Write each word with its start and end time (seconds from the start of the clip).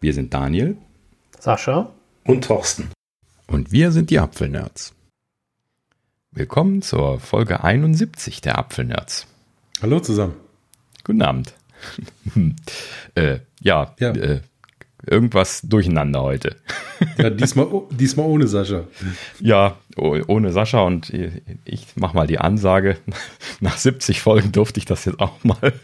Wir 0.00 0.14
sind 0.14 0.32
Daniel, 0.32 0.76
Sascha 1.40 1.92
und 2.24 2.44
Thorsten. 2.44 2.90
Und 3.48 3.72
wir 3.72 3.90
sind 3.90 4.10
die 4.10 4.20
Apfelnerds. 4.20 4.94
Willkommen 6.30 6.82
zur 6.82 7.18
Folge 7.18 7.64
71 7.64 8.40
der 8.40 8.58
Apfelnerds. 8.58 9.26
Hallo 9.82 9.98
zusammen. 9.98 10.34
Guten 11.02 11.22
Abend. 11.22 11.52
äh, 13.16 13.40
ja, 13.60 13.96
ja. 13.98 14.12
Äh, 14.12 14.42
irgendwas 15.04 15.62
durcheinander 15.62 16.22
heute. 16.22 16.54
ja, 17.16 17.30
diesmal, 17.30 17.66
diesmal 17.90 18.26
ohne 18.26 18.46
Sascha. 18.46 18.84
Ja, 19.40 19.78
ohne 19.96 20.52
Sascha 20.52 20.82
und 20.82 21.12
ich 21.64 21.86
mach 21.96 22.12
mal 22.12 22.28
die 22.28 22.38
Ansage. 22.38 22.98
Nach 23.60 23.76
70 23.76 24.20
Folgen 24.20 24.52
durfte 24.52 24.78
ich 24.78 24.86
das 24.86 25.06
jetzt 25.06 25.18
auch 25.18 25.42
mal. 25.42 25.72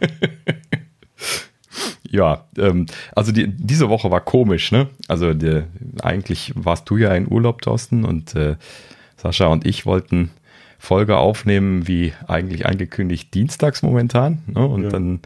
ja, 2.14 2.44
ähm, 2.56 2.86
also 3.14 3.32
die, 3.32 3.48
diese 3.48 3.88
Woche 3.88 4.10
war 4.10 4.20
komisch, 4.20 4.70
ne? 4.70 4.88
Also 5.08 5.34
die, 5.34 5.64
eigentlich 6.00 6.52
warst 6.54 6.88
du 6.88 6.96
ja 6.96 7.12
in 7.14 7.30
Urlaub, 7.30 7.60
Thorsten, 7.60 8.04
und 8.04 8.34
äh, 8.36 8.56
Sascha 9.16 9.46
und 9.46 9.66
ich 9.66 9.84
wollten 9.84 10.30
Folge 10.78 11.16
aufnehmen, 11.16 11.88
wie 11.88 12.12
eigentlich 12.28 12.66
angekündigt, 12.66 13.34
dienstags 13.34 13.82
momentan. 13.82 14.42
Ne? 14.46 14.64
Und 14.64 14.84
ja. 14.84 14.90
dann 14.90 15.20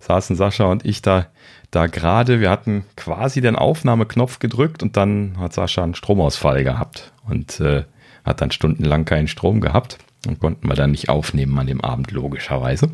saßen 0.00 0.36
Sascha 0.36 0.66
und 0.66 0.84
ich 0.84 1.02
da, 1.02 1.26
da 1.70 1.86
gerade. 1.86 2.40
Wir 2.40 2.50
hatten 2.50 2.84
quasi 2.96 3.40
den 3.40 3.56
Aufnahmeknopf 3.56 4.38
gedrückt 4.38 4.82
und 4.82 4.96
dann 4.96 5.38
hat 5.38 5.54
Sascha 5.54 5.82
einen 5.82 5.94
Stromausfall 5.94 6.62
gehabt 6.62 7.12
und 7.26 7.58
äh, 7.58 7.84
hat 8.24 8.40
dann 8.42 8.50
stundenlang 8.50 9.04
keinen 9.06 9.28
Strom 9.28 9.60
gehabt. 9.60 9.98
Und 10.26 10.40
konnten 10.40 10.66
wir 10.68 10.74
dann 10.74 10.90
nicht 10.90 11.08
aufnehmen 11.08 11.56
an 11.58 11.68
dem 11.68 11.80
Abend, 11.80 12.10
logischerweise. 12.10 12.90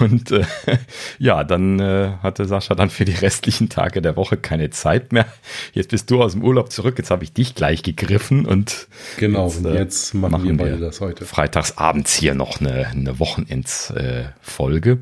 Und 0.00 0.30
äh, 0.30 0.44
ja, 1.18 1.42
dann 1.42 1.80
äh, 1.80 2.12
hatte 2.22 2.44
Sascha 2.44 2.74
dann 2.74 2.90
für 2.90 3.06
die 3.06 3.12
restlichen 3.12 3.70
Tage 3.70 4.02
der 4.02 4.14
Woche 4.16 4.36
keine 4.36 4.68
Zeit 4.68 5.12
mehr. 5.12 5.26
Jetzt 5.72 5.88
bist 5.90 6.10
du 6.10 6.22
aus 6.22 6.32
dem 6.32 6.44
Urlaub 6.44 6.70
zurück, 6.70 6.98
jetzt 6.98 7.10
habe 7.10 7.24
ich 7.24 7.32
dich 7.32 7.54
gleich 7.54 7.82
gegriffen 7.82 8.44
und 8.44 8.88
genau, 9.16 9.46
jetzt, 9.46 9.64
äh, 9.64 9.74
jetzt 9.74 10.14
machen, 10.14 10.32
machen, 10.32 10.44
wir 10.44 10.56
beide 10.56 10.78
das 10.78 11.00
heute. 11.00 11.24
Freitags 11.24 11.78
abends 11.78 12.14
hier 12.14 12.34
noch 12.34 12.60
eine, 12.60 12.88
eine 12.88 13.18
Wochenendsfolge. 13.18 14.98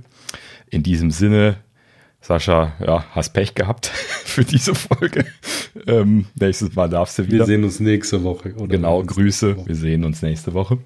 In 0.71 0.83
diesem 0.85 1.11
Sinne 1.11 1.57
Sascha, 2.23 2.73
ja, 2.79 3.05
hast 3.11 3.31
Pech 3.31 3.55
gehabt 3.55 3.87
für 4.25 4.45
diese 4.45 4.77
Folge. 4.77 5.27
Ähm, 5.87 6.27
nächstes 6.37 6.75
Mal 6.75 6.89
darfst 6.89 7.19
du 7.19 7.27
wieder. 7.27 7.39
Wir 7.39 7.47
sehen 7.47 7.65
uns 7.65 7.81
nächste 7.81 8.23
Woche. 8.23 8.55
Oder 8.55 8.69
genau, 8.69 9.03
Grüße. 9.03 9.57
Woche. 9.57 9.69
Wir 9.69 9.75
sehen 9.75 10.05
uns 10.05 10.23
nächste 10.23 10.55
Woche. 10.55 10.79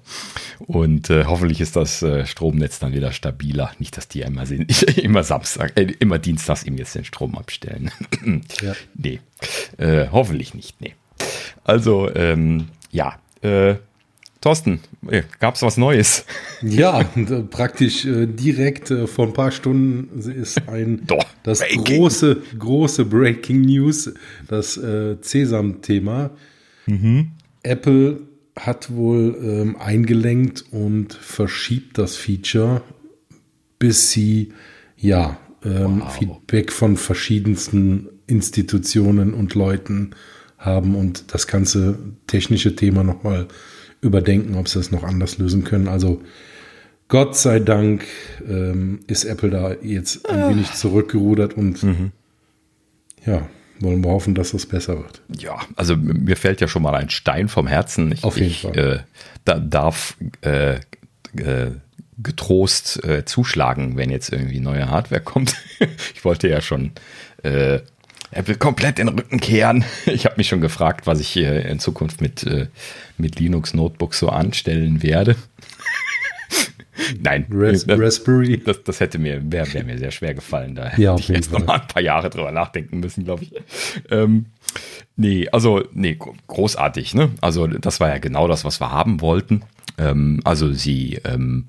Und 0.59 1.11
äh, 1.11 1.25
hoffentlich 1.25 1.61
ist 1.61 1.75
das 1.75 2.01
äh, 2.01 2.25
Stromnetz 2.25 2.79
dann 2.79 2.93
wieder 2.93 3.11
stabiler. 3.11 3.71
Nicht, 3.77 3.95
dass 3.97 4.07
die 4.07 4.21
immer, 4.21 4.47
sehen, 4.47 4.65
immer 4.95 5.23
Samstag, 5.23 5.73
äh, 5.75 5.93
immer 5.99 6.17
Dienstags 6.17 6.63
ihm 6.63 6.75
jetzt 6.75 6.95
den 6.95 7.05
Strom 7.05 7.37
abstellen. 7.37 7.91
ja. 8.61 8.73
Nee, 8.95 9.19
äh, 9.77 10.07
hoffentlich 10.11 10.55
nicht. 10.55 10.81
Nee. 10.81 10.95
Also, 11.63 12.13
ähm, 12.15 12.69
ja, 12.91 13.19
äh, 13.41 13.75
Thorsten, 14.41 14.79
äh, 15.09 15.23
gab 15.39 15.55
es 15.55 15.61
was 15.61 15.77
Neues? 15.77 16.25
Ja, 16.61 17.03
praktisch 17.49 18.05
äh, 18.05 18.25
direkt 18.25 18.89
äh, 18.89 19.05
vor 19.05 19.27
ein 19.27 19.33
paar 19.33 19.51
Stunden 19.51 20.19
ist 20.31 20.67
ein 20.67 21.03
Doch, 21.07 21.23
das 21.43 21.59
Breaking. 21.59 21.83
große, 21.83 22.41
große 22.57 23.05
Breaking 23.05 23.61
News, 23.61 24.11
das 24.47 24.77
äh, 24.77 25.17
Sesam-Thema. 25.21 26.31
Mhm. 26.87 27.31
Apple 27.61 28.21
hat 28.57 28.91
wohl 28.91 29.37
ähm, 29.41 29.75
eingelenkt 29.77 30.65
und 30.71 31.13
verschiebt 31.13 31.97
das 31.99 32.15
Feature, 32.15 32.81
bis 33.77 34.11
sie 34.11 34.53
ja 34.97 35.37
ähm, 35.63 36.01
wow. 36.01 36.17
Feedback 36.17 36.71
von 36.71 36.97
verschiedensten 36.97 38.09
Institutionen 38.25 39.35
und 39.35 39.53
Leuten 39.53 40.11
haben 40.57 40.95
und 40.95 41.33
das 41.35 41.45
ganze 41.45 41.99
technische 42.25 42.75
Thema 42.75 43.03
nochmal 43.03 43.43
mal 43.43 43.47
überdenken, 44.01 44.55
ob 44.55 44.67
sie 44.67 44.79
das 44.79 44.91
noch 44.91 45.03
anders 45.03 45.37
lösen 45.37 45.63
können. 45.63 45.87
Also 45.87 46.21
Gott 47.07 47.35
sei 47.37 47.59
Dank 47.59 48.05
ähm, 48.47 48.99
ist 49.07 49.23
Apple 49.23 49.49
da 49.49 49.73
jetzt 49.81 50.29
ein 50.29 50.41
ah. 50.41 50.49
wenig 50.49 50.73
zurückgerudert 50.73 51.53
und 51.55 51.81
mhm. 51.83 52.11
ja, 53.25 53.47
wollen 53.79 54.03
wir 54.03 54.11
hoffen, 54.11 54.35
dass 54.35 54.51
das 54.51 54.65
besser 54.65 54.97
wird. 54.97 55.21
Ja, 55.37 55.59
also 55.75 55.95
mir 55.95 56.35
fällt 56.35 56.61
ja 56.61 56.67
schon 56.67 56.81
mal 56.81 56.95
ein 56.95 57.09
Stein 57.09 57.47
vom 57.47 57.67
Herzen. 57.67 58.11
Ich, 58.11 58.23
Auf 58.23 58.37
jeden 58.37 58.49
ich, 58.49 58.61
Fall. 58.61 58.77
Äh, 58.77 58.99
da 59.45 59.59
darf 59.59 60.17
äh, 60.41 60.75
äh, 61.35 61.71
getrost 62.17 63.03
äh, 63.05 63.25
zuschlagen, 63.25 63.95
wenn 63.95 64.09
jetzt 64.09 64.31
irgendwie 64.31 64.59
neue 64.59 64.89
Hardware 64.89 65.21
kommt. 65.21 65.55
ich 66.13 66.25
wollte 66.25 66.49
ja 66.49 66.61
schon 66.61 66.91
will 68.45 68.55
komplett 68.55 68.97
den 68.97 69.07
Rücken 69.07 69.39
kehren. 69.39 69.85
Ich 70.05 70.25
habe 70.25 70.35
mich 70.37 70.47
schon 70.47 70.61
gefragt, 70.61 71.07
was 71.07 71.19
ich 71.19 71.27
hier 71.27 71.65
in 71.65 71.79
Zukunft 71.79 72.21
mit, 72.21 72.43
äh, 72.43 72.67
mit 73.17 73.39
Linux 73.39 73.73
Notebooks 73.73 74.19
so 74.19 74.29
anstellen 74.29 75.03
werde. 75.03 75.35
Nein, 77.21 77.45
Ras 77.51 77.85
das, 77.85 77.99
Raspberry. 77.99 78.61
Das, 78.63 78.83
das 78.83 78.99
hätte 78.99 79.19
mir, 79.19 79.51
wäre 79.51 79.71
wär 79.73 79.83
mir 79.83 79.97
sehr 79.97 80.11
schwer 80.11 80.33
gefallen. 80.33 80.75
Da 80.75 80.91
ja, 80.97 81.11
hätte 81.11 81.21
ich 81.21 81.27
jetzt 81.29 81.51
noch 81.51 81.65
mal 81.65 81.79
ein 81.81 81.87
paar 81.87 82.01
Jahre 82.01 82.29
drüber 82.29 82.51
nachdenken 82.51 82.99
müssen, 82.99 83.23
glaube 83.23 83.43
ich. 83.43 83.51
Ähm, 84.09 84.47
nee, 85.15 85.47
also, 85.49 85.83
nee, 85.93 86.17
großartig, 86.47 87.13
ne? 87.13 87.29
Also, 87.41 87.67
das 87.67 87.99
war 87.99 88.09
ja 88.09 88.17
genau 88.17 88.47
das, 88.47 88.65
was 88.65 88.79
wir 88.81 88.91
haben 88.91 89.21
wollten. 89.21 89.63
Ähm, 89.97 90.41
also 90.43 90.71
sie 90.71 91.19
ähm, 91.23 91.65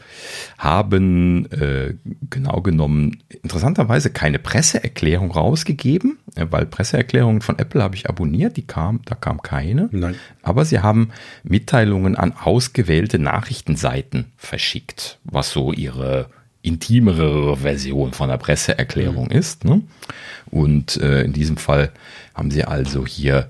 haben 0.58 1.50
äh, 1.50 1.94
genau 2.28 2.60
genommen 2.60 3.22
interessanterweise 3.42 4.10
keine 4.10 4.38
Presseerklärung 4.38 5.30
rausgegeben, 5.30 6.18
äh, 6.34 6.46
weil 6.50 6.66
Presseerklärungen 6.66 7.40
von 7.40 7.58
Apple 7.58 7.82
habe 7.82 7.96
ich 7.96 8.08
abonniert, 8.08 8.56
die 8.56 8.66
kam, 8.66 9.00
da 9.04 9.14
kam 9.14 9.40
keine. 9.42 9.88
Nein. 9.92 10.16
Aber 10.42 10.64
sie 10.64 10.80
haben 10.80 11.10
Mitteilungen 11.42 12.16
an 12.16 12.32
ausgewählte 12.32 13.18
Nachrichtenseiten 13.18 14.26
verschickt, 14.36 15.18
was 15.24 15.50
so 15.50 15.72
ihre 15.72 16.28
intimere 16.60 17.56
Version 17.56 18.12
von 18.12 18.28
der 18.28 18.36
Presseerklärung 18.36 19.26
mhm. 19.26 19.32
ist. 19.32 19.64
Ne? 19.64 19.82
Und 20.50 20.98
äh, 20.98 21.22
in 21.22 21.32
diesem 21.32 21.56
Fall 21.56 21.92
haben 22.34 22.50
sie 22.50 22.64
also 22.64 23.06
hier 23.06 23.48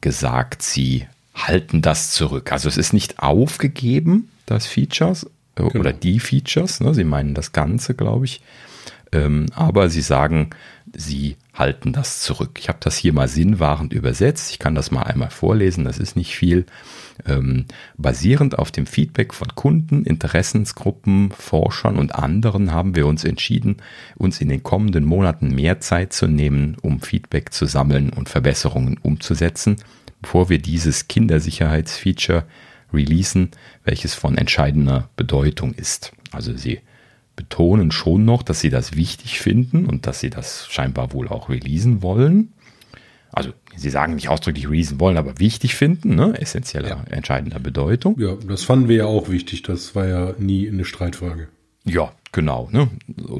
gesagt, 0.00 0.62
sie 0.62 1.06
halten 1.46 1.82
das 1.82 2.10
zurück. 2.10 2.52
Also 2.52 2.68
es 2.68 2.76
ist 2.76 2.92
nicht 2.92 3.18
aufgegeben, 3.20 4.30
das 4.46 4.66
Features 4.66 5.24
äh, 5.56 5.62
genau. 5.62 5.80
oder 5.80 5.92
die 5.92 6.20
Features. 6.20 6.80
Ne? 6.80 6.94
Sie 6.94 7.04
meinen 7.04 7.34
das 7.34 7.52
Ganze, 7.52 7.94
glaube 7.94 8.24
ich. 8.24 8.40
Ähm, 9.12 9.46
aber 9.54 9.88
sie 9.88 10.02
sagen, 10.02 10.50
sie 10.94 11.36
halten 11.52 11.92
das 11.92 12.20
zurück. 12.20 12.58
Ich 12.58 12.68
habe 12.68 12.78
das 12.80 12.96
hier 12.96 13.12
mal 13.12 13.28
sinnwahrend 13.28 13.92
übersetzt. 13.92 14.50
Ich 14.50 14.58
kann 14.58 14.74
das 14.74 14.90
mal 14.90 15.02
einmal 15.02 15.30
vorlesen, 15.30 15.84
das 15.84 15.98
ist 15.98 16.16
nicht 16.16 16.36
viel. 16.36 16.64
Ähm, 17.26 17.66
basierend 17.98 18.58
auf 18.58 18.70
dem 18.70 18.86
Feedback 18.86 19.34
von 19.34 19.48
Kunden, 19.54 20.04
Interessensgruppen, 20.04 21.32
Forschern 21.32 21.96
und 21.96 22.14
anderen 22.14 22.72
haben 22.72 22.94
wir 22.94 23.06
uns 23.06 23.24
entschieden, 23.24 23.76
uns 24.16 24.40
in 24.40 24.48
den 24.48 24.62
kommenden 24.62 25.04
Monaten 25.04 25.54
mehr 25.54 25.80
Zeit 25.80 26.12
zu 26.12 26.28
nehmen, 26.28 26.76
um 26.80 27.00
Feedback 27.00 27.52
zu 27.52 27.66
sammeln 27.66 28.10
und 28.10 28.28
Verbesserungen 28.28 28.96
umzusetzen 29.02 29.76
bevor 30.22 30.48
wir 30.48 30.58
dieses 30.58 31.08
Kindersicherheitsfeature 31.08 32.44
releasen, 32.92 33.50
welches 33.84 34.14
von 34.14 34.36
entscheidender 34.36 35.08
Bedeutung 35.16 35.74
ist. 35.74 36.12
Also 36.32 36.56
sie 36.56 36.80
betonen 37.36 37.90
schon 37.90 38.24
noch, 38.24 38.42
dass 38.42 38.60
sie 38.60 38.70
das 38.70 38.96
wichtig 38.96 39.40
finden 39.40 39.86
und 39.86 40.06
dass 40.06 40.20
sie 40.20 40.30
das 40.30 40.66
scheinbar 40.68 41.12
wohl 41.12 41.28
auch 41.28 41.48
releasen 41.48 42.02
wollen. 42.02 42.52
Also 43.32 43.50
sie 43.76 43.90
sagen 43.90 44.16
nicht 44.16 44.28
ausdrücklich 44.28 44.68
releasen 44.68 44.98
wollen, 44.98 45.16
aber 45.16 45.38
wichtig 45.38 45.74
finden, 45.74 46.16
ne? 46.16 46.34
essentieller, 46.38 46.88
ja. 46.88 47.04
entscheidender 47.10 47.60
Bedeutung. 47.60 48.16
Ja, 48.18 48.34
das 48.46 48.64
fanden 48.64 48.88
wir 48.88 48.96
ja 48.96 49.04
auch 49.06 49.30
wichtig. 49.30 49.62
Das 49.62 49.94
war 49.94 50.06
ja 50.06 50.34
nie 50.38 50.68
eine 50.68 50.84
Streitfrage. 50.84 51.48
Ja, 51.84 52.12
genau. 52.32 52.68
Ne? 52.72 52.88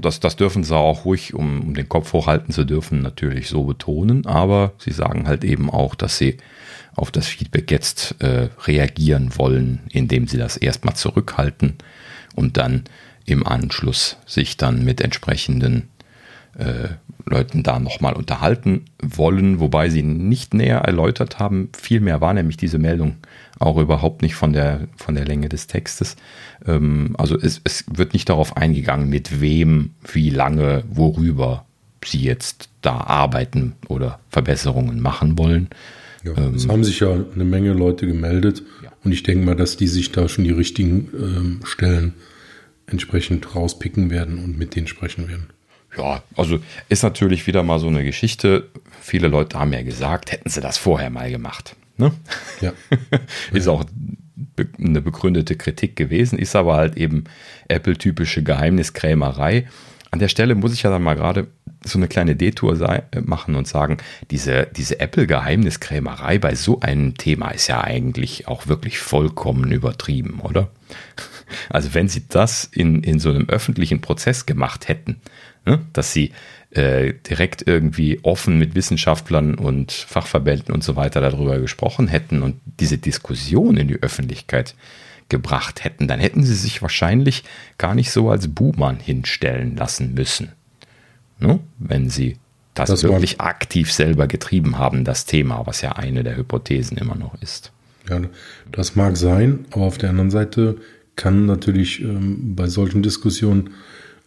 Das, 0.01 0.21
das 0.21 0.37
dürfen 0.37 0.65
sie 0.65 0.77
auch 0.77 1.05
ruhig, 1.05 1.35
um, 1.35 1.61
um 1.61 1.75
den 1.75 1.89
Kopf 1.89 2.13
hochhalten 2.13 2.55
zu 2.55 2.65
dürfen, 2.65 3.03
natürlich 3.03 3.49
so 3.49 3.65
betonen. 3.65 4.27
Aber 4.27 4.73
sie 4.79 4.93
sagen 4.93 5.27
halt 5.27 5.45
eben 5.45 5.69
auch, 5.71 5.95
dass 5.95 6.17
sie 6.17 6.39
auf 6.95 7.11
das 7.11 7.27
Feedback 7.27 7.71
jetzt 7.71 8.17
äh, 8.21 8.49
reagieren 8.65 9.37
wollen, 9.37 9.81
indem 9.91 10.27
sie 10.27 10.39
das 10.39 10.57
erstmal 10.57 10.95
zurückhalten 10.95 11.75
und 12.35 12.57
dann 12.57 12.85
im 13.27 13.47
Anschluss 13.47 14.17
sich 14.27 14.57
dann 14.57 14.85
mit 14.85 15.01
entsprechenden 15.01 15.89
äh, 16.59 16.89
Leuten 17.27 17.63
da 17.63 17.79
nochmal 17.79 18.15
unterhalten 18.15 18.87
wollen, 19.01 19.61
wobei 19.61 19.89
sie 19.89 20.03
nicht 20.03 20.53
näher 20.55 20.79
erläutert 20.79 21.39
haben. 21.39 21.71
Vielmehr 21.77 22.21
war 22.21 22.35
nämlich 22.35 22.57
diese 22.57 22.79
Meldung 22.79 23.17
auch 23.59 23.77
überhaupt 23.77 24.23
nicht 24.23 24.35
von 24.35 24.53
der, 24.53 24.89
von 24.97 25.15
der 25.15 25.27
Länge 25.27 25.49
des 25.49 25.67
Textes. 25.67 26.17
Ähm, 26.67 27.15
also 27.19 27.39
es, 27.39 27.61
es 27.65 27.85
wird 27.89 28.15
nicht 28.15 28.29
darauf 28.29 28.57
eingegangen, 28.57 29.09
mit 29.09 29.41
wem, 29.41 29.95
wie 30.13 30.31
lange, 30.31 30.85
worüber 30.91 31.67
sie 32.05 32.23
jetzt 32.23 32.69
da 32.83 32.97
arbeiten 32.97 33.75
oder 33.89 34.19
Verbesserungen 34.31 35.01
machen 35.01 35.39
wollen. 35.39 35.69
Ja, 36.25 36.37
ähm, 36.37 36.55
es 36.55 36.69
haben 36.69 36.85
sich 36.85 37.01
ja 37.01 37.13
eine 37.13 37.45
Menge 37.45 37.73
Leute 37.73 38.07
gemeldet 38.07 38.63
ja. 38.83 38.93
und 39.05 39.13
ich 39.13 39.23
denke 39.23 39.45
mal, 39.45 39.57
dass 39.57 39.77
die 39.77 39.87
sich 39.87 40.13
da 40.13 40.29
schon 40.29 40.45
die 40.45 40.51
richtigen 40.51 41.09
ähm, 41.15 41.61
Stellen 41.65 42.15
entsprechend 42.87 43.55
rauspicken 43.55 44.11
werden 44.11 44.39
und 44.39 44.59
mit 44.59 44.77
denen 44.77 44.87
sprechen 44.87 45.29
werden. 45.29 45.47
Ja, 45.97 46.23
also 46.37 46.61
ist 46.89 47.03
natürlich 47.03 47.47
wieder 47.47 47.63
mal 47.63 47.79
so 47.79 47.89
eine 47.89 48.05
Geschichte. 48.05 48.69
Viele 49.01 49.29
Leute 49.29 49.59
haben 49.59 49.73
ja 49.73 49.83
gesagt, 49.83 50.31
hätten 50.31 50.49
sie 50.49 50.61
das 50.61 50.79
vorher 50.79 51.11
mal 51.11 51.31
gemacht. 51.31 51.75
Ne? 51.97 52.13
Ja. 52.61 52.73
ist 53.53 53.69
auch 53.69 53.85
eine 54.79 55.01
begründete 55.01 55.57
Kritik 55.57 55.97
gewesen, 55.97 56.39
ist 56.39 56.55
aber 56.55 56.75
halt 56.75 56.97
eben 56.97 57.25
Apple-typische 57.69 58.43
Geheimniskrämerei. 58.43 59.67
An 60.11 60.19
der 60.19 60.29
Stelle 60.29 60.55
muss 60.55 60.73
ich 60.73 60.83
ja 60.83 60.91
dann 60.91 61.03
mal 61.03 61.15
gerade 61.15 61.49
so 61.85 61.99
eine 61.99 62.09
kleine 62.09 62.37
Detour 62.37 62.81
äh, 62.81 63.21
machen 63.21 63.55
und 63.55 63.67
sagen, 63.67 63.99
diese, 64.31 64.69
diese 64.77 65.01
Apple-Geheimniskrämerei 65.01 66.39
bei 66.39 66.55
so 66.55 66.81
einem 66.81 67.17
Thema 67.17 67.51
ist 67.51 67.69
ja 67.69 67.83
eigentlich 67.83 68.49
auch 68.49 68.67
wirklich 68.67 68.99
vollkommen 68.99 69.73
übertrieben, 69.73 70.41
oder? 70.41 70.69
Also 71.69 71.95
wenn 71.95 72.09
sie 72.09 72.29
das 72.29 72.65
in, 72.65 73.03
in 73.03 73.19
so 73.19 73.29
einem 73.31 73.49
öffentlichen 73.49 74.01
Prozess 74.01 74.47
gemacht 74.47 74.87
hätten, 74.87 75.21
ne, 75.67 75.81
dass 75.93 76.13
sie 76.13 76.31
äh, 76.71 77.15
direkt 77.29 77.67
irgendwie 77.67 78.21
offen 78.23 78.57
mit 78.57 78.77
Wissenschaftlern 78.77 79.57
und 79.57 79.91
Fachverbänden 79.91 80.73
und 80.73 80.85
so 80.85 80.95
weiter 80.95 81.21
darüber 81.21 81.59
gesprochen 81.59 82.07
hätten 82.07 82.43
und 82.43 82.61
diese 82.65 82.99
Diskussion 82.99 83.77
in 83.77 83.89
die 83.89 84.01
Öffentlichkeit 84.01 84.77
gebracht 85.29 85.83
hätten, 85.83 86.07
dann 86.07 86.21
hätten 86.21 86.45
sie 86.45 86.55
sich 86.55 86.83
wahrscheinlich 86.83 87.43
gar 87.79 87.97
nicht 87.97 88.13
so 88.13 88.31
als 88.31 88.47
Buhmann 88.49 89.01
hinstellen 89.01 89.77
lassen 89.77 90.15
müssen. 90.15 90.53
Ne? 91.41 91.61
Wenn 91.79 92.09
sie 92.09 92.37
das, 92.75 92.91
das 92.91 93.03
wirklich 93.03 93.39
war, 93.39 93.47
aktiv 93.47 93.93
selber 93.93 94.27
getrieben 94.27 94.79
haben, 94.79 95.05
das 95.05 95.27
Thema, 95.27 95.67
was 95.67 95.81
ja 95.83 95.93
eine 95.93 96.23
der 96.23 96.37
Hypothesen 96.37 96.97
immer 96.97 97.17
noch 97.17 97.41
ist. 97.43 97.73
Ja, 98.09 98.21
das 98.73 98.97
mag 98.97 99.17
sein, 99.17 99.67
aber 99.71 99.85
auf 99.85 99.99
der 99.99 100.11
anderen 100.11 100.31
Seite 100.31 100.77
kann 101.17 101.47
natürlich 101.47 102.01
ähm, 102.01 102.55
bei 102.55 102.67
solchen 102.67 103.03
Diskussionen 103.03 103.71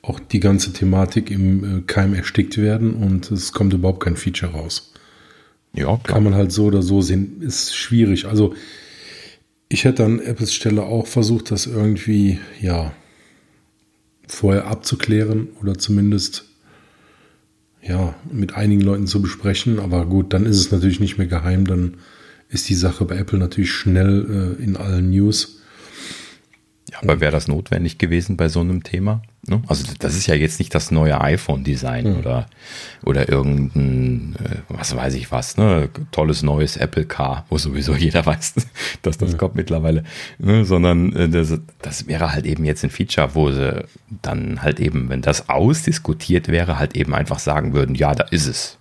auch 0.01 0.19
die 0.19 0.39
ganze 0.39 0.73
Thematik 0.73 1.31
im 1.31 1.79
äh, 1.79 1.81
Keim 1.81 2.13
erstickt 2.13 2.57
werden 2.57 2.93
und 2.93 3.31
es 3.31 3.53
kommt 3.53 3.73
überhaupt 3.73 4.03
kein 4.03 4.17
Feature 4.17 4.51
raus. 4.51 4.93
Ja, 5.73 5.85
klar. 5.85 5.99
Kann 6.03 6.23
man 6.23 6.35
halt 6.35 6.51
so 6.51 6.65
oder 6.65 6.83
so 6.83 7.01
sehen, 7.01 7.41
ist 7.41 7.75
schwierig. 7.75 8.25
Also 8.25 8.53
ich 9.69 9.85
hätte 9.85 10.05
an 10.05 10.19
Apples 10.19 10.53
Stelle 10.53 10.83
auch 10.83 11.07
versucht, 11.07 11.49
das 11.49 11.65
irgendwie, 11.65 12.39
ja, 12.61 12.93
vorher 14.27 14.67
abzuklären 14.67 15.47
oder 15.61 15.77
zumindest, 15.77 16.45
ja, 17.85 18.15
mit 18.31 18.55
einigen 18.55 18.81
Leuten 18.81 19.07
zu 19.07 19.21
besprechen. 19.21 19.79
Aber 19.79 20.05
gut, 20.05 20.33
dann 20.33 20.45
ist 20.45 20.57
es 20.57 20.71
natürlich 20.71 20.99
nicht 20.99 21.17
mehr 21.17 21.27
geheim. 21.27 21.65
Dann 21.65 21.95
ist 22.49 22.69
die 22.69 22.75
Sache 22.75 23.05
bei 23.05 23.17
Apple 23.17 23.39
natürlich 23.39 23.71
schnell 23.71 24.55
äh, 24.59 24.63
in 24.63 24.77
allen 24.77 25.09
News. 25.09 25.59
Aber 27.03 27.19
wäre 27.19 27.31
das 27.31 27.47
notwendig 27.47 27.97
gewesen 27.97 28.37
bei 28.37 28.47
so 28.49 28.59
einem 28.61 28.83
Thema? 28.83 29.21
Ne? 29.45 29.61
Also 29.67 29.83
das 29.99 30.15
ist 30.15 30.27
ja 30.27 30.35
jetzt 30.35 30.59
nicht 30.59 30.73
das 30.73 30.89
neue 30.89 31.19
iPhone-Design 31.19 32.11
mhm. 32.11 32.19
oder, 32.19 32.45
oder 33.03 33.27
irgendein, 33.27 34.35
äh, 34.43 34.57
was 34.69 34.95
weiß 34.95 35.15
ich 35.15 35.31
was, 35.31 35.57
ne? 35.57 35.89
tolles 36.11 36.43
neues 36.43 36.77
Apple 36.77 37.05
Car, 37.05 37.45
wo 37.49 37.57
sowieso 37.57 37.93
jeder 37.97 38.25
weiß, 38.25 38.55
dass 39.01 39.17
das 39.17 39.33
mhm. 39.33 39.37
kommt 39.37 39.55
mittlerweile, 39.55 40.03
ne? 40.39 40.63
sondern 40.63 41.13
äh, 41.13 41.29
das, 41.29 41.59
das 41.81 42.07
wäre 42.07 42.31
halt 42.31 42.45
eben 42.45 42.63
jetzt 42.63 42.83
ein 42.83 42.89
Feature, 42.89 43.35
wo 43.35 43.51
sie 43.51 43.83
dann 44.21 44.61
halt 44.61 44.79
eben, 44.79 45.09
wenn 45.09 45.21
das 45.21 45.49
ausdiskutiert 45.49 46.47
wäre, 46.47 46.79
halt 46.79 46.95
eben 46.95 47.13
einfach 47.13 47.39
sagen 47.39 47.73
würden, 47.73 47.95
ja, 47.95 48.15
da 48.15 48.23
ist 48.25 48.47
es. 48.47 48.77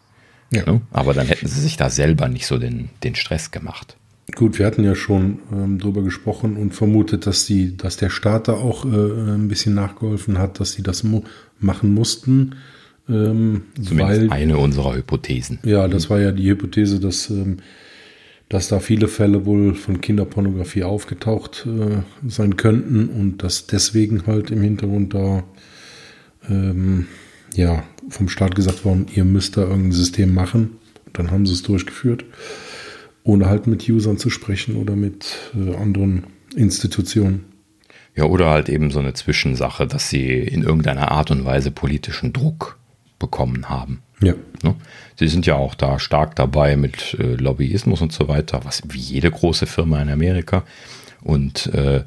Ja. 0.53 0.65
Ne? 0.67 0.81
Aber 0.93 1.15
dann 1.15 1.27
hätten 1.27 1.49
sie 1.49 1.61
sich 1.61 1.77
da 1.77 1.91
selber 1.91 2.29
nicht 2.29 2.47
so 2.47 2.59
den, 2.59 2.91
den 3.03 3.15
Stress 3.15 3.51
gemacht. 3.51 3.97
Gut, 4.31 4.59
wir 4.59 4.67
hatten 4.67 4.85
ja 4.85 4.95
schon 4.95 5.41
ähm, 5.53 5.79
drüber 5.79 6.03
gesprochen 6.03 6.57
und 6.57 6.75
vermutet, 6.75 7.27
dass 7.27 7.45
die, 7.45 7.77
dass 7.77 7.97
der 7.97 8.09
Staat 8.09 8.49
da 8.49 8.53
auch 8.53 8.85
äh, 8.85 8.89
ein 8.89 9.49
bisschen 9.49 9.75
nachgeholfen 9.75 10.39
hat, 10.39 10.61
dass 10.61 10.73
sie 10.73 10.83
das 10.83 11.03
mu 11.03 11.23
machen 11.59 11.93
mussten. 11.93 12.55
Ähm, 13.09 13.63
Zumindest 13.75 14.23
weil, 14.23 14.31
eine 14.31 14.59
unserer 14.59 14.95
Hypothesen. 14.95 15.59
Ja, 15.65 15.89
das 15.89 16.09
war 16.09 16.21
ja 16.21 16.31
die 16.31 16.49
Hypothese, 16.49 17.01
dass, 17.01 17.31
ähm, 17.31 17.59
dass 18.49 18.69
da 18.69 18.79
viele 18.79 19.09
Fälle 19.09 19.45
wohl 19.45 19.75
von 19.75 20.01
Kinderpornografie 20.01 20.85
aufgetaucht 20.85 21.67
äh, 21.67 22.03
sein 22.29 22.57
könnten 22.57 23.09
und 23.09 23.43
dass 23.43 23.67
deswegen 23.67 24.27
halt 24.27 24.53
im 24.53 24.63
Hintergrund 24.63 25.15
da 25.15 25.43
ähm, 26.49 27.09
ja 27.55 27.83
vom 28.09 28.29
Staat 28.29 28.55
gesagt 28.55 28.85
worden, 28.85 29.07
ihr 29.13 29.25
müsst 29.25 29.57
da 29.57 29.63
irgendein 29.63 29.93
System 29.93 30.33
machen. 30.33 30.77
Dann 31.13 31.33
haben 31.33 31.45
sie 31.45 31.55
es 31.55 31.63
durchgeführt 31.63 32.25
ohne 33.25 33.47
halt 33.47 33.67
mit 33.67 33.89
Usern 33.89 34.19
zu 34.19 34.31
sprechen 34.31 34.77
oder 34.77 34.97
mit 34.97 35.53
äh, 35.55 35.75
anderen 35.77 36.25
Institutionen. 36.55 37.45
Ja, 38.15 38.25
oder 38.25 38.51
halt 38.51 38.69
eben 38.69 38.91
so 38.91 38.99
eine 39.01 39.15
Zwischensache, 39.15 39.87
dass 39.87 40.11
sie 40.11 40.33
in 40.33 40.63
irgendeiner 40.63 41.11
Art 41.13 41.31
und 41.31 41.45
Weise 41.45 41.71
politischen 41.71 42.33
Druck 42.33 42.79
bekommen 43.19 43.69
haben. 43.69 44.03
Ja. 44.21 44.35
Ne? 44.63 44.75
Sie 45.19 45.29
sind 45.29 45.47
ja 45.47 45.55
auch 45.55 45.75
da 45.75 45.99
stark 45.99 46.37
dabei 46.37 46.77
mit 46.77 47.17
äh, 47.19 47.35
Lobbyismus 47.35 48.03
und 48.03 48.13
so 48.13 48.29
weiter, 48.29 48.61
was 48.65 48.83
wie 48.89 48.99
jede 48.99 49.31
große 49.31 49.67
Firma 49.67 50.01
in 50.03 50.11
Amerika. 50.11 50.65
Und 51.23 51.67
äh, 51.67 52.05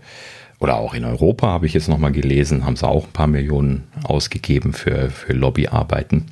oder 0.60 0.76
auch 0.78 0.94
in 0.94 1.06
Europa 1.06 1.48
habe 1.48 1.66
ich 1.66 1.74
jetzt 1.74 1.90
nochmal 1.90 2.12
gelesen, 2.12 2.66
haben 2.66 2.76
sie 2.76 2.88
auch 2.88 3.06
ein 3.06 3.14
paar 3.14 3.28
Millionen 3.28 3.84
ausgegeben 4.04 4.74
für, 4.74 5.10
für 5.10 5.34
Lobbyarbeiten. 5.34 6.26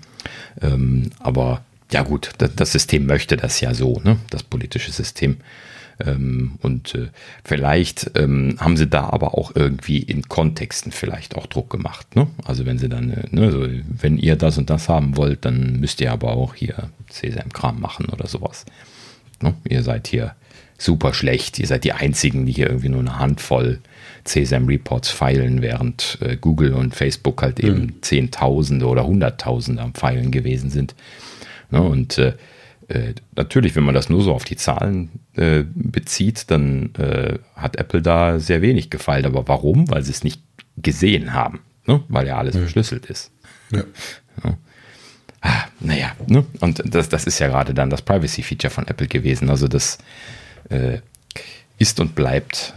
Ähm, 0.61 1.09
aber 1.19 1.61
ja 1.93 2.03
gut, 2.03 2.31
das, 2.37 2.71
System 2.71 3.05
möchte 3.05 3.37
das 3.37 3.61
ja 3.61 3.73
so, 3.73 4.01
ne? 4.03 4.17
das 4.29 4.43
politische 4.43 4.91
System. 4.91 5.37
Ähm, 6.03 6.53
und 6.61 6.95
äh, 6.95 7.09
vielleicht 7.45 8.11
ähm, 8.15 8.57
haben 8.59 8.77
sie 8.77 8.87
da 8.87 9.09
aber 9.09 9.37
auch 9.37 9.55
irgendwie 9.55 9.99
in 9.99 10.23
Kontexten 10.23 10.91
vielleicht 10.91 11.35
auch 11.35 11.45
Druck 11.45 11.69
gemacht. 11.69 12.15
Ne? 12.15 12.27
Also 12.45 12.65
wenn 12.65 12.79
sie 12.79 12.89
dann, 12.89 13.11
äh, 13.11 13.27
ne, 13.29 13.51
so, 13.51 13.67
wenn 13.87 14.17
ihr 14.17 14.35
das 14.35 14.57
und 14.57 14.71
das 14.71 14.89
haben 14.89 15.17
wollt, 15.17 15.45
dann 15.45 15.79
müsst 15.79 16.01
ihr 16.01 16.11
aber 16.11 16.31
auch 16.31 16.55
hier 16.55 16.89
CSM-Kram 17.09 17.79
machen 17.79 18.07
oder 18.07 18.27
sowas. 18.27 18.65
Ne? 19.39 19.53
Ihr 19.69 19.83
seid 19.83 20.07
hier 20.07 20.33
super 20.79 21.13
schlecht. 21.13 21.59
Ihr 21.59 21.67
seid 21.67 21.83
die 21.83 21.93
Einzigen, 21.93 22.47
die 22.47 22.53
hier 22.53 22.67
irgendwie 22.67 22.89
nur 22.89 23.01
eine 23.01 23.19
Handvoll 23.19 23.79
CSM-Reports 24.25 25.09
feilen, 25.09 25.61
während 25.61 26.17
äh, 26.21 26.37
Google 26.37 26.73
und 26.73 26.95
Facebook 26.95 27.43
halt 27.43 27.59
eben 27.59 27.81
mhm. 27.81 28.01
Zehntausende 28.01 28.87
oder 28.87 29.05
Hunderttausende 29.05 29.81
am 29.81 29.93
Feilen 29.93 30.31
gewesen 30.31 30.71
sind. 30.71 30.95
Ne? 31.73 31.81
Und 31.81 32.17
äh, 32.19 32.33
äh, 32.87 33.13
natürlich, 33.35 33.75
wenn 33.75 33.83
man 33.83 33.95
das 33.95 34.09
nur 34.09 34.21
so 34.21 34.33
auf 34.33 34.43
die 34.43 34.55
Zahlen 34.55 35.09
äh, 35.35 35.63
bezieht, 35.73 36.51
dann 36.51 36.93
äh, 36.95 37.39
hat 37.55 37.77
Apple 37.77 38.01
da 38.01 38.39
sehr 38.39 38.61
wenig 38.61 38.89
gefeilt. 38.89 39.25
Aber 39.25 39.47
warum? 39.47 39.89
Weil 39.89 40.03
sie 40.03 40.11
es 40.11 40.23
nicht 40.23 40.41
gesehen 40.77 41.33
haben, 41.33 41.61
ne? 41.85 42.03
weil 42.07 42.27
ja 42.27 42.37
alles 42.37 42.55
ja. 42.55 42.61
verschlüsselt 42.61 43.07
ist. 43.07 43.31
Ja. 43.71 43.83
ja. 44.43 44.57
Ah, 45.41 45.65
naja, 45.81 46.13
ne? 46.27 46.45
und 46.61 46.81
das, 46.85 47.09
das 47.09 47.25
ist 47.25 47.39
ja 47.39 47.47
gerade 47.47 47.73
dann 47.73 47.89
das 47.89 48.01
Privacy-Feature 48.01 48.71
von 48.71 48.87
Apple 48.87 49.07
gewesen. 49.07 49.49
Also 49.49 49.67
das 49.67 49.97
äh, 50.69 50.99
ist 51.79 51.99
und 51.99 52.15
bleibt 52.15 52.73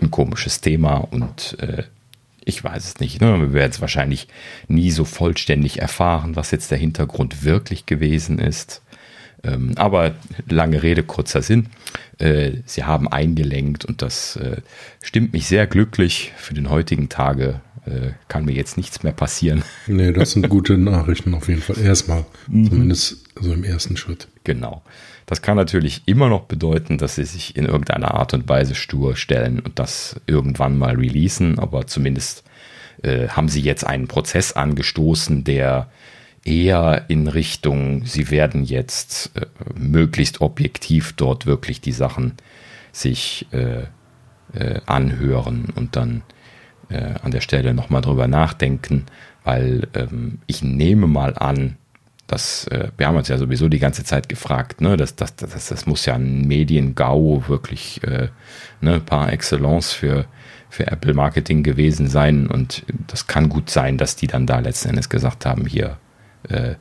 ein 0.00 0.10
komisches 0.10 0.60
Thema 0.60 0.96
und 0.96 1.56
äh, 1.60 1.84
ich 2.50 2.62
weiß 2.62 2.84
es 2.84 3.00
nicht. 3.00 3.20
Ne? 3.20 3.40
Wir 3.40 3.52
werden 3.54 3.70
es 3.70 3.80
wahrscheinlich 3.80 4.28
nie 4.68 4.90
so 4.90 5.04
vollständig 5.04 5.80
erfahren, 5.80 6.36
was 6.36 6.50
jetzt 6.50 6.70
der 6.70 6.78
Hintergrund 6.78 7.44
wirklich 7.44 7.86
gewesen 7.86 8.38
ist. 8.38 8.82
Ähm, 9.42 9.72
aber 9.76 10.14
lange 10.48 10.82
Rede, 10.82 11.02
kurzer 11.02 11.40
Sinn. 11.40 11.68
Äh, 12.18 12.58
sie 12.66 12.84
haben 12.84 13.08
eingelenkt 13.08 13.86
und 13.86 14.02
das 14.02 14.36
äh, 14.36 14.60
stimmt 15.02 15.32
mich 15.32 15.46
sehr 15.46 15.66
glücklich. 15.66 16.32
Für 16.36 16.52
den 16.52 16.68
heutigen 16.68 17.08
Tage 17.08 17.60
äh, 17.86 18.10
kann 18.28 18.44
mir 18.44 18.52
jetzt 18.52 18.76
nichts 18.76 19.02
mehr 19.02 19.12
passieren. 19.12 19.62
Nee, 19.86 20.12
das 20.12 20.32
sind 20.32 20.48
gute 20.48 20.76
Nachrichten 20.76 21.34
auf 21.34 21.48
jeden 21.48 21.62
Fall. 21.62 21.78
Erstmal, 21.78 22.26
mhm. 22.48 22.68
zumindest 22.68 23.24
so 23.40 23.52
im 23.52 23.64
ersten 23.64 23.96
Schritt. 23.96 24.28
Genau. 24.44 24.82
Das 25.30 25.42
kann 25.42 25.56
natürlich 25.56 26.02
immer 26.06 26.28
noch 26.28 26.46
bedeuten, 26.46 26.98
dass 26.98 27.14
sie 27.14 27.24
sich 27.24 27.54
in 27.54 27.64
irgendeiner 27.64 28.14
Art 28.14 28.34
und 28.34 28.48
Weise 28.48 28.74
stur 28.74 29.14
stellen 29.14 29.60
und 29.60 29.78
das 29.78 30.20
irgendwann 30.26 30.76
mal 30.76 30.96
releasen, 30.96 31.60
aber 31.60 31.86
zumindest 31.86 32.42
äh, 33.04 33.28
haben 33.28 33.48
sie 33.48 33.60
jetzt 33.60 33.86
einen 33.86 34.08
Prozess 34.08 34.50
angestoßen, 34.54 35.44
der 35.44 35.88
eher 36.44 37.04
in 37.06 37.28
Richtung, 37.28 38.04
sie 38.06 38.32
werden 38.32 38.64
jetzt 38.64 39.30
äh, 39.36 39.46
möglichst 39.78 40.40
objektiv 40.40 41.12
dort 41.12 41.46
wirklich 41.46 41.80
die 41.80 41.92
Sachen 41.92 42.32
sich 42.90 43.46
äh, 43.52 43.84
äh 44.52 44.80
anhören 44.86 45.66
und 45.76 45.94
dann 45.94 46.22
äh, 46.88 47.14
an 47.22 47.30
der 47.30 47.40
Stelle 47.40 47.72
nochmal 47.72 48.02
drüber 48.02 48.26
nachdenken, 48.26 49.06
weil 49.44 49.86
ähm, 49.94 50.38
ich 50.48 50.60
nehme 50.60 51.06
mal 51.06 51.38
an, 51.38 51.76
das, 52.30 52.66
äh, 52.68 52.88
wir 52.96 53.06
haben 53.06 53.16
uns 53.16 53.28
ja 53.28 53.38
sowieso 53.38 53.68
die 53.68 53.78
ganze 53.78 54.04
Zeit 54.04 54.28
gefragt, 54.28 54.80
ne, 54.80 54.96
das, 54.96 55.16
das, 55.16 55.34
das, 55.36 55.68
das 55.68 55.86
muss 55.86 56.06
ja 56.06 56.14
ein 56.14 56.46
Mediengau 56.46 57.44
wirklich 57.48 58.02
äh, 58.04 58.28
ne, 58.80 59.00
par 59.00 59.32
excellence 59.32 59.92
für, 59.92 60.26
für 60.68 60.86
Apple 60.86 61.14
Marketing 61.14 61.62
gewesen 61.62 62.08
sein. 62.08 62.46
Und 62.46 62.84
das 63.08 63.26
kann 63.26 63.48
gut 63.48 63.70
sein, 63.70 63.98
dass 63.98 64.16
die 64.16 64.28
dann 64.28 64.46
da 64.46 64.60
letzten 64.60 64.90
Endes 64.90 65.08
gesagt 65.08 65.44
haben, 65.44 65.66
hier, 65.66 65.98
äh, 66.48 66.74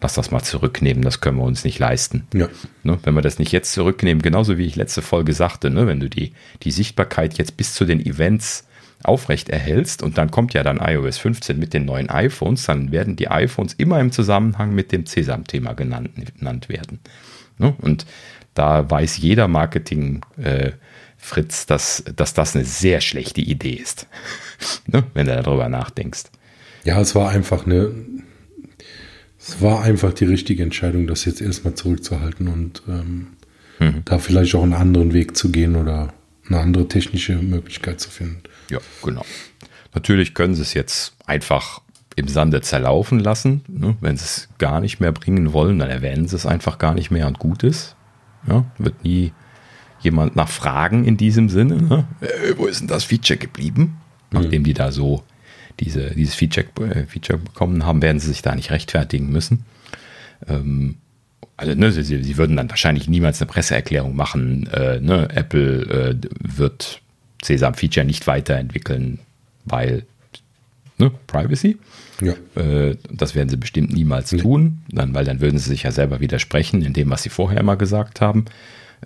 lass 0.00 0.14
das 0.14 0.30
mal 0.30 0.42
zurücknehmen, 0.42 1.02
das 1.02 1.20
können 1.20 1.38
wir 1.38 1.44
uns 1.44 1.64
nicht 1.64 1.78
leisten. 1.78 2.26
Ja. 2.34 2.48
Ne, 2.82 2.98
wenn 3.04 3.14
wir 3.14 3.22
das 3.22 3.38
nicht 3.38 3.52
jetzt 3.52 3.72
zurücknehmen, 3.72 4.22
genauso 4.22 4.58
wie 4.58 4.66
ich 4.66 4.76
letzte 4.76 5.02
Folge 5.02 5.32
sagte, 5.32 5.70
ne, 5.70 5.86
wenn 5.86 6.00
du 6.00 6.08
die, 6.08 6.32
die 6.62 6.72
Sichtbarkeit 6.72 7.38
jetzt 7.38 7.56
bis 7.56 7.74
zu 7.74 7.84
den 7.84 8.04
Events 8.04 8.67
aufrecht 9.02 9.48
erhältst 9.48 10.02
und 10.02 10.18
dann 10.18 10.30
kommt 10.30 10.54
ja 10.54 10.62
dann 10.62 10.78
iOS 10.78 11.18
15 11.18 11.58
mit 11.58 11.72
den 11.72 11.84
neuen 11.84 12.10
iPhones, 12.10 12.66
dann 12.66 12.90
werden 12.90 13.16
die 13.16 13.28
iPhones 13.28 13.74
immer 13.74 14.00
im 14.00 14.12
Zusammenhang 14.12 14.74
mit 14.74 14.92
dem 14.92 15.06
Sesam-Thema 15.06 15.74
genannt, 15.74 16.10
genannt 16.38 16.68
werden. 16.68 16.98
Ne? 17.58 17.74
Und 17.80 18.06
da 18.54 18.90
weiß 18.90 19.18
jeder 19.18 19.46
Marketing 19.46 20.22
äh, 20.36 20.72
Fritz, 21.16 21.66
dass, 21.66 22.04
dass 22.16 22.34
das 22.34 22.54
eine 22.54 22.64
sehr 22.64 23.00
schlechte 23.00 23.40
Idee 23.40 23.74
ist, 23.74 24.08
ne? 24.86 25.04
wenn 25.14 25.26
du 25.26 25.42
darüber 25.42 25.68
nachdenkst. 25.68 26.24
Ja, 26.84 27.00
es 27.00 27.14
war 27.14 27.30
einfach 27.30 27.66
eine, 27.66 27.92
es 29.38 29.60
war 29.60 29.82
einfach 29.82 30.12
die 30.12 30.24
richtige 30.24 30.62
Entscheidung, 30.62 31.06
das 31.06 31.24
jetzt 31.24 31.40
erstmal 31.40 31.74
zurückzuhalten 31.74 32.48
und 32.48 32.82
ähm, 32.88 33.28
mhm. 33.78 34.02
da 34.04 34.18
vielleicht 34.18 34.54
auch 34.54 34.62
einen 34.62 34.74
anderen 34.74 35.12
Weg 35.12 35.36
zu 35.36 35.50
gehen 35.50 35.76
oder 35.76 36.12
eine 36.48 36.60
andere 36.60 36.88
technische 36.88 37.36
Möglichkeit 37.36 38.00
zu 38.00 38.10
finden. 38.10 38.42
Ja, 38.70 38.78
genau. 39.02 39.24
Natürlich 39.94 40.34
können 40.34 40.54
sie 40.54 40.62
es 40.62 40.74
jetzt 40.74 41.14
einfach 41.26 41.80
im 42.16 42.28
Sande 42.28 42.60
zerlaufen 42.60 43.20
lassen. 43.20 43.62
Ne? 43.68 43.96
Wenn 44.00 44.16
sie 44.16 44.24
es 44.24 44.48
gar 44.58 44.80
nicht 44.80 45.00
mehr 45.00 45.12
bringen 45.12 45.52
wollen, 45.52 45.78
dann 45.78 45.88
erwähnen 45.90 46.26
sie 46.26 46.36
es 46.36 46.46
einfach 46.46 46.78
gar 46.78 46.94
nicht 46.94 47.10
mehr 47.10 47.26
und 47.26 47.38
gut 47.38 47.62
ist. 47.62 47.96
Ja? 48.46 48.64
Wird 48.78 49.04
nie 49.04 49.32
jemand 50.00 50.36
nach 50.36 50.48
fragen 50.48 51.04
in 51.04 51.16
diesem 51.16 51.48
Sinne. 51.48 51.82
Ne? 51.82 52.08
Äh, 52.20 52.54
wo 52.56 52.66
ist 52.66 52.80
denn 52.80 52.88
das 52.88 53.04
Feature 53.04 53.38
geblieben? 53.38 53.98
Nachdem 54.30 54.62
mhm. 54.62 54.64
die 54.64 54.74
da 54.74 54.92
so 54.92 55.22
diese, 55.80 56.10
dieses 56.14 56.34
Feature, 56.34 56.66
äh, 56.90 57.06
Feature 57.06 57.38
bekommen 57.38 57.86
haben, 57.86 58.02
werden 58.02 58.20
sie 58.20 58.28
sich 58.28 58.42
da 58.42 58.54
nicht 58.54 58.70
rechtfertigen 58.70 59.30
müssen. 59.30 59.64
Ähm, 60.46 60.96
also 61.58 61.74
ne, 61.74 61.90
sie, 61.90 62.02
sie, 62.04 62.36
würden 62.36 62.56
dann 62.56 62.70
wahrscheinlich 62.70 63.08
niemals 63.08 63.42
eine 63.42 63.50
Presseerklärung 63.50 64.14
machen, 64.14 64.68
äh, 64.68 65.00
ne, 65.00 65.28
Apple 65.34 65.82
äh, 65.82 66.16
wird 66.40 67.02
Sesam-Feature 67.42 68.06
nicht 68.06 68.26
weiterentwickeln, 68.28 69.18
weil 69.64 70.04
ne, 70.98 71.10
Privacy. 71.26 71.76
Ja. 72.20 72.34
Äh, 72.54 72.96
das 73.10 73.34
werden 73.34 73.48
sie 73.48 73.56
bestimmt 73.56 73.92
niemals 73.92 74.30
nee. 74.30 74.40
tun, 74.40 74.78
dann, 74.88 75.14
weil 75.14 75.24
dann 75.24 75.40
würden 75.40 75.58
sie 75.58 75.68
sich 75.68 75.82
ja 75.82 75.90
selber 75.90 76.20
widersprechen 76.20 76.82
in 76.82 76.92
dem, 76.92 77.10
was 77.10 77.24
sie 77.24 77.28
vorher 77.28 77.60
immer 77.60 77.76
gesagt 77.76 78.20
haben. 78.20 78.44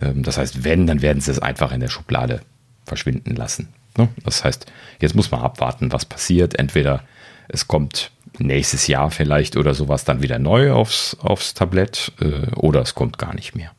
Ähm, 0.00 0.22
das 0.22 0.36
heißt, 0.36 0.62
wenn, 0.62 0.86
dann 0.86 1.00
werden 1.00 1.22
sie 1.22 1.30
es 1.30 1.38
einfach 1.38 1.72
in 1.72 1.80
der 1.80 1.88
Schublade 1.88 2.42
verschwinden 2.84 3.34
lassen. 3.34 3.68
Ne? 3.96 4.08
Das 4.24 4.44
heißt, 4.44 4.66
jetzt 5.00 5.14
muss 5.14 5.30
man 5.30 5.40
abwarten, 5.40 5.90
was 5.90 6.04
passiert. 6.04 6.58
Entweder 6.58 7.02
es 7.48 7.66
kommt 7.66 8.10
nächstes 8.38 8.86
Jahr 8.86 9.10
vielleicht 9.10 9.56
oder 9.56 9.74
sowas 9.74 10.04
dann 10.04 10.22
wieder 10.22 10.38
neu 10.38 10.72
aufs, 10.72 11.16
aufs 11.20 11.54
Tablett 11.54 12.12
äh, 12.20 12.50
oder 12.54 12.80
es 12.80 12.94
kommt 12.94 13.18
gar 13.18 13.34
nicht 13.34 13.54
mehr. 13.54 13.72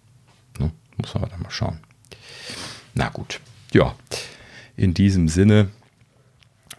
Ne? 0.59 0.71
Muss 0.97 1.13
man 1.15 1.29
dann 1.29 1.41
mal 1.41 1.51
schauen. 1.51 1.79
Na 2.93 3.09
gut, 3.09 3.39
ja, 3.71 3.95
in 4.77 4.93
diesem 4.93 5.27
Sinne, 5.27 5.69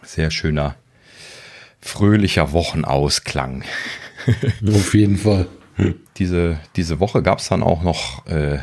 sehr 0.01 0.31
schöner, 0.31 0.75
fröhlicher 1.81 2.51
Wochenausklang. 2.51 3.63
Auf 4.67 4.93
jeden 4.93 5.17
Fall. 5.17 5.47
Diese, 6.17 6.57
diese 6.77 7.01
Woche 7.01 7.21
gab 7.21 7.39
es 7.39 7.49
dann 7.49 7.61
auch 7.61 7.83
noch 7.83 8.25
äh, 8.27 8.59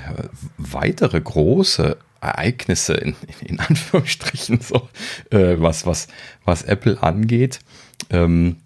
weitere 0.56 1.20
große 1.20 1.98
Ereignisse 2.22 2.94
in, 2.94 3.14
in 3.44 3.60
Anführungsstrichen, 3.60 4.60
so, 4.60 4.88
äh, 5.30 5.56
was, 5.58 5.84
was, 5.84 6.08
was 6.44 6.62
Apple 6.62 7.02
angeht. 7.02 7.58
Ähm, 8.08 8.61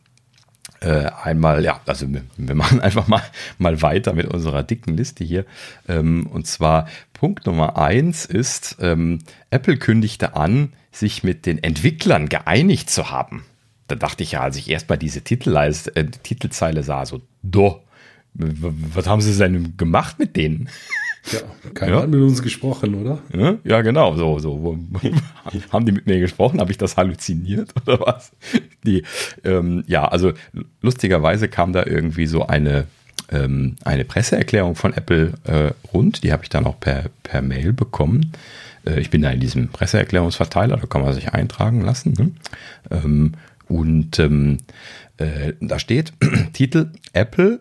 äh, 0.86 1.10
einmal, 1.24 1.64
ja, 1.64 1.80
also 1.86 2.08
wir, 2.12 2.22
wir, 2.36 2.54
machen 2.54 2.80
einfach 2.86 3.08
mal, 3.08 3.22
mal 3.58 3.82
weiter 3.82 4.12
mit 4.12 4.26
unserer 4.26 4.62
dicken 4.62 4.96
Liste 4.96 5.24
hier. 5.24 5.44
Ähm, 5.88 6.28
und 6.28 6.46
zwar 6.46 6.88
Punkt 7.12 7.46
Nummer 7.46 7.76
eins 7.76 8.24
ist, 8.24 8.76
ähm, 8.80 9.18
Apple 9.50 9.78
kündigte 9.78 10.36
an, 10.36 10.72
sich 10.92 11.24
mit 11.24 11.44
den 11.44 11.62
Entwicklern 11.62 12.28
geeinigt 12.28 12.88
zu 12.88 13.10
haben. 13.10 13.44
Da 13.88 13.96
dachte 13.96 14.22
ich 14.22 14.32
ja, 14.32 14.40
als 14.40 14.56
ich 14.56 14.70
erst 14.70 14.88
mal 14.88 14.96
diese 14.96 15.22
Titelzeile, 15.22 15.74
äh, 15.94 16.04
Titelzeile 16.04 16.84
sah, 16.84 17.04
so, 17.04 17.20
do, 17.42 17.82
was 18.34 19.08
haben 19.08 19.20
sie 19.20 19.36
denn 19.36 19.76
gemacht 19.76 20.20
mit 20.20 20.36
denen? 20.36 20.68
Ja, 21.32 21.40
keiner 21.74 21.92
ja. 21.92 22.02
hat 22.02 22.08
mit 22.08 22.20
uns 22.20 22.42
gesprochen, 22.42 22.94
oder? 22.94 23.18
Ja, 23.36 23.56
ja 23.64 23.82
genau, 23.82 24.14
so, 24.16 24.38
so. 24.38 24.78
haben 25.72 25.86
die 25.86 25.92
mit 25.92 26.06
mir 26.06 26.20
gesprochen? 26.20 26.60
Habe 26.60 26.70
ich 26.70 26.78
das 26.78 26.96
halluziniert 26.96 27.70
oder 27.86 28.00
was? 28.00 28.32
Die, 28.84 29.02
ähm, 29.44 29.84
ja, 29.86 30.06
also 30.06 30.32
lustigerweise 30.82 31.48
kam 31.48 31.72
da 31.72 31.84
irgendwie 31.84 32.26
so 32.26 32.46
eine, 32.46 32.84
ähm, 33.30 33.76
eine 33.84 34.04
Presseerklärung 34.04 34.76
von 34.76 34.92
Apple 34.92 35.32
äh, 35.44 35.72
rund. 35.92 36.22
Die 36.22 36.32
habe 36.32 36.44
ich 36.44 36.48
dann 36.48 36.66
auch 36.66 36.78
per, 36.78 37.06
per 37.22 37.42
Mail 37.42 37.72
bekommen. 37.72 38.32
Äh, 38.86 39.00
ich 39.00 39.10
bin 39.10 39.22
da 39.22 39.30
in 39.30 39.40
diesem 39.40 39.68
Presseerklärungsverteiler, 39.68 40.76
da 40.76 40.86
kann 40.86 41.02
man 41.02 41.12
sich 41.12 41.32
eintragen 41.32 41.80
lassen. 41.80 42.14
Ne? 42.16 42.30
Ähm, 42.90 43.32
und 43.68 44.18
ähm, 44.20 44.58
äh, 45.16 45.54
da 45.60 45.78
steht 45.78 46.12
Titel 46.52 46.92
Apple 47.12 47.60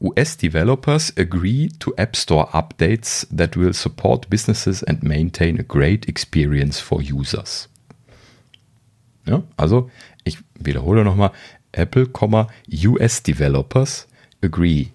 US 0.00 0.36
developers 0.36 1.12
agree 1.16 1.70
to 1.78 1.94
App 1.96 2.16
Store 2.16 2.48
updates 2.52 3.26
that 3.30 3.56
will 3.56 3.72
support 3.72 4.28
businesses 4.28 4.82
and 4.82 5.02
maintain 5.02 5.58
a 5.58 5.62
great 5.62 6.08
experience 6.08 6.80
for 6.80 7.00
users. 7.00 7.68
Ja, 9.26 9.42
also, 9.56 9.90
ich 10.24 10.38
wiederhole 10.58 11.04
nochmal, 11.04 11.32
Apple, 11.72 12.06
US 12.66 13.22
developers 13.22 14.06
agree. 14.42 14.92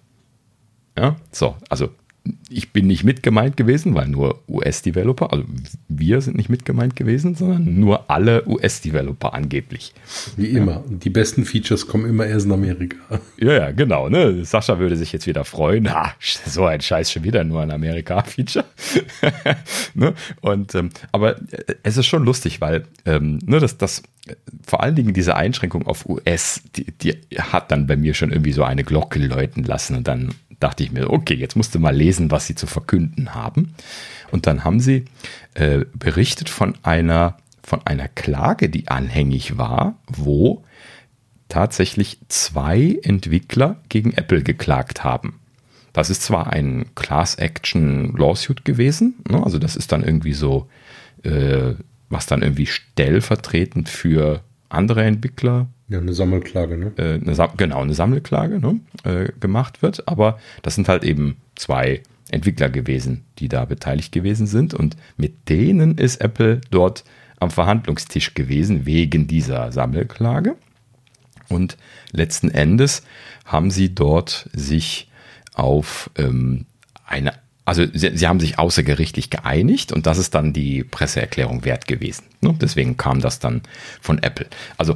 Ja, 0.97 1.15
so, 1.31 1.55
also 1.69 1.89
ich 2.49 2.71
bin 2.71 2.87
nicht 2.87 3.03
mit 3.03 3.21
gemeint 3.21 3.57
gewesen, 3.57 3.95
weil 3.95 4.07
nur 4.07 4.41
US-Developer, 4.47 5.33
also 5.33 5.43
wir 5.89 6.21
sind 6.21 6.37
nicht 6.37 6.49
mit 6.49 6.63
gemeint 6.65 6.95
gewesen, 6.95 7.35
sondern 7.35 7.79
nur 7.79 8.09
alle 8.09 8.47
US-Developer 8.47 9.33
angeblich. 9.33 9.93
Wie 10.37 10.47
immer. 10.47 10.71
Ja. 10.71 10.83
Die 10.87 11.09
besten 11.09 11.43
Features 11.43 11.87
kommen 11.87 12.05
immer 12.09 12.25
erst 12.25 12.45
in 12.45 12.53
Amerika. 12.53 12.97
Ja, 13.37 13.53
ja, 13.53 13.71
genau. 13.71 14.07
Ne? 14.07 14.45
Sascha 14.45 14.79
würde 14.79 14.95
sich 14.95 15.11
jetzt 15.11 15.27
wieder 15.27 15.43
freuen. 15.43 15.91
Ha, 15.93 16.13
so 16.45 16.65
ein 16.65 16.79
Scheiß 16.79 17.11
schon 17.11 17.23
wieder 17.23 17.43
nur 17.43 17.61
ein 17.61 17.71
Amerika-Feature. 17.71 18.65
ne? 19.93 20.13
Und 20.41 20.75
ähm, 20.75 20.89
aber 21.11 21.37
äh, 21.51 21.75
es 21.83 21.97
ist 21.97 22.05
schon 22.05 22.23
lustig, 22.23 22.61
weil 22.61 22.85
ähm, 23.05 23.39
ne, 23.45 23.59
das, 23.59 23.77
das 23.77 24.03
vor 24.65 24.81
allen 24.81 24.95
Dingen 24.95 25.13
diese 25.13 25.35
Einschränkung 25.35 25.85
auf 25.85 26.07
US, 26.07 26.61
die, 26.75 26.85
die 26.91 27.17
hat 27.37 27.71
dann 27.71 27.87
bei 27.87 27.97
mir 27.97 28.13
schon 28.13 28.31
irgendwie 28.31 28.53
so 28.53 28.63
eine 28.63 28.83
Glocke 28.83 29.19
läuten 29.19 29.63
lassen 29.63 29.97
und 29.97 30.07
dann 30.07 30.33
dachte 30.63 30.83
ich 30.83 30.91
mir, 30.91 31.09
okay, 31.09 31.35
jetzt 31.35 31.55
musst 31.55 31.75
du 31.75 31.79
mal 31.79 31.95
lesen, 31.95 32.31
was 32.31 32.47
sie 32.47 32.55
zu 32.55 32.67
verkünden 32.67 33.35
haben. 33.35 33.75
Und 34.31 34.47
dann 34.47 34.63
haben 34.63 34.79
sie 34.79 35.05
äh, 35.53 35.85
berichtet 35.93 36.49
von 36.49 36.75
einer, 36.81 37.37
von 37.61 37.85
einer 37.85 38.07
Klage, 38.07 38.69
die 38.69 38.87
anhängig 38.87 39.57
war, 39.57 39.95
wo 40.07 40.63
tatsächlich 41.49 42.17
zwei 42.29 42.97
Entwickler 43.03 43.81
gegen 43.89 44.13
Apple 44.13 44.41
geklagt 44.41 45.03
haben. 45.03 45.39
Das 45.91 46.09
ist 46.09 46.23
zwar 46.23 46.51
ein 46.51 46.85
Class 46.95 47.35
Action 47.35 48.15
Lawsuit 48.17 48.65
gewesen, 48.65 49.15
ne? 49.29 49.43
also 49.43 49.59
das 49.59 49.75
ist 49.75 49.91
dann 49.91 50.03
irgendwie 50.03 50.33
so, 50.33 50.67
äh, 51.21 51.75
was 52.09 52.25
dann 52.25 52.41
irgendwie 52.41 52.65
stellvertretend 52.65 53.89
für 53.89 54.41
andere 54.69 55.03
Entwickler 55.03 55.67
ja, 55.93 55.99
eine 55.99 56.13
Sammelklage, 56.13 56.75
ne? 56.75 56.91
Äh, 56.97 57.21
eine, 57.21 57.49
genau, 57.55 57.81
eine 57.81 57.93
Sammelklage 57.93 58.59
ne, 58.59 58.79
äh, 59.03 59.31
gemacht 59.39 59.83
wird. 59.83 60.07
Aber 60.07 60.39
das 60.63 60.73
sind 60.73 60.89
halt 60.89 61.03
eben 61.03 61.37
zwei 61.55 62.01
Entwickler 62.31 62.69
gewesen, 62.69 63.25
die 63.37 63.47
da 63.47 63.65
beteiligt 63.65 64.11
gewesen 64.11 64.47
sind. 64.47 64.73
Und 64.73 64.97
mit 65.17 65.49
denen 65.49 65.99
ist 65.99 66.19
Apple 66.19 66.61
dort 66.71 67.03
am 67.39 67.51
Verhandlungstisch 67.51 68.33
gewesen 68.33 68.87
wegen 68.87 69.27
dieser 69.27 69.71
Sammelklage. 69.71 70.55
Und 71.47 71.77
letzten 72.11 72.49
Endes 72.49 73.03
haben 73.45 73.69
sie 73.69 73.93
dort 73.93 74.49
sich 74.51 75.11
auf 75.53 76.09
ähm, 76.17 76.65
eine 77.05 77.33
also 77.65 77.85
sie, 77.93 78.15
sie, 78.15 78.27
haben 78.27 78.39
sich 78.39 78.59
außergerichtlich 78.59 79.29
geeinigt 79.29 79.91
und 79.91 80.05
das 80.05 80.17
ist 80.17 80.35
dann 80.35 80.53
die 80.53 80.83
Presseerklärung 80.83 81.63
wert 81.65 81.87
gewesen. 81.87 82.25
Ne? 82.41 82.55
Deswegen 82.59 82.97
kam 82.97 83.21
das 83.21 83.39
dann 83.39 83.61
von 84.01 84.21
Apple. 84.21 84.47
Also 84.77 84.95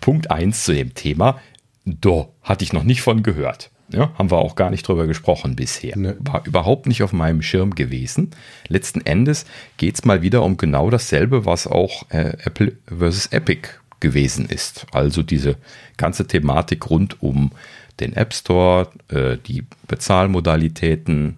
Punkt 0.00 0.30
1 0.30 0.64
zu 0.64 0.74
dem 0.74 0.94
Thema, 0.94 1.40
do, 1.84 2.32
hatte 2.42 2.64
ich 2.64 2.72
noch 2.72 2.84
nicht 2.84 3.02
von 3.02 3.22
gehört. 3.22 3.70
Ja, 3.88 4.10
haben 4.14 4.30
wir 4.30 4.38
auch 4.38 4.56
gar 4.56 4.70
nicht 4.70 4.88
drüber 4.88 5.06
gesprochen 5.06 5.54
bisher. 5.54 5.96
Nee. 5.96 6.14
War 6.18 6.46
überhaupt 6.46 6.86
nicht 6.86 7.02
auf 7.02 7.12
meinem 7.12 7.42
Schirm 7.42 7.74
gewesen. 7.74 8.30
Letzten 8.68 9.02
Endes 9.02 9.44
geht 9.76 9.96
es 9.96 10.04
mal 10.06 10.22
wieder 10.22 10.42
um 10.42 10.56
genau 10.56 10.88
dasselbe, 10.88 11.44
was 11.44 11.66
auch 11.66 12.10
äh, 12.10 12.36
Apple 12.44 12.72
versus 12.86 13.26
Epic 13.26 13.68
gewesen 14.00 14.46
ist. 14.46 14.86
Also 14.92 15.22
diese 15.22 15.56
ganze 15.98 16.26
Thematik 16.26 16.88
rund 16.88 17.22
um 17.22 17.52
den 18.00 18.14
App 18.14 18.32
Store, 18.32 18.88
äh, 19.08 19.36
die 19.46 19.64
Bezahlmodalitäten, 19.88 21.36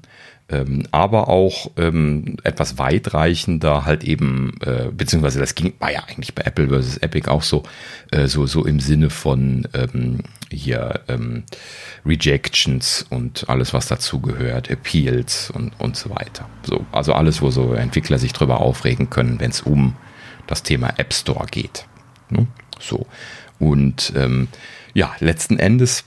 ähm, 0.51 0.87
aber 0.91 1.29
auch 1.29 1.71
ähm, 1.79 2.37
etwas 2.45 2.77
weitreichender 2.77 3.87
halt 3.87 4.05
eben, 4.05 4.59
äh, 4.61 4.91
beziehungsweise 4.93 5.41
das 5.41 5.55
ging, 5.55 5.73
war 5.79 5.91
ja 5.91 6.05
eigentlich 6.07 6.35
bei 6.35 6.43
Apple 6.43 6.69
versus 6.69 6.99
Epic 6.99 7.31
auch 7.31 7.43
so, 7.43 7.63
äh, 8.11 8.27
so, 8.27 8.47
so 8.47 8.65
im 8.67 8.79
Sinne 8.79 9.09
von 9.09 9.67
ähm, 9.73 10.19
hier 10.51 11.01
ähm, 11.09 11.45
Rejections 12.05 13.07
und 13.09 13.49
alles, 13.49 13.73
was 13.73 13.87
dazu 13.87 14.21
gehört, 14.21 14.71
Appeals 14.71 15.51
und, 15.51 15.73
und 15.81 15.97
so 15.97 16.11
weiter. 16.11 16.49
So, 16.63 16.85
also 16.93 17.15
alles, 17.15 17.41
wo 17.41 17.51
so 17.51 17.73
Entwickler 17.73 18.19
sich 18.19 18.35
drüber 18.35 18.61
aufregen 18.61 19.09
können, 19.09 19.41
wenn 19.41 19.51
es 19.51 19.63
um 19.63 19.97
das 20.47 20.63
Thema 20.63 20.93
App 20.99 21.15
Store 21.15 21.47
geht. 21.47 21.87
Ne? 22.29 22.47
So. 22.79 23.07
Und 23.59 24.13
ähm, 24.15 24.49
ja, 24.93 25.15
letzten 25.21 25.59
Endes 25.59 26.05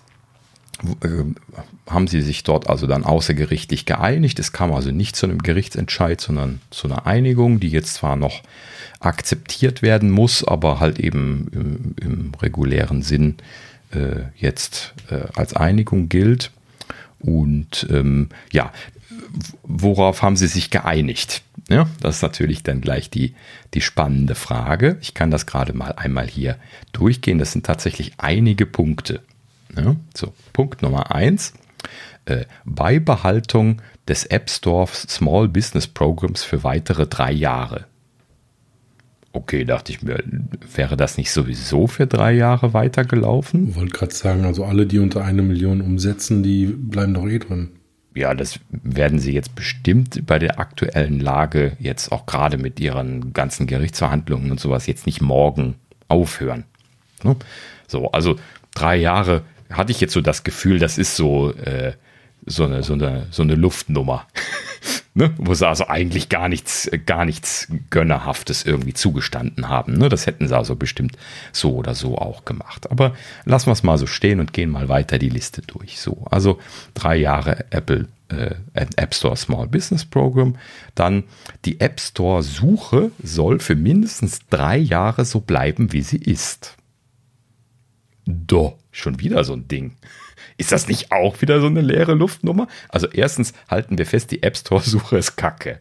äh, 1.01 1.24
haben 1.88 2.08
sie 2.08 2.22
sich 2.22 2.44
dort 2.44 2.70
also 2.70 2.88
dann 2.88 3.03
außergerichtlich 3.03 3.86
geeinigt. 3.86 4.39
Es 4.39 4.51
kam 4.51 4.74
also 4.74 4.91
nicht 4.91 5.15
zu 5.15 5.25
einem 5.25 5.41
Gerichtsentscheid, 5.41 6.20
sondern 6.20 6.62
zu 6.70 6.88
einer 6.88 7.08
Einigung, 7.08 7.60
die 7.60 7.70
jetzt 7.70 7.96
zwar 7.96 8.15
noch 8.15 8.41
akzeptiert 9.00 9.82
werden 9.82 10.12
muss, 10.12 10.44
aber 10.44 10.79
halt 10.79 11.00
eben 11.00 11.48
im, 11.51 11.96
im 12.01 12.32
regulären 12.41 13.01
Sinn 13.01 13.36
äh, 13.91 14.24
jetzt 14.36 14.94
äh, 15.10 15.22
als 15.36 15.53
Einigung 15.53 16.10
gilt. 16.10 16.51
Und 17.20 17.88
ähm, 17.89 18.29
ja, 18.51 18.72
worauf 19.63 20.22
haben 20.22 20.36
sie 20.36 20.48
sich 20.48 20.70
geeinigt? 20.70 21.44
Ja, 21.70 21.88
das 22.00 22.17
ist 22.17 22.22
natürlich 22.22 22.63
dann 22.63 22.82
gleich 22.82 23.10
die, 23.10 23.34
die 23.74 23.82
spannende 23.82 24.36
Frage. 24.36 24.98
Ich 25.01 25.13
kann 25.13 25.32
das 25.32 25.46
gerade 25.46 25.74
mal 25.74 25.94
einmal 25.94 26.27
hier 26.27 26.58
durchgehen. 26.94 27.39
Das 27.39 27.51
sind 27.51 27.65
tatsächlich 27.65 28.13
einige 28.17 28.65
Punkte. 28.65 29.22
Ja, 29.75 29.96
so, 30.15 30.34
Punkt 30.53 30.82
Nummer 30.82 31.13
eins. 31.13 31.53
Äh, 32.25 32.46
Beibehaltung 32.65 33.81
des 34.07 34.25
App 34.25 34.50
Store 34.50 34.88
Small 34.88 35.48
Business 35.48 35.88
Programs 35.88 36.43
für 36.43 36.63
weitere 36.63 37.07
drei 37.07 37.31
Jahre. 37.31 37.86
Okay, 39.34 39.65
dachte 39.65 39.91
ich 39.91 40.01
mir, 40.01 40.24
wäre 40.75 40.98
das 40.98 41.17
nicht 41.17 41.31
sowieso 41.31 41.86
für 41.86 42.07
drei 42.07 42.34
Jahre 42.34 42.74
weitergelaufen? 42.74 43.69
Ich 43.69 43.75
wollte 43.75 43.91
gerade 43.91 44.13
sagen, 44.13 44.46
also 44.46 44.65
alle, 44.65 44.88
die 44.88 45.00
unter 45.00 45.24
eine 45.24 45.43
Million 45.43 45.81
umsetzen, 45.81 46.41
die 46.41 46.65
bleiben 46.65 47.13
doch 47.13 47.27
eh 47.27 47.38
drin. 47.38 47.69
Ja, 48.15 48.34
das 48.34 48.60
werden 48.72 49.19
sie 49.19 49.34
jetzt 49.34 49.53
bestimmt 49.53 50.25
bei 50.25 50.39
der 50.39 50.60
aktuellen 50.60 51.19
Lage 51.19 51.77
jetzt 51.79 52.12
auch 52.12 52.25
gerade 52.25 52.57
mit 52.57 52.79
ihren 52.79 53.31
ganzen 53.31 53.67
Gerichtsverhandlungen 53.67 54.50
und 54.50 54.60
sowas 54.60 54.88
jetzt 54.88 55.05
nicht 55.05 55.22
morgen 55.22 55.75
aufhören. 56.07 56.63
Ne? 57.24 57.36
So, 57.88 58.12
also 58.12 58.38
drei 58.74 58.96
Jahre 58.96 59.43
hatte 59.71 59.91
ich 59.91 60.01
jetzt 60.01 60.13
so 60.13 60.21
das 60.21 60.43
Gefühl, 60.43 60.79
das 60.79 60.97
ist 60.97 61.15
so, 61.15 61.53
äh, 61.53 61.93
so, 62.45 62.65
eine, 62.65 62.83
so, 62.83 62.93
eine, 62.93 63.27
so 63.31 63.43
eine 63.43 63.55
Luftnummer. 63.55 64.27
ne? 65.13 65.33
Wo 65.38 65.53
sie 65.53 65.67
also 65.67 65.88
eigentlich 65.88 66.29
gar 66.29 66.47
nichts, 66.47 66.89
gar 67.05 67.25
nichts 67.25 67.67
Gönnerhaftes 67.89 68.65
irgendwie 68.65 68.93
zugestanden 68.93 69.67
haben. 69.67 69.93
Ne? 69.93 70.09
Das 70.09 70.27
hätten 70.27 70.47
sie 70.47 70.55
also 70.55 70.75
bestimmt 70.75 71.17
so 71.51 71.75
oder 71.75 71.95
so 71.95 72.17
auch 72.17 72.45
gemacht. 72.45 72.89
Aber 72.91 73.13
lassen 73.43 73.67
wir 73.67 73.74
es 73.74 73.83
mal 73.83 73.97
so 73.97 74.07
stehen 74.07 74.39
und 74.39 74.53
gehen 74.53 74.69
mal 74.69 74.88
weiter 74.88 75.17
die 75.17 75.29
Liste 75.29 75.62
durch. 75.62 76.00
So, 76.00 76.25
also 76.29 76.59
drei 76.93 77.17
Jahre 77.17 77.65
Apple 77.71 78.07
äh, 78.29 78.55
App 78.74 79.13
Store 79.13 79.36
Small 79.36 79.67
Business 79.67 80.05
Program. 80.05 80.55
Dann 80.95 81.24
die 81.65 81.79
App 81.79 82.00
Store 82.00 82.43
Suche 82.43 83.12
soll 83.21 83.59
für 83.59 83.75
mindestens 83.75 84.39
drei 84.50 84.77
Jahre 84.77 85.25
so 85.25 85.39
bleiben, 85.39 85.93
wie 85.93 86.01
sie 86.01 86.17
ist. 86.17 86.75
Do, 88.25 88.77
schon 88.97 89.19
wieder 89.19 89.43
so 89.43 89.53
ein 89.53 89.67
Ding. 89.67 89.95
Ist 90.57 90.71
das 90.71 90.87
nicht 90.87 91.11
auch 91.11 91.41
wieder 91.41 91.61
so 91.61 91.67
eine 91.67 91.81
leere 91.81 92.13
Luftnummer? 92.13 92.67
Also 92.89 93.07
erstens 93.07 93.53
halten 93.69 93.97
wir 93.97 94.05
fest, 94.05 94.31
die 94.31 94.43
App 94.43 94.57
Store 94.57 94.81
Suche 94.81 95.17
ist 95.17 95.35
Kacke. 95.35 95.79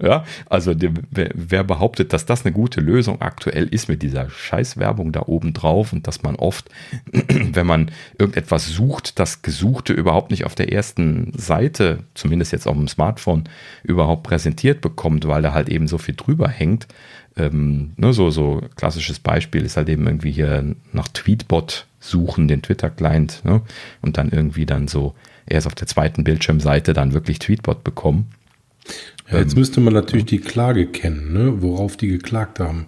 Ja, 0.00 0.24
also 0.46 0.74
die, 0.74 0.90
wer 1.10 1.64
behauptet, 1.64 2.12
dass 2.12 2.24
das 2.24 2.46
eine 2.46 2.52
gute 2.52 2.80
Lösung 2.80 3.20
aktuell 3.20 3.66
ist 3.66 3.88
mit 3.88 4.00
dieser 4.00 4.30
Scheißwerbung 4.30 5.10
da 5.10 5.22
oben 5.26 5.52
drauf 5.52 5.92
und 5.92 6.06
dass 6.06 6.22
man 6.22 6.36
oft, 6.36 6.70
wenn 7.12 7.66
man 7.66 7.90
irgendetwas 8.16 8.68
sucht, 8.68 9.18
das 9.18 9.42
Gesuchte 9.42 9.92
überhaupt 9.92 10.30
nicht 10.30 10.44
auf 10.44 10.54
der 10.54 10.72
ersten 10.72 11.32
Seite, 11.36 12.04
zumindest 12.14 12.52
jetzt 12.52 12.68
auf 12.68 12.76
dem 12.76 12.86
Smartphone, 12.86 13.48
überhaupt 13.82 14.22
präsentiert 14.22 14.82
bekommt, 14.82 15.26
weil 15.26 15.42
da 15.42 15.52
halt 15.52 15.68
eben 15.68 15.88
so 15.88 15.98
viel 15.98 16.14
drüber 16.14 16.48
hängt. 16.48 16.86
Ähm, 17.36 17.90
ne, 17.96 18.12
so, 18.12 18.30
so 18.30 18.62
klassisches 18.76 19.18
Beispiel 19.18 19.64
ist 19.64 19.76
halt 19.76 19.88
eben 19.88 20.06
irgendwie 20.06 20.30
hier 20.30 20.76
nach 20.92 21.08
Tweetbot 21.08 21.87
suchen, 22.00 22.48
den 22.48 22.62
Twitter-Client, 22.62 23.44
ne, 23.44 23.62
und 24.02 24.16
dann 24.18 24.30
irgendwie 24.30 24.66
dann 24.66 24.88
so 24.88 25.14
erst 25.46 25.66
auf 25.66 25.74
der 25.74 25.86
zweiten 25.86 26.24
Bildschirmseite 26.24 26.92
dann 26.92 27.12
wirklich 27.12 27.38
Tweetbot 27.38 27.84
bekommen. 27.84 28.26
Ja, 29.30 29.38
jetzt 29.38 29.52
ähm, 29.52 29.60
müsste 29.60 29.80
man 29.80 29.94
natürlich 29.94 30.26
die 30.26 30.40
Klage 30.40 30.86
kennen, 30.86 31.32
ne? 31.32 31.62
worauf 31.62 31.96
die 31.96 32.08
geklagt 32.08 32.60
haben, 32.60 32.86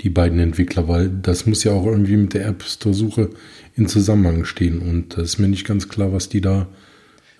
die 0.00 0.10
beiden 0.10 0.38
Entwickler, 0.38 0.88
weil 0.88 1.08
das 1.08 1.46
muss 1.46 1.64
ja 1.64 1.72
auch 1.72 1.86
irgendwie 1.86 2.16
mit 2.16 2.34
der 2.34 2.46
App 2.46 2.62
Store-Suche 2.62 3.30
in 3.76 3.88
Zusammenhang 3.88 4.44
stehen. 4.44 4.80
Und 4.80 5.16
das 5.16 5.24
ist 5.24 5.38
mir 5.38 5.48
nicht 5.48 5.66
ganz 5.66 5.88
klar, 5.88 6.12
was 6.12 6.28
die 6.28 6.40
da 6.40 6.66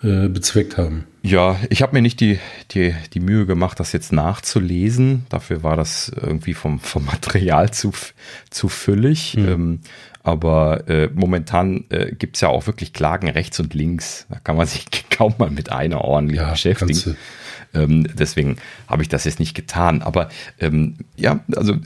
äh, 0.03 0.29
bezweckt 0.29 0.77
haben. 0.77 1.05
Ja, 1.27 1.59
ich 1.71 1.83
habe 1.83 1.93
mir 1.93 2.03
nicht 2.03 2.21
die, 2.21 2.39
die, 2.71 2.95
die 3.13 3.19
Mühe 3.21 3.47
gemacht, 3.47 3.81
das 3.81 3.93
jetzt 3.93 4.13
nachzulesen. 4.13 5.27
Dafür 5.29 5.65
war 5.65 5.77
das 5.77 6.09
irgendwie 6.09 6.55
vom, 6.55 6.79
vom 6.79 7.05
Material 7.05 7.73
zu, 7.73 7.93
zu 8.49 8.69
füllig. 8.69 9.33
Hm. 9.33 9.49
Ähm, 9.49 9.81
aber 10.23 10.89
äh, 10.89 11.11
momentan 11.13 11.85
äh, 11.89 12.13
gibt 12.13 12.37
es 12.37 12.43
ja 12.43 12.49
auch 12.49 12.69
wirklich 12.69 12.93
Klagen 12.93 13.29
rechts 13.29 13.59
und 13.59 13.75
links. 13.75 14.27
Da 14.29 14.39
kann 14.39 14.57
man 14.57 14.69
sich 14.69 14.87
kaum 15.11 15.35
mal 15.39 15.51
mit 15.51 15.73
einer 15.73 16.03
ordentlich 16.03 16.41
ja, 16.41 16.51
beschäftigen. 16.51 17.17
Ähm, 17.75 18.07
deswegen 18.15 18.57
habe 18.87 19.03
ich 19.03 19.09
das 19.09 19.25
jetzt 19.25 19.41
nicht 19.41 19.55
getan. 19.55 20.03
Aber 20.03 20.29
ähm, 20.61 20.97
ja, 21.17 21.41
also 21.57 21.77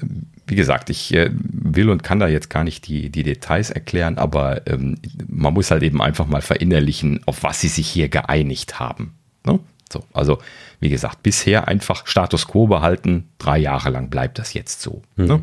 wie 0.46 0.56
gesagt, 0.56 0.90
ich 0.90 1.14
äh, 1.14 1.30
will 1.32 1.88
und 1.88 2.02
kann 2.02 2.18
da 2.18 2.28
jetzt 2.28 2.50
gar 2.50 2.64
nicht 2.64 2.88
die, 2.88 3.08
die 3.08 3.22
Details 3.22 3.70
erklären, 3.70 4.18
aber 4.18 4.66
ähm, 4.66 4.98
man 5.28 5.54
muss 5.54 5.70
halt 5.70 5.82
eben 5.82 6.02
einfach 6.02 6.26
mal 6.26 6.42
verinnerlichen, 6.42 7.20
auf 7.24 7.42
was 7.42 7.60
sie 7.60 7.68
sich 7.68 7.88
hier 7.88 8.08
geeinigt 8.10 8.80
haben. 8.80 9.14
Ne? 9.44 9.60
So, 9.92 10.04
also 10.12 10.38
wie 10.78 10.88
gesagt, 10.88 11.22
bisher 11.22 11.68
einfach 11.68 12.06
Status 12.06 12.46
quo 12.46 12.66
behalten, 12.66 13.28
drei 13.38 13.58
Jahre 13.58 13.90
lang 13.90 14.08
bleibt 14.08 14.38
das 14.38 14.54
jetzt 14.54 14.80
so. 14.82 15.02
Mhm. 15.16 15.26
Ne? 15.26 15.42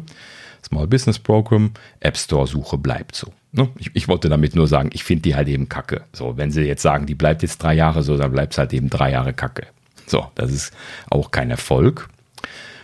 Small 0.66 0.88
Business 0.88 1.20
Program, 1.20 1.72
App 2.00 2.18
Store 2.18 2.48
Suche 2.48 2.78
bleibt 2.78 3.16
so. 3.16 3.34
Ne? 3.52 3.70
Ich, 3.78 3.92
ich, 3.94 4.08
wollte 4.08 4.30
damit 4.30 4.56
nur 4.56 4.68
sagen, 4.68 4.90
ich 4.94 5.04
finde 5.04 5.24
die 5.24 5.36
halt 5.36 5.48
eben 5.48 5.70
kacke. 5.70 6.04
So, 6.14 6.38
wenn 6.38 6.52
sie 6.52 6.64
jetzt 6.64 6.82
sagen, 6.82 7.06
die 7.06 7.16
bleibt 7.16 7.42
jetzt 7.42 7.62
drei 7.62 7.74
Jahre 7.74 8.04
so, 8.04 8.18
dann 8.18 8.32
bleibt 8.32 8.54
es 8.54 8.58
halt 8.58 8.74
eben 8.74 8.90
drei 8.90 9.12
Jahre 9.12 9.34
kacke. 9.34 9.68
So, 10.06 10.28
das 10.36 10.52
ist 10.52 10.74
auch 11.10 11.32
kein 11.32 11.52
Erfolg. 11.52 12.10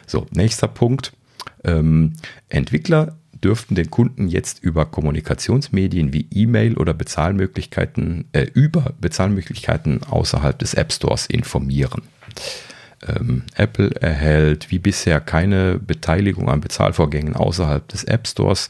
So, 0.06 0.28
nächster 0.32 0.68
Punkt. 0.68 1.14
Ähm, 1.64 2.14
Entwickler 2.50 3.16
dürften 3.44 3.76
den 3.76 3.90
Kunden 3.90 4.28
jetzt 4.28 4.64
über 4.64 4.86
Kommunikationsmedien 4.86 6.14
wie 6.14 6.28
E-Mail 6.32 6.78
oder 6.78 6.94
Bezahlmöglichkeiten, 6.94 8.26
äh, 8.32 8.48
über 8.54 8.94
Bezahlmöglichkeiten 9.00 10.04
außerhalb 10.04 10.58
des 10.58 10.74
App 10.74 10.94
Stores 10.94 11.26
informieren. 11.28 12.04
Ähm, 13.08 13.44
Apple 13.56 13.92
erhält 14.00 14.72
wie 14.72 14.80
bisher 14.80 15.20
keine 15.20 15.80
Beteiligung 15.80 16.50
an 16.50 16.62
Bezahlvorgängen 16.62 17.36
außerhalb 17.36 17.88
des 17.88 18.04
App 18.06 18.28
Stores. 18.28 18.70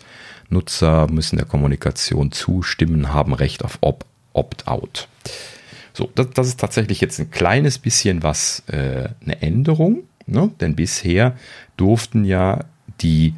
Nutzer 0.49 1.07
müssen 1.09 1.37
der 1.37 1.45
Kommunikation 1.45 2.31
zustimmen, 2.31 3.13
haben 3.13 3.33
Recht 3.33 3.63
auf 3.63 3.79
Opt-out. 4.33 5.07
So, 5.93 6.09
das, 6.15 6.31
das, 6.31 6.47
ist 6.47 6.59
tatsächlich 6.59 7.01
jetzt 7.01 7.19
ein 7.19 7.29
kleines 7.29 7.77
bisschen 7.77 8.23
was, 8.23 8.63
äh, 8.67 9.09
eine 9.23 9.41
Änderung, 9.41 10.03
ne? 10.25 10.49
denn 10.59 10.75
bisher 10.75 11.37
durften 11.77 12.25
ja 12.25 12.65
die, 13.01 13.35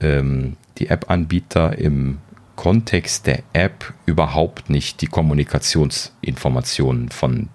ähm, 0.00 0.56
die 0.78 0.88
App-Anbieter 0.88 1.78
im 1.78 2.18
Kontext 2.56 3.26
der 3.26 3.42
App 3.52 3.92
überhaupt 4.06 4.70
nicht 4.70 5.00
die 5.00 5.06
Kommunikationsinformationen 5.06 7.10
von 7.10 7.48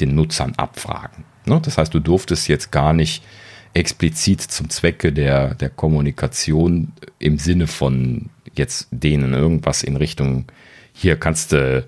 den 0.00 0.14
Nutzern 0.14 0.54
abfragen. 0.56 1.24
Ne? 1.46 1.60
Das 1.62 1.78
heißt, 1.78 1.94
du 1.94 2.00
durftest 2.00 2.48
jetzt 2.48 2.70
gar 2.70 2.92
nicht 2.92 3.24
explizit 3.72 4.42
zum 4.42 4.68
Zwecke 4.68 5.12
der, 5.12 5.54
der 5.54 5.70
Kommunikation 5.70 6.92
im 7.18 7.38
Sinne 7.38 7.66
von 7.66 8.28
jetzt 8.54 8.88
denen 8.90 9.32
irgendwas 9.32 9.82
in 9.82 9.96
Richtung, 9.96 10.46
hier 10.92 11.16
kannst 11.16 11.52
du 11.52 11.86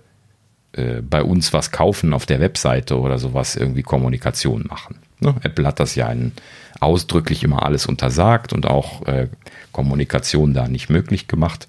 äh, 0.72 1.02
bei 1.02 1.22
uns 1.22 1.52
was 1.52 1.72
kaufen 1.72 2.14
auf 2.14 2.24
der 2.24 2.40
Webseite 2.40 2.98
oder 2.98 3.18
sowas, 3.18 3.56
irgendwie 3.56 3.82
Kommunikation 3.82 4.64
machen. 4.68 4.98
Ne? 5.20 5.34
Apple 5.42 5.66
hat 5.66 5.80
das 5.80 5.94
ja 5.94 6.12
ausdrücklich 6.80 7.44
immer 7.44 7.64
alles 7.64 7.86
untersagt 7.86 8.52
und 8.52 8.66
auch 8.66 9.06
äh, 9.06 9.28
Kommunikation 9.72 10.54
da 10.54 10.68
nicht 10.68 10.90
möglich 10.90 11.28
gemacht. 11.28 11.68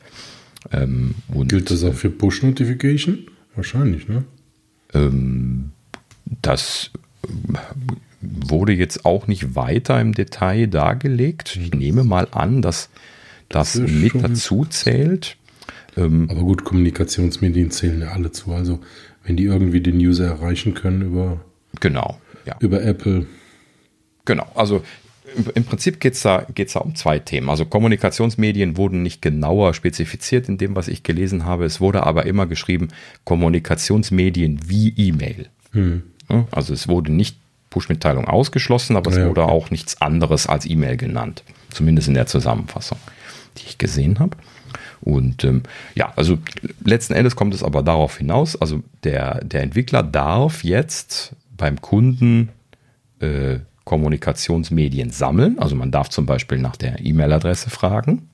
Ähm, 0.72 1.16
und, 1.34 1.50
Gilt 1.50 1.72
das 1.72 1.84
auch 1.84 1.94
für 1.94 2.10
Push-Notification? 2.10 3.28
Wahrscheinlich, 3.56 4.08
ne? 4.08 4.24
Ähm, 4.94 5.72
das 6.42 6.92
wurde 8.22 8.74
jetzt 8.74 9.06
auch 9.06 9.28
nicht 9.28 9.56
weiter 9.56 10.00
im 10.00 10.14
Detail 10.14 10.68
dargelegt. 10.68 11.58
Ich 11.62 11.74
nehme 11.74 12.04
mal 12.04 12.28
an, 12.32 12.62
dass 12.62 12.90
das, 13.50 13.74
das 13.74 13.90
mit 13.90 14.14
dazu 14.16 14.66
zählt. 14.66 15.38
Ähm, 15.98 16.28
Aber 16.30 16.42
gut, 16.42 16.64
Kommunikationsmedien 16.64 17.72
zählen 17.72 18.02
ja 18.02 18.10
alle 18.10 18.32
zu. 18.32 18.54
Also 18.54 18.80
wenn 19.24 19.38
die 19.38 19.44
irgendwie 19.44 19.82
den 19.82 19.98
User 19.98 20.26
erreichen 20.26 20.74
können 20.74 21.02
über, 21.02 21.42
genau, 21.80 22.20
ja. 22.46 22.56
über 22.60 22.84
Apple. 22.84 23.26
Genau, 24.26 24.48
also 24.56 24.84
im 25.56 25.64
Prinzip 25.66 26.00
geht 26.00 26.14
es 26.14 26.22
da, 26.22 26.46
geht's 26.54 26.74
da 26.74 26.80
um 26.80 26.96
zwei 26.96 27.20
Themen. 27.20 27.50
Also 27.50 27.66
Kommunikationsmedien 27.66 28.78
wurden 28.78 29.02
nicht 29.02 29.22
genauer 29.22 29.74
spezifiziert 29.74 30.48
in 30.50 30.58
dem, 30.58 30.76
was 30.76 30.88
ich 30.88 31.04
gelesen 31.04 31.46
habe. 31.46 31.66
Es 31.66 31.82
wurde 31.82 32.04
aber 32.04 32.26
immer 32.26 32.46
geschrieben, 32.46 32.90
Kommunikationsmedien 33.24 34.60
wie 34.68 34.90
E-Mail. 34.90 35.48
Hm. 35.72 36.04
Also 36.52 36.74
es 36.74 36.88
wurde 36.88 37.12
nicht 37.12 37.38
Push-Mitteilung 37.70 38.28
ausgeschlossen, 38.28 38.96
aber 38.96 39.12
es 39.12 39.18
ja, 39.18 39.28
wurde 39.28 39.44
okay. 39.44 39.52
auch 39.52 39.72
nichts 39.72 40.02
anderes 40.02 40.48
als 40.48 40.66
E-Mail 40.66 40.98
genannt. 40.98 41.44
Zumindest 41.72 42.08
in 42.08 42.14
der 42.14 42.28
Zusammenfassung, 42.28 43.00
die 43.58 43.64
ich 43.68 43.78
gesehen 43.78 44.20
habe. 44.20 44.38
Und 45.02 45.44
ähm, 45.44 45.64
ja, 45.96 46.14
also 46.16 46.38
letzten 46.86 47.14
Endes 47.14 47.36
kommt 47.36 47.54
es 47.54 47.64
aber 47.64 47.84
darauf 47.84 48.18
hinaus, 48.18 48.56
also 48.56 48.82
der, 49.04 49.44
der 49.44 49.64
Entwickler 49.64 50.02
darf 50.02 50.64
jetzt 50.64 51.34
beim 51.58 51.82
Kunden 51.82 52.50
äh, 53.20 53.60
Kommunikationsmedien 53.84 55.10
sammeln. 55.10 55.60
Also 55.60 55.76
man 55.76 55.92
darf 55.92 56.10
zum 56.10 56.26
Beispiel 56.26 56.58
nach 56.58 56.76
der 56.76 57.04
E-Mail-Adresse 57.04 57.70
fragen. 57.70 58.30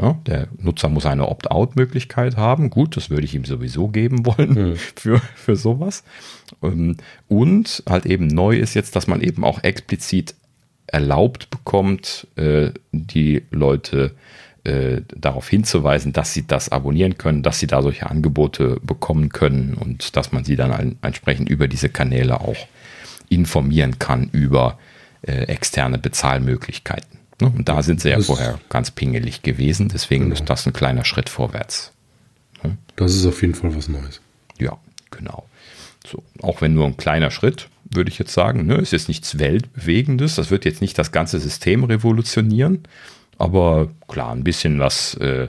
Ja, 0.00 0.18
der 0.26 0.48
Nutzer 0.58 0.90
muss 0.90 1.06
eine 1.06 1.26
Opt-out-Möglichkeit 1.28 2.36
haben. 2.36 2.68
Gut, 2.68 2.98
das 2.98 3.08
würde 3.08 3.24
ich 3.24 3.34
ihm 3.34 3.46
sowieso 3.46 3.88
geben 3.88 4.26
wollen 4.26 4.70
mhm. 4.70 4.76
für, 4.96 5.20
für 5.34 5.56
sowas. 5.56 6.04
Ähm, 6.62 6.98
und 7.28 7.82
halt 7.88 8.04
eben 8.04 8.26
neu 8.26 8.56
ist 8.56 8.74
jetzt, 8.74 8.94
dass 8.94 9.06
man 9.06 9.22
eben 9.22 9.42
auch 9.44 9.64
explizit 9.64 10.34
erlaubt 10.86 11.50
bekommt, 11.50 12.26
äh, 12.36 12.70
die 12.92 13.42
Leute 13.50 14.14
äh, 14.64 15.00
darauf 15.16 15.48
hinzuweisen, 15.48 16.12
dass 16.12 16.34
sie 16.34 16.46
das 16.46 16.68
abonnieren 16.68 17.16
können, 17.16 17.42
dass 17.42 17.58
sie 17.58 17.66
da 17.66 17.82
solche 17.82 18.10
Angebote 18.10 18.78
bekommen 18.82 19.30
können 19.30 19.74
und 19.74 20.16
dass 20.16 20.32
man 20.32 20.44
sie 20.44 20.56
dann 20.56 20.96
entsprechend 21.02 21.48
über 21.48 21.68
diese 21.68 21.88
Kanäle 21.88 22.40
auch 22.40 22.56
informieren 23.28 23.98
kann 23.98 24.28
über 24.32 24.78
äh, 25.22 25.44
externe 25.44 25.98
Bezahlmöglichkeiten. 25.98 27.18
Ne? 27.40 27.52
Und 27.54 27.68
da 27.68 27.82
sind 27.82 28.00
sie 28.00 28.10
ja 28.10 28.16
das 28.16 28.26
vorher 28.26 28.58
ganz 28.68 28.90
pingelig 28.90 29.42
gewesen, 29.42 29.88
deswegen 29.88 30.24
genau. 30.24 30.34
ist 30.34 30.48
das 30.48 30.66
ein 30.66 30.72
kleiner 30.72 31.04
Schritt 31.04 31.28
vorwärts. 31.28 31.92
Ne? 32.62 32.78
Das 32.96 33.14
ist 33.14 33.26
auf 33.26 33.42
jeden 33.42 33.54
Fall 33.54 33.74
was 33.74 33.88
Neues. 33.88 34.20
Ja, 34.58 34.78
genau. 35.10 35.46
So, 36.06 36.22
auch 36.42 36.60
wenn 36.60 36.74
nur 36.74 36.86
ein 36.86 36.96
kleiner 36.96 37.30
Schritt, 37.30 37.68
würde 37.90 38.10
ich 38.10 38.18
jetzt 38.18 38.32
sagen. 38.32 38.66
Ne? 38.66 38.76
Ist 38.76 38.92
jetzt 38.92 39.08
nichts 39.08 39.38
Weltbewegendes. 39.38 40.36
Das 40.36 40.50
wird 40.50 40.64
jetzt 40.64 40.80
nicht 40.80 40.98
das 40.98 41.12
ganze 41.12 41.38
System 41.38 41.84
revolutionieren. 41.84 42.84
Aber 43.38 43.88
klar, 44.08 44.32
ein 44.32 44.44
bisschen 44.44 44.78
was 44.78 45.14
äh, 45.14 45.48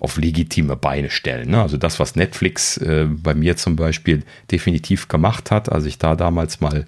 auf 0.00 0.16
legitime 0.16 0.76
Beine 0.76 1.10
stellen. 1.10 1.50
Ne? 1.50 1.60
Also 1.60 1.76
das, 1.76 1.98
was 1.98 2.16
Netflix 2.16 2.76
äh, 2.78 3.06
bei 3.08 3.34
mir 3.34 3.56
zum 3.56 3.76
Beispiel 3.76 4.22
definitiv 4.50 5.08
gemacht 5.08 5.50
hat, 5.50 5.70
als 5.70 5.84
ich 5.84 5.98
da 5.98 6.14
damals 6.14 6.60
mal 6.60 6.86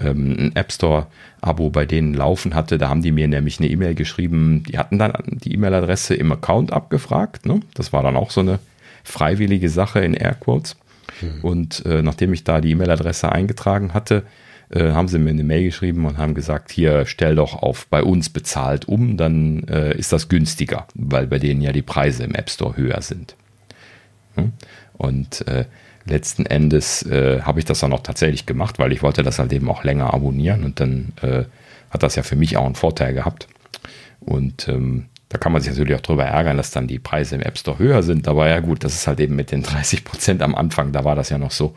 ähm, 0.00 0.36
ein 0.38 0.56
App 0.56 0.72
Store-Abo 0.72 1.70
bei 1.70 1.86
denen 1.86 2.14
laufen 2.14 2.54
hatte, 2.54 2.78
da 2.78 2.88
haben 2.88 3.02
die 3.02 3.12
mir 3.12 3.28
nämlich 3.28 3.60
eine 3.60 3.68
E-Mail 3.68 3.94
geschrieben, 3.94 4.64
die 4.64 4.78
hatten 4.78 4.98
dann 4.98 5.12
die 5.26 5.54
E-Mail-Adresse 5.54 6.14
im 6.14 6.32
Account 6.32 6.72
abgefragt. 6.72 7.46
Ne? 7.46 7.60
Das 7.74 7.92
war 7.92 8.02
dann 8.02 8.16
auch 8.16 8.30
so 8.30 8.40
eine 8.40 8.58
freiwillige 9.04 9.68
Sache 9.68 10.00
in 10.00 10.14
Airquotes. 10.14 10.76
Mhm. 11.20 11.40
Und 11.42 11.86
äh, 11.86 12.02
nachdem 12.02 12.32
ich 12.32 12.44
da 12.44 12.60
die 12.60 12.70
E-Mail-Adresse 12.70 13.30
eingetragen 13.30 13.94
hatte, 13.94 14.24
äh, 14.70 14.92
haben 14.92 15.08
sie 15.08 15.18
mir 15.18 15.30
eine 15.30 15.44
Mail 15.44 15.64
geschrieben 15.64 16.06
und 16.06 16.18
haben 16.18 16.34
gesagt, 16.34 16.70
hier 16.70 17.06
stell 17.06 17.34
doch 17.34 17.62
auf 17.62 17.86
bei 17.88 18.02
uns 18.02 18.30
bezahlt 18.30 18.86
um, 18.86 19.16
dann 19.16 19.64
äh, 19.64 19.96
ist 19.96 20.12
das 20.12 20.28
günstiger, 20.28 20.86
weil 20.94 21.26
bei 21.26 21.38
denen 21.38 21.60
ja 21.60 21.72
die 21.72 21.82
Preise 21.82 22.24
im 22.24 22.34
App 22.34 22.50
Store 22.50 22.76
höher 22.76 23.02
sind. 23.02 23.36
Hm? 24.36 24.52
Und 24.96 25.46
äh, 25.48 25.64
letzten 26.04 26.46
Endes 26.46 27.02
äh, 27.02 27.40
habe 27.42 27.58
ich 27.58 27.64
das 27.64 27.80
dann 27.80 27.92
auch 27.92 28.02
tatsächlich 28.02 28.46
gemacht, 28.46 28.78
weil 28.78 28.92
ich 28.92 29.02
wollte 29.02 29.22
das 29.22 29.38
halt 29.38 29.52
eben 29.52 29.68
auch 29.68 29.84
länger 29.84 30.14
abonnieren 30.14 30.64
und 30.64 30.80
dann 30.80 31.12
äh, 31.22 31.44
hat 31.90 32.02
das 32.02 32.14
ja 32.14 32.22
für 32.22 32.36
mich 32.36 32.56
auch 32.56 32.66
einen 32.66 32.74
Vorteil 32.76 33.14
gehabt. 33.14 33.48
Und 34.20 34.68
ähm, 34.68 35.06
da 35.30 35.38
kann 35.38 35.52
man 35.52 35.62
sich 35.62 35.70
natürlich 35.70 35.94
auch 35.94 36.02
drüber 36.02 36.24
ärgern, 36.24 36.56
dass 36.56 36.70
dann 36.70 36.86
die 36.86 36.98
Preise 36.98 37.36
im 37.36 37.42
App 37.42 37.56
Store 37.56 37.78
höher 37.78 38.02
sind. 38.02 38.28
Aber 38.28 38.48
ja 38.48 38.60
gut, 38.60 38.84
das 38.84 38.94
ist 38.94 39.06
halt 39.06 39.20
eben 39.20 39.36
mit 39.36 39.50
den 39.50 39.62
30 39.62 40.04
Prozent 40.04 40.42
am 40.42 40.54
Anfang, 40.54 40.92
da 40.92 41.04
war 41.04 41.14
das 41.14 41.30
ja 41.30 41.38
noch 41.38 41.52
so 41.52 41.74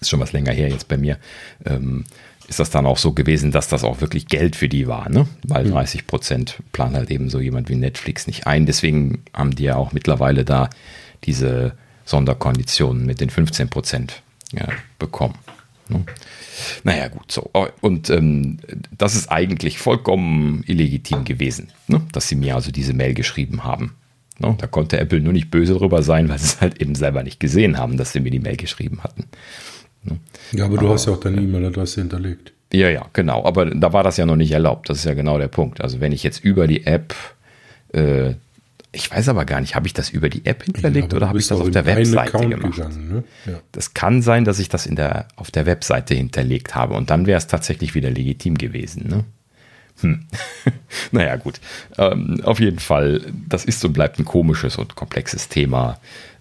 ist 0.00 0.10
schon 0.10 0.20
was 0.20 0.32
länger 0.32 0.52
her 0.52 0.68
jetzt 0.68 0.88
bei 0.88 0.96
mir, 0.96 1.18
ähm, 1.64 2.04
ist 2.46 2.60
das 2.60 2.70
dann 2.70 2.86
auch 2.86 2.98
so 2.98 3.12
gewesen, 3.12 3.52
dass 3.52 3.68
das 3.68 3.84
auch 3.84 4.00
wirklich 4.00 4.26
Geld 4.26 4.54
für 4.56 4.68
die 4.68 4.86
war, 4.86 5.08
ne? 5.08 5.26
Weil 5.44 5.70
30 5.70 6.02
mhm. 6.02 6.06
Prozent 6.06 6.58
plant 6.72 6.94
halt 6.94 7.10
eben 7.10 7.30
so 7.30 7.40
jemand 7.40 7.68
wie 7.68 7.76
Netflix 7.76 8.26
nicht 8.26 8.46
ein. 8.46 8.66
Deswegen 8.66 9.22
haben 9.32 9.54
die 9.54 9.64
ja 9.64 9.76
auch 9.76 9.92
mittlerweile 9.92 10.44
da 10.44 10.68
diese 11.24 11.72
Sonderkonditionen 12.04 13.06
mit 13.06 13.20
den 13.20 13.30
15 13.30 13.70
Prozent 13.70 14.22
ja, 14.52 14.68
bekommen. 14.98 15.36
Ne? 15.88 16.04
Naja, 16.82 17.08
gut, 17.08 17.32
so. 17.32 17.50
Und 17.80 18.10
ähm, 18.10 18.58
das 18.96 19.14
ist 19.14 19.30
eigentlich 19.30 19.78
vollkommen 19.78 20.62
illegitim 20.66 21.24
gewesen, 21.24 21.70
ne? 21.88 22.02
dass 22.12 22.28
sie 22.28 22.36
mir 22.36 22.54
also 22.54 22.70
diese 22.70 22.92
Mail 22.92 23.14
geschrieben 23.14 23.64
haben. 23.64 23.94
Ne? 24.38 24.54
Da 24.58 24.66
konnte 24.66 24.98
Apple 24.98 25.20
nur 25.20 25.32
nicht 25.32 25.50
böse 25.50 25.74
drüber 25.74 26.02
sein, 26.02 26.28
weil 26.28 26.38
sie 26.38 26.46
es 26.46 26.60
halt 26.60 26.80
eben 26.80 26.94
selber 26.94 27.22
nicht 27.22 27.40
gesehen 27.40 27.78
haben, 27.78 27.96
dass 27.96 28.12
sie 28.12 28.20
mir 28.20 28.30
die 28.30 28.40
Mail 28.40 28.56
geschrieben 28.56 29.02
hatten. 29.02 29.24
Ne? 30.04 30.18
Ja, 30.52 30.66
aber 30.66 30.76
du 30.76 30.86
aber, 30.86 30.94
hast 30.94 31.06
ja 31.06 31.12
auch 31.12 31.20
deine 31.20 31.40
E-Mail-Adresse 31.40 32.00
hinterlegt. 32.00 32.52
Ja, 32.72 32.88
ja, 32.88 33.06
genau. 33.12 33.44
Aber 33.44 33.66
da 33.66 33.92
war 33.92 34.02
das 34.02 34.16
ja 34.16 34.26
noch 34.26 34.36
nicht 34.36 34.52
erlaubt. 34.52 34.88
Das 34.88 34.98
ist 34.98 35.04
ja 35.04 35.14
genau 35.14 35.38
der 35.38 35.48
Punkt. 35.48 35.80
Also 35.80 36.00
wenn 36.00 36.12
ich 36.12 36.22
jetzt 36.22 36.44
über 36.44 36.66
die 36.66 36.86
App, 36.86 37.14
äh, 37.92 38.34
ich 38.90 39.10
weiß 39.10 39.28
aber 39.28 39.44
gar 39.44 39.60
nicht, 39.60 39.74
habe 39.74 39.86
ich 39.86 39.92
das 39.92 40.10
über 40.10 40.28
die 40.28 40.44
App 40.46 40.64
hinterlegt 40.64 41.12
ja, 41.12 41.16
oder 41.16 41.28
habe 41.28 41.38
ich 41.38 41.46
das 41.46 41.60
auf 41.60 41.70
der 41.70 41.86
Webseite 41.86 42.48
gemacht? 42.48 42.76
Gegangen, 42.76 43.08
ne? 43.08 43.24
ja. 43.46 43.60
Das 43.72 43.94
kann 43.94 44.22
sein, 44.22 44.44
dass 44.44 44.58
ich 44.58 44.68
das 44.68 44.86
in 44.86 44.96
der, 44.96 45.26
auf 45.36 45.50
der 45.50 45.66
Webseite 45.66 46.14
hinterlegt 46.14 46.74
habe 46.74 46.94
und 46.94 47.10
dann 47.10 47.26
wäre 47.26 47.38
es 47.38 47.46
tatsächlich 47.46 47.94
wieder 47.94 48.10
legitim 48.10 48.56
gewesen. 48.56 49.08
Ne? 49.08 49.24
Hm. 50.00 50.26
naja, 51.12 51.36
gut. 51.36 51.60
Ähm, 51.98 52.40
auf 52.44 52.60
jeden 52.60 52.78
Fall, 52.78 53.20
das 53.48 53.64
ist 53.64 53.84
und 53.84 53.92
bleibt 53.92 54.18
ein 54.18 54.24
komisches 54.24 54.76
und 54.76 54.94
komplexes 54.94 55.48
Thema 55.48 55.98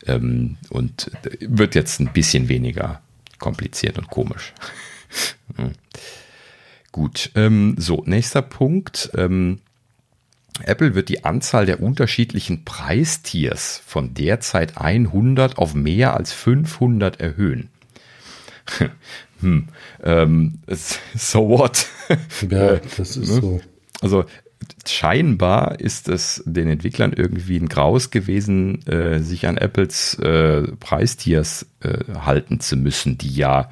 ähm, 0.07 0.57
und 0.69 1.11
wird 1.39 1.75
jetzt 1.75 1.99
ein 1.99 2.11
bisschen 2.13 2.49
weniger 2.49 3.01
kompliziert 3.43 3.97
und 3.97 4.09
komisch. 4.09 4.53
hm. 5.57 5.73
Gut, 6.93 7.31
ähm, 7.35 7.75
so, 7.77 8.03
nächster 8.05 8.41
Punkt. 8.41 9.11
Ähm, 9.17 9.59
Apple 10.63 10.95
wird 10.95 11.09
die 11.09 11.25
Anzahl 11.25 11.65
der 11.65 11.81
unterschiedlichen 11.81 12.63
Preistiers 12.63 13.81
von 13.85 14.13
derzeit 14.13 14.77
100 14.77 15.57
auf 15.57 15.73
mehr 15.73 16.15
als 16.15 16.31
500 16.31 17.19
erhöhen. 17.19 17.69
hm, 19.41 19.67
ähm, 20.03 20.59
so 21.15 21.49
what? 21.49 21.87
Ja, 22.49 22.77
das 22.77 23.17
ist 23.17 23.17
ne? 23.17 23.41
so. 23.41 23.61
Also 23.99 24.25
scheinbar 24.87 25.79
ist 25.79 26.09
es 26.09 26.43
den 26.45 26.67
Entwicklern 26.67 27.13
irgendwie 27.13 27.57
ein 27.57 27.69
Graus 27.69 28.11
gewesen, 28.11 28.85
äh, 28.87 29.19
sich 29.19 29.47
an 29.47 29.57
Apples 29.57 30.15
äh, 30.19 30.63
Preistiers 30.79 31.65
äh, 31.81 32.13
halten 32.19 32.59
zu 32.59 32.77
müssen, 32.77 33.17
die 33.17 33.33
ja, 33.33 33.69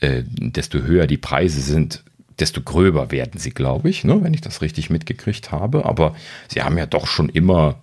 äh, 0.00 0.22
desto 0.26 0.80
höher 0.80 1.06
die 1.06 1.18
Preise 1.18 1.60
sind, 1.60 2.04
desto 2.38 2.62
gröber 2.62 3.10
werden 3.10 3.38
sie, 3.38 3.50
glaube 3.50 3.90
ich, 3.90 4.04
ne, 4.04 4.22
wenn 4.22 4.34
ich 4.34 4.40
das 4.40 4.62
richtig 4.62 4.90
mitgekriegt 4.90 5.52
habe. 5.52 5.84
Aber 5.84 6.14
sie 6.48 6.62
haben 6.62 6.78
ja 6.78 6.86
doch 6.86 7.06
schon 7.06 7.28
immer 7.28 7.82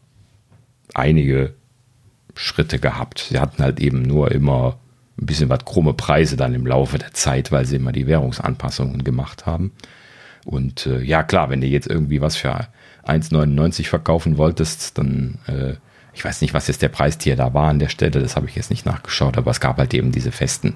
einige 0.93 1.53
Schritte 2.35 2.79
gehabt. 2.79 3.27
Sie 3.29 3.39
hatten 3.39 3.63
halt 3.63 3.79
eben 3.79 4.01
nur 4.01 4.31
immer 4.31 4.79
ein 5.21 5.25
bisschen 5.25 5.49
was 5.49 5.65
krumme 5.65 5.93
Preise 5.93 6.37
dann 6.37 6.53
im 6.53 6.65
Laufe 6.65 6.97
der 6.97 7.13
Zeit, 7.13 7.51
weil 7.51 7.65
sie 7.65 7.75
immer 7.75 7.91
die 7.91 8.07
Währungsanpassungen 8.07 9.03
gemacht 9.03 9.45
haben. 9.45 9.71
Und 10.45 10.85
äh, 10.85 11.01
ja, 11.01 11.23
klar, 11.23 11.49
wenn 11.49 11.61
du 11.61 11.67
jetzt 11.67 11.87
irgendwie 11.87 12.21
was 12.21 12.35
für 12.35 12.67
1,99 13.05 13.87
verkaufen 13.87 14.37
wolltest, 14.37 14.97
dann, 14.97 15.39
äh, 15.47 15.73
ich 16.13 16.23
weiß 16.23 16.41
nicht, 16.41 16.53
was 16.53 16.67
jetzt 16.67 16.81
der 16.81 16.89
Preistier 16.89 17.35
da 17.35 17.53
war 17.53 17.69
an 17.69 17.79
der 17.79 17.89
Stelle, 17.89 18.21
das 18.21 18.35
habe 18.35 18.47
ich 18.47 18.55
jetzt 18.55 18.69
nicht 18.69 18.85
nachgeschaut, 18.85 19.37
aber 19.37 19.51
es 19.51 19.59
gab 19.59 19.77
halt 19.77 19.93
eben 19.93 20.11
diese 20.11 20.31
festen 20.31 20.75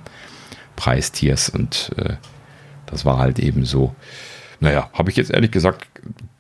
Preistiers 0.76 1.50
und 1.50 1.92
äh, 1.98 2.16
das 2.86 3.06
war 3.06 3.18
halt 3.18 3.40
eben 3.40 3.66
so. 3.66 3.96
Naja, 4.60 4.90
habe 4.94 5.10
ich 5.10 5.18
jetzt 5.18 5.32
ehrlich 5.32 5.52
gesagt 5.52 5.88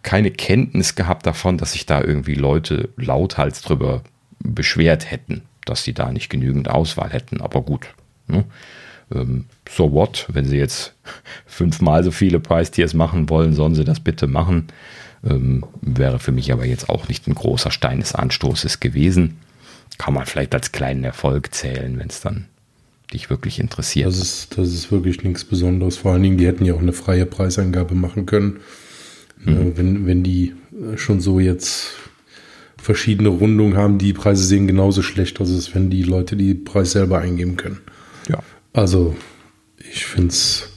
keine 0.01 0.31
Kenntnis 0.31 0.95
gehabt 0.95 1.25
davon, 1.25 1.57
dass 1.57 1.73
sich 1.73 1.85
da 1.85 2.01
irgendwie 2.01 2.35
Leute 2.35 2.89
lauthals 2.97 3.61
drüber 3.61 4.03
beschwert 4.39 5.09
hätten, 5.09 5.43
dass 5.65 5.83
sie 5.83 5.93
da 5.93 6.11
nicht 6.11 6.29
genügend 6.29 6.69
Auswahl 6.69 7.09
hätten. 7.09 7.41
Aber 7.41 7.61
gut, 7.61 7.87
ne? 8.27 8.45
Ähm, 9.13 9.45
so 9.69 9.91
what, 9.91 10.27
wenn 10.31 10.45
sie 10.45 10.57
jetzt 10.57 10.93
fünfmal 11.45 12.03
so 12.03 12.11
viele 12.11 12.39
Price-Tiers 12.39 12.93
machen 12.93 13.29
wollen, 13.29 13.53
sollen 13.53 13.75
sie 13.75 13.85
das 13.85 13.99
bitte 13.99 14.27
machen. 14.27 14.67
Ähm, 15.25 15.65
wäre 15.81 16.19
für 16.19 16.31
mich 16.31 16.51
aber 16.51 16.65
jetzt 16.65 16.89
auch 16.89 17.07
nicht 17.07 17.27
ein 17.27 17.35
großer 17.35 17.71
Stein 17.71 17.99
des 17.99 18.13
Anstoßes 18.13 18.79
gewesen. 18.79 19.37
Kann 19.97 20.13
man 20.13 20.25
vielleicht 20.25 20.53
als 20.53 20.71
kleinen 20.71 21.03
Erfolg 21.03 21.53
zählen, 21.53 21.97
wenn 21.99 22.09
es 22.09 22.19
dann 22.19 22.47
dich 23.13 23.29
wirklich 23.29 23.59
interessiert. 23.59 24.07
Das 24.07 24.17
ist, 24.17 24.57
das 24.57 24.69
ist 24.69 24.91
wirklich 24.91 25.23
nichts 25.23 25.45
Besonderes. 25.45 25.97
Vor 25.97 26.13
allen 26.13 26.23
Dingen, 26.23 26.37
die 26.37 26.47
hätten 26.47 26.65
ja 26.65 26.73
auch 26.73 26.81
eine 26.81 26.93
freie 26.93 27.25
Preisangabe 27.25 27.95
machen 27.95 28.25
können. 28.25 28.59
Mhm. 29.43 29.53
Äh, 29.53 29.77
wenn, 29.77 30.05
wenn 30.07 30.23
die 30.23 30.53
äh, 30.71 30.97
schon 30.97 31.21
so 31.21 31.39
jetzt 31.39 31.91
verschiedene 32.77 33.29
Rundungen 33.29 33.77
haben, 33.77 33.97
die 33.97 34.13
Preise 34.13 34.43
sehen 34.43 34.67
genauso 34.67 35.01
schlecht 35.01 35.39
aus, 35.39 35.53
als 35.53 35.73
wenn 35.73 35.89
die 35.89 36.03
Leute 36.03 36.35
die 36.35 36.53
Preis 36.53 36.91
selber 36.91 37.19
eingeben 37.19 37.55
können. 37.55 37.79
Also, 38.73 39.15
ich 39.77 40.05
finde 40.05 40.29
es 40.29 40.69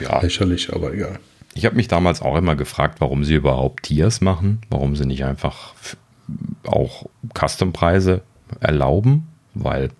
ja. 0.00 0.20
lächerlich, 0.20 0.72
aber 0.72 0.92
egal. 0.94 1.20
Ich 1.54 1.66
habe 1.66 1.76
mich 1.76 1.88
damals 1.88 2.22
auch 2.22 2.36
immer 2.36 2.56
gefragt, 2.56 3.00
warum 3.00 3.24
sie 3.24 3.34
überhaupt 3.34 3.84
Tiers 3.84 4.20
machen, 4.20 4.60
warum 4.70 4.96
sie 4.96 5.06
nicht 5.06 5.24
einfach 5.24 5.74
auch 6.64 7.06
Custom-Preise 7.34 8.22
erlauben, 8.60 9.28
weil 9.54 9.90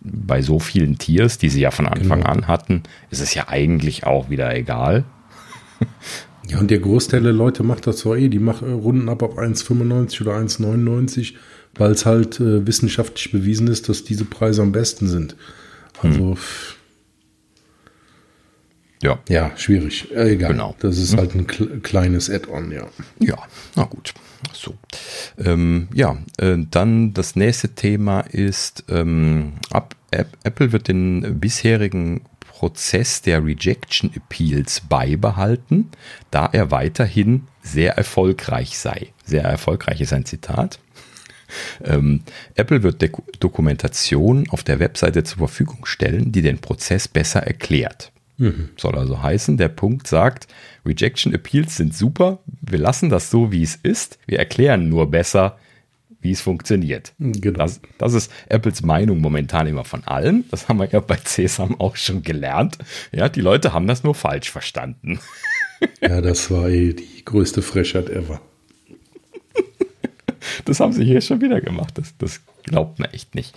bei 0.00 0.40
so 0.40 0.58
vielen 0.58 0.98
Tiers, 0.98 1.38
die 1.38 1.48
sie 1.48 1.60
ja 1.60 1.70
von 1.70 1.86
Anfang 1.86 2.20
genau. 2.20 2.30
an 2.30 2.46
hatten, 2.46 2.84
ist 3.10 3.20
es 3.20 3.34
ja 3.34 3.48
eigentlich 3.48 4.06
auch 4.06 4.30
wieder 4.30 4.54
egal. 4.54 5.04
Ja, 6.48 6.60
und 6.60 6.70
der 6.70 6.78
Großteil 6.78 7.22
der 7.22 7.32
Leute 7.32 7.64
macht 7.64 7.88
das 7.88 7.98
so 7.98 8.14
eh. 8.14 8.28
Die 8.28 8.38
machen 8.38 8.72
Runden 8.72 9.08
ab 9.08 9.24
auf 9.24 9.36
1,95 9.36 10.22
oder 10.22 10.36
1,99, 10.36 11.34
weil 11.74 11.90
es 11.90 12.06
halt 12.06 12.38
äh, 12.38 12.64
wissenschaftlich 12.64 13.32
bewiesen 13.32 13.66
ist, 13.66 13.88
dass 13.88 14.04
diese 14.04 14.24
Preise 14.24 14.62
am 14.62 14.70
besten 14.70 15.08
sind. 15.08 15.34
Also. 16.02 16.18
Hm. 16.18 16.36
Ja. 19.02 19.18
Ja, 19.28 19.52
schwierig. 19.56 20.10
Äh, 20.10 20.32
egal. 20.32 20.52
Genau. 20.52 20.74
Das 20.80 20.98
ist 20.98 21.12
hm. 21.12 21.18
halt 21.18 21.34
ein 21.34 21.82
kleines 21.82 22.30
Add-on, 22.30 22.72
ja. 22.72 22.86
Ja, 23.18 23.36
na 23.74 23.84
gut. 23.84 24.14
So. 24.52 24.74
Ähm, 25.38 25.88
ja, 25.94 26.16
äh, 26.38 26.56
dann 26.70 27.12
das 27.14 27.36
nächste 27.36 27.74
Thema 27.74 28.20
ist, 28.20 28.84
ähm, 28.88 29.54
ab, 29.70 29.94
Apple 30.10 30.72
wird 30.72 30.88
den 30.88 31.38
bisherigen 31.38 32.22
Prozess 32.40 33.20
der 33.20 33.44
Rejection 33.44 34.10
Appeals 34.14 34.80
beibehalten, 34.80 35.90
da 36.30 36.48
er 36.50 36.70
weiterhin 36.70 37.46
sehr 37.62 37.98
erfolgreich 37.98 38.78
sei. 38.78 39.12
Sehr 39.24 39.44
erfolgreich 39.44 40.00
ist 40.00 40.14
ein 40.14 40.24
Zitat. 40.24 40.78
Ähm, 41.84 42.22
Apple 42.54 42.82
wird 42.82 43.02
De 43.02 43.10
Dokumentation 43.40 44.48
auf 44.50 44.62
der 44.62 44.78
Webseite 44.78 45.24
zur 45.24 45.38
Verfügung 45.38 45.86
stellen, 45.86 46.32
die 46.32 46.42
den 46.42 46.58
Prozess 46.58 47.08
besser 47.08 47.42
erklärt. 47.42 48.12
Mhm. 48.38 48.70
Soll 48.76 48.96
also 48.96 49.22
heißen, 49.22 49.56
der 49.56 49.68
Punkt 49.68 50.06
sagt, 50.06 50.46
Rejection 50.84 51.34
Appeals 51.34 51.76
sind 51.76 51.94
super, 51.94 52.38
wir 52.60 52.78
lassen 52.78 53.08
das 53.08 53.30
so, 53.30 53.50
wie 53.50 53.62
es 53.62 53.76
ist, 53.76 54.18
wir 54.26 54.38
erklären 54.38 54.88
nur 54.88 55.10
besser, 55.10 55.58
wie 56.20 56.32
es 56.32 56.40
funktioniert. 56.40 57.12
Genau. 57.18 57.58
Das, 57.58 57.80
das, 57.98 58.14
ist 58.14 58.32
Apples 58.48 58.82
Meinung 58.82 59.20
momentan 59.20 59.66
immer 59.66 59.84
von 59.84 60.04
allen. 60.04 60.44
Das 60.50 60.68
haben 60.68 60.78
wir 60.78 60.88
ja 60.88 61.00
bei 61.00 61.16
CESAM 61.16 61.80
auch 61.80 61.96
schon 61.96 62.22
gelernt. 62.22 62.78
Ja, 63.12 63.28
die 63.28 63.40
Leute 63.40 63.72
haben 63.72 63.86
das 63.86 64.02
nur 64.02 64.14
falsch 64.14 64.50
verstanden. 64.50 65.20
Ja, 66.00 66.20
das 66.20 66.50
war 66.50 66.68
eh 66.68 66.94
die 66.94 67.24
größte 67.24 67.62
Frechheit 67.62 68.08
ever. 68.08 68.40
Das 70.66 70.80
haben 70.80 70.92
sie 70.92 71.04
hier 71.04 71.20
schon 71.20 71.40
wieder 71.40 71.60
gemacht. 71.60 71.96
Das, 71.96 72.14
das 72.18 72.40
glaubt 72.64 72.98
man 72.98 73.10
echt 73.12 73.34
nicht. 73.34 73.54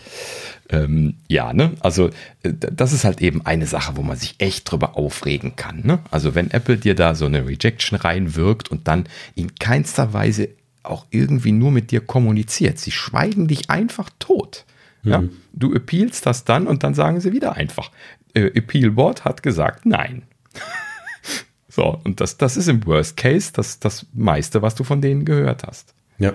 Ähm, 0.70 1.16
ja, 1.28 1.54
ne? 1.54 1.74
Also, 1.82 2.10
äh, 2.44 2.54
das 2.54 2.94
ist 2.94 3.04
halt 3.04 3.22
eben 3.22 3.46
eine 3.46 3.66
Sache, 3.66 3.98
wo 3.98 4.04
man 4.04 4.18
sich 4.18 4.36
echt 4.38 4.72
drüber 4.72 4.98
aufregen 4.98 5.56
kann. 5.56 5.82
Ne? 5.86 6.00
Also, 6.12 6.36
wenn 6.36 6.52
Apple 6.52 6.78
dir 6.78 6.96
da 6.96 7.16
so 7.16 7.26
eine 7.26 7.46
Rejection 7.46 7.98
reinwirkt 7.98 8.70
und 8.70 8.88
dann 8.88 9.10
in 9.36 9.56
keinster 9.56 10.14
Weise 10.14 10.50
auch 10.84 11.06
irgendwie 11.12 11.52
nur 11.52 11.72
mit 11.72 11.92
dir 11.92 12.02
kommuniziert. 12.02 12.80
Sie 12.80 12.92
schweigen 12.92 13.48
dich 13.48 13.70
einfach 13.70 14.10
tot. 14.20 14.66
Ja? 15.04 15.22
Mhm. 15.22 15.32
Du 15.54 15.74
appealst 15.74 16.26
das 16.26 16.46
dann 16.46 16.68
und 16.68 16.84
dann 16.84 16.94
sagen 16.94 17.20
sie 17.20 17.34
wieder 17.34 17.56
einfach. 17.56 17.92
Äh, 18.34 18.48
Appeal 18.48 18.92
Board 18.92 19.26
hat 19.26 19.44
gesagt 19.44 19.86
nein. 19.86 20.24
so, 21.70 22.00
und 22.04 22.22
das, 22.22 22.38
das 22.38 22.58
ist 22.58 22.68
im 22.68 22.86
Worst 22.86 23.18
Case 23.18 23.52
das, 23.54 23.80
das 23.80 24.06
meiste, 24.14 24.62
was 24.62 24.76
du 24.76 24.84
von 24.84 25.02
denen 25.02 25.26
gehört 25.26 25.64
hast. 25.64 25.94
Ja. 26.18 26.34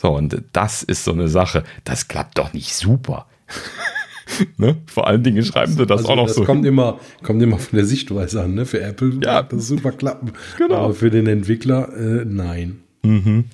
So, 0.00 0.16
und 0.16 0.42
das 0.52 0.82
ist 0.82 1.04
so 1.04 1.12
eine 1.12 1.28
Sache, 1.28 1.62
das 1.84 2.08
klappt 2.08 2.38
doch 2.38 2.54
nicht 2.54 2.74
super. 2.74 3.26
ne? 4.56 4.76
Vor 4.86 5.06
allen 5.06 5.22
Dingen 5.22 5.44
schreiben 5.44 5.72
sie 5.72 5.84
das 5.84 5.98
also 5.98 6.12
auch 6.12 6.16
noch 6.16 6.26
das 6.26 6.36
so. 6.36 6.40
Das 6.40 6.46
kommt 6.46 6.64
immer, 6.64 6.98
kommt 7.22 7.42
immer 7.42 7.58
von 7.58 7.76
der 7.76 7.84
Sichtweise 7.84 8.42
an. 8.42 8.54
Ne? 8.54 8.64
Für 8.64 8.80
Apple 8.80 9.20
ja. 9.22 9.42
das 9.42 9.66
super 9.66 9.92
klappen. 9.92 10.32
Genau. 10.56 10.76
Aber 10.76 10.94
für 10.94 11.10
den 11.10 11.26
Entwickler, 11.26 11.92
äh, 11.94 12.24
nein. 12.24 12.80
Mhm. 13.02 13.44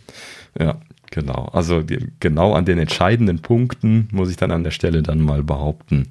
Ja, 0.56 0.80
genau. 1.10 1.50
Also 1.52 1.82
genau 2.20 2.52
an 2.52 2.64
den 2.64 2.78
entscheidenden 2.78 3.40
Punkten, 3.40 4.08
muss 4.12 4.30
ich 4.30 4.36
dann 4.36 4.52
an 4.52 4.62
der 4.62 4.70
Stelle 4.70 5.02
dann 5.02 5.20
mal 5.20 5.42
behaupten, 5.42 6.06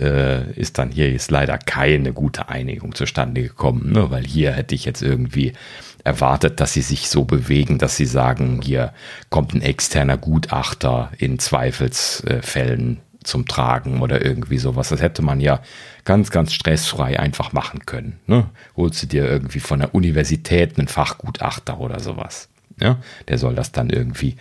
äh, 0.00 0.52
ist 0.58 0.78
dann 0.78 0.90
hier 0.90 1.12
jetzt 1.12 1.30
leider 1.30 1.58
keine 1.58 2.12
gute 2.12 2.48
Einigung 2.48 2.92
zustande 2.96 3.40
gekommen, 3.42 3.92
ne? 3.92 4.10
weil 4.10 4.24
hier 4.24 4.50
hätte 4.50 4.74
ich 4.74 4.84
jetzt 4.84 5.02
irgendwie 5.02 5.52
erwartet, 6.06 6.60
dass 6.60 6.72
sie 6.72 6.82
sich 6.82 7.08
so 7.08 7.24
bewegen, 7.24 7.78
dass 7.78 7.96
sie 7.96 8.06
sagen, 8.06 8.60
hier 8.62 8.94
kommt 9.28 9.54
ein 9.54 9.60
externer 9.60 10.16
Gutachter 10.16 11.10
in 11.18 11.40
Zweifelsfällen 11.40 13.00
zum 13.24 13.46
Tragen 13.46 14.00
oder 14.02 14.24
irgendwie 14.24 14.58
sowas. 14.58 14.90
Das 14.90 15.02
hätte 15.02 15.22
man 15.22 15.40
ja 15.40 15.60
ganz, 16.04 16.30
ganz 16.30 16.52
stressfrei 16.52 17.18
einfach 17.18 17.52
machen 17.52 17.84
können. 17.86 18.20
Ne? 18.26 18.48
Holst 18.76 19.02
du 19.02 19.06
dir 19.08 19.24
irgendwie 19.26 19.58
von 19.58 19.80
der 19.80 19.94
Universität 19.96 20.78
einen 20.78 20.86
Fachgutachter 20.86 21.80
oder 21.80 21.98
sowas. 21.98 22.48
Ja, 22.80 22.98
der 23.26 23.38
soll 23.38 23.54
das 23.54 23.72
dann 23.72 23.88
irgendwie 23.88 24.36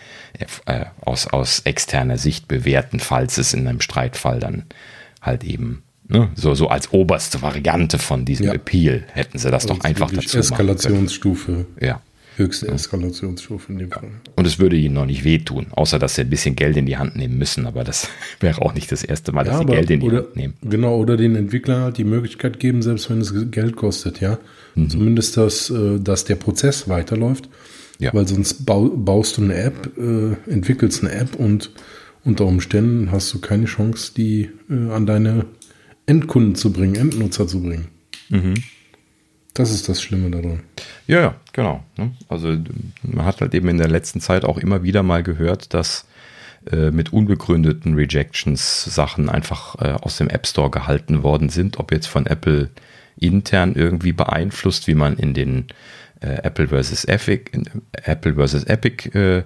äh, 0.66 0.86
aus, 1.02 1.26
aus 1.26 1.62
externer 1.62 2.18
Sicht 2.18 2.50
bewerten, 2.50 3.00
falls 3.00 3.38
es 3.38 3.54
in 3.54 3.66
einem 3.66 3.80
Streitfall 3.80 4.42
dann 4.42 4.66
halt 5.22 5.46
eben 5.46 5.85
ne, 6.08 6.30
so, 6.36 6.54
so 6.54 6.68
als 6.68 6.92
oberste 6.94 7.42
Variante 7.42 7.98
von 8.00 8.26
diesem 8.26 8.48
ja. 8.48 8.54
Appeal 8.54 9.04
hätten 9.14 9.38
sie 9.38 9.52
das 9.52 9.64
also 9.64 9.76
doch 9.76 9.84
einfach 9.84 10.12
dazu 10.12 10.38
Eskalationsstufe. 10.38 11.66
Ja. 11.82 12.02
Höchste 12.38 12.68
Eskalationsstufe 12.68 13.72
in 13.72 13.80
dem 13.80 13.92
Fall. 13.92 14.10
Und 14.36 14.46
es 14.46 14.60
würde 14.60 14.76
ihnen 14.76 14.96
noch 14.96 15.06
nicht 15.06 15.24
wehtun, 15.24 15.68
außer 15.72 16.00
dass 16.00 16.16
sie 16.16 16.22
ein 16.22 16.30
bisschen 16.30 16.58
Geld 16.58 16.76
in 16.76 16.86
die 16.86 16.98
Hand 16.98 17.16
nehmen 17.16 17.38
müssen. 17.38 17.66
Aber 17.66 17.86
das 17.86 18.10
wäre 18.42 18.62
auch 18.62 18.74
nicht 18.74 18.92
das 18.92 19.04
erste 19.04 19.32
Mal, 19.32 19.46
dass 19.46 19.54
ja, 19.54 19.60
sie 19.60 19.66
Geld 19.66 19.90
in 19.90 20.00
die 20.02 20.08
oder, 20.08 20.18
Hand 20.18 20.36
nehmen. 20.36 20.54
Genau, 20.62 20.98
oder 20.98 21.16
den 21.16 21.36
Entwicklern 21.36 21.84
halt 21.84 21.98
die 21.98 22.04
Möglichkeit 22.04 22.60
geben, 22.60 22.82
selbst 22.82 23.10
wenn 23.10 23.22
es 23.22 23.34
Geld 23.52 23.78
kostet, 23.78 24.20
ja. 24.20 24.38
Mhm. 24.76 24.90
Zumindest, 24.90 25.38
dass, 25.38 25.70
äh, 25.70 26.00
dass 26.00 26.26
der 26.26 26.36
Prozess 26.36 26.90
weiterläuft 26.90 27.50
ja. 28.00 28.14
Weil 28.14 28.28
sonst 28.28 28.66
baust 28.66 29.38
du 29.38 29.44
eine 29.44 29.56
App, 29.56 29.92
äh, 29.98 30.52
entwickelst 30.52 31.04
eine 31.04 31.14
App 31.14 31.36
und 31.36 31.72
unter 32.24 32.46
Umständen 32.46 33.12
hast 33.12 33.34
du 33.34 33.40
keine 33.40 33.66
Chance, 33.66 34.12
die 34.16 34.50
äh, 34.70 34.92
an 34.92 35.06
deine 35.06 35.46
Endkunden 36.06 36.56
zu 36.56 36.72
bringen, 36.72 36.96
Endnutzer 36.96 37.48
zu 37.48 37.62
bringen. 37.62 37.88
Mhm. 38.30 38.56
Das 39.54 39.72
ist 39.72 39.88
das 39.88 40.02
Schlimme 40.02 40.30
daran. 40.30 40.64
Ja, 41.08 41.22
ja, 41.22 41.36
genau. 41.54 41.84
Ne? 41.98 42.12
Also 42.28 42.58
man 43.04 43.26
hat 43.26 43.40
halt 43.42 43.54
eben 43.54 43.70
in 43.70 43.78
der 43.78 43.88
letzten 43.88 44.20
Zeit 44.20 44.44
auch 44.44 44.58
immer 44.58 44.84
wieder 44.84 45.02
mal 45.02 45.24
gehört, 45.24 45.74
dass 45.74 46.06
äh, 46.72 46.92
mit 46.92 47.14
unbegründeten 47.14 47.96
Rejections 47.96 48.84
Sachen 48.84 49.30
einfach 49.30 49.76
äh, 49.80 49.92
aus 50.02 50.18
dem 50.18 50.30
App 50.30 50.46
Store 50.46 50.70
gehalten 50.70 51.24
worden 51.24 51.50
sind, 51.50 51.80
ob 51.80 51.92
jetzt 51.92 52.08
von 52.08 52.26
Apple 52.26 52.70
intern 53.18 53.76
irgendwie 53.76 54.12
beeinflusst, 54.12 54.88
wie 54.88 54.96
man 54.96 55.16
in 55.16 55.34
den 55.34 55.68
Apple 56.22 56.70
versus 56.70 57.06
Epic, 57.06 57.52
Apple 57.92 58.36
versus 58.36 58.64
Epic 58.64 59.10
äh, 59.14 59.44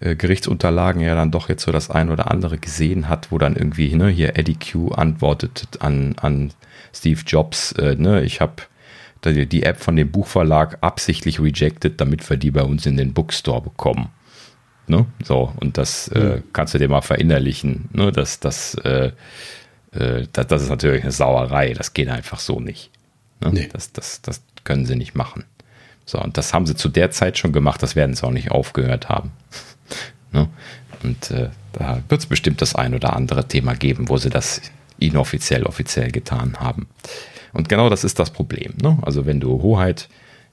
äh, 0.00 0.16
Gerichtsunterlagen 0.16 1.00
ja 1.00 1.14
dann 1.14 1.30
doch 1.30 1.48
jetzt 1.48 1.64
so 1.64 1.72
das 1.72 1.90
ein 1.90 2.10
oder 2.10 2.30
andere 2.30 2.58
gesehen 2.58 3.08
hat, 3.08 3.30
wo 3.30 3.38
dann 3.38 3.56
irgendwie 3.56 3.94
ne, 3.94 4.08
hier 4.08 4.36
Eddie 4.36 4.56
Q 4.56 4.92
antwortet 4.92 5.78
an, 5.80 6.16
an 6.20 6.52
Steve 6.92 7.20
Jobs, 7.26 7.72
äh, 7.72 7.94
ne, 7.96 8.22
ich 8.22 8.40
habe 8.40 8.62
die 9.24 9.64
App 9.64 9.80
von 9.80 9.96
dem 9.96 10.12
Buchverlag 10.12 10.78
absichtlich 10.80 11.40
rejected, 11.40 12.00
damit 12.00 12.28
wir 12.30 12.36
die 12.36 12.52
bei 12.52 12.62
uns 12.62 12.86
in 12.86 12.96
den 12.96 13.12
Bookstore 13.12 13.62
bekommen. 13.62 14.10
Ne? 14.86 15.06
So, 15.24 15.52
und 15.56 15.76
das 15.76 16.10
mhm. 16.10 16.20
äh, 16.20 16.42
kannst 16.52 16.74
du 16.74 16.78
dir 16.78 16.88
mal 16.88 17.02
verinnerlichen. 17.02 17.88
Ne? 17.92 18.12
Das, 18.12 18.40
das, 18.40 18.74
äh, 18.74 19.12
äh, 19.92 20.26
das, 20.32 20.46
das, 20.46 20.62
ist 20.62 20.68
natürlich 20.70 21.02
eine 21.02 21.12
Sauerei. 21.12 21.74
Das 21.74 21.94
geht 21.94 22.08
einfach 22.08 22.38
so 22.38 22.60
nicht. 22.60 22.90
Ne? 23.40 23.50
Nee. 23.52 23.68
Das, 23.72 23.92
das, 23.92 24.22
das 24.22 24.42
können 24.64 24.86
sie 24.86 24.96
nicht 24.96 25.14
machen. 25.14 25.44
So, 26.08 26.18
und 26.18 26.38
das 26.38 26.54
haben 26.54 26.64
sie 26.64 26.74
zu 26.74 26.88
der 26.88 27.10
Zeit 27.10 27.36
schon 27.36 27.52
gemacht, 27.52 27.82
das 27.82 27.94
werden 27.94 28.14
sie 28.14 28.26
auch 28.26 28.30
nicht 28.30 28.50
aufgehört 28.50 29.10
haben. 29.10 29.30
ne? 30.32 30.48
Und 31.02 31.30
äh, 31.30 31.50
da 31.74 32.02
wird 32.08 32.22
es 32.22 32.26
bestimmt 32.26 32.62
das 32.62 32.74
ein 32.74 32.94
oder 32.94 33.14
andere 33.14 33.46
Thema 33.46 33.74
geben, 33.74 34.08
wo 34.08 34.16
sie 34.16 34.30
das 34.30 34.62
inoffiziell, 34.98 35.64
offiziell 35.64 36.10
getan 36.10 36.56
haben. 36.60 36.88
Und 37.52 37.68
genau 37.68 37.90
das 37.90 38.04
ist 38.04 38.18
das 38.18 38.30
Problem. 38.30 38.72
Ne? 38.82 38.96
Also 39.02 39.26
wenn 39.26 39.38
du 39.38 39.60
Hoheit 39.60 40.08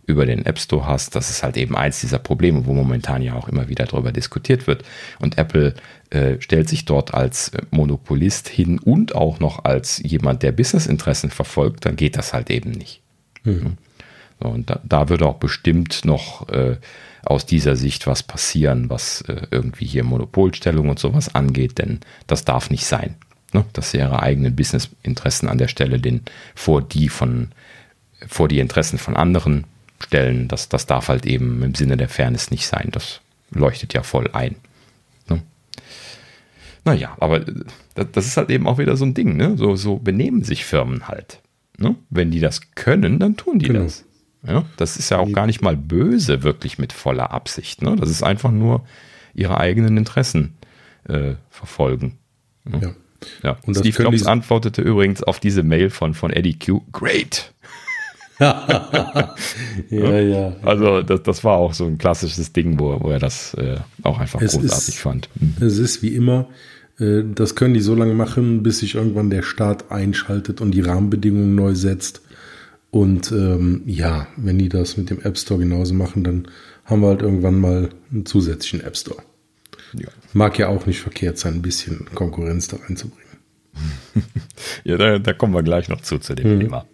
über 0.05 0.25
den 0.25 0.45
App 0.45 0.59
Store 0.59 0.85
hast, 0.85 1.15
das 1.15 1.29
ist 1.29 1.41
halt 1.41 1.55
eben 1.55 1.77
eins 1.77 2.01
dieser 2.01 2.19
Probleme, 2.19 2.65
wo 2.65 2.73
momentan 2.73 3.21
ja 3.21 3.35
auch 3.35 3.47
immer 3.47 3.69
wieder 3.69 3.85
darüber 3.85 4.11
diskutiert 4.11 4.67
wird. 4.67 4.83
Und 5.19 5.37
Apple 5.37 5.73
äh, 6.09 6.35
stellt 6.41 6.67
sich 6.67 6.83
dort 6.83 7.13
als 7.13 7.47
äh, 7.53 7.61
Monopolist 7.71 8.49
hin 8.49 8.77
und 8.77 9.15
auch 9.15 9.39
noch 9.39 9.63
als 9.63 10.01
jemand, 10.03 10.43
der 10.43 10.51
Businessinteressen 10.51 11.29
verfolgt, 11.29 11.85
dann 11.85 11.95
geht 11.95 12.17
das 12.17 12.33
halt 12.33 12.49
eben 12.49 12.71
nicht. 12.71 13.01
Mhm. 13.45 13.77
Und 14.47 14.69
da, 14.69 14.79
da 14.83 15.09
würde 15.09 15.25
auch 15.25 15.37
bestimmt 15.37 16.05
noch 16.05 16.49
äh, 16.49 16.77
aus 17.23 17.45
dieser 17.45 17.75
Sicht 17.75 18.07
was 18.07 18.23
passieren, 18.23 18.89
was 18.89 19.21
äh, 19.21 19.47
irgendwie 19.51 19.85
hier 19.85 20.03
Monopolstellung 20.03 20.89
und 20.89 20.99
sowas 20.99 21.33
angeht, 21.33 21.79
denn 21.79 21.99
das 22.27 22.45
darf 22.45 22.69
nicht 22.69 22.85
sein. 22.85 23.15
Ne? 23.53 23.65
Dass 23.73 23.91
sie 23.91 23.97
ihre 23.97 24.21
eigenen 24.21 24.55
Businessinteressen 24.55 25.49
an 25.49 25.57
der 25.57 25.67
Stelle 25.67 25.99
den, 25.99 26.21
vor 26.53 26.81
die 26.81 27.09
von 27.09 27.49
vor 28.27 28.47
die 28.47 28.59
Interessen 28.59 28.97
von 28.97 29.15
anderen 29.15 29.65
stellen, 29.99 30.47
das, 30.47 30.69
das 30.69 30.85
darf 30.85 31.09
halt 31.09 31.25
eben 31.25 31.63
im 31.63 31.75
Sinne 31.75 31.97
der 31.97 32.09
Fairness 32.09 32.51
nicht 32.51 32.67
sein. 32.67 32.89
Das 32.91 33.21
leuchtet 33.51 33.93
ja 33.93 34.03
voll 34.03 34.29
ein. 34.33 34.55
Ne? 35.29 35.41
Naja, 36.83 37.15
aber 37.19 37.47
äh, 37.47 38.05
das 38.11 38.25
ist 38.25 38.37
halt 38.37 38.49
eben 38.49 38.67
auch 38.67 38.77
wieder 38.77 38.97
so 38.97 39.05
ein 39.05 39.13
Ding, 39.13 39.35
ne? 39.37 39.57
So, 39.57 39.75
so 39.75 39.97
benehmen 39.97 40.43
sich 40.43 40.65
Firmen 40.65 41.07
halt. 41.07 41.39
Ne? 41.77 41.95
Wenn 42.09 42.31
die 42.31 42.39
das 42.39 42.61
können, 42.75 43.19
dann 43.19 43.37
tun 43.37 43.59
die 43.59 43.67
genau. 43.67 43.83
das. 43.83 44.03
Ja, 44.47 44.65
das 44.77 44.97
ist 44.97 45.09
ja 45.09 45.17
auch 45.17 45.31
gar 45.31 45.45
nicht 45.47 45.61
mal 45.61 45.75
böse, 45.75 46.43
wirklich 46.43 46.77
mit 46.77 46.93
voller 46.93 47.31
Absicht. 47.31 47.81
Ne? 47.81 47.95
Das 47.95 48.09
ist 48.09 48.23
einfach 48.23 48.51
nur 48.51 48.85
ihre 49.33 49.57
eigenen 49.57 49.97
Interessen 49.97 50.55
äh, 51.07 51.33
verfolgen. 51.49 52.17
Ne? 52.63 52.79
Ja. 52.81 53.49
ja. 53.49 53.57
Und 53.65 53.75
Steve 53.77 54.03
Jobs 54.03 54.25
antwortete 54.25 54.81
übrigens 54.81 55.23
auf 55.23 55.39
diese 55.39 55.63
Mail 55.63 55.89
von, 55.89 56.13
von 56.13 56.31
Eddie 56.31 56.57
Q. 56.57 56.81
Great. 56.91 57.53
ja, 58.39 59.35
ja. 59.89 60.55
Also 60.61 61.01
das, 61.01 61.23
das 61.23 61.43
war 61.43 61.57
auch 61.57 61.73
so 61.73 61.85
ein 61.85 61.97
klassisches 61.97 62.51
Ding, 62.51 62.79
wo, 62.79 62.99
wo 63.01 63.09
er 63.09 63.19
das 63.19 63.53
äh, 63.53 63.77
auch 64.03 64.19
einfach 64.19 64.41
es 64.41 64.53
großartig 64.53 64.89
ist, 64.89 64.99
fand. 64.99 65.29
Mhm. 65.35 65.55
Es 65.65 65.77
ist 65.77 66.01
wie 66.01 66.13
immer, 66.13 66.47
äh, 66.99 67.23
das 67.23 67.55
können 67.55 67.73
die 67.73 67.79
so 67.79 67.95
lange 67.95 68.13
machen, 68.13 68.61
bis 68.61 68.79
sich 68.79 68.95
irgendwann 68.95 69.29
der 69.29 69.41
Staat 69.41 69.89
einschaltet 69.89 70.59
und 70.59 70.71
die 70.71 70.81
Rahmenbedingungen 70.81 71.55
neu 71.55 71.75
setzt. 71.75 72.21
Und 72.95 73.29
ähm, 73.33 73.81
ja, 73.85 74.25
wenn 74.37 74.57
die 74.57 74.69
das 74.69 74.95
mit 74.95 75.09
dem 75.09 75.19
App 75.19 75.37
Store 75.37 75.59
genauso 75.59 75.93
machen, 75.93 76.23
dann 76.23 76.47
haben 76.85 77.01
wir 77.01 77.09
halt 77.09 77.23
irgendwann 77.23 77.59
mal 77.59 77.89
einen 78.09 78.25
zusätzlichen 78.25 78.79
App 78.79 78.95
Store. 78.95 79.21
Ja. 79.95 80.07
Mag 80.31 80.57
ja 80.57 80.69
auch 80.69 80.85
nicht 80.85 81.01
verkehrt 81.01 81.37
sein, 81.37 81.55
ein 81.55 81.61
bisschen 81.61 82.05
Konkurrenz 82.15 82.69
da 82.69 82.77
reinzubringen. 82.77 83.37
ja, 84.85 84.95
da, 84.95 85.19
da, 85.19 85.33
kommen 85.33 85.53
wir 85.53 85.61
gleich 85.61 85.89
noch 85.89 85.99
zu, 85.99 86.19
zu 86.19 86.35
dem 86.35 86.55
mhm. 86.55 86.59
Thema. 86.61 86.85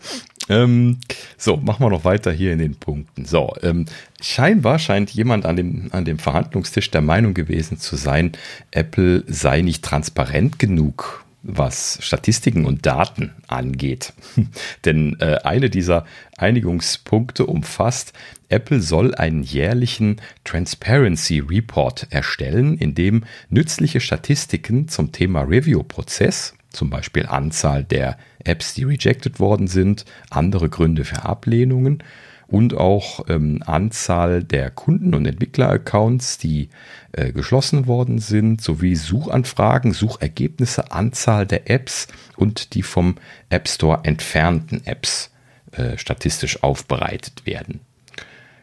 Ähm, 0.49 0.97
so, 1.37 1.57
machen 1.57 1.85
wir 1.85 1.91
noch 1.91 2.03
weiter 2.03 2.31
hier 2.31 2.51
in 2.51 2.57
den 2.57 2.73
Punkten. 2.73 3.25
So, 3.25 3.53
ähm, 3.61 3.85
scheinbar 4.23 4.79
scheint 4.79 5.11
jemand 5.11 5.45
an 5.45 5.55
dem, 5.55 5.89
an 5.91 6.03
dem 6.03 6.17
Verhandlungstisch 6.17 6.89
der 6.89 7.01
Meinung 7.01 7.35
gewesen 7.35 7.77
zu 7.77 7.95
sein, 7.95 8.31
Apple 8.71 9.23
sei 9.27 9.61
nicht 9.61 9.83
transparent 9.83 10.57
genug, 10.57 11.23
was 11.43 11.97
Statistiken 12.01 12.65
und 12.65 12.85
Daten 12.85 13.33
angeht. 13.47 14.13
Denn 14.85 15.17
äh, 15.19 15.37
eine 15.43 15.69
dieser 15.69 16.05
Einigungspunkte 16.37 17.45
umfasst, 17.45 18.13
Apple 18.49 18.81
soll 18.81 19.15
einen 19.15 19.43
jährlichen 19.43 20.21
Transparency 20.43 21.39
Report 21.39 22.07
erstellen, 22.09 22.77
in 22.77 22.93
dem 22.95 23.23
nützliche 23.49 24.01
Statistiken 24.01 24.87
zum 24.87 25.11
Thema 25.11 25.41
Review-Prozess, 25.41 26.53
zum 26.69 26.89
Beispiel 26.89 27.25
Anzahl 27.25 27.83
der 27.83 28.17
Apps, 28.43 28.73
die 28.73 28.83
rejected 28.83 29.39
worden 29.39 29.67
sind, 29.67 30.05
andere 30.29 30.69
Gründe 30.69 31.05
für 31.05 31.23
Ablehnungen 31.23 32.03
und 32.47 32.75
auch 32.75 33.25
ähm, 33.29 33.63
Anzahl 33.65 34.43
der 34.43 34.69
Kunden- 34.69 35.15
und 35.15 35.25
Entwickler-Accounts, 35.25 36.37
die 36.37 36.69
äh, 37.13 37.31
geschlossen 37.31 37.87
worden 37.87 38.19
sind, 38.19 38.61
sowie 38.61 38.95
Suchanfragen, 38.95 39.93
Suchergebnisse, 39.93 40.91
Anzahl 40.91 41.45
der 41.45 41.69
Apps 41.69 42.07
und 42.35 42.73
die 42.73 42.83
vom 42.83 43.15
App 43.49 43.67
Store 43.67 43.99
entfernten 44.03 44.85
Apps 44.85 45.31
äh, 45.71 45.97
statistisch 45.97 46.63
aufbereitet 46.63 47.45
werden. 47.45 47.81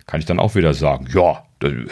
Kann 0.07 0.21
ich 0.21 0.27
dann 0.27 0.39
auch 0.39 0.55
wieder 0.55 0.75
sagen, 0.75 1.09
ja, 1.13 1.45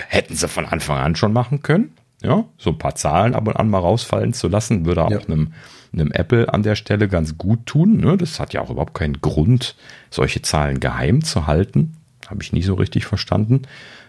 hätten 0.09 0.35
sie 0.35 0.49
von 0.49 0.67
Anfang 0.67 0.99
an 0.99 1.17
schon 1.17 1.33
machen 1.33 1.63
können. 1.63 1.93
Ja, 2.23 2.45
so 2.57 2.71
ein 2.71 2.79
paar 2.79 2.95
Zahlen 2.95 3.35
ab 3.35 3.47
und 3.47 3.57
an 3.57 3.69
mal 3.69 3.79
rausfallen 3.79 4.33
zu 4.33 4.49
lassen, 4.49 4.87
würde 4.87 5.05
auch 5.05 5.11
ja. 5.11 5.21
einem 5.21 5.53
einem 5.93 6.13
Apple 6.13 6.53
an 6.53 6.63
der 6.63 6.77
Stelle 6.77 7.09
ganz 7.09 7.39
gut 7.39 7.67
tun. 7.67 7.99
Ne? 7.99 8.17
Das 8.17 8.41
hat 8.41 8.53
ja 8.53 8.61
auch 8.61 8.71
überhaupt 8.71 8.95
keinen 8.95 9.21
Grund, 9.21 9.77
solche 10.11 10.43
Zahlen 10.43 10.81
geheim 10.81 11.23
zu 11.23 11.47
halten. 11.47 11.97
Habe 12.27 12.43
ich 12.43 12.53
nie 12.53 12.63
so 12.63 12.75
richtig 12.75 13.07
verstanden. 13.07 13.63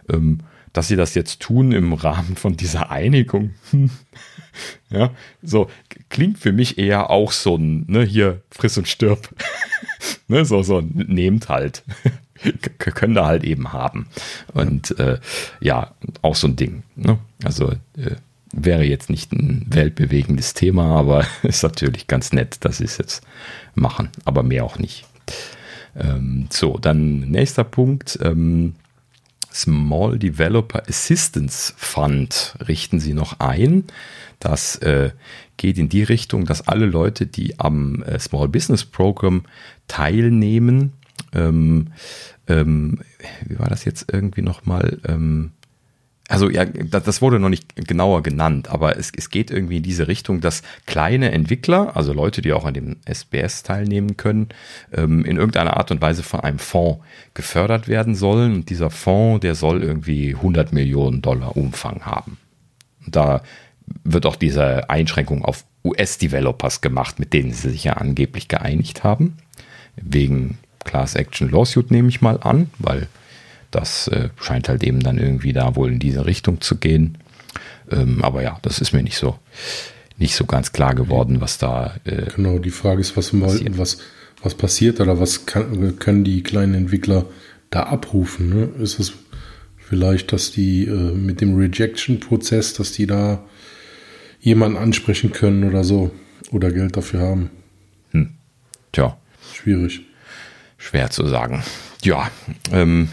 Ähm, 0.10 0.40
dass 0.74 0.88
sie 0.88 0.96
das 0.96 1.16
jetzt 1.16 1.40
tun 1.40 1.72
im 1.72 1.94
Rahmen 1.94 2.36
von 2.36 2.58
dieser 2.58 2.92
Einigung. 2.92 3.52
ja, 4.90 5.12
so 5.42 5.70
klingt 6.10 6.40
für 6.40 6.52
mich 6.52 6.78
eher 6.78 7.10
auch 7.10 7.32
so 7.32 7.56
ein, 7.56 7.86
ne, 7.88 8.04
hier 8.04 8.42
friss 8.52 8.78
und 8.78 8.88
stirb. 8.88 9.30
ne, 10.28 10.46
so, 10.46 10.64
so, 10.64 10.82
nehmt 10.82 11.50
halt. 11.50 11.84
können 12.78 13.16
da 13.16 13.26
halt 13.26 13.44
eben 13.44 13.74
haben. 13.74 14.08
Und 14.54 14.98
äh, 15.00 15.20
ja, 15.60 15.94
auch 16.22 16.36
so 16.36 16.48
ein 16.48 16.56
Ding. 16.56 16.84
Ne? 16.96 17.18
Also 17.44 17.72
äh, 17.72 18.16
wäre 18.52 18.84
jetzt 18.84 19.10
nicht 19.10 19.32
ein 19.34 19.66
weltbewegendes 19.70 20.54
Thema, 20.54 20.98
aber 20.98 21.26
ist 21.44 21.64
natürlich 21.64 22.08
ganz 22.08 22.34
nett, 22.34 22.58
dass 22.62 22.78
sie 22.78 22.86
es 22.86 22.98
jetzt 22.98 23.24
machen, 23.76 24.10
aber 24.26 24.44
mehr 24.44 24.64
auch 24.64 24.80
nicht. 24.80 25.06
Ähm, 25.96 26.48
so, 26.52 26.78
dann 26.78 27.20
nächster 27.32 27.64
Punkt. 27.64 28.20
Ähm, 28.22 28.76
Small 29.54 30.20
Developer 30.20 30.84
Assistance 30.88 31.74
Fund 31.76 32.56
richten 32.68 33.00
sie 33.00 33.14
noch 33.14 33.40
ein. 33.40 33.86
Das 34.40 34.76
äh, 34.78 35.12
geht 35.58 35.78
in 35.78 35.90
die 35.90 36.04
Richtung, 36.04 36.46
dass 36.46 36.68
alle 36.68 36.86
Leute, 36.86 37.26
die 37.26 37.60
am 37.60 38.04
äh, 38.04 38.20
Small 38.20 38.48
Business 38.50 38.86
Program 38.86 39.44
teilnehmen, 39.88 40.94
ähm, 41.34 41.88
ähm, 42.48 43.00
wie 43.46 43.60
war 43.60 43.68
das 43.68 43.84
jetzt 43.86 44.12
irgendwie 44.12 44.42
nochmal? 44.42 45.00
Ähm, 45.06 45.52
also 46.28 46.50
ja, 46.50 46.66
das 46.66 47.22
wurde 47.22 47.40
noch 47.40 47.50
nicht 47.50 47.76
genauer 47.88 48.22
genannt, 48.22 48.70
aber 48.70 48.98
es, 48.98 49.12
es 49.16 49.30
geht 49.30 49.50
irgendwie 49.50 49.78
in 49.78 49.84
diese 49.84 50.10
Richtung, 50.10 50.42
dass 50.42 50.62
kleine 50.86 51.32
Entwickler, 51.32 51.96
also 51.96 52.12
Leute, 52.12 52.42
die 52.42 52.52
auch 52.52 52.66
an 52.66 52.74
dem 52.74 52.98
SBS 53.06 53.64
teilnehmen 53.64 54.18
können, 54.18 54.50
ähm, 54.94 55.24
in 55.24 55.38
irgendeiner 55.38 55.78
Art 55.78 55.90
und 55.92 56.02
Weise 56.02 56.24
von 56.24 56.42
einem 56.42 56.60
Fonds 56.60 57.02
gefördert 57.34 57.88
werden 57.88 58.14
sollen. 58.14 58.56
Und 58.56 58.70
dieser 58.70 58.90
Fonds, 58.90 59.42
der 59.42 59.56
soll 59.56 59.82
irgendwie 59.82 60.36
100 60.36 60.74
Millionen 60.74 61.22
Dollar 61.22 61.56
Umfang 61.56 62.06
haben. 62.06 62.38
Und 63.06 63.16
da 63.16 63.42
wird 64.04 64.26
auch 64.26 64.36
diese 64.36 64.90
Einschränkung 64.90 65.46
auf 65.46 65.64
US-Developers 65.86 66.82
gemacht, 66.82 67.20
mit 67.20 67.32
denen 67.32 67.54
sie 67.54 67.70
sich 67.70 67.86
ja 67.86 67.94
angeblich 67.94 68.50
geeinigt 68.50 69.06
haben. 69.06 69.38
Wegen 69.96 70.58
Class 70.84 71.16
Action 71.16 71.50
Lawsuit 71.50 71.90
nehme 71.90 72.10
ich 72.10 72.22
mal 72.22 72.38
an, 72.42 72.70
weil 72.80 73.08
das 73.72 74.08
äh, 74.08 74.30
scheint 74.40 74.70
halt 74.70 74.84
eben 74.84 75.02
dann 75.02 75.18
irgendwie 75.18 75.54
da 75.54 75.76
wohl 75.76 75.92
in 75.92 76.00
diese 76.00 76.26
Richtung 76.26 76.62
zu 76.62 76.78
gehen. 76.78 77.18
Ähm, 77.92 78.24
aber 78.24 78.42
ja, 78.42 78.60
das 78.62 78.80
ist 78.80 78.94
mir 78.94 79.04
nicht 79.04 79.18
so, 79.18 79.38
nicht 80.18 80.36
so 80.36 80.46
ganz 80.46 80.72
klar 80.72 80.96
geworden, 80.96 81.42
was 81.42 81.58
da. 81.58 81.96
Äh, 82.04 82.32
genau, 82.36 82.60
die 82.60 82.72
Frage 82.72 83.02
ist, 83.02 83.18
was, 83.18 83.32
passiert. 83.32 83.78
was, 83.78 84.00
was 84.42 84.56
passiert 84.56 85.00
oder 85.00 85.20
was 85.20 85.46
kann, 85.46 85.98
können 86.00 86.24
die 86.24 86.44
kleinen 86.44 86.74
Entwickler 86.74 87.26
da 87.70 87.84
abrufen? 87.84 88.50
Ne? 88.50 88.84
Ist 88.84 89.00
es 89.00 89.14
vielleicht, 89.78 90.34
dass 90.34 90.52
die 90.52 90.86
äh, 90.86 90.92
mit 90.92 91.42
dem 91.42 91.56
Rejection-Prozess, 91.56 92.74
dass 92.74 92.92
die 92.92 93.08
da 93.08 93.44
jemanden 94.40 94.78
ansprechen 94.78 95.32
können 95.32 95.64
oder 95.64 95.84
so 95.84 96.12
oder 96.52 96.72
Geld 96.72 96.98
dafür 96.98 97.22
haben? 97.22 97.50
Hm. 98.12 98.36
Tja. 98.92 99.18
Schwierig. 99.54 100.02
Schwer 100.78 101.10
zu 101.10 101.26
sagen. 101.26 101.64
Ja, 102.04 102.30
ähm, 102.72 103.10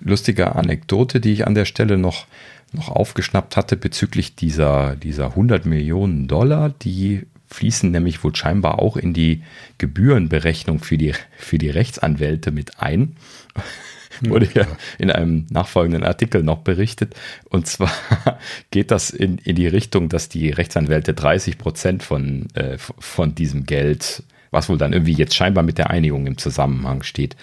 lustige 0.00 0.54
Anekdote, 0.54 1.20
die 1.20 1.32
ich 1.32 1.46
an 1.46 1.54
der 1.54 1.64
Stelle 1.64 1.98
noch, 1.98 2.26
noch 2.72 2.88
aufgeschnappt 2.88 3.56
hatte 3.56 3.76
bezüglich 3.76 4.34
dieser, 4.34 4.96
dieser 4.96 5.26
100 5.26 5.66
Millionen 5.66 6.28
Dollar, 6.28 6.70
die 6.70 7.26
fließen 7.50 7.90
nämlich 7.90 8.22
wohl 8.22 8.34
scheinbar 8.34 8.78
auch 8.78 8.96
in 8.96 9.12
die 9.12 9.42
Gebührenberechnung 9.78 10.78
für 10.78 10.96
die, 10.96 11.14
für 11.36 11.58
die 11.58 11.70
Rechtsanwälte 11.70 12.50
mit 12.52 12.80
ein. 12.80 13.16
Wurde 14.22 14.48
ja 14.54 14.66
in 14.98 15.10
einem 15.10 15.46
nachfolgenden 15.50 16.04
Artikel 16.04 16.42
noch 16.42 16.58
berichtet. 16.58 17.14
Und 17.48 17.66
zwar 17.66 17.92
geht 18.70 18.90
das 18.90 19.10
in, 19.10 19.38
in 19.38 19.56
die 19.56 19.66
Richtung, 19.66 20.08
dass 20.08 20.28
die 20.28 20.50
Rechtsanwälte 20.50 21.14
30 21.14 21.58
Prozent 21.58 22.02
von, 22.02 22.48
äh, 22.54 22.76
von 22.78 23.34
diesem 23.34 23.64
Geld, 23.64 24.22
was 24.50 24.68
wohl 24.68 24.78
dann 24.78 24.92
irgendwie 24.92 25.14
jetzt 25.14 25.34
scheinbar 25.34 25.64
mit 25.64 25.78
der 25.78 25.90
Einigung 25.90 26.26
im 26.26 26.38
Zusammenhang 26.38 27.02
steht, 27.02 27.36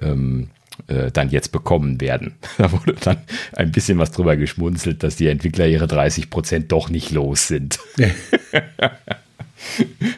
ähm, 0.00 0.48
äh, 0.88 1.10
dann 1.10 1.30
jetzt 1.30 1.52
bekommen 1.52 2.00
werden. 2.00 2.34
Da 2.58 2.72
wurde 2.72 2.94
dann 2.94 3.18
ein 3.54 3.72
bisschen 3.72 3.98
was 3.98 4.10
drüber 4.12 4.36
geschmunzelt, 4.36 5.02
dass 5.02 5.16
die 5.16 5.28
Entwickler 5.28 5.66
ihre 5.66 5.86
30 5.86 6.30
Prozent 6.30 6.72
doch 6.72 6.88
nicht 6.88 7.10
los 7.10 7.48
sind. 7.48 7.78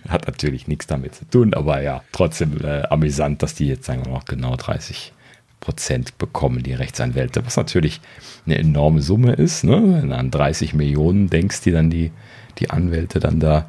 Hat 0.09 0.27
natürlich 0.27 0.69
nichts 0.69 0.87
damit 0.87 1.15
zu 1.15 1.25
tun, 1.25 1.55
aber 1.55 1.81
ja, 1.83 2.03
trotzdem 2.13 2.59
äh, 2.63 2.83
amüsant, 2.83 3.43
dass 3.43 3.55
die 3.55 3.69
jetzt 3.69 3.87
sagen 3.87 4.05
wir 4.05 4.13
mal 4.13 4.23
genau 4.27 4.57
30 4.57 5.13
Prozent 5.61 6.19
bekommen, 6.19 6.63
die 6.63 6.75
Rechtsanwälte, 6.75 7.45
was 7.45 7.57
natürlich 7.57 8.01
eine 8.47 8.59
enorme 8.59 9.03
Summe 9.03 9.33
ist. 9.33 9.65
Ne? 9.65 9.83
Wenn 9.83 10.11
du 10.11 10.17
an 10.17 10.31
30 10.31 10.75
Millionen 10.75 11.29
denkst, 11.29 11.63
die 11.63 11.73
dann 11.73 11.91
die, 11.91 12.13
die 12.59 12.71
Anwälte 12.71 13.21
dann 13.21 13.41
da 13.41 13.69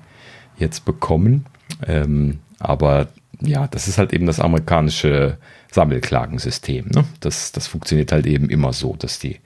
jetzt 0.58 0.86
bekommen. 0.86 1.46
Ähm, 1.88 2.40
aber 2.60 3.08
ja, 3.42 3.68
das 3.68 3.88
ist 3.88 3.98
halt 3.98 4.14
eben 4.14 4.26
das 4.26 4.40
amerikanische 4.40 5.38
Sammelklagensystem. 5.72 6.88
Ne? 6.88 7.06
Das, 7.20 7.52
das 7.52 7.68
funktioniert 7.68 8.12
halt 8.12 8.26
eben 8.26 8.50
immer 8.50 8.74
so, 8.74 8.96
dass 8.96 9.20
die, 9.20 9.40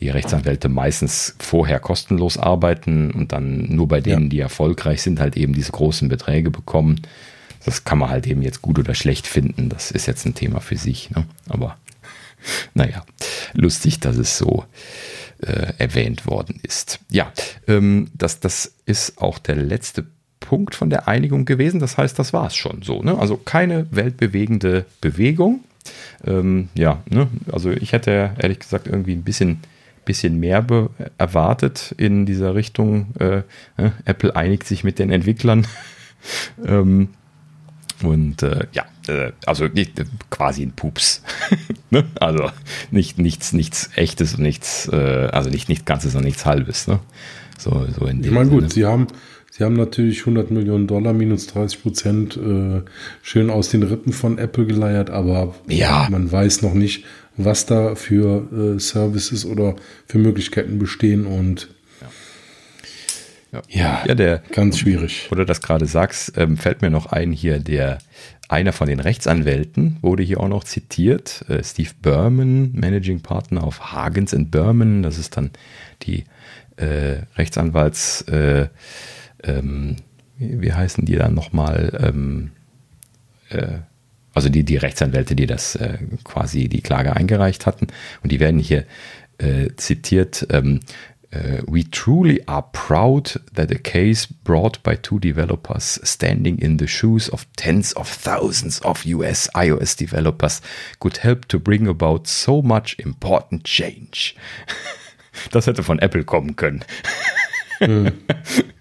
die 0.00 0.10
Rechtsanwälte 0.10 0.68
meistens 0.68 1.34
vorher 1.38 1.80
kostenlos 1.80 2.38
arbeiten 2.38 3.10
und 3.10 3.32
dann 3.32 3.74
nur 3.74 3.88
bei 3.88 4.00
denen, 4.00 4.24
ja. 4.24 4.28
die 4.28 4.40
erfolgreich 4.40 5.02
sind, 5.02 5.20
halt 5.20 5.36
eben 5.36 5.54
diese 5.54 5.72
großen 5.72 6.08
Beträge 6.08 6.50
bekommen. 6.50 7.00
Das 7.64 7.84
kann 7.84 7.98
man 7.98 8.10
halt 8.10 8.26
eben 8.26 8.42
jetzt 8.42 8.62
gut 8.62 8.78
oder 8.78 8.94
schlecht 8.94 9.26
finden. 9.26 9.68
Das 9.68 9.90
ist 9.90 10.06
jetzt 10.06 10.24
ein 10.24 10.34
Thema 10.34 10.60
für 10.60 10.76
sich. 10.76 11.10
Ne? 11.10 11.26
Aber 11.48 11.76
naja, 12.74 13.04
lustig, 13.54 13.98
dass 14.00 14.16
es 14.16 14.38
so 14.38 14.64
äh, 15.38 15.72
erwähnt 15.78 16.26
worden 16.26 16.60
ist. 16.62 17.00
Ja, 17.10 17.32
ähm, 17.66 18.10
das, 18.14 18.40
das 18.40 18.72
ist 18.84 19.18
auch 19.18 19.38
der 19.38 19.56
letzte 19.56 20.06
Punkt. 20.46 20.74
Von 20.74 20.90
der 20.90 21.08
Einigung 21.08 21.44
gewesen. 21.44 21.80
Das 21.80 21.98
heißt, 21.98 22.18
das 22.18 22.32
war 22.32 22.46
es 22.46 22.56
schon 22.56 22.82
so. 22.82 23.02
Ne? 23.02 23.18
Also 23.18 23.36
keine 23.36 23.86
weltbewegende 23.90 24.86
Bewegung. 25.00 25.60
Ähm, 26.24 26.68
ja, 26.74 27.02
ne? 27.08 27.28
also 27.52 27.70
ich 27.70 27.92
hätte 27.92 28.32
ehrlich 28.38 28.58
gesagt 28.60 28.86
irgendwie 28.86 29.12
ein 29.12 29.22
bisschen, 29.22 29.58
bisschen 30.04 30.40
mehr 30.40 30.64
erwartet 31.18 31.94
in 31.98 32.26
dieser 32.26 32.54
Richtung. 32.54 33.14
Äh, 33.18 33.38
äh, 33.76 33.90
Apple 34.04 34.34
einigt 34.34 34.66
sich 34.66 34.84
mit 34.84 34.98
den 34.98 35.10
Entwicklern. 35.10 35.66
ähm, 36.66 37.10
Und 38.02 38.42
äh, 38.42 38.66
ja, 38.72 38.84
äh, 39.08 39.32
also 39.46 39.68
quasi 40.30 40.62
ein 40.62 40.72
Pups. 40.72 41.22
ne? 41.90 42.04
Also 42.20 42.50
nicht, 42.90 43.18
nichts, 43.18 43.52
nichts 43.52 43.90
echtes 43.96 44.34
und 44.34 44.42
nichts, 44.42 44.88
äh, 44.92 45.28
also 45.32 45.50
nicht, 45.50 45.68
nicht 45.68 45.86
ganzes 45.86 46.14
und 46.14 46.24
nichts 46.24 46.44
halbes. 46.46 46.88
Ne? 46.88 47.00
So, 47.58 47.86
so 47.98 48.06
in 48.06 48.22
ich 48.22 48.30
meine, 48.30 48.50
gut, 48.50 48.72
sie 48.72 48.84
haben, 48.84 49.06
sie 49.56 49.64
haben 49.64 49.74
natürlich 49.74 50.20
100 50.20 50.50
Millionen 50.50 50.86
Dollar, 50.86 51.12
minus 51.12 51.46
30 51.46 51.82
Prozent, 51.82 52.36
äh, 52.36 52.82
schön 53.22 53.48
aus 53.50 53.70
den 53.70 53.82
Rippen 53.82 54.12
von 54.12 54.38
Apple 54.38 54.66
geleiert, 54.66 55.10
aber 55.10 55.54
ja. 55.66 56.08
man 56.10 56.30
weiß 56.30 56.62
noch 56.62 56.74
nicht, 56.74 57.04
was 57.36 57.64
da 57.64 57.94
für 57.94 58.76
äh, 58.76 58.78
Services 58.78 59.46
oder 59.46 59.76
für 60.06 60.18
Möglichkeiten 60.18 60.78
bestehen 60.78 61.26
und 61.26 61.68
ja, 63.52 63.62
ja, 63.68 64.04
ja 64.08 64.14
der, 64.14 64.42
ganz 64.52 64.78
schwierig. 64.78 65.28
Oder 65.30 65.46
das 65.46 65.62
gerade 65.62 65.86
sagst, 65.86 66.36
ähm, 66.36 66.58
fällt 66.58 66.82
mir 66.82 66.90
noch 66.90 67.06
ein 67.06 67.32
hier, 67.32 67.58
der 67.58 67.98
einer 68.48 68.72
von 68.72 68.88
den 68.88 69.00
Rechtsanwälten 69.00 69.96
wurde 70.02 70.22
hier 70.22 70.40
auch 70.40 70.48
noch 70.48 70.64
zitiert, 70.64 71.44
äh, 71.48 71.64
Steve 71.64 71.90
Berman, 72.02 72.72
Managing 72.72 73.20
Partner 73.20 73.64
auf 73.64 73.92
Hagens 73.92 74.36
Berman, 74.36 75.02
das 75.02 75.16
ist 75.16 75.36
dann 75.36 75.50
die 76.02 76.24
äh, 76.76 77.22
Rechtsanwalts, 77.36 78.22
äh, 78.22 78.68
ähm, 79.42 79.96
wie, 80.38 80.60
wie, 80.60 80.72
heißen 80.72 81.04
die 81.04 81.16
dann 81.16 81.34
nochmal, 81.34 81.98
ähm, 82.00 82.50
äh, 83.48 83.78
also 84.34 84.48
die, 84.48 84.64
die 84.64 84.76
Rechtsanwälte, 84.76 85.34
die 85.34 85.46
das 85.46 85.76
äh, 85.76 85.98
quasi 86.24 86.68
die 86.68 86.82
Klage 86.82 87.16
eingereicht 87.16 87.66
hatten 87.66 87.88
und 88.22 88.32
die 88.32 88.40
werden 88.40 88.60
hier 88.60 88.84
äh, 89.38 89.68
zitiert, 89.76 90.46
ähm, 90.50 90.80
Uh, 91.34 91.60
we 91.66 91.82
truly 91.82 92.40
are 92.46 92.62
proud 92.72 93.36
that 93.52 93.70
a 93.70 93.78
case 93.78 94.26
brought 94.44 94.80
by 94.82 94.94
two 94.94 95.18
developers 95.18 95.98
standing 96.04 96.56
in 96.58 96.78
the 96.78 96.86
shoes 96.86 97.28
of 97.28 97.46
tens 97.56 97.92
of 97.94 98.08
thousands 98.08 98.80
of 98.82 99.04
US 99.04 99.48
iOS 99.54 99.96
developers 99.96 100.62
could 101.00 101.18
help 101.18 101.46
to 101.48 101.58
bring 101.58 101.88
about 101.88 102.28
so 102.28 102.62
much 102.62 102.96
important 102.98 103.64
change. 103.64 104.34
Das 105.50 105.66
hätte 105.66 105.82
von 105.82 105.98
Apple 105.98 106.24
kommen 106.24 106.56
können. 106.56 106.82
Hm. 107.80 108.12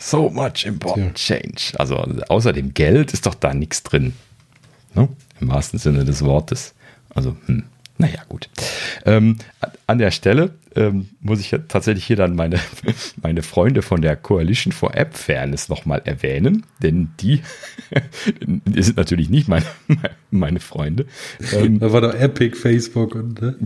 so 0.00 0.30
much 0.30 0.64
important 0.64 1.14
change. 1.16 1.72
Also 1.78 1.96
außer 1.96 2.52
dem 2.52 2.74
Geld 2.74 3.12
ist 3.12 3.26
doch 3.26 3.34
da 3.34 3.54
nichts 3.54 3.82
drin. 3.82 4.14
Ne? 4.94 5.08
Im 5.40 5.48
wahrsten 5.48 5.78
Sinne 5.78 6.04
des 6.04 6.24
Wortes. 6.24 6.74
Also, 7.14 7.36
hm. 7.46 7.64
naja, 7.98 8.22
gut. 8.28 8.48
Ähm, 9.04 9.38
an 9.86 9.98
der 9.98 10.10
Stelle 10.10 10.54
ähm, 10.76 11.08
muss 11.20 11.40
ich 11.40 11.54
tatsächlich 11.68 12.04
hier 12.04 12.16
dann 12.16 12.34
meine, 12.34 12.58
meine 13.22 13.42
Freunde 13.42 13.82
von 13.82 14.02
der 14.02 14.16
Coalition 14.16 14.72
for 14.72 14.94
App 14.94 15.16
Fairness 15.16 15.68
nochmal 15.68 16.02
erwähnen, 16.04 16.64
denn 16.82 17.10
die, 17.20 17.42
die 18.40 18.82
sind 18.82 18.96
natürlich 18.96 19.28
nicht 19.28 19.48
meine, 19.48 19.66
meine 20.30 20.60
Freunde. 20.60 21.06
Ähm, 21.52 21.78
da 21.78 21.92
war 21.92 22.00
doch 22.00 22.14
Epic, 22.14 22.56
Facebook 22.56 23.14
und 23.14 23.40
ne, 23.40 23.56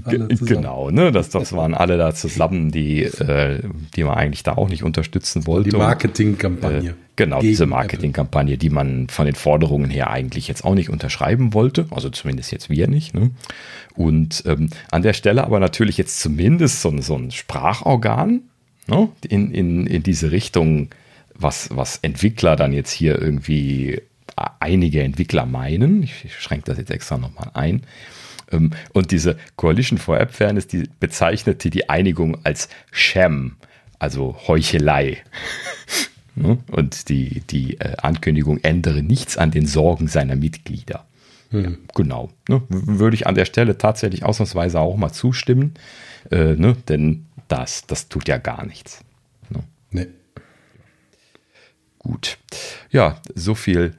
Genau, 0.40 0.90
ne, 0.90 1.10
das, 1.10 1.30
das 1.30 1.52
waren 1.52 1.74
alle 1.74 1.96
da 1.96 2.14
zusammen, 2.14 2.70
die, 2.70 3.02
äh, 3.02 3.60
die 3.96 4.04
man 4.04 4.14
eigentlich 4.14 4.42
da 4.42 4.52
auch 4.52 4.68
nicht 4.68 4.84
unterstützen 4.84 5.46
wollte. 5.46 5.70
Die 5.70 5.76
Marketingkampagne. 5.76 6.90
Äh, 6.90 6.94
genau, 7.16 7.40
diese 7.40 7.66
Marketingkampagne, 7.66 8.58
die 8.58 8.70
man 8.70 9.08
von 9.08 9.26
den 9.26 9.34
Forderungen 9.34 9.90
her 9.90 10.10
eigentlich 10.10 10.48
jetzt 10.48 10.64
auch 10.64 10.74
nicht 10.74 10.90
unterschreiben 10.90 11.52
wollte, 11.54 11.86
also 11.90 12.10
zumindest 12.10 12.52
jetzt 12.52 12.70
wir 12.70 12.88
nicht. 12.88 13.14
Ne? 13.14 13.30
Und 13.94 14.44
ähm, 14.46 14.70
an 14.90 15.02
der 15.02 15.12
Stelle 15.12 15.44
aber 15.44 15.60
natürlich 15.60 15.98
jetzt 15.98 16.20
zumindest 16.20 16.80
so, 16.80 16.92
so 17.00 17.16
ein 17.16 17.30
Sprachorgan 17.30 18.42
ne? 18.86 19.08
in, 19.28 19.52
in, 19.52 19.86
in 19.86 20.02
diese 20.02 20.30
Richtung, 20.30 20.90
was, 21.34 21.70
was 21.72 21.98
Entwickler 22.02 22.56
dann 22.56 22.72
jetzt 22.72 22.92
hier 22.92 23.20
irgendwie, 23.20 24.00
einige 24.36 25.02
Entwickler 25.02 25.46
meinen. 25.46 26.02
Ich, 26.02 26.24
ich 26.24 26.34
schränke 26.34 26.66
das 26.66 26.78
jetzt 26.78 26.90
extra 26.90 27.18
nochmal 27.18 27.50
ein. 27.54 27.82
Ähm, 28.50 28.70
und 28.92 29.10
diese 29.10 29.36
Coalition 29.56 29.98
for 29.98 30.18
App 30.20 30.32
Fairness, 30.32 30.66
die 30.66 30.88
bezeichnete 31.00 31.70
die 31.70 31.88
Einigung 31.88 32.38
als 32.44 32.68
Sham, 32.90 33.56
also 33.98 34.36
Heuchelei. 34.46 35.18
Ne? 36.34 36.56
Und 36.70 37.10
die, 37.10 37.40
die 37.40 37.78
äh, 37.78 37.94
Ankündigung 37.98 38.56
ändere 38.62 39.02
nichts 39.02 39.36
an 39.36 39.50
den 39.50 39.66
Sorgen 39.66 40.08
seiner 40.08 40.34
Mitglieder. 40.34 41.04
Ja, 41.50 41.64
hm. 41.64 41.78
genau. 41.94 42.30
Ne? 42.48 42.62
Würde 42.70 43.14
ich 43.14 43.26
an 43.26 43.34
der 43.34 43.44
Stelle 43.44 43.76
tatsächlich 43.76 44.24
ausnahmsweise 44.24 44.80
auch 44.80 44.96
mal 44.96 45.12
zustimmen. 45.12 45.74
Äh, 46.30 46.54
ne? 46.54 46.74
Denn 46.88 47.26
das, 47.48 47.86
das 47.86 48.08
tut 48.08 48.28
ja 48.28 48.38
gar 48.38 48.64
nichts. 48.64 49.04
Ne? 49.50 49.62
Nee. 49.90 50.06
Gut. 51.98 52.38
Ja, 52.90 53.20
so 53.34 53.54
viel 53.54 53.94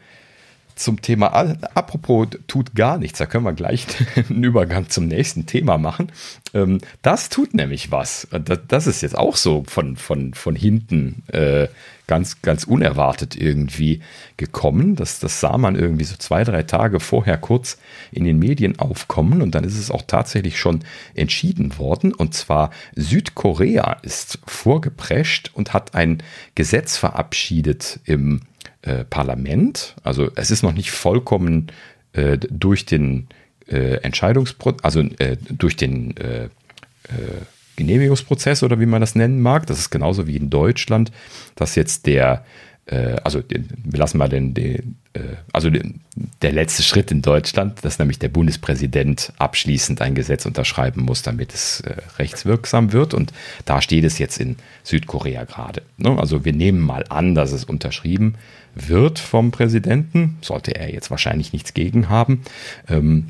zum 0.76 1.01
Thema. 1.01 1.28
Apropos 1.74 2.28
tut 2.47 2.76
gar 2.76 2.97
nichts, 2.97 3.19
da 3.19 3.26
können 3.26 3.45
wir 3.45 3.53
gleich 3.53 3.86
einen 4.30 4.43
Übergang 4.43 4.89
zum 4.89 5.07
nächsten 5.07 5.45
Thema 5.45 5.78
machen. 5.78 6.11
Ähm, 6.53 6.80
das 7.01 7.30
tut 7.30 7.53
nämlich 7.53 7.91
was. 7.91 8.28
Das 8.67 8.88
ist 8.88 9.01
jetzt 9.01 9.17
auch 9.17 9.36
so 9.36 9.63
von, 9.67 9.95
von, 9.97 10.34
von 10.34 10.55
hinten 10.55 11.24
äh, 11.28 11.67
ganz, 12.07 12.41
ganz 12.41 12.65
unerwartet 12.65 13.36
irgendwie 13.36 14.01
gekommen. 14.38 14.95
Das, 14.95 15.19
das 15.19 15.39
sah 15.39 15.57
man 15.57 15.76
irgendwie 15.76 16.03
so 16.03 16.15
zwei, 16.17 16.43
drei 16.43 16.63
Tage 16.63 16.99
vorher 16.99 17.38
kurz 17.38 17.78
in 18.11 18.26
den 18.26 18.39
Medien 18.39 18.80
aufkommen 18.80 19.41
und 19.41 19.55
dann 19.55 19.63
ist 19.63 19.78
es 19.78 19.91
auch 19.91 20.03
tatsächlich 20.05 20.59
schon 20.59 20.84
entschieden 21.15 21.78
worden. 21.78 22.13
Und 22.13 22.34
zwar 22.34 22.71
Südkorea 22.95 23.93
ist 24.03 24.39
vorgeprescht 24.45 25.51
und 25.53 25.74
hat 25.74 25.95
ein 25.95 26.21
Gesetz 26.55 26.97
verabschiedet 26.97 27.99
im 28.05 28.41
äh, 28.84 29.05
Parlament. 29.05 29.95
Also 30.03 30.29
es 30.36 30.51
ist 30.51 30.61
noch 30.61 30.73
nicht 30.73 30.91
vollkommen 30.91 31.71
äh, 32.13 32.38
durch 32.38 32.86
den 32.86 33.27
äh, 33.67 33.95
Entscheidungsprozess, 34.01 34.84
also 34.84 34.99
äh, 34.99 35.38
durch 35.49 35.75
den 35.75 36.17
äh, 36.17 36.43
äh, 36.43 36.49
Genehmigungsprozess 37.75 38.61
oder 38.61 38.79
wie 38.79 38.86
man 38.86 39.01
das 39.01 39.15
nennen 39.15 39.41
mag. 39.41 39.65
Das 39.67 39.79
ist 39.79 39.89
genauso 39.89 40.27
wie 40.27 40.36
in 40.36 40.49
Deutschland, 40.49 41.11
dass 41.55 41.75
jetzt 41.75 42.05
der, 42.05 42.45
also 42.86 43.41
wir 43.49 43.97
lassen 43.97 44.19
mal 44.19 44.29
den, 44.29 44.53
den 44.53 44.97
also 45.53 45.71
der 46.41 46.51
letzte 46.51 46.84
Schritt 46.84 47.11
in 47.11 47.23
Deutschland, 47.23 47.84
dass 47.84 47.97
nämlich 47.97 48.19
der 48.19 48.27
Bundespräsident 48.27 49.34
abschließend 49.39 50.01
ein 50.01 50.13
Gesetz 50.13 50.45
unterschreiben 50.45 51.01
muss, 51.01 51.23
damit 51.23 51.53
es 51.53 51.81
rechtswirksam 52.19 52.91
wird. 52.91 53.15
Und 53.15 53.34
da 53.65 53.81
steht 53.81 54.03
es 54.03 54.19
jetzt 54.19 54.38
in 54.38 54.57
Südkorea 54.84 55.45
gerade. 55.45 55.81
Ne? 55.97 56.15
Also 56.19 56.45
wir 56.45 56.53
nehmen 56.53 56.81
mal 56.81 57.05
an, 57.09 57.34
dass 57.34 57.53
es 57.53 57.63
unterschrieben 57.63 58.36
wird 58.76 59.19
vom 59.19 59.51
Präsidenten. 59.51 60.38
Sollte 60.41 60.76
er 60.76 60.91
jetzt 60.91 61.11
wahrscheinlich 61.11 61.53
nichts 61.53 61.74
gegen 61.74 62.09
haben. 62.09 62.41
Ähm, 62.89 63.28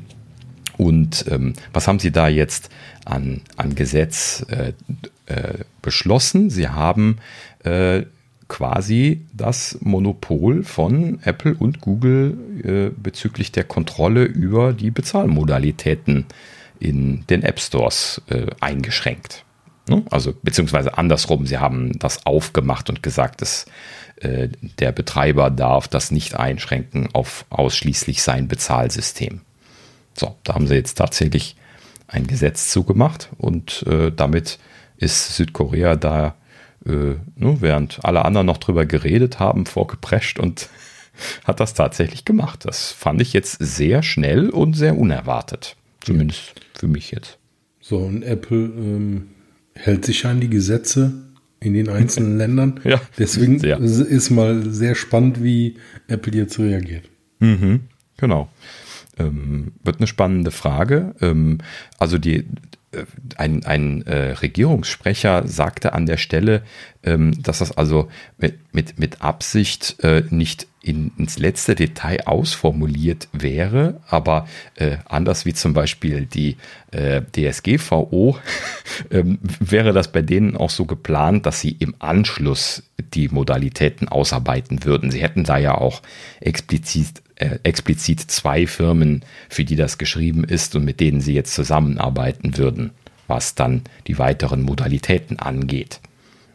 und 0.76 1.26
ähm, 1.30 1.54
was 1.72 1.86
haben 1.86 1.98
Sie 1.98 2.10
da 2.10 2.28
jetzt 2.28 2.70
an, 3.04 3.42
an 3.56 3.74
Gesetz 3.74 4.44
äh, 4.48 4.72
äh, 5.26 5.58
beschlossen? 5.82 6.50
Sie 6.50 6.68
haben 6.68 7.18
äh, 7.62 8.02
quasi 8.48 9.24
das 9.32 9.78
Monopol 9.80 10.64
von 10.64 11.18
Apple 11.22 11.54
und 11.54 11.80
Google 11.80 12.36
äh, 12.62 12.90
bezüglich 13.00 13.52
der 13.52 13.64
Kontrolle 13.64 14.24
über 14.24 14.72
die 14.72 14.90
Bezahlmodalitäten 14.90 16.26
in 16.80 17.24
den 17.28 17.42
App 17.42 17.60
Stores 17.60 18.20
äh, 18.28 18.46
eingeschränkt. 18.60 19.44
Ne? 19.88 20.02
Also 20.10 20.34
beziehungsweise 20.42 20.98
andersrum, 20.98 21.46
sie 21.46 21.58
haben 21.58 21.98
das 21.98 22.26
aufgemacht 22.26 22.88
und 22.90 23.02
gesagt, 23.02 23.40
äh, 23.42 23.66
der 24.22 24.92
Betreiber 24.92 25.50
darf 25.50 25.88
das 25.88 26.10
nicht 26.10 26.34
einschränken 26.34 27.08
auf 27.12 27.44
ausschließlich 27.50 28.22
sein 28.22 28.48
Bezahlsystem. 28.48 29.40
So, 30.14 30.36
da 30.44 30.54
haben 30.54 30.66
sie 30.66 30.74
jetzt 30.74 30.94
tatsächlich 30.94 31.56
ein 32.06 32.26
Gesetz 32.26 32.70
zugemacht 32.70 33.30
und 33.38 33.84
äh, 33.88 34.12
damit 34.14 34.58
ist 34.98 35.36
Südkorea 35.36 35.96
da, 35.96 36.36
äh, 36.86 37.16
ne, 37.36 37.56
während 37.60 38.04
alle 38.04 38.24
anderen 38.24 38.46
noch 38.46 38.58
drüber 38.58 38.86
geredet 38.86 39.40
haben, 39.40 39.66
vorgeprescht 39.66 40.38
und 40.38 40.68
hat 41.44 41.60
das 41.60 41.74
tatsächlich 41.74 42.24
gemacht. 42.24 42.64
Das 42.64 42.92
fand 42.92 43.20
ich 43.20 43.32
jetzt 43.32 43.56
sehr 43.58 44.02
schnell 44.02 44.50
und 44.50 44.74
sehr 44.74 44.96
unerwartet. 44.96 45.76
Zumindest 46.00 46.54
für 46.74 46.86
mich 46.86 47.10
jetzt. 47.10 47.38
So, 47.80 47.98
und 47.98 48.22
Apple 48.22 48.58
ähm, 48.58 49.28
hält 49.74 50.04
sich 50.04 50.24
an 50.26 50.40
die 50.40 50.50
Gesetze 50.50 51.12
in 51.64 51.74
den 51.74 51.88
einzelnen 51.88 52.38
Ländern. 52.38 52.80
Ja, 52.84 53.00
Deswegen 53.18 53.58
sehr. 53.58 53.78
ist 53.80 54.30
mal 54.30 54.70
sehr 54.70 54.94
spannend, 54.94 55.42
wie 55.42 55.76
Apple 56.08 56.32
jetzt 56.34 56.58
reagiert. 56.58 57.08
Mhm, 57.40 57.80
genau. 58.16 58.48
Ähm, 59.18 59.72
wird 59.82 59.98
eine 59.98 60.06
spannende 60.06 60.50
Frage. 60.50 61.14
Ähm, 61.20 61.58
also 61.98 62.18
die 62.18 62.44
ein, 63.36 63.64
ein 63.64 64.02
äh, 64.06 64.32
Regierungssprecher 64.32 65.46
sagte 65.46 65.92
an 65.92 66.06
der 66.06 66.16
Stelle, 66.16 66.62
ähm, 67.02 67.42
dass 67.42 67.58
das 67.58 67.76
also 67.76 68.08
mit, 68.38 68.58
mit, 68.72 68.98
mit 68.98 69.22
Absicht 69.22 69.96
äh, 70.02 70.22
nicht 70.30 70.66
in, 70.84 71.12
ins 71.16 71.38
letzte 71.38 71.74
Detail 71.74 72.26
ausformuliert 72.26 73.28
wäre, 73.32 74.00
aber 74.06 74.46
äh, 74.74 74.98
anders 75.06 75.46
wie 75.46 75.54
zum 75.54 75.72
Beispiel 75.72 76.26
die 76.26 76.56
äh, 76.90 77.22
DSGVO, 77.22 78.38
ähm, 79.10 79.38
wäre 79.60 79.92
das 79.92 80.12
bei 80.12 80.20
denen 80.20 80.56
auch 80.56 80.70
so 80.70 80.84
geplant, 80.84 81.46
dass 81.46 81.60
sie 81.60 81.70
im 81.70 81.94
Anschluss 82.00 82.82
die 83.14 83.28
Modalitäten 83.28 84.08
ausarbeiten 84.08 84.84
würden. 84.84 85.10
Sie 85.10 85.22
hätten 85.22 85.44
da 85.44 85.56
ja 85.56 85.74
auch 85.74 86.02
explizit 86.40 87.22
äh, 87.36 87.58
explizit 87.62 88.20
zwei 88.20 88.66
Firmen, 88.66 89.24
für 89.48 89.64
die 89.64 89.76
das 89.76 89.98
geschrieben 89.98 90.44
ist 90.44 90.76
und 90.76 90.84
mit 90.84 91.00
denen 91.00 91.20
sie 91.20 91.34
jetzt 91.34 91.54
zusammenarbeiten 91.54 92.58
würden, 92.58 92.90
was 93.26 93.54
dann 93.54 93.82
die 94.06 94.18
weiteren 94.18 94.62
Modalitäten 94.62 95.38
angeht. 95.38 96.00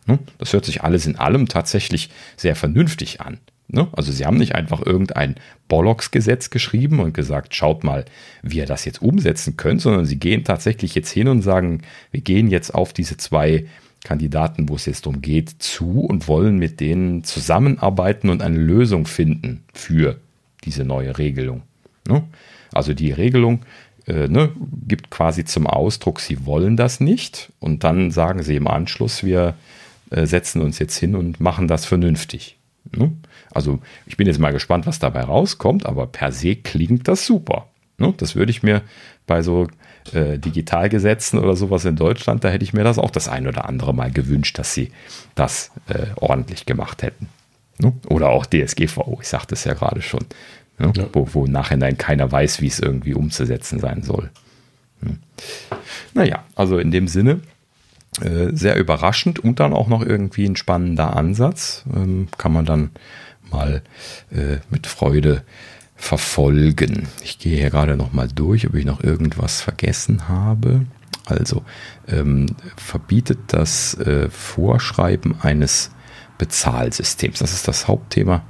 Ne? 0.06 0.20
Das 0.38 0.54
hört 0.54 0.66
sich 0.66 0.84
alles 0.84 1.06
in 1.06 1.18
allem 1.18 1.48
tatsächlich 1.48 2.10
sehr 2.38 2.56
vernünftig 2.56 3.20
an. 3.22 3.40
Ne? 3.72 3.88
Also 3.92 4.12
sie 4.12 4.26
haben 4.26 4.38
nicht 4.38 4.56
einfach 4.56 4.84
irgendein 4.84 5.36
Bollocks-Gesetz 5.68 6.50
geschrieben 6.50 7.00
und 7.00 7.14
gesagt, 7.14 7.54
schaut 7.54 7.84
mal, 7.84 8.06
wie 8.42 8.58
ihr 8.58 8.66
das 8.66 8.84
jetzt 8.86 9.02
umsetzen 9.02 9.58
könnt, 9.58 9.82
sondern 9.82 10.06
sie 10.06 10.18
gehen 10.18 10.44
tatsächlich 10.44 10.96
jetzt 10.96 11.12
hin 11.12 11.28
und 11.28 11.44
sagen, 11.44 11.84
wir 12.12 12.22
gehen 12.22 12.50
jetzt 12.50 12.74
auf 12.74 12.94
diese 12.94 13.18
zwei 13.18 13.68
Kandidaten, 14.04 14.70
wo 14.70 14.76
es 14.76 14.86
jetzt 14.86 15.06
darum 15.06 15.22
geht, 15.22 15.50
zu 15.60 16.02
und 16.02 16.28
wollen 16.28 16.58
mit 16.58 16.80
denen 16.80 17.24
zusammenarbeiten 17.24 18.30
und 18.30 18.42
eine 18.42 18.58
Lösung 18.58 19.06
finden 19.06 19.64
für 19.74 20.20
diese 20.66 20.84
neue 20.84 21.18
Regelung. 21.20 21.62
Ne? 22.08 22.24
Also 22.74 22.94
die 22.94 23.12
Regelung 23.12 23.62
äh, 24.08 24.28
ne, 24.28 24.50
gibt 24.88 25.12
quasi 25.12 25.46
zum 25.46 25.68
Ausdruck, 25.68 26.22
sie 26.22 26.46
wollen 26.48 26.76
das 26.76 27.00
nicht 27.00 27.52
und 27.60 27.84
dann 27.84 28.10
sagen 28.10 28.42
sie 28.42 28.56
im 28.56 28.68
Anschluss, 28.68 29.24
wir 29.24 29.56
äh, 30.10 30.26
setzen 30.26 30.62
uns 30.62 30.80
jetzt 30.80 30.98
hin 30.98 31.16
und 31.16 31.40
machen 31.40 31.68
das 31.68 31.86
vernünftig. 31.86 32.58
Ne? 32.96 33.12
Also 33.52 33.80
ich 34.06 34.18
bin 34.18 34.28
jetzt 34.28 34.40
mal 34.40 34.54
gespannt, 34.54 34.88
was 34.88 35.00
dabei 35.00 35.22
rauskommt, 35.22 35.86
aber 35.86 36.08
per 36.08 36.32
se 36.32 36.56
klingt 36.56 37.08
das 37.08 37.26
super. 37.26 37.68
Ne? 37.98 38.14
Das 38.18 38.36
würde 38.36 38.52
ich 38.52 38.64
mir 38.64 38.82
bei 39.28 39.42
so 39.42 39.68
äh, 40.14 40.38
Digitalgesetzen 40.38 41.40
oder 41.40 41.56
sowas 41.56 41.86
in 41.86 41.96
Deutschland, 41.96 42.44
da 42.44 42.50
hätte 42.50 42.64
ich 42.64 42.74
mir 42.74 42.84
das 42.84 42.98
auch 42.98 43.12
das 43.12 43.28
ein 43.28 43.48
oder 43.48 43.68
andere 43.68 43.94
Mal 43.94 44.12
gewünscht, 44.12 44.58
dass 44.58 44.74
sie 44.74 44.92
das 45.36 45.72
äh, 45.88 46.08
ordentlich 46.16 46.66
gemacht 46.66 47.04
hätten. 47.04 47.28
Ne? 47.78 47.94
Oder 48.08 48.30
auch 48.30 48.46
DSGVO, 48.46 49.20
ich 49.22 49.28
sagte 49.28 49.56
es 49.56 49.64
ja 49.64 49.74
gerade 49.74 50.02
schon, 50.02 50.26
ne? 50.78 50.92
ja. 50.96 51.06
wo, 51.14 51.28
wo 51.34 51.46
nachhinein 51.46 51.98
keiner 51.98 52.32
weiß, 52.32 52.62
wie 52.62 52.68
es 52.68 52.80
irgendwie 52.80 53.14
umzusetzen 53.14 53.80
sein 53.80 54.04
soll. 54.04 54.32
Hm. 55.02 55.18
Naja, 56.14 56.44
also 56.56 56.78
in 56.78 56.92
dem 56.92 57.08
Sinne, 57.08 57.42
äh, 58.22 58.50
sehr 58.52 58.76
überraschend 58.78 59.40
und 59.40 59.60
dann 59.60 59.74
auch 59.74 59.88
noch 59.88 60.02
irgendwie 60.02 60.46
ein 60.46 60.56
spannender 60.56 61.16
Ansatz. 61.16 61.86
Ähm, 61.96 62.28
kann 62.38 62.52
man 62.52 62.66
dann 62.66 62.90
mal 63.52 63.82
äh, 64.32 64.58
mit 64.70 64.88
Freude 64.88 65.44
verfolgen. 65.96 67.08
Ich 67.24 67.40
gehe 67.40 67.58
hier 67.58 67.70
gerade 67.70 67.98
noch 67.98 68.14
mal 68.14 68.28
durch, 68.28 68.68
ob 68.68 68.76
ich 68.76 68.86
noch 68.86 69.04
irgendwas 69.04 69.62
vergessen 69.62 70.28
habe. 70.30 70.86
Also 71.26 71.64
ähm, 72.08 72.48
verbietet 72.78 73.40
das 73.48 73.96
äh, 73.96 74.30
Vorschreiben 74.30 75.36
eines 75.42 75.92
Bezahlsystems. 76.38 77.40
Das 77.40 77.54
ist 77.54 77.68
das 77.68 77.88
Hauptthema, 77.88 78.44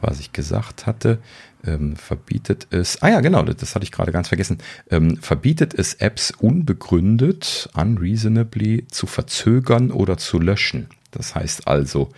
was 0.00 0.20
ich 0.20 0.32
gesagt 0.32 0.86
hatte. 0.86 1.20
Ähm, 1.64 1.96
verbietet 1.96 2.66
es, 2.70 3.02
ah 3.02 3.08
ja, 3.08 3.20
genau, 3.20 3.42
das 3.42 3.74
hatte 3.74 3.84
ich 3.84 3.92
gerade 3.92 4.12
ganz 4.12 4.28
vergessen, 4.28 4.58
ähm, 4.90 5.16
verbietet 5.16 5.74
es 5.74 5.94
Apps 5.94 6.30
unbegründet, 6.30 7.68
unreasonably 7.74 8.86
zu 8.88 9.06
verzögern 9.06 9.90
oder 9.90 10.18
zu 10.18 10.38
löschen. 10.38 10.88
Das 11.16 11.34
heißt 11.34 11.66
also, 11.68 12.08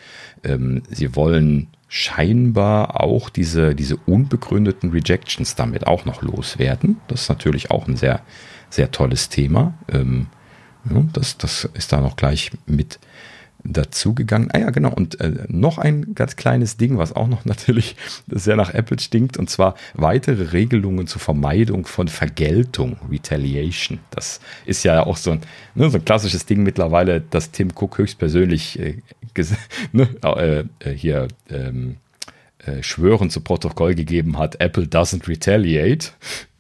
ähm, 0.45 0.83
sie 0.91 1.15
wollen 1.15 1.69
scheinbar 1.89 3.01
auch 3.01 3.31
diese, 3.31 3.75
diese 3.75 3.97
unbegründeten 3.97 4.91
Rejections 4.91 5.55
damit 5.55 5.87
auch 5.87 6.05
noch 6.05 6.23
loswerden. 6.23 7.01
Das 7.09 7.23
ist 7.23 7.29
natürlich 7.29 7.71
auch 7.71 7.89
ein 7.89 7.97
sehr, 7.97 8.21
sehr 8.69 8.91
tolles 8.91 9.31
Thema. 9.31 9.75
Ähm, 9.91 10.27
ja, 10.91 11.03
das, 11.13 11.39
das 11.39 11.69
ist 11.75 11.93
da 11.93 12.01
noch 12.01 12.17
gleich 12.17 12.53
mit 12.67 12.99
dazugegangen. 13.65 14.51
Ah 14.53 14.59
ja, 14.59 14.71
genau. 14.71 14.93
Und 14.93 15.21
äh, 15.21 15.45
noch 15.49 15.79
ein 15.79 16.15
ganz 16.15 16.37
kleines 16.37 16.77
Ding, 16.77 16.99
was 16.99 17.15
auch 17.15 17.29
noch 17.29 17.45
natürlich 17.45 17.97
sehr 18.29 18.57
nach 18.57 18.73
Apple 18.73 18.99
stinkt, 18.99 19.37
und 19.37 19.51
zwar 19.51 19.75
weitere 19.95 20.53
Regelungen 20.53 21.07
zur 21.07 21.21
Vermeidung 21.21 21.87
von 21.87 22.09
Vergeltung, 22.09 22.97
Retaliation. 23.11 23.99
Das 24.11 24.41
ist 24.67 24.85
ja 24.85 25.05
auch 25.05 25.17
so 25.17 25.33
ein, 25.33 25.41
ne, 25.75 25.91
so 25.91 25.99
ein 25.99 26.05
klassisches 26.05 26.47
Ding 26.47 26.63
mittlerweile, 26.63 27.21
das 27.21 27.51
Tim 27.51 27.71
Cook 27.75 27.99
höchstpersönlich 27.99 28.79
äh, 28.79 28.97
ne, 29.93 30.09
äh, 30.25 30.65
äh, 30.81 30.93
hier 30.93 31.29
ähm, 31.49 31.97
äh, 32.69 32.83
Schwören 32.83 33.31
zu 33.31 33.41
Protokoll 33.41 33.95
gegeben 33.95 34.39
hat, 34.39 34.61
Apple 34.61 34.85
doesn't 34.85 35.29
retaliate. 35.29 36.11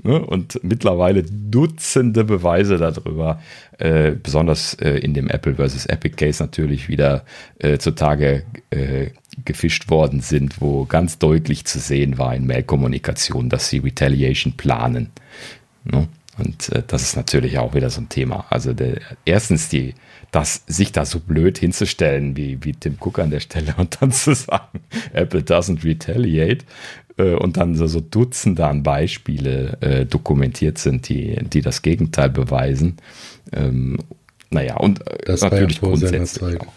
Ne? 0.02 0.24
Und 0.24 0.60
mittlerweile 0.62 1.22
Dutzende 1.24 2.24
Beweise 2.24 2.78
darüber, 2.78 3.40
äh, 3.78 4.12
besonders 4.12 4.74
äh, 4.74 4.98
in 4.98 5.14
dem 5.14 5.28
Apple 5.28 5.56
versus 5.56 5.86
Epic 5.86 6.16
Case 6.16 6.42
natürlich 6.42 6.88
wieder 6.88 7.24
äh, 7.58 7.78
zutage 7.78 8.44
äh, 8.70 9.08
gefischt 9.44 9.90
worden 9.90 10.20
sind, 10.20 10.60
wo 10.60 10.84
ganz 10.84 11.18
deutlich 11.18 11.64
zu 11.64 11.78
sehen 11.78 12.18
war 12.18 12.34
in 12.34 12.46
Mailkommunikation, 12.46 13.48
dass 13.48 13.68
sie 13.68 13.78
Retaliation 13.78 14.54
planen. 14.54 15.10
Ne? 15.84 16.08
Und 16.38 16.70
das 16.86 17.02
ist 17.02 17.16
natürlich 17.16 17.58
auch 17.58 17.74
wieder 17.74 17.90
so 17.90 18.00
ein 18.00 18.08
Thema. 18.08 18.46
Also 18.50 18.72
der, 18.72 19.00
erstens 19.24 19.68
die 19.68 19.94
das, 20.30 20.62
sich 20.66 20.92
da 20.92 21.04
so 21.04 21.20
blöd 21.20 21.58
hinzustellen, 21.58 22.36
wie, 22.36 22.58
wie 22.62 22.72
Tim 22.72 22.96
Cook 23.00 23.18
an 23.18 23.30
der 23.30 23.40
Stelle 23.40 23.74
und 23.76 23.98
dann 24.00 24.12
zu 24.12 24.34
sagen, 24.34 24.80
Apple 25.12 25.40
doesn't 25.40 25.84
retaliate 25.84 26.64
äh, 27.16 27.34
und 27.34 27.56
dann 27.56 27.74
so, 27.74 27.86
so 27.86 28.00
Dutzende 28.00 28.66
an 28.66 28.82
Beispiele 28.82 29.78
äh, 29.80 30.06
dokumentiert 30.06 30.78
sind, 30.78 31.08
die, 31.08 31.38
die 31.44 31.62
das 31.62 31.82
Gegenteil 31.82 32.30
beweisen. 32.30 32.96
Ähm, 33.52 33.98
naja, 34.50 34.76
und 34.76 35.06
äh, 35.06 35.18
das 35.26 35.42
natürlich 35.42 35.76
ja 35.76 35.88
grundsätzlich 35.88 36.60
auch. 36.60 36.72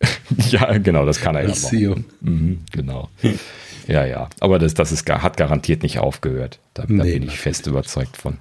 ja, 0.50 0.78
genau, 0.78 1.06
das 1.06 1.20
kann 1.20 1.36
er 1.36 1.48
ja 1.48 1.52
auch. 1.52 1.96
Mhm, 2.20 2.60
genau. 2.72 3.08
Ja, 3.86 4.04
ja, 4.04 4.28
aber 4.40 4.58
das, 4.58 4.74
das 4.74 4.92
ist, 4.92 5.08
hat 5.08 5.36
garantiert 5.36 5.82
nicht 5.82 5.98
aufgehört. 5.98 6.58
Da, 6.74 6.84
da 6.84 6.92
nee, 6.92 7.14
bin 7.14 7.22
ich 7.22 7.38
fest 7.38 7.66
überzeugt 7.66 8.16
von. 8.16 8.38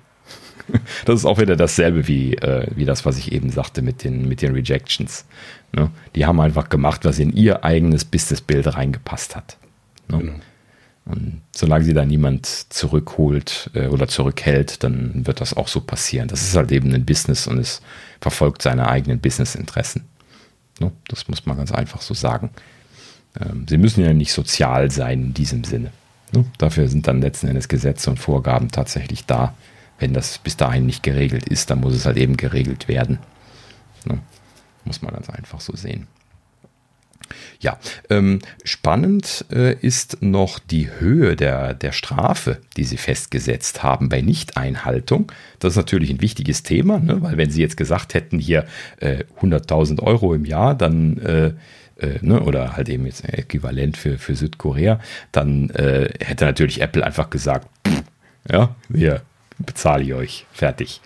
das 1.05 1.19
ist 1.19 1.25
auch 1.25 1.39
wieder 1.39 1.55
dasselbe 1.55 2.07
wie, 2.07 2.35
äh, 2.35 2.67
wie 2.75 2.85
das, 2.85 3.05
was 3.05 3.17
ich 3.17 3.31
eben 3.31 3.49
sagte 3.49 3.81
mit 3.81 4.03
den, 4.03 4.27
mit 4.27 4.41
den 4.41 4.53
Rejections. 4.53 5.25
Ne? 5.73 5.89
Die 6.15 6.25
haben 6.25 6.39
einfach 6.39 6.69
gemacht, 6.69 7.05
was 7.05 7.19
in 7.19 7.33
ihr 7.33 7.63
eigenes 7.63 8.05
Businessbild 8.05 8.75
reingepasst 8.75 9.35
hat. 9.35 9.57
Ne? 10.07 10.19
Genau. 10.19 10.33
Und 11.05 11.41
solange 11.55 11.83
sie 11.83 11.93
da 11.93 12.05
niemand 12.05 12.45
zurückholt 12.45 13.71
äh, 13.73 13.87
oder 13.87 14.07
zurückhält, 14.07 14.83
dann 14.83 15.25
wird 15.25 15.41
das 15.41 15.55
auch 15.55 15.67
so 15.67 15.81
passieren. 15.81 16.27
Das 16.27 16.43
ist 16.43 16.55
halt 16.55 16.71
eben 16.71 16.93
ein 16.93 17.05
Business 17.05 17.47
und 17.47 17.57
es 17.57 17.81
verfolgt 18.19 18.61
seine 18.61 18.87
eigenen 18.87 19.19
Businessinteressen. 19.19 20.03
Ne? 20.79 20.91
Das 21.07 21.27
muss 21.27 21.45
man 21.45 21.57
ganz 21.57 21.71
einfach 21.71 22.01
so 22.01 22.13
sagen. 22.13 22.51
Ähm, 23.39 23.65
sie 23.67 23.77
müssen 23.77 24.03
ja 24.03 24.13
nicht 24.13 24.31
sozial 24.31 24.91
sein 24.91 25.23
in 25.23 25.33
diesem 25.33 25.63
Sinne. 25.63 25.91
Ne? 26.33 26.45
Dafür 26.59 26.87
sind 26.87 27.07
dann 27.07 27.21
letzten 27.21 27.47
Endes 27.47 27.67
Gesetze 27.67 28.09
und 28.09 28.17
Vorgaben 28.17 28.69
tatsächlich 28.69 29.25
da, 29.25 29.55
wenn 30.01 30.13
das 30.13 30.39
bis 30.39 30.57
dahin 30.57 30.85
nicht 30.85 31.03
geregelt 31.03 31.47
ist, 31.47 31.69
dann 31.69 31.79
muss 31.79 31.93
es 31.93 32.05
halt 32.05 32.17
eben 32.17 32.37
geregelt 32.37 32.87
werden. 32.87 33.19
Ne? 34.05 34.19
Muss 34.83 35.01
man 35.01 35.13
ganz 35.13 35.29
einfach 35.29 35.61
so 35.61 35.75
sehen. 35.75 36.07
Ja, 37.59 37.77
ähm, 38.09 38.39
spannend 38.63 39.45
äh, 39.51 39.75
ist 39.75 40.21
noch 40.21 40.59
die 40.59 40.89
Höhe 40.89 41.35
der, 41.35 41.73
der 41.73 41.91
Strafe, 41.91 42.59
die 42.75 42.83
sie 42.83 42.97
festgesetzt 42.97 43.83
haben 43.83 44.09
bei 44.09 44.21
Nichteinhaltung. 44.21 45.31
Das 45.59 45.73
ist 45.73 45.77
natürlich 45.77 46.09
ein 46.09 46.21
wichtiges 46.21 46.63
Thema, 46.63 46.99
ne? 46.99 47.21
weil 47.21 47.37
wenn 47.37 47.51
sie 47.51 47.61
jetzt 47.61 47.77
gesagt 47.77 48.15
hätten, 48.15 48.39
hier 48.39 48.65
äh, 48.99 49.23
100.000 49.39 50.01
Euro 50.01 50.33
im 50.33 50.45
Jahr, 50.45 50.75
dann 50.75 51.17
äh, 51.19 51.53
äh, 52.01 52.19
ne, 52.21 52.41
oder 52.41 52.75
halt 52.75 52.89
eben 52.89 53.05
jetzt 53.05 53.23
äquivalent 53.23 53.95
für, 53.95 54.17
für 54.17 54.35
Südkorea, 54.35 54.99
dann 55.31 55.69
äh, 55.69 56.09
hätte 56.19 56.45
natürlich 56.45 56.81
Apple 56.81 57.05
einfach 57.05 57.29
gesagt, 57.29 57.67
pff, 57.87 58.03
ja, 58.49 58.75
hier, 58.93 59.21
bezahle 59.65 60.03
ich 60.03 60.13
euch. 60.13 60.45
Fertig. 60.51 61.01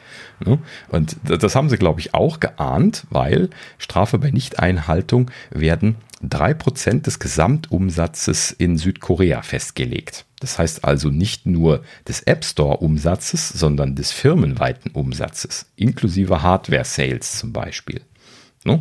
Und 0.89 1.17
das 1.23 1.55
haben 1.55 1.69
sie, 1.69 1.77
glaube 1.77 1.99
ich, 1.99 2.13
auch 2.13 2.39
geahnt, 2.39 3.05
weil 3.09 3.49
Strafe 3.77 4.17
bei 4.17 4.31
Nichteinhaltung 4.31 5.31
werden 5.49 5.95
3% 6.23 7.01
des 7.01 7.19
Gesamtumsatzes 7.19 8.51
in 8.51 8.77
Südkorea 8.77 9.41
festgelegt. 9.41 10.25
Das 10.39 10.57
heißt 10.59 10.85
also 10.85 11.09
nicht 11.09 11.45
nur 11.45 11.83
des 12.07 12.21
App 12.23 12.43
Store-Umsatzes, 12.43 13.49
sondern 13.49 13.95
des 13.95 14.11
firmenweiten 14.11 14.91
Umsatzes, 14.91 15.67
inklusive 15.75 16.41
Hardware-Sales 16.41 17.39
zum 17.39 17.53
Beispiel. 17.53 18.01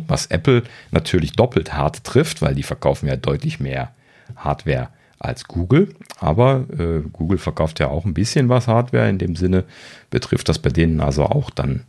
Was 0.07 0.25
Apple 0.27 0.63
natürlich 0.89 1.33
doppelt 1.33 1.73
hart 1.73 2.03
trifft, 2.03 2.41
weil 2.41 2.55
die 2.55 2.63
verkaufen 2.63 3.07
ja 3.07 3.17
deutlich 3.17 3.59
mehr 3.59 3.93
Hardware 4.35 4.89
als 5.25 5.45
Google. 5.45 5.89
Aber 6.19 6.65
äh, 6.77 7.01
Google 7.11 7.37
verkauft 7.37 7.79
ja 7.79 7.87
auch 7.87 8.05
ein 8.05 8.13
bisschen 8.13 8.49
was 8.49 8.67
Hardware. 8.67 9.09
In 9.09 9.17
dem 9.17 9.35
Sinne 9.35 9.65
betrifft 10.09 10.49
das 10.49 10.59
bei 10.59 10.69
denen 10.69 11.01
also 11.01 11.25
auch 11.25 11.49
dann 11.49 11.81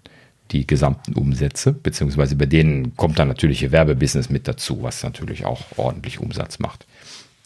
die 0.53 0.67
gesamten 0.67 1.15
Umsätze, 1.15 1.73
beziehungsweise 1.73 2.37
bei 2.37 2.47
denen 2.47 2.97
kommt 2.97 3.19
dann 3.19 3.29
natürlich 3.29 3.63
ihr 3.63 3.73
Werbebusiness 3.73 4.31
mit 4.31 4.47
dazu, 4.47 4.83
was 4.83 5.03
natürlich 5.03 5.45
auch 5.45 5.63
ordentlich 5.77 6.21
Umsatz 6.21 6.59
macht. 6.59 6.87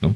Ne? 0.02 0.14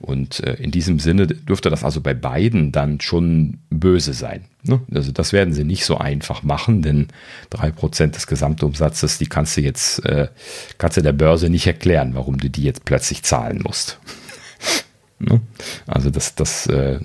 Und 0.00 0.40
äh, 0.40 0.54
in 0.54 0.70
diesem 0.70 0.98
Sinne 0.98 1.26
dürfte 1.26 1.70
das 1.70 1.84
also 1.84 2.00
bei 2.00 2.14
beiden 2.14 2.72
dann 2.72 3.00
schon 3.00 3.58
böse 3.70 4.12
sein. 4.12 4.44
Ne? 4.62 4.80
Also 4.92 5.12
das 5.12 5.32
werden 5.32 5.54
sie 5.54 5.64
nicht 5.64 5.84
so 5.84 5.98
einfach 5.98 6.42
machen, 6.42 6.82
denn 6.82 7.08
drei 7.50 7.70
Prozent 7.70 8.16
des 8.16 8.26
Gesamtumsatzes, 8.26 9.18
die 9.18 9.26
kannst 9.26 9.56
du 9.56 9.60
jetzt, 9.60 10.04
äh, 10.04 10.28
kannst 10.78 10.96
du 10.96 11.02
der 11.02 11.12
Börse 11.12 11.48
nicht 11.50 11.66
erklären, 11.66 12.14
warum 12.14 12.38
du 12.38 12.48
die 12.48 12.62
jetzt 12.62 12.84
plötzlich 12.84 13.22
zahlen 13.22 13.62
musst. 13.64 13.98
Ne? 15.18 15.40
Also 15.86 16.10
das, 16.10 16.34
das, 16.34 16.66
äh, 16.66 16.98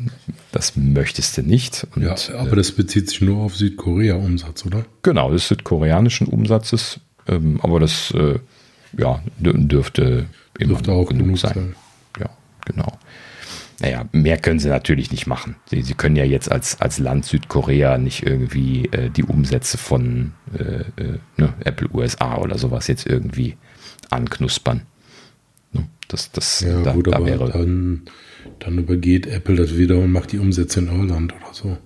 das 0.51 0.75
möchtest 0.75 1.37
du 1.37 1.43
nicht. 1.43 1.87
Und, 1.95 2.03
ja, 2.03 2.15
aber 2.37 2.55
das 2.55 2.71
bezieht 2.71 3.09
sich 3.09 3.21
nur 3.21 3.37
auf 3.37 3.55
Südkorea-Umsatz, 3.55 4.65
oder? 4.65 4.85
Genau, 5.03 5.31
des 5.31 5.47
südkoreanischen 5.47 6.27
Umsatzes, 6.27 6.99
ähm, 7.27 7.59
aber 7.61 7.79
das 7.79 8.11
äh, 8.11 8.39
ja, 8.97 9.21
dürfte 9.39 10.27
immer 10.57 10.73
dürfte 10.73 10.91
auch 10.91 11.07
genug, 11.07 11.23
genug 11.23 11.37
sein. 11.37 11.53
sein 11.53 11.75
genau. 12.69 12.97
Naja, 13.81 14.05
mehr 14.11 14.37
können 14.37 14.59
sie 14.59 14.67
natürlich 14.67 15.11
nicht 15.11 15.25
machen. 15.25 15.55
Sie, 15.65 15.81
sie 15.81 15.93
können 15.93 16.17
ja 16.17 16.25
jetzt 16.25 16.51
als, 16.51 16.81
als 16.81 16.99
Land 16.99 17.25
Südkorea 17.25 17.97
nicht 17.97 18.23
irgendwie 18.23 18.85
äh, 18.87 19.09
die 19.09 19.23
Umsätze 19.23 19.77
von 19.77 20.33
äh, 20.57 20.81
äh, 21.01 21.19
ne, 21.37 21.53
Apple 21.63 21.87
USA 21.93 22.37
oder 22.37 22.57
sowas 22.57 22.87
jetzt 22.87 23.05
irgendwie 23.07 23.55
anknuspern. 24.09 24.81
Das, 26.09 26.31
das, 26.31 26.59
ja, 26.61 26.81
da, 26.81 26.93
gut, 26.93 27.07
da 27.07 27.25
wäre 27.25 27.49
dann, 27.49 28.01
dann 28.59 28.77
übergeht 28.77 29.25
Apple 29.25 29.55
das 29.55 29.77
wieder 29.77 29.97
und 29.97 30.11
macht 30.11 30.33
die 30.33 30.39
Umsätze 30.39 30.81
in 30.81 30.87
Irland 30.87 31.33
oder 31.33 31.53
so. 31.53 31.77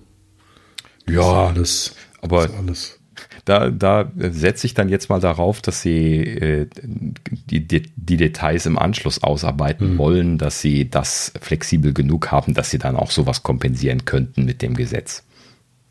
Ja, 1.08 1.52
das, 1.52 1.94
aber 2.20 2.48
alles 2.58 2.98
da, 3.44 3.70
da 3.70 4.10
setze 4.16 4.66
ich 4.66 4.74
dann 4.74 4.88
jetzt 4.88 5.08
mal 5.08 5.20
darauf, 5.20 5.60
dass 5.60 5.82
sie 5.82 6.20
äh, 6.20 6.66
die, 6.82 7.66
die, 7.66 7.82
die, 7.94 8.16
Details 8.16 8.66
im 8.66 8.78
Anschluss 8.78 9.22
ausarbeiten 9.22 9.94
mhm. 9.94 9.98
wollen, 9.98 10.38
dass 10.38 10.60
sie 10.60 10.88
das 10.88 11.32
flexibel 11.40 11.92
genug 11.92 12.30
haben, 12.32 12.54
dass 12.54 12.70
sie 12.70 12.78
dann 12.78 12.96
auch 12.96 13.10
sowas 13.10 13.42
kompensieren 13.42 14.04
könnten 14.04 14.44
mit 14.44 14.62
dem 14.62 14.74
Gesetz. 14.74 15.24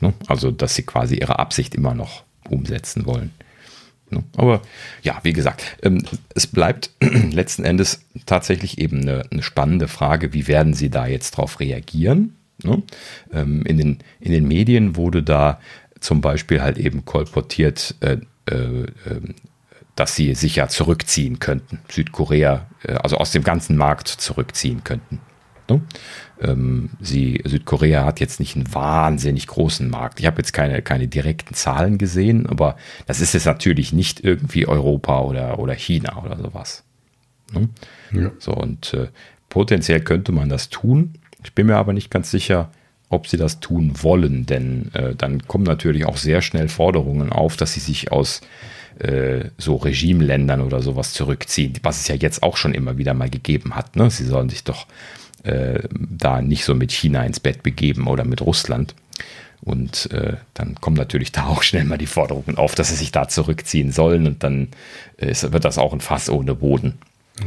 Ne? 0.02 0.14
Also, 0.28 0.52
dass 0.52 0.76
sie 0.76 0.84
quasi 0.84 1.16
ihre 1.16 1.40
Absicht 1.40 1.76
immer 1.76 1.94
noch 1.94 2.24
umsetzen 2.50 3.06
wollen. 3.06 3.32
Ne? 4.14 4.24
Aber 4.38 4.62
ja, 5.02 5.20
wie 5.24 5.34
gesagt, 5.34 5.78
ähm, 5.84 6.04
es 6.36 6.48
bleibt 6.48 6.92
letzten 7.32 7.64
Endes 7.64 8.06
tatsächlich 8.26 8.78
eben 8.78 9.02
eine, 9.02 9.24
eine, 9.32 9.44
spannende 9.44 9.88
Frage, 9.88 10.34
wie 10.34 10.48
werden 10.48 10.74
sie 10.74 10.90
da 10.90 11.08
jetzt 11.08 11.32
drauf 11.32 11.60
reagieren? 11.60 12.36
Ne? 12.64 12.84
Ähm, 13.34 13.64
in, 13.66 13.78
den, 13.78 14.00
in 14.20 14.32
den 14.32 14.48
Medien 14.48 14.96
wurde 14.96 15.24
da 15.24 15.60
zum 16.00 16.22
Beispiel 16.22 16.62
halt 16.62 16.78
eben 16.78 17.06
kolportiert, 17.06 17.96
äh, 18.02 18.18
äh, 18.50 18.56
ähm, 18.56 19.36
dass 19.96 20.16
sie 20.16 20.34
sich 20.36 20.56
ja 20.56 20.68
zurückziehen 20.68 21.40
könnten, 21.40 21.80
Südkorea, 21.90 22.68
äh, 22.84 22.94
also 22.94 23.18
aus 23.18 23.32
dem 23.32 23.44
ganzen 23.44 23.78
Markt 23.78 24.08
zurückziehen 24.08 24.84
könnten. 24.84 25.20
Ähm, 26.42 26.90
sie, 27.00 27.42
Südkorea 27.46 28.06
hat 28.06 28.20
jetzt 28.20 28.40
nicht 28.40 28.56
einen 28.56 28.74
wahnsinnig 28.74 29.48
großen 29.48 29.90
Markt. 29.90 30.20
Ich 30.20 30.26
habe 30.26 30.38
jetzt 30.38 30.54
keine, 30.54 30.82
keine 30.82 31.08
direkten 31.08 31.54
Zahlen 31.54 31.98
gesehen, 31.98 32.48
aber 32.48 32.76
das 33.06 33.22
ist 33.22 33.34
jetzt 33.34 33.46
natürlich 33.46 33.94
nicht 33.94 34.24
irgendwie 34.24 34.68
Europa 34.68 35.22
oder, 35.22 35.60
oder 35.60 35.74
China 35.74 36.24
oder 36.24 36.38
sowas. 36.38 36.84
Ne? 37.54 37.70
Ja. 38.12 38.32
So, 38.40 38.54
und 38.54 38.94
äh, 38.94 39.08
potenziell 39.50 40.02
könnte 40.02 40.32
man 40.32 40.50
das 40.50 40.70
tun. 40.70 41.14
Ich 41.44 41.54
bin 41.54 41.68
mir 41.68 41.78
aber 41.78 41.94
nicht 41.94 42.10
ganz 42.10 42.32
sicher, 42.32 42.72
ob 43.10 43.28
sie 43.28 43.38
das 43.38 43.60
tun 43.60 43.94
wollen, 44.02 44.46
denn 44.46 44.92
äh, 44.94 45.16
dann 45.16 45.48
kommen 45.48 45.66
natürlich 45.66 46.06
auch 46.06 46.18
sehr 46.18 46.42
schnell 46.42 46.68
Forderungen 46.68 47.32
auf, 47.32 47.56
dass 47.56 47.74
sie 47.74 47.80
sich 47.80 48.12
aus 48.12 48.42
äh, 49.00 49.50
so 49.58 49.76
Regimeländern 49.76 50.62
oder 50.62 50.82
sowas 50.82 51.14
zurückziehen, 51.14 51.74
was 51.84 52.02
es 52.02 52.08
ja 52.08 52.16
jetzt 52.16 52.44
auch 52.44 52.58
schon 52.58 52.74
immer 52.74 52.98
wieder 52.98 53.14
mal 53.14 53.30
gegeben 53.30 53.76
hat. 53.76 53.96
Ne? 53.96 54.10
Sie 54.10 54.26
sollen 54.26 54.50
sich 54.50 54.64
doch 54.64 54.88
äh, 55.44 55.80
da 55.92 56.42
nicht 56.42 56.66
so 56.66 56.74
mit 56.76 56.92
China 56.92 57.24
ins 57.26 57.40
Bett 57.40 57.64
begeben 57.64 58.08
oder 58.08 58.24
mit 58.24 58.42
Russland. 58.42 58.96
Und 59.62 60.12
äh, 60.12 60.36
dann 60.54 60.76
kommen 60.76 60.98
natürlich 60.98 61.32
da 61.32 61.46
auch 61.46 61.64
schnell 61.64 61.86
mal 61.86 61.98
die 61.98 62.06
Forderungen 62.06 62.58
auf, 62.58 62.76
dass 62.76 62.90
sie 62.90 62.96
sich 62.96 63.12
da 63.12 63.30
zurückziehen 63.30 63.92
sollen 63.92 64.28
und 64.28 64.44
dann 64.44 64.70
äh, 65.18 65.32
ist, 65.32 65.50
wird 65.54 65.64
das 65.64 65.78
auch 65.78 65.94
ein 65.94 66.02
Fass 66.02 66.30
ohne 66.30 66.54
Boden. 66.54 66.98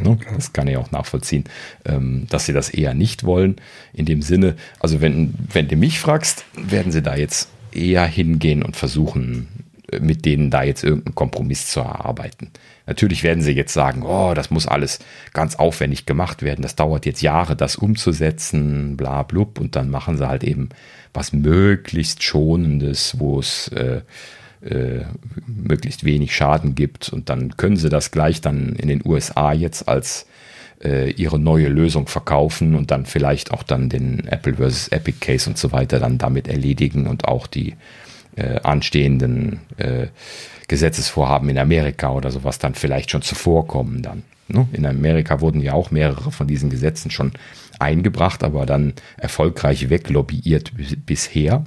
Ne? 0.02 0.18
Das 0.34 0.52
kann 0.52 0.66
ich 0.66 0.76
auch 0.76 0.90
nachvollziehen, 0.90 1.44
ähm, 1.84 2.26
dass 2.30 2.46
sie 2.46 2.52
das 2.52 2.70
eher 2.70 2.94
nicht 2.94 3.24
wollen. 3.24 3.56
In 3.92 4.06
dem 4.06 4.22
Sinne, 4.22 4.56
also 4.80 5.00
wenn, 5.00 5.34
wenn 5.52 5.68
du 5.68 5.76
mich 5.76 6.00
fragst, 6.00 6.44
werden 6.56 6.90
sie 6.90 7.02
da 7.02 7.16
jetzt 7.16 7.50
eher 7.72 8.06
hingehen 8.06 8.62
und 8.62 8.76
versuchen, 8.76 9.48
äh, 9.92 10.00
mit 10.00 10.24
denen 10.24 10.50
da 10.50 10.62
jetzt 10.62 10.84
irgendeinen 10.84 11.14
Kompromiss 11.14 11.68
zu 11.68 11.80
erarbeiten. 11.80 12.50
Natürlich 12.86 13.22
werden 13.22 13.42
sie 13.42 13.52
jetzt 13.52 13.72
sagen, 13.72 14.02
oh, 14.04 14.32
das 14.34 14.50
muss 14.50 14.66
alles 14.66 15.00
ganz 15.32 15.56
aufwendig 15.56 16.06
gemacht 16.06 16.42
werden, 16.42 16.62
das 16.62 16.76
dauert 16.76 17.04
jetzt 17.04 17.20
Jahre, 17.20 17.56
das 17.56 17.76
umzusetzen, 17.76 18.96
bla 18.96 19.22
blub, 19.22 19.58
und 19.58 19.76
dann 19.76 19.90
machen 19.90 20.16
sie 20.16 20.28
halt 20.28 20.44
eben 20.44 20.68
was 21.12 21.32
möglichst 21.32 22.22
Schonendes, 22.22 23.18
wo 23.18 23.40
es 23.40 23.68
äh, 23.68 24.02
äh, 24.62 25.04
möglichst 25.46 26.04
wenig 26.04 26.34
Schaden 26.34 26.74
gibt. 26.74 27.08
Und 27.08 27.28
dann 27.28 27.56
können 27.56 27.76
sie 27.76 27.88
das 27.88 28.10
gleich 28.10 28.40
dann 28.40 28.74
in 28.76 28.88
den 28.88 29.02
USA 29.04 29.52
jetzt 29.52 29.88
als 29.88 30.26
äh, 30.82 31.10
ihre 31.10 31.38
neue 31.38 31.68
Lösung 31.68 32.06
verkaufen 32.06 32.74
und 32.74 32.90
dann 32.90 33.06
vielleicht 33.06 33.50
auch 33.52 33.62
dann 33.62 33.88
den 33.88 34.26
Apple 34.28 34.56
versus 34.56 34.88
Epic 34.88 35.18
Case 35.20 35.48
und 35.48 35.58
so 35.58 35.72
weiter 35.72 35.98
dann 35.98 36.18
damit 36.18 36.48
erledigen 36.48 37.06
und 37.06 37.26
auch 37.26 37.46
die 37.46 37.74
äh, 38.36 38.60
anstehenden 38.60 39.60
äh, 39.78 40.08
Gesetzesvorhaben 40.68 41.48
in 41.48 41.58
Amerika 41.58 42.12
oder 42.12 42.30
sowas 42.30 42.58
dann 42.58 42.74
vielleicht 42.74 43.10
schon 43.10 43.22
zuvorkommen 43.22 44.02
dann. 44.02 44.22
Ne? 44.48 44.66
In 44.72 44.86
Amerika 44.86 45.40
wurden 45.40 45.60
ja 45.60 45.72
auch 45.72 45.90
mehrere 45.90 46.30
von 46.30 46.46
diesen 46.46 46.70
Gesetzen 46.70 47.10
schon 47.10 47.32
eingebracht, 47.78 48.44
aber 48.44 48.66
dann 48.66 48.94
erfolgreich 49.16 49.90
weglobbyiert 49.90 50.72
bisher. 51.04 51.64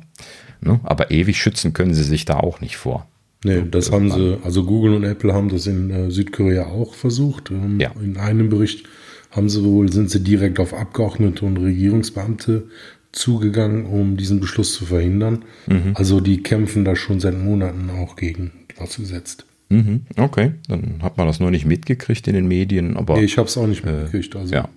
Ne? 0.61 0.79
Aber 0.83 1.11
ewig 1.11 1.37
schützen 1.41 1.73
können 1.73 1.93
sie 1.93 2.03
sich 2.03 2.25
da 2.25 2.37
auch 2.37 2.61
nicht 2.61 2.77
vor. 2.77 3.07
Nee, 3.45 3.63
das 3.71 3.91
haben 3.91 4.11
sie, 4.11 4.37
also 4.43 4.65
Google 4.65 4.93
und 4.95 5.05
Apple 5.05 5.33
haben 5.33 5.47
das 5.47 5.65
in 5.65 5.89
äh, 5.91 6.11
Südkorea 6.11 6.65
auch 6.65 6.93
versucht. 6.93 7.51
Ähm, 7.51 7.79
ja. 7.79 7.91
In 8.01 8.17
einem 8.17 8.49
Bericht 8.49 8.85
haben 9.31 9.47
sie 9.47 9.63
wohl, 9.63 9.91
sind 9.91 10.09
sie 10.09 10.21
direkt 10.21 10.59
auf 10.59 10.73
Abgeordnete 10.73 11.45
und 11.45 11.55
Regierungsbeamte 11.57 12.67
zugegangen, 13.13 13.85
um 13.85 14.17
diesen 14.17 14.41
Beschluss 14.41 14.73
zu 14.73 14.85
verhindern. 14.85 15.45
Mhm. 15.67 15.93
Also 15.93 16.19
die 16.19 16.43
kämpfen 16.43 16.83
da 16.83 16.95
schon 16.95 17.21
seit 17.21 17.37
Monaten 17.37 17.89
auch 17.89 18.17
gegen 18.17 18.51
das 18.79 18.97
Gesetz. 18.97 19.37
Mhm. 19.69 20.05
Okay, 20.17 20.53
dann 20.67 21.03
hat 21.03 21.17
man 21.17 21.27
das 21.27 21.39
nur 21.39 21.51
nicht 21.51 21.65
mitgekriegt 21.65 22.27
in 22.27 22.33
den 22.33 22.47
Medien, 22.47 22.97
aber. 22.97 23.17
Nee, 23.17 23.25
ich 23.25 23.37
habe 23.37 23.47
es 23.47 23.57
auch 23.57 23.67
nicht 23.67 23.85
mitgekriegt. 23.85 24.35
Also. 24.35 24.53
Ja, 24.53 24.69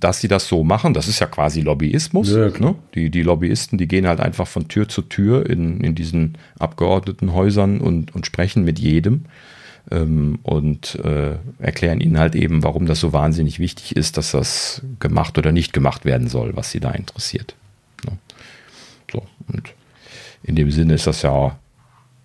dass 0.00 0.20
sie 0.20 0.28
das 0.28 0.48
so 0.48 0.64
machen, 0.64 0.94
das 0.94 1.08
ist 1.08 1.20
ja 1.20 1.26
quasi 1.26 1.60
Lobbyismus. 1.60 2.30
Ja, 2.30 2.48
ne? 2.48 2.74
die, 2.94 3.10
die 3.10 3.22
Lobbyisten, 3.22 3.78
die 3.78 3.88
gehen 3.88 4.06
halt 4.06 4.20
einfach 4.20 4.46
von 4.46 4.68
Tür 4.68 4.88
zu 4.88 5.02
Tür 5.02 5.48
in, 5.48 5.80
in 5.80 5.94
diesen 5.94 6.38
Abgeordnetenhäusern 6.58 7.80
und, 7.80 8.14
und 8.14 8.26
sprechen 8.26 8.64
mit 8.64 8.78
jedem 8.78 9.26
ähm, 9.90 10.38
und 10.42 10.96
äh, 10.96 11.36
erklären 11.58 12.00
ihnen 12.00 12.18
halt 12.18 12.34
eben, 12.34 12.62
warum 12.62 12.86
das 12.86 13.00
so 13.00 13.12
wahnsinnig 13.12 13.58
wichtig 13.58 13.96
ist, 13.96 14.16
dass 14.16 14.32
das 14.32 14.82
gemacht 14.98 15.38
oder 15.38 15.52
nicht 15.52 15.72
gemacht 15.72 16.04
werden 16.04 16.28
soll, 16.28 16.56
was 16.56 16.70
sie 16.70 16.80
da 16.80 16.90
interessiert. 16.90 17.54
Ne? 18.04 18.18
So, 19.12 19.22
und 19.48 19.74
in 20.42 20.56
dem 20.56 20.70
Sinne 20.70 20.94
ist 20.94 21.06
das 21.06 21.22
ja 21.22 21.58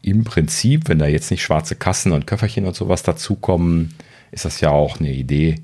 im 0.01 0.23
Prinzip, 0.23 0.87
wenn 0.87 0.99
da 0.99 1.07
jetzt 1.07 1.31
nicht 1.31 1.43
schwarze 1.43 1.75
Kassen 1.75 2.11
und 2.11 2.27
Köfferchen 2.27 2.65
und 2.65 2.75
sowas 2.75 3.03
dazukommen, 3.03 3.93
ist 4.31 4.45
das 4.45 4.61
ja 4.61 4.69
auch 4.69 4.99
eine 4.99 5.11
Idee, 5.11 5.55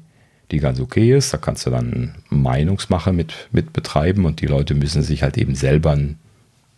die 0.52 0.60
ganz 0.60 0.80
okay 0.80 1.16
ist. 1.16 1.34
Da 1.34 1.38
kannst 1.38 1.66
du 1.66 1.70
dann 1.70 2.16
Meinungsmache 2.30 3.14
mit, 3.14 3.34
mit 3.52 3.74
betreiben 3.74 4.26
und 4.26 4.42
die 4.42 4.48
Leute 4.48 4.74
müssen 4.76 5.02
sich 5.02 5.24
halt 5.24 5.38
eben 5.38 5.56
selber 5.56 5.92
ein, 5.92 6.18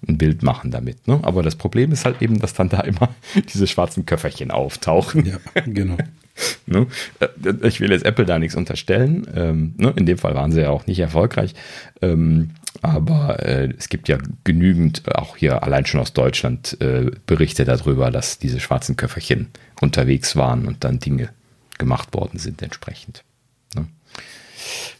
ein 0.08 0.18
Bild 0.18 0.44
machen 0.44 0.72
damit. 0.72 1.08
Ne? 1.08 1.20
Aber 1.24 1.42
das 1.42 1.56
Problem 1.56 1.92
ist 1.92 2.06
halt 2.06 2.22
eben, 2.22 2.40
dass 2.40 2.54
dann 2.54 2.70
da 2.70 2.82
immer 2.82 3.10
diese 3.54 3.68
schwarzen 3.68 4.06
Köfferchen 4.06 4.52
auftauchen. 4.52 5.26
Ja, 5.26 5.38
genau. 5.66 5.98
ne? 6.68 6.88
Äh, 7.20 7.68
ich 7.68 7.80
will 7.80 7.92
jetzt 7.92 8.06
Apple 8.06 8.26
da 8.26 8.38
nichts 8.40 8.56
unterstellen. 8.56 9.28
Ähm, 9.34 9.74
ne? 9.78 9.94
In 9.96 10.06
dem 10.06 10.18
Fall 10.18 10.36
waren 10.36 10.52
sie 10.52 10.62
ja 10.62 10.70
auch 10.70 10.86
nicht 10.86 11.00
erfolgreich. 11.00 11.56
Ähm, 12.02 12.52
aber 12.82 13.46
äh, 13.46 13.74
es 13.78 13.90
gibt 13.90 14.08
ja 14.08 14.18
genügend, 14.44 15.04
auch 15.16 15.38
hier 15.38 15.64
allein 15.64 15.86
schon 15.86 16.00
aus 16.00 16.14
Deutschland, 16.14 16.78
äh, 16.82 17.12
Berichte 17.26 17.66
darüber, 17.66 18.12
dass 18.12 18.40
diese 18.40 18.60
schwarzen 18.60 18.96
Köfferchen 18.96 19.48
unterwegs 19.82 20.36
waren 20.36 20.68
und 20.68 20.84
dann 20.84 21.00
Dinge 21.00 21.30
gemacht 21.78 22.14
worden 22.14 22.40
sind 22.40 22.62
entsprechend. 22.62 23.24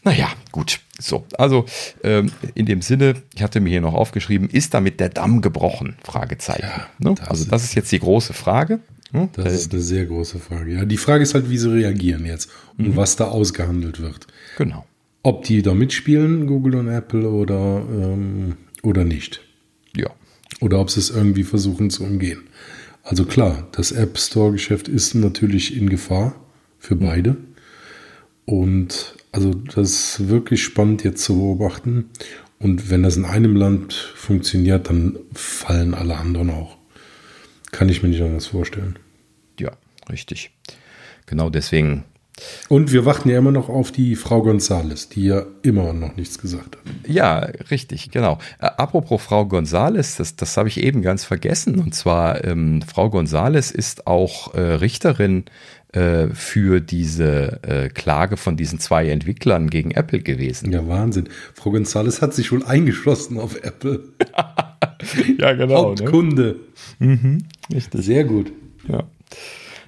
Naja, 0.04 0.28
gut. 0.52 0.80
So, 0.98 1.26
also 1.36 1.66
ähm, 2.02 2.32
in 2.54 2.66
dem 2.66 2.82
Sinne, 2.82 3.14
ich 3.34 3.42
hatte 3.42 3.60
mir 3.60 3.70
hier 3.70 3.80
noch 3.80 3.94
aufgeschrieben, 3.94 4.48
ist 4.48 4.74
damit 4.74 5.00
der 5.00 5.10
Damm 5.10 5.42
gebrochen? 5.42 5.96
Fragezeichen. 6.02 6.62
Ja, 6.66 6.86
ne? 6.98 7.14
das 7.16 7.28
also 7.28 7.44
das 7.44 7.64
ist 7.64 7.74
jetzt 7.74 7.92
die 7.92 8.00
große 8.00 8.32
Frage. 8.32 8.80
Hm? 9.12 9.30
Das 9.32 9.52
ist 9.52 9.72
eine 9.72 9.80
sehr 9.80 10.06
große 10.06 10.38
Frage. 10.38 10.74
Ja, 10.74 10.84
die 10.84 10.96
Frage 10.96 11.22
ist 11.22 11.34
halt, 11.34 11.48
wie 11.48 11.58
sie 11.58 11.70
reagieren 11.70 12.26
jetzt 12.26 12.50
und 12.76 12.88
mhm. 12.88 12.96
was 12.96 13.16
da 13.16 13.26
ausgehandelt 13.26 14.00
wird. 14.00 14.26
Genau. 14.56 14.84
Ob 15.22 15.44
die 15.44 15.62
da 15.62 15.74
mitspielen, 15.74 16.46
Google 16.46 16.76
und 16.76 16.88
Apple, 16.88 17.28
oder, 17.28 17.84
ähm, 17.90 18.56
oder 18.82 19.04
nicht. 19.04 19.40
Ja. 19.96 20.10
oder 20.60 20.80
ob 20.80 20.90
sie 20.90 21.00
es 21.00 21.10
irgendwie 21.10 21.44
versuchen 21.44 21.90
zu 21.90 22.04
umgehen. 22.04 22.42
Also 23.02 23.24
klar, 23.24 23.68
das 23.72 23.92
App 23.92 24.18
Store-Geschäft 24.18 24.88
ist 24.88 25.14
natürlich 25.14 25.76
in 25.76 25.88
Gefahr 25.88 26.34
für 26.78 26.94
beide. 26.96 27.36
Und 28.44 29.16
also 29.32 29.54
das 29.54 29.90
ist 29.90 30.28
wirklich 30.28 30.62
spannend 30.62 31.04
jetzt 31.04 31.24
zu 31.24 31.36
beobachten. 31.36 32.10
Und 32.58 32.90
wenn 32.90 33.02
das 33.02 33.16
in 33.16 33.24
einem 33.24 33.56
Land 33.56 33.94
funktioniert, 33.94 34.88
dann 34.88 35.18
fallen 35.32 35.94
alle 35.94 36.16
anderen 36.16 36.50
auch. 36.50 36.76
Kann 37.70 37.88
ich 37.88 38.02
mir 38.02 38.08
nicht 38.08 38.22
anders 38.22 38.46
vorstellen. 38.46 38.98
Ja, 39.58 39.72
richtig. 40.10 40.50
Genau 41.26 41.50
deswegen 41.50 42.04
und 42.68 42.92
wir 42.92 43.04
warten 43.04 43.28
ja 43.28 43.38
immer 43.38 43.52
noch 43.52 43.68
auf 43.68 43.92
die 43.92 44.16
Frau 44.16 44.42
Gonzales, 44.42 45.08
die 45.08 45.26
ja 45.26 45.44
immer 45.62 45.92
noch 45.92 46.16
nichts 46.16 46.38
gesagt 46.38 46.76
hat. 46.76 46.82
Ja, 47.06 47.38
richtig, 47.70 48.10
genau. 48.10 48.38
Apropos 48.58 49.22
Frau 49.22 49.46
Gonzales, 49.46 50.16
das, 50.16 50.36
das 50.36 50.56
habe 50.56 50.68
ich 50.68 50.82
eben 50.82 51.02
ganz 51.02 51.24
vergessen. 51.24 51.78
Und 51.78 51.94
zwar, 51.94 52.44
ähm, 52.44 52.82
Frau 52.82 53.10
Gonzales 53.10 53.70
ist 53.70 54.06
auch 54.06 54.54
äh, 54.54 54.60
Richterin 54.60 55.44
äh, 55.92 56.28
für 56.28 56.80
diese 56.80 57.60
äh, 57.62 57.88
Klage 57.88 58.36
von 58.36 58.56
diesen 58.56 58.78
zwei 58.78 59.08
Entwicklern 59.08 59.70
gegen 59.70 59.92
Apple 59.92 60.20
gewesen. 60.20 60.70
Ja, 60.72 60.86
Wahnsinn. 60.86 61.28
Frau 61.54 61.70
Gonzales 61.70 62.20
hat 62.20 62.34
sich 62.34 62.52
wohl 62.52 62.64
eingeschlossen 62.64 63.38
auf 63.38 63.56
Apple. 63.62 64.04
ja, 65.38 65.52
genau. 65.54 65.66
Ne? 65.66 65.74
Hauptkunde. 65.76 66.56
Ne? 66.98 67.06
Mhm, 67.06 67.38
richtig. 67.72 68.04
Sehr 68.04 68.24
gut. 68.24 68.52
Ja 68.86 69.04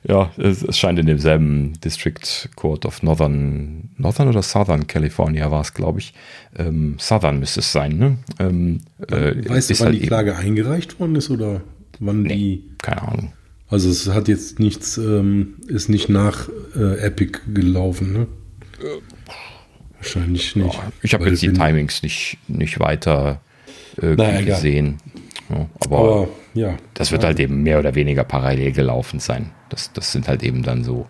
ja, 0.03 0.31
es, 0.39 0.63
es, 0.63 0.79
scheint 0.79 0.99
in 0.99 1.07
demselben 1.07 1.75
District 1.81 2.49
Court 2.57 2.87
of 2.87 3.03
Northern, 3.03 3.91
Northern 3.97 4.29
oder 4.29 4.43
Southern 4.43 4.87
California 4.87 5.51
war 5.51 5.61
es, 5.61 5.75
glaube 5.75 5.99
ich. 5.99 6.15
Ähm, 6.57 6.97
Southern 6.99 7.39
müsste 7.39 7.61
es 7.61 7.71
sein, 7.71 7.99
ne? 7.99 8.19
Ähm, 8.39 8.81
äh, 9.09 9.49
weißt 9.49 9.71
du, 9.71 9.81
wann 9.81 9.87
halt 9.89 10.03
die 10.03 10.07
Klage 10.07 10.37
eingereicht 10.37 10.99
worden 10.99 11.17
ist 11.17 11.31
oder 11.31 11.61
wann 11.99 12.23
nee, 12.23 12.35
die? 12.35 12.65
Keine 12.79 13.03
Ahnung. 13.03 13.33
Also 13.69 13.91
es 13.91 14.09
hat 14.09 14.29
jetzt 14.29 14.59
nichts, 14.59 14.97
ähm, 14.97 15.57
ist 15.69 15.89
nicht 15.89 16.09
nach 16.09 16.49
äh, 16.75 16.99
Epic 17.01 17.39
gelaufen, 17.53 18.13
ne? 18.13 18.27
Wahrscheinlich 19.97 20.57
nicht. 20.57 20.75
Ja, 20.75 20.93
ich 21.03 21.13
habe 21.13 21.29
jetzt 21.29 21.43
die 21.43 21.53
Timings 21.53 22.03
nicht, 22.03 22.39
nicht 22.49 22.81
weiter 22.81 23.43
äh, 24.01 24.15
naja, 24.15 24.41
gesehen. 24.41 24.99
Ja, 25.51 25.67
aber, 25.81 25.99
aber, 25.99 26.29
ja. 26.55 26.77
Das 26.95 27.13
wird 27.13 27.25
halt 27.25 27.41
eben 27.41 27.63
mehr 27.63 27.79
oder 27.79 27.95
weniger 27.95 28.25
parallel 28.25 28.73
gelaufen 28.73 29.21
sein. 29.21 29.51
Das, 29.69 29.93
das 29.93 30.13
sind 30.13 30.29
halt 30.29 30.43
eben 30.43 30.63
dann 30.63 30.85
so 30.85 31.07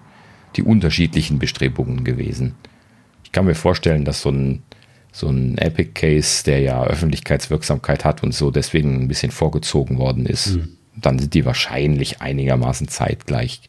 die 0.56 0.62
unterschiedlichen 0.62 1.38
Bestrebungen 1.38 2.04
gewesen. 2.04 2.54
Ich 3.24 3.32
kann 3.32 3.44
mir 3.44 3.54
vorstellen, 3.54 4.04
dass 4.04 4.22
so 4.22 4.30
ein, 4.30 4.62
so 5.12 5.28
ein 5.28 5.58
Epic-Case, 5.58 6.44
der 6.44 6.60
ja 6.60 6.82
Öffentlichkeitswirksamkeit 6.84 8.04
hat 8.04 8.22
und 8.22 8.34
so 8.34 8.50
deswegen 8.50 9.02
ein 9.02 9.08
bisschen 9.08 9.30
vorgezogen 9.30 9.98
worden 9.98 10.26
ist, 10.26 10.56
mhm. 10.56 10.76
dann 10.96 11.18
sind 11.18 11.34
die 11.34 11.44
wahrscheinlich 11.44 12.20
einigermaßen 12.20 12.88
zeitgleich 12.88 13.62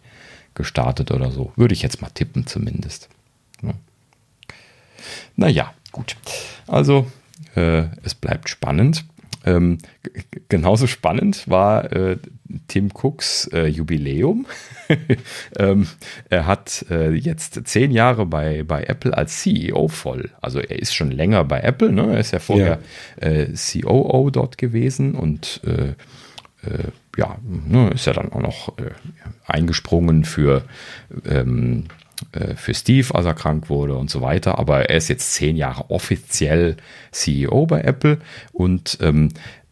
gestartet 0.55 1.11
oder 1.11 1.31
so. 1.31 1.51
Würde 1.55 1.73
ich 1.73 1.81
jetzt 1.81 2.01
mal 2.01 2.09
tippen 2.09 2.47
zumindest. 2.47 3.09
Ja. 3.61 3.73
Naja, 5.35 5.73
gut. 5.91 6.15
Also, 6.67 7.05
äh, 7.55 7.83
es 8.03 8.15
bleibt 8.15 8.49
spannend. 8.49 9.05
Ähm, 9.45 9.79
genauso 10.49 10.87
spannend 10.87 11.49
war 11.49 11.91
äh, 11.91 12.17
Tim 12.67 12.89
Cooks 12.93 13.49
äh, 13.53 13.67
Jubiläum. 13.67 14.45
ähm, 15.57 15.87
er 16.29 16.45
hat 16.45 16.85
äh, 16.89 17.11
jetzt 17.11 17.59
zehn 17.67 17.91
Jahre 17.91 18.25
bei, 18.25 18.63
bei 18.63 18.83
Apple 18.83 19.15
als 19.17 19.41
CEO 19.41 19.87
voll. 19.87 20.29
Also 20.41 20.59
er 20.59 20.79
ist 20.79 20.93
schon 20.93 21.11
länger 21.11 21.43
bei 21.43 21.61
Apple. 21.61 21.91
Ne? 21.91 22.13
Er 22.13 22.19
ist 22.19 22.31
ja 22.31 22.39
vorher 22.39 22.79
ja. 23.21 23.27
Äh, 23.27 23.53
COO 23.55 24.29
dort 24.29 24.57
gewesen 24.57 25.15
und 25.15 25.61
äh, 25.65 25.93
äh, 26.67 26.89
ja, 27.17 27.37
ne, 27.43 27.89
ist 27.89 28.05
ja 28.05 28.13
dann 28.13 28.31
auch 28.31 28.41
noch 28.41 28.73
eingesprungen 29.47 30.23
für 30.23 30.63
ähm, 31.25 31.85
für 32.55 32.73
Steve, 32.73 33.13
als 33.13 33.25
er 33.25 33.33
krank 33.33 33.69
wurde 33.69 33.95
und 33.95 34.09
so 34.09 34.21
weiter. 34.21 34.59
Aber 34.59 34.89
er 34.89 34.97
ist 34.97 35.09
jetzt 35.09 35.33
zehn 35.33 35.55
Jahre 35.55 35.89
offiziell 35.89 36.77
CEO 37.11 37.65
bei 37.65 37.81
Apple 37.81 38.19
und 38.53 38.97
ähm, 39.01 39.29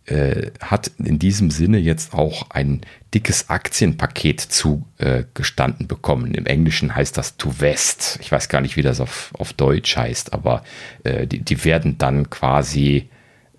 äh, 0.10 0.52
hat 0.60 0.92
in 0.98 1.20
diesem 1.20 1.52
Sinne 1.52 1.78
jetzt 1.78 2.14
auch 2.14 2.50
ein 2.50 2.82
dickes 3.14 3.50
Aktienpaket 3.50 4.42
zugestanden 4.42 5.86
äh, 5.86 5.88
bekommen. 5.88 6.34
Im 6.34 6.48
Englischen 6.48 6.96
heißt 6.96 7.16
das 7.16 7.38
to 7.38 7.52
vest. 7.52 8.18
Ich 8.22 8.32
weiß 8.32 8.50
gar 8.50 8.62
nicht, 8.62 8.76
wie 8.76 8.82
das 8.82 9.02
auf, 9.02 9.32
auf 9.38 9.54
Deutsch 9.54 9.96
heißt, 9.96 10.34
aber 10.34 10.64
äh, 11.04 11.28
die, 11.28 11.40
die, 11.40 11.64
werden 11.64 11.98
dann 12.00 12.30
quasi, 12.30 13.10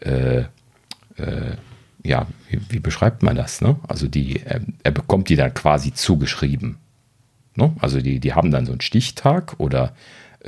äh, 0.01 0.41
äh, 0.41 1.57
ja, 2.03 2.27
wie, 2.49 2.61
wie, 2.69 2.81
beschreibt 2.81 3.23
man 3.23 3.37
das? 3.37 3.61
Ne? 3.61 3.77
Also 3.87 4.09
die, 4.09 4.41
er, 4.45 4.61
er 4.83 4.91
bekommt 4.91 5.29
die 5.29 5.37
dann 5.37 5.55
quasi 5.55 5.95
zugeschrieben. 5.95 6.79
Ne? 7.61 7.73
Also 7.81 8.01
die, 8.01 8.21
die 8.21 8.35
haben 8.35 8.51
dann 8.51 8.67
so 8.67 8.73
einen 8.73 8.81
Stichtag 8.81 9.55
oder 9.59 9.95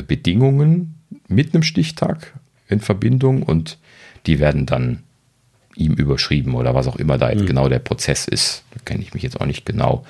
Bedingungen 0.06 0.94
mit 1.28 1.54
einem 1.54 1.62
Stichtag 1.62 2.32
in 2.68 2.80
Verbindung 2.80 3.42
und 3.42 3.78
die 4.26 4.40
werden 4.40 4.66
dann 4.66 5.02
ihm 5.76 5.94
überschrieben 5.94 6.54
oder 6.54 6.74
was 6.74 6.86
auch 6.86 6.96
immer 6.96 7.18
da 7.18 7.30
jetzt 7.30 7.42
mhm. 7.42 7.46
genau 7.46 7.68
der 7.68 7.78
Prozess 7.78 8.26
ist. 8.26 8.64
Da 8.72 8.80
kenne 8.84 9.02
ich 9.02 9.14
mich 9.14 9.22
jetzt 9.22 9.40
auch 9.40 9.46
nicht 9.46 9.64
genau 9.64 10.04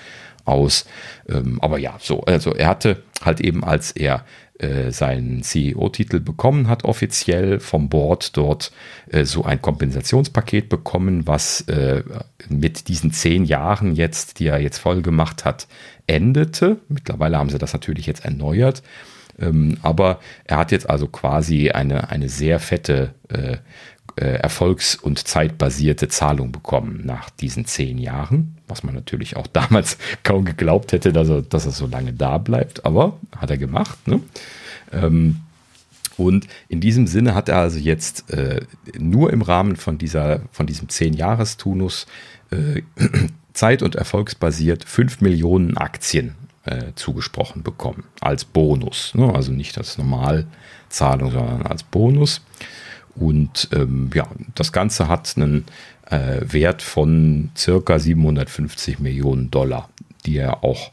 aus. 0.44 0.86
Ähm, 1.28 1.60
aber 1.60 1.78
ja, 1.78 1.96
so, 2.00 2.22
also 2.22 2.54
er 2.54 2.68
hatte 2.68 3.02
halt 3.24 3.40
eben, 3.40 3.64
als 3.64 3.92
er 3.92 4.24
äh, 4.58 4.90
seinen 4.90 5.42
CEO-Titel 5.42 6.20
bekommen 6.20 6.68
hat, 6.68 6.84
offiziell 6.84 7.60
vom 7.60 7.88
Board 7.88 8.36
dort 8.36 8.72
äh, 9.10 9.24
so 9.24 9.44
ein 9.44 9.62
Kompensationspaket 9.62 10.68
bekommen, 10.68 11.26
was 11.26 11.62
äh, 11.62 12.02
mit 12.48 12.88
diesen 12.88 13.12
zehn 13.12 13.44
Jahren 13.44 13.94
jetzt, 13.94 14.38
die 14.38 14.48
er 14.48 14.60
jetzt 14.60 14.78
voll 14.78 15.02
gemacht 15.02 15.44
hat, 15.44 15.68
endete. 16.12 16.78
Mittlerweile 16.88 17.38
haben 17.38 17.50
sie 17.50 17.58
das 17.58 17.72
natürlich 17.72 18.06
jetzt 18.06 18.24
erneuert. 18.24 18.82
Ähm, 19.38 19.78
aber 19.82 20.20
er 20.44 20.58
hat 20.58 20.72
jetzt 20.72 20.88
also 20.88 21.06
quasi 21.06 21.70
eine, 21.70 22.10
eine 22.10 22.28
sehr 22.28 22.60
fette 22.60 23.14
äh, 23.28 23.56
äh, 24.16 24.34
erfolgs- 24.34 24.94
und 24.94 25.26
zeitbasierte 25.26 26.08
Zahlung 26.08 26.52
bekommen 26.52 27.00
nach 27.04 27.30
diesen 27.30 27.64
zehn 27.64 27.96
Jahren, 27.96 28.58
was 28.68 28.82
man 28.82 28.94
natürlich 28.94 29.36
auch 29.36 29.46
damals 29.52 29.96
kaum 30.22 30.44
geglaubt 30.44 30.92
hätte, 30.92 31.12
dass 31.12 31.28
er, 31.28 31.42
dass 31.42 31.66
er 31.66 31.72
so 31.72 31.86
lange 31.86 32.12
da 32.12 32.38
bleibt, 32.38 32.84
aber 32.84 33.18
hat 33.36 33.50
er 33.50 33.58
gemacht. 33.58 34.06
Ne? 34.06 34.20
Ähm, 34.92 35.36
und 36.18 36.46
in 36.68 36.80
diesem 36.80 37.06
Sinne 37.06 37.34
hat 37.34 37.48
er 37.48 37.58
also 37.58 37.78
jetzt 37.78 38.30
äh, 38.30 38.60
nur 38.98 39.32
im 39.32 39.40
Rahmen 39.40 39.76
von, 39.76 39.96
dieser, 39.96 40.42
von 40.52 40.66
diesem 40.66 40.90
zehn 40.90 41.14
jahres 41.14 41.56
tunus 41.56 42.06
äh, 42.50 42.82
zeit- 43.52 43.82
und 43.82 43.94
erfolgsbasiert 43.94 44.84
5 44.84 45.20
Millionen 45.20 45.76
Aktien 45.76 46.34
äh, 46.64 46.92
zugesprochen 46.94 47.62
bekommen 47.62 48.04
als 48.20 48.44
Bonus. 48.44 49.14
Ne? 49.14 49.32
Also 49.34 49.52
nicht 49.52 49.78
als 49.78 49.98
Normalzahlung, 49.98 51.30
sondern 51.30 51.62
als 51.62 51.82
Bonus. 51.82 52.42
Und 53.14 53.68
ähm, 53.72 54.10
ja, 54.14 54.26
das 54.54 54.72
Ganze 54.72 55.08
hat 55.08 55.34
einen 55.36 55.64
äh, 56.10 56.40
Wert 56.42 56.82
von 56.82 57.50
circa 57.56 57.98
750 57.98 59.00
Millionen 59.00 59.50
Dollar, 59.50 59.88
die 60.24 60.38
er 60.38 60.64
auch 60.64 60.92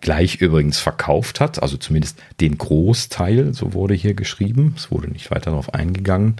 gleich 0.00 0.36
übrigens 0.36 0.78
verkauft 0.78 1.40
hat, 1.40 1.62
also 1.62 1.76
zumindest 1.76 2.18
den 2.40 2.56
Großteil, 2.56 3.52
so 3.52 3.74
wurde 3.74 3.94
hier 3.94 4.14
geschrieben. 4.14 4.74
Es 4.76 4.90
wurde 4.90 5.08
nicht 5.08 5.30
weiter 5.30 5.50
darauf 5.50 5.74
eingegangen. 5.74 6.36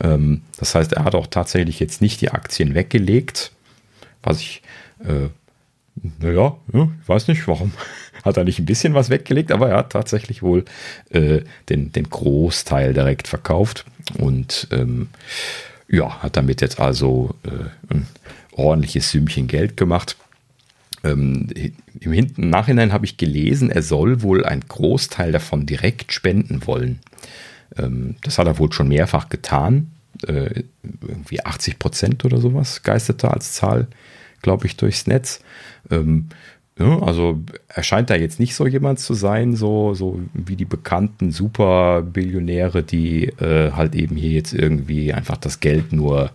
Ähm, 0.00 0.42
das 0.58 0.74
heißt, 0.74 0.92
er 0.92 1.04
hat 1.04 1.14
auch 1.14 1.26
tatsächlich 1.26 1.80
jetzt 1.80 2.02
nicht 2.02 2.20
die 2.20 2.30
Aktien 2.30 2.74
weggelegt, 2.74 3.52
was 4.22 4.40
ich, 4.40 4.62
äh, 5.04 5.28
naja, 6.20 6.56
ja, 6.72 6.88
ich 7.02 7.08
weiß 7.08 7.28
nicht, 7.28 7.46
warum 7.48 7.72
hat 8.24 8.36
er 8.36 8.44
nicht 8.44 8.58
ein 8.58 8.66
bisschen 8.66 8.94
was 8.94 9.10
weggelegt, 9.10 9.52
aber 9.52 9.70
er 9.70 9.78
hat 9.78 9.92
tatsächlich 9.92 10.42
wohl 10.42 10.64
äh, 11.10 11.40
den, 11.68 11.92
den 11.92 12.08
Großteil 12.08 12.94
direkt 12.94 13.28
verkauft 13.28 13.84
und 14.18 14.68
ähm, 14.70 15.08
ja, 15.88 16.22
hat 16.22 16.36
damit 16.36 16.60
jetzt 16.60 16.80
also 16.80 17.34
äh, 17.44 17.92
ein 17.92 18.06
ordentliches 18.52 19.10
Sümmchen 19.10 19.48
Geld 19.48 19.76
gemacht. 19.76 20.16
Ähm, 21.02 21.48
Im 22.00 22.12
Hinten, 22.12 22.50
Nachhinein 22.50 22.92
habe 22.92 23.06
ich 23.06 23.16
gelesen, 23.16 23.70
er 23.70 23.82
soll 23.82 24.22
wohl 24.22 24.44
einen 24.44 24.66
Großteil 24.66 25.32
davon 25.32 25.66
direkt 25.66 26.12
spenden 26.12 26.66
wollen. 26.66 27.00
Ähm, 27.76 28.16
das 28.22 28.38
hat 28.38 28.46
er 28.46 28.58
wohl 28.58 28.72
schon 28.72 28.88
mehrfach 28.88 29.28
getan. 29.28 29.90
Äh, 30.26 30.64
irgendwie 31.00 31.44
80 31.44 31.78
Prozent 31.78 32.24
oder 32.24 32.38
sowas 32.38 32.82
geisterte 32.82 33.30
als 33.30 33.54
Zahl, 33.54 33.88
glaube 34.42 34.66
ich, 34.66 34.76
durchs 34.76 35.06
Netz. 35.06 35.40
Ähm, 35.90 36.28
ja, 36.78 37.02
also 37.02 37.38
er 37.68 37.82
scheint 37.82 38.08
da 38.08 38.14
jetzt 38.14 38.40
nicht 38.40 38.54
so 38.54 38.66
jemand 38.66 39.00
zu 39.00 39.12
sein, 39.12 39.54
so, 39.54 39.92
so 39.92 40.20
wie 40.32 40.56
die 40.56 40.64
bekannten 40.64 41.30
Superbillionäre, 41.30 42.82
die 42.82 43.26
äh, 43.26 43.72
halt 43.72 43.94
eben 43.94 44.16
hier 44.16 44.30
jetzt 44.30 44.54
irgendwie 44.54 45.12
einfach 45.12 45.36
das 45.36 45.60
Geld 45.60 45.92
nur 45.92 46.30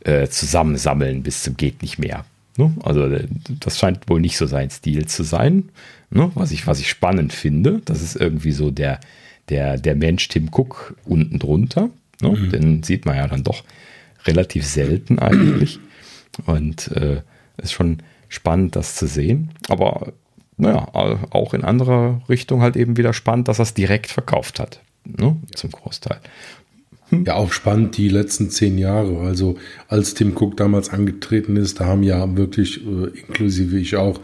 äh, 0.00 0.28
zusammensammeln 0.28 1.22
bis 1.22 1.42
zum 1.42 1.56
geht 1.56 1.80
nicht 1.80 1.98
mehr. 1.98 2.24
Ne? 2.58 2.74
Also 2.82 3.06
äh, 3.06 3.28
das 3.60 3.78
scheint 3.78 4.08
wohl 4.10 4.20
nicht 4.20 4.36
so 4.36 4.46
sein 4.46 4.68
Stil 4.68 5.06
zu 5.06 5.22
sein, 5.22 5.70
ne? 6.10 6.30
was, 6.34 6.50
ich, 6.50 6.66
was 6.66 6.80
ich 6.80 6.90
spannend 6.90 7.32
finde. 7.32 7.80
Das 7.86 8.02
ist 8.02 8.16
irgendwie 8.16 8.52
so 8.52 8.70
der, 8.70 9.00
der, 9.48 9.78
der 9.78 9.94
Mensch 9.94 10.28
Tim 10.28 10.50
Cook 10.52 10.96
unten 11.06 11.38
drunter. 11.38 11.88
Ne? 12.20 12.30
Mhm. 12.30 12.50
Den 12.50 12.82
sieht 12.82 13.06
man 13.06 13.16
ja 13.16 13.26
dann 13.26 13.42
doch 13.42 13.64
relativ 14.26 14.66
selten 14.66 15.18
eigentlich. 15.18 15.78
Und 16.44 16.88
äh, 16.92 17.22
ist 17.62 17.72
schon 17.72 17.98
spannend, 18.28 18.76
das 18.76 18.94
zu 18.96 19.06
sehen. 19.06 19.50
Aber 19.68 20.12
naja, 20.56 20.88
auch 20.92 21.54
in 21.54 21.62
anderer 21.64 22.20
Richtung 22.28 22.62
halt 22.62 22.76
eben 22.76 22.96
wieder 22.96 23.12
spannend, 23.12 23.48
dass 23.48 23.60
er 23.60 23.64
es 23.64 23.74
direkt 23.74 24.08
verkauft 24.08 24.58
hat. 24.58 24.80
Ne? 25.04 25.36
Zum 25.54 25.70
Großteil. 25.70 26.18
Hm. 27.10 27.24
Ja, 27.24 27.34
auch 27.34 27.52
spannend 27.52 27.96
die 27.96 28.08
letzten 28.08 28.50
zehn 28.50 28.76
Jahre. 28.76 29.20
Also 29.20 29.56
als 29.88 30.14
Tim 30.14 30.36
Cook 30.36 30.56
damals 30.56 30.90
angetreten 30.90 31.56
ist, 31.56 31.80
da 31.80 31.86
haben 31.86 32.02
ja 32.02 32.36
wirklich, 32.36 32.84
äh, 32.84 33.06
inklusive 33.20 33.78
ich 33.78 33.96
auch, 33.96 34.20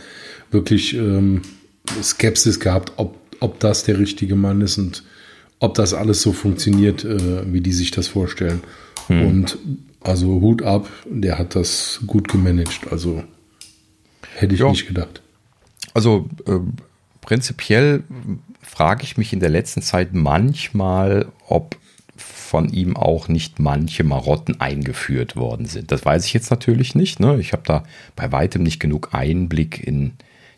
wirklich 0.50 0.94
ähm, 0.94 1.42
Skepsis 2.02 2.60
gehabt, 2.60 2.92
ob, 2.96 3.16
ob 3.40 3.60
das 3.60 3.84
der 3.84 3.98
richtige 3.98 4.36
Mann 4.36 4.60
ist 4.60 4.78
und 4.78 5.04
ob 5.60 5.74
das 5.74 5.94
alles 5.94 6.20
so 6.20 6.32
funktioniert, 6.32 7.04
äh, 7.04 7.52
wie 7.52 7.60
die 7.60 7.72
sich 7.72 7.90
das 7.90 8.08
vorstellen. 8.08 8.60
Hm. 9.06 9.26
Und 9.26 9.58
also 10.04 10.40
Hut 10.40 10.62
ab, 10.62 10.88
der 11.06 11.38
hat 11.38 11.56
das 11.56 12.00
gut 12.06 12.28
gemanagt. 12.28 12.92
Also 12.92 13.24
hätte 14.36 14.54
ich 14.54 14.60
jo. 14.60 14.70
nicht 14.70 14.86
gedacht. 14.86 15.22
Also 15.94 16.28
äh, 16.46 16.58
prinzipiell 17.22 18.04
frage 18.60 19.02
ich 19.02 19.16
mich 19.16 19.32
in 19.32 19.40
der 19.40 19.48
letzten 19.48 19.82
Zeit 19.82 20.12
manchmal, 20.12 21.32
ob 21.48 21.76
von 22.16 22.68
ihm 22.68 22.96
auch 22.96 23.28
nicht 23.28 23.58
manche 23.58 24.04
Marotten 24.04 24.60
eingeführt 24.60 25.36
worden 25.36 25.66
sind. 25.66 25.90
Das 25.90 26.04
weiß 26.04 26.26
ich 26.26 26.34
jetzt 26.34 26.50
natürlich 26.50 26.94
nicht. 26.94 27.18
Ne? 27.18 27.38
Ich 27.40 27.52
habe 27.52 27.62
da 27.66 27.84
bei 28.14 28.30
weitem 28.30 28.62
nicht 28.62 28.80
genug 28.80 29.08
Einblick 29.12 29.84
in 29.84 30.12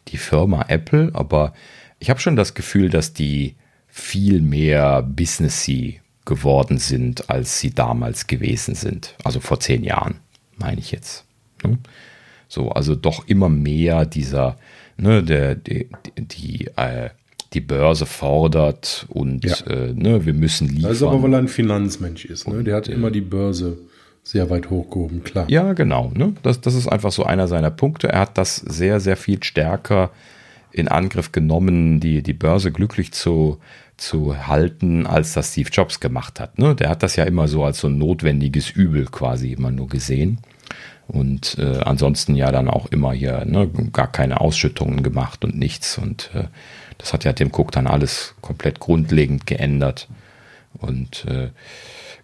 die 0.08 0.18
Firma 0.18 0.66
Apple, 0.68 1.10
aber 1.14 1.54
ich 1.98 2.10
habe 2.10 2.20
schon 2.20 2.36
das 2.36 2.54
Gefühl, 2.54 2.90
dass 2.90 3.14
die 3.14 3.54
viel 3.86 4.42
mehr 4.42 5.02
businessy 5.02 6.00
geworden 6.26 6.78
sind, 6.78 7.30
als 7.30 7.60
sie 7.60 7.70
damals 7.70 8.26
gewesen 8.26 8.74
sind. 8.74 9.14
Also 9.24 9.40
vor 9.40 9.60
zehn 9.60 9.82
Jahren, 9.82 10.16
meine 10.56 10.80
ich 10.80 10.92
jetzt. 10.92 11.24
Ne? 11.64 11.78
So, 12.48 12.70
also 12.70 12.94
doch 12.94 13.26
immer 13.26 13.48
mehr 13.48 14.04
dieser 14.04 14.56
ne, 14.96 15.22
der, 15.22 15.54
die, 15.54 15.88
die, 16.16 16.66
äh, 16.76 17.10
die 17.52 17.60
Börse 17.60 18.06
fordert 18.06 19.06
und 19.08 19.44
ja. 19.44 19.56
äh, 19.66 19.92
ne, 19.92 20.26
wir 20.26 20.34
müssen 20.34 20.68
liefern. 20.68 20.90
Das 20.90 20.98
ist 20.98 21.02
aber, 21.02 21.22
weil 21.22 21.32
er 21.32 21.38
ein 21.38 21.48
Finanzmensch 21.48 22.24
ist. 22.24 22.48
Ne? 22.48 22.64
Der 22.64 22.76
hat 22.76 22.88
immer 22.88 23.10
die 23.10 23.20
Börse 23.20 23.78
sehr 24.22 24.50
weit 24.50 24.70
hochgehoben, 24.70 25.22
klar. 25.22 25.46
Ja, 25.48 25.72
genau. 25.72 26.10
Ne? 26.14 26.34
Das, 26.42 26.60
das 26.60 26.74
ist 26.74 26.88
einfach 26.88 27.12
so 27.12 27.24
einer 27.24 27.46
seiner 27.46 27.70
Punkte. 27.70 28.08
Er 28.08 28.20
hat 28.20 28.36
das 28.36 28.56
sehr, 28.56 29.00
sehr 29.00 29.16
viel 29.16 29.42
stärker 29.42 30.10
in 30.72 30.88
Angriff 30.88 31.32
genommen, 31.32 32.00
die, 32.00 32.22
die 32.22 32.34
Börse 32.34 32.72
glücklich 32.72 33.12
zu, 33.12 33.58
zu 33.96 34.46
halten, 34.46 35.06
als 35.06 35.32
das 35.32 35.52
Steve 35.52 35.70
Jobs 35.70 36.00
gemacht 36.00 36.40
hat. 36.40 36.58
Ne? 36.58 36.74
Der 36.74 36.90
hat 36.90 37.02
das 37.02 37.16
ja 37.16 37.24
immer 37.24 37.48
so 37.48 37.64
als 37.64 37.80
so 37.80 37.88
ein 37.88 37.98
notwendiges 37.98 38.70
Übel 38.70 39.06
quasi 39.06 39.52
immer 39.52 39.70
nur 39.70 39.88
gesehen. 39.88 40.38
Und 41.08 41.56
äh, 41.58 41.78
ansonsten 41.78 42.34
ja 42.34 42.50
dann 42.50 42.68
auch 42.68 42.86
immer 42.86 43.12
hier 43.12 43.44
ne, 43.44 43.70
gar 43.92 44.10
keine 44.10 44.40
Ausschüttungen 44.40 45.02
gemacht 45.02 45.44
und 45.44 45.56
nichts. 45.56 45.98
Und 45.98 46.30
äh, 46.34 46.44
das 46.98 47.12
hat 47.12 47.24
ja 47.24 47.32
Tim 47.32 47.52
Cook 47.52 47.72
dann 47.72 47.86
alles 47.86 48.34
komplett 48.40 48.80
grundlegend 48.80 49.46
geändert. 49.46 50.08
Und 50.78 51.24
äh, 51.26 51.50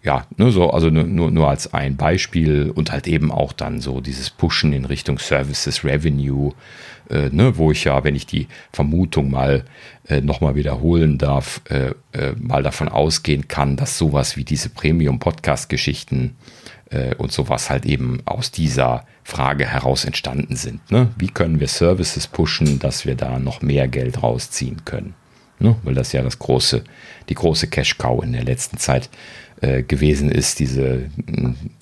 ja, 0.03 0.27
nur 0.35 0.51
so, 0.51 0.69
also 0.69 0.89
nur, 0.89 1.31
nur 1.31 1.49
als 1.49 1.73
ein 1.73 1.95
Beispiel 1.95 2.69
und 2.75 2.91
halt 2.91 3.07
eben 3.07 3.31
auch 3.31 3.53
dann 3.53 3.79
so 3.79 4.01
dieses 4.01 4.29
Pushen 4.29 4.73
in 4.73 4.83
Richtung 4.83 5.17
Services 5.17 5.85
Revenue, 5.85 6.51
äh, 7.09 7.29
ne, 7.29 7.57
wo 7.57 7.71
ich 7.71 7.85
ja, 7.85 8.03
wenn 8.03 8.15
ich 8.15 8.25
die 8.25 8.47
Vermutung 8.73 9.31
mal 9.31 9.63
äh, 10.09 10.19
nochmal 10.19 10.55
wiederholen 10.55 11.17
darf, 11.17 11.61
äh, 11.69 11.93
äh, 12.11 12.33
mal 12.37 12.63
davon 12.63 12.89
ausgehen 12.89 13.47
kann, 13.47 13.77
dass 13.77 13.97
sowas 13.97 14.35
wie 14.35 14.43
diese 14.43 14.69
Premium-Podcast-Geschichten 14.69 16.35
äh, 16.89 17.15
und 17.15 17.31
sowas 17.31 17.69
halt 17.69 17.85
eben 17.85 18.21
aus 18.25 18.51
dieser 18.51 19.05
Frage 19.23 19.65
heraus 19.65 20.03
entstanden 20.03 20.57
sind. 20.57 20.91
Ne? 20.91 21.11
Wie 21.17 21.29
können 21.29 21.61
wir 21.61 21.67
Services 21.69 22.27
pushen, 22.27 22.79
dass 22.79 23.05
wir 23.05 23.15
da 23.15 23.39
noch 23.39 23.61
mehr 23.61 23.87
Geld 23.87 24.21
rausziehen 24.21 24.83
können? 24.83 25.15
Ne? 25.59 25.77
Weil 25.83 25.93
das 25.93 26.11
ja 26.11 26.21
das 26.21 26.39
große, 26.39 26.83
die 27.29 27.35
große 27.35 27.67
Cash-Cow 27.67 28.21
in 28.21 28.33
der 28.33 28.43
letzten 28.43 28.77
Zeit 28.77 29.09
äh, 29.63 29.83
gewesen 29.83 30.29
ist, 30.29 30.59
diese, 30.59 31.09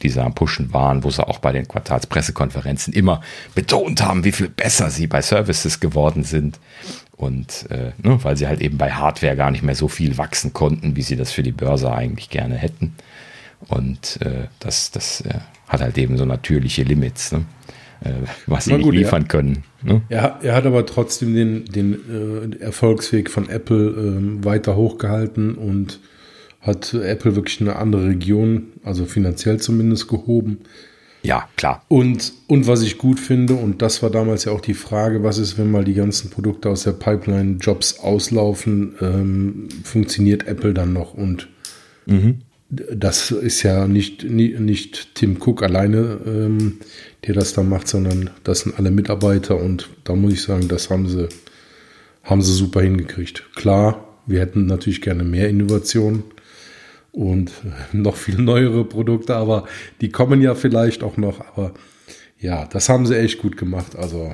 diese 0.04 0.24
am 0.24 0.36
Pushen 0.36 0.72
waren, 0.72 1.04
wo 1.04 1.10
sie 1.10 1.28
auch 1.28 1.40
bei 1.40 1.52
den 1.52 1.68
Quartalspressekonferenzen 1.68 2.94
immer 2.94 3.22
betont 3.56 4.04
haben, 4.04 4.24
wie 4.24 4.32
viel 4.32 4.50
besser 4.50 4.92
sie 4.92 5.08
bei 5.08 5.24
Services 5.24 5.80
geworden 5.80 6.24
sind. 6.24 6.60
Und 7.18 7.66
äh, 7.72 7.92
ne, 7.98 8.24
weil 8.24 8.38
sie 8.38 8.48
halt 8.48 8.62
eben 8.62 8.78
bei 8.78 8.92
Hardware 8.92 9.36
gar 9.36 9.50
nicht 9.50 9.64
mehr 9.64 9.74
so 9.74 9.88
viel 9.88 10.20
wachsen 10.20 10.54
konnten, 10.54 10.96
wie 10.96 11.02
sie 11.02 11.16
das 11.16 11.32
für 11.32 11.42
die 11.42 11.52
Börse 11.52 11.92
eigentlich 11.92 12.30
gerne 12.30 12.56
hätten. 12.56 12.94
Und 13.68 14.20
äh, 14.22 14.48
das, 14.60 14.92
das 14.92 15.22
äh, 15.22 15.40
hat 15.68 15.82
halt 15.82 15.98
eben 15.98 16.18
so 16.18 16.26
natürliche 16.26 16.84
Limits, 16.84 17.32
ne? 17.32 17.46
äh, 18.04 18.12
was 18.46 18.66
sie 18.66 18.72
gut, 18.72 18.94
nicht 18.94 19.04
liefern 19.04 19.24
ja. 19.24 19.28
können. 19.28 19.64
Ne? 19.82 20.02
Er, 20.10 20.40
er, 20.44 20.54
hat 20.54 20.68
aber 20.68 20.86
trotzdem 20.86 21.34
den, 21.34 21.66
den 21.66 22.60
äh, 22.60 22.64
Erfolgsweg 22.64 23.32
von 23.32 23.50
Apple 23.50 23.90
äh, 23.90 24.46
weiter 24.46 24.76
hochgehalten 24.76 25.56
und 25.56 26.00
hat 26.62 26.94
Apple 26.94 27.36
wirklich 27.36 27.60
eine 27.62 27.76
andere 27.76 28.08
Region, 28.08 28.74
also 28.84 29.06
finanziell 29.06 29.60
zumindest, 29.60 30.08
gehoben. 30.08 30.60
Ja, 31.24 31.48
klar. 31.56 31.84
Und, 31.88 32.34
und 32.48 32.68
was 32.68 32.82
ich 32.82 32.98
gut 32.98 33.20
finde, 33.20 33.54
und 33.54 33.82
das 33.82 34.02
war 34.02 34.10
damals 34.10 34.46
ja 34.46 34.52
auch 34.52 34.62
die 34.62 34.74
Frage, 34.74 35.24
was 35.24 35.38
ist, 35.38 35.58
wenn 35.58 35.70
mal 35.70 35.84
die 35.84 35.94
ganzen 35.94 36.30
Produkte 36.30 36.70
aus 36.70 36.84
der 36.84 36.94
Pipeline 36.94 37.58
Jobs 37.60 38.00
auslaufen, 38.00 38.96
ähm, 39.02 39.70
funktioniert 39.84 40.48
Apple 40.48 40.74
dann 40.74 40.94
noch? 40.94 41.14
Und 41.14 41.48
mhm 42.06 42.42
das 42.72 43.32
ist 43.32 43.64
ja 43.64 43.88
nicht, 43.88 44.24
nicht 44.24 45.16
Tim 45.16 45.38
Cook 45.42 45.62
alleine, 45.62 46.20
ähm, 46.26 46.78
der 47.26 47.36
das 47.36 47.54
da 47.54 47.64
macht, 47.64 47.88
sondern 47.88 48.30
das 48.44 48.62
sind 48.62 48.80
alle 48.80 48.92
Mitarbeiter 48.92 49.58
und 49.58 49.90
da 50.06 50.16
muss 50.16 50.34
ich 50.34 50.42
sagen, 50.42 50.68
das 50.70 50.90
haben 50.90 51.08
sie, 51.08 51.28
haben 52.24 52.42
sie 52.42 52.54
super 52.54 52.82
hingekriegt. 52.82 53.44
Klar, 53.56 54.08
wir 54.26 54.40
hätten 54.40 54.68
natürlich 54.68 55.02
gerne 55.02 55.24
mehr 55.24 55.50
Innovation 55.50 56.24
und 57.12 57.52
noch 57.92 58.16
viel 58.16 58.36
neuere 58.36 58.86
Produkte, 58.86 59.36
aber 59.36 59.66
die 60.00 60.10
kommen 60.10 60.42
ja 60.42 60.56
vielleicht 60.56 61.04
auch 61.04 61.18
noch. 61.18 61.42
Aber 61.42 61.74
ja, 62.40 62.66
das 62.66 62.90
haben 62.90 63.06
sie 63.06 63.18
echt 63.18 63.40
gut 63.40 63.58
gemacht. 63.58 63.96
Also 63.96 64.34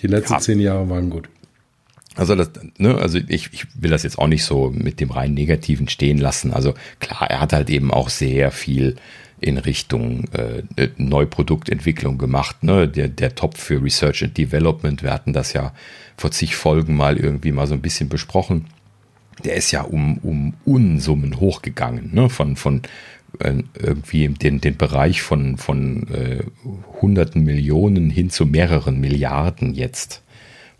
die 0.00 0.06
letzten 0.06 0.34
ja. 0.34 0.40
zehn 0.40 0.60
Jahre 0.60 0.88
waren 0.88 1.10
gut. 1.10 1.28
Also, 2.14 2.34
das, 2.34 2.50
ne, 2.78 2.94
also 2.96 3.18
ich, 3.28 3.50
ich 3.52 3.66
will 3.78 3.90
das 3.90 4.02
jetzt 4.02 4.18
auch 4.18 4.26
nicht 4.26 4.44
so 4.44 4.70
mit 4.74 5.00
dem 5.00 5.10
rein 5.10 5.34
Negativen 5.34 5.86
stehen 5.88 6.16
lassen. 6.16 6.52
Also 6.52 6.74
klar, 6.98 7.30
er 7.30 7.40
hat 7.40 7.52
halt 7.52 7.68
eben 7.68 7.92
auch 7.92 8.08
sehr 8.08 8.50
viel 8.50 8.96
in 9.38 9.58
Richtung 9.58 10.24
äh, 10.32 10.88
Neuproduktentwicklung 10.96 12.16
gemacht. 12.16 12.62
Ne? 12.62 12.88
Der, 12.88 13.08
der 13.08 13.34
Top 13.34 13.58
für 13.58 13.82
Research 13.82 14.24
and 14.24 14.38
Development, 14.38 15.02
wir 15.02 15.12
hatten 15.12 15.34
das 15.34 15.52
ja 15.52 15.74
vor 16.16 16.30
zig 16.30 16.56
Folgen 16.56 16.96
mal 16.96 17.18
irgendwie 17.18 17.52
mal 17.52 17.66
so 17.66 17.74
ein 17.74 17.82
bisschen 17.82 18.08
besprochen. 18.08 18.64
Der 19.44 19.54
ist 19.54 19.70
ja 19.70 19.82
um, 19.82 20.18
um 20.18 20.54
Unsummen 20.64 21.40
hochgegangen, 21.40 22.14
ne? 22.14 22.28
von, 22.28 22.56
von 22.56 22.82
äh, 23.38 23.62
irgendwie 23.78 24.28
den, 24.28 24.60
den 24.60 24.76
Bereich 24.76 25.22
von, 25.22 25.56
von 25.56 26.08
äh, 26.08 26.44
hunderten 27.00 27.44
Millionen 27.44 28.10
hin 28.10 28.30
zu 28.30 28.46
mehreren 28.46 28.98
Milliarden 28.98 29.74
jetzt 29.74 30.22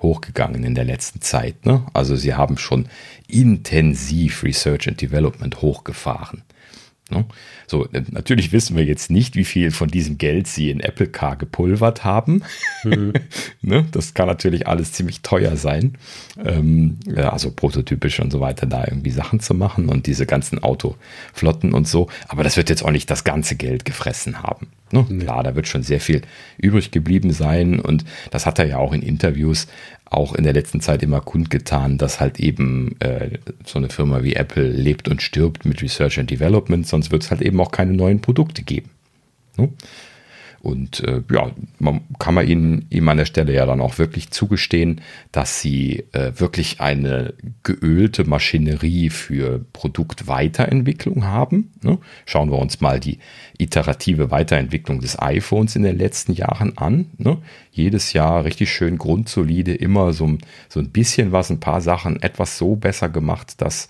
hochgegangen 0.00 0.64
in 0.64 0.74
der 0.74 0.84
letzten 0.84 1.20
Zeit. 1.20 1.66
Ne? 1.66 1.84
Also 1.92 2.16
sie 2.16 2.34
haben 2.34 2.58
schon 2.58 2.86
intensiv 3.28 4.42
Research 4.42 4.88
and 4.88 5.00
Development 5.00 5.60
hochgefahren. 5.62 6.42
Ne? 7.08 7.24
So, 7.68 7.86
natürlich 8.10 8.50
wissen 8.50 8.76
wir 8.76 8.84
jetzt 8.84 9.12
nicht, 9.12 9.36
wie 9.36 9.44
viel 9.44 9.70
von 9.70 9.88
diesem 9.88 10.18
Geld 10.18 10.48
sie 10.48 10.70
in 10.70 10.80
Apple 10.80 11.06
Car 11.06 11.36
gepulvert 11.36 12.04
haben. 12.04 12.42
Mhm. 12.84 13.12
Das 13.92 14.14
kann 14.14 14.28
natürlich 14.28 14.66
alles 14.68 14.92
ziemlich 14.92 15.22
teuer 15.22 15.56
sein. 15.56 15.94
Ähm, 16.44 16.98
ja, 17.06 17.32
also 17.32 17.50
prototypisch 17.50 18.20
und 18.20 18.30
so 18.30 18.40
weiter, 18.40 18.66
da 18.66 18.84
irgendwie 18.84 19.10
Sachen 19.10 19.40
zu 19.40 19.54
machen 19.54 19.88
und 19.88 20.06
diese 20.06 20.24
ganzen 20.24 20.62
Autoflotten 20.62 21.72
und 21.72 21.88
so. 21.88 22.08
Aber 22.28 22.44
das 22.44 22.56
wird 22.56 22.70
jetzt 22.70 22.84
auch 22.84 22.90
nicht 22.90 23.10
das 23.10 23.24
ganze 23.24 23.56
Geld 23.56 23.84
gefressen 23.84 24.42
haben. 24.42 24.68
Ne? 24.92 25.04
Klar, 25.20 25.42
da 25.42 25.56
wird 25.56 25.66
schon 25.66 25.82
sehr 25.82 26.00
viel 26.00 26.22
übrig 26.58 26.92
geblieben 26.92 27.32
sein 27.32 27.80
und 27.80 28.04
das 28.30 28.46
hat 28.46 28.58
er 28.58 28.66
ja 28.66 28.78
auch 28.78 28.92
in 28.92 29.02
Interviews 29.02 29.66
auch 30.08 30.34
in 30.34 30.44
der 30.44 30.52
letzten 30.52 30.80
Zeit 30.80 31.02
immer 31.02 31.20
kundgetan, 31.20 31.98
dass 31.98 32.20
halt 32.20 32.38
eben 32.38 32.96
äh, 33.00 33.38
so 33.64 33.78
eine 33.78 33.88
Firma 33.88 34.22
wie 34.22 34.34
Apple 34.34 34.68
lebt 34.68 35.08
und 35.08 35.20
stirbt 35.20 35.64
mit 35.64 35.82
Research 35.82 36.18
and 36.18 36.30
Development, 36.30 36.86
sonst 36.86 37.10
wird 37.10 37.24
es 37.24 37.30
halt 37.30 37.42
eben 37.42 37.60
auch 37.60 37.72
keine 37.72 37.92
neuen 37.92 38.20
Produkte 38.20 38.62
geben. 38.62 38.90
Ne? 39.56 39.68
Und 40.66 41.04
äh, 41.04 41.22
ja, 41.30 41.52
man 41.78 42.00
kann 42.18 42.34
man 42.34 42.48
ihnen 42.48 42.86
ihm 42.90 43.08
an 43.08 43.18
der 43.18 43.24
Stelle 43.24 43.54
ja 43.54 43.66
dann 43.66 43.80
auch 43.80 43.98
wirklich 43.98 44.32
zugestehen, 44.32 45.00
dass 45.30 45.60
sie 45.60 46.06
äh, 46.10 46.32
wirklich 46.40 46.80
eine 46.80 47.34
geölte 47.62 48.24
Maschinerie 48.24 49.10
für 49.10 49.64
Produktweiterentwicklung 49.72 51.24
haben. 51.24 51.70
Ne? 51.84 51.98
Schauen 52.24 52.50
wir 52.50 52.58
uns 52.58 52.80
mal 52.80 52.98
die 52.98 53.20
iterative 53.58 54.32
Weiterentwicklung 54.32 54.98
des 54.98 55.22
iPhones 55.22 55.76
in 55.76 55.84
den 55.84 55.96
letzten 55.96 56.32
Jahren 56.32 56.76
an. 56.76 57.10
Ne? 57.16 57.38
Jedes 57.70 58.12
Jahr 58.12 58.44
richtig 58.44 58.72
schön 58.72 58.98
grundsolide, 58.98 59.72
immer 59.72 60.12
so, 60.12 60.36
so 60.68 60.80
ein 60.80 60.90
bisschen 60.90 61.30
was, 61.30 61.48
ein 61.48 61.60
paar 61.60 61.80
Sachen 61.80 62.20
etwas 62.20 62.58
so 62.58 62.74
besser 62.74 63.08
gemacht, 63.08 63.62
dass 63.62 63.88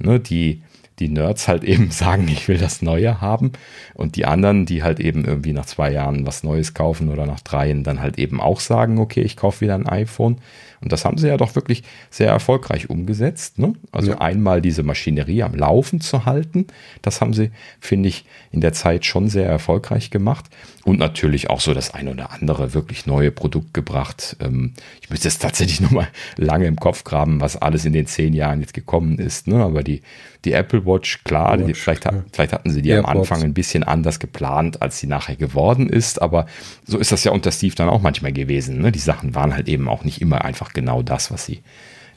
ne, 0.00 0.18
die 0.18 0.62
die 0.98 1.08
Nerds 1.08 1.48
halt 1.48 1.64
eben 1.72 1.90
sagen, 1.90 2.28
ich 2.28 2.48
will 2.48 2.58
das 2.58 2.82
Neue 2.82 3.20
haben 3.20 3.52
und 3.94 4.16
die 4.16 4.26
anderen, 4.26 4.66
die 4.66 4.82
halt 4.82 5.00
eben 5.00 5.24
irgendwie 5.24 5.52
nach 5.52 5.66
zwei 5.66 5.90
Jahren 5.92 6.26
was 6.26 6.42
Neues 6.42 6.74
kaufen 6.74 7.08
oder 7.08 7.26
nach 7.26 7.40
dreien, 7.40 7.84
dann 7.84 8.00
halt 8.00 8.18
eben 8.18 8.40
auch 8.40 8.60
sagen, 8.60 8.98
okay, 8.98 9.22
ich 9.22 9.36
kaufe 9.36 9.62
wieder 9.62 9.74
ein 9.74 9.86
iPhone. 9.86 10.38
Und 10.80 10.92
das 10.92 11.04
haben 11.04 11.18
sie 11.18 11.28
ja 11.28 11.36
doch 11.36 11.54
wirklich 11.54 11.82
sehr 12.10 12.28
erfolgreich 12.28 12.90
umgesetzt. 12.90 13.58
Ne? 13.58 13.74
Also 13.92 14.12
ja. 14.12 14.18
einmal 14.18 14.60
diese 14.60 14.82
Maschinerie 14.82 15.42
am 15.42 15.54
Laufen 15.54 16.00
zu 16.00 16.26
halten, 16.26 16.66
das 17.02 17.20
haben 17.20 17.32
sie, 17.32 17.50
finde 17.80 18.08
ich, 18.08 18.24
in 18.50 18.60
der 18.60 18.72
Zeit 18.72 19.04
schon 19.04 19.28
sehr 19.28 19.48
erfolgreich 19.48 20.10
gemacht. 20.10 20.46
Und 20.84 21.00
natürlich 21.00 21.50
auch 21.50 21.60
so 21.60 21.74
das 21.74 21.94
ein 21.94 22.06
oder 22.06 22.30
andere 22.30 22.72
wirklich 22.72 23.06
neue 23.06 23.32
Produkt 23.32 23.74
gebracht. 23.74 24.36
Ähm, 24.38 24.74
ich 25.02 25.10
müsste 25.10 25.26
jetzt 25.26 25.42
tatsächlich 25.42 25.80
nochmal 25.86 26.06
lange 26.36 26.66
im 26.66 26.76
Kopf 26.76 27.02
graben, 27.02 27.40
was 27.40 27.56
alles 27.56 27.84
in 27.84 27.92
den 27.92 28.06
zehn 28.06 28.32
Jahren 28.34 28.60
jetzt 28.60 28.72
gekommen 28.72 29.18
ist. 29.18 29.48
Ne? 29.48 29.56
Aber 29.56 29.82
die, 29.82 30.02
die 30.44 30.52
Apple 30.52 30.86
Watch, 30.86 31.24
klar, 31.24 31.58
Watch, 31.58 31.66
die, 31.66 31.74
vielleicht, 31.74 32.04
ja. 32.04 32.22
vielleicht 32.32 32.52
hatten 32.52 32.70
sie 32.70 32.82
die 32.82 32.90
Airpods. 32.90 33.10
am 33.10 33.18
Anfang 33.18 33.42
ein 33.42 33.52
bisschen 33.52 33.82
anders 33.82 34.20
geplant, 34.20 34.80
als 34.80 35.00
sie 35.00 35.08
nachher 35.08 35.34
geworden 35.34 35.88
ist. 35.88 36.22
Aber 36.22 36.46
so 36.84 36.98
ist 36.98 37.10
das 37.10 37.24
ja 37.24 37.32
unter 37.32 37.50
Steve 37.50 37.74
dann 37.74 37.88
auch 37.88 38.00
manchmal 38.00 38.32
gewesen. 38.32 38.80
Ne? 38.80 38.92
Die 38.92 39.00
Sachen 39.00 39.34
waren 39.34 39.54
halt 39.54 39.68
eben 39.68 39.88
auch 39.88 40.04
nicht 40.04 40.20
immer 40.20 40.44
einfach 40.44 40.65
genau 40.72 41.02
das, 41.02 41.30
was 41.30 41.46
sie 41.46 41.62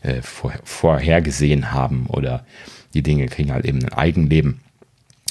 äh, 0.01 0.21
vor, 0.21 0.53
vorhergesehen 0.63 1.71
haben. 1.71 2.07
Oder 2.07 2.45
die 2.93 3.03
Dinge 3.03 3.27
kriegen 3.27 3.51
halt 3.51 3.65
eben 3.65 3.79
ein 3.79 3.93
Eigenleben. 3.93 4.61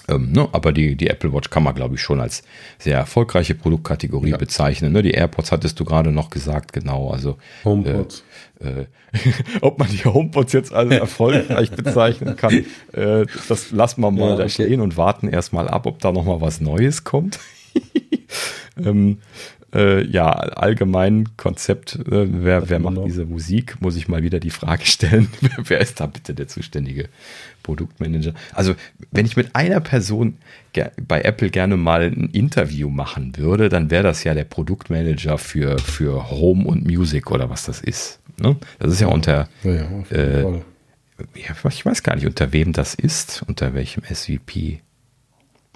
Ähm, 0.09 0.33
ne, 0.33 0.49
aber 0.53 0.73
die, 0.73 0.97
die 0.97 1.09
Apple 1.09 1.33
Watch 1.33 1.51
kann 1.51 1.63
man, 1.63 1.75
glaube 1.75 1.97
ich, 1.97 2.01
schon 2.01 2.21
als 2.21 2.43
sehr 2.79 2.97
erfolgreiche 2.97 3.55
Produktkategorie 3.55 4.31
ja. 4.31 4.37
bezeichnen. 4.39 4.93
Ne, 4.93 5.03
die 5.03 5.11
AirPods 5.11 5.53
hattest 5.53 5.79
du 5.79 5.85
gerade 5.85 6.11
noch 6.13 6.31
gesagt, 6.31 6.73
genau. 6.73 7.11
Also 7.11 7.37
HomePods. 7.65 8.25
Äh, 8.61 8.69
äh, 8.81 8.87
ob 9.61 9.79
man 9.79 9.89
die 9.89 10.05
HomePods 10.05 10.53
jetzt 10.55 10.73
als 10.73 10.91
erfolgreich 10.93 11.71
bezeichnen 11.71 12.37
kann, 12.37 12.65
äh, 12.93 13.27
das 13.49 13.71
lassen 13.71 14.01
wir 14.01 14.11
mal 14.11 14.31
ja, 14.31 14.37
da 14.37 14.49
stehen 14.49 14.81
und 14.81 14.97
warten 14.97 15.29
erstmal 15.29 15.69
ab, 15.69 15.87
ob 15.87 15.99
da 16.01 16.11
noch 16.11 16.25
mal 16.25 16.41
was 16.41 16.61
Neues 16.61 17.05
kommt. 17.05 17.39
ähm, 18.83 19.19
äh, 19.79 20.05
ja, 20.07 20.31
allgemein 20.31 21.37
Konzept, 21.37 21.95
äh, 21.95 22.27
wer, 22.45 22.69
wer 22.69 22.79
macht 22.81 22.97
noch. 22.97 23.05
diese 23.05 23.25
Musik, 23.25 23.81
muss 23.81 23.97
ich 23.97 24.09
mal 24.09 24.23
wieder 24.23 24.41
die 24.41 24.51
Frage 24.51 24.85
stellen, 24.85 25.29
wer 25.59 25.81
ist 25.81 26.01
da 26.01 26.07
bitte 26.07 26.35
der 26.35 26.49
zuständige 26.49 27.09
Produktmanager? 27.63 28.35
Also, 28.53 28.75
wenn 29.13 29.25
ich 29.25 29.37
mit 29.37 29.55
einer 29.55 29.81
Person 29.81 30.37
bei 31.07 31.23
Apple 31.23 31.51
gerne 31.51 31.77
mal 31.77 32.03
ein 32.03 32.31
Interview 32.33 32.91
machen 32.91 33.37
würde, 33.37 33.69
dann 33.69 33.91
wäre 33.91 34.03
das 34.03 34.25
ja 34.25 34.35
der 34.35 34.45
Produktmanager 34.45 35.39
für, 35.39 35.79
für 35.79 36.31
Home 36.31 36.65
und 36.67 36.85
Music 36.85 37.31
oder 37.31 37.49
was 37.49 37.65
das 37.65 37.81
ist. 37.81 38.21
Ne? 38.41 38.57
Das 38.79 38.93
ist 38.93 39.01
ja 39.01 39.09
unter, 39.09 39.49
ja, 39.63 39.75
ja, 39.75 40.17
äh, 40.17 40.61
ich 41.35 41.85
weiß 41.85 42.03
gar 42.03 42.15
nicht, 42.15 42.27
unter 42.27 42.53
wem 42.53 42.73
das 42.73 42.95
ist, 42.95 43.45
unter 43.47 43.75
welchem 43.75 44.03
SVP. 44.05 44.81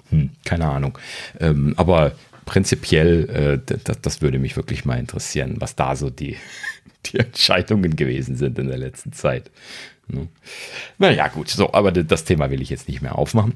Hm, 0.09 0.29
keine 0.45 0.67
Ahnung. 0.67 0.97
Ähm, 1.39 1.73
aber 1.77 2.13
prinzipiell, 2.45 3.61
äh, 3.67 3.77
das, 3.83 4.01
das, 4.01 4.21
würde 4.21 4.39
mich 4.39 4.55
wirklich 4.55 4.85
mal 4.85 4.99
interessieren, 4.99 5.55
was 5.59 5.75
da 5.75 5.95
so 5.95 6.09
die, 6.09 6.37
die 7.05 7.19
Entscheidungen 7.19 7.95
gewesen 7.95 8.35
sind 8.35 8.59
in 8.59 8.67
der 8.67 8.77
letzten 8.77 9.13
Zeit. 9.13 9.51
Ne? 10.07 10.27
Naja, 10.97 11.27
gut, 11.29 11.49
so, 11.49 11.73
aber 11.73 11.91
das 11.91 12.25
Thema 12.25 12.51
will 12.51 12.61
ich 12.61 12.69
jetzt 12.69 12.87
nicht 12.87 13.01
mehr 13.01 13.17
aufmachen. 13.17 13.53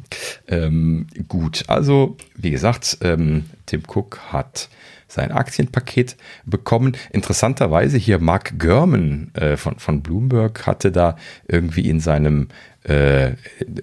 Ähm, 0.48 1.08
gut, 1.28 1.66
also, 1.68 2.18
wie 2.36 2.52
gesagt, 2.52 2.98
ähm, 3.02 3.46
Tim 3.66 3.84
Cook 3.88 4.20
hat 4.32 4.70
sein 5.08 5.32
Aktienpaket 5.32 6.18
bekommen. 6.46 6.96
Interessanterweise 7.12 7.98
hier 7.98 8.20
Mark 8.20 8.60
Gurman 8.60 9.32
äh, 9.36 9.56
von, 9.58 9.80
von 9.80 10.02
Bloomberg 10.02 10.68
hatte 10.68 10.92
da 10.92 11.16
irgendwie 11.48 11.90
in 11.90 12.00
seinem 12.00 12.50
äh, 12.88 13.34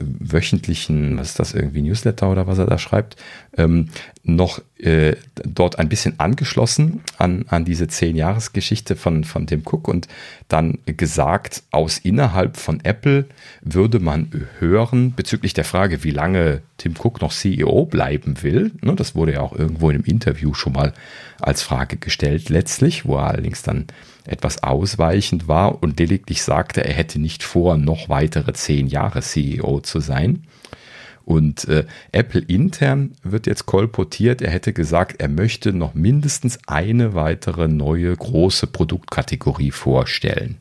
wöchentlichen, 0.02 1.18
was 1.18 1.30
ist 1.30 1.38
das, 1.38 1.52
irgendwie 1.52 1.82
Newsletter 1.82 2.30
oder 2.30 2.46
was 2.46 2.58
er 2.58 2.66
da 2.66 2.78
schreibt, 2.78 3.16
ähm, 3.56 3.90
noch 4.22 4.62
äh, 4.78 5.16
dort 5.44 5.78
ein 5.78 5.90
bisschen 5.90 6.18
angeschlossen 6.18 7.02
an, 7.18 7.44
an 7.48 7.66
diese 7.66 7.86
Zehn-Jahres-Geschichte 7.86 8.96
von, 8.96 9.24
von 9.24 9.46
Tim 9.46 9.62
Cook 9.64 9.88
und 9.88 10.08
dann 10.48 10.78
gesagt, 10.86 11.62
aus 11.70 11.98
innerhalb 11.98 12.56
von 12.56 12.80
Apple 12.82 13.26
würde 13.60 14.00
man 14.00 14.46
hören 14.58 15.14
bezüglich 15.14 15.52
der 15.52 15.64
Frage, 15.64 16.02
wie 16.02 16.10
lange 16.10 16.62
Tim 16.78 16.94
Cook 16.98 17.20
noch 17.20 17.32
CEO 17.32 17.84
bleiben 17.84 18.42
will. 18.42 18.72
Ne, 18.80 18.94
das 18.94 19.14
wurde 19.14 19.34
ja 19.34 19.40
auch 19.40 19.52
irgendwo 19.54 19.90
in 19.90 19.96
einem 19.96 20.04
Interview 20.04 20.54
schon 20.54 20.72
mal 20.72 20.94
als 21.40 21.62
Frage 21.62 21.98
gestellt 21.98 22.48
letztlich, 22.48 23.04
wo 23.04 23.16
er 23.16 23.26
allerdings 23.26 23.62
dann 23.62 23.86
etwas 24.26 24.62
ausweichend 24.62 25.48
war 25.48 25.82
und 25.82 25.98
lediglich 25.98 26.42
sagte, 26.42 26.84
er 26.84 26.94
hätte 26.94 27.18
nicht 27.18 27.42
vor, 27.42 27.76
noch 27.76 28.08
weitere 28.08 28.52
zehn 28.52 28.86
Jahre 28.86 29.20
CEO 29.20 29.80
zu 29.80 30.00
sein. 30.00 30.44
Und 31.24 31.66
äh, 31.68 31.86
Apple 32.12 32.42
intern 32.42 33.12
wird 33.22 33.46
jetzt 33.46 33.64
kolportiert, 33.64 34.42
er 34.42 34.50
hätte 34.50 34.72
gesagt, 34.72 35.20
er 35.20 35.28
möchte 35.28 35.72
noch 35.72 35.94
mindestens 35.94 36.58
eine 36.66 37.14
weitere 37.14 37.66
neue 37.66 38.14
große 38.14 38.66
Produktkategorie 38.66 39.70
vorstellen. 39.70 40.58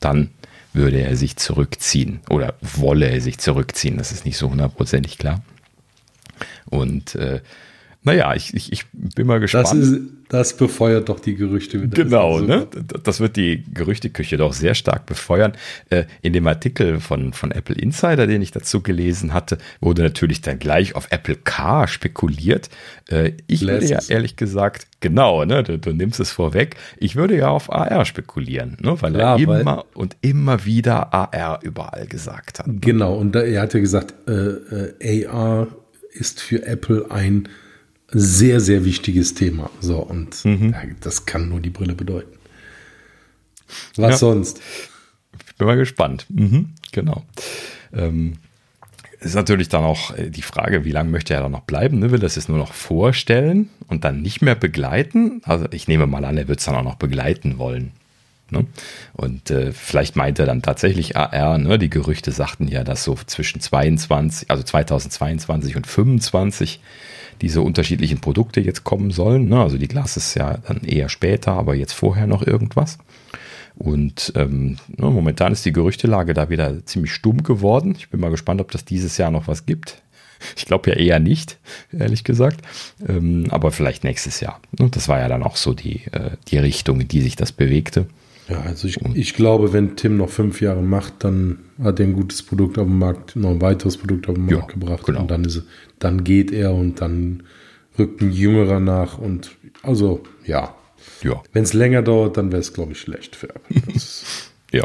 Dann 0.00 0.30
würde 0.72 1.00
er 1.00 1.16
sich 1.16 1.36
zurückziehen 1.36 2.20
oder 2.30 2.54
wolle 2.60 3.08
er 3.08 3.20
sich 3.20 3.38
zurückziehen. 3.38 3.98
Das 3.98 4.10
ist 4.10 4.24
nicht 4.24 4.38
so 4.38 4.50
hundertprozentig 4.50 5.18
klar. 5.18 5.42
Und 6.66 7.14
äh, 7.14 7.40
naja, 8.04 8.34
ich, 8.34 8.52
ich, 8.54 8.72
ich 8.72 8.84
bin 8.92 9.28
mal 9.28 9.38
gespannt. 9.38 9.66
Das, 9.66 9.74
ist, 9.74 10.00
das 10.28 10.56
befeuert 10.56 11.08
doch 11.08 11.20
die 11.20 11.36
Gerüchte. 11.36 11.86
Das 11.86 11.94
genau, 11.94 12.40
ne? 12.40 12.66
Das 13.04 13.20
wird 13.20 13.36
die 13.36 13.62
Gerüchteküche 13.72 14.36
doch 14.36 14.54
sehr 14.54 14.74
stark 14.74 15.06
befeuern. 15.06 15.52
Äh, 15.88 16.04
in 16.20 16.32
dem 16.32 16.46
Artikel 16.48 16.98
von, 16.98 17.32
von 17.32 17.52
Apple 17.52 17.76
Insider, 17.76 18.26
den 18.26 18.42
ich 18.42 18.50
dazu 18.50 18.82
gelesen 18.82 19.32
hatte, 19.32 19.58
wurde 19.80 20.02
natürlich 20.02 20.40
dann 20.40 20.58
gleich 20.58 20.96
auf 20.96 21.06
Apple 21.10 21.36
Car 21.36 21.86
spekuliert. 21.86 22.70
Äh, 23.08 23.32
ich 23.46 23.60
würde 23.60 23.86
ja 23.86 24.00
ehrlich 24.08 24.34
gesagt, 24.34 24.88
genau, 24.98 25.44
ne? 25.44 25.62
Du, 25.62 25.78
du, 25.78 25.92
nimmst 25.92 26.18
es 26.18 26.32
vorweg. 26.32 26.74
Ich 26.98 27.14
würde 27.14 27.36
ja 27.36 27.50
auf 27.50 27.72
AR 27.72 28.04
spekulieren, 28.04 28.78
ne? 28.80 29.00
Weil 29.00 29.14
ja, 29.14 29.36
er 29.36 29.38
immer 29.38 29.64
weil 29.64 29.84
und 29.94 30.16
immer 30.22 30.64
wieder 30.64 31.14
AR 31.14 31.60
überall 31.62 32.08
gesagt 32.08 32.58
hat. 32.58 32.66
Genau, 32.68 33.14
und 33.14 33.36
er 33.36 33.62
hat 33.62 33.74
ja 33.74 33.80
gesagt, 33.80 34.14
äh, 34.28 34.88
äh 34.98 35.26
AR 35.26 35.68
ist 36.12 36.40
für 36.40 36.66
Apple 36.66 37.10
ein 37.10 37.48
sehr, 38.12 38.60
sehr 38.60 38.84
wichtiges 38.84 39.34
Thema. 39.34 39.70
So, 39.80 39.98
und 39.98 40.44
mhm. 40.44 40.74
das 41.00 41.26
kann 41.26 41.48
nur 41.48 41.60
die 41.60 41.70
Brille 41.70 41.94
bedeuten. 41.94 42.38
Was 43.96 44.12
ja. 44.12 44.16
sonst? 44.18 44.60
Ich 45.48 45.56
bin 45.56 45.66
mal 45.66 45.76
gespannt. 45.76 46.26
Mhm, 46.28 46.70
genau. 46.92 47.24
Ähm, 47.92 48.34
ist 49.20 49.34
natürlich 49.34 49.68
dann 49.68 49.84
auch 49.84 50.16
äh, 50.16 50.30
die 50.30 50.42
Frage, 50.42 50.84
wie 50.84 50.90
lange 50.90 51.10
möchte 51.10 51.34
er 51.34 51.40
da 51.40 51.48
noch 51.48 51.62
bleiben? 51.62 52.00
Ne? 52.00 52.10
Will 52.10 52.18
das 52.18 52.36
jetzt 52.36 52.48
nur 52.48 52.58
noch 52.58 52.72
vorstellen 52.72 53.70
und 53.86 54.04
dann 54.04 54.20
nicht 54.20 54.42
mehr 54.42 54.54
begleiten? 54.54 55.40
Also 55.44 55.66
ich 55.70 55.88
nehme 55.88 56.06
mal 56.06 56.24
an, 56.24 56.36
er 56.36 56.48
wird 56.48 56.58
es 56.58 56.64
dann 56.64 56.74
auch 56.74 56.82
noch 56.82 56.96
begleiten 56.96 57.58
wollen. 57.58 57.92
Ne? 58.50 58.66
Und 59.14 59.50
äh, 59.50 59.72
vielleicht 59.72 60.16
meint 60.16 60.38
er 60.38 60.46
dann 60.46 60.60
tatsächlich 60.60 61.16
AR, 61.16 61.58
ne? 61.58 61.78
die 61.78 61.90
Gerüchte 61.90 62.32
sagten 62.32 62.68
ja, 62.68 62.84
dass 62.84 63.04
so 63.04 63.16
zwischen 63.26 63.60
22, 63.60 64.50
also 64.50 64.62
2022 64.62 65.76
und 65.76 65.86
2025 65.86 66.80
diese 67.42 67.60
unterschiedlichen 67.60 68.20
Produkte 68.20 68.60
jetzt 68.60 68.84
kommen 68.84 69.10
sollen. 69.10 69.48
Ne? 69.48 69.60
Also 69.60 69.76
die 69.76 69.88
Glas 69.88 70.16
ist 70.16 70.34
ja 70.34 70.58
dann 70.66 70.82
eher 70.84 71.08
später, 71.08 71.52
aber 71.52 71.74
jetzt 71.74 71.92
vorher 71.92 72.26
noch 72.26 72.46
irgendwas. 72.46 72.98
Und 73.74 74.32
ähm, 74.36 74.76
ne, 74.96 75.10
momentan 75.10 75.52
ist 75.52 75.64
die 75.64 75.72
Gerüchtelage 75.72 76.34
da 76.34 76.50
wieder 76.50 76.84
ziemlich 76.86 77.12
stumm 77.12 77.42
geworden. 77.42 77.94
Ich 77.98 78.10
bin 78.10 78.20
mal 78.20 78.30
gespannt, 78.30 78.60
ob 78.60 78.70
das 78.70 78.84
dieses 78.84 79.18
Jahr 79.18 79.30
noch 79.30 79.48
was 79.48 79.66
gibt. 79.66 80.02
Ich 80.56 80.66
glaube 80.66 80.90
ja 80.90 80.96
eher 80.96 81.20
nicht, 81.20 81.58
ehrlich 81.92 82.24
gesagt. 82.24 82.62
Ähm, 83.06 83.46
aber 83.50 83.70
vielleicht 83.70 84.04
nächstes 84.04 84.40
Jahr. 84.40 84.60
Ne? 84.78 84.88
Das 84.90 85.08
war 85.08 85.20
ja 85.20 85.28
dann 85.28 85.42
auch 85.42 85.56
so 85.56 85.72
die, 85.72 86.04
äh, 86.12 86.32
die 86.48 86.58
Richtung, 86.58 87.00
in 87.00 87.08
die 87.08 87.20
sich 87.20 87.36
das 87.36 87.52
bewegte. 87.52 88.06
Ja, 88.52 88.60
also 88.62 88.86
ich, 88.86 88.98
ich 89.14 89.34
glaube, 89.34 89.72
wenn 89.72 89.96
Tim 89.96 90.16
noch 90.16 90.28
fünf 90.28 90.60
Jahre 90.60 90.82
macht, 90.82 91.24
dann 91.24 91.58
hat 91.82 92.00
er 92.00 92.06
ein 92.06 92.12
gutes 92.12 92.42
Produkt 92.42 92.78
auf 92.78 92.86
dem 92.86 92.98
Markt, 92.98 93.34
noch 93.34 93.50
ein 93.50 93.60
weiteres 93.60 93.96
Produkt 93.96 94.28
auf 94.28 94.34
den 94.34 94.46
Markt 94.46 94.70
ja, 94.70 94.74
gebracht. 94.74 95.04
Genau. 95.06 95.20
Und 95.22 95.30
dann, 95.30 95.44
ist, 95.44 95.62
dann 95.98 96.22
geht 96.22 96.52
er 96.52 96.74
und 96.74 97.00
dann 97.00 97.44
rückt 97.98 98.20
ein 98.20 98.30
Jüngerer 98.30 98.80
nach. 98.80 99.18
Und 99.18 99.52
also, 99.82 100.22
ja. 100.44 100.74
ja. 101.22 101.42
Wenn 101.52 101.62
es 101.62 101.72
länger 101.72 102.02
dauert, 102.02 102.36
dann 102.36 102.52
wäre 102.52 102.60
es, 102.60 102.74
glaube 102.74 102.92
ich, 102.92 103.00
schlecht 103.00 103.36
für 103.36 103.48
Apple. 103.48 103.82
ja. 104.72 104.84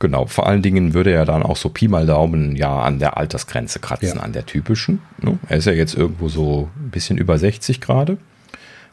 Genau, 0.00 0.26
vor 0.26 0.46
allen 0.46 0.62
Dingen 0.62 0.94
würde 0.94 1.12
er 1.12 1.26
dann 1.26 1.42
auch 1.42 1.56
so 1.56 1.68
Pi 1.68 1.86
mal 1.86 2.06
Daumen 2.06 2.56
ja 2.56 2.80
an 2.80 2.98
der 2.98 3.18
Altersgrenze 3.18 3.80
kratzen, 3.80 4.16
ja. 4.16 4.22
an 4.22 4.32
der 4.32 4.46
typischen. 4.46 5.00
Ne? 5.20 5.38
Er 5.46 5.58
ist 5.58 5.66
ja 5.66 5.72
jetzt 5.72 5.94
irgendwo 5.94 6.28
so 6.28 6.70
ein 6.76 6.90
bisschen 6.90 7.18
über 7.18 7.38
60 7.38 7.80
gerade. 7.80 8.16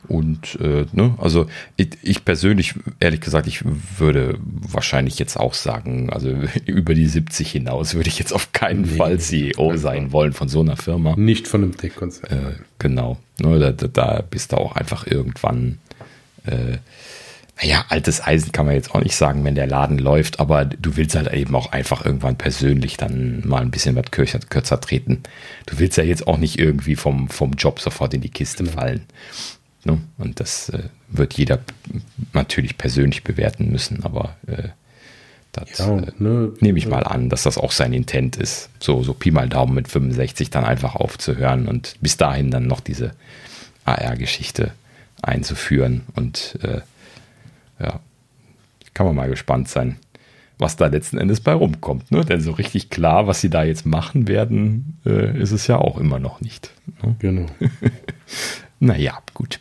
Und 0.08 0.58
äh, 0.62 0.86
ne, 0.94 1.16
also 1.18 1.48
ich, 1.76 1.90
ich, 2.02 2.24
persönlich, 2.24 2.76
ehrlich 3.00 3.20
gesagt, 3.20 3.48
ich 3.48 3.62
würde 3.98 4.38
wahrscheinlich 4.42 5.20
jetzt 5.20 5.38
auch 5.38 5.54
sagen, 5.54 6.10
also 6.12 6.30
über 6.66 6.94
die 6.94 7.08
70 7.08 7.52
hinaus 7.52 7.94
würde 7.96 8.10
ich 8.10 8.20
jetzt 8.20 8.34
auf 8.34 8.54
keinen 8.54 8.82
nee, 8.82 8.98
Fall 8.98 9.20
CEO 9.20 9.76
sein 9.78 10.12
wollen 10.12 10.34
von 10.34 10.48
so 10.48 10.62
einer 10.62 10.78
Firma. 10.78 11.16
Nicht 11.18 11.48
von 11.48 11.64
einem 11.64 11.78
Tech-Konzern. 11.78 12.32
Äh, 12.32 12.54
genau. 12.80 13.18
Ne, 13.40 13.60
da, 13.60 13.72
da, 13.72 14.22
bist 14.22 14.52
du 14.52 14.58
auch 14.58 14.76
einfach 14.76 15.06
irgendwann, 15.06 15.78
äh, 16.46 16.78
naja, 17.62 17.86
altes 17.90 18.26
Eisen 18.26 18.52
kann 18.52 18.66
man 18.66 18.76
jetzt 18.76 18.94
auch 18.96 19.02
nicht 19.02 19.16
sagen, 19.16 19.44
wenn 19.44 19.56
der 19.56 19.68
Laden 19.68 19.98
läuft, 19.98 20.40
aber 20.40 20.66
du 20.66 20.96
willst 20.96 21.16
halt 21.16 21.34
eben 21.34 21.56
auch 21.56 21.72
einfach 21.72 22.06
irgendwann 22.06 22.38
persönlich 22.38 22.98
dann 22.98 23.42
mal 23.46 23.62
ein 23.62 23.72
bisschen 23.72 23.96
was 23.96 24.12
kürzer, 24.12 24.40
kürzer 24.40 24.80
treten. 24.80 25.24
Du 25.66 25.80
willst 25.80 25.98
ja 25.98 26.04
jetzt 26.04 26.28
auch 26.28 26.38
nicht 26.38 26.60
irgendwie 26.60 26.96
vom, 26.96 27.30
vom 27.30 27.54
Job 27.54 27.80
sofort 27.80 28.14
in 28.14 28.22
die 28.22 28.30
Kiste 28.30 28.64
genau. 28.64 28.76
fallen. 28.78 29.02
Ne? 29.88 30.00
Und 30.18 30.40
das 30.40 30.70
äh, 30.70 30.84
wird 31.08 31.34
jeder 31.34 31.60
natürlich 32.34 32.78
persönlich 32.78 33.24
bewerten 33.24 33.72
müssen, 33.72 34.04
aber 34.04 34.36
äh, 34.46 34.70
das 35.54 35.78
ja, 35.80 35.98
äh, 35.98 36.12
ne, 36.20 36.52
nehme 36.60 36.78
ich 36.78 36.86
ne. 36.86 36.92
mal 36.92 37.04
an, 37.04 37.30
dass 37.30 37.44
das 37.44 37.58
auch 37.58 37.72
sein 37.72 37.94
Intent 37.94 38.36
ist. 38.36 38.70
So, 38.80 39.02
so 39.02 39.14
Pi 39.14 39.32
mal 39.32 39.48
Daumen 39.48 39.74
mit 39.74 39.88
65 39.88 40.50
dann 40.50 40.66
einfach 40.66 40.96
aufzuhören 40.96 41.68
und 41.68 41.96
bis 42.02 42.18
dahin 42.18 42.52
dann 42.52 42.68
noch 42.68 42.82
diese 42.82 43.12
AR-Geschichte 43.86 44.72
einzuführen 45.22 46.04
und 46.16 46.60
äh, 46.62 46.82
ja, 47.80 48.02
kann 48.94 49.06
man 49.06 49.16
mal 49.16 49.30
gespannt 49.30 49.70
sein, 49.70 49.98
was 50.58 50.76
da 50.76 50.88
letzten 50.88 51.18
Endes 51.18 51.40
bei 51.40 51.54
rumkommt. 51.54 52.12
Ne? 52.12 52.26
Denn 52.26 52.42
so 52.42 52.52
richtig 52.52 52.90
klar, 52.90 53.28
was 53.28 53.42
sie 53.42 53.50
da 53.50 53.64
jetzt 53.64 53.86
machen 53.86 54.28
werden, 54.28 55.00
äh, 55.06 55.40
ist 55.40 55.52
es 55.52 55.68
ja 55.68 55.78
auch 55.78 55.98
immer 55.98 56.20
noch 56.20 56.42
nicht. 56.42 56.74
Ne? 57.02 57.16
Genau. 57.20 57.46
naja, 58.80 59.20
gut. 59.34 59.60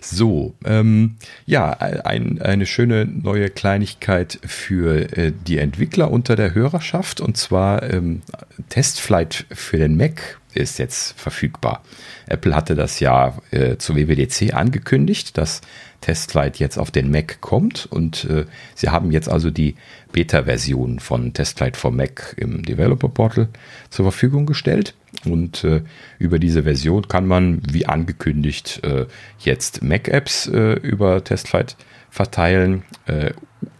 So, 0.00 0.54
ähm, 0.64 1.16
ja, 1.46 1.70
ein, 1.70 2.40
eine 2.40 2.66
schöne 2.66 3.06
neue 3.06 3.50
Kleinigkeit 3.50 4.38
für 4.44 5.16
äh, 5.16 5.32
die 5.46 5.58
Entwickler 5.58 6.10
unter 6.10 6.36
der 6.36 6.54
Hörerschaft 6.54 7.20
und 7.20 7.36
zwar 7.36 7.82
ähm, 7.90 8.22
Testflight 8.68 9.46
für 9.50 9.78
den 9.78 9.96
Mac 9.96 10.38
ist 10.54 10.78
jetzt 10.78 11.18
verfügbar. 11.18 11.82
Apple 12.26 12.54
hatte 12.54 12.74
das 12.74 13.00
ja 13.00 13.38
äh, 13.50 13.76
zu 13.76 13.96
WWDC 13.96 14.54
angekündigt, 14.54 15.38
dass 15.38 15.62
Testflight 16.02 16.58
jetzt 16.58 16.78
auf 16.78 16.90
den 16.90 17.10
Mac 17.10 17.40
kommt 17.40 17.86
und 17.90 18.24
äh, 18.24 18.44
sie 18.74 18.90
haben 18.90 19.10
jetzt 19.10 19.30
also 19.30 19.50
die 19.50 19.76
Beta-Version 20.12 20.98
von 20.98 21.32
Testflight 21.32 21.78
for 21.78 21.90
Mac 21.90 22.34
im 22.36 22.62
Developer 22.62 23.08
Portal 23.08 23.48
zur 23.88 24.04
Verfügung 24.04 24.44
gestellt 24.44 24.94
und 25.24 25.64
äh, 25.64 25.80
über 26.18 26.38
diese 26.38 26.64
Version 26.64 27.08
kann 27.08 27.26
man, 27.26 27.62
wie 27.70 27.86
angekündigt, 27.86 28.80
äh, 28.84 29.06
jetzt 29.38 29.82
Mac-Apps 29.82 30.48
äh, 30.48 30.74
über 30.74 31.24
Testflight 31.24 31.76
verteilen, 32.10 32.82
äh, 33.06 33.32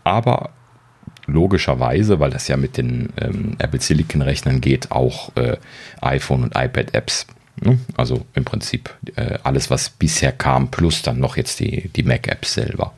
aber 0.05 0.51
logischerweise, 1.27 2.21
weil 2.21 2.31
das 2.31 2.49
ja 2.49 2.57
mit 2.57 2.77
den 2.77 3.11
ähm, 3.21 3.57
Apple 3.59 3.81
Silicon 3.81 4.23
Rechnern 4.23 4.61
geht, 4.61 4.91
auch 4.91 5.35
äh, 5.37 5.57
iPhone 6.01 6.45
und 6.45 6.57
iPad 6.57 6.95
Apps. 6.95 7.27
Ne? 7.27 7.42
Also 7.97 8.27
im 8.35 8.45
Prinzip 8.45 8.95
äh, 9.17 9.39
alles, 9.43 9.71
was 9.71 9.91
bisher 9.91 10.33
kam, 10.33 10.71
plus 10.71 11.03
dann 11.03 11.21
noch 11.21 11.37
jetzt 11.37 11.61
die, 11.61 11.89
die 11.91 12.03
Mac 12.03 12.29
Apps 12.29 12.55
selber. 12.55 12.93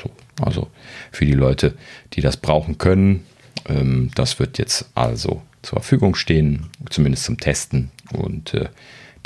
So, 0.00 0.10
also 0.42 0.68
für 1.12 1.26
die 1.26 1.34
Leute, 1.34 1.74
die 2.14 2.20
das 2.20 2.36
brauchen 2.36 2.78
können, 2.78 3.26
ähm, 3.68 4.10
das 4.14 4.38
wird 4.38 4.58
jetzt 4.58 4.90
also 4.94 5.42
zur 5.62 5.80
Verfügung 5.80 6.14
stehen, 6.14 6.70
zumindest 6.90 7.24
zum 7.24 7.38
Testen 7.38 7.90
und 8.12 8.54
äh, 8.54 8.68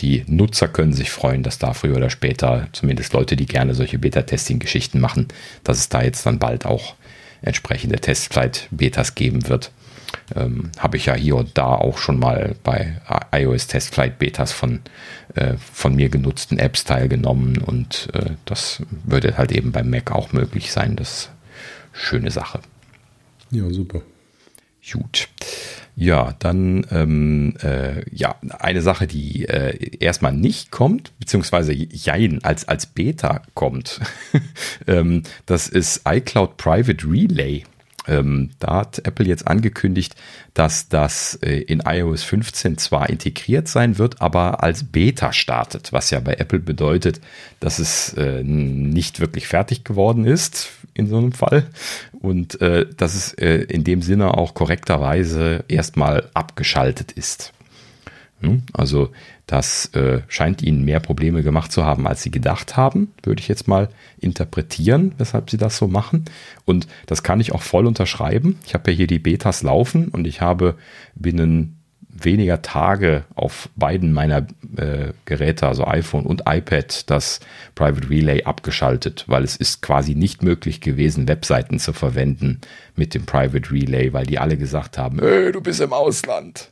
die 0.00 0.24
Nutzer 0.26 0.68
können 0.68 0.92
sich 0.92 1.10
freuen, 1.10 1.42
dass 1.42 1.58
da 1.58 1.74
früher 1.74 1.96
oder 1.96 2.10
später, 2.10 2.68
zumindest 2.72 3.12
Leute, 3.12 3.36
die 3.36 3.46
gerne 3.46 3.74
solche 3.74 3.98
Beta-Testing-Geschichten 3.98 4.98
machen, 4.98 5.28
dass 5.62 5.78
es 5.78 5.88
da 5.88 6.02
jetzt 6.02 6.26
dann 6.26 6.38
bald 6.38 6.66
auch 6.66 6.94
entsprechende 7.42 8.00
Testflight-Betas 8.00 9.14
geben 9.14 9.48
wird. 9.48 9.70
Ähm, 10.34 10.70
Habe 10.78 10.96
ich 10.96 11.06
ja 11.06 11.14
hier 11.14 11.36
und 11.36 11.56
da 11.58 11.74
auch 11.74 11.98
schon 11.98 12.18
mal 12.18 12.54
bei 12.62 13.00
iOS 13.32 13.66
Testflight 13.66 14.18
Betas 14.18 14.52
von, 14.52 14.80
äh, 15.34 15.54
von 15.56 15.94
mir 15.94 16.08
genutzten 16.08 16.58
Apps 16.58 16.84
teilgenommen 16.84 17.58
und 17.58 18.08
äh, 18.14 18.32
das 18.44 18.82
würde 19.04 19.36
halt 19.36 19.52
eben 19.52 19.72
beim 19.72 19.90
Mac 19.90 20.12
auch 20.12 20.32
möglich 20.32 20.72
sein. 20.72 20.96
Das 20.96 21.12
ist 21.12 21.30
eine 21.92 22.02
schöne 22.02 22.30
Sache. 22.30 22.60
Ja, 23.50 23.68
super. 23.70 24.02
Gut. 24.90 25.28
Ja, 25.94 26.34
dann 26.38 26.86
ähm, 26.90 27.54
äh, 27.62 28.02
ja 28.10 28.36
eine 28.58 28.80
Sache, 28.80 29.06
die 29.06 29.44
äh, 29.46 29.98
erstmal 30.00 30.32
nicht 30.32 30.70
kommt, 30.70 31.12
beziehungsweise 31.18 31.72
jein 31.72 32.42
als 32.42 32.66
als 32.66 32.86
Beta 32.86 33.42
kommt. 33.54 34.00
ähm, 34.86 35.22
das 35.44 35.68
ist 35.68 36.02
iCloud 36.06 36.56
Private 36.56 37.06
Relay. 37.06 37.64
Ähm, 38.08 38.50
da 38.58 38.78
hat 38.78 39.06
Apple 39.06 39.26
jetzt 39.26 39.46
angekündigt, 39.46 40.16
dass 40.54 40.88
das 40.88 41.36
äh, 41.36 41.60
in 41.60 41.80
iOS 41.86 42.24
15 42.24 42.76
zwar 42.78 43.08
integriert 43.08 43.68
sein 43.68 43.96
wird, 43.98 44.20
aber 44.20 44.62
als 44.62 44.84
Beta 44.84 45.32
startet, 45.32 45.92
was 45.92 46.10
ja 46.10 46.18
bei 46.18 46.34
Apple 46.34 46.58
bedeutet, 46.58 47.20
dass 47.60 47.78
es 47.78 48.12
äh, 48.14 48.42
nicht 48.42 49.20
wirklich 49.20 49.46
fertig 49.46 49.84
geworden 49.84 50.24
ist 50.24 50.70
in 50.94 51.06
so 51.06 51.18
einem 51.18 51.32
Fall 51.32 51.66
und 52.12 52.60
äh, 52.60 52.86
dass 52.96 53.14
es 53.14 53.34
äh, 53.34 53.62
in 53.68 53.84
dem 53.84 54.02
Sinne 54.02 54.34
auch 54.36 54.54
korrekterweise 54.54 55.64
erstmal 55.68 56.28
abgeschaltet 56.34 57.12
ist. 57.12 57.52
Hm? 58.40 58.62
Also 58.72 59.10
das 59.46 59.86
äh, 59.94 60.22
scheint 60.28 60.62
ihnen 60.62 60.84
mehr 60.84 61.00
Probleme 61.00 61.42
gemacht 61.42 61.72
zu 61.72 61.84
haben, 61.84 62.06
als 62.06 62.22
sie 62.22 62.30
gedacht 62.30 62.76
haben, 62.76 63.12
würde 63.22 63.40
ich 63.40 63.48
jetzt 63.48 63.68
mal 63.68 63.88
interpretieren, 64.18 65.14
weshalb 65.18 65.50
sie 65.50 65.58
das 65.58 65.76
so 65.76 65.88
machen. 65.88 66.24
Und 66.64 66.86
das 67.06 67.22
kann 67.22 67.40
ich 67.40 67.52
auch 67.52 67.62
voll 67.62 67.86
unterschreiben. 67.86 68.58
Ich 68.64 68.74
habe 68.74 68.90
ja 68.90 68.96
hier 68.96 69.06
die 69.06 69.18
Betas 69.18 69.62
laufen 69.62 70.08
und 70.08 70.26
ich 70.26 70.40
habe 70.40 70.76
binnen 71.14 71.78
weniger 72.24 72.62
Tage 72.62 73.24
auf 73.34 73.68
beiden 73.74 74.12
meiner 74.12 74.46
äh, 74.76 75.12
Geräte, 75.24 75.66
also 75.66 75.86
iPhone 75.86 76.24
und 76.24 76.42
iPad, 76.46 77.10
das 77.10 77.40
Private 77.74 78.10
Relay 78.10 78.44
abgeschaltet, 78.44 79.24
weil 79.26 79.42
es 79.44 79.56
ist 79.56 79.82
quasi 79.82 80.14
nicht 80.14 80.42
möglich 80.42 80.80
gewesen, 80.80 81.26
Webseiten 81.26 81.78
zu 81.78 81.92
verwenden 81.92 82.60
mit 82.96 83.14
dem 83.14 83.24
Private 83.24 83.70
Relay, 83.72 84.12
weil 84.12 84.26
die 84.26 84.38
alle 84.38 84.56
gesagt 84.56 84.98
haben, 84.98 85.18
du 85.18 85.60
bist 85.60 85.80
im 85.80 85.92
Ausland 85.92 86.70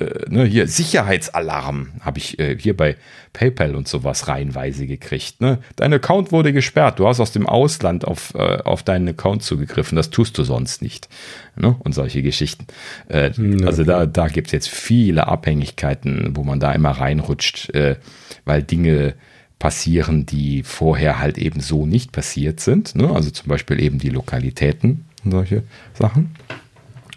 äh, 0.00 0.28
ne, 0.28 0.44
hier 0.44 0.66
Sicherheitsalarm 0.66 1.92
habe 2.00 2.18
ich 2.18 2.38
äh, 2.38 2.56
hier 2.58 2.76
bei 2.76 2.96
PayPal 3.32 3.74
und 3.74 3.86
sowas 3.86 4.28
reihenweise 4.28 4.86
gekriegt. 4.86 5.40
Ne? 5.40 5.58
Dein 5.76 5.92
Account 5.92 6.32
wurde 6.32 6.52
gesperrt. 6.52 6.98
Du 6.98 7.06
hast 7.06 7.20
aus 7.20 7.32
dem 7.32 7.46
Ausland 7.46 8.04
auf, 8.04 8.34
äh, 8.34 8.58
auf 8.64 8.82
deinen 8.82 9.08
Account 9.08 9.42
zugegriffen. 9.42 9.96
Das 9.96 10.10
tust 10.10 10.36
du 10.38 10.44
sonst 10.44 10.82
nicht. 10.82 11.08
Ne? 11.56 11.76
Und 11.78 11.94
solche 11.94 12.22
Geschichten. 12.22 12.66
Ja, 13.08 13.30
also 13.66 13.84
da, 13.84 14.06
da 14.06 14.28
gibt 14.28 14.48
es 14.48 14.52
jetzt 14.52 14.68
viele 14.68 15.28
Abhängigkeiten, 15.28 16.36
wo 16.36 16.42
man 16.42 16.60
da 16.60 16.72
immer 16.72 16.90
reinrutscht, 16.90 17.70
äh, 17.74 17.96
weil 18.44 18.62
Dinge 18.62 19.14
passieren, 19.58 20.26
die 20.26 20.62
vorher 20.62 21.18
halt 21.18 21.38
eben 21.38 21.60
so 21.60 21.86
nicht 21.86 22.12
passiert 22.12 22.60
sind. 22.60 22.94
Ne? 22.96 23.10
Also 23.10 23.30
zum 23.30 23.48
Beispiel 23.48 23.80
eben 23.80 23.98
die 23.98 24.10
Lokalitäten 24.10 25.04
und 25.24 25.30
solche 25.30 25.62
Sachen. 25.94 26.34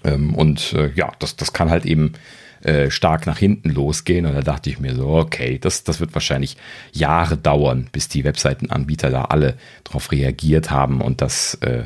Ähm, 0.03 0.33
und 0.33 0.73
äh, 0.73 0.91
ja, 0.95 1.11
das, 1.19 1.35
das 1.35 1.53
kann 1.53 1.69
halt 1.69 1.85
eben 1.85 2.13
äh, 2.63 2.89
stark 2.89 3.25
nach 3.25 3.37
hinten 3.37 3.69
losgehen. 3.69 4.25
Und 4.25 4.33
da 4.33 4.41
dachte 4.41 4.69
ich 4.69 4.79
mir 4.79 4.95
so, 4.95 5.09
okay, 5.09 5.59
das, 5.59 5.83
das 5.83 5.99
wird 5.99 6.13
wahrscheinlich 6.13 6.57
Jahre 6.91 7.37
dauern, 7.37 7.87
bis 7.91 8.07
die 8.07 8.23
Webseitenanbieter 8.23 9.09
da 9.09 9.25
alle 9.25 9.55
darauf 9.83 10.11
reagiert 10.11 10.71
haben 10.71 11.01
und 11.01 11.21
das 11.21 11.55
äh, 11.55 11.83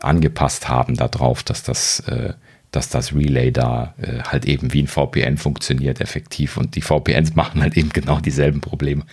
angepasst 0.00 0.68
haben 0.68 0.96
darauf, 0.96 1.42
dass 1.42 1.62
das, 1.62 2.00
äh, 2.00 2.34
dass 2.70 2.88
das 2.88 3.14
Relay 3.14 3.50
da 3.50 3.94
äh, 4.00 4.20
halt 4.22 4.46
eben 4.46 4.72
wie 4.72 4.82
ein 4.82 4.88
VPN 4.88 5.36
funktioniert, 5.36 6.00
effektiv. 6.00 6.56
Und 6.56 6.74
die 6.74 6.82
VPNs 6.82 7.34
machen 7.34 7.62
halt 7.62 7.76
eben 7.76 7.90
genau 7.90 8.20
dieselben 8.20 8.60
Probleme. 8.60 9.04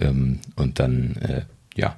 Ähm, 0.00 0.40
und 0.56 0.78
dann, 0.80 1.16
äh, 1.16 1.42
ja, 1.76 1.96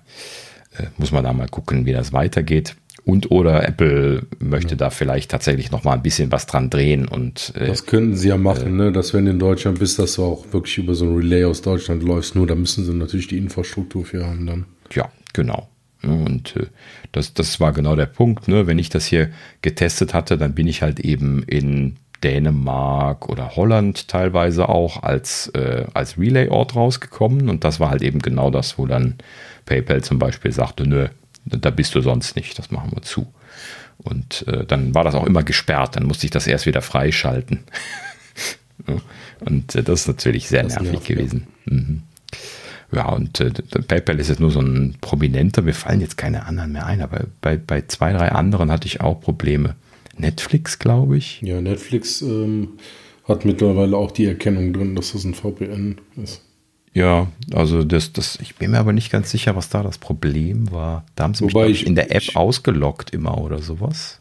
äh, 0.77 0.87
muss 0.97 1.13
man 1.13 1.25
da 1.25 1.33
mal 1.33 1.49
gucken, 1.49 1.87
wie 1.87 1.93
das 1.93 2.13
weitergeht. 2.13 2.77
Und 3.09 3.31
oder 3.31 3.67
Apple 3.67 4.27
möchte 4.39 4.73
ja. 4.73 4.77
da 4.77 4.91
vielleicht 4.91 5.31
tatsächlich 5.31 5.71
noch 5.71 5.83
mal 5.83 5.95
ein 5.95 6.03
bisschen 6.03 6.31
was 6.31 6.45
dran 6.45 6.69
drehen 6.69 7.09
und 7.09 7.55
äh, 7.57 7.67
das 7.67 7.87
könnten 7.87 8.17
sie 8.17 8.29
ja 8.29 8.37
machen, 8.37 8.79
äh, 8.79 8.85
ne? 8.85 8.93
Dass 8.93 9.15
wenn 9.15 9.27
in 9.27 9.39
Deutschland 9.39 9.79
bist, 9.79 9.99
dass 9.99 10.17
du 10.17 10.25
auch 10.25 10.45
wirklich 10.53 10.77
über 10.77 10.95
so 10.95 11.07
ein 11.07 11.17
Relay 11.17 11.45
aus 11.45 11.63
Deutschland 11.63 12.03
läufst. 12.03 12.35
Nur 12.35 12.47
da 12.47 12.55
müssen 12.55 12.85
sie 12.85 12.93
natürlich 12.93 13.27
die 13.27 13.39
Infrastruktur 13.39 14.05
für 14.05 14.27
haben 14.27 14.47
dann. 14.47 14.67
Ja, 14.93 15.11
genau. 15.33 15.71
Und 16.03 16.55
äh, 16.57 16.67
das, 17.13 17.33
das 17.33 17.59
war 17.61 17.73
genau 17.73 17.97
der 17.97 18.05
Punkt. 18.05 18.47
Ne? 18.47 18.67
Wenn 18.67 18.79
ich 18.79 18.91
das 18.91 19.07
hier 19.07 19.31
getestet 19.63 20.13
hatte, 20.13 20.37
dann 20.37 20.55
bin 20.55 20.67
ich 20.67 20.83
halt 20.83 21.01
eben 21.01 21.43
in 21.45 21.97
Dänemark 22.23 23.31
oder 23.31 23.57
Holland 23.57 24.09
teilweise 24.09 24.69
auch 24.69 25.03
als, 25.03 25.47
äh, 25.55 25.87
als 25.95 26.19
Relay-Ort 26.19 26.77
rausgekommen. 26.77 27.49
Und 27.49 27.65
das 27.65 27.81
war 27.81 27.89
halt 27.89 28.03
eben 28.03 28.19
genau 28.19 28.51
das, 28.51 28.77
wo 28.77 28.85
dann 28.85 29.15
PayPal 29.65 30.05
zum 30.05 30.19
Beispiel 30.19 30.53
sagte, 30.53 30.87
nö, 30.87 31.09
da 31.49 31.71
bist 31.71 31.95
du 31.95 32.01
sonst 32.01 32.37
nicht, 32.37 32.59
das 32.59 32.71
machen 32.71 32.93
wir 32.95 33.03
zu. 33.03 33.27
Und 33.99 34.47
äh, 34.47 34.65
dann 34.65 34.95
war 34.95 35.05
das 35.05 35.15
auch 35.15 35.27
immer 35.27 35.43
gesperrt, 35.43 35.97
dann 35.97 36.07
musste 36.07 36.27
ich 36.27 36.31
das 36.31 36.47
erst 36.47 36.67
wieder 36.67 36.83
freischalten. 36.83 37.61
und 39.41 39.75
äh, 39.75 39.83
das 39.83 40.03
ist 40.03 40.09
natürlich 40.09 40.49
sehr 40.49 40.63
das 40.63 40.75
nervig 40.75 40.93
nervt, 40.93 41.07
gewesen. 41.07 41.47
Ja, 41.67 41.73
mhm. 41.73 42.03
ja 42.93 43.09
und 43.09 43.41
äh, 43.41 43.51
PayPal 43.51 44.21
ist 44.21 44.29
jetzt 44.29 44.41
nur 44.41 44.51
so 44.51 44.61
ein 44.61 44.97
prominenter, 45.01 45.63
mir 45.63 45.75
fallen 45.75 46.01
jetzt 46.01 46.17
keine 46.17 46.47
anderen 46.47 46.73
mehr 46.73 46.87
ein, 46.87 47.03
aber 47.03 47.25
bei, 47.41 47.57
bei 47.57 47.83
zwei, 47.83 48.13
drei 48.13 48.31
anderen 48.31 48.71
hatte 48.71 48.87
ich 48.87 49.01
auch 49.01 49.21
Probleme. 49.21 49.75
Netflix, 50.17 50.79
glaube 50.79 51.17
ich. 51.17 51.41
Ja, 51.43 51.61
Netflix 51.61 52.23
ähm, 52.23 52.79
hat 53.25 53.45
mittlerweile 53.45 53.97
auch 53.97 54.11
die 54.11 54.27
Erkennung 54.27 54.73
drin, 54.73 54.97
dass 54.97 55.13
das 55.13 55.25
ein 55.25 55.35
VPN 55.35 55.97
ist. 56.23 56.43
Ja, 56.99 57.29
also 57.53 57.85
das, 57.85 58.13
das, 58.13 58.41
ich 58.43 58.57
bin 58.57 58.73
mir 58.73 58.79
aber 58.79 58.93
nicht 58.93 59.13
ganz 59.13 59.31
sicher, 59.31 59.55
was 59.55 59.69
da 59.69 59.85
das 59.85 59.99
Problem 59.99 60.73
war. 60.73 61.05
Da 61.15 61.25
haben 61.25 61.35
sie 61.35 61.45
Wobei 61.45 61.69
mich 61.69 61.83
ich, 61.83 61.87
in 61.87 61.95
der 61.95 62.11
App 62.11 62.23
ich, 62.23 62.37
ausgelockt 62.37 63.11
immer 63.11 63.41
oder 63.41 63.61
sowas. 63.63 64.21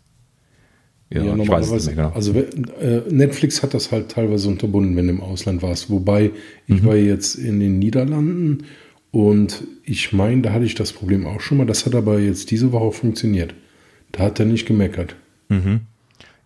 Ja, 1.10 1.24
ja 1.24 1.36
normalerweise. 1.36 1.96
Genau. 1.96 2.10
Also 2.10 2.34
äh, 2.34 3.02
Netflix 3.10 3.64
hat 3.64 3.74
das 3.74 3.92
halt 3.92 4.10
teilweise 4.10 4.48
unterbunden, 4.48 4.96
wenn 4.96 5.08
du 5.08 5.14
im 5.14 5.22
Ausland 5.22 5.64
warst. 5.64 5.90
Wobei 5.90 6.30
ich 6.68 6.84
mhm. 6.84 6.86
war 6.86 6.96
jetzt 6.96 7.34
in 7.34 7.60
den 7.60 7.80
Niederlanden 7.80 8.66
und 9.10 9.64
ich 9.84 10.14
meine, 10.14 10.44
da 10.44 10.54
hatte 10.54 10.66
ich 10.66 10.76
das 10.76 10.94
Problem 10.94 11.26
auch 11.26 11.42
schon 11.42 11.58
mal. 11.58 11.66
Das 11.66 11.88
hat 11.88 11.96
aber 11.96 12.20
jetzt 12.20 12.52
diese 12.52 12.72
Woche 12.74 12.92
funktioniert. 12.92 13.56
Da 14.12 14.26
hat 14.26 14.40
er 14.40 14.46
nicht 14.46 14.68
gemeckert. 14.68 15.16
Mhm. 15.50 15.82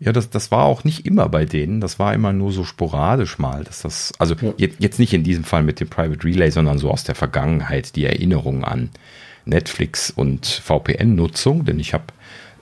Ja, 0.04 0.12
das, 0.12 0.32
das 0.32 0.50
war 0.50 0.66
auch 0.66 0.84
nicht 0.84 1.06
immer 1.06 1.30
bei 1.30 1.46
denen. 1.46 1.80
Das 1.80 2.00
war 2.00 2.12
immer 2.16 2.34
nur 2.34 2.52
so 2.52 2.64
sporadisch 2.64 3.38
mal. 3.38 3.64
Dass 3.64 3.84
das, 3.84 4.12
also 4.18 4.34
ja. 4.42 4.52
jetzt, 4.58 4.78
jetzt 4.80 4.98
nicht 4.98 5.14
in 5.14 5.24
diesem 5.24 5.44
Fall 5.44 5.62
mit 5.62 5.80
dem 5.80 5.90
Private 5.90 6.24
Relay, 6.24 6.50
sondern 6.50 6.80
so 6.80 6.90
aus 6.90 7.04
der 7.04 7.14
Vergangenheit 7.14 7.96
die 7.96 8.06
Erinnerung 8.06 8.64
an 8.64 8.90
Netflix 9.46 10.10
und 10.10 10.48
VPN-Nutzung. 10.48 11.66
Denn 11.66 11.80
ich 11.80 11.94
habe 11.94 12.06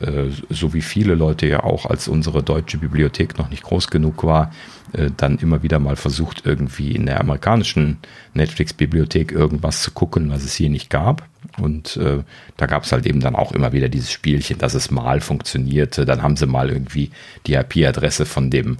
äh, 0.02 0.32
so 0.50 0.74
wie 0.74 0.82
viele 0.82 1.16
Leute 1.16 1.48
ja 1.48 1.64
auch, 1.64 1.86
als 1.86 2.10
unsere 2.10 2.44
deutsche 2.44 2.78
Bibliothek 2.78 3.38
noch 3.38 3.50
nicht 3.50 3.64
groß 3.64 3.88
genug 3.88 4.26
war, 4.26 4.52
äh, 4.94 5.10
dann 5.16 5.38
immer 5.38 5.64
wieder 5.64 5.80
mal 5.80 5.96
versucht, 5.96 6.46
irgendwie 6.46 6.92
in 6.92 7.06
der 7.06 7.20
amerikanischen 7.20 7.98
Netflix-Bibliothek 8.34 9.32
irgendwas 9.32 9.82
zu 9.82 9.92
gucken, 9.92 10.30
was 10.30 10.44
es 10.44 10.56
hier 10.56 10.70
nicht 10.70 10.90
gab. 10.90 11.28
Und 11.58 11.98
äh, 11.98 12.24
da 12.58 12.66
gab 12.66 12.84
es 12.84 12.92
halt 12.92 13.06
eben 13.06 13.20
dann 13.20 13.36
auch 13.36 13.52
immer 13.52 13.74
wieder 13.74 13.90
dieses 13.90 14.12
Spielchen, 14.12 14.58
dass 14.58 14.74
es 14.74 14.92
mal 14.92 15.22
funktionierte. 15.22 16.06
Dann 16.06 16.22
haben 16.22 16.36
sie 16.36 16.46
mal 16.46 16.70
irgendwie 16.70 17.12
die 17.48 17.54
IP-Adresse 17.54 18.26
von 18.26 18.50
dem 18.50 18.78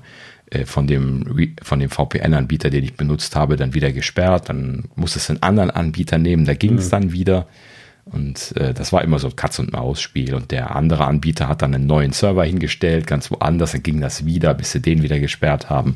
äh, 0.52 0.66
von 0.66 0.88
dem, 0.88 1.26
von 1.62 1.80
dem 1.80 1.90
VPN-Anbieter, 1.90 2.70
den 2.70 2.84
ich 2.84 2.96
benutzt 2.96 3.36
habe, 3.36 3.56
dann 3.56 3.74
wieder 3.74 3.92
gesperrt. 3.92 4.50
Dann 4.50 4.86
musste 4.96 5.20
es 5.20 5.30
einen 5.30 5.44
anderen 5.44 5.70
Anbieter 5.72 6.18
nehmen, 6.18 6.46
da 6.46 6.54
ging 6.54 6.78
es 6.78 6.88
mhm. 6.88 6.92
dann 6.92 7.12
wieder. 7.12 7.48
Und 8.06 8.56
äh, 8.58 8.74
das 8.74 8.92
war 8.92 9.04
immer 9.04 9.20
so 9.20 9.28
ein 9.28 9.36
Katz-und-Maus-Spiel. 9.36 10.34
Und 10.34 10.52
der 10.52 10.76
andere 10.76 11.06
Anbieter 11.06 11.48
hat 11.48 11.62
dann 11.62 11.76
einen 11.76 11.88
neuen 11.88 12.12
Server 12.12 12.44
hingestellt, 12.44 13.08
ganz 13.08 13.30
woanders, 13.32 13.74
dann 13.74 13.84
ging 13.84 14.02
das 14.02 14.26
wieder, 14.26 14.54
bis 14.54 14.72
sie 14.72 14.82
den 14.82 15.04
wieder 15.04 15.20
gesperrt 15.20 15.70
haben 15.70 15.96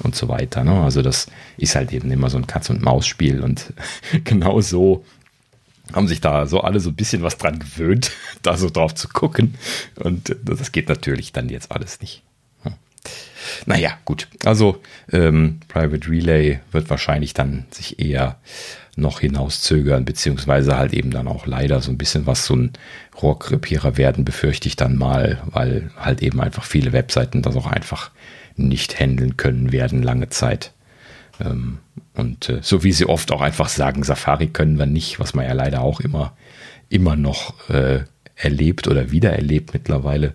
und 0.00 0.14
so 0.14 0.28
weiter. 0.28 0.64
Ne? 0.64 0.80
Also 0.80 1.02
das 1.02 1.26
ist 1.56 1.74
halt 1.74 1.92
eben 1.92 2.10
immer 2.10 2.30
so 2.30 2.38
ein 2.38 2.46
Katz-und-Maus-Spiel. 2.46 3.42
Und 3.42 3.72
genau 4.24 4.60
so 4.60 5.04
haben 5.92 6.08
sich 6.08 6.20
da 6.20 6.46
so 6.46 6.60
alle 6.60 6.80
so 6.80 6.90
ein 6.90 6.96
bisschen 6.96 7.22
was 7.22 7.36
dran 7.36 7.58
gewöhnt, 7.58 8.12
da 8.42 8.56
so 8.56 8.70
drauf 8.70 8.94
zu 8.94 9.08
gucken. 9.08 9.54
Und 9.96 10.36
das 10.42 10.72
geht 10.72 10.88
natürlich 10.88 11.32
dann 11.32 11.48
jetzt 11.48 11.70
alles 11.72 12.00
nicht. 12.00 12.22
Naja, 13.66 13.98
gut. 14.04 14.28
Also 14.44 14.80
ähm, 15.10 15.60
Private 15.68 16.08
Relay 16.08 16.60
wird 16.70 16.90
wahrscheinlich 16.90 17.34
dann 17.34 17.66
sich 17.70 17.98
eher 17.98 18.38
noch 18.96 19.20
hinauszögern, 19.20 20.04
beziehungsweise 20.04 20.76
halt 20.76 20.92
eben 20.92 21.10
dann 21.10 21.28
auch 21.28 21.46
leider 21.46 21.80
so 21.80 21.90
ein 21.90 21.98
bisschen 21.98 22.26
was 22.26 22.44
so 22.44 22.54
ein 22.54 22.72
Rohrkrepierer 23.20 23.96
werden, 23.96 24.24
befürchte 24.24 24.68
ich 24.68 24.76
dann 24.76 24.96
mal, 24.96 25.42
weil 25.46 25.90
halt 25.96 26.22
eben 26.22 26.40
einfach 26.40 26.64
viele 26.64 26.92
Webseiten 26.92 27.42
das 27.42 27.56
auch 27.56 27.66
einfach 27.66 28.10
nicht 28.56 29.00
handeln 29.00 29.36
können 29.36 29.72
werden 29.72 30.02
lange 30.02 30.28
Zeit. 30.28 30.72
Ähm, 31.40 31.78
und 32.14 32.50
äh, 32.50 32.58
so 32.60 32.84
wie 32.84 32.92
sie 32.92 33.06
oft 33.06 33.32
auch 33.32 33.40
einfach 33.40 33.68
sagen, 33.68 34.02
Safari 34.02 34.48
können 34.48 34.78
wir 34.78 34.86
nicht, 34.86 35.18
was 35.18 35.32
man 35.32 35.46
ja 35.46 35.54
leider 35.54 35.80
auch 35.80 36.00
immer, 36.00 36.36
immer 36.90 37.16
noch 37.16 37.70
äh, 37.70 38.00
erlebt 38.36 38.88
oder 38.88 39.10
wiedererlebt 39.10 39.72
mittlerweile. 39.72 40.34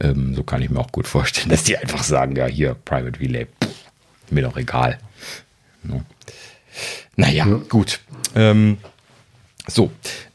Ähm, 0.00 0.34
so 0.34 0.44
kann 0.44 0.62
ich 0.62 0.70
mir 0.70 0.78
auch 0.78 0.92
gut 0.92 1.08
vorstellen, 1.08 1.48
dass 1.50 1.64
die 1.64 1.76
einfach 1.76 2.04
sagen, 2.04 2.36
ja, 2.36 2.46
hier, 2.46 2.74
Private 2.74 3.18
Relay, 3.18 3.46
pff, 3.46 4.30
mir 4.30 4.42
doch 4.42 4.56
egal. 4.56 4.98
Naja, 7.16 7.46
ja. 7.46 7.60
gut. 7.68 8.00
Ähm, 8.34 8.78
so, 9.66 9.90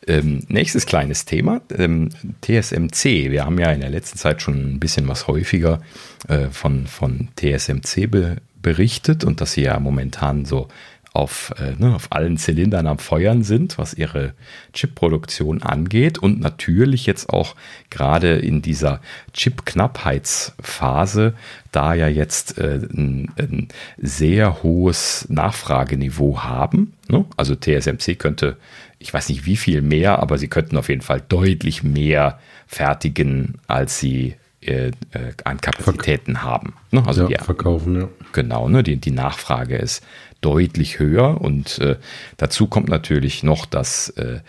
ähm, 0.08 0.44
nächstes 0.49 0.86
kleines 0.86 1.26
Thema, 1.26 1.62
ähm, 1.78 2.10
TSMC. 2.41 3.32
Wir 3.32 3.45
haben 3.45 3.60
ja 3.60 3.72
in 3.72 3.82
der 3.82 3.90
letzten 3.90 4.18
Zeit 4.18 4.41
schon 4.41 4.74
ein 4.74 4.80
bisschen 4.80 5.08
was 5.08 5.28
häufiger 5.28 5.82
äh, 6.28 6.48
von, 6.49 6.88
von 6.88 7.30
TSMC 7.36 8.10
be 8.10 8.38
berichtet 8.62 9.24
und 9.24 9.41
dass 9.41 9.53
sie 9.53 9.64
ja 9.64 9.80
momentan 9.80 10.45
so 10.45 10.68
auf, 11.14 11.54
äh, 11.60 11.74
ne, 11.78 11.94
auf 11.94 12.08
allen 12.12 12.38
Zylindern 12.38 12.88
am 12.88 12.98
Feuern 12.98 13.44
sind, 13.44 13.78
was 13.78 13.94
ihre 13.94 14.34
Chipproduktion 14.74 15.62
angeht 15.62 16.18
und 16.18 16.40
natürlich 16.40 17.06
jetzt 17.06 17.30
auch 17.30 17.56
gerade 17.90 18.38
in 18.38 18.62
dieser 18.62 19.02
Chip-Knappheitsphase, 19.34 21.34
da 21.74 21.94
ja 21.94 22.08
jetzt 22.08 22.58
äh, 22.58 22.80
ein, 22.94 23.30
ein, 23.38 23.68
sehr 23.98 24.64
hohes 24.64 25.28
Nachfrageniveau 25.30 26.44
haben. 26.44 26.94
Ne? 27.10 27.26
Also 27.36 27.56
TSMC 27.56 28.18
könnte, 28.18 28.56
ich 28.98 29.14
weiß 29.14 29.28
nicht 29.28 29.46
wie 29.46 29.58
viel 29.58 29.82
mehr, 29.82 30.20
aber 30.20 30.38
sie 30.38 30.48
könnten 30.48 30.78
auf 30.78 30.88
jeden 30.88 31.02
Fall 31.02 31.22
deutlich 31.28 31.84
mehr 31.84 32.40
fertigen, 32.68 33.56
als 33.68 34.00
sie 34.00 34.36
äh, 34.62 34.92
äh, 35.12 35.34
an 35.44 35.60
Kapazitäten 35.60 36.34
Verk 36.34 36.46
haben. 36.46 36.74
Ne? 36.92 37.04
Also 37.06 37.28
ja, 37.28 37.44
verkaufen, 37.44 38.00
ja. 38.00 38.08
Genau, 38.34 38.70
ne? 38.70 38.84
die, 38.84 38.98
die 38.98 39.12
Nachfrage 39.12 39.76
ist 39.76 40.03
deutlich 40.41 40.99
höher. 40.99 41.41
Und 41.41 41.80
äh, 41.80 41.98
dazu 42.38 42.68
kommt 42.68 42.90
natürlich 42.90 43.44
noch, 43.44 43.66
dass 43.66 44.10
äh, 44.10 44.40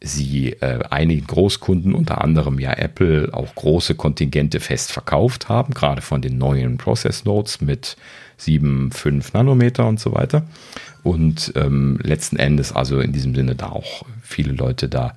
sie 0.00 0.52
äh, 0.60 0.84
einigen 0.90 1.26
Großkunden, 1.26 1.94
unter 1.94 2.22
anderem 2.22 2.58
ja 2.58 2.72
Apple, 2.72 3.30
auch 3.32 3.54
große 3.54 3.94
Kontingente 3.94 4.60
fest 4.60 4.92
verkauft 4.92 5.48
haben, 5.48 5.74
gerade 5.74 6.02
von 6.02 6.22
den 6.22 6.38
neuen 6.38 6.78
Process 6.78 7.24
Nodes 7.24 7.60
mit 7.60 7.96
7, 8.36 8.92
5 8.92 9.32
Nanometer 9.32 9.86
und 9.86 9.98
so 9.98 10.14
weiter. 10.14 10.46
Und 11.02 11.52
ähm, 11.56 11.98
letzten 12.02 12.36
Endes 12.36 12.72
also 12.72 13.00
in 13.00 13.12
diesem 13.12 13.34
Sinne 13.34 13.54
da 13.54 13.70
auch 13.70 14.04
viele 14.22 14.52
Leute 14.52 14.88
da 14.88 15.16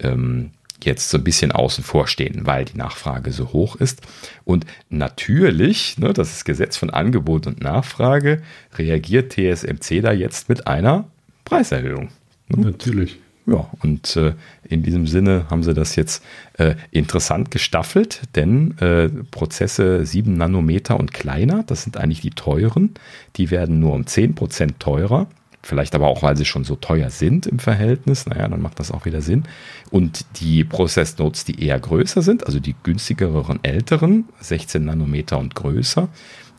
ähm, 0.00 0.50
jetzt 0.84 1.10
so 1.10 1.18
ein 1.18 1.24
bisschen 1.24 1.52
außen 1.52 1.84
vor 1.84 2.06
stehen, 2.06 2.46
weil 2.46 2.64
die 2.64 2.76
Nachfrage 2.76 3.32
so 3.32 3.52
hoch 3.52 3.76
ist. 3.76 4.02
Und 4.44 4.66
natürlich, 4.88 5.98
ne, 5.98 6.12
das 6.12 6.32
ist 6.32 6.44
Gesetz 6.44 6.76
von 6.76 6.90
Angebot 6.90 7.46
und 7.46 7.60
Nachfrage, 7.60 8.42
reagiert 8.76 9.32
TSMC 9.32 10.02
da 10.02 10.12
jetzt 10.12 10.48
mit 10.48 10.66
einer 10.66 11.08
Preiserhöhung. 11.44 12.10
Ne? 12.48 12.66
Natürlich. 12.66 13.18
Ja, 13.44 13.68
und 13.80 14.16
äh, 14.16 14.34
in 14.68 14.84
diesem 14.84 15.08
Sinne 15.08 15.46
haben 15.50 15.64
sie 15.64 15.74
das 15.74 15.96
jetzt 15.96 16.22
äh, 16.58 16.76
interessant 16.92 17.50
gestaffelt, 17.50 18.22
denn 18.36 18.78
äh, 18.78 19.08
Prozesse 19.08 20.06
7 20.06 20.36
Nanometer 20.36 20.98
und 20.98 21.12
kleiner, 21.12 21.64
das 21.64 21.82
sind 21.82 21.96
eigentlich 21.96 22.20
die 22.20 22.30
teuren, 22.30 22.90
die 23.36 23.50
werden 23.50 23.80
nur 23.80 23.94
um 23.94 24.02
10% 24.02 24.78
teurer 24.78 25.26
Vielleicht 25.64 25.94
aber 25.94 26.08
auch, 26.08 26.22
weil 26.22 26.36
sie 26.36 26.44
schon 26.44 26.64
so 26.64 26.74
teuer 26.74 27.10
sind 27.10 27.46
im 27.46 27.60
Verhältnis. 27.60 28.26
Naja, 28.26 28.48
dann 28.48 28.60
macht 28.60 28.80
das 28.80 28.90
auch 28.90 29.04
wieder 29.04 29.22
Sinn. 29.22 29.44
Und 29.90 30.24
die 30.40 30.64
Process 30.64 31.18
Notes, 31.18 31.44
die 31.44 31.64
eher 31.64 31.78
größer 31.78 32.20
sind, 32.20 32.46
also 32.46 32.58
die 32.58 32.74
günstigeren 32.82 33.60
älteren, 33.62 34.24
16 34.40 34.84
Nanometer 34.84 35.38
und 35.38 35.54
größer, 35.54 36.08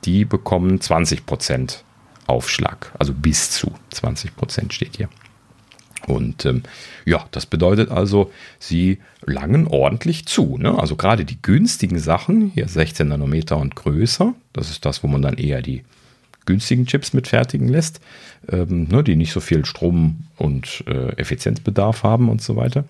die 0.06 0.24
bekommen 0.24 0.80
20% 0.80 1.80
Aufschlag. 2.28 2.94
Also 2.98 3.14
bis 3.14 3.52
zu 3.52 3.74
20% 3.94 4.72
steht 4.72 4.96
hier. 4.96 5.10
Und 6.08 6.46
ähm, 6.46 6.64
ja, 7.06 7.26
das 7.32 7.46
bedeutet 7.46 7.90
also, 7.90 8.32
sie 8.60 9.00
langen 9.26 9.68
ordentlich 9.68 10.26
zu. 10.26 10.58
Ne? 10.58 10.78
Also 10.78 10.96
gerade 10.96 11.26
die 11.26 11.42
günstigen 11.42 12.00
Sachen, 12.00 12.52
hier 12.54 12.68
16 12.68 13.08
Nanometer 13.08 13.58
und 13.58 13.76
größer, 13.76 14.34
das 14.52 14.70
ist 14.70 14.86
das, 14.86 15.04
wo 15.04 15.08
man 15.08 15.22
dann 15.22 15.38
eher 15.38 15.62
die 15.62 15.84
günstigen 16.46 16.86
Chips 16.86 17.14
mitfertigen 17.14 17.68
lässt, 17.68 18.00
ähm, 18.50 18.88
ne, 18.90 19.04
die 19.04 19.16
nicht 19.16 19.32
so 19.32 19.40
viel 19.40 19.66
Strom 19.66 20.26
und 20.38 20.84
äh, 20.88 21.10
Effizienzbedarf 21.18 22.04
haben 22.04 22.30
und 22.30 22.42
so 22.42 22.56
weiter. 22.56 22.86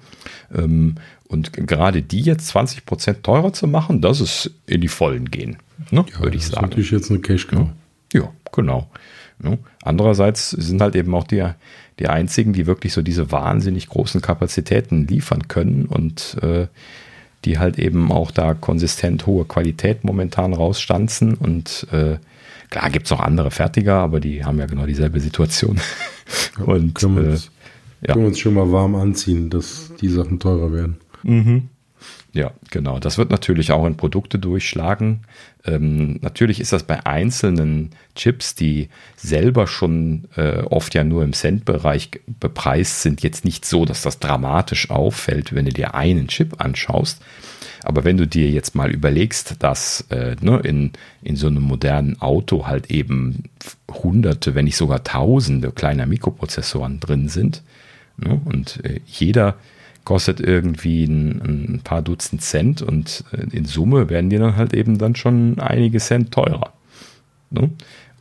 Ähm, 0.54 0.96
und 1.28 1.54
gerade 1.54 2.02
die 2.02 2.22
jetzt 2.22 2.56
20% 2.56 3.22
teurer 3.22 3.54
zu 3.54 3.68
machen, 3.68 4.02
das 4.02 4.22
ist 4.22 4.52
in 4.66 4.82
die 4.82 4.88
Vollen 4.88 5.32
gehen, 5.32 5.58
ne, 5.92 6.06
ja, 6.12 6.20
würde 6.20 6.38
ich 6.38 6.46
sagen. 6.48 6.56
Das 6.56 6.64
ist 6.64 6.70
natürlich 6.70 6.92
jetzt 6.92 7.12
eine 7.12 7.20
Cash 7.20 7.48
Cow. 7.48 7.70
Ja, 8.14 8.32
genau. 8.52 8.90
Ne? 9.40 9.58
Andererseits 9.82 10.52
sind 10.52 10.82
halt 10.82 10.96
eben 10.96 11.14
auch 11.16 11.26
die, 11.26 11.46
die 12.00 12.08
einzigen, 12.08 12.54
die 12.54 12.68
wirklich 12.68 12.94
so 12.94 13.02
diese 13.02 13.32
wahnsinnig 13.32 13.90
großen 13.90 14.22
Kapazitäten 14.22 15.08
liefern 15.08 15.48
können 15.48 15.86
und 15.86 16.38
äh, 16.42 16.68
die 17.46 17.60
halt 17.60 17.78
eben 17.78 18.12
auch 18.12 18.32
da 18.32 18.54
konsistent 18.54 19.26
hohe 19.26 19.46
Qualität 19.46 20.04
momentan 20.04 20.54
rausstanzen 20.54 21.34
und 21.34 21.88
äh, 21.92 22.18
Klar 22.74 22.90
gibt 22.90 23.06
es 23.06 23.12
auch 23.12 23.20
andere 23.20 23.52
Fertiger, 23.52 23.98
aber 23.98 24.20
die 24.20 24.44
haben 24.44 24.58
ja 24.58 24.66
genau 24.66 24.88
dieselbe 24.88 25.20
Situation. 25.20 25.80
und 26.66 26.96
können 26.96 27.16
wir, 27.18 27.32
uns, 27.34 27.52
äh, 28.02 28.08
ja. 28.08 28.14
können 28.14 28.26
wir 28.26 28.30
uns 28.30 28.40
schon 28.40 28.56
mal 28.56 28.72
warm 28.72 28.96
anziehen, 28.96 29.52
dass 29.52 29.92
die 30.02 30.10
Sachen 30.10 30.40
teurer 30.40 30.74
werden. 30.74 30.98
Mhm. 31.22 31.70
Ja, 32.34 32.50
genau. 32.72 32.98
Das 32.98 33.20
wird 33.20 33.30
natürlich 33.30 33.72
auch 33.72 33.86
in 33.86 33.96
Produkte 33.96 34.40
durchschlagen. 34.40 35.22
Ähm, 35.66 36.18
natürlich 36.22 36.60
ist 36.60 36.74
das 36.74 36.82
bei 36.82 37.06
einzelnen 37.06 37.92
Chips, 38.16 38.56
die 38.56 38.90
selber 39.18 39.68
schon 39.68 40.28
äh, 40.36 40.64
oft 40.64 40.96
ja 40.96 41.04
nur 41.04 41.24
im 41.24 41.34
Cent-Bereich 41.34 42.10
bepreist 42.40 43.04
sind, 43.04 43.22
jetzt 43.22 43.46
nicht 43.46 43.66
so, 43.66 43.86
dass 43.86 44.02
das 44.02 44.18
dramatisch 44.18 44.90
auffällt, 44.90 45.54
wenn 45.54 45.66
du 45.66 45.74
dir 45.74 45.94
einen 45.94 46.28
Chip 46.28 46.56
anschaust. 46.60 47.22
Aber 47.84 48.04
wenn 48.04 48.18
du 48.18 48.26
dir 48.26 48.50
jetzt 48.50 48.76
mal 48.76 48.92
überlegst, 48.92 49.56
dass 49.60 50.06
äh, 50.10 50.36
ne, 50.42 50.60
in, 50.64 50.92
in 51.22 51.36
so 51.36 51.48
einem 51.48 51.64
modernen 51.64 52.22
Auto 52.22 52.66
halt 52.68 52.90
eben 52.90 53.44
hunderte, 53.92 54.56
wenn 54.56 54.66
nicht 54.66 54.78
sogar 54.78 55.04
tausende 55.04 55.72
kleiner 55.72 56.06
Mikroprozessoren 56.06 57.00
drin 57.00 57.28
sind 57.28 57.62
ne, 58.18 58.40
und 58.46 58.84
äh, 58.86 59.02
jeder 59.06 59.56
kostet 60.06 60.40
irgendwie 60.40 61.06
ein, 61.06 61.42
ein, 61.76 61.82
paar 61.84 62.02
Dutzend 62.02 62.42
Cent 62.42 62.82
und 62.82 63.24
äh, 63.32 63.56
in 63.56 63.66
Summe 63.66 64.10
werden 64.10 64.30
die 64.30 64.38
dann 64.38 64.56
halt 64.56 64.74
eben 64.74 64.98
dann 64.98 65.16
schon 65.16 65.60
einige 65.60 66.00
Cent 66.00 66.32
teurer. 66.32 66.74
Ne? 67.50 67.70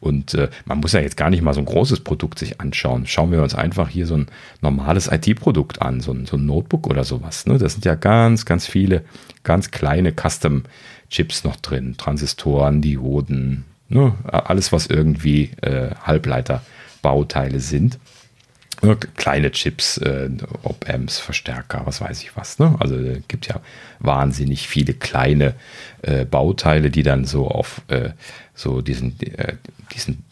Und 0.02 0.34
äh, 0.34 0.48
man 0.64 0.78
muss 0.78 0.94
ja 0.94 1.00
jetzt 1.00 1.16
gar 1.16 1.30
nicht 1.30 1.42
mal 1.42 1.54
so 1.54 1.60
ein 1.60 1.64
großes 1.64 2.00
Produkt 2.00 2.40
sich 2.40 2.60
anschauen. 2.60 3.06
Schauen 3.06 3.30
wir 3.30 3.40
uns 3.40 3.54
einfach 3.54 3.88
hier 3.88 4.08
so 4.08 4.16
ein 4.16 4.26
normales 4.60 5.06
IT-Produkt 5.06 5.80
an, 5.80 6.00
so 6.00 6.10
ein, 6.10 6.26
so 6.26 6.36
ein, 6.36 6.44
Notebook 6.44 6.88
oder 6.88 7.04
sowas. 7.04 7.46
Ne? 7.46 7.56
Das 7.56 7.74
sind 7.74 7.84
ja 7.84 7.94
ganz, 7.94 8.44
ganz 8.44 8.66
viele 8.66 9.04
ganz 9.44 9.70
kleine 9.70 10.12
Custom-Chips 10.12 11.44
noch 11.44 11.54
drin. 11.54 11.94
Transistoren, 11.98 12.82
Dioden, 12.82 13.64
ne? 13.88 14.14
alles, 14.24 14.72
was 14.72 14.86
irgendwie 14.88 15.52
äh, 15.60 15.94
Halbleiterbauteile 16.02 17.60
sind. 17.60 18.00
Ne? 18.82 18.96
Kleine 19.16 19.52
Chips, 19.52 19.98
äh, 19.98 20.28
Op-Amps, 20.62 21.18
Verstärker, 21.18 21.82
was 21.84 22.00
weiß 22.00 22.22
ich 22.22 22.36
was. 22.36 22.58
Ne? 22.58 22.74
Also 22.80 22.96
es 22.96 23.22
gibt 23.28 23.46
ja 23.46 23.60
wahnsinnig 24.00 24.66
viele 24.66 24.92
kleine 24.92 25.54
äh, 26.02 26.24
Bauteile, 26.24 26.90
die 26.90 27.04
dann 27.04 27.24
so 27.24 27.48
auf 27.48 27.82
äh, 27.88 28.10
so 28.54 28.80
diesen, 28.80 29.18
äh, 29.20 29.54
diesen 29.94 30.24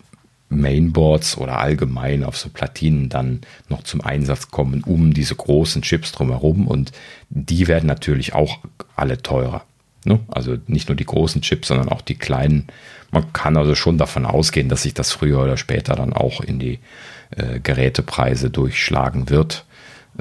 Mainboards 0.49 1.39
oder 1.39 1.59
allgemein 1.59 2.25
auf 2.25 2.37
so 2.37 2.49
Platinen 2.49 3.09
dann 3.09 3.41
noch 3.69 3.85
zum 3.85 4.01
Einsatz 4.01 4.51
kommen, 4.51 4.83
um 4.83 5.15
diese 5.15 5.37
großen 5.37 5.83
Chips 5.83 6.11
drumherum. 6.11 6.67
Und 6.67 6.91
die 7.29 7.69
werden 7.69 7.87
natürlich 7.87 8.35
auch 8.35 8.59
alle 8.97 9.23
teurer. 9.23 9.65
Ne? 10.05 10.19
Also 10.29 10.57
nicht 10.67 10.89
nur 10.89 10.97
die 10.97 11.07
großen 11.07 11.41
Chips, 11.43 11.69
sondern 11.69 11.89
auch 11.89 12.01
die 12.01 12.17
kleinen. 12.17 12.67
Man 13.13 13.33
kann 13.33 13.57
also 13.57 13.77
schon 13.77 13.97
davon 13.97 14.27
ausgehen, 14.27 14.69
dass 14.69 14.83
sich 14.83 14.95
das 14.95 15.13
früher 15.13 15.41
oder 15.41 15.57
später 15.57 15.95
dann 15.95 16.13
auch 16.13 16.41
in 16.41 16.59
die 16.59 16.81
äh, 17.31 17.61
Gerätepreise 17.61 18.51
durchschlagen 18.51 19.31
wird. 19.31 19.65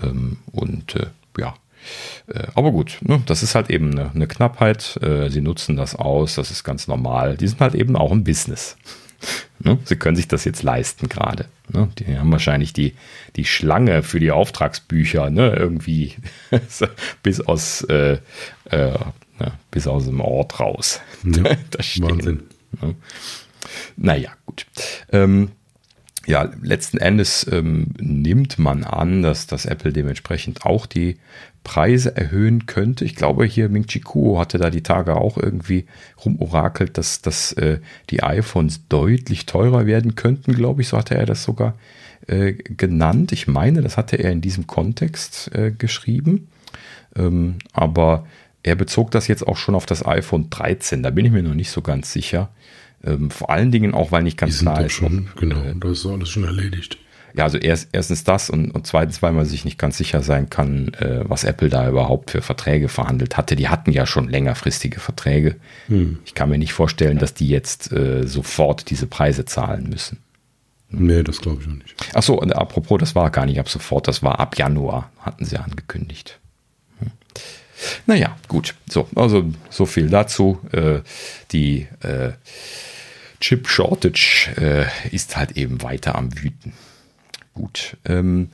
Ähm, 0.01 0.37
und 0.51 0.95
äh, 0.95 1.07
ja, 1.37 1.55
äh, 2.27 2.47
aber 2.55 2.71
gut, 2.71 2.99
ne, 3.01 3.21
das 3.25 3.43
ist 3.43 3.55
halt 3.55 3.69
eben 3.69 3.91
eine, 3.91 4.11
eine 4.11 4.27
Knappheit. 4.27 4.97
Äh, 5.01 5.29
sie 5.29 5.41
nutzen 5.41 5.75
das 5.75 5.95
aus, 5.95 6.35
das 6.35 6.51
ist 6.51 6.63
ganz 6.63 6.87
normal. 6.87 7.37
Die 7.37 7.47
sind 7.47 7.61
halt 7.61 7.75
eben 7.75 7.95
auch 7.95 8.11
im 8.11 8.23
Business. 8.23 8.77
Ne? 9.61 9.77
Sie 9.83 9.97
können 9.97 10.15
sich 10.15 10.29
das 10.29 10.45
jetzt 10.45 10.63
leisten 10.63 11.09
gerade. 11.09 11.49
Ne? 11.67 11.89
Die 11.99 12.17
haben 12.17 12.31
wahrscheinlich 12.31 12.71
die, 12.71 12.93
die 13.35 13.43
Schlange 13.43 14.03
für 14.03 14.21
die 14.21 14.31
Auftragsbücher 14.31 15.29
ne? 15.29 15.53
irgendwie 15.53 16.15
bis 17.23 17.41
aus 17.41 17.81
äh, 17.81 18.19
äh, 18.69 18.97
bis 19.71 19.87
aus 19.87 20.05
dem 20.05 20.21
Ort 20.21 20.61
raus. 20.61 21.01
Ja, 21.25 21.43
Wahnsinn. 21.97 22.43
Ne? 22.81 22.95
Naja, 23.97 24.31
gut. 24.45 24.65
Ähm, 25.11 25.51
ja, 26.29 26.47
letzten 26.61 26.99
Endes 26.99 27.47
ähm, 27.51 27.87
nimmt 27.99 28.59
man 28.59 28.83
an, 28.83 29.23
dass 29.23 29.47
das 29.47 29.65
Apple 29.65 29.91
dementsprechend 29.91 30.63
auch 30.63 30.85
die 30.85 31.17
Preise 31.63 32.15
erhöhen 32.15 32.67
könnte. 32.67 33.03
Ich 33.03 33.15
glaube, 33.15 33.45
hier 33.45 33.67
Ming 33.67 33.87
Chi 33.87 33.99
Kuo 33.99 34.37
hatte 34.39 34.59
da 34.59 34.69
die 34.69 34.83
Tage 34.83 35.15
auch 35.15 35.37
irgendwie 35.37 35.87
rumorakelt, 36.23 36.99
dass, 36.99 37.23
dass 37.23 37.53
äh, 37.53 37.79
die 38.11 38.21
iPhones 38.21 38.87
deutlich 38.89 39.47
teurer 39.47 39.87
werden 39.87 40.13
könnten, 40.13 40.53
glaube 40.53 40.83
ich. 40.83 40.89
So 40.89 40.97
hatte 40.97 41.15
er 41.15 41.25
das 41.25 41.43
sogar 41.43 41.73
äh, 42.27 42.53
genannt. 42.53 43.31
Ich 43.31 43.47
meine, 43.47 43.81
das 43.81 43.97
hatte 43.97 44.17
er 44.17 44.31
in 44.31 44.41
diesem 44.41 44.67
Kontext 44.67 45.49
äh, 45.55 45.71
geschrieben. 45.71 46.47
Ähm, 47.15 47.55
aber 47.73 48.27
er 48.61 48.75
bezog 48.75 49.09
das 49.09 49.27
jetzt 49.27 49.47
auch 49.47 49.57
schon 49.57 49.73
auf 49.73 49.87
das 49.87 50.05
iPhone 50.05 50.51
13. 50.51 51.01
Da 51.01 51.09
bin 51.09 51.25
ich 51.25 51.31
mir 51.31 51.41
noch 51.41 51.55
nicht 51.55 51.71
so 51.71 51.81
ganz 51.81 52.13
sicher. 52.13 52.49
Ähm, 53.03 53.31
vor 53.31 53.49
allen 53.49 53.71
Dingen 53.71 53.93
auch, 53.93 54.11
weil 54.11 54.23
nicht 54.23 54.37
ganz 54.37 54.59
klar 54.59 54.85
ist. 54.85 54.93
Schon, 54.93 55.29
ob, 55.33 55.39
genau, 55.39 55.61
äh, 55.61 55.75
das 55.79 55.99
ist 55.99 56.05
alles 56.05 56.29
schon 56.29 56.43
erledigt 56.43 56.97
ja, 57.35 57.43
also 57.43 57.57
erst, 57.57 57.89
erstens 57.91 58.23
das 58.23 58.49
und, 58.49 58.71
und 58.71 58.87
zweitens, 58.87 59.21
weil 59.21 59.31
man 59.31 59.45
sich 59.45 59.65
nicht 59.65 59.77
ganz 59.77 59.97
sicher 59.97 60.21
sein 60.21 60.49
kann, 60.49 60.93
äh, 60.95 61.21
was 61.23 61.43
Apple 61.43 61.69
da 61.69 61.87
überhaupt 61.87 62.31
für 62.31 62.41
Verträge 62.41 62.89
verhandelt 62.89 63.37
hatte. 63.37 63.55
Die 63.55 63.69
hatten 63.69 63.91
ja 63.91 64.05
schon 64.05 64.29
längerfristige 64.29 64.99
Verträge. 64.99 65.55
Hm. 65.87 66.19
Ich 66.25 66.33
kann 66.33 66.49
mir 66.49 66.57
nicht 66.57 66.73
vorstellen, 66.73 67.17
dass 67.17 67.33
die 67.33 67.47
jetzt 67.47 67.91
äh, 67.91 68.25
sofort 68.27 68.89
diese 68.89 69.07
Preise 69.07 69.45
zahlen 69.45 69.89
müssen. 69.89 70.17
Nee, 70.89 71.21
das 71.21 71.39
glaube 71.39 71.61
ich 71.61 71.67
auch 71.67 71.73
nicht. 71.73 71.95
Ach 72.13 72.23
so, 72.23 72.39
und 72.39 72.51
apropos, 72.51 72.97
das 72.99 73.13
war 73.13 73.29
gar 73.29 73.45
nicht 73.45 73.59
ab 73.59 73.69
sofort, 73.69 74.07
das 74.07 74.23
war 74.23 74.39
ab 74.39 74.57
Januar, 74.57 75.11
hatten 75.19 75.45
sie 75.45 75.57
angekündigt. 75.57 76.39
Hm. 76.99 77.11
Naja, 78.07 78.35
gut. 78.47 78.73
So, 78.89 79.07
also 79.15 79.45
so 79.69 79.85
viel 79.85 80.09
dazu. 80.09 80.59
Äh, 80.71 81.01
die 81.51 81.87
äh, 82.01 82.31
Chip 83.39 83.67
Shortage 83.67 84.51
äh, 84.57 85.15
ist 85.15 85.37
halt 85.37 85.53
eben 85.57 85.81
weiter 85.81 86.15
am 86.15 86.29
Wüten. 86.41 86.73
Gut. 87.53 87.97
Ähm, 88.05 88.49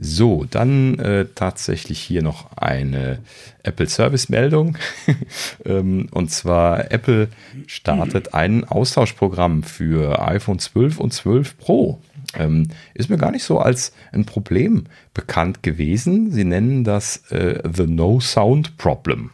so, 0.00 0.44
dann 0.48 0.98
äh, 1.00 1.26
tatsächlich 1.34 1.98
hier 1.98 2.22
noch 2.22 2.56
eine 2.56 3.18
Apple 3.64 3.88
Service 3.88 4.28
Meldung. 4.28 4.78
ähm, 5.64 6.06
und 6.12 6.30
zwar 6.30 6.92
Apple 6.92 7.28
startet 7.66 8.32
ein 8.32 8.64
Austauschprogramm 8.64 9.64
für 9.64 10.24
iPhone 10.24 10.60
12 10.60 10.98
und 10.98 11.12
12 11.12 11.58
Pro. 11.58 12.00
Ähm, 12.34 12.68
ist 12.94 13.10
mir 13.10 13.16
gar 13.16 13.32
nicht 13.32 13.42
so 13.42 13.58
als 13.58 13.92
ein 14.12 14.24
Problem 14.24 14.84
bekannt 15.14 15.64
gewesen. 15.64 16.30
Sie 16.30 16.44
nennen 16.44 16.84
das 16.84 17.32
äh, 17.32 17.60
The 17.68 17.88
No 17.88 18.20
Sound 18.20 18.76
Problem. 18.76 19.30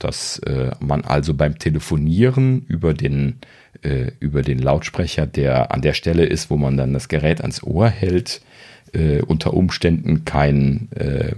Dass 0.00 0.40
äh, 0.40 0.72
man 0.80 1.04
also 1.04 1.34
beim 1.34 1.56
Telefonieren 1.58 2.64
über 2.66 2.94
den 2.94 3.38
äh, 3.82 4.12
über 4.20 4.42
den 4.42 4.58
Lautsprecher, 4.58 5.26
der 5.26 5.72
an 5.72 5.82
der 5.82 5.94
Stelle 5.94 6.24
ist, 6.24 6.50
wo 6.50 6.56
man 6.56 6.76
dann 6.76 6.92
das 6.92 7.08
Gerät 7.08 7.40
ans 7.40 7.62
Ohr 7.62 7.88
hält, 7.88 8.40
äh, 8.92 9.20
unter 9.22 9.54
Umständen 9.54 10.24
keinen 10.24 10.88
äh, 10.94 11.32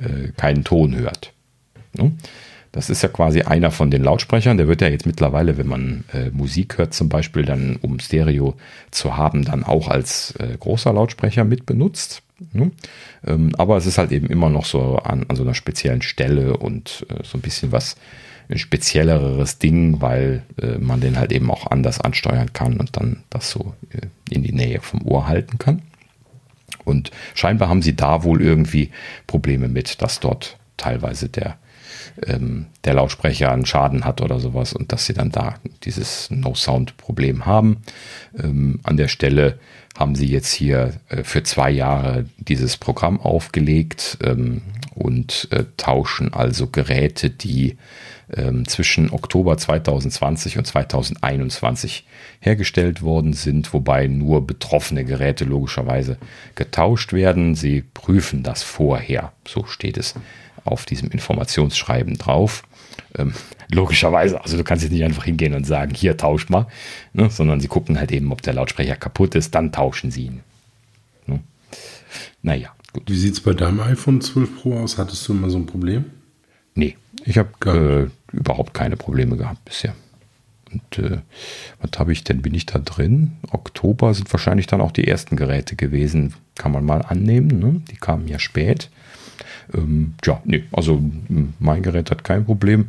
äh 0.00 0.32
keinen 0.36 0.64
Ton 0.64 0.96
hört. 0.96 1.32
Ne? 1.94 2.12
Das 2.76 2.90
ist 2.90 3.02
ja 3.02 3.08
quasi 3.08 3.40
einer 3.40 3.70
von 3.70 3.90
den 3.90 4.04
Lautsprechern. 4.04 4.58
Der 4.58 4.68
wird 4.68 4.82
ja 4.82 4.88
jetzt 4.88 5.06
mittlerweile, 5.06 5.56
wenn 5.56 5.66
man 5.66 6.04
äh, 6.12 6.28
Musik 6.30 6.76
hört, 6.76 6.92
zum 6.92 7.08
Beispiel 7.08 7.42
dann, 7.46 7.76
um 7.80 7.98
Stereo 8.00 8.54
zu 8.90 9.16
haben, 9.16 9.46
dann 9.46 9.64
auch 9.64 9.88
als 9.88 10.34
äh, 10.38 10.58
großer 10.60 10.92
Lautsprecher 10.92 11.44
mit 11.44 11.64
benutzt. 11.64 12.22
Ne? 12.52 12.70
Ähm, 13.26 13.52
aber 13.56 13.78
es 13.78 13.86
ist 13.86 13.96
halt 13.96 14.12
eben 14.12 14.26
immer 14.26 14.50
noch 14.50 14.66
so 14.66 14.96
an, 14.96 15.24
an 15.26 15.36
so 15.36 15.42
einer 15.42 15.54
speziellen 15.54 16.02
Stelle 16.02 16.58
und 16.58 17.06
äh, 17.08 17.22
so 17.24 17.38
ein 17.38 17.40
bisschen 17.40 17.72
was 17.72 17.96
ein 18.48 18.58
spezielleres 18.58 19.58
Ding, 19.58 20.00
weil 20.00 20.42
äh, 20.60 20.78
man 20.78 21.00
den 21.00 21.18
halt 21.18 21.32
eben 21.32 21.50
auch 21.50 21.70
anders 21.70 22.00
ansteuern 22.00 22.52
kann 22.52 22.78
und 22.78 22.96
dann 22.96 23.24
das 23.30 23.50
so 23.50 23.74
äh, 23.90 24.06
in 24.30 24.42
die 24.42 24.52
Nähe 24.52 24.80
vom 24.80 25.02
Ohr 25.06 25.26
halten 25.26 25.58
kann. 25.58 25.82
Und 26.84 27.10
scheinbar 27.34 27.68
haben 27.68 27.82
sie 27.82 27.96
da 27.96 28.22
wohl 28.22 28.40
irgendwie 28.40 28.90
Probleme 29.26 29.68
mit, 29.68 30.02
dass 30.02 30.20
dort 30.20 30.56
teilweise 30.76 31.28
der, 31.28 31.58
ähm, 32.24 32.66
der 32.84 32.94
Lautsprecher 32.94 33.50
einen 33.50 33.66
Schaden 33.66 34.04
hat 34.04 34.20
oder 34.20 34.38
sowas 34.38 34.72
und 34.72 34.92
dass 34.92 35.06
sie 35.06 35.14
dann 35.14 35.30
da 35.30 35.56
dieses 35.82 36.30
No-Sound-Problem 36.30 37.44
haben. 37.46 37.78
Ähm, 38.38 38.80
an 38.84 38.96
der 38.96 39.08
Stelle 39.08 39.58
haben 39.98 40.14
sie 40.14 40.26
jetzt 40.26 40.52
hier 40.52 40.92
äh, 41.08 41.24
für 41.24 41.42
zwei 41.42 41.70
Jahre 41.70 42.26
dieses 42.38 42.76
Programm 42.76 43.20
aufgelegt 43.20 44.18
ähm, 44.22 44.62
und 44.94 45.48
äh, 45.50 45.64
tauschen 45.76 46.32
also 46.32 46.68
Geräte, 46.68 47.30
die 47.30 47.78
ähm, 48.34 48.66
zwischen 48.66 49.10
Oktober 49.10 49.56
2020 49.56 50.58
und 50.58 50.66
2021 50.66 52.06
hergestellt 52.40 53.02
worden 53.02 53.32
sind, 53.32 53.72
wobei 53.72 54.06
nur 54.06 54.46
betroffene 54.46 55.04
Geräte 55.04 55.44
logischerweise 55.44 56.18
getauscht 56.54 57.12
werden. 57.12 57.54
Sie 57.54 57.82
prüfen 57.82 58.42
das 58.42 58.62
vorher, 58.62 59.32
so 59.46 59.64
steht 59.66 59.96
es 59.96 60.14
auf 60.64 60.84
diesem 60.84 61.10
Informationsschreiben 61.10 62.18
drauf. 62.18 62.64
Ähm, 63.16 63.32
logischerweise, 63.70 64.42
also 64.42 64.56
du 64.56 64.64
kannst 64.64 64.82
jetzt 64.82 64.92
nicht 64.92 65.04
einfach 65.04 65.24
hingehen 65.24 65.54
und 65.54 65.64
sagen, 65.64 65.94
hier 65.94 66.16
tausch 66.16 66.48
mal, 66.48 66.66
ne, 67.12 67.30
sondern 67.30 67.60
sie 67.60 67.68
gucken 67.68 67.98
halt 67.98 68.12
eben, 68.12 68.32
ob 68.32 68.42
der 68.42 68.54
Lautsprecher 68.54 68.96
kaputt 68.96 69.34
ist, 69.34 69.54
dann 69.54 69.72
tauschen 69.72 70.10
sie 70.10 70.26
ihn. 70.26 70.40
Ne? 71.26 71.40
Naja, 72.42 72.74
gut. 72.92 73.04
Wie 73.08 73.16
sieht 73.16 73.34
es 73.34 73.40
bei 73.40 73.52
deinem 73.52 73.80
iPhone 73.80 74.20
12 74.20 74.60
Pro 74.60 74.78
aus? 74.78 74.98
Hattest 74.98 75.26
du 75.28 75.32
immer 75.32 75.50
so 75.50 75.58
ein 75.58 75.66
Problem? 75.66 76.06
Nee, 76.74 76.96
ich 77.24 77.38
habe 77.38 78.10
äh, 78.10 78.10
überhaupt 78.32 78.74
keine 78.74 78.96
Probleme 78.96 79.36
gehabt 79.36 79.64
bisher. 79.64 79.94
Und 80.72 80.98
äh, 80.98 81.18
was 81.80 81.98
habe 81.98 82.12
ich 82.12 82.24
denn? 82.24 82.42
Bin 82.42 82.54
ich 82.54 82.66
da 82.66 82.78
drin? 82.78 83.32
Oktober 83.50 84.12
sind 84.14 84.32
wahrscheinlich 84.32 84.66
dann 84.66 84.80
auch 84.80 84.92
die 84.92 85.06
ersten 85.06 85.36
Geräte 85.36 85.76
gewesen. 85.76 86.34
Kann 86.56 86.72
man 86.72 86.84
mal 86.84 87.02
annehmen. 87.02 87.58
Ne? 87.58 87.80
Die 87.90 87.96
kamen 87.96 88.28
ja 88.28 88.38
spät. 88.38 88.90
Ähm, 89.74 90.14
ja, 90.24 90.40
nee, 90.44 90.64
also 90.72 91.02
mein 91.58 91.82
Gerät 91.82 92.10
hat 92.10 92.24
kein 92.24 92.44
Problem. 92.44 92.88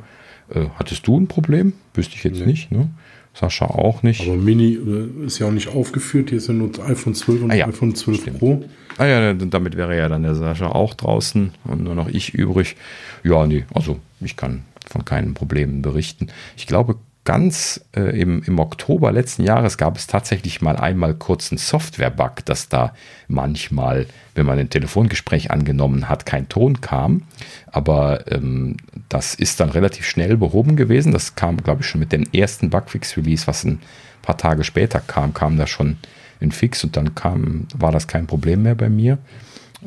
Äh, 0.53 0.65
hattest 0.75 1.07
du 1.07 1.19
ein 1.19 1.27
Problem? 1.27 1.73
Wüsste 1.93 2.15
ich 2.15 2.23
jetzt 2.23 2.39
nee. 2.39 2.47
nicht. 2.47 2.71
Ne? 2.71 2.89
Sascha 3.33 3.65
auch 3.65 4.01
nicht. 4.03 4.21
Aber 4.21 4.35
Mini 4.35 4.73
äh, 4.73 5.25
ist 5.25 5.39
ja 5.39 5.47
auch 5.47 5.51
nicht 5.51 5.67
aufgeführt. 5.67 6.29
Hier 6.29 6.39
ist 6.39 6.47
ja 6.47 6.53
nur 6.53 6.71
iPhone 6.87 7.13
12 7.13 7.43
und 7.43 7.51
ah, 7.51 7.55
ja. 7.55 7.67
iPhone 7.67 7.93
12 7.93 8.21
Stimmt. 8.21 8.39
Pro. 8.39 8.65
Ah 8.97 9.05
ja, 9.05 9.33
damit 9.33 9.77
wäre 9.77 9.95
ja 9.95 10.09
dann 10.09 10.23
der 10.23 10.33
Sascha 10.33 10.69
auch 10.69 10.95
draußen 10.95 11.51
und 11.65 11.83
nur 11.83 11.93
noch 11.93 12.07
ich 12.07 12.33
übrig. 12.33 12.75
Ja, 13.23 13.45
nee, 13.45 13.65
also 13.73 13.99
ich 14.21 14.35
kann 14.35 14.63
von 14.89 15.05
keinen 15.05 15.33
Problemen 15.33 15.81
berichten. 15.81 16.27
Ich 16.55 16.67
glaube, 16.67 16.97
ganz 17.27 17.81
äh, 17.93 18.17
im, 18.17 18.41
im 18.43 18.57
Oktober 18.57 19.11
letzten 19.11 19.43
Jahres 19.43 19.77
gab 19.77 19.97
es 19.97 20.07
tatsächlich 20.07 20.61
mal 20.61 20.77
einmal 20.77 21.13
kurz 21.13 21.51
einen 21.51 21.57
Software-Bug, 21.57 22.45
dass 22.45 22.69
da 22.69 22.93
manchmal, 23.27 24.05
wenn 24.33 24.45
man 24.45 24.57
ein 24.57 24.69
Telefongespräch 24.69 25.51
angenommen 25.51 26.07
hat, 26.07 26.25
kein 26.25 26.47
Ton 26.47 26.79
kam. 26.79 27.23
Aber 27.65 28.31
ähm, 28.31 28.77
das 29.09 29.35
ist 29.35 29.59
dann 29.59 29.69
relativ 29.69 30.05
schnell 30.05 30.37
behoben 30.37 30.77
gewesen. 30.77 31.11
Das 31.11 31.35
kam, 31.35 31.57
glaube 31.57 31.81
ich, 31.81 31.87
schon 31.87 31.99
mit 31.99 32.13
dem 32.13 32.23
ersten 32.31 32.69
Bugfix-Release, 32.69 33.45
was 33.45 33.65
ein 33.65 33.81
paar 34.21 34.37
Tage 34.37 34.63
später 34.63 35.01
kam, 35.01 35.33
kam 35.33 35.57
da 35.57 35.67
schon 35.67 35.97
ein 36.39 36.53
Fix 36.53 36.85
und 36.85 36.95
dann 36.95 37.13
kam, 37.13 37.67
war 37.77 37.91
das 37.91 38.07
kein 38.07 38.25
Problem 38.25 38.63
mehr 38.63 38.75
bei 38.75 38.87
mir. 38.87 39.17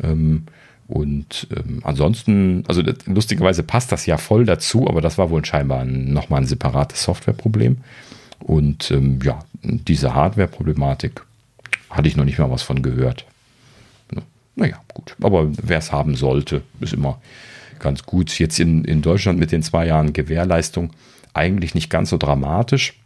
Ähm, 0.03 0.45
und 0.91 1.47
ähm, 1.57 1.83
ansonsten, 1.85 2.65
also 2.67 2.83
lustigerweise 3.07 3.63
passt 3.63 3.93
das 3.93 4.07
ja 4.07 4.17
voll 4.17 4.45
dazu, 4.45 4.89
aber 4.89 5.01
das 5.01 5.19
war 5.19 5.31
wohl 5.31 5.45
scheinbar 5.45 5.85
nochmal 5.85 6.41
ein 6.41 6.47
separates 6.49 7.05
Softwareproblem. 7.05 7.79
Und 8.41 8.91
ähm, 8.91 9.21
ja, 9.23 9.39
diese 9.63 10.15
Hardware-Problematik 10.17 11.23
hatte 11.91 12.09
ich 12.09 12.17
noch 12.17 12.25
nicht 12.25 12.41
mal 12.41 12.51
was 12.51 12.63
von 12.63 12.83
gehört. 12.83 13.25
Naja, 14.57 14.81
gut. 14.93 15.15
Aber 15.23 15.47
wer 15.63 15.79
es 15.79 15.93
haben 15.93 16.17
sollte, 16.17 16.63
ist 16.81 16.93
immer 16.93 17.21
ganz 17.79 18.03
gut. 18.03 18.37
Jetzt 18.41 18.59
in, 18.59 18.85
in 18.85 19.01
Deutschland 19.01 19.39
mit 19.39 19.53
den 19.53 19.63
zwei 19.63 19.87
Jahren 19.87 20.13
Gewährleistung 20.13 20.91
eigentlich 21.35 21.77
nicht 21.77 21.89
ganz 21.89 22.11
so 22.11 22.19
dramatisch. 22.19 22.99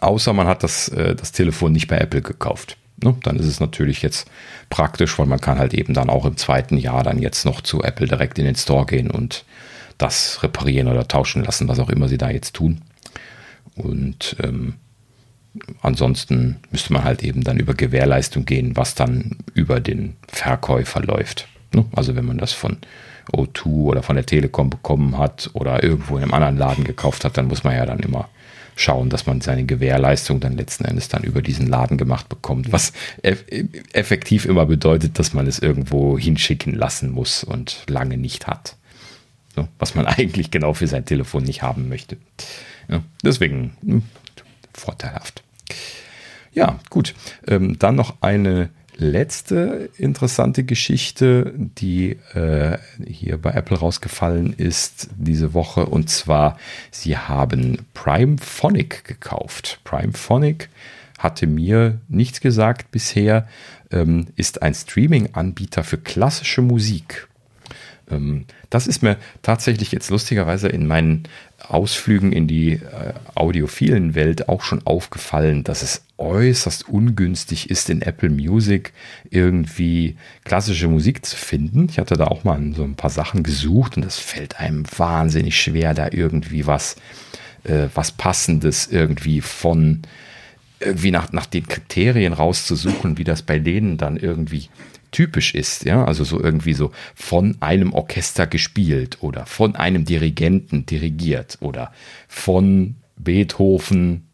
Außer 0.00 0.32
man 0.32 0.46
hat 0.46 0.62
das, 0.62 0.88
äh, 0.90 1.16
das 1.16 1.32
Telefon 1.32 1.72
nicht 1.72 1.88
bei 1.88 1.98
Apple 1.98 2.22
gekauft. 2.22 2.76
Ne? 3.02 3.14
Dann 3.22 3.36
ist 3.36 3.46
es 3.46 3.60
natürlich 3.60 4.02
jetzt 4.02 4.30
praktisch, 4.68 5.18
weil 5.18 5.26
man 5.26 5.40
kann 5.40 5.58
halt 5.58 5.74
eben 5.74 5.94
dann 5.94 6.10
auch 6.10 6.24
im 6.24 6.36
zweiten 6.36 6.76
Jahr 6.76 7.02
dann 7.02 7.20
jetzt 7.20 7.44
noch 7.44 7.60
zu 7.60 7.82
Apple 7.82 8.06
direkt 8.06 8.38
in 8.38 8.44
den 8.44 8.56
Store 8.56 8.86
gehen 8.86 9.10
und 9.10 9.44
das 9.98 10.42
reparieren 10.42 10.88
oder 10.88 11.06
tauschen 11.06 11.44
lassen, 11.44 11.68
was 11.68 11.78
auch 11.78 11.90
immer 11.90 12.08
sie 12.08 12.18
da 12.18 12.30
jetzt 12.30 12.54
tun. 12.54 12.80
Und 13.74 14.36
ähm, 14.42 14.74
ansonsten 15.82 16.56
müsste 16.70 16.92
man 16.92 17.04
halt 17.04 17.22
eben 17.22 17.42
dann 17.42 17.58
über 17.58 17.74
Gewährleistung 17.74 18.44
gehen, 18.44 18.76
was 18.76 18.94
dann 18.94 19.36
über 19.54 19.80
den 19.80 20.16
Verkäufer 20.28 21.02
läuft. 21.02 21.48
Ne? 21.72 21.84
Also 21.94 22.16
wenn 22.16 22.24
man 22.24 22.38
das 22.38 22.52
von 22.52 22.78
O2 23.32 23.66
oder 23.66 24.02
von 24.02 24.16
der 24.16 24.26
Telekom 24.26 24.70
bekommen 24.70 25.18
hat 25.18 25.50
oder 25.52 25.82
irgendwo 25.82 26.16
in 26.16 26.24
einem 26.24 26.34
anderen 26.34 26.56
Laden 26.56 26.84
gekauft 26.84 27.24
hat, 27.24 27.36
dann 27.36 27.48
muss 27.48 27.64
man 27.64 27.76
ja 27.76 27.86
dann 27.86 28.00
immer 28.00 28.28
schauen, 28.76 29.10
dass 29.10 29.26
man 29.26 29.40
seine 29.40 29.64
Gewährleistung 29.64 30.40
dann 30.40 30.56
letzten 30.56 30.84
Endes 30.84 31.08
dann 31.08 31.22
über 31.22 31.42
diesen 31.42 31.66
Laden 31.66 31.98
gemacht 31.98 32.28
bekommt, 32.28 32.72
was 32.72 32.92
eff 33.22 33.44
effektiv 33.92 34.46
immer 34.46 34.66
bedeutet, 34.66 35.18
dass 35.18 35.34
man 35.34 35.46
es 35.46 35.58
irgendwo 35.58 36.18
hinschicken 36.18 36.74
lassen 36.74 37.10
muss 37.10 37.44
und 37.44 37.84
lange 37.88 38.16
nicht 38.16 38.46
hat. 38.46 38.76
So, 39.54 39.68
was 39.78 39.94
man 39.94 40.06
eigentlich 40.06 40.50
genau 40.50 40.74
für 40.74 40.86
sein 40.86 41.04
Telefon 41.04 41.44
nicht 41.44 41.62
haben 41.62 41.88
möchte. 41.88 42.16
Ja, 42.88 43.02
deswegen 43.22 43.76
mh, 43.82 43.92
hm, 43.92 44.02
vorteilhaft. 44.72 45.42
Ja, 46.52 46.80
gut. 46.90 47.14
Ähm, 47.46 47.78
dann 47.78 47.94
noch 47.94 48.16
eine 48.22 48.70
letzte 49.00 49.90
interessante 49.96 50.62
Geschichte, 50.64 51.52
die 51.56 52.18
äh, 52.34 52.78
hier 53.04 53.38
bei 53.38 53.52
Apple 53.52 53.78
rausgefallen 53.78 54.52
ist 54.52 55.08
diese 55.16 55.54
Woche. 55.54 55.86
Und 55.86 56.10
zwar, 56.10 56.58
sie 56.90 57.16
haben 57.16 57.78
Prime 57.94 58.36
Phonic 58.38 59.04
gekauft. 59.04 59.80
Prime 59.84 60.12
Phonic 60.12 60.68
hatte 61.18 61.46
mir 61.46 61.98
nichts 62.08 62.40
gesagt 62.40 62.90
bisher, 62.92 63.48
ähm, 63.90 64.28
ist 64.36 64.62
ein 64.62 64.74
Streaming-Anbieter 64.74 65.82
für 65.82 65.98
klassische 65.98 66.62
Musik. 66.62 67.28
Ähm, 68.10 68.44
das 68.68 68.86
ist 68.86 69.02
mir 69.02 69.16
tatsächlich 69.42 69.92
jetzt 69.92 70.10
lustigerweise 70.10 70.68
in 70.68 70.86
meinen 70.86 71.24
Ausflügen 71.70 72.32
in 72.32 72.46
die 72.46 72.72
äh, 72.72 73.14
audiophilen 73.34 74.14
Welt 74.14 74.48
auch 74.48 74.62
schon 74.62 74.86
aufgefallen, 74.86 75.64
dass 75.64 75.82
es 75.82 76.02
äußerst 76.18 76.88
ungünstig 76.88 77.70
ist, 77.70 77.88
in 77.90 78.02
Apple 78.02 78.30
Music 78.30 78.92
irgendwie 79.30 80.16
klassische 80.44 80.88
Musik 80.88 81.24
zu 81.24 81.36
finden. 81.36 81.86
Ich 81.90 81.98
hatte 81.98 82.14
da 82.14 82.26
auch 82.26 82.44
mal 82.44 82.60
so 82.74 82.84
ein 82.84 82.96
paar 82.96 83.10
Sachen 83.10 83.42
gesucht 83.42 83.96
und 83.96 84.04
es 84.04 84.18
fällt 84.18 84.60
einem 84.60 84.84
wahnsinnig 84.96 85.60
schwer, 85.60 85.94
da 85.94 86.08
irgendwie 86.10 86.66
was, 86.66 86.96
äh, 87.64 87.88
was 87.94 88.12
Passendes 88.12 88.88
irgendwie 88.88 89.40
von 89.40 90.02
irgendwie 90.80 91.10
nach, 91.10 91.32
nach 91.32 91.46
den 91.46 91.66
Kriterien 91.68 92.32
rauszusuchen, 92.32 93.18
wie 93.18 93.24
das 93.24 93.42
bei 93.42 93.58
denen 93.58 93.98
dann 93.98 94.16
irgendwie 94.16 94.68
typisch 95.10 95.54
ist, 95.54 95.84
ja, 95.84 96.04
also 96.04 96.24
so 96.24 96.40
irgendwie 96.40 96.74
so 96.74 96.92
von 97.14 97.56
einem 97.60 97.92
Orchester 97.92 98.46
gespielt 98.46 99.18
oder 99.20 99.46
von 99.46 99.76
einem 99.76 100.04
Dirigenten 100.04 100.86
dirigiert 100.86 101.58
oder 101.60 101.92
von 102.28 102.96
Beethoven 103.16 104.28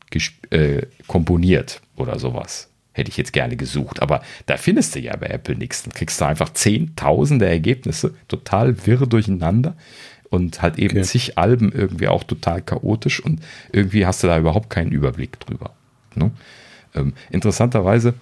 äh, 0.50 0.82
komponiert 1.06 1.80
oder 1.96 2.18
sowas. 2.18 2.68
Hätte 2.92 3.10
ich 3.10 3.16
jetzt 3.18 3.32
gerne 3.32 3.56
gesucht, 3.56 4.00
aber 4.00 4.22
da 4.46 4.56
findest 4.56 4.94
du 4.94 5.00
ja 5.00 5.14
bei 5.16 5.26
Apple 5.26 5.56
nichts. 5.56 5.82
Dann 5.82 5.92
kriegst 5.92 6.20
du 6.20 6.24
einfach 6.24 6.50
zehntausende 6.54 7.46
Ergebnisse, 7.46 8.14
total 8.26 8.86
wirr 8.86 9.06
durcheinander 9.06 9.76
und 10.30 10.62
halt 10.62 10.78
eben 10.78 10.96
okay. 10.96 11.02
zig 11.04 11.38
Alben 11.38 11.72
irgendwie 11.72 12.08
auch 12.08 12.24
total 12.24 12.62
chaotisch 12.62 13.20
und 13.20 13.40
irgendwie 13.72 14.06
hast 14.06 14.22
du 14.22 14.26
da 14.26 14.38
überhaupt 14.38 14.70
keinen 14.70 14.92
Überblick 14.92 15.38
drüber. 15.40 15.74
Ne? 16.14 16.30
Ähm, 16.94 17.12
interessanterweise 17.30 18.14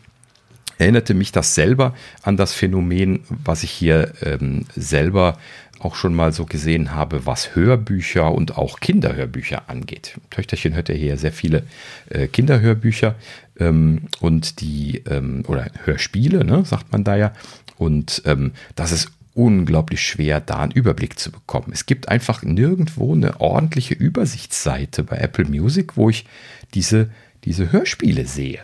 erinnerte 0.78 1.14
mich 1.14 1.32
das 1.32 1.54
selber 1.54 1.94
an 2.22 2.36
das 2.36 2.52
Phänomen, 2.52 3.20
was 3.28 3.62
ich 3.62 3.70
hier 3.70 4.12
ähm, 4.22 4.66
selber 4.74 5.38
auch 5.80 5.94
schon 5.94 6.14
mal 6.14 6.32
so 6.32 6.46
gesehen 6.46 6.94
habe, 6.94 7.26
was 7.26 7.54
Hörbücher 7.54 8.32
und 8.32 8.56
auch 8.56 8.80
Kinderhörbücher 8.80 9.68
angeht. 9.68 10.18
Töchterchen 10.30 10.74
hört 10.74 10.88
ja 10.88 10.94
hier 10.94 11.16
sehr 11.18 11.32
viele 11.32 11.64
äh, 12.08 12.26
Kinderhörbücher 12.26 13.16
ähm, 13.58 14.02
und 14.20 14.60
die, 14.60 15.02
ähm, 15.08 15.44
oder 15.46 15.66
Hörspiele, 15.84 16.44
ne, 16.44 16.64
sagt 16.64 16.90
man 16.92 17.04
da 17.04 17.16
ja. 17.16 17.32
Und 17.76 18.22
ähm, 18.24 18.52
das 18.76 18.92
ist 18.92 19.10
unglaublich 19.34 20.00
schwer, 20.00 20.40
da 20.40 20.60
einen 20.60 20.72
Überblick 20.72 21.18
zu 21.18 21.32
bekommen. 21.32 21.70
Es 21.72 21.86
gibt 21.86 22.08
einfach 22.08 22.42
nirgendwo 22.42 23.14
eine 23.14 23.40
ordentliche 23.40 23.94
Übersichtsseite 23.94 25.02
bei 25.02 25.16
Apple 25.16 25.44
Music, 25.46 25.96
wo 25.96 26.08
ich 26.08 26.24
diese, 26.72 27.10
diese 27.44 27.72
Hörspiele 27.72 28.26
sehe. 28.26 28.60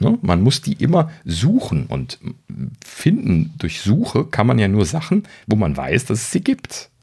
Ne? 0.00 0.18
Man 0.22 0.42
muss 0.42 0.60
die 0.60 0.72
immer 0.72 1.10
suchen 1.24 1.86
und 1.86 2.18
finden 2.84 3.54
durch 3.58 3.80
Suche 3.80 4.24
kann 4.24 4.46
man 4.46 4.58
ja 4.58 4.68
nur 4.68 4.86
Sachen, 4.86 5.24
wo 5.46 5.56
man 5.56 5.76
weiß, 5.76 6.06
dass 6.06 6.22
es 6.22 6.32
sie 6.32 6.42
gibt. 6.42 6.90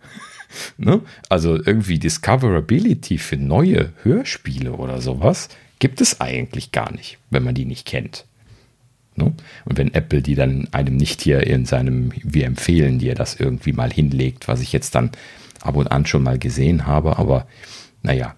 Ne? 0.78 1.00
Also 1.30 1.56
irgendwie 1.56 1.98
Discoverability 1.98 3.20
für 3.20 3.38
neue 3.38 3.94
Hörspiele 4.04 4.74
oder 4.74 5.00
sowas 5.00 5.48
gibt 5.80 6.02
es 6.02 6.20
eigentlich 6.20 6.74
gar 6.74 6.92
nicht, 6.92 7.20
wenn 7.30 7.44
man 7.44 7.56
die 7.56 7.64
nicht 7.64 7.88
kennt. 7.88 8.26
Ne? 9.16 9.34
Und 9.64 9.78
wenn 9.78 9.94
Apple 9.94 10.22
die 10.22 10.36
dann 10.36 10.68
einem 10.74 10.98
nicht 10.98 11.22
hier 11.22 11.48
in 11.48 11.66
seinem, 11.66 12.12
wir 12.22 12.46
empfehlen 12.46 13.00
dir 13.00 13.16
das 13.16 13.40
irgendwie 13.40 13.72
mal 13.72 13.94
hinlegt, 13.94 14.50
was 14.50 14.60
ich 14.60 14.74
jetzt 14.74 14.94
dann 14.94 15.12
ab 15.62 15.78
und 15.78 15.90
an 15.90 16.06
schon 16.06 16.24
mal 16.24 16.38
gesehen 16.38 16.86
habe, 16.86 17.18
aber 17.18 17.48
naja. 18.04 18.36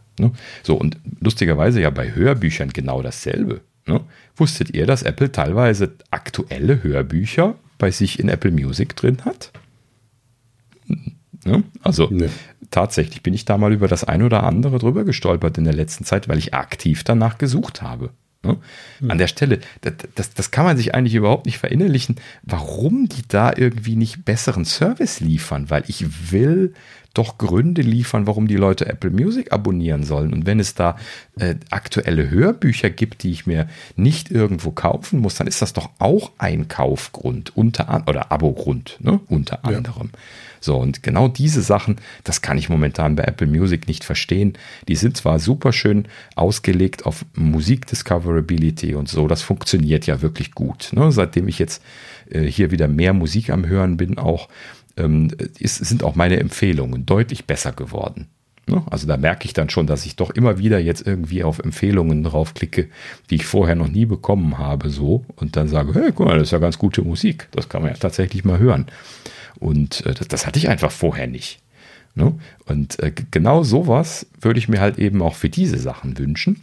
So, 0.62 0.76
und 0.76 0.98
lustigerweise 1.20 1.82
ja 1.82 1.90
bei 1.90 2.14
Hörbüchern 2.14 2.70
genau 2.70 3.02
dasselbe. 3.02 3.62
Ne? 3.86 4.02
Wusstet 4.36 4.74
ihr, 4.74 4.86
dass 4.86 5.04
Apple 5.04 5.32
teilweise 5.32 5.94
aktuelle 6.12 6.84
Hörbücher 6.84 7.56
bei 7.78 7.92
sich 7.92 8.20
in 8.20 8.30
Apple 8.30 8.52
Music 8.52 8.96
drin 8.96 9.18
hat? 9.26 9.52
Ne? 11.46 11.64
Also 11.82 12.08
nee. 12.10 12.30
tatsächlich 12.72 13.22
bin 13.24 13.34
ich 13.34 13.46
da 13.46 13.58
mal 13.58 13.74
über 13.74 13.88
das 13.88 14.04
ein 14.04 14.24
oder 14.24 14.44
andere 14.44 14.80
drüber 14.80 15.04
gestolpert 15.04 15.58
in 15.58 15.66
der 15.66 15.74
letzten 15.74 16.06
Zeit, 16.06 16.30
weil 16.30 16.38
ich 16.38 16.54
aktiv 16.54 17.04
danach 17.04 17.38
gesucht 17.38 17.82
habe. 17.82 18.12
Ne? 18.44 18.58
Mhm. 19.00 19.12
An 19.12 19.18
der 19.18 19.28
Stelle, 19.28 19.60
das, 19.82 19.94
das, 20.16 20.34
das, 20.34 20.52
kann 20.52 20.66
man 20.66 20.78
sich 20.78 20.94
eigentlich 20.94 21.16
überhaupt 21.16 21.46
nicht 21.46 21.58
verinnerlichen, 21.58 22.18
warum 22.44 23.08
die 23.08 23.24
da 23.28 23.54
irgendwie 23.56 23.96
nicht 23.96 24.26
besseren 24.26 24.66
Service 24.66 25.20
liefern, 25.20 25.70
weil 25.70 25.84
ich 25.88 26.32
will 26.32 26.74
doch 27.14 27.38
Gründe 27.38 27.84
liefern, 27.84 28.26
warum 28.26 28.48
die 28.48 28.56
Leute 28.56 28.88
Apple 28.88 29.12
Music 29.12 29.52
abonnieren 29.52 30.04
sollen. 30.04 30.34
Und 30.34 30.46
wenn 30.46 30.60
es 30.60 30.74
da 30.74 30.98
äh, 31.38 31.56
aktuelle 31.70 32.30
Hörbücher 32.30 32.90
gibt, 32.90 33.24
die 33.24 33.32
ich 33.32 33.46
mir 33.46 33.68
nicht 33.96 34.32
irgendwo 34.32 34.72
kaufen 34.72 35.20
muss, 35.20 35.36
dann 35.36 35.48
ist 35.48 35.62
das 35.62 35.74
doch 35.74 35.90
auch 36.00 36.32
ein 36.40 36.68
Kaufgrund 36.68 37.56
unter 37.56 37.90
an 37.90 38.04
oder 38.08 38.32
Abogrund, 38.32 38.98
ne? 39.00 39.20
unter 39.28 39.64
anderem. 39.64 40.10
Ja. 40.12 40.20
So, 40.60 40.78
und 40.78 41.04
genau 41.04 41.28
diese 41.28 41.62
Sachen, 41.62 41.98
das 42.24 42.42
kann 42.42 42.58
ich 42.58 42.70
momentan 42.70 43.18
bei 43.18 43.24
Apple 43.24 43.48
Music 43.48 43.86
nicht 43.88 44.06
verstehen. 44.06 44.54
Die 44.88 44.96
sind 44.96 45.18
zwar 45.18 45.40
super 45.40 45.74
schön 45.74 46.06
ausgelegt 46.36 47.06
auf 47.06 47.26
Musik 47.36 47.86
Discoverability 47.86 48.96
und 48.96 49.10
so, 49.10 49.28
das 49.28 49.42
funktioniert 49.42 50.08
ja 50.08 50.22
wirklich 50.22 50.54
gut. 50.54 50.92
Ne? 50.94 51.12
Seitdem 51.12 51.50
ich 51.50 51.60
jetzt 51.60 51.84
äh, 52.30 52.44
hier 52.44 52.72
wieder 52.72 52.88
mehr 52.88 53.12
Musik 53.12 53.50
am 53.50 53.66
Hören 53.68 53.98
bin, 53.98 54.18
auch 54.18 54.48
ähm, 54.98 55.30
ist, 55.60 55.78
sind 55.78 56.04
auch 56.04 56.16
meine 56.16 56.40
Empfehlungen 56.40 57.06
deutlich 57.06 57.46
besser 57.46 57.72
geworden. 57.72 58.28
Ne? 58.68 58.82
Also 58.90 59.08
da 59.08 59.18
merke 59.18 59.46
ich 59.46 59.54
dann 59.54 59.70
schon, 59.70 59.88
dass 59.88 60.06
ich 60.06 60.16
doch 60.16 60.30
immer 60.30 60.58
wieder 60.58 60.80
jetzt 60.80 61.06
irgendwie 61.06 61.44
auf 61.44 61.60
Empfehlungen 61.60 62.24
draufklicke, 62.24 62.88
die 63.30 63.36
ich 63.36 63.46
vorher 63.46 63.76
noch 63.76 63.90
nie 63.90 64.06
bekommen 64.06 64.58
habe, 64.58 64.90
so 64.90 65.26
und 65.36 65.58
dann 65.58 65.68
sage, 65.68 65.94
hey, 65.94 66.12
guck 66.14 66.28
mal, 66.28 66.38
das 66.38 66.48
ist 66.48 66.52
ja 66.52 66.60
ganz 66.60 66.78
gute 66.78 67.02
Musik, 67.02 67.50
das 67.52 67.68
kann 67.68 67.82
man 67.82 67.92
ja 67.92 67.98
tatsächlich 67.98 68.46
mal 68.46 68.60
hören. 68.60 68.86
Und 69.60 70.06
äh, 70.06 70.14
das, 70.14 70.28
das 70.28 70.48
hatte 70.48 70.60
ich 70.60 70.70
einfach 70.70 70.92
vorher 70.92 71.28
nicht. 71.28 71.60
Ne? 72.16 72.34
Und 72.66 73.00
äh, 73.00 73.12
genau 73.32 73.64
sowas 73.64 74.28
würde 74.40 74.60
ich 74.60 74.70
mir 74.70 74.80
halt 74.80 75.00
eben 75.00 75.22
auch 75.22 75.36
für 75.36 75.50
diese 75.50 75.78
Sachen 75.78 76.18
wünschen. 76.18 76.62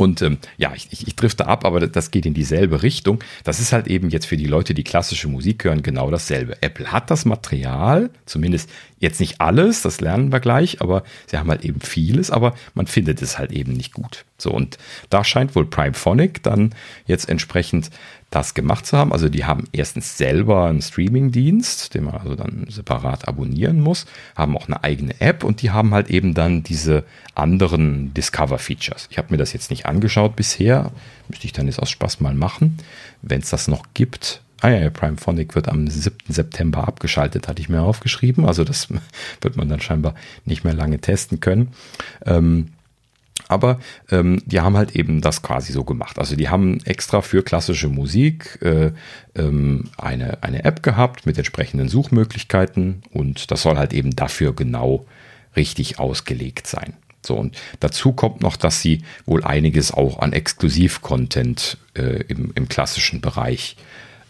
Und 0.00 0.22
ähm, 0.22 0.38
ja, 0.56 0.72
ich, 0.74 0.88
ich, 0.92 1.06
ich 1.06 1.14
drifte 1.14 1.46
ab, 1.46 1.66
aber 1.66 1.86
das 1.86 2.10
geht 2.10 2.24
in 2.24 2.32
dieselbe 2.32 2.82
Richtung. 2.82 3.22
Das 3.44 3.60
ist 3.60 3.74
halt 3.74 3.86
eben 3.86 4.08
jetzt 4.08 4.24
für 4.24 4.38
die 4.38 4.46
Leute, 4.46 4.72
die 4.72 4.82
klassische 4.82 5.28
Musik 5.28 5.64
hören, 5.64 5.82
genau 5.82 6.10
dasselbe. 6.10 6.56
Apple 6.62 6.90
hat 6.90 7.10
das 7.10 7.26
Material, 7.26 8.08
zumindest 8.24 8.70
jetzt 8.98 9.20
nicht 9.20 9.42
alles, 9.42 9.82
das 9.82 10.00
lernen 10.00 10.32
wir 10.32 10.40
gleich, 10.40 10.80
aber 10.80 11.02
sie 11.26 11.36
haben 11.36 11.50
halt 11.50 11.66
eben 11.66 11.82
vieles, 11.82 12.30
aber 12.30 12.54
man 12.72 12.86
findet 12.86 13.20
es 13.20 13.36
halt 13.36 13.52
eben 13.52 13.74
nicht 13.74 13.92
gut. 13.92 14.24
So, 14.38 14.50
und 14.50 14.78
da 15.10 15.22
scheint 15.22 15.54
wohl 15.54 15.66
Primephonic 15.66 16.42
dann 16.42 16.74
jetzt 17.04 17.28
entsprechend 17.28 17.90
das 18.30 18.54
gemacht 18.54 18.86
zu 18.86 18.96
haben. 18.96 19.12
Also 19.12 19.28
die 19.28 19.44
haben 19.44 19.64
erstens 19.72 20.16
selber 20.16 20.66
einen 20.66 20.82
Streaming-Dienst, 20.82 21.94
den 21.94 22.04
man 22.04 22.14
also 22.14 22.36
dann 22.36 22.66
separat 22.68 23.26
abonnieren 23.26 23.80
muss, 23.80 24.06
haben 24.36 24.56
auch 24.56 24.68
eine 24.68 24.82
eigene 24.84 25.20
App 25.20 25.42
und 25.42 25.62
die 25.62 25.70
haben 25.70 25.92
halt 25.92 26.10
eben 26.10 26.32
dann 26.32 26.62
diese 26.62 27.04
anderen 27.34 28.14
Discover-Features. 28.14 29.08
Ich 29.10 29.18
habe 29.18 29.28
mir 29.30 29.38
das 29.38 29.52
jetzt 29.52 29.70
nicht 29.70 29.86
angeschaut 29.86 30.36
bisher, 30.36 30.92
müsste 31.28 31.46
ich 31.46 31.52
dann 31.52 31.66
jetzt 31.66 31.80
aus 31.80 31.90
Spaß 31.90 32.20
mal 32.20 32.34
machen, 32.34 32.78
wenn 33.22 33.40
es 33.40 33.50
das 33.50 33.66
noch 33.66 33.86
gibt. 33.94 34.42
Ah 34.60 34.68
ja, 34.68 34.90
Primephonic 34.90 35.54
wird 35.54 35.68
am 35.68 35.88
7. 35.88 36.16
September 36.28 36.86
abgeschaltet, 36.86 37.48
hatte 37.48 37.62
ich 37.62 37.68
mir 37.68 37.80
aufgeschrieben. 37.82 38.44
Also 38.44 38.62
das 38.62 38.88
wird 39.40 39.56
man 39.56 39.68
dann 39.68 39.80
scheinbar 39.80 40.14
nicht 40.44 40.64
mehr 40.64 40.74
lange 40.74 41.00
testen 41.00 41.40
können. 41.40 41.68
Ähm, 42.26 42.68
aber 43.50 43.80
ähm, 44.10 44.42
die 44.46 44.60
haben 44.60 44.76
halt 44.76 44.94
eben 44.96 45.20
das 45.20 45.42
quasi 45.42 45.72
so 45.72 45.84
gemacht. 45.84 46.18
Also 46.18 46.36
die 46.36 46.48
haben 46.48 46.78
extra 46.84 47.20
für 47.20 47.42
klassische 47.42 47.88
Musik 47.88 48.58
äh, 48.62 48.92
ähm, 49.34 49.90
eine, 49.98 50.42
eine 50.42 50.64
App 50.64 50.82
gehabt 50.82 51.26
mit 51.26 51.36
entsprechenden 51.36 51.88
Suchmöglichkeiten 51.88 53.02
und 53.12 53.50
das 53.50 53.62
soll 53.62 53.76
halt 53.76 53.92
eben 53.92 54.14
dafür 54.14 54.54
genau 54.54 55.06
richtig 55.56 55.98
ausgelegt 55.98 56.66
sein. 56.66 56.94
So, 57.22 57.34
und 57.36 57.56
dazu 57.80 58.12
kommt 58.12 58.40
noch, 58.40 58.56
dass 58.56 58.80
sie 58.80 59.02
wohl 59.26 59.44
einiges 59.44 59.92
auch 59.92 60.20
an 60.20 60.32
Exklusiv-Content 60.32 61.76
äh, 61.94 62.22
im, 62.28 62.52
im 62.54 62.68
klassischen 62.68 63.20
Bereich 63.20 63.76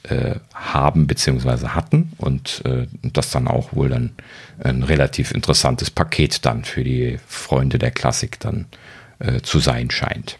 äh, 0.04 0.36
haben 0.54 1.06
bzw. 1.06 1.68
hatten 1.68 2.12
und 2.16 2.62
äh, 2.64 2.86
das 3.02 3.30
dann 3.30 3.46
auch 3.46 3.74
wohl 3.74 3.90
dann 3.90 4.12
ein 4.58 4.82
relativ 4.82 5.30
interessantes 5.30 5.90
Paket 5.90 6.46
dann 6.46 6.64
für 6.64 6.82
die 6.82 7.18
Freunde 7.26 7.78
der 7.78 7.90
Klassik 7.90 8.40
dann 8.40 8.66
äh, 9.20 9.40
zu 9.40 9.58
sein 9.60 9.90
scheint. 9.90 10.38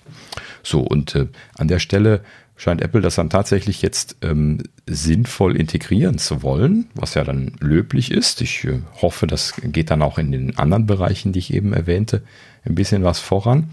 So, 0.62 0.81
und 0.81 1.15
äh, 1.15 1.28
an 1.57 1.69
der 1.69 1.78
Stelle 1.78 2.23
scheint 2.57 2.82
Apple 2.82 3.01
das 3.01 3.15
dann 3.15 3.31
tatsächlich 3.31 3.81
jetzt 3.81 4.16
ähm, 4.20 4.62
sinnvoll 4.86 5.57
integrieren 5.57 6.19
zu 6.19 6.43
wollen, 6.43 6.90
was 6.94 7.15
ja 7.15 7.24
dann 7.24 7.52
löblich 7.61 8.11
ist. 8.11 8.43
Ich 8.43 8.65
äh, 8.65 8.81
hoffe, 9.01 9.27
das 9.27 9.55
geht 9.62 9.90
dann 9.90 10.02
auch 10.02 10.19
in 10.19 10.31
den 10.31 10.59
anderen 10.59 10.86
Bereichen, 10.86 11.32
die 11.32 11.39
ich 11.39 11.55
eben 11.55 11.73
erwähnte, 11.73 12.23
ein 12.65 12.74
bisschen 12.74 13.02
was 13.02 13.19
voran. 13.19 13.70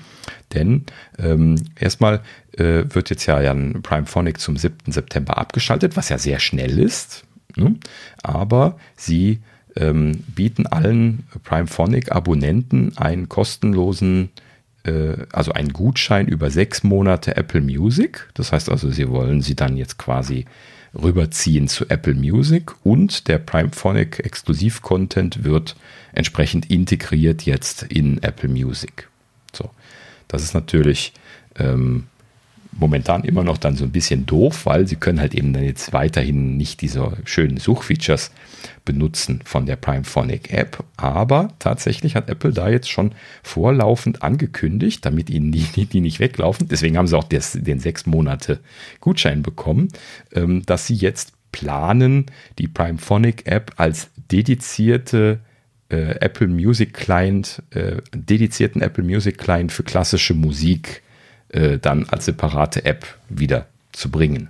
Denn 0.53 0.85
ähm, 1.19 1.55
erstmal 1.75 2.21
äh, 2.53 2.85
wird 2.88 3.09
jetzt 3.09 3.25
ja 3.25 3.38
ein 3.38 3.81
Primephonic 3.84 4.39
zum 4.39 4.55
7. 4.55 4.93
September 4.93 5.38
abgeschaltet, 5.38 5.97
was 5.97 6.07
ja 6.07 6.17
sehr 6.17 6.39
schnell 6.39 6.79
ist. 6.79 7.25
Ne? 7.57 7.75
Aber 8.23 8.77
sie 8.95 9.41
ähm, 9.75 10.23
bieten 10.34 10.65
allen 10.65 11.27
Primephonic-Abonnenten 11.43 12.97
einen 12.97 13.27
kostenlosen 13.27 14.29
äh, 14.34 14.47
also 15.31 15.51
einen 15.51 15.73
Gutschein 15.73 16.27
über 16.27 16.49
sechs 16.49 16.84
Monate 16.84 17.35
Apple 17.38 17.61
Music. 17.61 18.27
Das 18.34 18.51
heißt 18.51 18.69
also, 18.69 18.89
Sie 18.89 19.09
wollen 19.09 19.41
sie 19.41 19.55
dann 19.55 19.77
jetzt 19.77 19.97
quasi 19.97 20.45
rüberziehen 20.93 21.68
zu 21.68 21.89
Apple 21.89 22.15
Music 22.15 22.73
und 22.84 23.27
der 23.27 23.38
Primephonic 23.38 24.19
Exklusiv-Content 24.19 25.43
wird 25.43 25.76
entsprechend 26.14 26.69
integriert 26.72 27.43
jetzt 27.43 27.84
in 27.84 28.22
Apple 28.23 28.49
Music. 28.49 29.07
So, 29.53 29.69
das 30.27 30.43
ist 30.43 30.53
natürlich 30.53 31.14
ähm, 31.57 32.07
momentan 32.80 33.24
immer 33.24 33.44
noch 33.44 33.58
dann 33.58 33.76
so 33.76 33.84
ein 33.84 33.91
bisschen 33.91 34.26
doof, 34.26 34.66
weil 34.66 34.88
sie 34.88 34.95
können 34.95 35.20
halt 35.20 35.34
eben 35.36 35.54
dann 35.54 35.64
jetzt 35.64 35.94
weiterhin 35.94 36.58
nicht 36.58 36.82
diese 36.82 37.18
schönen 37.26 37.58
Suchfeatures 37.58 38.32
benutzen 38.86 39.41
von 39.44 39.66
der 39.66 39.76
Primephonic 39.76 40.54
App. 40.54 40.84
Aber 40.95 41.49
tatsächlich 41.60 42.16
hat 42.16 42.30
Apple 42.30 42.54
da 42.54 42.70
jetzt 42.70 42.90
schon 42.90 43.14
vorlaufend 43.44 44.24
angekündigt, 44.24 45.06
damit 45.06 45.30
ihnen 45.30 45.52
die, 45.52 45.86
die 45.86 46.02
nicht 46.02 46.20
weglaufen. 46.20 46.68
Deswegen 46.68 46.98
haben 46.98 47.08
sie 47.08 47.18
auch 47.18 47.24
des, 47.24 47.54
den 47.54 47.80
sechs 47.80 48.06
Monate 48.06 48.60
Gutschein 49.02 49.41
bekommen, 49.41 49.90
ähm, 50.34 50.64
dass 50.66 50.88
sie 50.88 50.95
jetzt 50.95 51.34
planen, 51.52 52.26
die 52.60 52.68
Primephonic 52.68 53.48
App 53.48 53.74
als 53.78 54.10
dedizierte 54.32 55.40
äh, 55.90 56.20
Apple 56.20 56.48
Music 56.48 56.94
Client, 56.94 57.64
äh, 57.72 57.98
dedizierten 58.14 58.82
Apple 58.82 59.04
Music 59.04 59.38
Client 59.38 59.72
für 59.72 59.84
klassische 59.84 60.34
Musik 60.34 61.02
äh, 61.49 61.78
dann 61.78 62.06
als 62.10 62.26
separate 62.26 62.86
App 62.86 63.06
wieder 63.30 63.68
zu 63.91 64.10
bringen. 64.10 64.49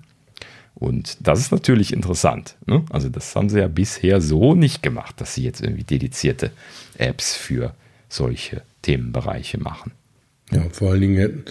Und 0.75 1.17
das 1.21 1.39
ist 1.39 1.51
natürlich 1.51 1.91
interessant. 1.91 2.55
Ne? 2.67 2.85
Also 2.91 3.09
das 3.09 3.35
haben 3.35 3.49
sie 3.49 3.59
ja 3.59 3.67
bisher 3.67 4.21
so 4.21 4.53
nicht 4.53 4.83
gemacht, 4.83 5.19
dass 5.19 5.33
sie 5.33 5.43
jetzt 5.43 5.61
irgendwie 5.61 5.83
dedizierte 5.83 6.51
Apps 6.97 7.35
für 7.35 7.73
solche 8.09 8.61
Themenbereiche 8.83 9.59
machen. 9.59 9.91
Ja, 10.51 10.63
vor 10.71 10.91
allen 10.91 11.01
Dingen 11.01 11.17
hätten, 11.17 11.45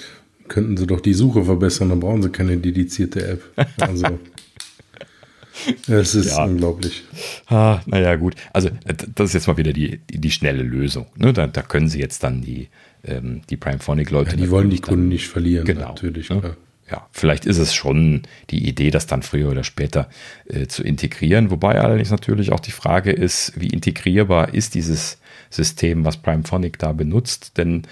könnten 0.49 0.77
sie 0.77 0.87
doch 0.87 1.01
die 1.01 1.13
Suche 1.13 1.45
verbessern, 1.45 1.89
dann 1.89 2.01
brauchen 2.01 2.23
sie 2.23 2.31
keine 2.31 2.57
dedizierte 2.57 3.27
App. 3.27 3.43
Also 3.81 4.07
es 5.89 6.15
ist 6.15 6.37
ja. 6.37 6.45
unglaublich. 6.45 7.03
Ah, 7.47 7.81
naja, 7.87 8.15
gut. 8.17 8.35
Also 8.53 8.71
das 9.15 9.31
ist 9.31 9.35
jetzt 9.35 9.49
mal 9.49 9.57
wieder 9.57 9.73
die, 9.73 9.99
die, 10.11 10.19
die 10.19 10.31
schnelle 10.31 10.63
Lösung. 10.63 11.07
Ne? 11.17 11.33
Da, 11.33 11.47
da, 11.47 11.63
können 11.63 11.89
sie 11.89 11.99
jetzt 11.99 12.23
dann 12.23 12.43
die, 12.43 12.69
ähm, 13.05 13.43
die 13.51 13.57
Primephonic-Leute. 13.57 14.33
Ja, 14.33 14.37
die 14.37 14.51
wollen 14.51 14.71
die 14.71 14.81
Kunden 14.81 15.09
nicht 15.09 15.29
verlieren, 15.29 15.65
genau, 15.65 15.89
natürlich. 15.89 16.31
Ne? 16.31 16.57
ja, 16.91 17.07
vielleicht 17.11 17.47
ist 17.47 17.59
es 17.59 17.75
schon 17.75 18.23
die 18.51 18.69
Idee, 18.69 18.91
das 18.91 19.07
dann 19.07 19.23
früher 19.23 19.51
oder 19.51 19.65
später 19.65 20.09
äh, 20.47 20.67
zu 20.67 20.85
integrieren. 20.85 21.51
Wobei 21.51 21.81
allerdings 21.81 22.11
natürlich 22.11 22.53
auch 22.53 22.61
die 22.61 22.71
Frage 22.71 23.11
ist, 23.11 23.53
wie 23.57 23.69
integrierbar 23.69 24.55
ist 24.55 24.75
dieses 24.75 25.19
System, 25.51 26.05
was 26.05 26.17
Primephonic 26.17 26.79
da 26.79 26.93
benutzt? 26.93 27.59
Denn 27.59 27.83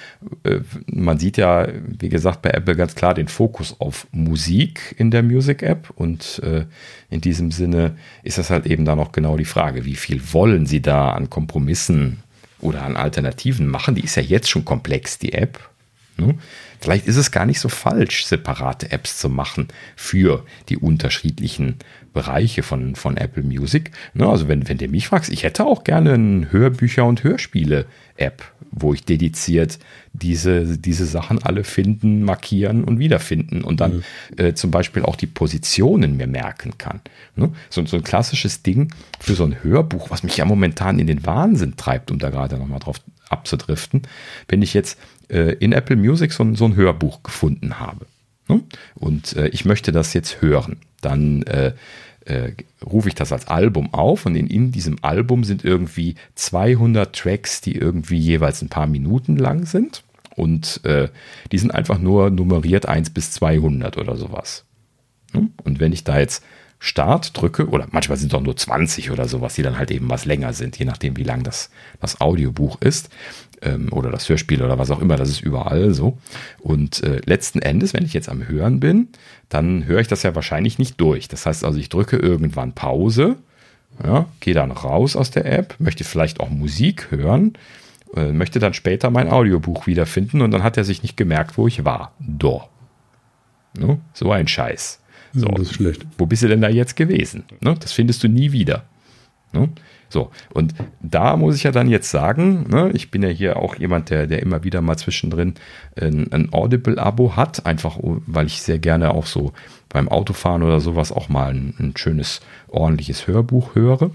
äh, 0.45 0.61
man 0.87 1.19
sieht 1.19 1.39
ja, 1.39 1.67
wie 1.87 2.09
gesagt, 2.09 2.43
bei 2.43 2.51
Apple 2.51 2.77
ganz 2.77 2.95
klar 2.95 3.15
den 3.15 3.27
Fokus 3.27 3.81
auf 3.81 4.07
Musik 4.13 4.95
in 4.97 5.11
der 5.11 5.25
Music 5.25 5.63
App 5.63 5.91
und 5.97 6.41
äh, 6.45 6.67
in 7.11 7.21
diesem 7.21 7.51
Sinne 7.51 7.97
ist 8.23 8.39
das 8.39 8.51
halt 8.51 8.67
eben 8.67 8.85
dann 8.85 9.01
auch 9.01 9.11
genau 9.11 9.37
die 9.37 9.45
Frage, 9.45 9.85
wie 9.85 9.97
viel 9.97 10.21
wollen 10.33 10.67
sie 10.67 10.83
da 10.83 11.11
an 11.11 11.31
Kompromissen 11.31 12.24
oder 12.65 12.83
an 12.83 12.97
Alternativen 12.97 13.69
machen? 13.69 13.95
Die 13.95 14.05
ist 14.05 14.17
ja 14.17 14.23
jetzt 14.23 14.51
schon 14.51 14.65
komplex, 14.65 15.19
die 15.19 15.33
App. 15.33 15.61
Ne? 16.17 16.37
Vielleicht 16.81 17.07
ist 17.07 17.17
es 17.17 17.31
gar 17.31 17.47
nicht 17.47 17.61
so 17.61 17.69
falsch, 17.69 18.25
separate 18.27 18.93
Apps 18.93 19.19
zu 19.19 19.29
machen 19.29 19.69
für 19.97 20.45
die 20.69 20.77
unterschiedlichen 20.77 21.77
Bereiche 22.13 22.63
von, 22.63 22.95
von 22.95 23.17
Apple 23.17 23.43
Music. 23.43 23.91
Ne, 24.13 24.29
also 24.29 24.49
wenn, 24.49 24.69
wenn 24.69 24.79
du 24.79 24.89
mich 24.89 25.09
fragst, 25.09 25.33
ich 25.33 25.43
hätte 25.43 25.65
auch 25.65 25.85
gerne 25.85 26.13
eine 26.13 26.53
Hörbücher- 26.53 27.07
und 27.07 27.25
Hörspiele-App, 27.25 28.43
wo 28.77 28.93
ich 28.93 29.05
dediziert 29.05 29.79
diese, 30.13 30.79
diese 30.79 31.07
Sachen 31.07 31.43
alle 31.43 31.65
finden, 31.65 32.23
markieren 32.23 32.85
und 32.85 32.99
wiederfinden 32.99 33.63
und 33.63 33.81
dann 33.81 33.97
mhm. 33.97 34.03
äh, 34.37 34.55
zum 34.55 34.71
Beispiel 34.71 35.03
auch 35.03 35.17
die 35.17 35.27
Positionen 35.27 36.17
mir 36.17 36.27
merken 36.27 36.77
kann. 36.79 37.01
Ne? 37.37 37.53
So, 37.71 37.85
so 37.87 37.97
ein 37.97 38.05
klassisches 38.05 38.63
Ding 38.63 38.93
für 39.21 39.35
so 39.35 39.45
ein 39.45 39.63
Hörbuch, 39.63 40.11
was 40.11 40.23
mich 40.23 40.37
ja 40.37 40.45
momentan 40.45 40.99
in 40.99 41.07
den 41.07 41.25
Wahnsinn 41.25 41.77
treibt, 41.77 42.11
um 42.11 42.19
da 42.19 42.31
gerade 42.31 42.59
nochmal 42.59 42.81
drauf 42.81 43.01
abzudriften, 43.29 44.03
wenn 44.49 44.63
ich 44.63 44.75
jetzt 44.75 44.99
äh, 45.29 45.55
in 45.55 45.73
Apple 45.73 45.97
Music 45.97 46.33
so, 46.33 46.55
so, 46.55 46.65
ein 46.65 46.77
Hörbuch 46.77 47.23
gefunden 47.23 47.81
habe. 47.81 48.07
Ne? 48.49 48.63
Und 48.95 49.37
äh, 49.37 49.49
ich 49.49 49.65
möchte 49.65 49.93
das 49.93 50.13
jetzt 50.13 50.43
hören. 50.43 50.77
Dann 51.01 51.43
äh, 52.27 52.53
rufe 52.85 53.09
ich 53.09 53.15
das 53.15 53.33
als 53.33 53.49
Album 53.49 53.93
auf 53.93 54.27
und 54.27 54.37
in, 54.37 54.47
in, 54.47 54.73
diesem 54.73 54.97
Album 55.03 55.45
sind 55.45 55.65
irgendwie 55.65 56.15
200 56.35 57.15
Tracks, 57.15 57.61
die 57.61 57.77
irgendwie 57.77 58.19
jeweils 58.19 58.63
ein 58.63 58.69
paar 58.69 58.87
Minuten 58.87 59.37
lang 59.37 59.67
sind. 59.67 60.03
Und 60.37 60.85
äh, 60.85 61.09
die 61.53 61.59
sind 61.59 61.73
einfach 61.73 61.99
nur 61.99 62.31
nummeriert 62.31 62.87
1 62.87 63.11
bis 63.11 63.31
200 63.33 63.99
oder 63.99 64.17
sowas. 64.17 64.65
Ne? 65.33 65.49
Und 65.63 65.79
wenn 65.81 65.93
ich 65.93 66.05
da 66.05 66.19
jetzt 66.19 66.43
Start 66.81 67.41
drücke, 67.41 67.69
oder 67.69 67.87
manchmal 67.93 68.19
sind 68.19 68.33
es 68.33 68.39
auch 68.39 68.43
nur 68.43 68.57
20 68.57 69.11
oder 69.11 69.29
sowas, 69.29 69.55
die 69.55 69.63
dann 69.63 69.79
halt 69.79 69.91
eben 69.91 70.11
was 70.11 70.25
länger 70.25 70.53
sind, 70.53 70.77
je 70.77 70.85
nachdem, 70.85 71.17
wie 71.17 71.23
lang 71.23 71.43
das, 71.43 71.71
das 72.01 72.21
Audiobuch 72.21 72.81
ist 72.81 73.11
ähm, 73.65 73.93
oder 73.93 74.11
das 74.11 74.29
Hörspiel 74.29 74.63
oder 74.63 74.79
was 74.79 74.91
auch 74.91 75.01
immer, 75.01 75.17
das 75.17 75.29
ist 75.29 75.41
überall 75.41 75.93
so. 75.95 76.19
Und 76.61 77.03
äh, 77.03 77.21
letzten 77.25 77.61
Endes, 77.61 77.95
wenn 77.95 78.05
ich 78.05 78.13
jetzt 78.13 78.29
am 78.29 78.47
Hören 78.47 78.81
bin, 78.81 79.09
dann 79.49 79.87
höre 79.87 80.01
ich 80.01 80.09
das 80.09 80.23
ja 80.23 80.35
wahrscheinlich 80.35 80.79
nicht 80.79 81.01
durch. 81.01 81.29
Das 81.29 81.47
heißt 81.47 81.65
also, 81.65 81.79
ich 81.79 81.89
drücke 81.89 82.17
irgendwann 82.17 82.73
Pause, 82.73 83.37
ja, 84.03 84.27
gehe 84.41 84.55
dann 84.55 84.71
raus 84.71 85.17
aus 85.17 85.31
der 85.31 85.47
App, 85.47 85.77
möchte 85.79 86.05
vielleicht 86.05 86.41
auch 86.41 86.51
Musik 86.51 87.11
hören, 87.11 87.55
äh, 88.15 88.33
möchte 88.33 88.59
dann 88.59 88.75
später 88.75 89.11
mein 89.11 89.29
Audiobuch 89.29 89.87
wiederfinden 89.87 90.43
und 90.43 90.51
dann 90.51 90.63
hat 90.63 90.77
er 90.77 90.85
sich 90.85 91.03
nicht 91.03 91.17
gemerkt, 91.17 91.59
wo 91.59 91.67
ich 91.67 91.85
war. 91.85 92.13
Do. 92.21 92.63
No? 93.79 94.01
So 94.13 94.31
ein 94.31 94.47
Scheiß. 94.47 95.01
So, 95.33 95.49
das 95.49 95.63
ist 95.63 95.75
schlecht. 95.75 96.07
Wo 96.17 96.27
bist 96.27 96.45
du 96.45 96.49
denn 96.49 96.61
da 96.61 96.69
jetzt 96.69 96.97
gewesen? 96.97 97.45
Ne? 97.61 97.75
Das 97.81 97.93
findest 97.93 98.23
du 98.23 98.29
nie 98.29 98.53
wieder. 98.53 98.85
Ne? 99.53 99.69
So, 100.15 100.31
und 100.53 100.75
da 101.03 101.37
muss 101.37 101.57
ich 101.57 101.65
ja 101.65 101.73
dann 101.73 101.89
jetzt 101.89 102.09
sagen, 102.09 102.69
ne, 102.71 102.93
ich 102.95 103.11
bin 103.11 103.25
ja 103.25 103.29
hier 103.29 103.57
auch 103.57 103.75
jemand, 103.75 104.11
der, 104.11 104.29
der 104.29 104.41
immer 104.43 104.63
wieder 104.63 104.81
mal 104.81 104.97
zwischendrin 104.97 105.55
ein, 106.01 106.33
ein 106.33 106.53
Audible-Abo 106.53 107.35
hat, 107.35 107.67
einfach 107.67 107.99
weil 108.01 108.47
ich 108.47 108.63
sehr 108.63 108.79
gerne 108.79 109.13
auch 109.13 109.27
so 109.27 109.53
beim 109.89 110.09
Autofahren 110.09 110.63
oder 110.63 110.79
sowas 110.79 111.11
auch 111.11 111.29
mal 111.29 111.53
ein, 111.53 111.75
ein 111.81 111.97
schönes, 111.97 112.43
ordentliches 112.69 113.27
Hörbuch 113.27 113.75
höre. 113.75 114.13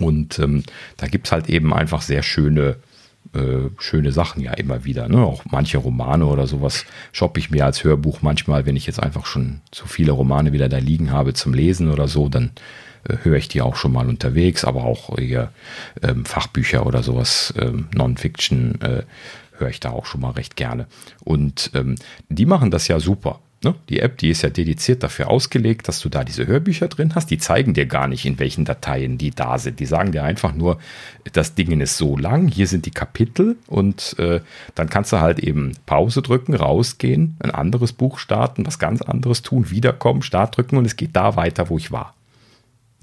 Und 0.00 0.40
ähm, 0.40 0.64
da 0.96 1.06
gibt 1.06 1.28
es 1.28 1.32
halt 1.32 1.48
eben 1.48 1.72
einfach 1.72 2.02
sehr 2.02 2.24
schöne, 2.24 2.74
äh, 3.34 3.70
schöne 3.78 4.10
Sachen 4.10 4.42
ja 4.42 4.52
immer 4.54 4.84
wieder. 4.84 5.08
Ne? 5.08 5.18
Auch 5.18 5.44
manche 5.48 5.78
Romane 5.78 6.26
oder 6.26 6.48
sowas 6.48 6.86
shoppe 7.12 7.38
ich 7.38 7.50
mir 7.50 7.64
als 7.64 7.84
Hörbuch 7.84 8.20
manchmal, 8.20 8.66
wenn 8.66 8.74
ich 8.74 8.86
jetzt 8.86 9.00
einfach 9.00 9.26
schon 9.26 9.60
zu 9.70 9.86
viele 9.86 10.10
Romane 10.10 10.52
wieder 10.52 10.68
da 10.68 10.78
liegen 10.78 11.12
habe 11.12 11.34
zum 11.34 11.54
Lesen 11.54 11.92
oder 11.92 12.08
so, 12.08 12.28
dann 12.28 12.46
äh, 12.46 12.83
höre 13.22 13.36
ich 13.36 13.48
die 13.48 13.62
auch 13.62 13.76
schon 13.76 13.92
mal 13.92 14.08
unterwegs, 14.08 14.64
aber 14.64 14.84
auch 14.84 15.16
hier 15.18 15.50
ähm, 16.02 16.24
Fachbücher 16.24 16.86
oder 16.86 17.02
sowas, 17.02 17.54
ähm, 17.58 17.88
Non-Fiction, 17.94 18.80
äh, 18.80 19.02
höre 19.58 19.68
ich 19.68 19.80
da 19.80 19.90
auch 19.90 20.06
schon 20.06 20.20
mal 20.20 20.30
recht 20.30 20.56
gerne. 20.56 20.86
Und 21.22 21.70
ähm, 21.74 21.96
die 22.28 22.46
machen 22.46 22.70
das 22.70 22.88
ja 22.88 22.98
super. 22.98 23.40
Ne? 23.64 23.74
Die 23.88 24.00
App, 24.00 24.18
die 24.18 24.30
ist 24.30 24.42
ja 24.42 24.50
dediziert 24.50 25.02
dafür 25.02 25.30
ausgelegt, 25.30 25.88
dass 25.88 26.00
du 26.00 26.08
da 26.08 26.22
diese 26.22 26.46
Hörbücher 26.46 26.88
drin 26.88 27.14
hast. 27.14 27.30
Die 27.30 27.38
zeigen 27.38 27.74
dir 27.74 27.86
gar 27.86 28.06
nicht, 28.06 28.26
in 28.26 28.38
welchen 28.38 28.64
Dateien 28.64 29.18
die 29.18 29.30
da 29.30 29.58
sind. 29.58 29.80
Die 29.80 29.86
sagen 29.86 30.12
dir 30.12 30.22
einfach 30.22 30.54
nur, 30.54 30.78
das 31.32 31.54
Ding 31.54 31.80
ist 31.80 31.96
so 31.96 32.16
lang, 32.16 32.48
hier 32.48 32.66
sind 32.66 32.86
die 32.86 32.90
Kapitel 32.90 33.56
und 33.66 34.16
äh, 34.18 34.40
dann 34.74 34.90
kannst 34.90 35.12
du 35.12 35.20
halt 35.20 35.40
eben 35.40 35.72
Pause 35.86 36.22
drücken, 36.22 36.54
rausgehen, 36.54 37.36
ein 37.40 37.50
anderes 37.50 37.92
Buch 37.92 38.18
starten, 38.18 38.66
was 38.66 38.78
ganz 38.78 39.02
anderes 39.02 39.42
tun, 39.42 39.70
wiederkommen, 39.70 40.22
Start 40.22 40.56
drücken 40.56 40.76
und 40.76 40.84
es 40.84 40.96
geht 40.96 41.16
da 41.16 41.36
weiter, 41.36 41.70
wo 41.70 41.78
ich 41.78 41.90
war. 41.90 42.14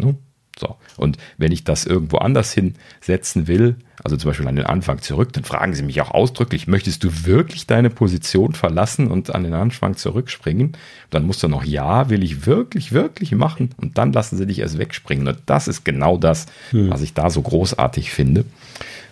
Ne? 0.01 0.15
So. 0.59 0.75
Und 0.97 1.17
wenn 1.37 1.51
ich 1.51 1.63
das 1.63 1.85
irgendwo 1.85 2.17
anders 2.17 2.53
hinsetzen 2.53 3.47
will, 3.47 3.77
also 4.03 4.17
zum 4.17 4.29
Beispiel 4.29 4.47
an 4.47 4.55
den 4.55 4.65
Anfang 4.65 5.01
zurück, 5.01 5.33
dann 5.33 5.43
fragen 5.43 5.73
sie 5.73 5.83
mich 5.83 6.01
auch 6.01 6.11
ausdrücklich, 6.11 6.67
möchtest 6.67 7.03
du 7.03 7.25
wirklich 7.25 7.67
deine 7.67 7.89
Position 7.89 8.53
verlassen 8.53 9.07
und 9.07 9.33
an 9.33 9.43
den 9.43 9.53
Anfang 9.53 9.95
zurückspringen? 9.95 10.73
Dann 11.09 11.25
musst 11.25 11.41
du 11.41 11.47
noch, 11.47 11.63
ja, 11.63 12.09
will 12.09 12.23
ich 12.23 12.45
wirklich, 12.45 12.91
wirklich 12.91 13.31
machen. 13.31 13.69
Und 13.77 13.97
dann 13.97 14.11
lassen 14.11 14.37
sie 14.37 14.45
dich 14.45 14.59
erst 14.59 14.77
wegspringen. 14.77 15.27
Und 15.27 15.39
das 15.45 15.67
ist 15.67 15.85
genau 15.85 16.17
das, 16.17 16.47
hm. 16.71 16.89
was 16.89 17.01
ich 17.01 17.13
da 17.13 17.29
so 17.29 17.41
großartig 17.41 18.11
finde. 18.11 18.45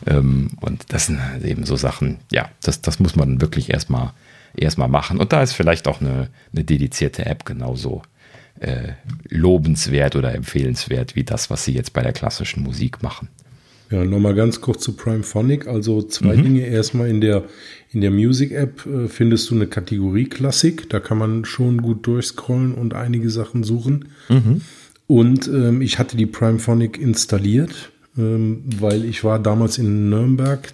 Ähm, 0.06 0.50
und 0.60 0.92
das 0.94 1.08
sind 1.08 1.20
eben 1.44 1.66
so 1.66 1.76
Sachen, 1.76 2.20
ja, 2.32 2.50
das, 2.62 2.82
das 2.82 3.00
muss 3.00 3.16
man 3.16 3.42
wirklich 3.42 3.72
erstmal 3.72 4.12
erstmal 4.56 4.88
machen. 4.88 5.20
Und 5.20 5.32
da 5.32 5.42
ist 5.42 5.54
vielleicht 5.54 5.88
auch 5.88 6.02
eine, 6.02 6.30
eine 6.54 6.64
dedizierte 6.64 7.26
App 7.26 7.46
genauso 7.46 8.02
äh, 8.60 8.94
lobenswert 9.30 10.16
oder 10.16 10.34
empfehlenswert 10.34 11.16
wie 11.16 11.24
das, 11.24 11.50
was 11.50 11.66
sie 11.66 11.74
jetzt 11.74 11.94
bei 11.94 12.02
der 12.02 12.14
klassischen 12.14 12.64
Musik 12.64 13.02
machen. 13.02 13.30
Ja, 13.92 14.06
nochmal 14.06 14.36
ganz 14.36 14.62
kurz 14.62 14.84
zu 14.84 14.94
Primephonic. 14.94 15.68
Also 15.68 16.02
zwei 16.04 16.36
mhm. 16.36 16.44
Dinge. 16.44 16.68
Erstmal 16.68 17.10
in 17.10 17.22
der, 17.22 17.46
in 17.92 18.02
der 18.02 18.12
Music-App 18.12 18.86
äh, 18.86 19.08
findest 19.08 19.50
du 19.50 19.56
eine 19.56 19.68
Kategorie 19.68 20.26
Klassik. 20.26 20.90
Da 20.90 21.00
kann 21.00 21.18
man 21.18 21.46
schon 21.46 21.82
gut 21.82 22.06
durchscrollen 22.06 22.76
und 22.76 22.94
einige 22.94 23.30
Sachen 23.30 23.64
suchen. 23.64 24.10
Mhm. 24.30 24.62
Und 25.08 25.48
ähm, 25.48 25.82
ich 25.82 25.98
hatte 25.98 26.18
die 26.18 26.28
Primephonic 26.28 27.00
installiert, 27.00 27.92
ähm, 28.16 28.64
weil 28.80 29.06
ich 29.06 29.24
war 29.24 29.40
damals 29.40 29.80
in 29.80 30.12
Nürnberg 30.12 30.72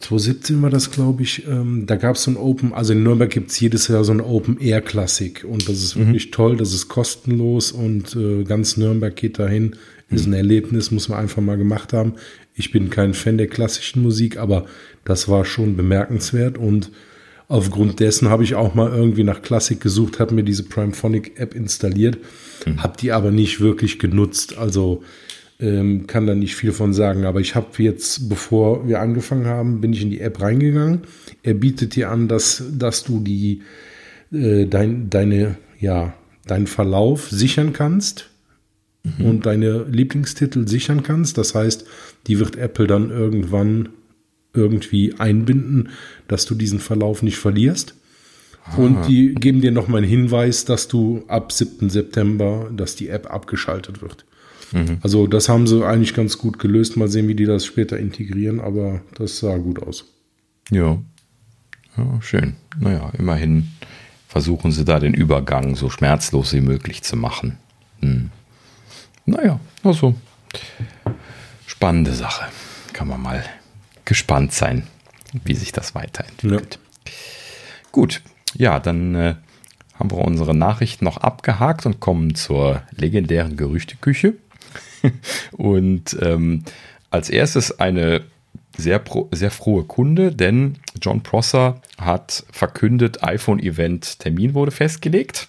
2017 0.00 0.62
war 0.62 0.70
das, 0.70 0.90
glaube 0.90 1.22
ich. 1.22 1.46
Ähm, 1.46 1.84
da 1.86 1.96
gab 1.96 2.16
es 2.16 2.24
so 2.24 2.30
ein 2.30 2.36
Open, 2.36 2.72
also 2.72 2.92
in 2.92 3.02
Nürnberg 3.02 3.30
gibt 3.30 3.50
es 3.50 3.60
jedes 3.60 3.88
Jahr 3.88 4.04
so 4.04 4.12
ein 4.12 4.20
Open 4.20 4.58
Air 4.60 4.80
Klassik 4.80 5.44
und 5.48 5.68
das 5.68 5.82
ist 5.82 5.96
mhm. 5.96 6.06
wirklich 6.06 6.30
toll, 6.30 6.56
das 6.56 6.72
ist 6.72 6.88
kostenlos 6.88 7.72
und 7.72 8.14
äh, 8.16 8.44
ganz 8.44 8.76
Nürnberg 8.76 9.14
geht 9.14 9.38
dahin 9.38 9.76
ist 10.10 10.26
ein 10.26 10.32
Erlebnis, 10.32 10.90
muss 10.90 11.08
man 11.08 11.18
einfach 11.18 11.42
mal 11.42 11.58
gemacht 11.58 11.92
haben. 11.92 12.14
Ich 12.54 12.70
bin 12.70 12.90
kein 12.90 13.14
Fan 13.14 13.38
der 13.38 13.46
klassischen 13.46 14.02
Musik, 14.02 14.38
aber 14.38 14.66
das 15.04 15.28
war 15.28 15.44
schon 15.44 15.76
bemerkenswert 15.76 16.58
und 16.58 16.90
aufgrund 17.46 18.00
dessen 18.00 18.28
habe 18.28 18.44
ich 18.44 18.54
auch 18.54 18.74
mal 18.74 18.90
irgendwie 18.90 19.24
nach 19.24 19.42
Klassik 19.42 19.80
gesucht, 19.80 20.18
habe 20.18 20.34
mir 20.34 20.44
diese 20.44 20.64
Primephonic 20.64 21.38
App 21.38 21.54
installiert, 21.54 22.18
mhm. 22.66 22.82
habe 22.82 22.96
die 22.98 23.12
aber 23.12 23.30
nicht 23.30 23.60
wirklich 23.60 23.98
genutzt. 23.98 24.56
Also 24.56 25.02
ähm, 25.60 26.06
kann 26.06 26.26
da 26.26 26.34
nicht 26.34 26.54
viel 26.54 26.72
von 26.72 26.92
sagen. 26.92 27.24
Aber 27.24 27.40
ich 27.40 27.54
habe 27.54 27.68
jetzt, 27.78 28.28
bevor 28.28 28.86
wir 28.86 29.00
angefangen 29.00 29.46
haben, 29.46 29.80
bin 29.80 29.92
ich 29.92 30.02
in 30.02 30.10
die 30.10 30.20
App 30.20 30.40
reingegangen. 30.40 31.02
Er 31.42 31.54
bietet 31.54 31.96
dir 31.96 32.10
an, 32.10 32.28
dass, 32.28 32.62
dass 32.72 33.04
du 33.04 33.20
die 33.20 33.62
äh, 34.32 34.66
dein, 34.66 35.10
deine, 35.10 35.56
ja, 35.80 36.14
deinen 36.46 36.66
Verlauf 36.66 37.28
sichern 37.30 37.72
kannst 37.72 38.30
mhm. 39.02 39.24
und 39.24 39.46
deine 39.46 39.84
Lieblingstitel 39.84 40.66
sichern 40.68 41.02
kannst. 41.02 41.38
Das 41.38 41.54
heißt, 41.54 41.86
die 42.26 42.38
wird 42.38 42.56
Apple 42.56 42.86
dann 42.86 43.10
irgendwann 43.10 43.90
irgendwie 44.54 45.14
einbinden, 45.18 45.90
dass 46.26 46.46
du 46.46 46.54
diesen 46.54 46.80
Verlauf 46.80 47.22
nicht 47.22 47.38
verlierst. 47.38 47.94
Und 48.76 49.08
die 49.08 49.34
geben 49.34 49.62
dir 49.62 49.72
nochmal 49.72 50.02
einen 50.02 50.10
Hinweis, 50.10 50.66
dass 50.66 50.88
du 50.88 51.24
ab 51.26 51.52
7. 51.52 51.88
September, 51.88 52.70
dass 52.74 52.96
die 52.96 53.08
App 53.08 53.32
abgeschaltet 53.32 54.02
wird. 54.02 54.26
Mhm. 54.72 54.98
Also 55.02 55.26
das 55.26 55.48
haben 55.48 55.66
sie 55.66 55.84
eigentlich 55.84 56.14
ganz 56.14 56.38
gut 56.38 56.58
gelöst. 56.58 56.96
Mal 56.96 57.08
sehen, 57.08 57.28
wie 57.28 57.34
die 57.34 57.46
das 57.46 57.64
später 57.64 57.98
integrieren, 57.98 58.60
aber 58.60 59.00
das 59.16 59.38
sah 59.38 59.56
gut 59.56 59.82
aus. 59.82 60.04
Ja, 60.70 60.98
ja 61.96 62.22
schön. 62.22 62.56
Naja, 62.78 63.10
immerhin 63.18 63.68
versuchen 64.28 64.72
sie 64.72 64.84
da 64.84 65.00
den 65.00 65.14
Übergang 65.14 65.74
so 65.74 65.90
schmerzlos 65.90 66.52
wie 66.52 66.60
möglich 66.60 67.02
zu 67.02 67.16
machen. 67.16 67.58
Hm. 68.00 68.30
Naja, 69.24 69.58
also 69.82 70.14
spannende 71.66 72.12
Sache. 72.12 72.46
Kann 72.92 73.08
man 73.08 73.22
mal 73.22 73.44
gespannt 74.04 74.52
sein, 74.52 74.86
wie 75.44 75.54
sich 75.54 75.72
das 75.72 75.94
weiterentwickelt. 75.94 76.78
Ja. 77.06 77.12
Gut, 77.92 78.22
ja, 78.54 78.80
dann 78.80 79.14
äh, 79.14 79.34
haben 79.94 80.10
wir 80.10 80.18
unsere 80.18 80.54
Nachrichten 80.54 81.04
noch 81.04 81.18
abgehakt 81.18 81.86
und 81.86 82.00
kommen 82.00 82.34
zur 82.34 82.82
legendären 82.92 83.56
Gerüchteküche. 83.56 84.34
und 85.52 86.16
ähm, 86.20 86.64
als 87.10 87.30
erstes 87.30 87.78
eine 87.78 88.22
sehr, 88.76 88.98
pro, 88.98 89.28
sehr 89.32 89.50
frohe 89.50 89.84
Kunde, 89.84 90.32
denn 90.32 90.78
John 91.00 91.22
Prosser 91.22 91.80
hat 91.98 92.44
verkündet, 92.52 93.22
iPhone-Event 93.22 94.20
Termin 94.20 94.54
wurde 94.54 94.70
festgelegt. 94.70 95.48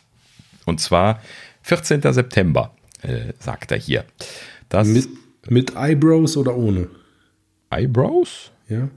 Und 0.65 0.79
zwar 0.81 1.21
14. 1.63 2.01
September 2.13 2.73
äh, 3.01 3.33
sagt 3.39 3.71
er 3.71 3.77
hier. 3.77 4.05
Das 4.69 4.87
mit, 4.87 5.09
mit 5.47 5.75
Eyebrows 5.75 6.37
oder 6.37 6.55
ohne? 6.55 6.87
Eyebrows? 7.69 8.51
Ja. 8.67 8.89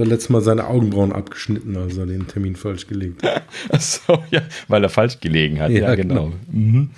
Er 0.00 0.06
letztes 0.06 0.30
Mal 0.30 0.40
seine 0.40 0.66
Augenbrauen 0.66 1.12
abgeschnitten, 1.12 1.76
als 1.76 1.98
er 1.98 2.06
den 2.06 2.26
Termin 2.26 2.56
falsch 2.56 2.86
gelegt 2.86 3.22
hat. 3.26 3.42
Achso, 3.68 4.22
ja, 4.30 4.40
weil 4.66 4.82
er 4.82 4.88
falsch 4.88 5.20
gelegen 5.20 5.60
hat. 5.60 5.70
Ja, 5.70 5.80
ja 5.80 5.94
genau. 5.94 6.30
genau. 6.30 6.36
Mhm. 6.50 6.90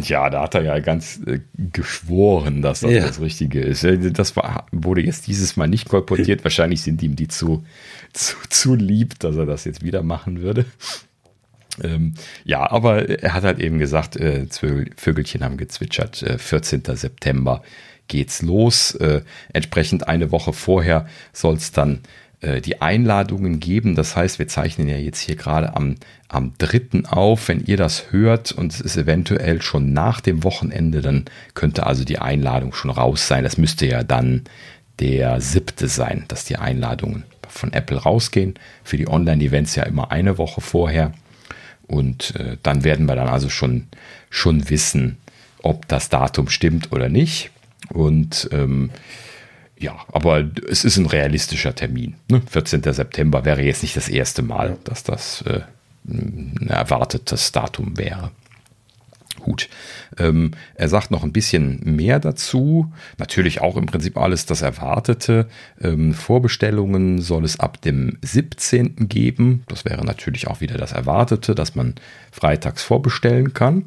Ja, 0.00 0.30
da 0.30 0.42
hat 0.42 0.54
er 0.54 0.62
ja 0.62 0.78
ganz 0.78 1.20
äh, 1.26 1.40
geschworen, 1.72 2.62
dass 2.62 2.80
das 2.80 2.92
ja. 2.92 3.04
das 3.04 3.20
Richtige 3.20 3.60
ist. 3.60 3.82
Äh, 3.82 4.12
das 4.12 4.36
war, 4.36 4.66
wurde 4.70 5.00
jetzt 5.00 5.26
dieses 5.26 5.56
Mal 5.56 5.66
nicht 5.66 5.88
kolportiert. 5.88 6.44
Wahrscheinlich 6.44 6.82
sind 6.82 7.02
ihm 7.02 7.16
die 7.16 7.26
zu, 7.26 7.64
zu, 8.12 8.36
zu 8.48 8.76
lieb, 8.76 9.18
dass 9.18 9.34
er 9.34 9.46
das 9.46 9.64
jetzt 9.64 9.82
wieder 9.82 10.04
machen 10.04 10.40
würde. 10.40 10.66
Ähm, 11.82 12.14
ja, 12.44 12.70
aber 12.70 13.08
er 13.08 13.34
hat 13.34 13.42
halt 13.42 13.58
eben 13.58 13.80
gesagt, 13.80 14.14
äh, 14.14 14.46
Vögelchen 14.96 15.42
haben 15.42 15.56
gezwitschert, 15.56 16.22
äh, 16.22 16.38
14. 16.38 16.84
September 16.94 17.62
geht's 18.08 18.42
los. 18.42 18.94
Äh, 18.94 19.22
entsprechend 19.52 20.08
eine 20.08 20.30
Woche 20.30 20.52
vorher 20.52 21.06
soll 21.32 21.54
es 21.54 21.72
dann 21.72 22.00
die 22.42 22.82
Einladungen 22.82 23.60
geben. 23.60 23.94
Das 23.94 24.14
heißt, 24.14 24.38
wir 24.38 24.46
zeichnen 24.46 24.88
ja 24.88 24.96
jetzt 24.96 25.20
hier 25.20 25.36
gerade 25.36 25.74
am, 25.74 25.96
am 26.28 26.52
3. 26.58 27.04
auf. 27.08 27.48
Wenn 27.48 27.64
ihr 27.64 27.76
das 27.76 28.12
hört 28.12 28.52
und 28.52 28.72
es 28.72 28.80
ist 28.80 28.96
eventuell 28.96 29.62
schon 29.62 29.92
nach 29.92 30.20
dem 30.20 30.44
Wochenende, 30.44 31.00
dann 31.00 31.24
könnte 31.54 31.86
also 31.86 32.04
die 32.04 32.18
Einladung 32.18 32.74
schon 32.74 32.90
raus 32.90 33.26
sein. 33.26 33.42
Das 33.42 33.56
müsste 33.56 33.86
ja 33.86 34.02
dann 34.02 34.42
der 35.00 35.40
siebte 35.40 35.88
sein, 35.88 36.24
dass 36.28 36.44
die 36.44 36.56
Einladungen 36.56 37.24
von 37.48 37.72
Apple 37.72 37.98
rausgehen. 37.98 38.54
Für 38.84 38.96
die 38.96 39.08
Online-Events 39.08 39.74
ja 39.74 39.84
immer 39.84 40.10
eine 40.10 40.38
Woche 40.38 40.60
vorher. 40.60 41.12
Und 41.86 42.34
äh, 42.36 42.56
dann 42.62 42.84
werden 42.84 43.06
wir 43.06 43.14
dann 43.14 43.28
also 43.28 43.48
schon, 43.48 43.86
schon 44.30 44.68
wissen, 44.70 45.18
ob 45.62 45.88
das 45.88 46.08
Datum 46.08 46.48
stimmt 46.48 46.92
oder 46.92 47.08
nicht. 47.08 47.50
Und 47.90 48.48
ähm, 48.52 48.90
ja, 49.78 49.96
aber 50.12 50.44
es 50.68 50.84
ist 50.84 50.96
ein 50.96 51.06
realistischer 51.06 51.74
Termin. 51.74 52.14
Ne? 52.30 52.42
14. 52.48 52.82
September 52.82 53.44
wäre 53.44 53.62
jetzt 53.62 53.82
nicht 53.82 53.96
das 53.96 54.08
erste 54.08 54.42
Mal, 54.42 54.78
dass 54.84 55.02
das 55.02 55.42
äh, 55.42 55.60
ein 56.08 56.68
erwartetes 56.68 57.52
Datum 57.52 57.98
wäre. 57.98 58.30
Gut. 59.40 59.68
Ähm, 60.18 60.52
er 60.74 60.88
sagt 60.88 61.10
noch 61.10 61.22
ein 61.22 61.32
bisschen 61.32 61.80
mehr 61.84 62.18
dazu. 62.18 62.92
Natürlich 63.18 63.60
auch 63.60 63.76
im 63.76 63.86
Prinzip 63.86 64.16
alles 64.16 64.46
das 64.46 64.62
Erwartete. 64.62 65.46
Ähm, 65.80 66.14
Vorbestellungen 66.14 67.20
soll 67.20 67.44
es 67.44 67.60
ab 67.60 67.80
dem 67.82 68.18
17. 68.22 69.08
geben. 69.08 69.62
Das 69.68 69.84
wäre 69.84 70.04
natürlich 70.04 70.48
auch 70.48 70.60
wieder 70.60 70.78
das 70.78 70.92
Erwartete, 70.92 71.54
dass 71.54 71.74
man 71.74 71.94
freitags 72.32 72.82
vorbestellen 72.82 73.52
kann. 73.52 73.84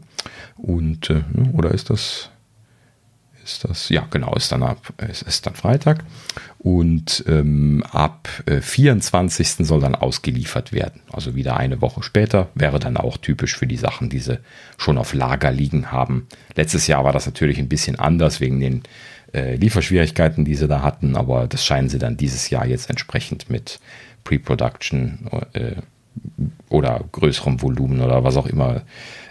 Und, 0.55 1.09
äh, 1.09 1.23
ne, 1.33 1.51
oder 1.53 1.71
ist 1.71 1.89
das, 1.89 2.29
ist 3.49 3.63
das? 3.65 3.89
Ja, 3.89 4.07
genau, 4.09 4.33
ist 4.35 4.51
dann 4.51 4.63
ab, 4.63 4.93
ist, 5.09 5.23
ist 5.23 5.45
dann 5.45 5.55
Freitag. 5.55 6.03
Und 6.57 7.23
ähm, 7.27 7.83
ab 7.91 8.27
äh, 8.45 8.61
24. 8.61 9.65
soll 9.65 9.79
dann 9.79 9.95
ausgeliefert 9.95 10.73
werden. 10.73 11.01
Also 11.11 11.35
wieder 11.35 11.57
eine 11.57 11.81
Woche 11.81 12.03
später 12.03 12.49
wäre 12.53 12.79
dann 12.79 12.97
auch 12.97 13.17
typisch 13.17 13.57
für 13.57 13.67
die 13.67 13.77
Sachen, 13.77 14.09
die 14.09 14.19
sie 14.19 14.39
schon 14.77 14.97
auf 14.97 15.13
Lager 15.13 15.51
liegen 15.51 15.91
haben. 15.91 16.27
Letztes 16.55 16.87
Jahr 16.87 17.03
war 17.03 17.13
das 17.13 17.25
natürlich 17.25 17.59
ein 17.59 17.69
bisschen 17.69 17.97
anders 17.97 18.41
wegen 18.41 18.59
den 18.59 18.83
äh, 19.33 19.55
Lieferschwierigkeiten, 19.55 20.45
die 20.45 20.55
sie 20.55 20.67
da 20.67 20.81
hatten, 20.81 21.15
aber 21.15 21.47
das 21.47 21.63
scheinen 21.63 21.89
sie 21.89 21.99
dann 21.99 22.17
dieses 22.17 22.49
Jahr 22.49 22.65
jetzt 22.65 22.89
entsprechend 22.89 23.49
mit 23.49 23.79
Pre-Production 24.23 25.29
äh, 25.53 25.75
oder 26.69 27.03
größerem 27.11 27.61
Volumen 27.61 28.01
oder 28.01 28.23
was 28.23 28.37
auch 28.37 28.47
immer. 28.47 28.81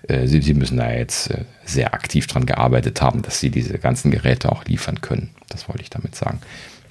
Äh, 0.06 0.26
sie, 0.26 0.40
sie, 0.40 0.54
müssen 0.54 0.78
da 0.78 0.90
jetzt 0.92 1.30
äh, 1.30 1.44
sehr 1.64 1.94
aktiv 1.94 2.26
dran 2.26 2.46
gearbeitet 2.46 3.00
haben, 3.00 3.22
dass 3.22 3.40
sie 3.40 3.50
diese 3.50 3.78
ganzen 3.78 4.10
Geräte 4.10 4.52
auch 4.52 4.64
liefern 4.64 5.00
können. 5.00 5.30
Das 5.48 5.68
wollte 5.68 5.82
ich 5.82 5.90
damit 5.90 6.14
sagen. 6.14 6.40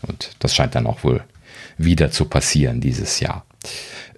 Und 0.08 0.32
das 0.40 0.56
scheint 0.56 0.76
dann 0.76 0.88
auch 0.88 1.04
wohl 1.04 1.24
wieder 1.78 2.12
zu 2.12 2.26
passieren 2.26 2.82
dieses 2.82 3.20
Jahr. 3.20 3.46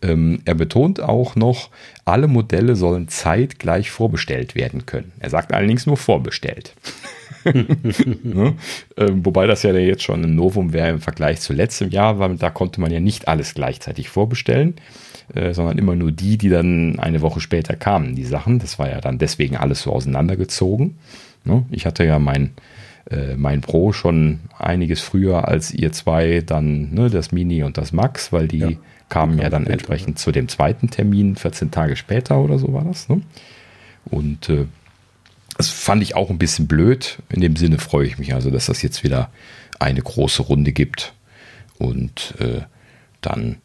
Ähm, 0.02 0.42
er 0.46 0.56
betont 0.56 1.02
auch 1.02 1.36
noch, 1.36 1.70
alle 2.06 2.28
Modelle 2.28 2.76
sollen 2.76 3.08
zeitgleich 3.10 3.92
vorbestellt 3.92 4.56
werden 4.56 4.86
können. 4.86 5.12
Er 5.20 5.30
sagt 5.30 5.54
allerdings 5.54 5.86
nur 5.86 5.98
vorbestellt. 5.98 6.74
ne? 7.44 8.56
ähm, 8.98 9.26
wobei 9.26 9.48
das 9.48 9.64
ja 9.64 9.74
jetzt 9.74 10.04
schon 10.04 10.24
ein 10.24 10.36
Novum 10.36 10.74
wäre 10.74 10.90
im 10.90 11.02
Vergleich 11.02 11.42
zu 11.42 11.54
letztem 11.54 11.90
Jahr, 11.90 12.20
weil 12.20 12.36
da 12.36 12.50
konnte 12.50 12.82
man 12.82 12.92
ja 12.92 13.00
nicht 13.00 13.28
alles 13.28 13.54
gleichzeitig 13.54 14.10
vorbestellen, 14.10 14.76
äh, 15.34 15.54
sondern 15.54 15.78
immer 15.78 15.96
nur 15.96 16.12
die, 16.12 16.38
die 16.38 16.50
dann 16.50 17.00
eine 17.00 17.22
Woche 17.22 17.40
später 17.40 17.76
kamen, 17.76 18.16
die 18.16 18.26
Sachen. 18.26 18.60
Das 18.60 18.80
war 18.80 18.90
ja 18.90 19.02
dann 19.02 19.18
deswegen 19.18 19.58
alles 19.58 19.82
so 19.82 19.92
auseinandergezogen. 19.92 20.98
Ne? 21.44 21.66
Ich 21.72 21.86
hatte 21.86 22.04
ja 22.04 22.20
mein 22.20 22.52
äh, 23.10 23.36
mein 23.36 23.62
Pro 23.62 23.92
schon 23.92 24.40
einiges 24.58 25.02
früher 25.02 25.48
als 25.48 25.74
ihr 25.74 25.92
zwei 25.92 26.42
dann 26.46 26.94
ne, 26.94 27.10
das 27.10 27.32
Mini 27.32 27.64
und 27.64 27.78
das 27.78 27.92
Max, 27.92 28.32
weil 28.32 28.48
die 28.48 28.60
ja, 28.60 28.72
kamen 29.10 29.40
ja 29.40 29.50
dann 29.50 29.66
entsprechend 29.68 30.20
ja. 30.20 30.24
zu 30.24 30.32
dem 30.32 30.48
zweiten 30.48 30.90
Termin 30.90 31.36
14 31.36 31.72
Tage 31.72 31.96
später 31.96 32.40
oder 32.40 32.60
so 32.60 32.72
war 32.74 32.84
das. 32.84 33.10
Ne? 33.10 33.22
Und 34.06 34.50
äh, 34.50 34.66
das 35.58 35.70
fand 35.70 36.02
ich 36.04 36.16
auch 36.16 36.30
ein 36.30 36.38
bisschen 36.38 36.68
blöd. 36.68 37.20
In 37.30 37.42
dem 37.42 37.56
Sinne 37.56 37.80
freue 37.80 38.08
ich 38.08 38.18
mich 38.18 38.34
also, 38.34 38.50
dass 38.50 38.68
das 38.68 38.82
jetzt 38.82 39.04
wieder 39.04 39.30
eine 39.80 40.02
große 40.02 40.44
Runde 40.44 40.72
gibt. 40.72 41.14
Und 41.78 42.36
äh, 42.40 42.62
dann 43.22 43.58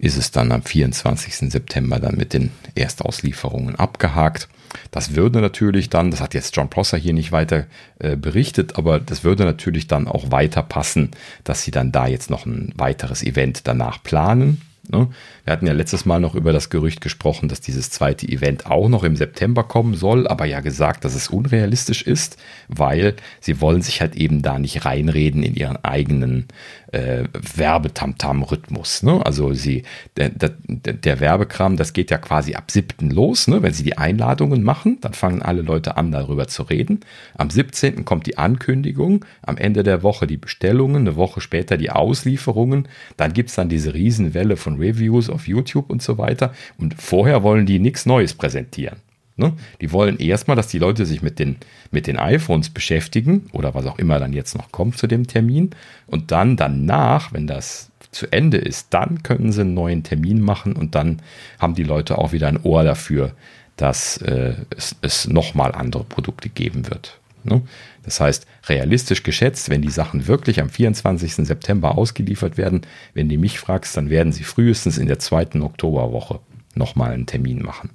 ist 0.00 0.16
es 0.16 0.30
dann 0.30 0.50
am 0.50 0.62
24. 0.62 1.50
September 1.50 2.00
dann 2.00 2.16
mit 2.16 2.32
den 2.32 2.50
Erstauslieferungen 2.74 3.76
abgehakt. 3.76 4.48
Das 4.90 5.14
würde 5.14 5.40
natürlich 5.40 5.90
dann, 5.90 6.10
das 6.10 6.20
hat 6.20 6.34
jetzt 6.34 6.56
John 6.56 6.70
Prosser 6.70 6.96
hier 6.96 7.12
nicht 7.12 7.32
weiter 7.32 7.66
äh, 7.98 8.16
berichtet, 8.16 8.76
aber 8.76 8.98
das 8.98 9.24
würde 9.24 9.44
natürlich 9.44 9.88
dann 9.88 10.08
auch 10.08 10.30
weiter 10.30 10.62
passen, 10.62 11.10
dass 11.44 11.62
sie 11.62 11.70
dann 11.70 11.92
da 11.92 12.06
jetzt 12.06 12.30
noch 12.30 12.46
ein 12.46 12.72
weiteres 12.76 13.22
Event 13.22 13.66
danach 13.66 14.02
planen. 14.02 14.62
Ne? 14.88 15.08
Wir 15.50 15.54
hatten 15.54 15.66
ja 15.66 15.72
letztes 15.72 16.04
Mal 16.04 16.20
noch 16.20 16.36
über 16.36 16.52
das 16.52 16.70
Gerücht 16.70 17.00
gesprochen, 17.00 17.48
dass 17.48 17.60
dieses 17.60 17.90
zweite 17.90 18.24
Event 18.24 18.66
auch 18.66 18.88
noch 18.88 19.02
im 19.02 19.16
September 19.16 19.64
kommen 19.64 19.94
soll, 19.94 20.28
aber 20.28 20.44
ja 20.44 20.60
gesagt, 20.60 21.04
dass 21.04 21.16
es 21.16 21.26
unrealistisch 21.26 22.02
ist, 22.02 22.36
weil 22.68 23.16
sie 23.40 23.60
wollen 23.60 23.82
sich 23.82 24.00
halt 24.00 24.14
eben 24.14 24.42
da 24.42 24.60
nicht 24.60 24.84
reinreden 24.84 25.42
in 25.42 25.56
ihren 25.56 25.84
eigenen 25.84 26.46
äh, 26.92 27.24
Werbetamtam-Rhythmus. 27.32 29.02
Ne? 29.02 29.24
Also 29.24 29.52
sie, 29.52 29.82
der, 30.16 30.28
der, 30.28 30.50
der, 30.68 31.20
Werbekram, 31.20 31.76
das 31.76 31.92
geht 31.92 32.10
ja 32.10 32.18
quasi 32.18 32.54
ab 32.54 32.70
7. 32.70 33.10
los. 33.10 33.48
Ne? 33.48 33.62
Wenn 33.62 33.72
sie 33.72 33.84
die 33.84 33.98
Einladungen 33.98 34.62
machen, 34.62 34.98
dann 35.00 35.14
fangen 35.14 35.42
alle 35.42 35.62
Leute 35.62 35.96
an, 35.96 36.10
darüber 36.12 36.48
zu 36.48 36.62
reden. 36.62 37.00
Am 37.36 37.50
17. 37.50 38.04
kommt 38.04 38.26
die 38.26 38.38
Ankündigung, 38.38 39.24
am 39.42 39.56
Ende 39.56 39.82
der 39.82 40.02
Woche 40.02 40.26
die 40.26 40.36
Bestellungen, 40.36 41.02
eine 41.02 41.16
Woche 41.16 41.40
später 41.40 41.76
die 41.76 41.90
Auslieferungen. 41.90 42.88
Dann 43.16 43.32
gibt 43.32 43.50
es 43.50 43.56
dann 43.56 43.68
diese 43.68 43.94
Riesenwelle 43.94 44.56
von 44.56 44.78
Reviews 44.78 45.30
auf 45.30 45.39
YouTube 45.46 45.90
und 45.90 46.02
so 46.02 46.18
weiter. 46.18 46.54
Und 46.78 46.94
vorher 47.00 47.42
wollen 47.42 47.66
die 47.66 47.78
nichts 47.78 48.06
Neues 48.06 48.34
präsentieren. 48.34 48.96
Ne? 49.36 49.54
Die 49.80 49.90
wollen 49.90 50.18
erstmal, 50.18 50.56
dass 50.56 50.68
die 50.68 50.78
Leute 50.78 51.06
sich 51.06 51.22
mit 51.22 51.38
den, 51.38 51.56
mit 51.90 52.06
den 52.06 52.18
iPhones 52.18 52.68
beschäftigen 52.68 53.48
oder 53.52 53.74
was 53.74 53.86
auch 53.86 53.98
immer 53.98 54.18
dann 54.18 54.32
jetzt 54.32 54.56
noch 54.56 54.70
kommt 54.70 54.98
zu 54.98 55.06
dem 55.06 55.26
Termin. 55.26 55.70
Und 56.06 56.30
dann 56.30 56.56
danach, 56.56 57.32
wenn 57.32 57.46
das 57.46 57.90
zu 58.12 58.30
Ende 58.30 58.58
ist, 58.58 58.88
dann 58.90 59.22
können 59.22 59.52
sie 59.52 59.62
einen 59.62 59.74
neuen 59.74 60.02
Termin 60.02 60.40
machen 60.40 60.74
und 60.74 60.94
dann 60.94 61.22
haben 61.58 61.74
die 61.74 61.84
Leute 61.84 62.18
auch 62.18 62.32
wieder 62.32 62.48
ein 62.48 62.62
Ohr 62.62 62.84
dafür, 62.84 63.32
dass 63.76 64.18
äh, 64.18 64.54
es, 64.76 64.96
es 65.00 65.26
nochmal 65.26 65.72
andere 65.72 66.04
Produkte 66.04 66.48
geben 66.48 66.90
wird. 66.90 67.18
Ne? 67.44 67.62
Das 68.02 68.20
heißt, 68.20 68.46
realistisch 68.66 69.22
geschätzt, 69.22 69.68
wenn 69.68 69.82
die 69.82 69.90
Sachen 69.90 70.26
wirklich 70.26 70.60
am 70.60 70.70
24. 70.70 71.34
September 71.34 71.96
ausgeliefert 71.98 72.56
werden, 72.56 72.82
wenn 73.14 73.28
du 73.28 73.36
mich 73.38 73.58
fragst, 73.58 73.96
dann 73.96 74.10
werden 74.10 74.32
sie 74.32 74.44
frühestens 74.44 74.98
in 74.98 75.06
der 75.06 75.18
zweiten 75.18 75.62
Oktoberwoche 75.62 76.40
nochmal 76.74 77.12
einen 77.12 77.26
Termin 77.26 77.62
machen. 77.62 77.90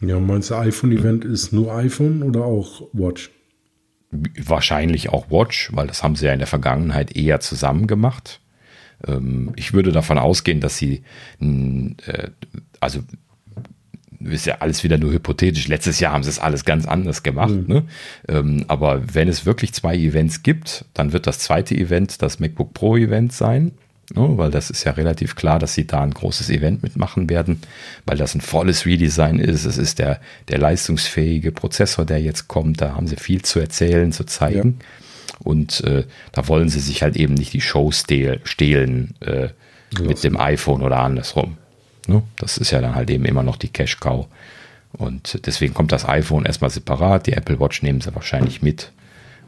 Ja, 0.00 0.18
meinst 0.18 0.50
du, 0.50 0.54
iPhone-Event 0.54 1.24
ist 1.24 1.52
nur 1.52 1.74
iPhone 1.74 2.22
oder 2.22 2.44
auch 2.44 2.88
Watch? 2.92 3.30
Wahrscheinlich 4.10 5.10
auch 5.10 5.30
Watch, 5.30 5.70
weil 5.72 5.86
das 5.86 6.02
haben 6.02 6.16
sie 6.16 6.26
ja 6.26 6.32
in 6.32 6.38
der 6.38 6.48
Vergangenheit 6.48 7.14
eher 7.16 7.40
zusammen 7.40 7.86
gemacht. 7.86 8.40
Ähm, 9.06 9.52
ich 9.56 9.72
würde 9.72 9.92
davon 9.92 10.18
ausgehen, 10.18 10.60
dass 10.60 10.76
sie, 10.78 11.02
äh, 11.40 12.30
also 12.80 13.00
ist 14.20 14.46
ja 14.46 14.56
alles 14.60 14.84
wieder 14.84 14.98
nur 14.98 15.12
hypothetisch. 15.12 15.68
Letztes 15.68 16.00
Jahr 16.00 16.12
haben 16.12 16.22
sie 16.22 16.30
es 16.30 16.38
alles 16.38 16.64
ganz 16.64 16.86
anders 16.86 17.22
gemacht. 17.22 17.54
Mhm. 17.54 17.64
Ne? 17.66 17.82
Ähm, 18.28 18.64
aber 18.68 19.14
wenn 19.14 19.28
es 19.28 19.46
wirklich 19.46 19.72
zwei 19.72 19.96
Events 19.96 20.42
gibt, 20.42 20.84
dann 20.94 21.12
wird 21.12 21.26
das 21.26 21.38
zweite 21.38 21.74
Event 21.74 22.22
das 22.22 22.38
MacBook 22.38 22.74
Pro 22.74 22.96
Event 22.96 23.32
sein. 23.32 23.72
Ne, 24.12 24.28
weil 24.36 24.50
das 24.50 24.70
ist 24.70 24.82
ja 24.82 24.90
relativ 24.92 25.36
klar, 25.36 25.60
dass 25.60 25.74
sie 25.74 25.86
da 25.86 26.02
ein 26.02 26.10
großes 26.10 26.50
Event 26.50 26.82
mitmachen 26.82 27.30
werden, 27.30 27.60
weil 28.06 28.16
das 28.16 28.34
ein 28.34 28.40
volles 28.40 28.84
Redesign 28.84 29.38
ist. 29.38 29.64
Es 29.64 29.78
ist 29.78 30.00
der, 30.00 30.20
der 30.48 30.58
leistungsfähige 30.58 31.52
Prozessor, 31.52 32.04
der 32.04 32.20
jetzt 32.20 32.48
kommt. 32.48 32.80
Da 32.80 32.96
haben 32.96 33.06
sie 33.06 33.14
viel 33.14 33.42
zu 33.42 33.60
erzählen, 33.60 34.10
zu 34.10 34.24
zeigen. 34.24 34.78
Ja. 34.80 35.36
Und 35.44 35.84
äh, 35.84 36.04
da 36.32 36.48
wollen 36.48 36.68
sie 36.68 36.80
sich 36.80 37.04
halt 37.04 37.16
eben 37.16 37.34
nicht 37.34 37.52
die 37.52 37.60
Show 37.60 37.92
stehl, 37.92 38.40
stehlen 38.42 39.14
äh, 39.20 39.50
mit 40.02 40.24
dem 40.24 40.36
iPhone 40.36 40.82
oder 40.82 40.98
andersrum. 40.98 41.56
Ne? 42.10 42.22
Das 42.36 42.58
ist 42.58 42.72
ja 42.72 42.80
dann 42.80 42.94
halt 42.94 43.08
eben 43.08 43.24
immer 43.24 43.44
noch 43.44 43.56
die 43.56 43.68
Cash 43.68 44.00
Cow. 44.00 44.26
Und 44.92 45.46
deswegen 45.46 45.72
kommt 45.72 45.92
das 45.92 46.06
iPhone 46.08 46.44
erstmal 46.44 46.70
separat. 46.70 47.28
Die 47.28 47.32
Apple 47.32 47.60
Watch 47.60 47.82
nehmen 47.82 48.00
sie 48.00 48.14
wahrscheinlich 48.14 48.60
mit. 48.60 48.90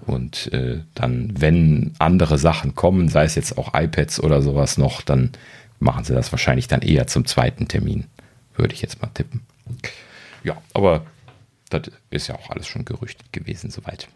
Und 0.06 0.52
äh, 0.52 0.80
dann, 0.94 1.32
wenn 1.36 1.94
andere 1.98 2.38
Sachen 2.38 2.74
kommen, 2.76 3.08
sei 3.08 3.24
es 3.24 3.34
jetzt 3.34 3.58
auch 3.58 3.74
iPads 3.74 4.20
oder 4.20 4.40
sowas 4.40 4.78
noch, 4.78 5.02
dann 5.02 5.30
machen 5.80 6.04
sie 6.04 6.14
das 6.14 6.32
wahrscheinlich 6.32 6.68
dann 6.68 6.80
eher 6.80 7.08
zum 7.08 7.24
zweiten 7.24 7.66
Termin, 7.66 8.04
würde 8.54 8.74
ich 8.74 8.82
jetzt 8.82 9.02
mal 9.02 9.10
tippen. 9.12 9.42
Ja, 10.44 10.56
aber 10.74 11.04
das 11.70 11.82
ist 12.10 12.28
ja 12.28 12.36
auch 12.36 12.50
alles 12.50 12.68
schon 12.68 12.84
gerüchtet 12.84 13.32
gewesen 13.32 13.70
soweit. 13.70 14.08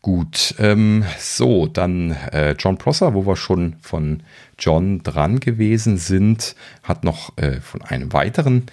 Gut, 0.00 0.54
ähm, 0.58 1.04
so, 1.18 1.66
dann 1.66 2.12
äh, 2.32 2.54
John 2.58 2.78
Prosser, 2.78 3.14
wo 3.14 3.26
wir 3.26 3.36
schon 3.36 3.76
von 3.80 4.22
John 4.58 5.02
dran 5.02 5.40
gewesen 5.40 5.96
sind, 5.96 6.54
hat 6.84 7.02
noch 7.02 7.36
äh, 7.36 7.60
von 7.60 7.82
einem 7.82 8.12
weiteren 8.12 8.66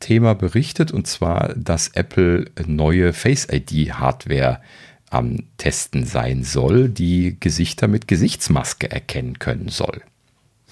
Thema 0.00 0.34
berichtet 0.34 0.90
und 0.90 1.06
zwar, 1.06 1.54
dass 1.54 1.88
Apple 1.88 2.46
neue 2.66 3.12
Face 3.12 3.46
ID 3.50 3.92
Hardware 3.92 4.60
am 5.08 5.44
Testen 5.56 6.04
sein 6.04 6.42
soll, 6.42 6.88
die 6.88 7.36
Gesichter 7.38 7.86
mit 7.86 8.08
Gesichtsmaske 8.08 8.90
erkennen 8.90 9.38
können 9.38 9.68
soll. 9.68 10.02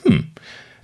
Hm, 0.02 0.32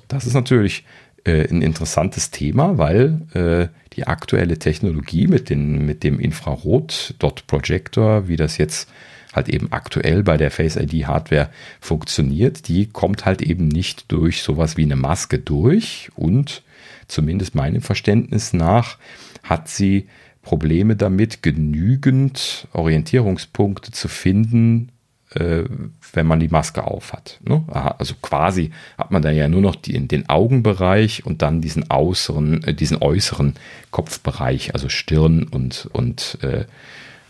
das 0.08 0.26
ist 0.26 0.34
natürlich 0.34 0.84
äh, 1.24 1.48
ein 1.48 1.62
interessantes 1.62 2.30
Thema, 2.30 2.76
weil 2.78 3.22
äh, 3.34 3.68
die 3.94 4.06
aktuelle 4.06 4.58
Technologie 4.58 5.26
mit, 5.26 5.50
den, 5.50 5.84
mit 5.84 6.04
dem 6.04 6.20
Infrarot-Dot-Projector, 6.20 8.28
wie 8.28 8.36
das 8.36 8.56
jetzt 8.58 8.88
halt 9.36 9.48
eben 9.48 9.72
aktuell 9.72 10.22
bei 10.22 10.36
der 10.36 10.50
Face 10.50 10.76
ID 10.76 11.06
Hardware 11.06 11.50
funktioniert, 11.80 12.68
die 12.68 12.86
kommt 12.86 13.24
halt 13.24 13.42
eben 13.42 13.68
nicht 13.68 14.10
durch 14.10 14.42
sowas 14.42 14.76
wie 14.76 14.84
eine 14.84 14.96
Maske 14.96 15.38
durch 15.38 16.10
und 16.16 16.62
zumindest 17.08 17.54
meinem 17.54 17.82
Verständnis 17.82 18.52
nach, 18.52 18.98
hat 19.42 19.68
sie 19.68 20.08
Probleme 20.42 20.94
damit, 20.94 21.42
genügend 21.42 22.68
Orientierungspunkte 22.72 23.90
zu 23.90 24.06
finden, 24.08 24.92
äh, 25.34 25.64
wenn 26.12 26.26
man 26.26 26.38
die 26.38 26.48
Maske 26.48 26.84
auf 26.84 27.12
hat. 27.12 27.40
Ne? 27.44 27.64
Also 27.68 28.14
quasi 28.22 28.70
hat 28.96 29.10
man 29.10 29.22
da 29.22 29.30
ja 29.32 29.48
nur 29.48 29.60
noch 29.60 29.74
die, 29.74 30.06
den 30.06 30.28
Augenbereich 30.28 31.26
und 31.26 31.42
dann 31.42 31.60
diesen 31.60 31.90
äußeren, 31.90 32.62
äh, 32.62 32.74
diesen 32.74 33.02
äußeren 33.02 33.54
Kopfbereich, 33.90 34.72
also 34.72 34.88
Stirn 34.88 35.44
und, 35.44 35.88
und 35.92 36.38
äh, 36.42 36.64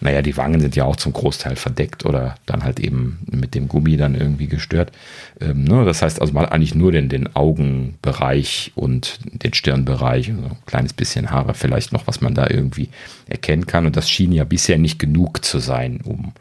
naja, 0.06 0.22
die 0.22 0.36
Wangen 0.36 0.60
sind 0.60 0.76
ja 0.76 0.84
auch 0.84 0.94
zum 0.94 1.12
Großteil 1.12 1.56
verdeckt 1.56 2.06
oder 2.06 2.36
dann 2.46 2.62
halt 2.62 2.78
eben 2.78 3.18
mit 3.28 3.56
dem 3.56 3.66
Gummi 3.66 3.96
dann 3.96 4.14
irgendwie 4.14 4.46
gestört. 4.46 4.92
Ähm, 5.40 5.64
ne? 5.64 5.84
Das 5.84 6.00
heißt 6.00 6.20
also, 6.20 6.32
hat 6.38 6.52
eigentlich 6.52 6.76
nur 6.76 6.92
den, 6.92 7.08
den 7.08 7.34
Augenbereich 7.34 8.70
und 8.76 9.18
den 9.24 9.52
Stirnbereich, 9.52 10.30
also 10.30 10.42
ein 10.44 10.56
kleines 10.64 10.92
bisschen 10.92 11.32
Haare 11.32 11.54
vielleicht 11.54 11.92
noch, 11.92 12.06
was 12.06 12.20
man 12.20 12.34
da 12.34 12.46
irgendwie 12.48 12.88
erkennen 13.28 13.66
kann. 13.66 13.84
Und 13.84 13.96
das 13.96 14.08
schien 14.08 14.30
ja 14.30 14.44
bisher 14.44 14.78
nicht 14.78 15.00
genug 15.00 15.44
zu 15.44 15.58
sein, 15.58 16.00
um 16.04 16.32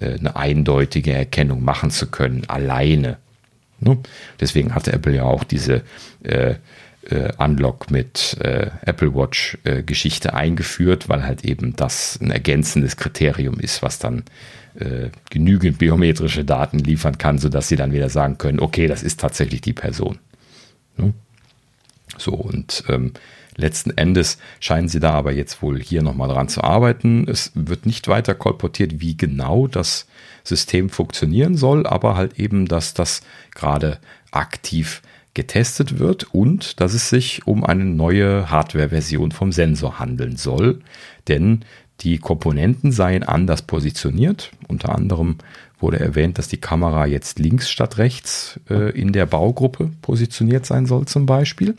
äh, 0.00 0.18
eine 0.18 0.34
eindeutige 0.34 1.12
Erkennung 1.12 1.62
machen 1.62 1.90
zu 1.90 2.08
können, 2.08 2.42
alleine. 2.48 3.18
Ne? 3.78 3.96
Deswegen 4.40 4.74
hatte 4.74 4.92
Apple 4.92 5.14
ja 5.14 5.22
auch 5.22 5.44
diese 5.44 5.82
äh, 6.24 6.56
äh, 7.10 7.32
Unlock 7.38 7.90
mit 7.90 8.36
äh, 8.40 8.70
Apple 8.82 9.14
Watch 9.14 9.58
äh, 9.64 9.82
Geschichte 9.82 10.34
eingeführt, 10.34 11.08
weil 11.08 11.24
halt 11.24 11.44
eben 11.44 11.76
das 11.76 12.18
ein 12.20 12.30
ergänzendes 12.30 12.96
Kriterium 12.96 13.60
ist, 13.60 13.82
was 13.82 13.98
dann 13.98 14.24
äh, 14.78 15.10
genügend 15.30 15.78
biometrische 15.78 16.44
Daten 16.44 16.78
liefern 16.78 17.18
kann, 17.18 17.38
sodass 17.38 17.68
sie 17.68 17.76
dann 17.76 17.92
wieder 17.92 18.08
sagen 18.08 18.38
können, 18.38 18.60
okay, 18.60 18.86
das 18.86 19.02
ist 19.02 19.20
tatsächlich 19.20 19.60
die 19.60 19.72
Person. 19.72 20.18
Ne? 20.96 21.12
So, 22.18 22.32
und 22.32 22.84
ähm, 22.88 23.12
letzten 23.56 23.96
Endes 23.96 24.38
scheinen 24.60 24.88
sie 24.88 25.00
da 25.00 25.12
aber 25.12 25.32
jetzt 25.32 25.62
wohl 25.62 25.80
hier 25.80 26.02
nochmal 26.02 26.28
dran 26.28 26.48
zu 26.48 26.62
arbeiten. 26.62 27.28
Es 27.28 27.52
wird 27.54 27.86
nicht 27.86 28.08
weiter 28.08 28.34
kolportiert, 28.34 29.00
wie 29.00 29.16
genau 29.16 29.66
das 29.66 30.06
System 30.42 30.90
funktionieren 30.90 31.56
soll, 31.56 31.86
aber 31.86 32.16
halt 32.16 32.38
eben, 32.38 32.66
dass 32.66 32.94
das 32.94 33.22
gerade 33.54 33.98
aktiv 34.30 35.02
getestet 35.34 35.98
wird 35.98 36.32
und 36.32 36.80
dass 36.80 36.94
es 36.94 37.10
sich 37.10 37.46
um 37.46 37.64
eine 37.64 37.84
neue 37.84 38.50
Hardware-Version 38.50 39.32
vom 39.32 39.52
Sensor 39.52 39.98
handeln 39.98 40.36
soll. 40.36 40.80
Denn 41.28 41.64
die 42.00 42.18
Komponenten 42.18 42.92
seien 42.92 43.22
anders 43.22 43.62
positioniert. 43.62 44.50
Unter 44.68 44.94
anderem 44.94 45.38
wurde 45.78 46.00
erwähnt, 46.00 46.38
dass 46.38 46.48
die 46.48 46.60
Kamera 46.60 47.06
jetzt 47.06 47.38
links 47.38 47.70
statt 47.70 47.98
rechts 47.98 48.58
äh, 48.70 48.90
in 48.98 49.12
der 49.12 49.26
Baugruppe 49.26 49.90
positioniert 50.02 50.66
sein 50.66 50.86
soll 50.86 51.06
zum 51.06 51.26
Beispiel. 51.26 51.76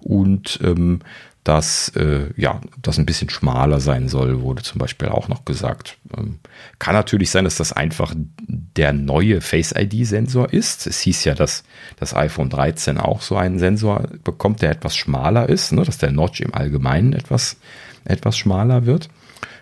Und 0.00 0.60
ähm, 0.62 1.00
dass 1.44 1.88
äh, 1.96 2.30
ja, 2.36 2.60
das 2.80 2.98
ein 2.98 3.06
bisschen 3.06 3.28
schmaler 3.28 3.80
sein 3.80 4.08
soll, 4.08 4.42
wurde 4.42 4.62
zum 4.62 4.78
Beispiel 4.78 5.08
auch 5.08 5.28
noch 5.28 5.44
gesagt. 5.44 5.98
Ähm, 6.16 6.38
kann 6.78 6.94
natürlich 6.94 7.30
sein, 7.30 7.44
dass 7.44 7.56
das 7.56 7.72
einfach 7.72 8.14
der 8.46 8.92
neue 8.92 9.40
Face 9.40 9.74
ID-Sensor 9.76 10.52
ist. 10.52 10.86
Es 10.86 11.00
hieß 11.00 11.24
ja, 11.24 11.34
dass 11.34 11.64
das 11.98 12.14
iPhone 12.14 12.48
13 12.48 12.98
auch 12.98 13.22
so 13.22 13.36
einen 13.36 13.58
Sensor 13.58 14.08
bekommt, 14.22 14.62
der 14.62 14.70
etwas 14.70 14.94
schmaler 14.94 15.48
ist, 15.48 15.72
ne? 15.72 15.82
dass 15.84 15.98
der 15.98 16.12
Notch 16.12 16.40
im 16.40 16.54
Allgemeinen 16.54 17.12
etwas, 17.12 17.56
etwas 18.04 18.36
schmaler 18.36 18.86
wird. 18.86 19.08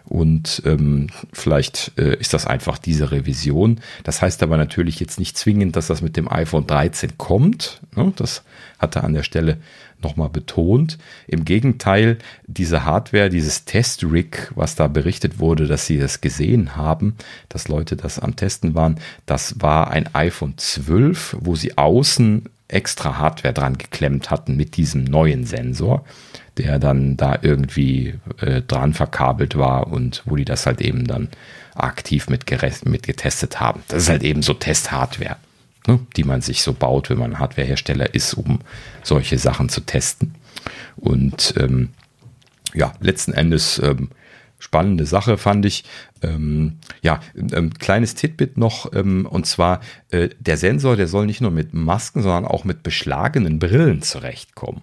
Und 0.05 0.63
ähm, 0.67 1.07
vielleicht 1.33 1.93
äh, 1.97 2.17
ist 2.17 2.35
das 2.35 2.47
einfach 2.47 2.79
diese 2.79 3.13
Revision. 3.13 3.81
Das 4.03 4.21
heißt 4.21 4.43
aber 4.43 4.57
natürlich 4.57 4.99
jetzt 4.99 5.19
nicht 5.19 5.39
zwingend, 5.39 5.77
dass 5.77 5.87
das 5.87 6.03
mit 6.03 6.17
dem 6.17 6.31
iPhone 6.31 6.67
13 6.67 7.17
kommt. 7.17 7.81
Ne? 7.95 8.13
Das 8.17 8.43
hat 8.79 8.97
er 8.97 9.05
an 9.05 9.15
der 9.15 9.23
Stelle 9.23 9.59
nochmal 10.03 10.29
betont. 10.29 10.99
Im 11.27 11.45
Gegenteil, 11.45 12.19
diese 12.47 12.85
Hardware, 12.85 13.31
dieses 13.31 13.65
Test-Rig, 13.65 14.51
was 14.55 14.75
da 14.75 14.89
berichtet 14.89 15.39
wurde, 15.39 15.67
dass 15.67 15.87
sie 15.87 15.99
das 15.99 16.21
gesehen 16.21 16.77
haben, 16.77 17.17
dass 17.49 17.69
Leute 17.69 17.97
das 17.97 18.19
am 18.19 18.37
Testen 18.37 18.75
waren, 18.75 18.99
das 19.27 19.61
war 19.61 19.91
ein 19.91 20.15
iPhone 20.15 20.55
12, 20.57 21.37
wo 21.41 21.57
sie 21.57 21.77
außen 21.77 22.45
extra 22.69 23.19
Hardware 23.19 23.53
dran 23.53 23.79
geklemmt 23.79 24.31
hatten 24.31 24.57
mit 24.57 24.77
diesem 24.77 25.05
neuen 25.05 25.45
Sensor 25.45 26.05
der 26.61 26.79
dann 26.79 27.17
da 27.17 27.39
irgendwie 27.41 28.15
äh, 28.41 28.61
dran 28.63 28.93
verkabelt 28.93 29.57
war 29.57 29.87
und 29.87 30.23
wo 30.27 30.37
die 30.37 30.45
das 30.45 30.67
halt 30.67 30.81
eben 30.81 31.07
dann 31.07 31.29
aktiv 31.75 32.29
mit, 32.29 32.47
getestet 32.47 33.61
haben. 33.61 33.83
Das 33.89 34.03
ist 34.03 34.09
halt 34.09 34.23
eben 34.23 34.43
so 34.43 34.53
Testhardware, 34.55 35.37
ne, 35.91 36.01
die 36.17 36.25
man 36.25 36.41
sich 36.41 36.63
so 36.63 36.73
baut, 36.73 37.11
wenn 37.11 37.19
man 37.19 37.39
Hardwarehersteller 37.39 38.15
ist, 38.15 38.35
um 38.35 38.61
solche 39.03 39.39
Sachen 39.39 39.69
zu 39.69 39.81
testen. 39.83 40.35
Und 40.97 41.55
ähm, 41.59 41.91
ja, 42.75 42.93
letzten 43.01 43.33
Endes 43.33 43.81
ähm, 43.83 44.11
spannende 44.59 45.07
Sache 45.07 45.39
fand 45.39 45.67
ich. 45.67 45.85
Ähm, 46.23 46.79
ja, 47.03 47.21
ähm, 47.35 47.73
kleines 47.75 48.15
Titbit 48.15 48.59
noch, 48.59 48.93
ähm, 48.93 49.27
und 49.27 49.47
zwar 49.47 49.81
äh, 50.11 50.29
der 50.39 50.57
Sensor, 50.57 50.97
der 50.97 51.09
soll 51.09 51.27
nicht 51.27 51.41
nur 51.41 51.51
mit 51.51 51.73
Masken, 51.75 52.23
sondern 52.23 52.45
auch 52.45 52.65
mit 52.65 52.83
beschlagenen 52.83 53.59
Brillen 53.59 54.03
zurechtkommen. 54.03 54.83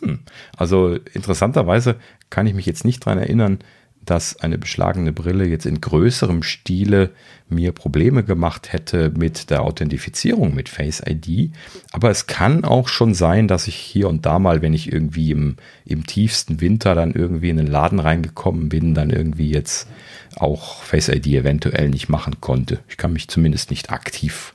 Hm. 0.00 0.20
Also 0.56 0.96
interessanterweise 1.14 1.96
kann 2.30 2.46
ich 2.46 2.54
mich 2.54 2.66
jetzt 2.66 2.84
nicht 2.84 3.06
daran 3.06 3.18
erinnern, 3.18 3.60
dass 4.04 4.40
eine 4.40 4.58
beschlagene 4.58 5.12
Brille 5.12 5.46
jetzt 5.46 5.66
in 5.66 5.80
größerem 5.80 6.42
Stile 6.42 7.10
mir 7.48 7.72
Probleme 7.72 8.24
gemacht 8.24 8.72
hätte 8.72 9.12
mit 9.16 9.50
der 9.50 9.62
Authentifizierung 9.62 10.54
mit 10.54 10.68
Face 10.68 11.02
ID. 11.06 11.52
Aber 11.92 12.10
es 12.10 12.26
kann 12.26 12.64
auch 12.64 12.88
schon 12.88 13.14
sein, 13.14 13.46
dass 13.46 13.68
ich 13.68 13.76
hier 13.76 14.08
und 14.08 14.26
da 14.26 14.38
mal, 14.38 14.62
wenn 14.62 14.74
ich 14.74 14.92
irgendwie 14.92 15.30
im, 15.30 15.56
im 15.84 16.06
tiefsten 16.06 16.60
Winter 16.60 16.94
dann 16.94 17.12
irgendwie 17.12 17.50
in 17.50 17.58
den 17.58 17.66
Laden 17.66 18.00
reingekommen 18.00 18.68
bin, 18.68 18.94
dann 18.94 19.10
irgendwie 19.10 19.50
jetzt 19.50 19.88
auch 20.36 20.82
Face 20.82 21.08
ID 21.08 21.26
eventuell 21.28 21.88
nicht 21.88 22.08
machen 22.08 22.40
konnte. 22.40 22.80
Ich 22.88 22.96
kann 22.96 23.12
mich 23.12 23.28
zumindest 23.28 23.70
nicht 23.70 23.90
aktiv 23.90 24.54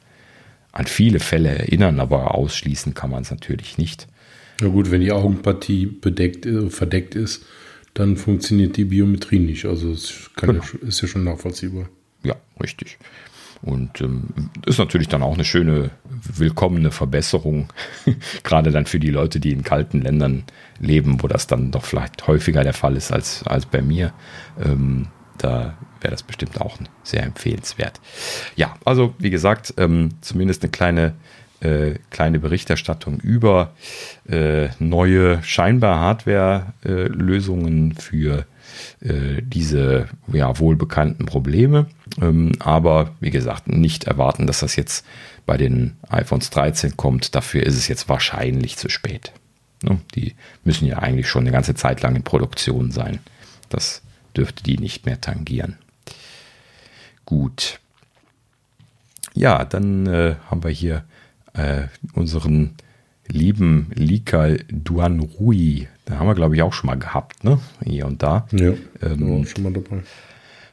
an 0.72 0.86
viele 0.86 1.20
Fälle 1.20 1.50
erinnern, 1.50 2.00
aber 2.00 2.36
ausschließen 2.36 2.94
kann 2.94 3.10
man 3.10 3.24
es 3.24 3.32
natürlich 3.32 3.78
nicht. 3.78 4.08
Ja 4.62 4.68
gut, 4.68 4.92
wenn 4.92 5.02
die 5.02 5.12
Augenpartie 5.12 5.86
bedeckt, 5.86 6.46
äh, 6.46 6.70
verdeckt 6.70 7.16
ist, 7.16 7.46
dann 7.98 8.16
funktioniert 8.16 8.78
die 8.78 8.86
Biometrie 8.86 9.40
nicht. 9.40 9.66
Also 9.66 9.92
es 9.92 10.30
genau. 10.36 10.54
ja, 10.54 10.88
ist 10.88 11.02
ja 11.02 11.08
schon 11.08 11.24
nachvollziehbar. 11.24 11.90
Ja, 12.24 12.36
richtig. 12.62 13.00
Und 13.64 14.02
ähm, 14.02 14.52
ist 14.68 14.78
natürlich 14.78 15.08
dann 15.08 15.24
auch 15.24 15.34
eine 15.34 15.44
schöne, 15.44 15.90
willkommene 16.06 16.92
Verbesserung, 16.92 17.70
gerade 18.44 18.70
dann 18.72 18.86
für 18.86 19.00
die 19.00 19.10
Leute, 19.10 19.40
die 19.40 19.52
in 19.52 19.64
kalten 19.64 20.02
Ländern 20.02 20.44
leben, 20.80 21.24
wo 21.24 21.28
das 21.28 21.48
dann 21.48 21.72
doch 21.72 21.84
vielleicht 21.84 22.28
häufiger 22.28 22.64
der 22.64 22.74
Fall 22.74 22.96
ist 22.96 23.12
als, 23.12 23.42
als 23.48 23.66
bei 23.66 23.82
mir. 23.82 24.14
Ähm, 24.64 25.08
da 25.40 25.76
wäre 26.02 26.12
das 26.12 26.22
bestimmt 26.22 26.62
auch 26.62 26.78
sehr 27.02 27.24
empfehlenswert. 27.24 28.00
Ja, 28.56 28.76
also 28.86 29.16
wie 29.18 29.32
gesagt, 29.32 29.74
ähm, 29.78 30.10
zumindest 30.22 30.64
eine 30.64 30.72
kleine 30.72 31.14
äh, 31.60 31.96
kleine 32.10 32.40
Berichterstattung 32.40 33.20
über 33.20 33.74
äh, 34.30 34.70
neue 34.80 35.42
scheinbar 35.44 36.00
Hardware-Lösungen 36.00 37.94
für 37.96 38.46
äh, 39.02 39.42
diese 39.42 40.08
ja, 40.32 40.60
wohlbekannten 40.60 41.26
Probleme. 41.26 41.88
Ähm, 42.22 42.52
aber 42.60 43.16
wie 43.20 43.32
gesagt, 43.32 43.68
nicht 43.68 44.06
erwarten, 44.06 44.48
dass 44.48 44.60
das 44.60 44.76
jetzt 44.76 45.06
bei 45.46 45.58
den 45.58 45.96
iPhones 46.10 46.50
13 46.52 46.98
kommt. 46.98 47.34
Dafür 47.36 47.64
ist 47.64 47.76
es 47.76 47.88
jetzt 47.88 48.10
wahrscheinlich 48.10 48.78
zu 48.78 48.90
spät. 48.90 49.32
Ne? 49.82 50.00
Die 50.16 50.36
müssen 50.64 50.86
ja 50.86 51.00
eigentlich 51.00 51.28
schon 51.28 51.44
eine 51.44 51.52
ganze 51.52 51.76
Zeit 51.76 52.02
lang 52.02 52.16
in 52.16 52.24
Produktion 52.24 52.92
sein. 52.92 53.20
Das 53.70 54.02
dürfte 54.36 54.64
die 54.64 54.78
nicht 54.78 55.06
mehr 55.06 55.20
tangieren. 55.22 55.78
Gut. 57.26 57.80
Ja, 59.34 59.66
dann 59.66 60.08
äh, 60.08 60.36
haben 60.50 60.64
wir 60.64 60.72
hier 60.72 61.04
äh, 61.58 61.88
unseren 62.14 62.76
lieben 63.28 63.92
Lika 63.94 64.56
Duan 64.70 65.20
Rui, 65.20 65.88
da 66.06 66.18
haben 66.18 66.28
wir 66.28 66.36
glaube 66.36 66.56
ich 66.56 66.62
auch 66.62 66.74
schon 66.74 66.88
mal 66.88 66.98
gehabt, 66.98 67.44
ne? 67.44 67.60
Hier 67.84 68.06
und 68.06 68.24
da. 68.24 68.48
Ja, 68.52 68.74
ähm, 69.02 69.46
schon 69.46 69.64
mal 69.64 69.74
dabei. 69.74 70.04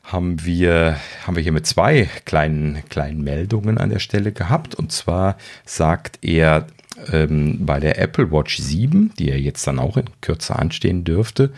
Haben 0.05 0.45
wir, 0.45 0.97
haben 1.27 1.35
wir 1.35 1.43
hier 1.43 1.53
mit 1.53 1.67
zwei 1.67 2.09
kleinen, 2.27 2.83
kleinen 2.91 3.25
Meldungen 3.25 3.79
an 3.79 3.89
der 3.89 4.01
Stelle 4.01 4.33
gehabt. 4.33 4.75
Und 4.75 4.93
zwar 4.93 5.39
sagt 5.65 6.19
er, 6.21 6.67
ähm, 7.11 7.65
bei 7.65 7.81
der 7.81 7.99
Apple 7.99 8.31
Watch 8.31 8.59
7, 8.59 9.13
die 9.19 9.29
ja 9.29 9.37
jetzt 9.37 9.67
dann 9.67 9.79
auch 9.79 9.97
in 9.97 10.05
Kürze 10.21 10.57
anstehen 10.57 11.05
dürfte, 11.05 11.53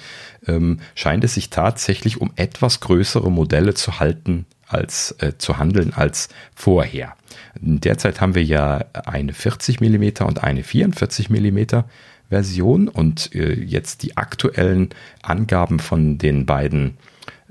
ähm, 0.46 0.78
scheint 0.94 1.24
es 1.24 1.34
sich 1.34 1.50
tatsächlich 1.50 2.20
um 2.20 2.32
etwas 2.36 2.80
größere 2.80 3.30
Modelle 3.30 3.74
zu 3.74 3.98
halten 3.98 4.46
als 4.66 5.14
äh, 5.20 5.32
zu 5.38 5.58
handeln 5.58 5.92
als 5.94 6.28
vorher. 6.54 7.16
Derzeit 7.60 8.20
haben 8.20 8.34
wir 8.34 8.44
ja 8.44 8.84
eine 8.92 9.32
40 9.32 9.80
mm 9.80 10.24
und 10.24 10.42
eine 10.42 10.62
44 10.62 11.30
mm 11.30 11.84
Version 12.28 12.88
und 12.88 13.34
äh, 13.34 13.54
jetzt 13.54 14.02
die 14.02 14.16
aktuellen 14.16 14.90
Angaben 15.22 15.78
von 15.78 16.18
den 16.18 16.44
beiden 16.44 16.96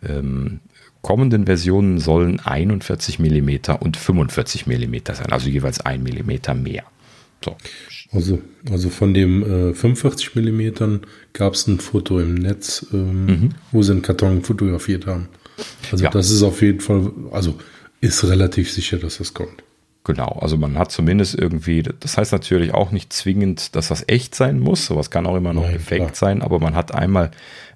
ähm, 0.03 0.59
kommenden 1.01 1.45
Versionen 1.45 1.99
sollen 1.99 2.39
41 2.39 3.19
mm 3.19 3.75
und 3.79 3.95
45 3.95 4.67
mm 4.67 4.95
sein, 5.13 5.31
also 5.31 5.49
jeweils 5.49 5.79
1 5.79 6.03
mm 6.03 6.61
mehr. 6.61 6.83
So. 7.43 7.55
Also, 8.11 8.41
also 8.71 8.89
von 8.89 9.13
dem 9.13 9.69
äh, 9.69 9.73
45 9.73 10.35
mm 10.35 11.01
gab 11.33 11.53
es 11.53 11.67
ein 11.67 11.79
Foto 11.79 12.19
im 12.19 12.35
Netz, 12.35 12.87
ähm, 12.91 13.25
mhm. 13.25 13.49
wo 13.71 13.83
sie 13.83 13.91
einen 13.91 14.01
Karton 14.01 14.41
fotografiert 14.41 15.05
haben. 15.05 15.27
Also 15.91 16.03
ja. 16.03 16.10
das 16.10 16.30
ist 16.32 16.44
auf 16.44 16.61
jeden 16.61 16.82
Fall, 16.82 17.11
also 17.32 17.56
ist 18.02 18.23
relativ 18.23 18.72
sicher, 18.72 18.98
dass 18.98 19.18
das 19.18 19.34
kommt. 19.34 19.64
Genau, 20.06 20.38
also 20.40 20.56
man 20.56 20.77
hat 20.77 20.91
zumindest 20.91 21.34
irgendwie, 21.34 21.82
das 21.82 22.15
heißt 22.19 22.32
natürlich 22.32 22.76
auch 22.76 22.91
nicht 22.91 23.11
zwingend, 23.11 23.76
dass 23.76 23.88
das 23.88 24.03
echt 24.07 24.36
sein 24.36 24.60
muss, 24.60 24.86
sowas 24.86 25.10
kann 25.10 25.26
auch 25.26 25.36
immer 25.36 25.52
noch 25.52 25.64
Nein, 25.64 25.73
gefaked 25.73 26.15
sein, 26.15 26.44
aber 26.44 26.60
man 26.60 26.76
hat 26.76 26.94
einmal 26.94 27.32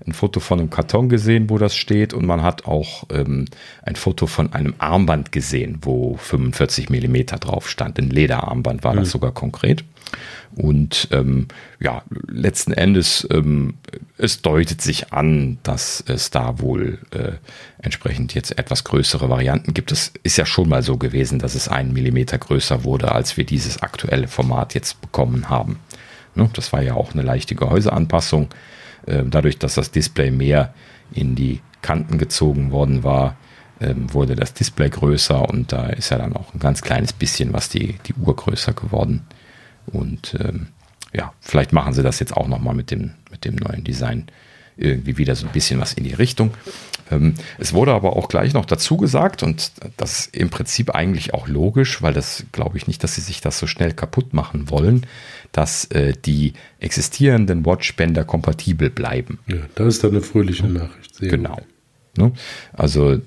ein 0.05 0.13
Foto 0.13 0.39
von 0.39 0.59
einem 0.59 0.69
Karton 0.69 1.09
gesehen, 1.09 1.49
wo 1.49 1.57
das 1.57 1.75
steht 1.75 2.13
und 2.13 2.27
man 2.27 2.43
hat 2.43 2.65
auch 2.65 3.05
ähm, 3.11 3.45
ein 3.81 3.95
Foto 3.95 4.27
von 4.27 4.53
einem 4.53 4.75
Armband 4.77 5.31
gesehen, 5.31 5.79
wo 5.81 6.17
45 6.17 6.91
Millimeter 6.91 7.37
drauf 7.37 7.67
stand. 7.67 7.97
Ein 7.97 8.11
Lederarmband 8.11 8.83
war 8.83 8.93
mhm. 8.93 8.99
das 8.99 9.09
sogar 9.09 9.31
konkret. 9.31 9.83
Und 10.55 11.07
ähm, 11.11 11.47
ja, 11.79 12.03
letzten 12.27 12.73
Endes, 12.73 13.27
ähm, 13.31 13.75
es 14.17 14.41
deutet 14.41 14.81
sich 14.81 15.13
an, 15.13 15.59
dass 15.63 16.03
es 16.07 16.31
da 16.31 16.59
wohl 16.59 16.99
äh, 17.11 17.33
entsprechend 17.81 18.33
jetzt 18.33 18.57
etwas 18.57 18.83
größere 18.83 19.29
Varianten 19.29 19.73
gibt. 19.73 19.91
Es 19.91 20.11
ist 20.23 20.37
ja 20.37 20.45
schon 20.45 20.69
mal 20.69 20.81
so 20.81 20.97
gewesen, 20.97 21.39
dass 21.39 21.55
es 21.55 21.67
einen 21.67 21.93
Millimeter 21.93 22.37
größer 22.37 22.83
wurde, 22.83 23.11
als 23.11 23.37
wir 23.37 23.45
dieses 23.45 23.81
aktuelle 23.81 24.27
Format 24.27 24.73
jetzt 24.73 25.01
bekommen 25.01 25.49
haben. 25.49 25.79
Ne? 26.35 26.49
Das 26.53 26.73
war 26.73 26.81
ja 26.81 26.95
auch 26.95 27.13
eine 27.13 27.21
leichte 27.21 27.55
Gehäuseanpassung. 27.55 28.49
Äh, 29.05 29.23
dadurch, 29.25 29.59
dass 29.59 29.75
das 29.75 29.91
Display 29.91 30.31
mehr 30.31 30.73
in 31.13 31.35
die 31.35 31.61
Kanten 31.81 32.17
gezogen 32.17 32.71
worden 32.71 33.03
war, 33.03 33.37
ähm, 33.81 34.13
wurde 34.13 34.35
das 34.35 34.53
Display 34.53 34.89
größer 34.89 35.47
und 35.47 35.71
da 35.71 35.87
ist 35.87 36.09
ja 36.09 36.17
dann 36.17 36.35
auch 36.35 36.53
ein 36.53 36.59
ganz 36.59 36.81
kleines 36.81 37.13
bisschen 37.13 37.53
was 37.53 37.69
die, 37.69 37.97
die 38.05 38.13
Uhr 38.13 38.35
größer 38.35 38.73
geworden. 38.73 39.25
Und 39.91 40.35
ähm, 40.39 40.67
ja, 41.13 41.33
vielleicht 41.41 41.73
machen 41.73 41.93
sie 41.93 42.03
das 42.03 42.19
jetzt 42.19 42.35
auch 42.35 42.47
nochmal 42.47 42.75
mit 42.75 42.91
dem, 42.91 43.11
mit 43.31 43.45
dem 43.45 43.55
neuen 43.55 43.83
Design 43.83 44.27
irgendwie 44.77 45.17
wieder 45.17 45.35
so 45.35 45.45
ein 45.45 45.51
bisschen 45.51 45.79
was 45.79 45.93
in 45.93 46.03
die 46.03 46.13
Richtung. 46.13 46.51
Ähm, 47.11 47.33
es 47.57 47.73
wurde 47.73 47.91
aber 47.91 48.15
auch 48.15 48.29
gleich 48.29 48.53
noch 48.53 48.65
dazu 48.65 48.97
gesagt, 48.97 49.43
und 49.43 49.71
das 49.97 50.19
ist 50.19 50.35
im 50.35 50.49
Prinzip 50.49 50.95
eigentlich 50.95 51.33
auch 51.33 51.47
logisch, 51.47 52.01
weil 52.01 52.13
das 52.13 52.45
glaube 52.51 52.77
ich 52.77 52.87
nicht, 52.87 53.03
dass 53.03 53.15
sie 53.15 53.21
sich 53.21 53.41
das 53.41 53.59
so 53.59 53.67
schnell 53.67 53.93
kaputt 53.93 54.33
machen 54.33 54.69
wollen, 54.69 55.05
dass 55.51 55.85
äh, 55.85 56.13
die 56.25 56.53
existierenden 56.79 57.65
Watchbänder 57.65 58.23
kompatibel 58.23 58.89
bleiben. 58.89 59.39
Ja, 59.47 59.57
das 59.75 59.95
ist 59.95 60.03
dann 60.03 60.11
eine 60.11 60.21
fröhliche 60.21 60.67
Nachricht. 60.67 61.15
Sehr 61.15 61.29
genau. 61.29 61.59
Ne? 62.15 62.31
Also 62.73 63.19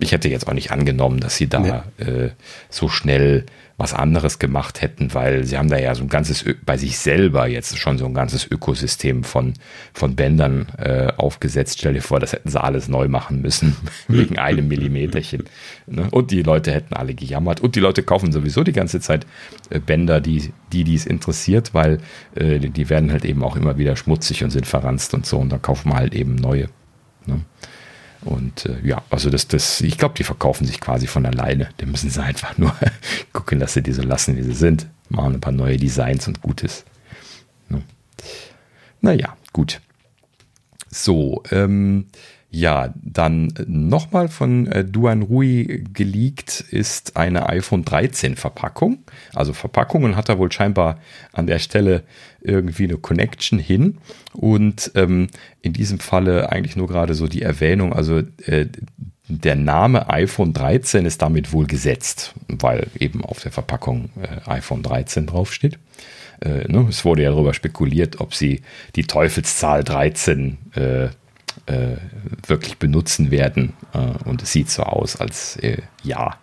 ich 0.00 0.12
hätte 0.12 0.28
jetzt 0.28 0.48
auch 0.48 0.54
nicht 0.54 0.72
angenommen, 0.72 1.20
dass 1.20 1.36
sie 1.36 1.48
da 1.48 1.84
nee. 1.98 2.04
äh, 2.04 2.30
so 2.68 2.88
schnell 2.88 3.46
was 3.76 3.92
anderes 3.92 4.38
gemacht 4.38 4.82
hätten, 4.82 5.14
weil 5.14 5.44
sie 5.44 5.58
haben 5.58 5.68
da 5.68 5.76
ja 5.76 5.94
so 5.96 6.02
ein 6.04 6.08
ganzes, 6.08 6.44
bei 6.64 6.76
sich 6.76 6.96
selber 6.98 7.48
jetzt 7.48 7.76
schon 7.76 7.98
so 7.98 8.06
ein 8.06 8.14
ganzes 8.14 8.48
Ökosystem 8.48 9.24
von, 9.24 9.54
von 9.92 10.14
Bändern 10.14 10.68
äh, 10.78 11.12
aufgesetzt. 11.16 11.80
Stell 11.80 11.94
dir 11.94 12.00
vor, 12.00 12.20
das 12.20 12.32
hätten 12.32 12.50
sie 12.50 12.62
alles 12.62 12.88
neu 12.88 13.08
machen 13.08 13.42
müssen, 13.42 13.76
wegen 14.08 14.38
einem 14.38 14.68
Millimeterchen. 14.68 15.44
Ne? 15.86 16.06
Und 16.12 16.30
die 16.30 16.42
Leute 16.42 16.70
hätten 16.72 16.94
alle 16.94 17.14
gejammert. 17.14 17.60
Und 17.60 17.74
die 17.74 17.80
Leute 17.80 18.04
kaufen 18.04 18.30
sowieso 18.30 18.62
die 18.62 18.72
ganze 18.72 19.00
Zeit 19.00 19.26
äh, 19.70 19.80
Bänder, 19.80 20.20
die, 20.20 20.52
die 20.72 20.84
die 20.84 20.94
es 20.94 21.06
interessiert, 21.06 21.74
weil 21.74 21.98
äh, 22.36 22.60
die 22.60 22.88
werden 22.90 23.10
halt 23.10 23.24
eben 23.24 23.42
auch 23.42 23.56
immer 23.56 23.76
wieder 23.76 23.96
schmutzig 23.96 24.44
und 24.44 24.50
sind 24.50 24.66
verranzt 24.66 25.14
und 25.14 25.26
so. 25.26 25.38
Und 25.38 25.50
da 25.50 25.58
kaufen 25.58 25.90
wir 25.90 25.96
halt 25.96 26.14
eben 26.14 26.36
neue. 26.36 26.68
Ne? 27.26 27.40
Und 28.24 28.66
äh, 28.66 28.76
ja, 28.82 29.02
also 29.10 29.30
das, 29.30 29.48
das, 29.48 29.80
ich 29.80 29.98
glaube, 29.98 30.14
die 30.16 30.24
verkaufen 30.24 30.66
sich 30.66 30.80
quasi 30.80 31.06
von 31.06 31.26
alleine. 31.26 31.68
Da 31.76 31.86
müssen 31.86 32.10
sie 32.10 32.22
einfach 32.22 32.56
nur 32.56 32.74
gucken, 33.32 33.60
dass 33.60 33.74
sie 33.74 33.82
die 33.82 33.92
so 33.92 34.02
lassen, 34.02 34.36
wie 34.36 34.42
sie 34.42 34.54
sind. 34.54 34.86
Machen 35.08 35.34
ein 35.34 35.40
paar 35.40 35.52
neue 35.52 35.76
Designs 35.76 36.26
und 36.26 36.40
Gutes. 36.40 36.84
Ja. 37.70 37.80
Naja, 39.00 39.36
gut. 39.52 39.80
So, 40.90 41.42
ähm, 41.50 42.06
ja, 42.54 42.94
dann 43.02 43.52
nochmal 43.66 44.28
von 44.28 44.68
äh, 44.68 44.84
Duan 44.84 45.22
Rui 45.22 45.84
geleakt 45.92 46.60
ist 46.60 47.16
eine 47.16 47.48
iPhone 47.48 47.84
13 47.84 48.36
Verpackung. 48.36 48.98
Also 49.34 49.52
Verpackungen 49.52 50.14
hat 50.14 50.28
er 50.28 50.38
wohl 50.38 50.52
scheinbar 50.52 51.00
an 51.32 51.48
der 51.48 51.58
Stelle 51.58 52.04
irgendwie 52.40 52.84
eine 52.84 52.96
Connection 52.96 53.58
hin. 53.58 53.98
Und 54.34 54.92
ähm, 54.94 55.26
in 55.62 55.72
diesem 55.72 55.98
Falle 55.98 56.52
eigentlich 56.52 56.76
nur 56.76 56.86
gerade 56.86 57.14
so 57.14 57.26
die 57.26 57.42
Erwähnung, 57.42 57.92
also 57.92 58.22
äh, 58.46 58.66
der 59.26 59.56
Name 59.56 60.08
iPhone 60.10 60.52
13 60.52 61.06
ist 61.06 61.22
damit 61.22 61.52
wohl 61.52 61.66
gesetzt, 61.66 62.34
weil 62.46 62.86
eben 63.00 63.24
auf 63.24 63.40
der 63.40 63.50
Verpackung 63.50 64.10
äh, 64.22 64.48
iPhone 64.48 64.84
13 64.84 65.26
draufsteht. 65.26 65.80
Äh, 66.40 66.70
ne? 66.70 66.86
Es 66.88 67.04
wurde 67.04 67.22
ja 67.22 67.30
darüber 67.30 67.52
spekuliert, 67.52 68.20
ob 68.20 68.32
sie 68.32 68.62
die 68.94 69.08
Teufelszahl 69.08 69.82
13 69.82 70.58
äh, 70.76 71.08
äh, 71.66 71.96
wirklich 72.46 72.78
benutzen 72.78 73.30
werden. 73.30 73.72
Äh, 73.92 73.98
und 74.28 74.42
es 74.42 74.52
sieht 74.52 74.70
so 74.70 74.82
aus, 74.82 75.16
als 75.16 75.56
äh, 75.56 75.78
ja, 76.02 76.36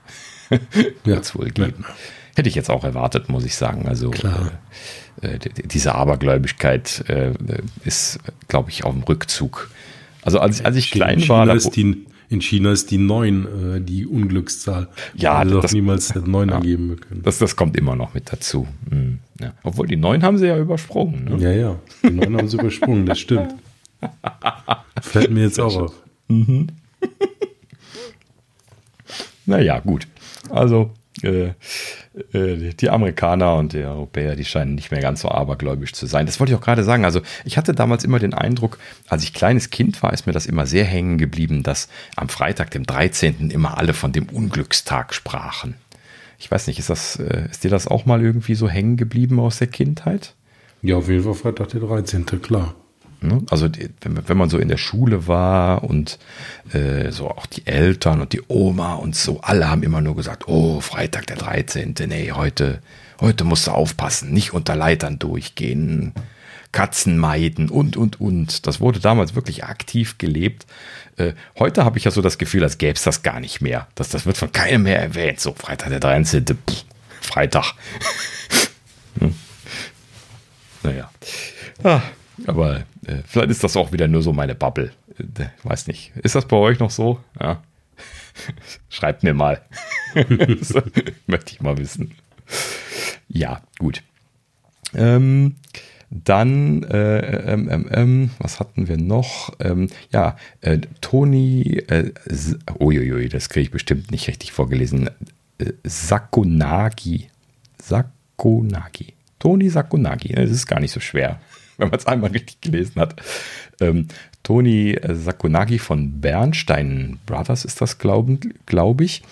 wird 1.04 1.24
es 1.24 1.36
wohl 1.36 1.50
geben. 1.50 1.86
Ja. 1.88 1.96
Hätte 2.36 2.50
ich 2.50 2.56
jetzt 2.56 2.70
auch 2.70 2.84
erwartet, 2.84 3.30
muss 3.30 3.46
ich 3.46 3.56
sagen. 3.56 3.88
Also 3.88 4.12
äh, 5.22 5.28
äh, 5.28 5.40
diese 5.66 5.96
Abergläubigkeit 5.96 7.04
äh, 7.10 7.34
ist, 7.84 8.20
glaube 8.48 8.70
ich, 8.70 8.86
auf 8.86 8.94
dem 8.94 9.04
Rückzug. 9.04 9.70
Also 10.22 10.40
als, 10.40 10.64
als 10.64 10.76
ich 10.76 10.92
klein 10.92 11.28
war. 11.28 11.48
In 12.30 12.40
China 12.40 12.72
ist 12.72 12.92
die 12.92 12.98
9 12.98 13.86
die 13.86 14.08
Unglückszahl. 14.08 14.88
Ja, 15.16 15.34
also 15.34 15.60
das 15.60 15.74
niemals 15.74 16.16
9 16.16 16.48
ja, 16.48 16.56
angeben 16.56 16.98
können. 16.98 17.24
Das, 17.24 17.40
das 17.40 17.58
kommt 17.58 17.76
immer 17.76 17.98
noch 17.98 18.14
mit 18.14 18.32
dazu. 18.32 18.70
Hm, 18.90 19.20
ja. 19.42 19.52
Obwohl 19.64 19.86
die 19.86 19.98
9 19.98 20.24
haben 20.24 20.38
sie 20.38 20.48
ja 20.48 20.58
übersprungen. 20.58 21.26
Ne? 21.26 21.44
Ja, 21.44 21.52
ja. 21.52 21.80
Die 22.04 22.12
9 22.12 22.38
haben 22.38 22.48
sie 22.48 22.56
übersprungen, 22.56 23.06
das 23.06 23.20
stimmt. 23.20 23.54
Fällt 25.02 25.32
mir 25.32 25.44
jetzt 25.44 25.60
auch 25.60 25.76
auf. 25.76 25.94
Mhm. 26.28 26.68
naja, 29.46 29.80
gut. 29.80 30.08
Also, 30.50 30.92
äh, 31.24 31.52
äh, 32.34 32.74
die 32.74 32.90
Amerikaner 32.90 33.56
und 33.56 33.74
die 33.74 33.84
Europäer, 33.84 34.36
die 34.36 34.46
scheinen 34.46 34.76
nicht 34.76 34.92
mehr 34.92 35.02
ganz 35.02 35.22
so 35.22 35.30
abergläubisch 35.30 35.94
zu 35.94 36.06
sein. 36.06 36.26
Das 36.26 36.40
wollte 36.40 36.54
ich 36.54 36.58
auch 36.58 36.64
gerade 36.64 36.84
sagen. 36.84 37.06
Also, 37.06 37.22
ich 37.46 37.58
hatte 37.58 37.74
damals 37.74 38.04
immer 38.04 38.20
den 38.20 38.34
Eindruck, 38.34 38.80
als 39.08 39.24
ich 39.24 39.34
kleines 39.34 39.70
Kind 39.70 40.02
war, 40.04 40.14
ist 40.14 40.26
mir 40.26 40.34
das 40.34 40.46
immer 40.46 40.66
sehr 40.66 40.86
hängen 40.86 41.18
geblieben, 41.18 41.64
dass 41.64 41.90
am 42.16 42.30
Freitag, 42.30 42.72
dem 42.72 42.86
13., 42.86 43.52
immer 43.52 43.78
alle 43.78 43.94
von 43.94 44.12
dem 44.12 44.30
Unglückstag 44.30 45.14
sprachen. 45.14 45.76
Ich 46.40 46.50
weiß 46.50 46.68
nicht, 46.68 46.80
ist, 46.80 46.90
das, 46.90 47.18
äh, 47.18 47.48
ist 47.52 47.64
dir 47.64 47.70
das 47.70 47.88
auch 47.88 48.06
mal 48.06 48.22
irgendwie 48.22 48.56
so 48.56 48.68
hängen 48.68 48.98
geblieben 48.98 49.40
aus 49.40 49.60
der 49.60 49.68
Kindheit? 49.68 50.34
Ja, 50.82 50.96
auf 50.96 51.08
jeden 51.08 51.24
Fall 51.24 51.36
Freitag, 51.36 51.70
der 51.70 51.82
13., 51.82 52.26
klar. 52.42 52.74
Ne? 53.22 53.44
Also 53.52 53.70
wenn, 54.02 54.38
man 54.38 54.50
so 54.50 54.58
in 54.58 54.68
der 54.68 54.78
Schule 54.78 55.28
war 55.28 55.84
und 55.84 56.18
äh, 56.74 57.12
so 57.12 57.30
auch 57.30 57.46
die 57.46 57.68
Eltern 57.68 58.20
und 58.20 58.34
die 58.34 58.42
Oma 58.48 58.96
und 58.96 59.16
so, 59.16 59.42
alle 59.42 59.70
haben 59.70 59.84
immer 59.84 60.02
nur 60.02 60.16
gesagt, 60.16 60.48
oh, 60.48 60.82
Freitag 60.82 61.28
der 61.28 61.38
13. 61.38 61.94
Nee, 62.08 62.32
heute, 62.32 62.82
heute 63.20 63.44
musst 63.44 63.68
du 63.68 63.72
aufpassen, 63.72 64.32
nicht 64.32 64.54
unter 64.54 64.76
Leitern 64.76 65.20
durchgehen, 65.20 66.14
Katzen 66.72 67.18
meiden 67.18 67.70
und, 67.70 67.96
und, 67.96 68.20
und. 68.20 68.66
Das 68.66 68.80
wurde 68.80 69.00
damals 69.00 69.36
wirklich 69.36 69.66
aktiv 69.66 70.18
gelebt. 70.18 70.66
Äh, 71.18 71.34
heute 71.60 71.86
habe 71.86 72.00
ich 72.00 72.06
ja 72.06 72.12
so 72.12 72.22
das 72.22 72.40
Gefühl, 72.40 72.64
als 72.64 72.80
gäbe 72.80 72.94
es 72.94 73.04
das 73.04 73.22
gar 73.22 73.40
nicht 73.40 73.62
mehr. 73.62 73.88
Das, 73.94 74.10
das 74.10 74.26
wird 74.26 74.38
von 74.38 74.52
keinem 74.52 74.84
mehr 74.84 75.00
erwähnt. 75.00 75.40
So, 75.40 75.54
Freitag 75.54 75.90
der 75.90 76.00
13. 76.00 76.46
Pff, 76.46 76.86
Freitag. 77.20 77.74
hm. 79.20 79.36
Naja. 80.82 81.12
Ah, 81.84 82.02
aber 82.48 82.84
vielleicht 83.26 83.50
ist 83.50 83.64
das 83.64 83.78
auch 83.78 83.92
wieder 83.92 84.08
nur 84.08 84.22
so 84.22 84.34
meine 84.34 84.56
Bubble. 84.56 84.92
Äh, 85.18 85.46
weiß 85.64 85.88
nicht. 85.88 86.12
Ist 86.24 86.36
das 86.36 86.48
bei 86.48 86.58
euch 86.58 86.80
noch 86.80 86.92
so? 86.92 87.20
Ja. 87.40 87.62
Schreibt 88.90 89.24
mir 89.24 89.34
mal. 89.34 89.62
Möchte 91.28 91.54
ich 91.54 91.62
mal 91.62 91.78
wissen. 91.78 92.12
Ja, 93.28 93.62
gut. 93.80 94.04
Ähm, 94.94 95.56
dann, 96.10 96.84
äh, 96.84 97.54
ähm, 97.54 97.70
ähm, 97.72 97.90
ähm 97.92 98.30
was 98.40 98.60
hatten 98.60 98.88
wir 98.88 98.98
noch? 98.98 99.54
Ähm, 99.60 99.88
ja, 100.12 100.36
äh, 100.60 100.80
Toni, 101.00 101.84
äh, 101.88 102.12
uiuiui, 102.80 103.30
das 103.30 103.48
kriege 103.48 103.64
ich 103.64 103.72
bestimmt 103.72 104.12
nicht 104.12 104.28
richtig 104.28 104.52
vorgelesen. 104.52 105.10
Äh, 105.58 105.72
Sakonagi. 105.84 107.30
Sakonagi. 107.82 109.14
Toni 109.40 109.70
Sakonagi. 109.70 110.34
Das 110.34 110.52
ist 110.52 110.68
gar 110.68 110.82
nicht 110.82 110.92
so 110.92 111.00
schwer 111.00 111.40
wenn 111.82 111.90
man 111.90 112.00
es 112.00 112.08
einmal 112.08 112.32
richtig 112.32 112.62
gelesen 112.62 113.02
hat. 113.02 113.22
Ähm, 113.80 114.08
Toni 114.44 114.98
Sakonagi 115.08 115.80
von 115.80 116.22
Bernstein 116.22 117.20
Brothers 117.26 117.66
ist 117.66 117.82
das, 117.82 117.98
glaube 117.98 118.40
glaub 118.66 119.02
ich, 119.02 119.24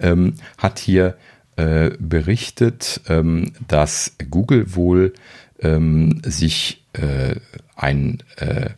ähm, 0.00 0.34
hat 0.58 0.78
hier 0.78 1.16
äh, 1.56 1.90
berichtet, 1.98 3.00
ähm, 3.08 3.52
dass 3.68 4.16
Google 4.30 4.74
wohl 4.74 5.14
ähm, 5.60 6.20
sich 6.24 6.82
äh, 6.94 7.36
ein 7.76 8.22
äh, 8.36 8.70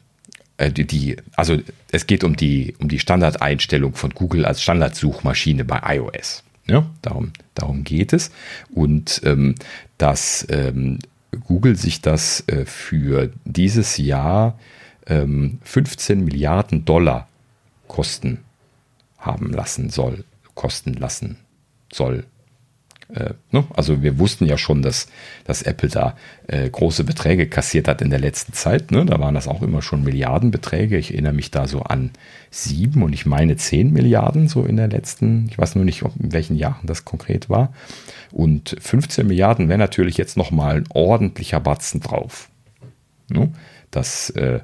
äh, 0.63 0.71
die, 0.71 0.87
die, 0.87 1.17
also 1.35 1.59
es 1.91 2.07
geht 2.07 2.25
um 2.25 2.37
die, 2.37 2.75
um 2.79 2.89
die 2.89 2.99
Standardeinstellung 2.99 3.95
von 3.95 4.11
Google 4.11 4.45
als 4.45 4.63
Standardsuchmaschine 4.63 5.65
bei 5.65 5.97
iOS. 5.97 6.45
Ja, 6.67 6.87
darum, 7.03 7.33
darum 7.55 7.83
geht 7.83 8.13
es. 8.13 8.31
Und 8.73 9.21
ähm, 9.25 9.57
dass 9.99 10.47
ähm, 10.49 10.99
Google 11.41 11.77
sich 11.77 12.03
das 12.03 12.45
äh, 12.49 12.65
für 12.67 13.31
dieses 13.45 13.97
Jahr 13.97 14.59
ähm, 15.07 15.59
15 15.65 16.25
Milliarden 16.25 16.85
Dollar 16.85 17.29
kosten 17.89 18.39
haben 19.19 19.53
lassen 19.53 19.91
soll, 19.91 20.25
kosten 20.55 20.95
lassen 20.95 21.37
soll. 21.93 22.25
äh, 23.15 23.35
ne? 23.51 23.65
Also 23.75 24.03
wir 24.03 24.19
wussten 24.19 24.47
ja 24.47 24.59
schon, 24.59 24.83
dass, 24.83 25.09
dass 25.45 25.63
Apple 25.63 25.89
da 25.89 26.17
äh, 26.49 26.69
große 26.69 27.05
Beträge 27.05 27.47
kassiert 27.47 27.89
hat 27.89 28.03
in 28.03 28.11
der 28.11 28.19
letzten 28.19 28.53
Zeit. 28.53 28.91
Ne? 28.91 29.05
Da 29.05 29.21
waren 29.21 29.35
das 29.35 29.49
auch 29.49 29.63
immer 29.63 29.83
schon 29.83 30.03
Milliardenbeträge. 30.03 30.97
Ich 30.97 31.13
erinnere 31.13 31.33
mich 31.33 31.51
da 31.51 31.67
so 31.67 31.83
an 31.83 32.11
sieben 32.51 33.03
und 33.03 33.13
ich 33.13 33.27
meine 33.27 33.57
zehn 33.57 33.93
Milliarden 33.93 34.49
so 34.49 34.65
in 34.65 34.77
der 34.77 34.89
letzten, 34.89 35.47
ich 35.49 35.59
weiß 35.59 35.75
nur 35.75 35.85
nicht, 35.85 36.03
in 36.03 36.33
welchen 36.33 36.57
Jahren 36.57 36.87
das 36.87 37.05
konkret 37.05 37.49
war. 37.49 37.73
Und 38.33 38.77
15 38.81 39.27
Milliarden 39.27 39.69
wäre 39.69 39.79
natürlich 39.79 40.17
jetzt 40.17 40.37
nochmal 40.37 40.77
ein 40.77 40.87
ordentlicher 40.91 41.61
Batzen 41.61 42.01
drauf. 42.01 42.49
Das 43.91 44.31
äh, 44.31 44.61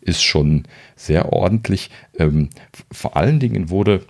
ist 0.00 0.22
schon 0.22 0.64
sehr 0.96 1.32
ordentlich. 1.32 1.90
Ähm, 2.18 2.48
vor 2.90 3.16
allen 3.16 3.38
Dingen 3.38 3.70
wurde 3.70 4.06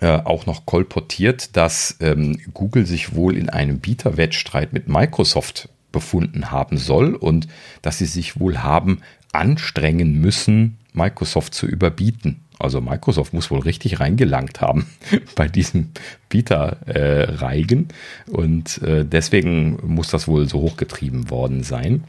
äh, 0.00 0.18
auch 0.18 0.46
noch 0.46 0.66
kolportiert, 0.66 1.56
dass 1.56 1.96
ähm, 2.00 2.38
Google 2.54 2.86
sich 2.86 3.14
wohl 3.14 3.36
in 3.36 3.50
einem 3.50 3.80
Bieterwettstreit 3.80 4.72
mit 4.72 4.88
Microsoft 4.88 5.68
befunden 5.92 6.50
haben 6.50 6.78
soll 6.78 7.14
und 7.14 7.48
dass 7.82 7.98
sie 7.98 8.06
sich 8.06 8.38
wohl 8.38 8.58
haben 8.58 9.00
anstrengen 9.32 10.20
müssen, 10.20 10.78
Microsoft 10.92 11.54
zu 11.54 11.66
überbieten. 11.66 12.44
Also 12.60 12.80
Microsoft 12.80 13.32
muss 13.32 13.50
wohl 13.50 13.60
richtig 13.60 14.00
reingelangt 14.00 14.60
haben 14.60 14.86
bei 15.34 15.48
diesem 15.48 15.90
Bieterreigen 16.28 17.88
äh, 17.88 18.30
und 18.30 18.82
äh, 18.82 19.04
deswegen 19.04 19.78
muss 19.82 20.08
das 20.08 20.28
wohl 20.28 20.48
so 20.48 20.60
hochgetrieben 20.60 21.30
worden 21.30 21.62
sein. 21.62 22.04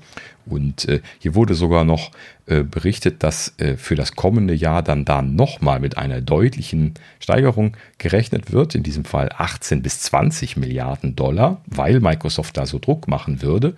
Und 0.46 0.88
äh, 0.88 1.02
hier 1.20 1.36
wurde 1.36 1.54
sogar 1.54 1.84
noch 1.84 2.12
äh, 2.48 2.64
berichtet, 2.64 3.24
dass 3.24 3.54
äh, 3.58 3.78
für 3.78 3.96
das 3.96 4.16
kommende 4.16 4.54
Jahr 4.54 4.82
dann 4.82 5.06
da 5.06 5.22
nochmal 5.22 5.80
mit 5.80 5.98
einer 5.98 6.22
deutlichen 6.22 6.96
Steigerung 7.20 7.78
gerechnet 7.98 8.52
wird, 8.52 8.76
in 8.76 8.84
diesem 8.84 9.06
Fall 9.06 9.30
18 9.36 9.82
bis 9.82 10.00
20 10.02 10.58
Milliarden 10.58 11.16
Dollar, 11.16 11.62
weil 11.68 12.00
Microsoft 12.00 12.58
da 12.58 12.66
so 12.66 12.80
Druck 12.80 13.08
machen 13.08 13.42
würde. 13.42 13.76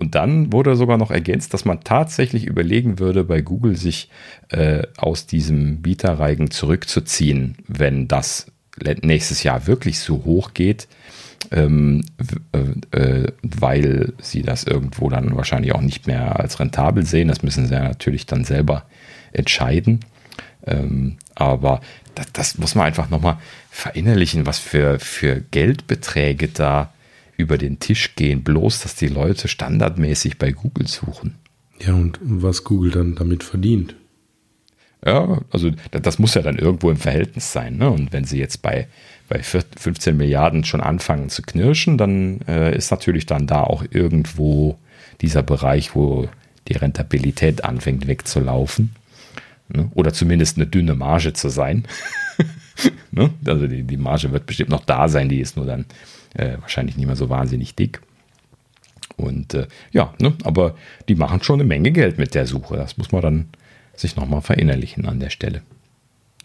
Und 0.00 0.14
dann 0.14 0.50
wurde 0.50 0.76
sogar 0.76 0.96
noch 0.96 1.10
ergänzt, 1.10 1.52
dass 1.52 1.66
man 1.66 1.84
tatsächlich 1.84 2.46
überlegen 2.46 2.98
würde, 2.98 3.22
bei 3.22 3.42
Google 3.42 3.76
sich 3.76 4.08
äh, 4.48 4.84
aus 4.96 5.26
diesem 5.26 5.82
Bieterreigen 5.82 6.50
zurückzuziehen, 6.50 7.58
wenn 7.68 8.08
das 8.08 8.46
nächstes 9.02 9.42
Jahr 9.42 9.66
wirklich 9.66 9.98
so 9.98 10.24
hoch 10.24 10.54
geht, 10.54 10.88
ähm, 11.50 12.02
äh, 12.92 12.98
äh, 12.98 13.32
weil 13.42 14.14
sie 14.22 14.40
das 14.40 14.64
irgendwo 14.64 15.10
dann 15.10 15.36
wahrscheinlich 15.36 15.74
auch 15.74 15.82
nicht 15.82 16.06
mehr 16.06 16.40
als 16.40 16.60
rentabel 16.60 17.04
sehen. 17.04 17.28
Das 17.28 17.42
müssen 17.42 17.66
sie 17.66 17.74
ja 17.74 17.82
natürlich 17.82 18.24
dann 18.24 18.44
selber 18.44 18.84
entscheiden. 19.32 20.00
Ähm, 20.66 21.18
aber 21.34 21.82
das, 22.14 22.32
das, 22.32 22.58
muss 22.58 22.74
man 22.74 22.86
einfach 22.86 23.10
nochmal 23.10 23.36
verinnerlichen, 23.70 24.46
was 24.46 24.58
für, 24.58 24.98
für 24.98 25.42
Geldbeträge 25.50 26.48
da 26.48 26.90
über 27.40 27.58
den 27.58 27.80
Tisch 27.80 28.14
gehen, 28.14 28.42
bloß 28.42 28.82
dass 28.82 28.94
die 28.94 29.08
Leute 29.08 29.48
standardmäßig 29.48 30.38
bei 30.38 30.52
Google 30.52 30.86
suchen. 30.86 31.36
Ja, 31.80 31.94
und 31.94 32.18
was 32.22 32.64
Google 32.64 32.90
dann 32.90 33.14
damit 33.14 33.42
verdient. 33.42 33.94
Ja, 35.04 35.40
also 35.50 35.70
das 35.90 36.18
muss 36.18 36.34
ja 36.34 36.42
dann 36.42 36.58
irgendwo 36.58 36.90
im 36.90 36.98
Verhältnis 36.98 37.52
sein. 37.52 37.78
Ne? 37.78 37.90
Und 37.90 38.12
wenn 38.12 38.24
sie 38.24 38.38
jetzt 38.38 38.60
bei, 38.60 38.86
bei 39.28 39.42
15 39.42 40.14
Milliarden 40.16 40.64
schon 40.64 40.82
anfangen 40.82 41.30
zu 41.30 41.40
knirschen, 41.42 41.96
dann 41.96 42.42
äh, 42.46 42.76
ist 42.76 42.90
natürlich 42.90 43.24
dann 43.24 43.46
da 43.46 43.62
auch 43.62 43.82
irgendwo 43.90 44.78
dieser 45.22 45.42
Bereich, 45.42 45.94
wo 45.94 46.28
die 46.68 46.74
Rentabilität 46.74 47.64
anfängt 47.64 48.06
wegzulaufen. 48.06 48.94
Ne? 49.68 49.90
Oder 49.94 50.12
zumindest 50.12 50.56
eine 50.56 50.66
dünne 50.66 50.94
Marge 50.94 51.32
zu 51.32 51.48
sein. 51.48 51.86
ne? 53.10 53.30
Also 53.46 53.66
die, 53.66 53.84
die 53.84 53.96
Marge 53.96 54.32
wird 54.32 54.44
bestimmt 54.44 54.70
noch 54.70 54.84
da 54.84 55.08
sein, 55.08 55.30
die 55.30 55.40
ist 55.40 55.56
nur 55.56 55.66
dann 55.66 55.86
äh, 56.34 56.56
wahrscheinlich 56.60 56.96
nicht 56.96 57.06
mehr 57.06 57.16
so 57.16 57.28
wahnsinnig 57.28 57.74
dick. 57.74 58.00
Und 59.16 59.54
äh, 59.54 59.66
ja, 59.92 60.14
ne? 60.18 60.34
aber 60.44 60.74
die 61.08 61.14
machen 61.14 61.42
schon 61.42 61.60
eine 61.60 61.68
Menge 61.68 61.90
Geld 61.92 62.18
mit 62.18 62.34
der 62.34 62.46
Suche. 62.46 62.76
Das 62.76 62.96
muss 62.96 63.12
man 63.12 63.22
dann 63.22 63.48
sich 63.94 64.16
nochmal 64.16 64.40
verinnerlichen 64.40 65.06
an 65.06 65.20
der 65.20 65.30
Stelle. 65.30 65.62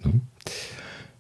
Ne? 0.04 0.20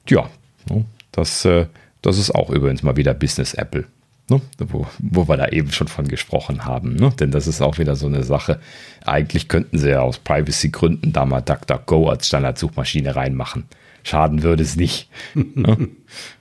Ja, 0.10 0.30
ne? 0.70 0.86
das, 1.12 1.46
äh, 1.46 1.68
das 2.02 2.18
ist 2.18 2.36
auch 2.36 2.50
übrigens 2.50 2.84
mal 2.84 2.98
wieder 2.98 3.14
Business 3.14 3.54
Apple. 3.54 3.86
Ne? 4.28 4.42
Wo, 4.58 4.88
wo 5.00 5.28
wir 5.28 5.38
da 5.38 5.48
eben 5.50 5.72
schon 5.72 5.88
von 5.88 6.08
gesprochen 6.08 6.66
haben. 6.66 6.96
Ne? 6.96 7.12
Denn 7.20 7.32
das 7.32 7.48
ist 7.48 7.62
auch 7.62 7.78
wieder 7.78 7.96
so 7.96 8.08
eine 8.08 8.24
Sache. 8.24 8.60
Eigentlich 9.06 9.48
könnten 9.48 9.78
sie 9.78 9.92
ja 9.92 10.02
aus 10.02 10.18
Privacy-Gründen 10.20 11.14
da 11.14 11.26
mal 11.26 11.42
DuckDuckGo 11.42 12.10
als 12.10 12.28
Standardsuchmaschine 12.28 13.16
reinmachen. 13.16 13.66
Schaden 14.06 14.44
würde 14.44 14.62
es 14.62 14.76
nicht. 14.76 15.10
ne? 15.34 15.90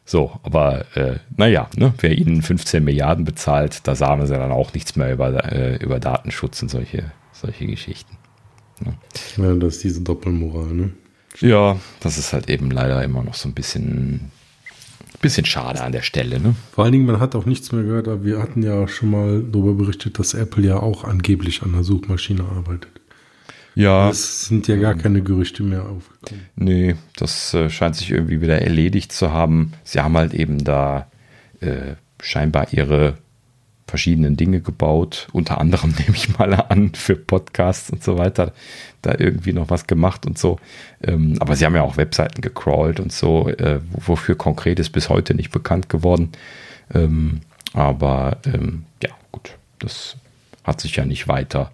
So, 0.04 0.38
aber 0.42 0.84
äh, 0.96 1.16
naja, 1.34 1.70
ne? 1.76 1.94
wer 1.98 2.12
ihnen 2.12 2.42
15 2.42 2.84
Milliarden 2.84 3.24
bezahlt, 3.24 3.88
da 3.88 3.94
sagen 3.94 4.26
sie 4.26 4.34
dann 4.34 4.52
auch 4.52 4.74
nichts 4.74 4.96
mehr 4.96 5.10
über, 5.10 5.50
äh, 5.50 5.76
über 5.82 5.98
Datenschutz 5.98 6.60
und 6.60 6.68
solche, 6.68 7.10
solche 7.32 7.66
Geschichten. 7.66 8.18
Ne? 8.84 8.92
Ja, 9.38 9.54
das 9.54 9.76
ist 9.76 9.84
diese 9.84 10.02
Doppelmoral, 10.02 10.74
ne? 10.74 10.90
Ja, 11.40 11.78
das 12.00 12.18
ist 12.18 12.34
halt 12.34 12.50
eben 12.50 12.70
leider 12.70 13.02
immer 13.02 13.22
noch 13.22 13.34
so 13.34 13.48
ein 13.48 13.54
bisschen, 13.54 14.30
bisschen 15.22 15.46
schade 15.46 15.80
an 15.80 15.92
der 15.92 16.02
Stelle, 16.02 16.40
ne? 16.40 16.54
Vor 16.72 16.84
allen 16.84 16.92
Dingen, 16.92 17.06
man 17.06 17.18
hat 17.18 17.34
auch 17.34 17.46
nichts 17.46 17.72
mehr 17.72 17.82
gehört, 17.82 18.08
aber 18.08 18.24
wir 18.24 18.42
hatten 18.42 18.62
ja 18.62 18.86
schon 18.88 19.10
mal 19.10 19.42
darüber 19.42 19.72
berichtet, 19.72 20.18
dass 20.18 20.34
Apple 20.34 20.64
ja 20.64 20.76
auch 20.76 21.04
angeblich 21.04 21.62
an 21.62 21.72
der 21.72 21.82
Suchmaschine 21.82 22.44
arbeitet. 22.44 23.00
Ja. 23.74 24.08
Es 24.08 24.46
sind 24.46 24.68
ja 24.68 24.76
gar 24.76 24.94
keine 24.94 25.22
Gerüchte 25.22 25.62
mehr 25.62 25.82
aufgekommen. 25.82 26.46
Nee, 26.56 26.96
das 27.16 27.54
äh, 27.54 27.70
scheint 27.70 27.96
sich 27.96 28.10
irgendwie 28.10 28.40
wieder 28.40 28.62
erledigt 28.62 29.12
zu 29.12 29.32
haben. 29.32 29.72
Sie 29.82 30.00
haben 30.00 30.16
halt 30.16 30.32
eben 30.32 30.62
da 30.62 31.08
äh, 31.60 31.94
scheinbar 32.20 32.72
ihre 32.72 33.18
verschiedenen 33.86 34.36
Dinge 34.36 34.60
gebaut, 34.60 35.28
unter 35.32 35.60
anderem 35.60 35.90
nehme 35.98 36.16
ich 36.16 36.36
mal 36.38 36.54
an 36.54 36.94
für 36.94 37.16
Podcasts 37.16 37.90
und 37.90 38.02
so 38.02 38.18
weiter, 38.18 38.52
da 39.02 39.14
irgendwie 39.18 39.52
noch 39.52 39.70
was 39.70 39.86
gemacht 39.86 40.26
und 40.26 40.38
so. 40.38 40.58
Ähm, 41.02 41.36
aber 41.40 41.56
sie 41.56 41.66
haben 41.66 41.74
ja 41.74 41.82
auch 41.82 41.96
Webseiten 41.96 42.40
gecrawlt 42.40 43.00
und 43.00 43.12
so, 43.12 43.48
äh, 43.48 43.80
wofür 43.90 44.36
konkret 44.36 44.78
ist 44.78 44.90
bis 44.90 45.08
heute 45.08 45.34
nicht 45.34 45.50
bekannt 45.50 45.88
geworden. 45.88 46.30
Ähm, 46.92 47.40
aber 47.72 48.38
ähm, 48.46 48.84
ja, 49.02 49.10
gut, 49.32 49.56
das 49.78 50.16
hat 50.62 50.80
sich 50.80 50.96
ja 50.96 51.04
nicht 51.04 51.28
weiter 51.28 51.70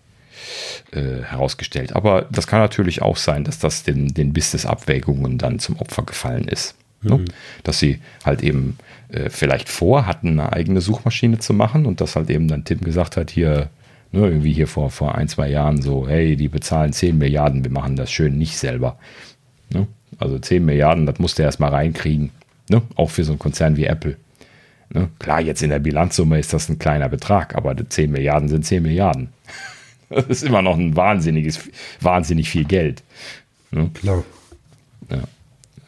äh, 0.93 1.23
herausgestellt. 1.23 1.95
Aber 1.95 2.27
das 2.31 2.47
kann 2.47 2.61
natürlich 2.61 3.03
auch 3.03 3.17
sein, 3.17 3.45
dass 3.45 3.59
das 3.59 3.83
den, 3.83 4.15
den 4.15 4.33
Business-Abwägungen 4.33 5.39
dann 5.39 5.59
zum 5.59 5.77
Opfer 5.77 6.03
gefallen 6.03 6.49
ist. 6.49 6.75
Ne? 7.03 7.19
Mhm. 7.19 7.25
Dass 7.65 7.79
sie 7.79 8.01
halt 8.25 8.43
eben 8.43 8.77
äh, 9.09 9.31
vielleicht 9.31 9.69
vorhatten, 9.69 10.39
eine 10.39 10.53
eigene 10.53 10.81
Suchmaschine 10.81 11.39
zu 11.39 11.55
machen 11.55 11.87
und 11.87 12.01
dass 12.01 12.17
halt 12.17 12.31
eben 12.31 12.49
dann 12.49 12.65
Tim 12.65 12.81
gesagt 12.81 13.17
hat, 13.17 13.31
hier, 13.31 13.71
ne, 14.12 14.27
irgendwie 14.27 14.53
hier 14.53 14.67
vor, 14.67 14.91
vor 14.91 15.15
ein, 15.15 15.29
zwei 15.29 15.49
Jahren 15.49 15.81
so, 15.81 16.09
hey, 16.09 16.37
die 16.37 16.49
bezahlen 16.49 16.93
10 16.93 17.17
Milliarden, 17.17 17.65
wir 17.65 17.71
machen 17.71 17.97
das 17.97 18.11
schön 18.11 18.37
nicht 18.37 18.59
selber. 18.59 18.99
Ne? 19.73 19.87
Also 20.19 20.39
10 20.39 20.65
Milliarden, 20.65 21.07
das 21.07 21.19
musst 21.19 21.39
du 21.39 21.43
erstmal 21.43 21.71
reinkriegen. 21.71 22.31
Ne? 22.69 22.83
Auch 22.97 23.11
für 23.11 23.25
so 23.25 23.33
einen 23.33 23.39
Konzern 23.39 23.77
wie 23.77 23.87
Apple. 23.87 24.17
Ne? 24.93 25.09
Klar, 25.19 25.41
jetzt 25.41 25.62
in 25.62 25.71
der 25.71 25.79
Bilanzsumme 25.79 26.39
ist 26.39 26.53
das 26.53 26.69
ein 26.69 26.79
kleiner 26.79 27.09
Betrag, 27.09 27.55
aber 27.55 27.75
10 27.77 28.11
Milliarden 28.11 28.49
sind 28.49 28.67
10 28.67 28.83
Milliarden. 28.83 29.29
Das 30.11 30.27
ist 30.27 30.43
immer 30.43 30.61
noch 30.61 30.77
ein 30.77 30.97
wahnsinniges, 30.97 31.61
wahnsinnig 32.01 32.51
viel 32.51 32.65
Geld. 32.65 33.03
Ne? 33.70 33.91
Klar. 33.95 34.24
Ja. 35.09 35.23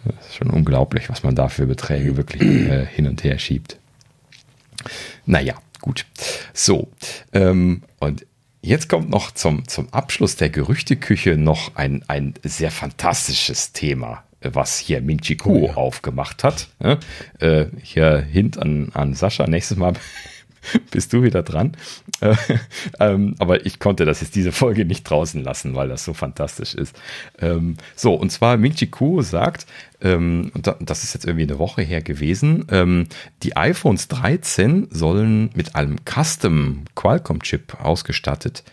Das 0.05 0.28
ist 0.28 0.36
schon 0.36 0.51
unglaublich, 0.51 1.09
was 1.11 1.23
man 1.23 1.35
da 1.35 1.49
für 1.49 1.66
Beträge 1.66 2.16
wirklich 2.16 2.43
äh, 2.43 2.86
hin 2.86 3.07
und 3.07 3.23
her 3.23 3.39
schiebt. 3.39 3.78
Naja, 5.27 5.55
gut. 5.81 6.07
So, 6.53 6.89
ähm, 7.32 7.82
und 8.01 8.27
jetzt 8.62 8.89
kommt 8.89 9.11
noch 9.11 9.32
zum, 9.32 9.69
zum 9.69 9.93
Abschluss 9.93 10.36
der 10.36 10.51
Gerüchteküche 10.51 11.36
noch 11.36 11.77
ein, 11.77 12.05
ein 12.09 12.35
sehr 12.43 12.70
fantastisches 12.70 13.73
Thema, 13.73 14.24
was 14.40 14.78
hier 14.78 15.01
Ming 15.01 15.20
Chi 15.20 15.36
Kuo 15.36 15.53
oh 15.53 15.66
ja. 15.66 15.74
aufgemacht 15.74 16.43
hat. 16.43 16.69
Äh, 17.39 17.66
hier 17.82 18.19
hint 18.19 18.59
an, 18.59 18.90
an 18.94 19.15
Sascha. 19.15 19.47
Nächstes 19.47 19.77
Mal 19.77 19.94
bist 20.90 21.12
du 21.12 21.22
wieder 21.22 21.43
dran. 21.43 21.72
Äh, 22.20 22.36
ähm, 23.01 23.34
aber 23.39 23.66
ich 23.66 23.78
konnte 23.78 24.05
das 24.05 24.20
jetzt 24.20 24.34
diese 24.34 24.52
Folge 24.52 24.84
nicht 24.84 25.05
draußen 25.05 25.43
lassen, 25.43 25.74
weil 25.74 25.89
das 25.89 26.05
so 26.05 26.14
fantastisch 26.14 26.74
ist. 26.74 26.97
Ähm, 27.40 27.76
so, 27.97 28.14
und 28.14 28.30
zwar 28.30 28.56
Ming-Chi 28.56 28.89
Kuo 28.89 29.22
sagt, 29.22 29.66
ähm, 30.01 30.52
das 30.80 31.05
ist 31.05 31.14
jetzt 31.14 31.26
irgendwie 31.26 31.44
eine 31.44 31.59
Woche 31.59 31.82
her 31.82 32.02
gewesen, 32.02 32.66
ähm, 32.70 33.06
die 33.43 33.56
iPhones 33.56 34.09
13 34.09 34.89
sollen 34.90 35.51
mit 35.55 35.76
einem 35.76 35.97
Custom 36.05 36.84
Qualcomm-Chip 36.94 37.82
ausgestattet 37.82 38.64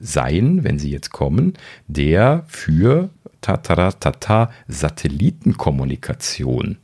sein, 0.00 0.64
wenn 0.64 0.78
sie 0.78 0.90
jetzt 0.90 1.10
kommen, 1.10 1.54
der 1.88 2.44
für 2.46 3.10
Tataratata 3.40 4.50
Satellitenkommunikation 4.68 6.76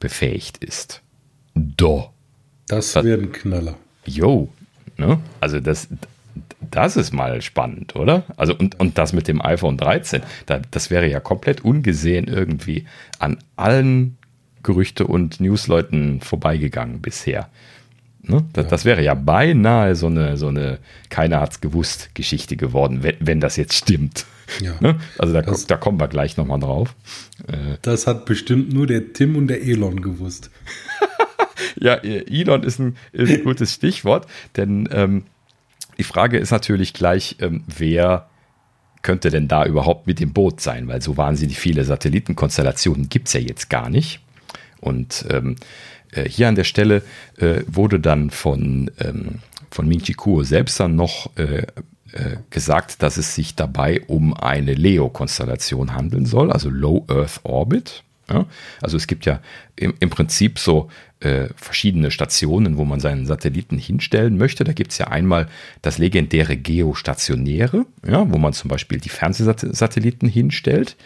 befähigt 0.00 0.58
ist. 0.58 1.02
Do. 1.54 2.10
Das 2.68 2.96
wäre 2.96 3.22
ein 3.22 3.32
Knaller. 3.32 3.76
Jo, 4.06 4.48
ne? 4.96 5.18
Also 5.40 5.60
das, 5.60 5.88
das 6.70 6.96
ist 6.96 7.12
mal 7.12 7.42
spannend, 7.42 7.96
oder? 7.96 8.24
Also 8.36 8.54
und, 8.56 8.78
und 8.80 8.98
das 8.98 9.12
mit 9.12 9.28
dem 9.28 9.42
iPhone 9.42 9.76
13, 9.76 10.22
da, 10.46 10.60
das 10.70 10.90
wäre 10.90 11.08
ja 11.08 11.20
komplett 11.20 11.64
ungesehen 11.64 12.28
irgendwie 12.28 12.86
an 13.18 13.38
allen 13.56 14.16
Gerüchte 14.62 15.06
und 15.06 15.40
Newsleuten 15.40 16.20
vorbeigegangen 16.20 17.00
bisher. 17.00 17.48
Ne? 18.22 18.44
Das, 18.52 18.64
ja. 18.64 18.70
das, 18.70 18.84
wäre 18.84 19.02
ja 19.02 19.14
beinahe 19.14 19.94
so 19.94 20.08
eine, 20.08 20.36
so 20.36 20.48
eine 20.48 20.78
keiner 21.10 21.40
hat's 21.40 21.60
gewusst 21.60 22.10
Geschichte 22.14 22.56
geworden, 22.56 23.02
wenn, 23.02 23.16
wenn 23.20 23.40
das 23.40 23.56
jetzt 23.56 23.74
stimmt. 23.74 24.26
Ja. 24.60 24.74
Ne? 24.80 24.96
Also 25.18 25.32
da, 25.32 25.42
das, 25.42 25.66
da, 25.66 25.76
kommen 25.76 26.00
wir 26.00 26.08
gleich 26.08 26.36
nochmal 26.36 26.58
drauf. 26.58 26.94
Äh, 27.46 27.78
das 27.82 28.06
hat 28.06 28.26
bestimmt 28.26 28.72
nur 28.72 28.86
der 28.86 29.12
Tim 29.12 29.36
und 29.36 29.48
der 29.48 29.62
Elon 29.62 30.00
gewusst. 30.02 30.50
ja, 31.80 31.94
Elon 31.94 32.62
ist 32.62 32.78
ein, 32.78 32.96
ist 33.12 33.30
ein 33.30 33.44
gutes 33.44 33.74
Stichwort, 33.74 34.26
denn 34.56 34.88
ähm, 34.92 35.24
die 35.98 36.04
Frage 36.04 36.38
ist 36.38 36.50
natürlich 36.50 36.92
gleich, 36.92 37.36
ähm, 37.40 37.64
wer 37.66 38.28
könnte 39.02 39.30
denn 39.30 39.48
da 39.48 39.64
überhaupt 39.64 40.06
mit 40.06 40.20
dem 40.20 40.32
Boot 40.32 40.60
sein? 40.60 40.88
Weil 40.88 41.00
so 41.00 41.16
wahnsinnig 41.16 41.58
viele 41.58 41.84
Satellitenkonstellationen 41.84 43.08
gibt 43.08 43.28
es 43.28 43.34
ja 43.34 43.40
jetzt 43.40 43.70
gar 43.70 43.88
nicht. 43.88 44.20
Und 44.80 45.24
ähm, 45.30 45.56
äh, 46.12 46.28
hier 46.28 46.48
an 46.48 46.54
der 46.54 46.64
Stelle 46.64 47.02
äh, 47.38 47.62
wurde 47.66 48.00
dann 48.00 48.30
von, 48.30 48.90
ähm, 48.98 49.38
von 49.70 49.86
Ming 49.88 50.02
Chi 50.02 50.14
Kuo 50.14 50.42
selbst 50.42 50.80
dann 50.80 50.96
noch 50.96 51.30
äh, 51.36 51.66
äh, 52.12 52.36
gesagt, 52.50 53.02
dass 53.02 53.16
es 53.16 53.34
sich 53.34 53.54
dabei 53.54 54.02
um 54.06 54.34
eine 54.34 54.74
Leo-Konstellation 54.74 55.94
handeln 55.94 56.26
soll, 56.26 56.50
also 56.50 56.70
Low 56.70 57.04
Earth 57.08 57.40
Orbit. 57.42 58.04
Ja? 58.28 58.46
Also 58.82 58.96
es 58.96 59.06
gibt 59.06 59.26
ja 59.26 59.40
im, 59.76 59.94
im 60.00 60.10
Prinzip 60.10 60.58
so 60.58 60.88
äh, 61.20 61.48
verschiedene 61.56 62.10
Stationen, 62.10 62.76
wo 62.76 62.84
man 62.84 63.00
seinen 63.00 63.26
Satelliten 63.26 63.78
hinstellen 63.78 64.36
möchte. 64.36 64.64
Da 64.64 64.72
gibt 64.72 64.92
es 64.92 64.98
ja 64.98 65.08
einmal 65.08 65.48
das 65.80 65.96
legendäre 65.96 66.56
Geostationäre, 66.56 67.86
ja, 68.06 68.30
wo 68.30 68.36
man 68.36 68.52
zum 68.52 68.68
Beispiel 68.68 68.98
die 68.98 69.08
Fernsehsatelliten 69.08 70.28
hinstellt. 70.28 70.96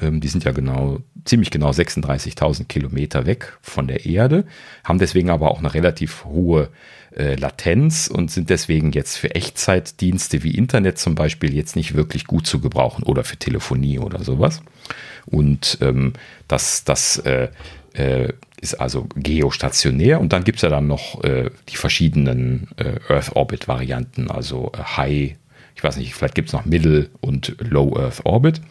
Ähm, 0.00 0.20
die 0.20 0.28
sind 0.28 0.44
ja 0.44 0.52
genau, 0.52 1.00
ziemlich 1.24 1.50
genau 1.50 1.70
36.000 1.70 2.66
Kilometer 2.66 3.26
weg 3.26 3.58
von 3.60 3.88
der 3.88 4.06
Erde, 4.06 4.44
haben 4.84 5.00
deswegen 5.00 5.30
aber 5.30 5.50
auch 5.50 5.58
eine 5.58 5.74
relativ 5.74 6.24
hohe 6.24 6.68
äh, 7.16 7.34
Latenz 7.34 8.06
und 8.06 8.30
sind 8.30 8.50
deswegen 8.50 8.92
jetzt 8.92 9.16
für 9.16 9.34
Echtzeitdienste 9.34 10.44
wie 10.44 10.54
Internet 10.54 10.98
zum 10.98 11.16
Beispiel 11.16 11.54
jetzt 11.54 11.74
nicht 11.74 11.94
wirklich 11.94 12.26
gut 12.26 12.46
zu 12.46 12.60
gebrauchen 12.60 13.02
oder 13.02 13.24
für 13.24 13.36
Telefonie 13.36 13.98
oder 13.98 14.22
sowas. 14.22 14.62
Und 15.24 15.78
ähm, 15.80 16.12
das, 16.46 16.84
das 16.84 17.18
äh, 17.18 17.48
äh, 17.94 18.32
ist 18.60 18.74
also 18.74 19.06
geostationär 19.14 20.20
und 20.20 20.32
dann 20.32 20.44
gibt 20.44 20.56
es 20.56 20.62
ja 20.62 20.68
dann 20.68 20.86
noch 20.86 21.22
äh, 21.24 21.50
die 21.68 21.76
verschiedenen 21.76 22.68
äh, 22.76 23.12
Earth 23.12 23.36
Orbit 23.36 23.68
Varianten, 23.68 24.30
also 24.30 24.72
äh, 24.74 24.82
High, 24.82 25.36
ich 25.74 25.84
weiß 25.84 25.98
nicht, 25.98 26.14
vielleicht 26.14 26.34
gibt 26.34 26.48
es 26.48 26.52
noch 26.54 26.64
Middle 26.64 27.10
und 27.20 27.56
Low 27.58 27.96
Earth 27.98 28.24
Orbit. 28.24 28.62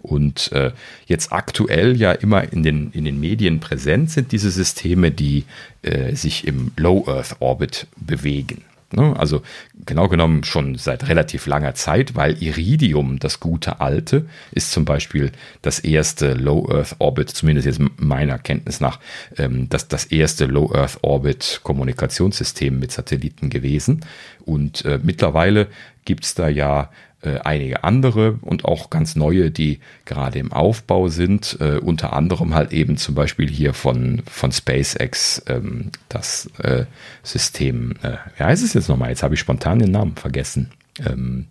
Und 0.00 0.52
äh, 0.52 0.70
jetzt 1.06 1.32
aktuell 1.32 1.96
ja 1.96 2.12
immer 2.12 2.52
in 2.52 2.62
den, 2.62 2.90
in 2.92 3.04
den 3.04 3.18
Medien 3.18 3.58
präsent 3.58 4.10
sind 4.10 4.32
diese 4.32 4.50
Systeme, 4.50 5.10
die 5.10 5.44
äh, 5.82 6.14
sich 6.14 6.46
im 6.46 6.72
Low 6.76 7.04
Earth 7.08 7.36
Orbit 7.40 7.86
bewegen. 7.96 8.62
Ne? 8.94 9.14
Also 9.18 9.42
genau 9.86 10.08
genommen 10.08 10.44
schon 10.44 10.76
seit 10.76 11.08
relativ 11.08 11.46
langer 11.46 11.74
Zeit, 11.74 12.14
weil 12.14 12.42
Iridium, 12.42 13.18
das 13.18 13.40
gute 13.40 13.80
alte, 13.80 14.26
ist 14.52 14.72
zum 14.72 14.84
Beispiel 14.84 15.32
das 15.62 15.78
erste 15.80 16.34
Low 16.34 16.68
Earth 16.70 16.96
Orbit, 16.98 17.30
zumindest 17.30 17.66
jetzt 17.66 17.80
meiner 17.96 18.38
Kenntnis 18.38 18.80
nach, 18.80 19.00
ähm, 19.36 19.68
das, 19.68 19.88
das 19.88 20.06
erste 20.06 20.46
Low 20.46 20.72
Earth 20.74 20.98
Orbit 21.02 21.60
Kommunikationssystem 21.62 22.78
mit 22.78 22.92
Satelliten 22.92 23.50
gewesen. 23.50 24.04
Und 24.44 24.84
äh, 24.84 24.98
mittlerweile 25.02 25.68
gibt 26.04 26.24
es 26.24 26.34
da 26.34 26.48
ja 26.48 26.90
äh, 27.24 27.38
einige 27.40 27.84
andere 27.84 28.38
und 28.42 28.64
auch 28.64 28.90
ganz 28.90 29.16
neue, 29.16 29.50
die 29.50 29.80
gerade 30.04 30.38
im 30.38 30.52
Aufbau 30.52 31.08
sind. 31.08 31.56
Äh, 31.60 31.78
unter 31.78 32.12
anderem 32.12 32.54
halt 32.54 32.72
eben 32.72 32.96
zum 32.96 33.14
Beispiel 33.14 33.48
hier 33.48 33.72
von, 33.72 34.22
von 34.26 34.52
SpaceX 34.52 35.42
ähm, 35.46 35.90
das 36.08 36.50
äh, 36.58 36.84
System, 37.22 37.94
äh, 38.02 38.16
wie 38.36 38.42
heißt 38.42 38.62
es 38.62 38.74
jetzt 38.74 38.88
nochmal? 38.88 39.10
Jetzt 39.10 39.22
habe 39.22 39.34
ich 39.34 39.40
spontan 39.40 39.78
den 39.78 39.90
Namen 39.90 40.16
vergessen. 40.16 40.70
Ähm, 41.04 41.46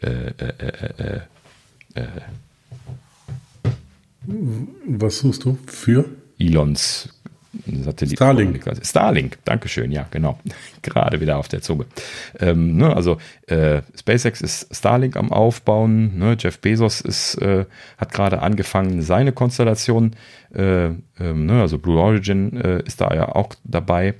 äh, 0.00 0.26
äh, 0.26 1.20
Was 4.86 5.18
suchst 5.18 5.44
du 5.44 5.58
für? 5.66 6.06
Elons 6.38 7.13
Satellit 7.82 8.16
Starlink. 8.16 8.64
Starlink, 8.82 9.38
Dankeschön, 9.44 9.90
ja, 9.92 10.06
genau. 10.10 10.38
Gerade 10.82 11.20
wieder 11.20 11.38
auf 11.38 11.48
der 11.48 11.62
Zunge. 11.62 11.86
Ähm, 12.40 12.76
ne, 12.76 12.94
also 12.94 13.18
äh, 13.46 13.82
SpaceX 13.98 14.40
ist 14.40 14.74
Starlink 14.74 15.16
am 15.16 15.32
Aufbauen. 15.32 16.18
Ne, 16.18 16.36
Jeff 16.38 16.58
Bezos 16.58 17.00
ist, 17.00 17.36
äh, 17.36 17.66
hat 17.98 18.12
gerade 18.12 18.42
angefangen, 18.42 19.02
seine 19.02 19.32
Konstellation, 19.32 20.16
äh, 20.54 20.86
ähm, 20.86 21.46
ne, 21.46 21.60
also 21.60 21.78
Blue 21.78 21.98
Origin 21.98 22.56
äh, 22.56 22.82
ist 22.84 23.00
da 23.00 23.14
ja 23.14 23.28
auch 23.28 23.50
dabei 23.64 24.14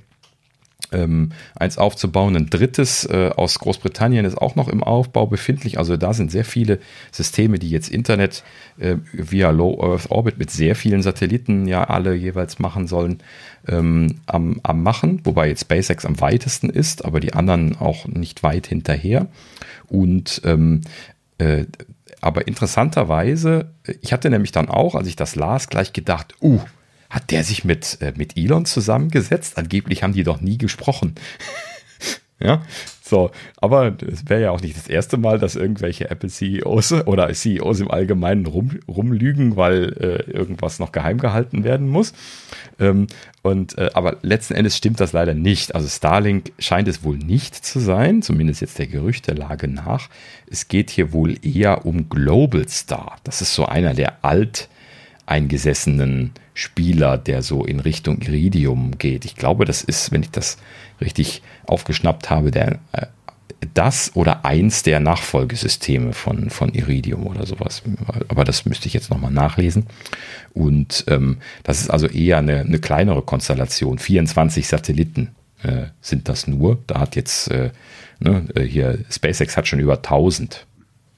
ähm, 0.91 1.31
eins 1.55 1.77
aufzubauen. 1.77 2.35
Ein 2.35 2.49
drittes 2.49 3.05
äh, 3.05 3.31
aus 3.35 3.59
Großbritannien 3.59 4.25
ist 4.25 4.37
auch 4.37 4.55
noch 4.55 4.67
im 4.67 4.83
Aufbau 4.83 5.27
befindlich. 5.27 5.77
Also 5.77 5.97
da 5.97 6.13
sind 6.13 6.31
sehr 6.31 6.45
viele 6.45 6.79
Systeme, 7.11 7.59
die 7.59 7.69
jetzt 7.69 7.89
Internet 7.89 8.43
äh, 8.77 8.97
via 9.11 9.49
Low 9.51 9.81
Earth 9.81 10.11
Orbit 10.11 10.37
mit 10.37 10.51
sehr 10.51 10.75
vielen 10.75 11.01
Satelliten 11.01 11.67
ja 11.67 11.83
alle 11.85 12.15
jeweils 12.15 12.59
machen 12.59 12.87
sollen, 12.87 13.19
ähm, 13.67 14.19
am, 14.25 14.59
am 14.63 14.83
machen. 14.83 15.21
Wobei 15.23 15.47
jetzt 15.47 15.61
SpaceX 15.61 16.05
am 16.05 16.19
weitesten 16.21 16.69
ist, 16.69 17.05
aber 17.05 17.19
die 17.19 17.33
anderen 17.33 17.77
auch 17.77 18.07
nicht 18.07 18.43
weit 18.43 18.67
hinterher. 18.67 19.27
Und 19.87 20.41
ähm, 20.45 20.81
äh, 21.37 21.65
aber 22.21 22.47
interessanterweise, 22.47 23.69
ich 24.01 24.11
hatte 24.11 24.31
nämlich 24.31 24.51
dann 24.51 24.67
auch, 24.67 24.95
als 24.95 25.07
ich 25.07 25.15
das 25.15 25.35
las, 25.35 25.69
gleich 25.69 25.93
gedacht, 25.93 26.33
uh, 26.41 26.59
hat 27.09 27.31
der 27.31 27.43
sich 27.43 27.63
mit, 27.63 27.97
äh, 28.01 28.13
mit 28.15 28.37
Elon 28.37 28.65
zusammengesetzt? 28.65 29.57
Angeblich 29.57 30.03
haben 30.03 30.13
die 30.13 30.23
doch 30.23 30.41
nie 30.41 30.57
gesprochen. 30.57 31.15
ja, 32.39 32.61
so, 33.07 33.29
aber 33.57 33.95
es 34.01 34.27
wäre 34.27 34.41
ja 34.41 34.51
auch 34.51 34.61
nicht 34.61 34.75
das 34.75 34.87
erste 34.87 35.17
Mal, 35.17 35.37
dass 35.37 35.55
irgendwelche 35.55 36.09
Apple-CEOs 36.09 37.05
oder 37.05 37.31
CEOs 37.31 37.79
im 37.81 37.91
Allgemeinen 37.91 38.47
rum, 38.47 38.79
rumlügen, 38.87 39.55
weil 39.55 39.93
äh, 39.99 40.31
irgendwas 40.31 40.79
noch 40.79 40.91
geheim 40.91 41.19
gehalten 41.19 41.63
werden 41.63 41.87
muss. 41.87 42.13
Ähm, 42.79 43.05
und, 43.43 43.77
äh, 43.77 43.91
aber 43.93 44.17
letzten 44.23 44.55
Endes 44.55 44.75
stimmt 44.75 44.99
das 44.99 45.13
leider 45.13 45.35
nicht. 45.35 45.75
Also 45.75 45.87
Starlink 45.87 46.51
scheint 46.57 46.87
es 46.87 47.03
wohl 47.03 47.17
nicht 47.17 47.53
zu 47.53 47.79
sein, 47.79 48.23
zumindest 48.23 48.61
jetzt 48.61 48.79
der 48.79 48.87
Gerüchtelage 48.87 49.67
nach. 49.67 50.09
Es 50.49 50.67
geht 50.67 50.89
hier 50.89 51.13
wohl 51.13 51.37
eher 51.45 51.85
um 51.85 52.09
Global 52.09 52.67
Star. 52.67 53.17
Das 53.23 53.39
ist 53.39 53.53
so 53.53 53.67
einer 53.67 53.93
der 53.93 54.25
alt 54.25 54.67
eingesessenen 55.27 56.31
Spieler, 56.55 57.17
der 57.17 57.43
so 57.43 57.65
in 57.65 57.81
Richtung 57.81 58.21
Iridium 58.21 58.97
geht. 58.97 59.25
Ich 59.25 59.35
glaube, 59.35 59.65
das 59.65 59.83
ist, 59.83 60.11
wenn 60.11 60.23
ich 60.23 60.31
das 60.31 60.57
richtig 61.01 61.41
aufgeschnappt 61.67 62.29
habe, 62.29 62.49
der, 62.49 62.79
äh, 62.93 63.07
das 63.73 64.15
oder 64.15 64.45
eins 64.45 64.81
der 64.81 65.01
Nachfolgesysteme 65.01 66.13
von, 66.13 66.49
von 66.49 66.73
Iridium 66.73 67.27
oder 67.27 67.45
sowas. 67.45 67.83
Aber 68.29 68.45
das 68.45 68.65
müsste 68.65 68.87
ich 68.87 68.93
jetzt 68.93 69.09
nochmal 69.09 69.31
nachlesen. 69.31 69.87
Und 70.53 71.03
ähm, 71.07 71.37
das 71.63 71.81
ist 71.81 71.89
also 71.89 72.07
eher 72.07 72.37
eine, 72.37 72.61
eine 72.61 72.79
kleinere 72.79 73.21
Konstellation. 73.21 73.99
24 73.99 74.65
Satelliten 74.65 75.35
äh, 75.61 75.87
sind 75.99 76.29
das 76.29 76.47
nur. 76.47 76.79
Da 76.87 77.01
hat 77.01 77.17
jetzt 77.17 77.51
äh, 77.51 77.71
ne, 78.19 78.45
äh, 78.55 78.63
hier 78.63 78.99
SpaceX 79.11 79.57
hat 79.57 79.67
schon 79.67 79.79
über 79.79 79.95
1000 79.95 80.65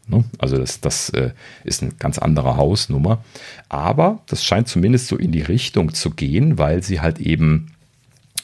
Ne? 0.07 0.23
Also 0.37 0.57
das, 0.57 0.81
das 0.81 1.09
äh, 1.09 1.31
ist 1.63 1.83
eine 1.83 1.91
ganz 1.93 2.17
andere 2.17 2.57
Hausnummer. 2.57 3.23
Aber 3.69 4.19
das 4.27 4.43
scheint 4.43 4.67
zumindest 4.67 5.07
so 5.07 5.17
in 5.17 5.31
die 5.31 5.41
Richtung 5.41 5.93
zu 5.93 6.11
gehen, 6.11 6.57
weil 6.57 6.83
sie 6.83 7.01
halt 7.01 7.19
eben 7.19 7.73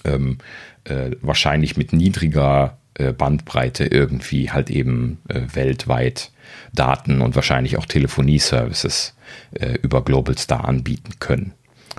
ähm, 0.04 0.38
äh, 0.84 1.12
wahrscheinlich 1.22 1.78
mit 1.78 1.94
niedriger 1.94 2.78
äh, 2.96 3.12
Bandbreite 3.12 3.86
irgendwie 3.86 4.52
halt 4.52 4.70
eben 4.70 5.20
äh, 5.30 5.42
weltweit 5.54 6.32
Daten 6.74 7.22
und 7.22 7.36
wahrscheinlich 7.36 7.78
auch 7.78 7.86
Telefonieservices 7.86 9.16
äh, 9.54 9.74
über 9.82 10.04
Global 10.04 10.38
Star 10.38 10.66
anbieten 10.66 11.14
können. 11.20 11.54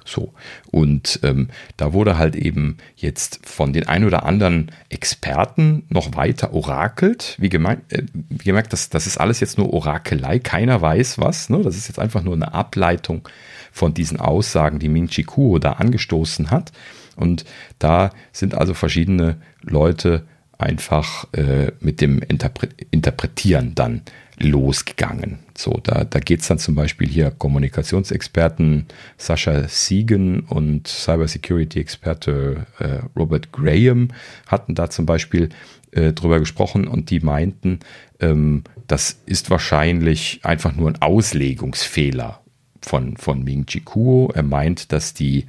So. 0.04 0.34
Und 0.70 1.20
ähm, 1.22 1.48
da 1.76 1.92
wurde 1.92 2.18
halt 2.18 2.36
eben 2.36 2.76
jetzt 2.96 3.46
von 3.46 3.72
den 3.72 3.88
ein 3.88 4.04
oder 4.04 4.24
anderen 4.24 4.70
Experten 4.90 5.84
noch 5.88 6.14
weiter 6.14 6.52
orakelt. 6.52 7.36
Wie, 7.38 7.48
gemeint, 7.48 7.90
äh, 7.90 8.04
wie 8.12 8.44
gemerkt, 8.44 8.72
das, 8.72 8.90
das 8.90 9.06
ist 9.06 9.18
alles 9.18 9.40
jetzt 9.40 9.56
nur 9.56 9.72
Orakelei. 9.72 10.38
Keiner 10.38 10.80
weiß 10.80 11.18
was. 11.18 11.48
Ne? 11.48 11.62
Das 11.62 11.76
ist 11.76 11.88
jetzt 11.88 11.98
einfach 11.98 12.22
nur 12.22 12.34
eine 12.34 12.52
Ableitung 12.52 13.26
von 13.72 13.94
diesen 13.94 14.20
Aussagen, 14.20 14.78
die 14.78 14.88
Ming 14.88 15.08
Chi 15.08 15.24
Kuo 15.24 15.58
da 15.58 15.72
angestoßen 15.72 16.50
hat. 16.50 16.72
Und 17.16 17.44
da 17.78 18.10
sind 18.32 18.54
also 18.54 18.74
verschiedene 18.74 19.36
Leute 19.62 20.26
einfach 20.58 21.26
äh, 21.32 21.72
mit 21.80 22.00
dem 22.00 22.20
Interpre 22.20 22.68
Interpretieren 22.90 23.74
dann 23.74 24.02
losgegangen. 24.38 25.38
So, 25.56 25.80
da, 25.82 26.04
da 26.04 26.18
geht 26.18 26.40
es 26.40 26.48
dann 26.48 26.58
zum 26.58 26.74
Beispiel 26.74 27.08
hier 27.08 27.30
Kommunikationsexperten 27.30 28.86
Sascha 29.16 29.68
Siegen 29.68 30.40
und 30.40 30.88
Cybersecurity-Experte 30.88 32.66
äh, 32.78 32.98
Robert 33.16 33.52
Graham 33.52 34.08
hatten 34.46 34.74
da 34.74 34.90
zum 34.90 35.06
Beispiel 35.06 35.50
äh, 35.92 36.12
drüber 36.12 36.40
gesprochen 36.40 36.88
und 36.88 37.10
die 37.10 37.20
meinten, 37.20 37.80
ähm, 38.20 38.64
das 38.86 39.20
ist 39.26 39.50
wahrscheinlich 39.50 40.40
einfach 40.42 40.74
nur 40.74 40.90
ein 40.90 41.00
Auslegungsfehler 41.00 42.40
von, 42.82 43.16
von 43.16 43.44
Ming 43.44 43.66
Chi 43.66 43.80
Kuo. 43.80 44.30
Er 44.34 44.42
meint, 44.42 44.92
dass 44.92 45.14
die, 45.14 45.46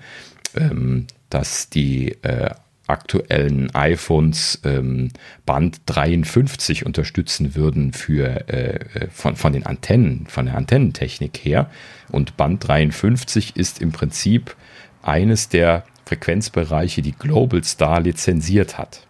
ähm, 0.56 1.08
dass 1.30 1.70
die 1.70 2.12
äh, 2.22 2.52
aktuellen 2.88 3.74
iPhones 3.74 4.62
ähm, 4.64 5.10
Band 5.46 5.82
53 5.86 6.86
unterstützen 6.86 7.56
würden 7.56 7.94
für 7.94 8.48
äh, 8.50 8.76
äh, 8.76 9.08
von, 9.10 9.36
von 9.36 9.54
den 9.54 9.66
Antennen, 9.66 10.26
von 10.28 10.46
der 10.46 10.56
Antennentechnik 10.56 11.38
her. 11.38 11.70
Und 12.12 12.38
Band 12.38 12.68
53 12.68 13.56
ist 13.56 13.82
im 13.82 13.92
Prinzip 13.92 14.56
eines 15.02 15.50
der 15.50 15.84
Frequenzbereiche, 16.06 17.02
die 17.02 17.14
Global 17.14 17.64
Star 17.64 18.02
lizenziert 18.02 18.78
hat 18.78 19.08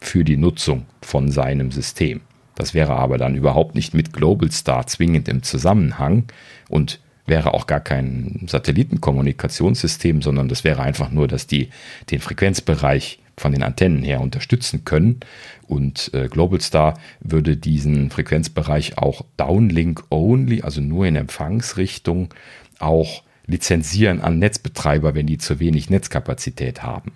für 0.00 0.24
die 0.24 0.36
Nutzung 0.36 0.86
von 1.00 1.30
seinem 1.30 1.70
System. 1.70 2.22
Das 2.54 2.74
wäre 2.74 2.96
aber 2.96 3.18
dann 3.18 3.34
überhaupt 3.34 3.74
nicht 3.74 3.94
mit 3.94 4.12
Global 4.12 4.50
Star 4.50 4.86
zwingend 4.86 5.28
im 5.28 5.42
Zusammenhang 5.42 6.24
und 6.68 7.00
wäre 7.26 7.54
auch 7.54 7.66
gar 7.66 7.80
kein 7.80 8.46
Satellitenkommunikationssystem, 8.48 10.22
sondern 10.22 10.48
das 10.48 10.64
wäre 10.64 10.82
einfach 10.82 11.10
nur, 11.10 11.28
dass 11.28 11.46
die 11.46 11.70
den 12.10 12.20
Frequenzbereich 12.20 13.20
von 13.36 13.52
den 13.52 13.62
Antennen 13.62 14.02
her 14.02 14.20
unterstützen 14.20 14.84
können. 14.84 15.20
Und 15.66 16.12
äh, 16.14 16.28
Globalstar 16.28 16.98
würde 17.20 17.56
diesen 17.56 18.10
Frequenzbereich 18.10 18.98
auch 18.98 19.24
Downlink 19.36 20.04
Only, 20.10 20.62
also 20.62 20.80
nur 20.80 21.06
in 21.06 21.16
Empfangsrichtung, 21.16 22.34
auch 22.78 23.22
lizenzieren 23.46 24.20
an 24.20 24.38
Netzbetreiber, 24.38 25.14
wenn 25.14 25.26
die 25.26 25.38
zu 25.38 25.60
wenig 25.60 25.90
Netzkapazität 25.90 26.82
haben. 26.82 27.12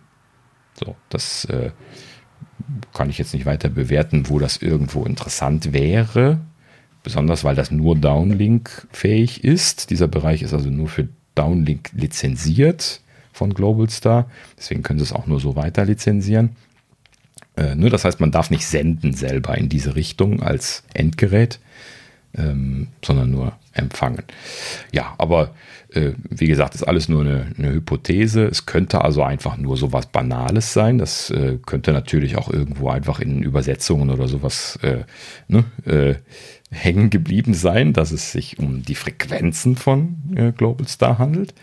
So, 0.75 0.97
das 1.09 1.45
äh, 1.47 1.71
kann 2.95 3.11
ich 3.11 3.19
jetzt 3.19 3.35
nicht 3.35 3.47
weiter 3.47 3.69
bewerten, 3.69 4.29
wo 4.29 4.39
das 4.39 4.57
irgendwo 4.57 5.05
interessant 5.05 5.73
wäre 5.73 6.41
besonders 7.07 7.45
weil 7.45 7.55
das 7.55 7.71
nur 7.71 7.95
Downlink-fähig 7.95 9.45
ist. 9.45 9.91
Dieser 9.91 10.09
Bereich 10.09 10.43
ist 10.43 10.53
also 10.53 10.71
nur 10.71 10.89
für 10.89 11.09
Downlink 11.37 11.91
lizenziert 11.93 13.01
von 13.33 13.55
Globalstar. 13.55 14.29
Deswegen 14.59 14.83
können 14.83 14.99
sie 14.99 15.05
es 15.05 15.13
auch 15.13 15.29
nur 15.29 15.39
so 15.39 15.55
weiter 15.55 15.85
lizenzieren. 15.85 16.57
Äh, 17.57 17.77
nur 17.77 17.91
das 17.91 18.05
heißt, 18.05 18.19
man 18.19 18.33
darf 18.33 18.51
nicht 18.51 18.67
senden 18.67 19.13
selber 19.13 19.57
in 19.57 19.69
diese 19.69 19.95
Richtung 19.95 20.43
als 20.43 20.83
Endgerät, 20.95 21.61
ähm, 22.37 22.89
sondern 23.05 23.31
nur 23.31 23.53
empfangen. 23.73 24.25
Ja, 24.91 25.15
aber 25.19 25.55
äh, 25.93 26.13
wie 26.29 26.49
gesagt, 26.49 26.75
ist 26.75 26.83
alles 26.83 27.09
nur 27.09 27.21
eine, 27.21 27.47
eine, 27.57 27.73
Hypothese. 27.73 28.47
Es 28.47 28.67
könnte 28.67 29.03
also 29.03 29.23
einfach 29.23 29.57
nur 29.59 29.77
so 29.77 29.93
was 29.93 30.07
Banales 30.07 30.73
sein. 30.73 30.99
Das 30.99 31.31
äh, 31.31 31.59
könnte 31.65 31.93
natürlich 31.93 32.37
auch 32.37 32.51
irgendwo 32.51 32.89
einfach 32.91 33.21
in 33.21 33.45
Übersetzungen 33.45 34.11
oder 34.11 34.27
sowas 34.27 34.77
äh, 34.83 35.05
ne, 35.47 35.65
äh, 35.85 36.17
hängen 36.71 37.11
geblieben 37.11 37.55
sein, 37.55 37.93
dass 37.93 38.11
es 38.13 38.33
sich 38.33 38.59
um 38.59 38.83
die 38.83 38.95
Frequenzen 38.95 39.77
von 39.77 40.17
äh, 40.35 40.53
Global 40.53 40.89
Star 40.89 41.19
handelt. 41.19 41.55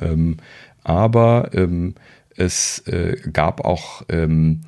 Ähm, 0.00 0.36
aber 0.82 1.50
ähm, 1.54 1.94
es 2.36 2.80
äh, 2.86 3.16
gab 3.32 3.64
auch 3.64 4.02
ähm, 4.08 4.60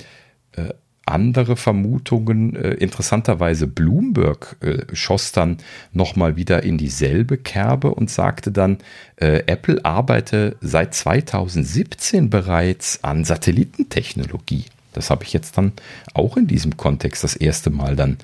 äh, 0.53 0.73
andere 1.07 1.57
Vermutungen. 1.57 2.57
Äh, 2.57 2.73
interessanterweise 2.75 3.67
Bloomberg 3.67 4.57
äh, 4.61 4.95
schoss 4.95 5.33
dann 5.33 5.59
nochmal 5.93 6.37
wieder 6.37 6.65
in 6.65 6.79
dieselbe 6.79 7.39
Kerbe 7.39 7.95
und 7.95 8.11
sagte 8.11 8.51
dann, 8.51 8.79
äh, 9.17 9.45
Apple 9.47 9.85
arbeite 9.85 10.57
seit 10.61 10.95
2017 10.95 12.29
bereits 12.29 13.05
an 13.05 13.25
Satellitentechnologie. 13.25 14.65
Das 14.93 15.11
habe 15.11 15.25
ich 15.25 15.33
jetzt 15.33 15.59
dann 15.59 15.73
auch 16.15 16.37
in 16.37 16.47
diesem 16.47 16.77
Kontext 16.77 17.23
das 17.23 17.37
erste 17.37 17.71
Mal 17.71 17.97
dann 17.97 18.17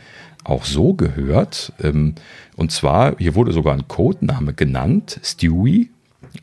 auch 0.44 0.64
so 0.64 0.94
gehört. 0.94 1.72
Ähm, 1.82 2.14
und 2.56 2.72
zwar, 2.72 3.16
hier 3.18 3.34
wurde 3.34 3.52
sogar 3.52 3.74
ein 3.74 3.88
Codename 3.88 4.54
genannt, 4.54 5.20
Stewie, 5.22 5.90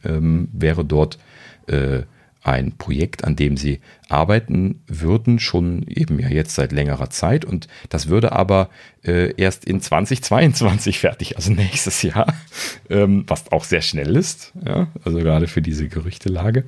ähm, 0.03 0.49
wäre 0.53 0.85
dort 0.85 1.17
äh, 1.67 2.03
ein 2.41 2.77
Projekt, 2.77 3.25
an 3.25 3.35
dem 3.35 3.57
sie 3.57 3.79
arbeiten 4.07 4.81
würden, 4.87 5.39
schon 5.39 5.83
eben 5.87 6.19
ja 6.19 6.29
jetzt 6.29 6.55
seit 6.55 6.71
längerer 6.71 7.09
Zeit. 7.09 7.43
Und 7.43 7.67
das 7.89 8.07
würde 8.07 8.31
aber 8.31 8.69
äh, 9.03 9.33
erst 9.35 9.65
in 9.65 9.81
2022 9.81 10.99
fertig, 10.99 11.35
also 11.35 11.51
nächstes 11.51 12.01
Jahr, 12.01 12.33
ähm, 12.89 13.25
was 13.27 13.51
auch 13.51 13.63
sehr 13.63 13.81
schnell 13.81 14.15
ist, 14.15 14.53
ja, 14.65 14.87
also 15.03 15.19
gerade 15.19 15.47
für 15.47 15.61
diese 15.61 15.87
Gerüchtelage. 15.87 16.63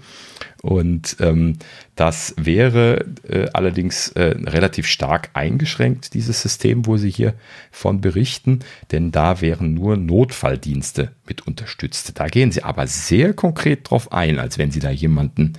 Und 0.61 1.17
ähm, 1.19 1.57
das 1.95 2.35
wäre 2.37 3.05
äh, 3.27 3.47
allerdings 3.51 4.09
äh, 4.09 4.35
relativ 4.45 4.85
stark 4.85 5.31
eingeschränkt, 5.33 6.13
dieses 6.13 6.43
System, 6.43 6.85
wo 6.85 6.97
Sie 6.97 7.09
hier 7.09 7.33
von 7.71 7.99
berichten, 7.99 8.59
denn 8.91 9.11
da 9.11 9.41
wären 9.41 9.73
nur 9.73 9.97
Notfalldienste 9.97 11.13
mit 11.27 11.47
unterstützt. 11.47 12.11
Da 12.13 12.27
gehen 12.27 12.51
Sie 12.51 12.61
aber 12.61 12.85
sehr 12.85 13.33
konkret 13.33 13.89
drauf 13.89 14.11
ein, 14.11 14.37
als 14.37 14.59
wenn 14.59 14.69
Sie 14.69 14.79
da 14.79 14.91
jemanden 14.91 15.53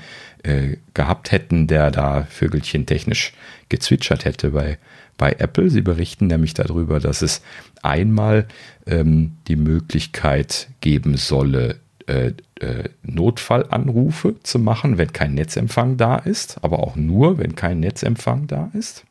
äh, 0.45 0.77
gehabt 0.95 1.33
hätten, 1.33 1.67
der 1.67 1.91
da 1.91 2.25
Vögelchen 2.31 2.87
technisch 2.87 3.33
gezwitschert 3.69 4.25
hätte 4.25 4.51
bei, 4.51 4.79
bei 5.19 5.33
Apple. 5.33 5.69
Sie 5.69 5.83
berichten 5.83 6.29
nämlich 6.29 6.55
darüber, 6.55 7.01
dass 7.01 7.23
es 7.23 7.43
einmal 7.83 8.47
ähm, 8.87 9.33
die 9.49 9.57
Möglichkeit 9.57 10.69
geben 10.81 11.17
solle, 11.17 11.81
äh, 12.07 12.33
äh, 12.61 12.89
Notfallanrufe 13.03 14.37
zu 14.43 14.59
machen, 14.59 14.99
wenn 14.99 15.13
kein 15.13 15.35
Netzempfang 15.35 15.97
da 15.97 16.17
ist, 16.17 16.59
aber 16.63 16.81
auch 16.81 16.97
nur, 16.97 17.39
wenn 17.39 17.55
kein 17.55 17.81
Netzempfang 17.81 18.47
da 18.47 18.71
ist. 18.75 19.05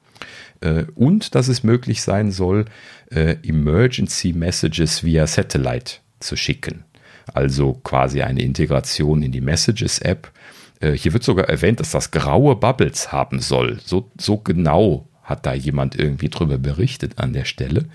Äh, 0.61 0.85
und 0.95 1.35
dass 1.35 1.47
es 1.47 1.63
möglich 1.63 2.01
sein 2.01 2.31
soll, 2.31 2.65
Emergency 3.13 4.31
Messages 4.31 5.03
via 5.03 5.27
Satellite 5.27 5.95
zu 6.21 6.37
schicken. 6.37 6.85
Also 7.33 7.73
quasi 7.73 8.21
eine 8.21 8.41
Integration 8.41 9.21
in 9.21 9.33
die 9.33 9.41
Messages-App. 9.41 10.31
Hier 10.79 11.11
wird 11.11 11.21
sogar 11.21 11.49
erwähnt, 11.49 11.81
dass 11.81 11.91
das 11.91 12.11
graue 12.11 12.55
Bubbles 12.55 13.11
haben 13.11 13.41
soll. 13.41 13.81
So, 13.83 14.09
so 14.17 14.37
genau 14.37 15.09
hat 15.23 15.45
da 15.45 15.53
jemand 15.53 15.99
irgendwie 15.99 16.29
drüber 16.29 16.57
berichtet 16.57 17.19
an 17.19 17.33
der 17.33 17.43
Stelle. 17.43 17.87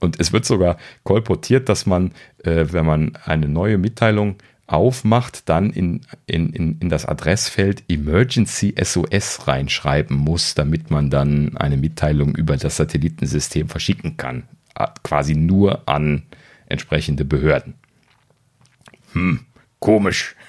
Und 0.00 0.20
es 0.20 0.32
wird 0.32 0.44
sogar 0.44 0.76
kolportiert, 1.04 1.68
dass 1.68 1.86
man, 1.86 2.12
äh, 2.44 2.66
wenn 2.70 2.86
man 2.86 3.16
eine 3.24 3.48
neue 3.48 3.78
Mitteilung 3.78 4.36
aufmacht, 4.66 5.48
dann 5.48 5.70
in, 5.70 6.00
in, 6.26 6.50
in, 6.50 6.78
in 6.80 6.88
das 6.88 7.06
Adressfeld 7.06 7.84
Emergency 7.88 8.74
SOS 8.80 9.46
reinschreiben 9.46 10.16
muss, 10.16 10.54
damit 10.54 10.90
man 10.90 11.10
dann 11.10 11.56
eine 11.56 11.76
Mitteilung 11.76 12.34
über 12.34 12.56
das 12.56 12.76
Satellitensystem 12.76 13.68
verschicken 13.68 14.16
kann. 14.16 14.44
Quasi 15.02 15.34
nur 15.34 15.88
an 15.88 16.22
entsprechende 16.66 17.24
Behörden. 17.24 17.74
Hm, 19.12 19.40
komisch. 19.78 20.34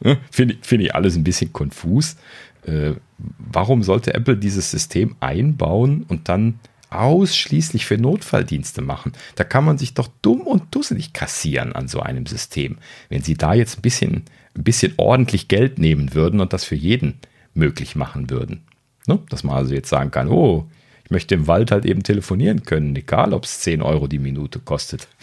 Ne? 0.00 0.16
Finde 0.30 0.56
find 0.62 0.84
ich 0.84 0.94
alles 0.94 1.16
ein 1.16 1.24
bisschen 1.24 1.52
konfus. 1.52 2.16
Äh, 2.64 2.92
warum 3.38 3.82
sollte 3.82 4.14
Apple 4.14 4.36
dieses 4.36 4.70
System 4.70 5.16
einbauen 5.18 6.04
und 6.06 6.28
dann 6.28 6.60
ausschließlich 6.90 7.86
für 7.86 7.98
Notfalldienste 7.98 8.82
machen. 8.82 9.12
Da 9.34 9.44
kann 9.44 9.64
man 9.64 9.78
sich 9.78 9.94
doch 9.94 10.08
dumm 10.22 10.42
und 10.42 10.74
dusselig 10.74 11.12
kassieren 11.12 11.72
an 11.72 11.88
so 11.88 12.00
einem 12.00 12.26
System. 12.26 12.78
Wenn 13.08 13.22
sie 13.22 13.34
da 13.34 13.54
jetzt 13.54 13.78
ein 13.78 13.82
bisschen, 13.82 14.24
ein 14.56 14.64
bisschen 14.64 14.94
ordentlich 14.96 15.48
Geld 15.48 15.78
nehmen 15.78 16.14
würden 16.14 16.40
und 16.40 16.52
das 16.52 16.64
für 16.64 16.76
jeden 16.76 17.18
möglich 17.54 17.96
machen 17.96 18.30
würden. 18.30 18.62
Ne? 19.06 19.18
Dass 19.28 19.44
man 19.44 19.56
also 19.56 19.74
jetzt 19.74 19.88
sagen 19.88 20.10
kann, 20.10 20.28
oh, 20.28 20.66
ich 21.04 21.10
möchte 21.10 21.34
im 21.34 21.46
Wald 21.46 21.70
halt 21.70 21.86
eben 21.86 22.02
telefonieren 22.02 22.64
können, 22.64 22.94
egal 22.94 23.32
ob 23.32 23.44
es 23.44 23.60
10 23.60 23.82
Euro 23.82 24.06
die 24.06 24.18
Minute 24.18 24.58
kostet. 24.60 25.08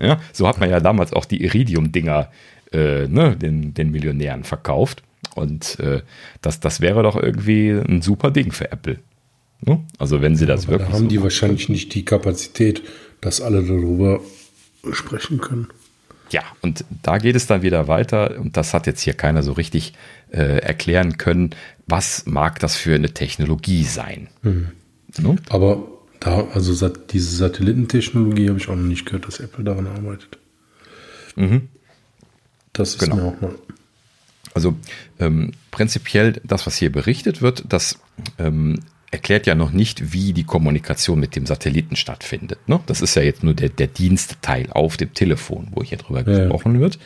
Ja, 0.00 0.20
so 0.32 0.46
hat 0.46 0.60
man 0.60 0.70
ja 0.70 0.78
damals 0.78 1.12
auch 1.12 1.24
die 1.24 1.42
Iridium-Dinger 1.42 2.30
äh, 2.72 3.08
ne, 3.08 3.36
den, 3.36 3.74
den 3.74 3.90
Millionären 3.90 4.44
verkauft. 4.44 5.02
Und 5.34 5.80
äh, 5.80 6.02
das, 6.40 6.60
das 6.60 6.80
wäre 6.80 7.02
doch 7.02 7.16
irgendwie 7.16 7.70
ein 7.70 8.00
super 8.00 8.30
Ding 8.30 8.52
für 8.52 8.70
Apple. 8.70 9.00
Ne? 9.60 9.84
Also 9.98 10.22
wenn 10.22 10.36
sie 10.36 10.46
das 10.46 10.64
Aber 10.64 10.72
wirklich. 10.72 10.88
Da 10.88 10.94
haben 10.94 11.04
so 11.04 11.08
die 11.08 11.22
wahrscheinlich 11.22 11.68
nicht 11.68 11.94
die 11.94 12.04
Kapazität, 12.04 12.82
dass 13.20 13.40
alle 13.40 13.62
darüber 13.62 14.20
sprechen 14.92 15.40
können. 15.40 15.68
Ja, 16.30 16.42
und 16.60 16.84
da 17.02 17.18
geht 17.18 17.36
es 17.36 17.46
dann 17.46 17.62
wieder 17.62 17.88
weiter, 17.88 18.38
und 18.38 18.56
das 18.56 18.74
hat 18.74 18.86
jetzt 18.86 19.00
hier 19.00 19.14
keiner 19.14 19.42
so 19.42 19.52
richtig 19.52 19.94
äh, 20.30 20.58
erklären 20.58 21.16
können, 21.16 21.50
was 21.86 22.26
mag 22.26 22.58
das 22.58 22.76
für 22.76 22.94
eine 22.94 23.14
Technologie 23.14 23.82
sein. 23.84 24.28
Mhm. 24.42 24.68
Ne? 25.18 25.36
Aber 25.48 25.88
da, 26.20 26.46
also 26.52 26.88
diese 27.10 27.36
Satellitentechnologie 27.36 28.48
habe 28.48 28.58
ich 28.58 28.68
auch 28.68 28.76
noch 28.76 28.82
nicht 28.82 29.06
gehört, 29.06 29.26
dass 29.26 29.40
Apple 29.40 29.64
daran 29.64 29.86
arbeitet. 29.86 30.38
Mhm. 31.36 31.68
Das 32.72 32.90
ist 32.90 32.98
genau. 32.98 33.16
mir 33.16 33.22
auch 33.24 33.40
mal. 33.40 33.54
Also 34.54 34.76
ähm, 35.18 35.52
prinzipiell 35.70 36.40
das, 36.44 36.66
was 36.66 36.76
hier 36.76 36.90
berichtet 36.90 37.40
wird, 37.40 37.64
dass 37.72 37.98
ähm, 38.38 38.80
erklärt 39.10 39.46
ja 39.46 39.54
noch 39.54 39.70
nicht, 39.70 40.12
wie 40.12 40.32
die 40.32 40.44
Kommunikation 40.44 41.18
mit 41.18 41.34
dem 41.34 41.46
Satelliten 41.46 41.96
stattfindet. 41.96 42.68
Ne? 42.68 42.80
Das 42.86 43.00
ist 43.00 43.14
ja 43.14 43.22
jetzt 43.22 43.42
nur 43.42 43.54
der, 43.54 43.70
der 43.70 43.86
Dienstteil 43.86 44.68
auf 44.70 44.96
dem 44.96 45.14
Telefon, 45.14 45.68
wo 45.70 45.82
hier 45.82 45.98
drüber 45.98 46.20
ja. 46.20 46.40
gesprochen 46.40 46.78
wird. 46.80 46.98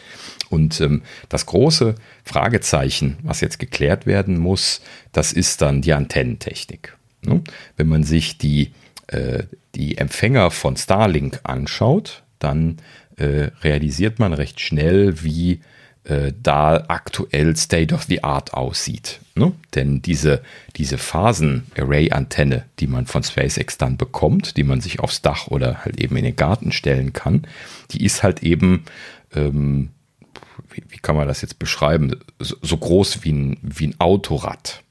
Und 0.51 0.81
ähm, 0.81 1.03
das 1.29 1.47
große 1.47 1.95
Fragezeichen, 2.25 3.19
was 3.23 3.41
jetzt 3.41 3.59
geklärt 3.59 4.07
werden 4.07 4.39
muss, 4.39 4.83
das 5.13 5.33
ist 5.33 5.63
dann 5.63 5.81
die 5.81 5.93
Antennentechnik. 5.93 6.97
Ne? 7.23 7.43
Wenn 7.77 7.89
man 7.89 8.03
sich 8.03 8.37
die, 8.37 8.73
äh, 9.07 9.45
die 9.75 9.97
Empfänger 9.99 10.51
von 10.51 10.77
Starlink 10.77 11.41
anschaut, 11.45 12.25
dann 12.41 12.79
äh, 13.17 13.51
realisiert 13.63 14.19
man 14.19 14.33
recht 14.33 14.61
schnell, 14.61 15.23
wie 15.23 15.61
äh, 16.05 16.33
da 16.43 16.85
aktuell 16.89 17.57
State 17.57 17.95
of 17.95 18.05
the 18.05 18.25
Art 18.25 18.55
aussieht. 18.55 19.21
Ne? 19.35 19.53
Denn 19.75 20.03
diese, 20.03 20.43
diese 20.77 20.99
Phasen-Array-Antenne, 20.99 22.65
die 22.81 22.87
man 22.87 23.07
von 23.07 23.23
SpaceX 23.23 23.79
dann 23.79 23.97
bekommt, 23.97 24.57
die 24.57 24.65
man 24.65 24.81
sich 24.81 25.01
aufs 25.01 25.23
Dach 25.23 25.47
oder 25.47 25.85
halt 25.85 26.01
eben 26.01 26.17
in 26.17 26.25
den 26.25 26.37
Garten 26.37 26.73
stellen 26.73 27.13
kann, 27.13 27.47
die 27.93 28.05
ist 28.05 28.23
halt 28.23 28.43
eben, 28.43 28.85
ähm, 29.35 29.91
wie, 30.71 30.83
wie, 30.89 30.99
kann 30.99 31.17
man 31.17 31.29
das 31.29 31.41
jetzt 31.41 31.59
beschreiben, 31.59 32.17
so, 32.39 32.57
so 32.61 32.77
groß 32.77 33.25
wie 33.25 33.33
ein, 33.33 33.57
wie 33.63 33.89
ein 33.89 34.01
Autorad. 34.01 34.83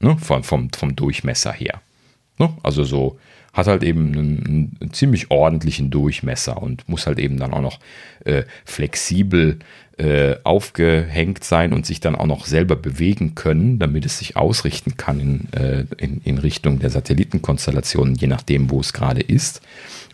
Ne? 0.00 0.16
Vom, 0.18 0.44
vom, 0.44 0.70
vom 0.72 0.94
Durchmesser 0.94 1.52
her. 1.52 1.80
Ne? 2.38 2.52
Also 2.62 2.84
so 2.84 3.18
hat 3.54 3.68
halt 3.68 3.82
eben 3.82 4.12
einen, 4.12 4.76
einen, 4.80 4.92
ziemlich 4.92 5.30
ordentlichen 5.30 5.90
Durchmesser 5.90 6.60
und 6.60 6.86
muss 6.88 7.06
halt 7.06 7.18
eben 7.18 7.38
dann 7.38 7.54
auch 7.54 7.62
noch 7.62 7.78
äh, 8.24 8.42
flexibel 8.64 9.60
äh, 9.96 10.36
aufgehängt 10.42 11.44
sein 11.44 11.72
und 11.72 11.86
sich 11.86 12.00
dann 12.00 12.16
auch 12.16 12.26
noch 12.26 12.46
selber 12.46 12.74
bewegen 12.74 13.36
können, 13.36 13.78
damit 13.78 14.04
es 14.04 14.18
sich 14.18 14.36
ausrichten 14.36 14.96
kann 14.96 15.20
in, 15.20 15.52
äh, 15.52 15.84
in, 15.98 16.20
in 16.24 16.38
Richtung 16.38 16.80
der 16.80 16.90
Satellitenkonstellationen, 16.90 18.16
je 18.16 18.26
nachdem, 18.26 18.70
wo 18.70 18.80
es 18.80 18.92
gerade 18.92 19.20
ist. 19.20 19.62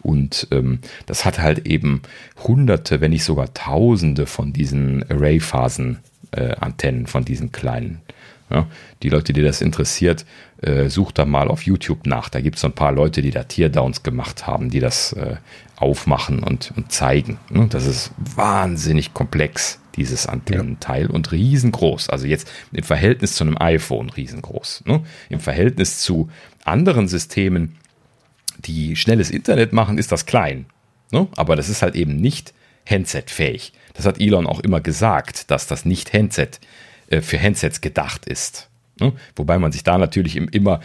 Und 0.03 0.49
ähm, 0.51 0.81
das 1.07 1.25
hat 1.25 1.39
halt 1.39 1.67
eben 1.67 2.03
hunderte, 2.45 3.01
wenn 3.01 3.11
nicht 3.11 3.25
sogar 3.25 3.55
tausende 3.55 4.27
von 4.27 4.53
diesen 4.53 5.03
Array-Phasen-Antennen, 5.11 7.05
äh, 7.05 7.09
von 7.09 7.25
diesen 7.25 7.51
kleinen. 7.51 8.03
Ja, 8.51 8.67
die 9.03 9.09
Leute, 9.09 9.33
die 9.33 9.43
das 9.43 9.61
interessiert, 9.61 10.27
äh, 10.61 10.89
sucht 10.89 11.19
da 11.19 11.25
mal 11.25 11.49
auf 11.49 11.63
YouTube 11.63 12.07
nach. 12.07 12.29
Da 12.29 12.41
gibt 12.41 12.57
es 12.57 12.63
so 12.63 12.69
ein 12.69 12.75
paar 12.75 12.91
Leute, 12.91 13.23
die 13.23 13.31
da 13.31 13.45
Teardowns 13.45 14.03
gemacht 14.03 14.47
haben, 14.47 14.71
die 14.71 14.81
das 14.81 15.13
äh, 15.13 15.37
aufmachen 15.77 16.43
und, 16.43 16.73
und 16.77 16.91
zeigen. 16.91 17.39
Ne? 17.49 17.69
Das 17.71 17.87
ist 17.87 18.11
wahnsinnig 18.19 19.15
komplex, 19.15 19.79
dieses 19.95 20.27
Antennenteil 20.27 21.05
ja. 21.05 21.11
und 21.11 21.31
riesengroß. 21.31 22.11
Also 22.11 22.27
jetzt 22.27 22.51
im 22.73 22.83
Verhältnis 22.83 23.35
zu 23.35 23.45
einem 23.45 23.57
iPhone 23.57 24.11
riesengroß. 24.11 24.83
Ne? 24.87 25.03
Im 25.29 25.39
Verhältnis 25.39 26.01
zu 26.01 26.29
anderen 26.65 27.07
Systemen, 27.07 27.77
die 28.59 28.97
schnelles 28.97 29.31
Internet 29.31 29.73
machen, 29.73 29.97
ist 29.97 30.11
das 30.11 30.27
klein. 30.27 30.67
Ne? 31.13 31.29
Aber 31.37 31.55
das 31.55 31.69
ist 31.69 31.83
halt 31.83 31.95
eben 31.95 32.17
nicht 32.17 32.53
Handset-fähig. 32.89 33.73
Das 33.95 34.07
hat 34.07 34.21
Elon 34.21 34.47
auch 34.47 34.61
immer 34.61 34.81
gesagt, 34.81 35.53
dass 35.53 35.69
das 35.69 35.85
nicht 35.85 36.13
Handset 36.13 36.57
äh, 36.57 36.90
für 37.11 37.41
Handsets 37.41 37.81
gedacht 37.81 38.27
ist. 38.27 38.69
Ne? 39.01 39.13
Wobei 39.37 39.59
man 39.59 39.73
sich 39.73 39.83
da 39.83 39.99
natürlich 39.99 40.37
immer 40.37 40.81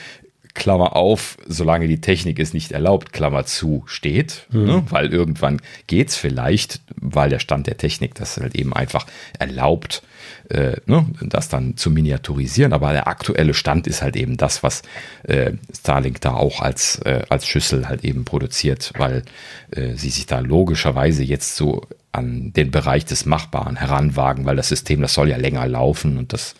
Klammer 0.55 0.95
auf, 0.95 1.37
solange 1.45 1.87
die 1.87 1.99
Technik 1.99 2.39
es 2.39 2.53
nicht 2.53 2.71
erlaubt, 2.71 3.11
Klammer 3.11 3.45
zu, 3.45 3.83
steht. 3.87 4.47
Mhm. 4.51 4.65
Ne? 4.65 4.83
Weil 4.89 5.13
irgendwann 5.13 5.61
geht 5.85 6.09
es 6.09 6.15
vielleicht, 6.15 6.79
weil 6.95 7.29
der 7.29 7.39
Stand 7.39 7.67
der 7.67 7.77
Technik 7.77 8.15
das 8.15 8.37
halt 8.37 8.55
eben 8.55 8.73
einfach 8.73 9.05
erlaubt, 9.37 10.01
äh, 10.49 10.77
ne? 10.85 11.05
das 11.21 11.49
dann 11.49 11.75
zu 11.75 11.91
miniaturisieren. 11.91 12.71
Aber 12.71 12.93
der 12.93 13.07
aktuelle 13.07 13.53
Stand 13.53 13.85
ist 13.85 14.01
halt 14.01 14.15
eben 14.15 14.37
das, 14.37 14.63
was 14.63 14.81
äh, 15.23 15.51
Starlink 15.77 16.21
da 16.21 16.33
auch 16.33 16.61
als, 16.61 16.99
äh, 16.99 17.23
als 17.27 17.45
Schüssel 17.45 17.89
halt 17.89 18.05
eben 18.05 18.23
produziert, 18.23 18.93
weil 18.97 19.23
äh, 19.71 19.95
sie 19.95 20.09
sich 20.09 20.25
da 20.25 20.39
logischerweise 20.39 21.23
jetzt 21.23 21.57
so 21.57 21.81
an 22.15 22.53
den 22.53 22.71
Bereich 22.71 23.05
des 23.05 23.25
Machbaren 23.25 23.75
heranwagen, 23.75 24.45
weil 24.45 24.55
das 24.55 24.69
System, 24.69 25.01
das 25.01 25.13
soll 25.13 25.29
ja 25.29 25.37
länger 25.37 25.67
laufen 25.67 26.17
und 26.17 26.33
das 26.33 26.55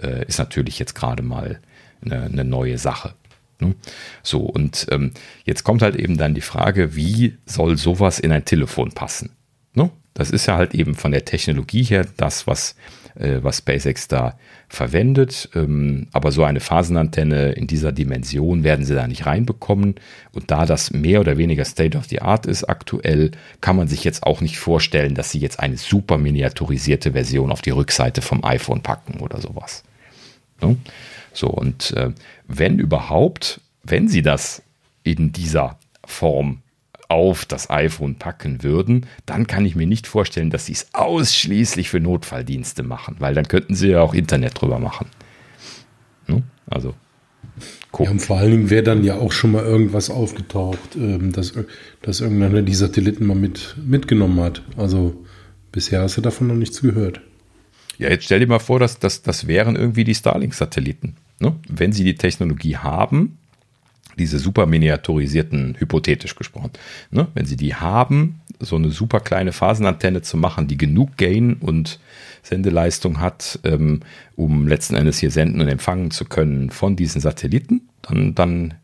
äh, 0.00 0.24
ist 0.26 0.38
natürlich 0.38 0.78
jetzt 0.78 0.94
gerade 0.94 1.22
mal 1.22 1.60
eine, 2.04 2.22
eine 2.22 2.44
neue 2.44 2.78
Sache. 2.78 3.14
Ne? 3.60 3.74
So, 4.22 4.40
und 4.40 4.86
ähm, 4.90 5.12
jetzt 5.44 5.64
kommt 5.64 5.82
halt 5.82 5.96
eben 5.96 6.16
dann 6.16 6.34
die 6.34 6.40
Frage, 6.40 6.96
wie 6.96 7.36
soll 7.46 7.76
sowas 7.76 8.18
in 8.18 8.32
ein 8.32 8.44
Telefon 8.44 8.92
passen? 8.92 9.30
Ne? 9.74 9.90
Das 10.14 10.30
ist 10.30 10.46
ja 10.46 10.56
halt 10.56 10.74
eben 10.74 10.94
von 10.94 11.12
der 11.12 11.24
Technologie 11.24 11.84
her 11.84 12.06
das, 12.16 12.46
was, 12.46 12.74
äh, 13.14 13.38
was 13.42 13.58
SpaceX 13.58 14.08
da 14.08 14.38
verwendet. 14.70 15.50
Ähm, 15.54 16.06
aber 16.12 16.30
so 16.32 16.44
eine 16.44 16.60
Phasenantenne 16.60 17.52
in 17.52 17.66
dieser 17.66 17.90
Dimension 17.90 18.62
werden 18.62 18.86
sie 18.86 18.94
da 18.94 19.06
nicht 19.06 19.26
reinbekommen. 19.26 19.96
Und 20.32 20.50
da 20.50 20.64
das 20.64 20.92
mehr 20.92 21.20
oder 21.20 21.36
weniger 21.36 21.64
State 21.64 21.98
of 21.98 22.06
the 22.06 22.22
Art 22.22 22.46
ist 22.46 22.64
aktuell, 22.64 23.32
kann 23.60 23.76
man 23.76 23.88
sich 23.88 24.04
jetzt 24.04 24.22
auch 24.22 24.40
nicht 24.40 24.58
vorstellen, 24.58 25.14
dass 25.14 25.32
sie 25.32 25.40
jetzt 25.40 25.58
eine 25.58 25.76
super 25.76 26.16
miniaturisierte 26.18 27.12
Version 27.12 27.50
auf 27.50 27.62
die 27.62 27.70
Rückseite 27.70 28.22
vom 28.22 28.44
iPhone 28.44 28.80
packen 28.80 29.20
oder 29.20 29.40
sowas. 29.40 29.82
Ne? 30.62 30.76
So, 31.32 31.48
und 31.48 31.92
äh, 31.96 32.12
wenn 32.46 32.78
überhaupt, 32.78 33.60
wenn 33.82 34.08
sie 34.08 34.22
das 34.22 34.62
in 35.02 35.32
dieser 35.32 35.78
Form 36.04 36.62
auf 37.10 37.44
das 37.44 37.70
iPhone 37.70 38.14
packen 38.14 38.62
würden, 38.62 39.06
dann 39.26 39.46
kann 39.46 39.66
ich 39.66 39.74
mir 39.74 39.86
nicht 39.86 40.06
vorstellen, 40.06 40.50
dass 40.50 40.66
sie 40.66 40.72
es 40.72 40.86
ausschließlich 40.92 41.90
für 41.90 42.00
Notfalldienste 42.00 42.84
machen, 42.84 43.16
weil 43.18 43.34
dann 43.34 43.48
könnten 43.48 43.74
sie 43.74 43.88
ja 43.88 44.00
auch 44.00 44.14
Internet 44.14 44.60
drüber 44.60 44.78
machen. 44.78 45.08
Ne? 46.28 46.42
Also. 46.68 46.94
Gucken. 47.90 48.04
Ja, 48.04 48.10
und 48.12 48.20
vor 48.20 48.38
allen 48.38 48.52
Dingen 48.52 48.70
wäre 48.70 48.84
dann 48.84 49.02
ja 49.02 49.16
auch 49.16 49.32
schon 49.32 49.50
mal 49.52 49.64
irgendwas 49.64 50.08
aufgetaucht, 50.08 50.78
ähm, 50.94 51.32
dass, 51.32 51.52
dass 52.00 52.20
irgendeiner 52.20 52.62
die 52.62 52.74
Satelliten 52.74 53.26
mal 53.26 53.34
mit, 53.34 53.74
mitgenommen 53.84 54.40
hat. 54.40 54.62
Also 54.76 55.24
bisher 55.72 56.02
hast 56.02 56.16
du 56.16 56.20
davon 56.20 56.46
noch 56.46 56.54
nichts 56.54 56.80
gehört. 56.80 57.20
Ja, 57.98 58.08
jetzt 58.08 58.24
stell 58.24 58.38
dir 58.38 58.46
mal 58.46 58.60
vor, 58.60 58.78
dass 58.78 59.00
das, 59.00 59.22
das 59.22 59.48
wären 59.48 59.74
irgendwie 59.74 60.04
die 60.04 60.14
Starlink-Satelliten. 60.14 61.16
Ne? 61.40 61.56
Wenn 61.68 61.92
sie 61.92 62.04
die 62.04 62.14
Technologie 62.14 62.76
haben, 62.76 63.38
diese 64.18 64.38
super 64.38 64.66
miniaturisierten, 64.66 65.76
hypothetisch 65.78 66.34
gesprochen, 66.34 66.70
ne? 67.10 67.28
wenn 67.34 67.46
sie 67.46 67.56
die 67.56 67.74
haben, 67.74 68.40
so 68.58 68.76
eine 68.76 68.90
super 68.90 69.20
kleine 69.20 69.52
Phasenantenne 69.52 70.22
zu 70.22 70.36
machen, 70.36 70.68
die 70.68 70.76
genug 70.76 71.16
Gain 71.16 71.54
und 71.54 71.98
Sendeleistung 72.42 73.20
hat, 73.20 73.58
ähm, 73.64 74.00
um 74.36 74.68
letzten 74.68 74.96
Endes 74.96 75.18
hier 75.18 75.30
senden 75.30 75.60
und 75.60 75.68
empfangen 75.68 76.10
zu 76.10 76.24
können 76.24 76.70
von 76.70 76.96
diesen 76.96 77.20
Satelliten, 77.20 77.82
dann, 78.02 78.34
dann 78.34 78.74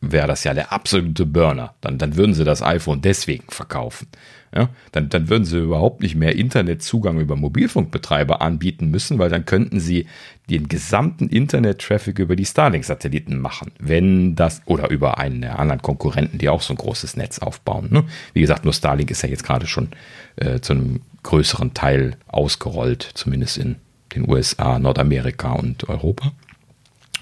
wäre 0.00 0.26
das 0.26 0.44
ja 0.44 0.52
der 0.52 0.72
absolute 0.72 1.24
Burner. 1.24 1.74
Dann, 1.80 1.96
dann 1.96 2.16
würden 2.16 2.34
sie 2.34 2.44
das 2.44 2.62
iPhone 2.62 3.00
deswegen 3.00 3.44
verkaufen. 3.48 4.08
Ja, 4.54 4.68
dann, 4.92 5.08
dann 5.08 5.30
würden 5.30 5.46
sie 5.46 5.58
überhaupt 5.58 6.02
nicht 6.02 6.14
mehr 6.14 6.36
Internetzugang 6.36 7.18
über 7.18 7.36
Mobilfunkbetreiber 7.36 8.42
anbieten 8.42 8.90
müssen, 8.90 9.18
weil 9.18 9.30
dann 9.30 9.46
könnten 9.46 9.80
sie 9.80 10.06
den 10.50 10.68
gesamten 10.68 11.30
Internet-Traffic 11.30 12.18
über 12.18 12.36
die 12.36 12.44
Starlink-Satelliten 12.44 13.38
machen, 13.38 13.72
wenn 13.78 14.34
das, 14.34 14.60
oder 14.66 14.90
über 14.90 15.16
einen 15.16 15.40
der 15.40 15.58
anderen 15.58 15.80
Konkurrenten, 15.80 16.36
die 16.36 16.50
auch 16.50 16.60
so 16.60 16.74
ein 16.74 16.76
großes 16.76 17.16
Netz 17.16 17.38
aufbauen. 17.38 17.88
Ne? 17.90 18.04
Wie 18.34 18.42
gesagt, 18.42 18.64
nur 18.64 18.74
Starlink 18.74 19.10
ist 19.10 19.22
ja 19.22 19.30
jetzt 19.30 19.44
gerade 19.44 19.66
schon 19.66 19.88
äh, 20.36 20.60
zu 20.60 20.74
einem 20.74 21.00
größeren 21.22 21.72
Teil 21.72 22.16
ausgerollt, 22.26 23.08
zumindest 23.14 23.56
in 23.56 23.76
den 24.14 24.28
USA, 24.28 24.78
Nordamerika 24.78 25.52
und 25.52 25.88
Europa. 25.88 26.32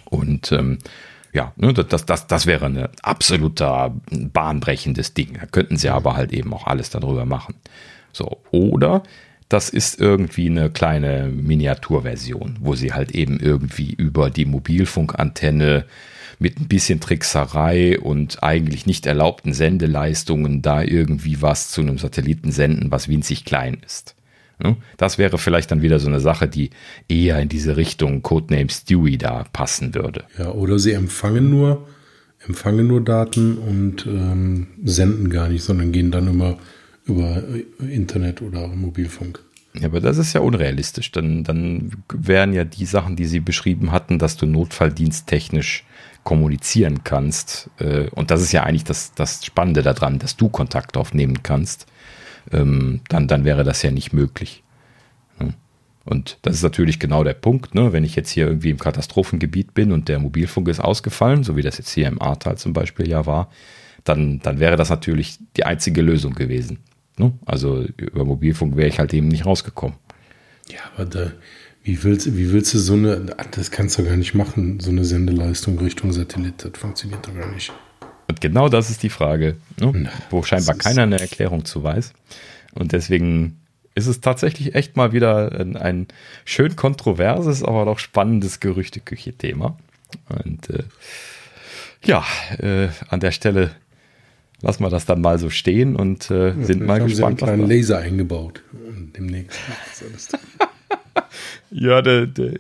Und 0.07 0.51
ähm, 0.51 0.79
ja, 1.33 1.53
ne, 1.57 1.73
das, 1.73 2.07
das, 2.07 2.27
das 2.27 2.47
wäre 2.47 2.67
ein 2.67 2.89
absoluter 3.03 3.95
bahnbrechendes 4.11 5.15
Ding. 5.15 5.39
Da 5.41 5.47
könnten 5.47 5.77
sie 5.77 5.89
aber 5.89 6.17
halt 6.17 6.33
eben 6.33 6.53
auch 6.53 6.67
alles 6.67 6.91
darüber 6.91 7.25
machen. 7.25 7.55
So, 8.13 8.39
oder 8.51 9.03
das 9.49 9.69
ist 9.69 10.01
irgendwie 10.01 10.47
eine 10.47 10.71
kleine 10.71 11.27
Miniaturversion, 11.27 12.57
wo 12.61 12.75
sie 12.75 12.93
halt 12.93 13.13
eben 13.13 13.39
irgendwie 13.41 13.93
über 13.93 14.31
die 14.31 14.45
Mobilfunkantenne 14.45 15.87
mit 16.39 16.59
ein 16.59 16.69
bisschen 16.69 17.01
Trickserei 17.01 17.99
und 18.01 18.43
eigentlich 18.43 18.87
nicht 18.87 19.07
erlaubten 19.07 19.53
Sendeleistungen 19.53 20.63
da 20.63 20.83
irgendwie 20.83 21.43
was 21.43 21.71
zu 21.71 21.81
einem 21.81 21.99
Satelliten 21.99 22.51
senden, 22.51 22.91
was 22.91 23.09
winzig 23.09 23.45
klein 23.45 23.79
ist. 23.85 24.15
Ne? 24.63 24.77
Das 24.97 25.19
wäre 25.19 25.39
vielleicht 25.39 25.71
dann 25.71 25.83
wieder 25.83 25.99
so 25.99 26.09
eine 26.09 26.21
Sache, 26.21 26.49
die 26.49 26.71
eher 27.09 27.39
in 27.41 27.49
diese 27.49 27.77
Richtung 27.77 28.23
Codename 28.23 28.71
Stewie 28.71 29.19
da 29.19 29.45
passen 29.53 29.95
würde. 29.95 30.25
Ja, 30.39 30.51
oder 30.51 30.79
sie 30.79 30.93
empfangen 30.93 31.51
nur, 31.51 31.87
empfangen 32.47 32.87
nur 32.87 33.03
Daten 33.03 33.59
und 33.59 34.07
ähm, 34.07 34.69
senden 34.85 35.31
gar 35.31 35.49
nicht, 35.49 35.63
sondern 35.63 35.93
gehen 35.93 36.11
dann 36.11 36.29
immer 36.29 36.59
über 37.05 37.43
Internet 37.79 38.43
oder 38.43 38.69
Mobilfunk. 38.69 39.41
Ja, 39.75 39.87
aber 39.87 40.01
das 40.01 40.19
ist 40.19 40.33
ja 40.33 40.41
unrealistisch. 40.41 41.13
Dann, 41.13 41.45
dann 41.45 41.93
wären 42.13 42.53
ja 42.53 42.65
die 42.65 42.87
Sachen, 42.87 43.17
die 43.17 43.27
Sie 43.27 43.41
beschrieben 43.41 43.93
hatten, 43.93 44.19
dass 44.19 44.37
du 44.37 44.47
notfalldiensttechnisch 44.47 45.85
kommunizieren 46.25 47.03
kannst. 47.05 47.71
Äh, 47.79 48.09
und 48.11 48.31
das 48.31 48.43
ist 48.43 48.53
ja 48.53 48.65
eigentlich 48.65 48.85
das, 48.85 49.15
das 49.15 49.45
Spannende 49.45 49.83
daran, 49.83 50.19
dass 50.19 50.37
du 50.37 50.49
Kontakt 50.49 50.97
aufnehmen 50.97 51.43
kannst 51.43 51.87
ähm, 52.53 53.01
dann, 53.09 53.29
dann 53.29 53.45
wäre 53.45 53.65
das 53.65 53.83
ja 53.83 53.91
nicht 53.91 54.13
möglich. 54.13 54.63
Und 56.05 56.39
das 56.43 56.57
ist 56.57 56.63
natürlich 56.63 56.99
genau 56.99 57.25
der 57.25 57.35
Punkt, 57.35 57.75
ne? 57.75 57.93
wenn 57.93 58.05
ich 58.05 58.17
jetzt 58.17 58.31
hier 58.31 58.47
irgendwie 58.47 58.71
im 58.71 58.79
Katastrophengebiet 58.79 59.75
bin 59.75 59.93
und 59.93 60.09
der 60.09 60.19
Mobilfunk 60.19 60.69
ist 60.69 60.81
ausgefallen, 60.81 61.45
so 61.45 61.57
wie 61.57 61.63
das 61.63 61.79
jetzt 61.79 61.91
hier 61.91 62.09
im 62.09 62.21
Ahrtal 62.21 62.57
zum 62.57 62.73
Beispiel 62.73 63.09
ja 63.09 63.27
war, 63.27 63.51
dann, 64.05 64.41
dann 64.41 64.61
wäre 64.61 64.77
das 64.77 64.89
natürlich 64.89 65.39
die 65.57 65.65
einzige 65.65 66.01
Lösung 66.01 66.35
gewesen. 66.35 66.79
Ne? 67.19 67.33
Also 67.45 67.85
über 67.97 68.25
Mobilfunk 68.25 68.77
wäre 68.77 68.89
ich 68.89 68.99
halt 68.99 69.13
eben 69.13 69.29
nicht 69.29 69.45
rausgekommen. 69.45 69.97
Ja, 70.69 70.81
aber 70.95 71.05
da, 71.05 71.33
wie, 71.83 72.03
willst, 72.03 72.35
wie 72.37 72.51
willst 72.51 72.73
du 72.73 72.79
so 72.79 72.95
eine, 72.95 73.27
das 73.51 73.71
kannst 73.71 73.99
du 73.99 74.05
gar 74.05 74.17
nicht 74.17 74.35
machen, 74.35 74.81
so 74.81 74.91
eine 74.91 75.05
Sendeleistung 75.05 75.79
Richtung 75.79 76.13
Satellit, 76.13 76.65
das 76.65 76.73
funktioniert 76.77 77.27
doch 77.27 77.35
gar 77.35 77.53
nicht. 77.53 77.73
Und 78.31 78.41
genau 78.41 78.69
das 78.69 78.91
ist 78.91 79.03
die 79.03 79.09
Frage, 79.09 79.57
ne? 79.81 80.09
wo 80.31 80.45
scheinbar 80.45 80.77
keiner 80.77 81.03
eine 81.03 81.19
Erklärung 81.19 81.65
zu 81.65 81.83
weiß. 81.83 82.13
Und 82.75 82.93
deswegen 82.93 83.59
ist 83.97 84.07
es 84.07 84.21
tatsächlich 84.21 84.77
echt 84.77 84.97
mal 84.97 85.11
wieder 85.11 85.51
ein, 85.51 85.77
ein 85.77 86.07
schön 86.45 86.77
kontroverses, 86.77 87.65
aber 87.65 87.85
doch 87.87 87.99
spannendes 87.99 88.61
Gerüchteküche-Thema. 88.61 89.77
Und 90.45 90.71
äh, 90.71 90.85
ja, 92.05 92.25
äh, 92.59 92.91
an 93.09 93.19
der 93.19 93.33
Stelle 93.33 93.73
lassen 94.63 94.85
wir 94.85 94.91
das 94.91 95.07
dann 95.07 95.21
mal 95.21 95.41
so 95.41 95.51
stehen 95.51 95.97
und 95.97 96.31
äh, 96.31 96.51
ja, 96.51 96.65
sind 96.65 96.87
mal 96.87 97.01
haben 97.01 97.09
gespannt. 97.09 97.41
Sie 97.41 97.47
einen 97.47 97.57
kleinen 97.57 97.69
Laser 97.69 97.99
eingebaut 97.99 98.63
demnächst. 99.17 99.59
ja, 101.73 102.01
der, 102.01 102.27
der, 102.27 102.53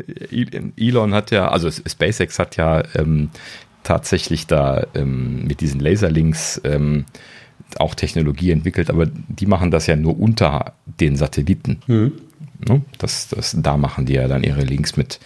Elon 0.77 1.15
hat 1.15 1.31
ja, 1.31 1.49
also 1.49 1.71
SpaceX 1.71 2.41
hat 2.41 2.57
ja 2.57 2.83
ähm, 2.97 3.31
tatsächlich 3.83 4.47
da 4.47 4.87
ähm, 4.95 5.47
mit 5.47 5.61
diesen 5.61 5.81
Laserlinks 5.81 6.61
ähm, 6.65 7.05
auch 7.79 7.95
Technologie 7.95 8.51
entwickelt, 8.51 8.91
aber 8.91 9.07
die 9.07 9.47
machen 9.47 9.71
das 9.71 9.87
ja 9.87 9.97
nur 9.97 10.19
unter 10.19 10.75
den 10.87 11.17
Satelliten. 11.17 11.81
Mhm. 11.87 12.13
Das, 12.99 13.29
das, 13.29 13.57
da 13.59 13.77
machen 13.79 14.05
die 14.05 14.15
ja 14.15 14.29
dann 14.29 14.45
ihre 14.45 14.63
Links 14.63 14.97
mit, 14.97 15.19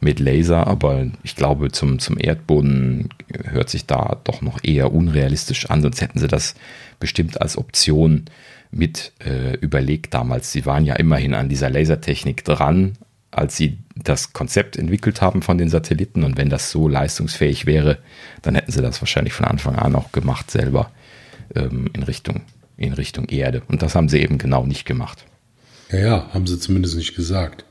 mit 0.00 0.18
Laser, 0.18 0.66
aber 0.66 1.06
ich 1.22 1.36
glaube, 1.36 1.70
zum, 1.70 2.00
zum 2.00 2.16
Erdboden 2.18 3.10
hört 3.44 3.70
sich 3.70 3.86
da 3.86 4.18
doch 4.24 4.42
noch 4.42 4.58
eher 4.64 4.92
unrealistisch 4.92 5.70
an, 5.70 5.82
sonst 5.82 6.00
hätten 6.00 6.18
sie 6.18 6.26
das 6.26 6.54
bestimmt 6.98 7.40
als 7.40 7.56
Option 7.56 8.24
mit 8.72 9.12
äh, 9.24 9.54
überlegt 9.58 10.14
damals. 10.14 10.50
Sie 10.52 10.66
waren 10.66 10.84
ja 10.84 10.94
immerhin 10.94 11.34
an 11.34 11.48
dieser 11.48 11.70
Lasertechnik 11.70 12.44
dran, 12.44 12.94
als 13.30 13.56
sie 13.56 13.78
das 13.94 14.32
Konzept 14.32 14.76
entwickelt 14.76 15.20
haben 15.22 15.42
von 15.42 15.58
den 15.58 15.68
Satelliten. 15.68 16.24
Und 16.24 16.36
wenn 16.36 16.50
das 16.50 16.70
so 16.70 16.88
leistungsfähig 16.88 17.66
wäre, 17.66 17.98
dann 18.42 18.54
hätten 18.54 18.72
sie 18.72 18.82
das 18.82 19.00
wahrscheinlich 19.00 19.32
von 19.32 19.46
Anfang 19.46 19.76
an 19.76 19.94
auch 19.94 20.12
gemacht 20.12 20.50
selber 20.50 20.90
ähm, 21.54 21.88
in, 21.92 22.02
Richtung, 22.02 22.42
in 22.76 22.92
Richtung 22.92 23.26
Erde. 23.26 23.62
Und 23.68 23.82
das 23.82 23.94
haben 23.94 24.08
sie 24.08 24.18
eben 24.18 24.38
genau 24.38 24.66
nicht 24.66 24.84
gemacht. 24.84 25.24
Ja, 25.90 25.98
ja, 25.98 26.30
haben 26.34 26.46
sie 26.46 26.58
zumindest 26.58 26.96
nicht 26.96 27.14
gesagt. 27.14 27.64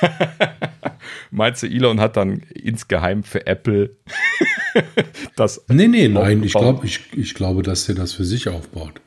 Meinst 1.30 1.62
du, 1.62 1.66
Elon 1.66 2.00
hat 2.00 2.16
dann 2.16 2.42
insgeheim 2.54 3.22
für 3.22 3.46
Apple 3.46 3.96
das. 5.36 5.64
Nee, 5.68 5.88
nee, 5.88 6.08
nein, 6.08 6.42
ich, 6.42 6.52
glaub, 6.52 6.84
ich, 6.84 7.00
ich 7.16 7.34
glaube, 7.34 7.62
dass 7.62 7.88
er 7.88 7.94
das 7.94 8.12
für 8.12 8.24
sich 8.24 8.48
aufbaut. 8.48 9.00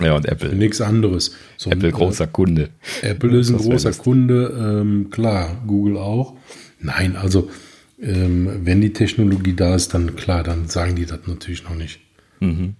Ja, 0.00 0.14
und 0.16 0.26
Apple. 0.26 0.54
Nichts 0.54 0.80
anderes. 0.80 1.36
So 1.56 1.70
Apple 1.70 1.88
ein, 1.88 1.94
großer 1.94 2.26
Kunde. 2.26 2.70
Apple 3.02 3.38
ist 3.38 3.50
ein 3.50 3.58
großer 3.58 3.92
Kunde, 3.92 4.80
ähm, 4.80 5.10
klar, 5.10 5.62
Google 5.66 5.98
auch. 5.98 6.34
Nein, 6.80 7.16
also 7.16 7.50
ähm, 8.00 8.60
wenn 8.64 8.80
die 8.80 8.92
Technologie 8.92 9.54
da 9.54 9.74
ist, 9.74 9.94
dann 9.94 10.16
klar, 10.16 10.42
dann 10.42 10.68
sagen 10.68 10.96
die 10.96 11.06
das 11.06 11.20
natürlich 11.26 11.64
noch 11.64 11.74
nicht. 11.74 12.00
Mhm. 12.40 12.74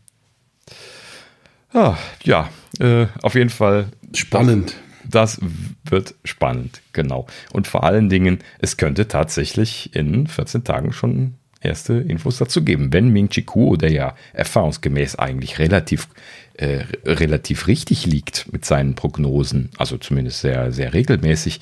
Ah, 1.72 1.96
ja, 2.24 2.50
äh, 2.80 3.06
auf 3.22 3.34
jeden 3.34 3.50
Fall. 3.50 3.86
Spannend. 4.14 4.74
Das, 5.08 5.36
das, 5.36 5.48
wird 5.84 6.14
spannend, 6.24 6.80
genau. 6.92 7.26
Und 7.52 7.66
vor 7.66 7.84
allen 7.84 8.08
Dingen, 8.08 8.38
es 8.58 8.76
könnte 8.76 9.08
tatsächlich 9.08 9.94
in 9.94 10.26
14 10.26 10.64
Tagen 10.64 10.92
schon 10.92 11.34
erste 11.62 11.94
Infos 11.94 12.38
dazu 12.38 12.62
geben. 12.64 12.92
Wenn 12.92 13.08
Ming 13.08 13.28
Chi 13.28 13.42
Kuo, 13.42 13.76
der 13.76 13.92
ja 13.92 14.14
erfahrungsgemäß 14.32 15.16
eigentlich 15.16 15.58
relativ 15.58 16.08
äh, 16.54 16.84
relativ 17.04 17.66
richtig 17.66 18.06
liegt 18.06 18.52
mit 18.52 18.64
seinen 18.64 18.94
Prognosen, 18.94 19.70
also 19.78 19.96
zumindest 19.96 20.40
sehr, 20.40 20.72
sehr 20.72 20.92
regelmäßig, 20.92 21.60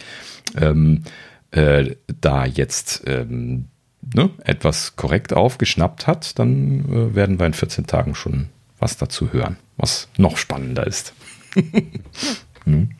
ähm, 0.60 1.05
äh, 1.52 1.94
da 2.20 2.44
jetzt 2.44 3.05
ähm, 3.06 3.66
ne, 4.14 4.31
etwas 4.44 4.97
korrekt 4.97 5.32
aufgeschnappt 5.32 6.06
hat, 6.06 6.39
dann 6.39 6.85
äh, 6.90 7.14
werden 7.14 7.39
wir 7.39 7.47
in 7.47 7.55
14 7.55 7.86
Tagen 7.86 8.14
schon 8.14 8.48
was 8.78 8.97
dazu 8.97 9.32
hören, 9.32 9.56
was 9.77 10.09
noch 10.16 10.36
spannender 10.36 10.86
ist. 10.86 11.12
hm. 12.64 12.90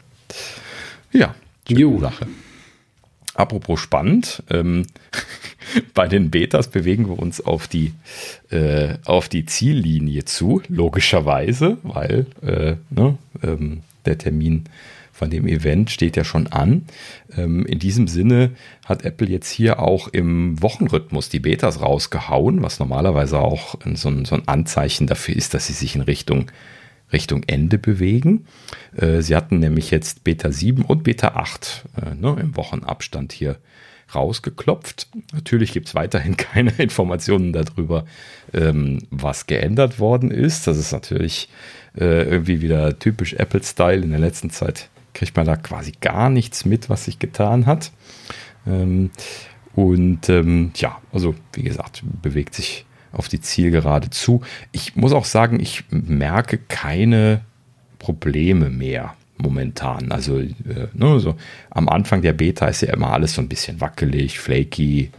Ja, 1.12 1.35
Sache. 2.01 2.27
Apropos 3.35 3.81
spannend, 3.81 4.43
ähm, 4.51 4.86
bei 5.94 6.09
den 6.09 6.30
Betas 6.30 6.68
bewegen 6.68 7.09
wir 7.09 7.18
uns 7.18 7.40
auf 7.40 7.68
die, 7.68 7.92
äh, 8.51 8.94
auf 9.05 9.28
die 9.28 9.47
Ziellinie 9.47 10.24
zu, 10.24 10.62
logischerweise, 10.68 11.78
weil 11.82 12.26
äh, 12.42 12.76
ne, 12.90 13.18
ähm, 13.42 13.80
der 14.05 14.18
Termin 14.18 14.64
von 15.12 15.28
dem 15.28 15.47
Event 15.47 15.90
steht 15.90 16.16
ja 16.16 16.24
schon 16.24 16.47
an. 16.47 16.86
Ähm, 17.36 17.66
in 17.66 17.78
diesem 17.78 18.09
Sinne 18.09 18.52
hat 18.86 19.05
Apple 19.05 19.28
jetzt 19.28 19.51
hier 19.51 19.78
auch 19.78 20.09
im 20.09 20.60
Wochenrhythmus 20.62 21.28
die 21.28 21.40
Betas 21.40 21.82
rausgehauen, 21.82 22.62
was 22.62 22.78
normalerweise 22.78 23.38
auch 23.38 23.74
so 23.94 24.09
ein, 24.09 24.24
so 24.24 24.34
ein 24.36 24.48
Anzeichen 24.48 25.06
dafür 25.06 25.36
ist, 25.36 25.52
dass 25.52 25.66
sie 25.66 25.74
sich 25.74 25.94
in 25.94 26.01
Richtung 26.01 26.51
Richtung 27.12 27.42
Ende 27.47 27.76
bewegen. 27.76 28.47
Äh, 28.97 29.20
sie 29.20 29.36
hatten 29.36 29.59
nämlich 29.59 29.90
jetzt 29.90 30.24
Beta 30.24 30.51
7 30.51 30.84
und 30.84 31.05
Beta 31.05 31.28
8 31.28 31.84
äh, 31.97 32.14
ne, 32.14 32.36
im 32.40 32.56
Wochenabstand 32.56 33.32
hier 33.32 33.56
rausgeklopft. 34.15 35.09
Natürlich 35.32 35.73
gibt 35.73 35.89
es 35.89 35.95
weiterhin 35.95 36.37
keine 36.39 36.70
Informationen 36.73 37.53
darüber, 37.53 38.05
ähm, 38.53 39.07
was 39.11 39.47
geändert 39.47 39.99
worden 39.99 40.31
ist. 40.31 40.66
Das 40.66 40.78
ist 40.78 40.93
natürlich 40.93 41.49
äh, 41.99 42.23
irgendwie 42.23 42.61
wieder 42.61 42.99
typisch 42.99 43.35
Apple-Style. 43.35 44.03
In 44.03 44.11
der 44.11 44.20
letzten 44.20 44.51
Zeit 44.51 44.89
kriegt 45.15 45.37
man 45.37 45.47
da 45.47 45.57
quasi 45.57 45.93
gar 46.01 46.31
nichts 46.31 46.65
mit, 46.65 46.89
was 46.89 47.05
sich 47.05 47.19
getan 47.19 47.66
hat. 47.66 47.93
Ähm, 48.66 49.11
und 49.74 50.28
ähm, 50.28 50.73
ja, 50.77 51.01
also 51.12 51.35
wie 51.53 51.62
gesagt, 51.62 52.03
bewegt 52.23 52.55
sich 52.55 52.87
auf 53.12 53.28
die 53.28 53.41
Zielgerade 53.41 54.11
zu. 54.11 54.43
Ich 54.73 54.97
muss 54.97 55.12
auch 55.12 55.24
sagen, 55.24 55.61
ich 55.61 55.85
merke 55.91 56.59
keine 56.59 57.43
Probleme 57.99 58.70
mehr 58.70 59.15
momentan. 59.40 60.12
Also 60.12 60.38
äh, 60.38 60.48
ne, 60.92 61.20
so 61.20 61.36
am 61.70 61.88
Anfang 61.88 62.22
der 62.22 62.32
Beta 62.32 62.66
ist 62.66 62.82
ja 62.82 62.92
immer 62.92 63.12
alles 63.12 63.34
so 63.34 63.42
ein 63.42 63.48
bisschen 63.48 63.80
wackelig, 63.80 64.38
flaky, 64.38 65.10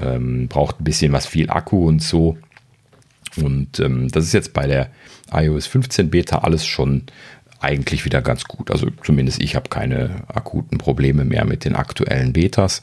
ähm, 0.00 0.48
braucht 0.48 0.80
ein 0.80 0.84
bisschen 0.84 1.12
was 1.12 1.26
viel 1.26 1.50
Akku 1.50 1.86
und 1.86 2.02
so. 2.02 2.38
Und 3.36 3.78
ähm, 3.80 4.08
das 4.08 4.24
ist 4.24 4.32
jetzt 4.32 4.52
bei 4.52 4.66
der 4.66 4.90
iOS 5.32 5.66
15 5.66 6.10
Beta 6.10 6.38
alles 6.38 6.66
schon 6.66 7.04
eigentlich 7.60 8.04
wieder 8.04 8.22
ganz 8.22 8.44
gut. 8.44 8.70
Also 8.70 8.88
zumindest 9.04 9.42
ich 9.42 9.54
habe 9.54 9.68
keine 9.68 10.22
akuten 10.28 10.78
Probleme 10.78 11.24
mehr 11.24 11.44
mit 11.44 11.64
den 11.64 11.76
aktuellen 11.76 12.32
Betas 12.32 12.82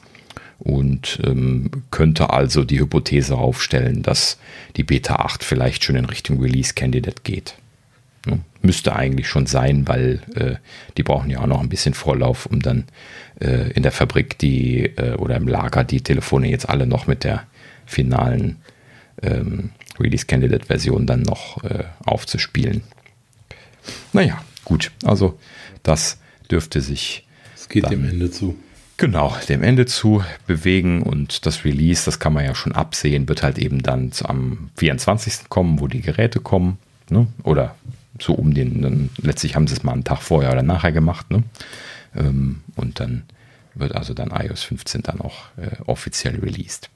und 0.60 1.20
ähm, 1.26 1.70
könnte 1.92 2.30
also 2.32 2.64
die 2.64 2.80
Hypothese 2.80 3.36
aufstellen, 3.36 4.04
dass 4.04 4.38
die 4.76 4.84
Beta 4.84 5.18
8 5.18 5.44
vielleicht 5.44 5.84
schon 5.84 5.96
in 5.96 6.06
Richtung 6.06 6.42
Release 6.42 6.74
Candidate 6.74 7.24
geht. 7.24 7.56
Müsste 8.62 8.96
eigentlich 8.96 9.28
schon 9.28 9.46
sein, 9.46 9.88
weil 9.88 10.22
äh, 10.36 10.56
die 10.98 11.04
brauchen 11.04 11.30
ja 11.30 11.40
auch 11.40 11.48
noch 11.48 11.62
ein 11.62 11.70
bisschen 11.70 11.94
Vorlauf, 11.94 12.46
um 12.48 12.62
dann 12.62 12.86
äh, 13.40 13.72
in 13.72 13.84
der 13.84 13.92
Fabrik 13.92 14.38
die 14.38 14.86
äh, 14.98 15.16
oder 15.16 15.36
im 15.36 15.48
Lager 15.48 15.84
die 15.84 16.02
Telefone 16.02 16.50
jetzt 16.50 16.68
alle 16.68 16.88
noch 16.88 17.08
mit 17.08 17.24
der 17.24 17.44
finalen 17.86 18.58
ähm, 19.22 19.72
Release 20.00 20.26
Candidate 20.26 20.66
Version 20.66 21.06
dann 21.06 21.22
noch 21.22 21.64
äh, 21.64 21.86
aufzuspielen. 22.06 22.84
Naja, 24.14 24.42
gut, 24.66 24.92
also 25.04 25.40
das 25.84 26.20
dürfte 26.52 26.82
sich. 26.82 27.26
Es 27.56 27.70
geht 27.70 27.90
dem 27.90 28.08
Ende 28.08 28.32
zu. 28.32 28.58
Genau, 28.98 29.36
dem 29.48 29.62
Ende 29.62 29.86
zu 29.86 30.24
bewegen 30.48 31.04
und 31.04 31.46
das 31.46 31.64
Release, 31.64 32.04
das 32.06 32.20
kann 32.20 32.34
man 32.34 32.46
ja 32.46 32.56
schon 32.56 32.72
absehen, 32.72 33.30
wird 33.30 33.44
halt 33.44 33.60
eben 33.60 33.84
dann 33.84 34.12
am 34.24 34.72
24. 34.76 35.50
kommen, 35.50 35.80
wo 35.80 35.88
die 35.88 36.02
Geräte 36.02 36.40
kommen. 36.40 36.80
Ne? 37.10 37.28
Oder 37.44 37.76
so 38.20 38.34
um 38.34 38.54
den, 38.54 38.82
dann, 38.82 39.10
letztlich 39.18 39.56
haben 39.56 39.68
sie 39.68 39.76
es 39.76 39.84
mal 39.84 39.94
einen 39.94 40.04
Tag 40.04 40.22
vorher 40.22 40.52
oder 40.52 40.64
nachher 40.64 40.92
gemacht. 40.92 41.30
Ne? 41.32 41.44
Ähm, 42.16 42.62
und 42.76 43.00
dann 43.00 43.24
wird 43.76 43.96
also 43.96 44.14
dann 44.14 44.32
iOS 44.32 44.64
15 44.64 45.04
dann 45.04 45.22
auch 45.22 45.46
äh, 45.58 45.82
offiziell 45.86 46.40
released. 46.40 46.90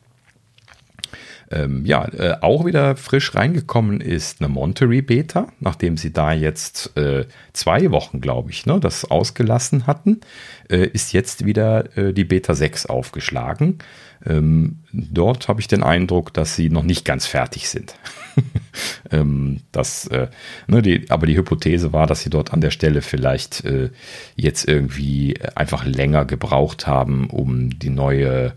Ähm, 1.51 1.85
ja, 1.85 2.05
äh, 2.13 2.37
auch 2.41 2.65
wieder 2.65 2.95
frisch 2.95 3.35
reingekommen 3.35 3.99
ist 3.99 4.41
eine 4.41 4.47
Monterey 4.47 5.01
Beta, 5.01 5.47
nachdem 5.59 5.97
sie 5.97 6.13
da 6.13 6.31
jetzt 6.31 6.95
äh, 6.97 7.25
zwei 7.51 7.91
Wochen, 7.91 8.21
glaube 8.21 8.51
ich, 8.51 8.65
ne, 8.65 8.79
das 8.79 9.05
ausgelassen 9.05 9.85
hatten, 9.85 10.21
äh, 10.69 10.85
ist 10.87 11.11
jetzt 11.11 11.45
wieder 11.45 11.97
äh, 11.97 12.13
die 12.13 12.23
Beta 12.23 12.55
6 12.55 12.85
aufgeschlagen. 12.85 13.79
Ähm, 14.25 14.79
dort 14.93 15.47
habe 15.47 15.59
ich 15.59 15.67
den 15.67 15.83
Eindruck, 15.83 16.33
dass 16.33 16.55
sie 16.55 16.69
noch 16.69 16.83
nicht 16.83 17.03
ganz 17.05 17.25
fertig 17.25 17.67
sind. 17.67 17.95
ähm, 19.11 19.61
das, 19.71 20.07
äh, 20.07 20.27
ne, 20.67 20.81
die, 20.81 21.09
aber 21.09 21.25
die 21.25 21.35
Hypothese 21.35 21.91
war, 21.91 22.07
dass 22.07 22.21
sie 22.21 22.29
dort 22.29 22.53
an 22.53 22.61
der 22.61 22.71
Stelle 22.71 23.01
vielleicht 23.01 23.65
äh, 23.65 23.89
jetzt 24.35 24.67
irgendwie 24.67 25.35
einfach 25.55 25.85
länger 25.85 26.25
gebraucht 26.25 26.87
haben, 26.87 27.29
um 27.29 27.77
die 27.77 27.89
neue 27.89 28.53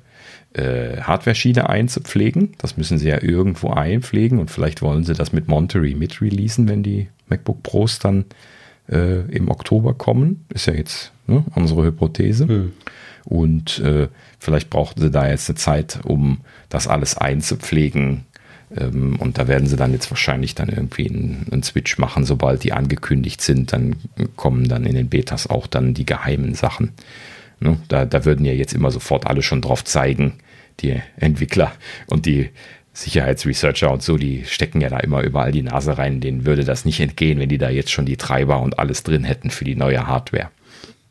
äh, 0.54 1.00
Hardware-Schiene 1.00 1.68
einzupflegen. 1.68 2.54
Das 2.58 2.76
müssen 2.76 2.98
sie 2.98 3.08
ja 3.08 3.22
irgendwo 3.22 3.70
einpflegen 3.70 4.38
und 4.38 4.50
vielleicht 4.50 4.82
wollen 4.82 5.04
sie 5.04 5.14
das 5.14 5.32
mit 5.32 5.48
Monterey 5.48 5.94
mit 5.94 6.20
releasen, 6.20 6.68
wenn 6.68 6.82
die 6.82 7.08
MacBook 7.28 7.62
Pros 7.62 7.98
dann 7.98 8.24
äh, 8.88 9.20
im 9.30 9.48
Oktober 9.48 9.94
kommen. 9.94 10.44
Ist 10.48 10.66
ja 10.66 10.74
jetzt 10.74 11.12
ne, 11.26 11.44
unsere 11.54 11.84
Hypothese. 11.84 12.46
Mhm. 12.46 12.72
Und 13.24 13.78
äh, 13.80 14.08
vielleicht 14.38 14.70
brauchten 14.70 15.00
sie 15.00 15.10
da 15.10 15.28
jetzt 15.28 15.48
eine 15.48 15.56
Zeit, 15.56 16.00
um 16.04 16.40
das 16.68 16.88
alles 16.88 17.16
einzupflegen, 17.16 18.24
Ähm, 18.76 19.16
und 19.20 19.38
da 19.38 19.46
werden 19.46 19.66
sie 19.66 19.76
dann 19.76 19.92
jetzt 19.92 20.10
wahrscheinlich 20.10 20.54
dann 20.54 20.68
irgendwie 20.68 21.08
einen, 21.08 21.46
einen, 21.50 21.62
Switch 21.62 21.98
machen, 21.98 22.24
sobald 22.24 22.64
die 22.64 22.72
angekündigt 22.72 23.40
sind. 23.40 23.72
Dann 23.72 23.96
kommen 24.36 24.68
dann 24.68 24.84
in 24.84 24.94
den 24.94 25.08
Betas 25.08 25.46
auch 25.46 25.66
dann 25.66 25.94
die 25.94 26.06
geheimen 26.06 26.54
Sachen. 26.54 26.92
Ne? 27.64 27.78
Da, 27.88 28.04
da 28.04 28.26
würden 28.26 28.44
ja 28.44 28.52
jetzt 28.52 28.74
immer 28.74 28.90
sofort 28.90 29.26
alle 29.26 29.42
schon 29.42 29.62
drauf 29.62 29.84
zeigen, 29.84 30.34
die 30.80 31.00
Entwickler 31.16 31.72
und 32.06 32.26
die 32.26 32.50
Sicherheitsresearcher 32.92 33.90
und 33.90 34.02
so, 34.02 34.18
die 34.18 34.44
stecken 34.44 34.82
ja 34.82 34.90
da 34.90 34.98
immer 34.98 35.22
überall 35.22 35.50
die 35.50 35.62
Nase 35.62 35.96
rein. 35.96 36.20
Denen 36.20 36.44
würde 36.44 36.64
das 36.64 36.84
nicht 36.84 37.00
entgehen, 37.00 37.40
wenn 37.40 37.48
die 37.48 37.58
da 37.58 37.70
jetzt 37.70 37.90
schon 37.90 38.04
die 38.04 38.18
Treiber 38.18 38.60
und 38.60 38.78
alles 38.78 39.02
drin 39.02 39.24
hätten 39.24 39.50
für 39.50 39.64
die 39.64 39.76
neue 39.76 40.06
Hardware. 40.06 40.50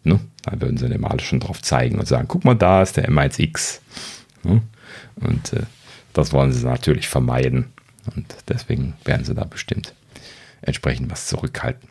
Ne? 0.04 0.20
Da 0.44 0.62
würden 0.62 0.78
sie 0.78 0.88
dem 0.88 1.06
alles 1.06 1.24
schon 1.24 1.40
drauf 1.40 1.62
zeigen 1.62 1.98
und 1.98 2.08
sagen, 2.08 2.28
guck 2.28 2.46
mal, 2.46 2.54
da 2.54 2.84
ist 2.84 2.98
der 2.98 3.10
M1X. 3.10 3.80
Ne? 4.44 4.62
Und 5.16 5.54
äh, 5.54 5.64
das 6.14 6.34
wollen 6.34 6.54
sie 6.54 6.64
natürlich 6.66 7.08
vermeiden. 7.08 7.74
Und 8.16 8.28
deswegen 8.48 8.94
werden 9.06 9.26
sie 9.26 9.34
da 9.34 9.44
bestimmt 9.44 9.96
entsprechend 10.62 11.10
was 11.10 11.28
zurückhalten. 11.28 11.90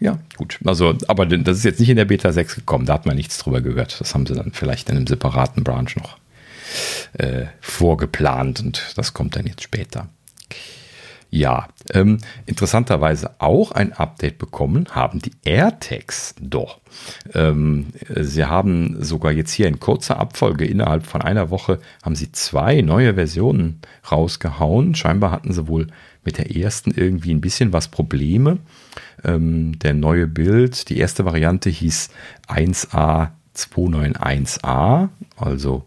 Ja, 0.00 0.18
gut. 0.36 0.58
Also, 0.64 0.94
aber 1.08 1.26
das 1.26 1.58
ist 1.58 1.64
jetzt 1.64 1.80
nicht 1.80 1.88
in 1.88 1.96
der 1.96 2.04
Beta 2.04 2.32
6 2.32 2.56
gekommen. 2.56 2.86
Da 2.86 2.94
hat 2.94 3.06
man 3.06 3.16
nichts 3.16 3.38
drüber 3.38 3.60
gehört. 3.60 4.00
Das 4.00 4.14
haben 4.14 4.26
sie 4.26 4.34
dann 4.34 4.52
vielleicht 4.52 4.90
in 4.90 4.96
einem 4.96 5.06
separaten 5.06 5.64
Branch 5.64 5.94
noch 5.96 6.18
äh, 7.14 7.46
vorgeplant 7.60 8.60
und 8.60 8.92
das 8.96 9.14
kommt 9.14 9.36
dann 9.36 9.46
jetzt 9.46 9.62
später. 9.62 10.08
Ja, 11.28 11.68
ähm, 11.92 12.18
interessanterweise 12.46 13.40
auch 13.40 13.72
ein 13.72 13.92
Update 13.92 14.38
bekommen 14.38 14.86
haben 14.92 15.20
die 15.20 15.32
AirTags 15.44 16.34
doch. 16.40 16.80
Ähm, 17.34 17.88
sie 18.14 18.44
haben 18.44 19.02
sogar 19.02 19.32
jetzt 19.32 19.52
hier 19.52 19.66
in 19.66 19.80
kurzer 19.80 20.18
Abfolge 20.18 20.64
innerhalb 20.64 21.04
von 21.04 21.22
einer 21.22 21.50
Woche 21.50 21.80
haben 22.02 22.14
sie 22.14 22.30
zwei 22.32 22.80
neue 22.80 23.14
Versionen 23.14 23.80
rausgehauen. 24.10 24.94
Scheinbar 24.94 25.32
hatten 25.32 25.52
sie 25.52 25.66
wohl 25.66 25.88
mit 26.24 26.38
der 26.38 26.54
ersten 26.56 26.92
irgendwie 26.92 27.34
ein 27.34 27.40
bisschen 27.40 27.72
was 27.72 27.88
Probleme. 27.88 28.58
Ähm, 29.24 29.78
der 29.78 29.94
neue 29.94 30.26
Bild, 30.26 30.88
die 30.88 30.98
erste 30.98 31.24
Variante 31.24 31.70
hieß 31.70 32.10
1A 32.48 33.30
291A, 33.56 35.08
also 35.36 35.86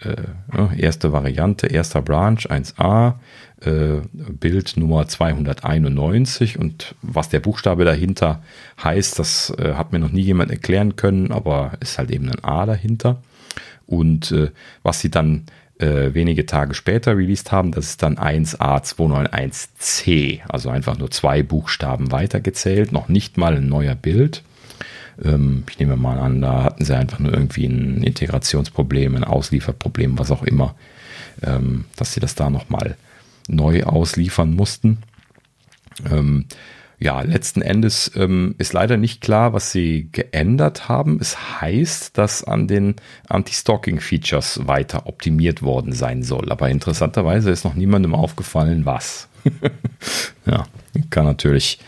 äh, 0.00 0.80
erste 0.80 1.12
Variante, 1.12 1.66
erster 1.66 2.02
Branch 2.02 2.38
1a, 2.38 3.14
äh, 3.60 4.00
Bild 4.12 4.76
Nummer 4.76 5.08
291 5.08 6.58
und 6.58 6.94
was 7.02 7.28
der 7.28 7.40
Buchstabe 7.40 7.84
dahinter 7.84 8.42
heißt, 8.82 9.18
das 9.18 9.52
äh, 9.58 9.74
hat 9.74 9.92
mir 9.92 9.98
noch 9.98 10.12
nie 10.12 10.22
jemand 10.22 10.50
erklären 10.50 10.96
können, 10.96 11.32
aber 11.32 11.72
ist 11.80 11.98
halt 11.98 12.10
eben 12.10 12.28
ein 12.28 12.44
A 12.44 12.66
dahinter. 12.66 13.22
Und 13.86 14.30
äh, 14.32 14.50
was 14.82 15.00
sie 15.00 15.10
dann 15.10 15.46
äh, 15.78 16.14
wenige 16.14 16.46
Tage 16.46 16.74
später 16.74 17.16
released 17.16 17.52
haben, 17.52 17.70
das 17.72 17.90
ist 17.90 18.02
dann 18.02 18.16
1A291C, 18.16 20.40
also 20.48 20.70
einfach 20.70 20.96
nur 20.98 21.10
zwei 21.10 21.42
Buchstaben 21.42 22.12
weitergezählt, 22.12 22.92
noch 22.92 23.08
nicht 23.08 23.38
mal 23.38 23.56
ein 23.56 23.68
neuer 23.68 23.94
Bild. 23.94 24.42
Ähm, 25.22 25.64
ich 25.68 25.78
nehme 25.78 25.96
mal 25.96 26.18
an, 26.18 26.40
da 26.40 26.64
hatten 26.64 26.84
sie 26.84 26.96
einfach 26.96 27.20
nur 27.20 27.32
irgendwie 27.32 27.66
ein 27.66 28.02
Integrationsproblem, 28.02 29.16
ein 29.16 29.24
Auslieferproblem, 29.24 30.18
was 30.18 30.30
auch 30.30 30.42
immer, 30.42 30.74
ähm, 31.42 31.84
dass 31.96 32.12
sie 32.12 32.20
das 32.20 32.34
da 32.34 32.50
nochmal 32.50 32.96
neu 33.48 33.84
ausliefern 33.84 34.54
mussten. 34.54 34.98
Ähm, 36.10 36.44
ja, 37.00 37.20
letzten 37.20 37.62
Endes 37.62 38.10
ähm, 38.16 38.56
ist 38.58 38.72
leider 38.72 38.96
nicht 38.96 39.20
klar, 39.20 39.52
was 39.52 39.70
sie 39.70 40.08
geändert 40.10 40.88
haben. 40.88 41.18
Es 41.20 41.60
heißt, 41.60 42.18
dass 42.18 42.42
an 42.42 42.66
den 42.66 42.96
Anti-Stalking-Features 43.28 44.66
weiter 44.66 45.06
optimiert 45.06 45.62
worden 45.62 45.92
sein 45.92 46.24
soll. 46.24 46.50
Aber 46.50 46.68
interessanterweise 46.68 47.50
ist 47.50 47.64
noch 47.64 47.74
niemandem 47.74 48.14
aufgefallen, 48.16 48.84
was. 48.84 49.28
ja, 50.46 50.64
kann 51.10 51.24
natürlich 51.24 51.78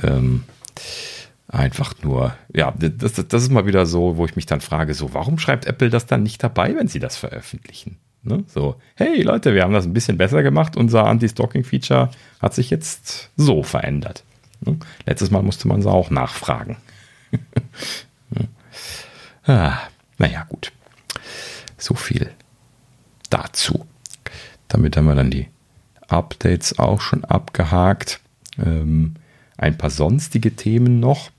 ähm, 0.00 0.44
einfach 1.48 1.94
nur, 2.02 2.34
ja, 2.54 2.72
das, 2.78 3.14
das 3.14 3.42
ist 3.42 3.50
mal 3.50 3.66
wieder 3.66 3.84
so, 3.84 4.16
wo 4.16 4.24
ich 4.26 4.36
mich 4.36 4.46
dann 4.46 4.60
frage, 4.60 4.94
so, 4.94 5.12
warum 5.12 5.38
schreibt 5.38 5.66
Apple 5.66 5.90
das 5.90 6.06
dann 6.06 6.22
nicht 6.22 6.42
dabei, 6.42 6.76
wenn 6.76 6.86
sie 6.86 7.00
das 7.00 7.16
veröffentlichen? 7.16 7.98
Ne? 8.22 8.44
So, 8.46 8.76
hey 8.94 9.22
Leute, 9.22 9.54
wir 9.54 9.64
haben 9.64 9.74
das 9.74 9.86
ein 9.86 9.92
bisschen 9.92 10.18
besser 10.18 10.44
gemacht, 10.44 10.76
unser 10.76 11.06
Anti-Stalking-Feature 11.06 12.10
hat 12.40 12.54
sich 12.54 12.70
jetzt 12.70 13.30
so 13.36 13.64
verändert. 13.64 14.22
Ne? 14.64 14.78
Letztes 15.06 15.30
Mal 15.30 15.42
musste 15.42 15.68
man 15.68 15.80
es 15.80 15.86
auch 15.86 16.10
nachfragen. 16.10 16.76
ah, 19.46 19.78
naja, 20.18 20.44
gut. 20.48 20.72
So 21.76 21.94
viel 21.94 22.30
dazu. 23.30 23.86
Damit 24.68 24.96
haben 24.96 25.06
wir 25.06 25.14
dann 25.14 25.30
die 25.30 25.48
Updates 26.08 26.78
auch 26.78 27.00
schon 27.00 27.24
abgehakt. 27.24 28.20
Ähm, 28.58 29.14
ein 29.56 29.78
paar 29.78 29.90
sonstige 29.90 30.54
Themen 30.54 31.00
noch. 31.00 31.30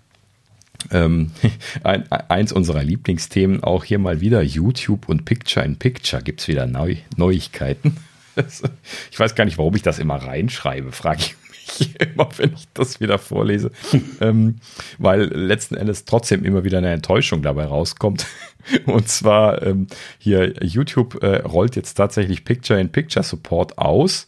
Ähm, 0.92 1.32
ein, 1.84 2.12
eins 2.12 2.52
unserer 2.52 2.84
Lieblingsthemen 2.84 3.64
auch 3.64 3.84
hier 3.84 4.00
mal 4.00 4.22
wieder 4.22 4.42
YouTube 4.42 5.08
und 5.08 5.26
Picture 5.26 5.66
in 5.66 5.78
Picture 5.78 6.22
gibt 6.22 6.42
es 6.42 6.48
wieder 6.48 6.68
Neu 6.68 6.98
Neuigkeiten. 7.16 7.98
ich 9.12 9.20
weiß 9.20 9.36
gar 9.36 9.46
nicht, 9.46 9.58
warum 9.58 9.76
ich 9.76 9.84
das 9.84 10.00
immer 10.00 10.16
reinschreibe, 10.16 10.92
frage 10.92 11.22
ich 11.22 11.36
mich 11.80 12.00
immer, 12.14 12.30
wenn 12.38 12.54
ich 12.54 12.68
das 12.74 13.00
wieder 13.00 13.18
vorlese. 13.18 13.72
ähm, 14.22 14.58
weil 14.98 15.24
letzten 15.24 15.76
Endes 15.76 16.06
trotzdem 16.06 16.44
immer 16.44 16.64
wieder 16.64 16.80
eine 16.80 16.92
Enttäuschung 16.92 17.42
dabei 17.42 17.66
rauskommt. 17.66 18.26
Und 18.86 19.10
zwar 19.10 19.62
ähm, 19.64 19.88
hier 20.18 20.54
YouTube 20.64 21.22
äh, 21.22 21.38
rollt 21.38 21.76
jetzt 21.76 21.96
tatsächlich 21.96 22.46
Picture 22.46 22.80
in 22.80 22.92
Picture 22.92 23.24
Support 23.24 23.78
aus. 23.78 24.28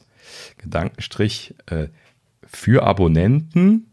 Gedankenstrich 0.57 1.55
äh, 1.67 1.87
für 2.45 2.83
Abonnenten 2.83 3.87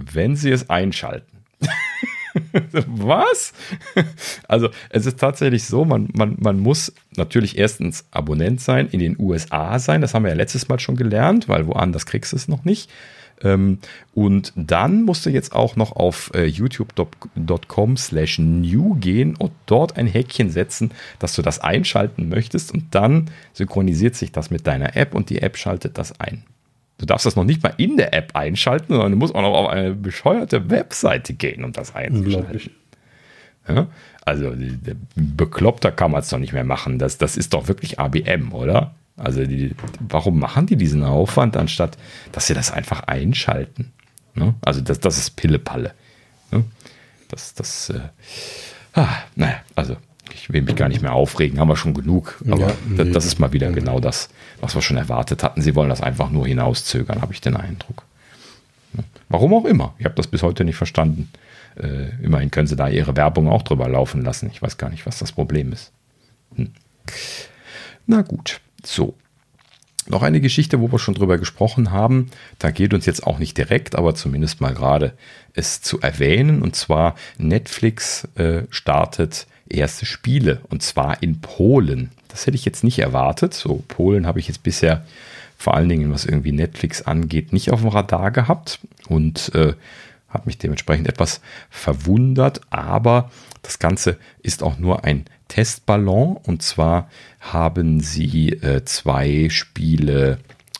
wenn 0.00 0.36
sie 0.36 0.50
es 0.50 0.70
einschalten. 0.70 1.44
Was? 2.86 3.52
Also 4.48 4.68
es 4.90 5.06
ist 5.06 5.18
tatsächlich 5.18 5.64
so, 5.64 5.84
man, 5.84 6.08
man, 6.12 6.36
man 6.38 6.58
muss 6.58 6.92
natürlich 7.16 7.58
erstens 7.58 8.04
Abonnent 8.10 8.60
sein, 8.60 8.88
in 8.88 9.00
den 9.00 9.16
USA 9.18 9.78
sein, 9.78 10.00
das 10.00 10.14
haben 10.14 10.24
wir 10.24 10.30
ja 10.30 10.36
letztes 10.36 10.68
Mal 10.68 10.78
schon 10.78 10.96
gelernt, 10.96 11.48
weil 11.48 11.66
woanders 11.66 12.06
kriegst 12.06 12.32
du 12.32 12.36
es 12.36 12.48
noch 12.48 12.64
nicht. 12.64 12.90
Ähm, 13.42 13.78
und 14.14 14.52
dann 14.54 15.02
musst 15.02 15.24
du 15.24 15.30
jetzt 15.30 15.54
auch 15.54 15.76
noch 15.76 15.92
auf 15.92 16.30
äh, 16.34 16.44
youtube.com 16.44 17.96
slash 17.96 18.38
new 18.38 18.94
gehen 18.96 19.34
und 19.36 19.52
dort 19.66 19.96
ein 19.96 20.06
Häkchen 20.06 20.50
setzen, 20.50 20.90
dass 21.18 21.34
du 21.34 21.42
das 21.42 21.58
einschalten 21.58 22.28
möchtest 22.28 22.72
und 22.72 22.94
dann 22.94 23.30
synchronisiert 23.52 24.14
sich 24.14 24.32
das 24.32 24.50
mit 24.50 24.66
deiner 24.66 24.96
App 24.96 25.14
und 25.14 25.30
die 25.30 25.40
App 25.42 25.56
schaltet 25.56 25.96
das 25.96 26.20
ein. 26.20 26.44
Du 27.00 27.06
darfst 27.06 27.24
das 27.24 27.34
noch 27.34 27.44
nicht 27.44 27.62
mal 27.62 27.72
in 27.78 27.96
der 27.96 28.12
App 28.12 28.36
einschalten, 28.36 28.92
sondern 28.92 29.12
du 29.12 29.16
musst 29.16 29.34
auch 29.34 29.40
noch 29.40 29.54
auf 29.54 29.68
eine 29.70 29.94
bescheuerte 29.94 30.68
Webseite 30.68 31.32
gehen, 31.32 31.64
um 31.64 31.72
das 31.72 31.94
einzuschalten. 31.94 32.72
Ja? 33.66 33.86
Also 34.26 34.52
bekloppter 35.14 35.92
kann 35.92 36.10
man 36.10 36.20
es 36.20 36.28
doch 36.28 36.36
nicht 36.38 36.52
mehr 36.52 36.64
machen. 36.64 36.98
Das, 36.98 37.16
das 37.16 37.38
ist 37.38 37.54
doch 37.54 37.68
wirklich 37.68 37.98
ABM, 37.98 38.52
oder? 38.52 38.94
Also 39.16 39.46
die, 39.46 39.74
warum 39.98 40.38
machen 40.38 40.66
die 40.66 40.76
diesen 40.76 41.02
Aufwand, 41.02 41.56
anstatt 41.56 41.96
dass 42.32 42.48
sie 42.48 42.54
das 42.54 42.70
einfach 42.70 43.04
einschalten? 43.04 43.92
Ne? 44.34 44.54
Also 44.60 44.82
das, 44.82 45.00
das 45.00 45.16
ist 45.16 45.36
Pillepalle. 45.36 45.92
Ne? 46.50 46.64
Das, 47.28 47.54
das, 47.54 47.88
äh, 47.88 48.00
ah, 48.92 49.08
naja, 49.36 49.56
also 49.74 49.96
ich 50.34 50.52
will 50.52 50.62
mich 50.62 50.76
gar 50.76 50.88
nicht 50.90 51.00
mehr 51.00 51.12
aufregen, 51.12 51.58
haben 51.58 51.68
wir 51.68 51.76
schon 51.76 51.94
genug. 51.94 52.42
Aber 52.46 52.68
ja, 52.68 52.72
das, 52.96 53.10
das, 53.10 53.24
ist 53.24 53.38
mal 53.38 53.52
wieder 53.52 53.70
genau 53.72 54.00
das, 54.00 54.28
was 54.60 54.74
wir 54.74 54.82
schon 54.82 54.96
erwartet 54.96 55.42
hatten. 55.42 55.62
Sie 55.62 55.74
wollen 55.74 55.90
das 55.90 56.02
einfach 56.02 56.30
nur 56.30 56.46
hinauszögern, 56.46 57.22
habe 57.22 57.32
ich 57.32 57.40
den 57.40 57.56
Eindruck. 57.56 58.04
Warum 59.28 59.54
auch 59.54 59.64
immer. 59.64 59.94
Ich 59.98 60.04
habe 60.04 60.16
das 60.16 60.26
bis 60.26 60.42
heute 60.42 60.64
nicht 60.64 60.76
verstanden. 60.76 61.30
Äh, 61.76 62.10
immerhin 62.22 62.50
können 62.50 62.66
sie 62.66 62.76
da 62.76 62.88
ihre 62.88 63.16
Werbung 63.16 63.48
auch 63.48 63.62
drüber 63.62 63.88
laufen 63.88 64.22
lassen. 64.22 64.50
Ich 64.52 64.60
weiß 64.60 64.76
gar 64.76 64.90
nicht, 64.90 65.06
was 65.06 65.18
das 65.18 65.32
Problem 65.32 65.72
ist. 65.72 65.92
Hm. 66.56 66.72
Na 68.06 68.22
gut, 68.22 68.60
so. 68.84 69.14
Noch 70.08 70.22
eine 70.22 70.40
Geschichte, 70.40 70.80
wo 70.80 70.90
wir 70.90 70.98
schon 70.98 71.14
drüber 71.14 71.38
gesprochen 71.38 71.92
haben. 71.92 72.30
Da 72.58 72.72
geht 72.72 72.92
uns 72.92 73.06
jetzt 73.06 73.24
auch 73.24 73.38
nicht 73.38 73.56
direkt, 73.56 73.94
aber 73.94 74.16
zumindest 74.16 74.60
mal 74.60 74.74
gerade 74.74 75.12
es 75.54 75.82
zu 75.82 76.00
erwähnen. 76.00 76.62
Und 76.62 76.74
zwar 76.74 77.14
Netflix 77.38 78.24
äh, 78.34 78.62
startet 78.70 79.46
erste 79.68 80.06
Spiele 80.06 80.62
und 80.68 80.82
zwar 80.82 81.22
in 81.22 81.40
Polen. 81.40 82.10
Das 82.30 82.46
hätte 82.46 82.56
ich 82.56 82.64
jetzt 82.64 82.84
nicht 82.84 82.98
erwartet. 82.98 83.54
So, 83.54 83.82
Polen 83.88 84.26
habe 84.26 84.40
ich 84.40 84.48
jetzt 84.48 84.62
bisher 84.62 85.04
vor 85.56 85.74
allen 85.74 85.88
Dingen, 85.88 86.12
was 86.12 86.24
irgendwie 86.24 86.52
Netflix 86.52 87.02
angeht, 87.02 87.52
nicht 87.52 87.70
auf 87.70 87.80
dem 87.80 87.90
Radar 87.90 88.30
gehabt 88.30 88.80
und 89.08 89.54
äh, 89.54 89.74
habe 90.30 90.46
mich 90.46 90.58
dementsprechend 90.58 91.08
etwas 91.08 91.40
verwundert. 91.68 92.62
Aber 92.70 93.30
das 93.62 93.78
Ganze 93.78 94.16
ist 94.42 94.62
auch 94.62 94.78
nur 94.78 95.04
ein 95.04 95.26
Testballon 95.48 96.36
und 96.36 96.62
zwar 96.62 97.10
haben 97.40 98.00
sie 98.00 98.50
äh, 98.50 98.84
zwei 98.84 99.48
Spiele 99.50 100.38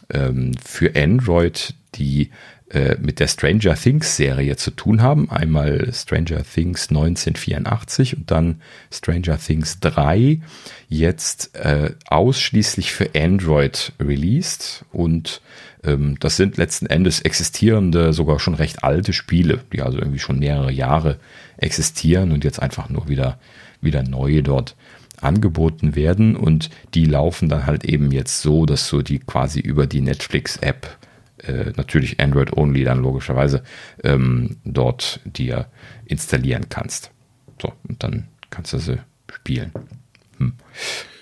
ähm, 0.08 0.52
für 0.64 0.94
Android, 0.96 1.74
die 1.96 2.30
äh, 2.70 2.96
mit 3.00 3.18
der 3.18 3.26
Stranger 3.26 3.74
Things 3.74 4.16
Serie 4.16 4.56
zu 4.56 4.70
tun 4.70 5.02
haben. 5.02 5.28
Einmal 5.28 5.92
Stranger 5.92 6.44
Things 6.44 6.88
1984 6.90 8.16
und 8.16 8.30
dann 8.30 8.60
Stranger 8.92 9.38
Things 9.38 9.80
3, 9.80 10.40
jetzt 10.88 11.56
äh, 11.56 11.94
ausschließlich 12.06 12.92
für 12.92 13.10
Android 13.16 13.92
released. 13.98 14.84
Und 14.92 15.40
ähm, 15.82 16.16
das 16.20 16.36
sind 16.36 16.58
letzten 16.58 16.86
Endes 16.86 17.20
existierende, 17.20 18.12
sogar 18.12 18.38
schon 18.38 18.54
recht 18.54 18.84
alte 18.84 19.12
Spiele, 19.12 19.58
die 19.72 19.82
also 19.82 19.98
irgendwie 19.98 20.20
schon 20.20 20.38
mehrere 20.38 20.70
Jahre 20.70 21.18
existieren 21.56 22.30
und 22.30 22.44
jetzt 22.44 22.62
einfach 22.62 22.88
nur 22.88 23.08
wieder, 23.08 23.40
wieder 23.80 24.04
neue 24.04 24.44
dort 24.44 24.76
angeboten 25.20 25.96
werden 25.96 26.36
und 26.36 26.70
die 26.94 27.04
laufen 27.04 27.48
dann 27.48 27.66
halt 27.66 27.84
eben 27.84 28.12
jetzt 28.12 28.42
so, 28.42 28.64
dass 28.64 28.88
du 28.88 29.02
die 29.02 29.18
quasi 29.18 29.58
über 29.58 29.88
die 29.88 30.00
Netflix-App 30.00 30.99
äh, 31.44 31.72
natürlich 31.76 32.20
Android 32.20 32.56
only 32.56 32.84
dann 32.84 33.02
logischerweise 33.02 33.62
ähm, 34.02 34.56
dort 34.64 35.20
dir 35.24 35.66
installieren 36.04 36.66
kannst. 36.68 37.10
So, 37.60 37.72
und 37.88 38.02
dann 38.02 38.28
kannst 38.50 38.72
du 38.72 38.78
sie 38.78 38.98
spielen. 39.32 39.72
Hm. 40.38 40.54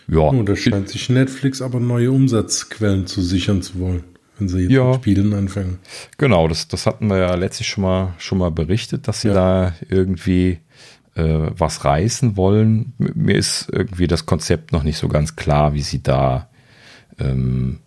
Ja. 0.08 0.20
Oh, 0.20 0.42
da 0.42 0.56
scheint 0.56 0.88
sich 0.88 1.10
Netflix 1.10 1.60
aber 1.60 1.80
neue 1.80 2.10
Umsatzquellen 2.10 3.06
zu 3.06 3.20
sichern 3.20 3.60
zu 3.60 3.78
wollen, 3.78 4.04
wenn 4.38 4.48
sie 4.48 4.60
jetzt 4.60 4.72
ja. 4.72 4.84
mit 4.84 4.96
Spielen 4.96 5.34
anfangen. 5.34 5.78
Genau, 6.16 6.48
das, 6.48 6.68
das 6.68 6.86
hatten 6.86 7.08
wir 7.08 7.18
ja 7.18 7.34
letztlich 7.34 7.68
schon 7.68 7.82
mal, 7.82 8.14
schon 8.18 8.38
mal 8.38 8.50
berichtet, 8.50 9.06
dass 9.06 9.20
sie 9.20 9.28
ja. 9.28 9.34
da 9.34 9.74
irgendwie 9.88 10.60
äh, 11.14 11.50
was 11.50 11.84
reißen 11.84 12.36
wollen. 12.36 12.94
Mir 12.96 13.36
ist 13.36 13.68
irgendwie 13.70 14.06
das 14.06 14.24
Konzept 14.24 14.72
noch 14.72 14.82
nicht 14.82 14.96
so 14.96 15.08
ganz 15.08 15.36
klar, 15.36 15.74
wie 15.74 15.82
sie 15.82 16.02
da 16.02 16.48
ähm, 17.18 17.80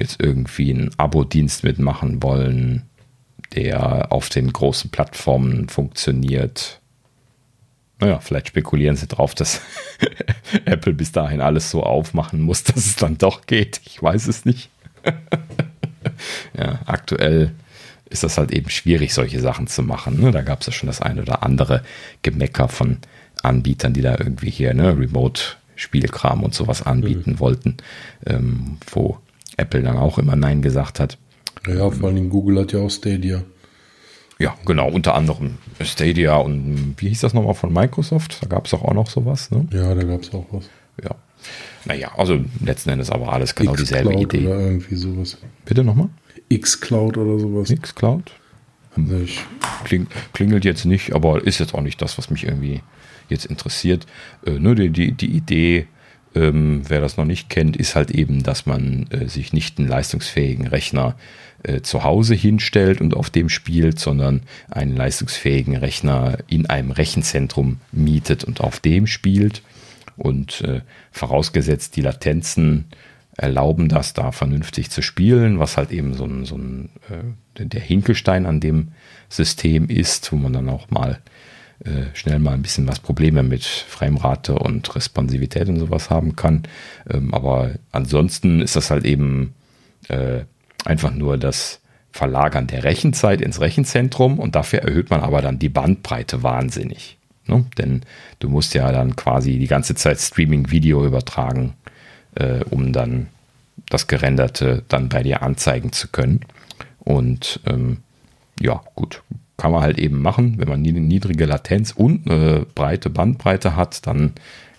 jetzt 0.00 0.20
irgendwie 0.20 0.72
einen 0.72 0.90
Abo-Dienst 0.96 1.64
mitmachen 1.64 2.22
wollen, 2.22 2.82
der 3.54 4.12
auf 4.12 4.28
den 4.28 4.52
großen 4.52 4.90
Plattformen 4.90 5.68
funktioniert. 5.68 6.80
Naja, 8.00 8.20
vielleicht 8.20 8.48
spekulieren 8.48 8.96
sie 8.96 9.06
drauf, 9.06 9.34
dass 9.34 9.60
Apple 10.64 10.92
bis 10.92 11.12
dahin 11.12 11.40
alles 11.40 11.70
so 11.70 11.82
aufmachen 11.82 12.40
muss, 12.42 12.62
dass 12.64 12.76
es 12.76 12.96
dann 12.96 13.18
doch 13.18 13.46
geht. 13.46 13.80
Ich 13.84 14.02
weiß 14.02 14.28
es 14.28 14.44
nicht. 14.44 14.70
ja, 16.56 16.80
aktuell 16.86 17.52
ist 18.10 18.22
das 18.22 18.38
halt 18.38 18.52
eben 18.52 18.70
schwierig, 18.70 19.12
solche 19.12 19.40
Sachen 19.40 19.66
zu 19.66 19.82
machen. 19.82 20.20
Ne? 20.20 20.30
Da 20.30 20.42
gab 20.42 20.60
es 20.60 20.66
ja 20.66 20.72
schon 20.72 20.86
das 20.86 21.02
eine 21.02 21.22
oder 21.22 21.42
andere 21.42 21.82
Gemecker 22.22 22.68
von 22.68 22.98
Anbietern, 23.42 23.92
die 23.92 24.02
da 24.02 24.12
irgendwie 24.18 24.50
hier 24.50 24.74
ne, 24.74 24.96
Remote-Spielkram 24.96 26.42
und 26.42 26.54
sowas 26.54 26.82
anbieten 26.82 27.32
mhm. 27.32 27.40
wollten, 27.40 27.76
ähm, 28.26 28.78
wo 28.90 29.18
Apple 29.58 29.82
dann 29.82 29.96
auch 29.96 30.18
immer 30.18 30.36
Nein 30.36 30.62
gesagt 30.62 31.00
hat. 31.00 31.18
Ja, 31.66 31.90
vor 31.90 32.08
allem 32.08 32.30
Google 32.30 32.60
hat 32.60 32.72
ja 32.72 32.80
auch 32.80 32.90
Stadia. 32.90 33.42
Ja, 34.38 34.54
genau, 34.64 34.88
unter 34.88 35.14
anderem 35.14 35.58
Stadia 35.80 36.36
und 36.36 36.94
wie 36.98 37.08
hieß 37.08 37.20
das 37.22 37.34
nochmal 37.34 37.54
von 37.54 37.72
Microsoft? 37.72 38.38
Da 38.42 38.46
gab 38.46 38.66
es 38.66 38.74
auch 38.74 38.94
noch 38.94 39.10
sowas, 39.10 39.50
ne? 39.50 39.66
Ja, 39.72 39.94
da 39.94 40.02
gab 40.04 40.22
es 40.22 40.32
auch 40.32 40.46
was. 40.52 40.70
Ja. 41.02 41.10
Naja, 41.84 42.12
also 42.16 42.38
letzten 42.64 42.90
Endes 42.90 43.10
aber 43.10 43.32
alles 43.32 43.54
genau 43.54 43.74
dieselbe 43.74 44.14
Idee. 44.14 44.46
Oder 44.46 44.60
irgendwie 44.60 44.94
sowas. 44.94 45.38
Bitte 45.64 45.82
nochmal? 45.82 46.08
X-Cloud 46.48 47.16
oder 47.18 47.38
sowas. 47.38 47.70
X-Cloud? 47.70 48.32
Hm. 48.94 49.28
Kling, 49.84 50.06
klingelt 50.32 50.64
jetzt 50.64 50.84
nicht, 50.84 51.14
aber 51.14 51.44
ist 51.44 51.58
jetzt 51.58 51.74
auch 51.74 51.80
nicht 51.80 52.00
das, 52.00 52.16
was 52.18 52.30
mich 52.30 52.44
irgendwie 52.44 52.80
jetzt 53.28 53.44
interessiert. 53.46 54.06
Äh, 54.46 54.52
nur 54.52 54.74
die, 54.74 54.90
die, 54.90 55.12
die 55.12 55.30
Idee, 55.30 55.86
ähm, 56.34 56.82
wer 56.86 57.00
das 57.00 57.16
noch 57.16 57.24
nicht 57.24 57.48
kennt, 57.48 57.76
ist 57.76 57.94
halt 57.94 58.10
eben, 58.10 58.42
dass 58.42 58.66
man 58.66 59.06
äh, 59.10 59.28
sich 59.28 59.52
nicht 59.52 59.78
einen 59.78 59.88
leistungsfähigen 59.88 60.66
Rechner 60.66 61.16
äh, 61.62 61.80
zu 61.80 62.04
Hause 62.04 62.34
hinstellt 62.34 63.00
und 63.00 63.14
auf 63.14 63.30
dem 63.30 63.48
spielt, 63.48 63.98
sondern 63.98 64.42
einen 64.70 64.96
leistungsfähigen 64.96 65.76
Rechner 65.76 66.38
in 66.46 66.66
einem 66.66 66.90
Rechenzentrum 66.90 67.78
mietet 67.92 68.44
und 68.44 68.60
auf 68.60 68.80
dem 68.80 69.06
spielt. 69.06 69.62
Und 70.16 70.60
äh, 70.62 70.82
vorausgesetzt, 71.12 71.96
die 71.96 72.02
Latenzen 72.02 72.86
erlauben 73.36 73.88
das 73.88 74.14
da 74.14 74.32
vernünftig 74.32 74.90
zu 74.90 75.00
spielen, 75.00 75.60
was 75.60 75.76
halt 75.76 75.92
eben 75.92 76.14
so 76.14 76.24
ein, 76.24 76.44
so 76.44 76.56
ein 76.56 76.90
äh, 77.08 77.64
der 77.64 77.80
Hinkelstein 77.80 78.46
an 78.46 78.60
dem 78.60 78.88
System 79.28 79.88
ist, 79.88 80.32
wo 80.32 80.36
man 80.36 80.52
dann 80.52 80.68
auch 80.68 80.90
mal 80.90 81.20
äh, 81.84 82.14
schnell 82.14 82.38
mal 82.38 82.54
ein 82.54 82.62
bisschen 82.62 82.88
was 82.88 83.00
Probleme 83.00 83.42
mit 83.42 83.64
Framerate 83.64 84.54
und 84.54 84.94
Responsivität 84.96 85.68
und 85.68 85.78
sowas 85.78 86.10
haben 86.10 86.36
kann. 86.36 86.64
Ähm, 87.08 87.32
aber 87.32 87.72
ansonsten 87.92 88.60
ist 88.60 88.76
das 88.76 88.90
halt 88.90 89.04
eben 89.04 89.54
äh, 90.08 90.40
einfach 90.84 91.12
nur 91.12 91.38
das 91.38 91.80
Verlagern 92.10 92.66
der 92.66 92.84
Rechenzeit 92.84 93.40
ins 93.40 93.60
Rechenzentrum 93.60 94.38
und 94.38 94.54
dafür 94.54 94.80
erhöht 94.80 95.10
man 95.10 95.20
aber 95.20 95.40
dann 95.40 95.58
die 95.58 95.68
Bandbreite 95.68 96.42
wahnsinnig. 96.42 97.16
Ne? 97.46 97.64
Denn 97.78 98.02
du 98.40 98.48
musst 98.48 98.74
ja 98.74 98.90
dann 98.92 99.16
quasi 99.16 99.58
die 99.58 99.66
ganze 99.66 99.94
Zeit 99.94 100.18
Streaming-Video 100.18 101.04
übertragen, 101.04 101.74
äh, 102.34 102.64
um 102.70 102.92
dann 102.92 103.28
das 103.88 104.06
Gerenderte 104.06 104.82
dann 104.88 105.08
bei 105.08 105.22
dir 105.22 105.42
anzeigen 105.42 105.92
zu 105.92 106.08
können. 106.08 106.40
Und 106.98 107.60
ähm, 107.66 107.98
ja, 108.60 108.82
gut, 108.94 109.22
kann 109.58 109.72
man 109.72 109.82
halt 109.82 109.98
eben 109.98 110.22
machen. 110.22 110.54
Wenn 110.56 110.68
man 110.68 110.84
eine 110.84 111.00
niedrige 111.00 111.44
Latenz 111.44 111.92
und 111.92 112.30
eine 112.30 112.64
breite 112.74 113.10
Bandbreite 113.10 113.76
hat, 113.76 114.06
dann 114.06 114.32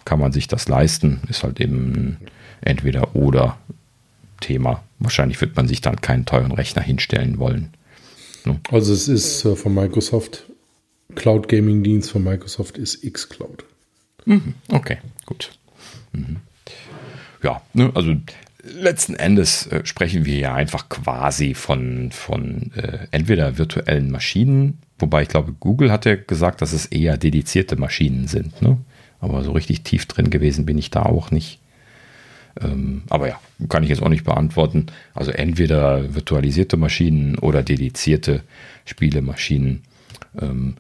kann 0.05 0.19
man 0.19 0.31
sich 0.31 0.47
das 0.47 0.67
leisten. 0.67 1.21
Ist 1.29 1.43
halt 1.43 1.59
eben 1.59 2.17
entweder 2.61 3.15
oder 3.15 3.57
Thema. 4.41 4.81
Wahrscheinlich 4.97 5.39
wird 5.41 5.55
man 5.55 5.67
sich 5.67 5.81
dann 5.81 6.01
keinen 6.01 6.25
teuren 6.25 6.51
Rechner 6.51 6.81
hinstellen 6.81 7.37
wollen. 7.37 7.73
Ne? 8.45 8.59
Also 8.71 8.93
es 8.93 9.07
ist 9.07 9.45
äh, 9.45 9.55
von 9.55 9.73
Microsoft, 9.73 10.45
Cloud 11.15 11.49
Gaming 11.49 11.83
Dienst 11.83 12.11
von 12.11 12.23
Microsoft 12.23 12.77
ist 12.77 13.01
xCloud. 13.01 13.65
Mhm, 14.25 14.53
okay, 14.69 14.97
gut. 15.25 15.51
Mhm. 16.13 16.37
Ja, 17.43 17.61
ne, 17.73 17.91
also 17.95 18.15
letzten 18.63 19.15
Endes 19.15 19.67
äh, 19.67 19.85
sprechen 19.85 20.25
wir 20.25 20.37
ja 20.37 20.53
einfach 20.53 20.89
quasi 20.89 21.53
von, 21.53 22.11
von 22.11 22.71
äh, 22.75 23.07
entweder 23.11 23.57
virtuellen 23.57 24.11
Maschinen, 24.11 24.79
wobei 24.97 25.23
ich 25.23 25.29
glaube, 25.29 25.53
Google 25.53 25.91
hat 25.91 26.05
ja 26.05 26.15
gesagt, 26.15 26.61
dass 26.61 26.73
es 26.73 26.85
eher 26.85 27.17
dedizierte 27.17 27.75
Maschinen 27.75 28.27
sind. 28.27 28.61
Ne? 28.61 28.77
Aber 29.19 29.43
so 29.43 29.51
richtig 29.51 29.83
tief 29.83 30.05
drin 30.05 30.29
gewesen 30.29 30.65
bin 30.65 30.77
ich 30.77 30.91
da 30.91 31.03
auch 31.03 31.31
nicht. 31.31 31.59
Ähm, 32.61 33.03
aber 33.09 33.27
ja, 33.27 33.39
kann 33.69 33.83
ich 33.83 33.89
jetzt 33.89 34.01
auch 34.01 34.09
nicht 34.09 34.23
beantworten. 34.23 34.87
Also 35.13 35.31
entweder 35.31 36.15
virtualisierte 36.15 36.77
Maschinen 36.77 37.37
oder 37.37 37.63
dedizierte 37.63 38.43
Spielemaschinen. 38.85 39.83
Ähm, 40.39 40.75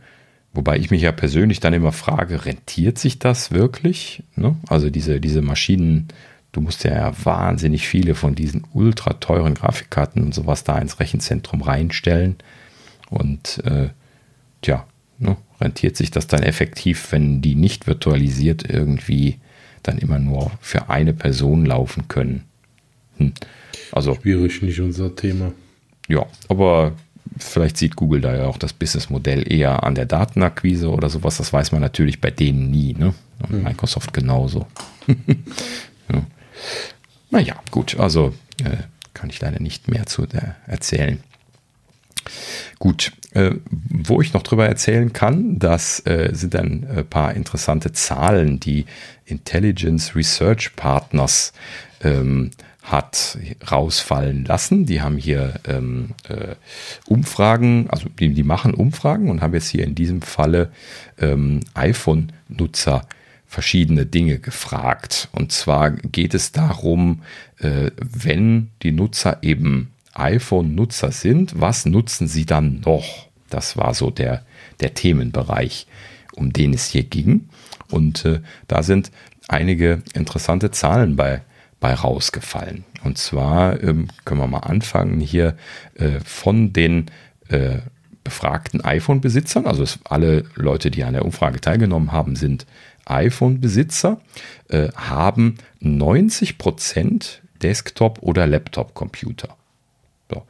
Wobei 0.51 0.77
ich 0.77 0.89
mich 0.89 1.03
ja 1.03 1.11
persönlich 1.11 1.59
dann 1.59 1.73
immer 1.73 1.91
frage, 1.91 2.45
rentiert 2.45 2.97
sich 2.97 3.19
das 3.19 3.51
wirklich? 3.51 4.23
Ne? 4.35 4.55
Also 4.67 4.89
diese, 4.89 5.21
diese 5.21 5.41
Maschinen 5.41 6.07
Du 6.51 6.61
musst 6.61 6.83
ja 6.83 7.13
wahnsinnig 7.23 7.87
viele 7.87 8.15
von 8.15 8.33
diesen 8.33 8.63
ultra 8.73 9.13
teuren 9.13 9.53
Grafikkarten 9.53 10.23
und 10.23 10.33
sowas 10.33 10.63
da 10.63 10.79
ins 10.79 10.99
Rechenzentrum 10.99 11.61
reinstellen. 11.61 12.37
Und 13.09 13.63
äh, 13.65 13.89
tja, 14.61 14.85
ne, 15.19 15.37
rentiert 15.61 15.95
sich 15.95 16.11
das 16.11 16.27
dann 16.27 16.43
effektiv, 16.43 17.11
wenn 17.11 17.41
die 17.41 17.55
nicht 17.55 17.85
virtualisiert 17.85 18.67
irgendwie 18.67 19.37
dann 19.83 19.97
immer 19.97 20.19
nur 20.19 20.51
für 20.59 20.89
eine 20.89 21.13
Person 21.13 21.65
laufen 21.65 22.07
können. 22.07 22.43
Hm. 23.17 23.33
Also, 23.91 24.15
Schwierig, 24.15 24.61
nicht 24.61 24.79
unser 24.79 25.15
Thema. 25.15 25.51
Ja, 26.07 26.25
aber 26.47 26.93
vielleicht 27.37 27.77
sieht 27.77 27.95
Google 27.95 28.21
da 28.21 28.35
ja 28.35 28.47
auch 28.47 28.57
das 28.57 28.73
Businessmodell 28.73 29.51
eher 29.51 29.83
an 29.83 29.95
der 29.95 30.05
Datenakquise 30.05 30.89
oder 30.89 31.09
sowas. 31.09 31.37
Das 31.37 31.53
weiß 31.53 31.71
man 31.71 31.81
natürlich 31.81 32.19
bei 32.19 32.31
denen 32.31 32.71
nie. 32.71 32.93
Ne? 32.93 33.13
Und 33.43 33.49
hm. 33.49 33.63
Microsoft 33.63 34.13
genauso. 34.13 34.67
ja. 36.11 36.25
Naja, 37.29 37.55
gut, 37.71 37.99
also 37.99 38.33
äh, 38.63 38.77
kann 39.13 39.29
ich 39.29 39.39
leider 39.39 39.59
nicht 39.59 39.87
mehr 39.87 40.05
zu 40.05 40.25
der 40.25 40.55
erzählen. 40.65 41.21
Gut, 42.79 43.11
äh, 43.31 43.51
wo 43.71 44.21
ich 44.21 44.33
noch 44.33 44.43
drüber 44.43 44.67
erzählen 44.67 45.13
kann, 45.13 45.59
das 45.59 46.05
äh, 46.05 46.29
sind 46.33 46.55
ein 46.55 46.83
äh, 46.83 47.03
paar 47.03 47.33
interessante 47.33 47.91
Zahlen, 47.91 48.59
die 48.59 48.85
Intelligence 49.25 50.15
Research 50.15 50.75
Partners 50.75 51.53
ähm, 52.01 52.51
hat 52.81 53.37
rausfallen 53.69 54.45
lassen. 54.45 54.85
Die 54.85 55.01
haben 55.01 55.17
hier 55.17 55.59
ähm, 55.67 56.11
äh, 56.27 56.55
Umfragen, 57.05 57.87
also 57.89 58.07
die, 58.09 58.33
die, 58.33 58.43
machen 58.43 58.73
Umfragen 58.73 59.29
und 59.29 59.41
haben 59.41 59.53
jetzt 59.53 59.69
hier 59.69 59.83
in 59.83 59.95
diesem 59.95 60.21
Falle 60.21 60.71
ähm, 61.19 61.59
iPhone-Nutzer 61.75 63.05
verschiedene 63.49 64.05
Dinge 64.05 64.37
gefragt. 64.37 65.27
Und 65.31 65.51
zwar 65.51 65.89
geht 65.89 66.35
es 66.35 66.51
darum, 66.51 67.23
äh, 67.57 67.89
wenn 67.97 68.69
die 68.83 68.91
Nutzer 68.91 69.39
eben 69.41 69.91
iPhone-Nutzer 70.13 71.11
sind, 71.11 71.59
was 71.59 71.85
nutzen 71.85 72.27
sie 72.27 72.45
dann 72.45 72.81
noch? 72.85 73.27
Das 73.49 73.75
war 73.75 73.95
so 73.95 74.11
der, 74.11 74.45
der 74.81 74.93
Themenbereich, 74.93 75.87
um 76.35 76.53
den 76.53 76.75
es 76.75 76.85
hier 76.85 77.03
ging. 77.03 77.49
Und 77.89 78.23
äh, 78.23 78.41
da 78.67 78.83
sind 78.83 79.11
einige 79.47 80.03
interessante 80.13 80.69
Zahlen 80.69 81.15
bei, 81.15 81.41
bei 81.79 81.95
rausgefallen. 81.95 82.85
Und 83.03 83.17
zwar 83.17 83.81
ähm, 83.81 84.09
können 84.25 84.41
wir 84.41 84.47
mal 84.47 84.59
anfangen 84.59 85.19
hier 85.19 85.57
äh, 85.95 86.19
von 86.23 86.71
den 86.71 87.07
äh, 87.47 87.79
befragten 88.23 88.85
iPhone-Besitzern, 88.85 89.65
also 89.65 89.85
alle 90.03 90.43
Leute, 90.53 90.91
die 90.91 91.03
an 91.03 91.13
der 91.13 91.25
Umfrage 91.25 91.59
teilgenommen 91.59 92.11
haben, 92.11 92.35
sind 92.35 92.67
iPhone-Besitzer, 93.09 94.19
äh, 94.69 94.89
haben 94.93 95.55
90% 95.81 97.41
Desktop- 97.61 98.19
oder 98.21 98.47
Laptop-Computer. 98.47 99.55
So. 100.29 100.43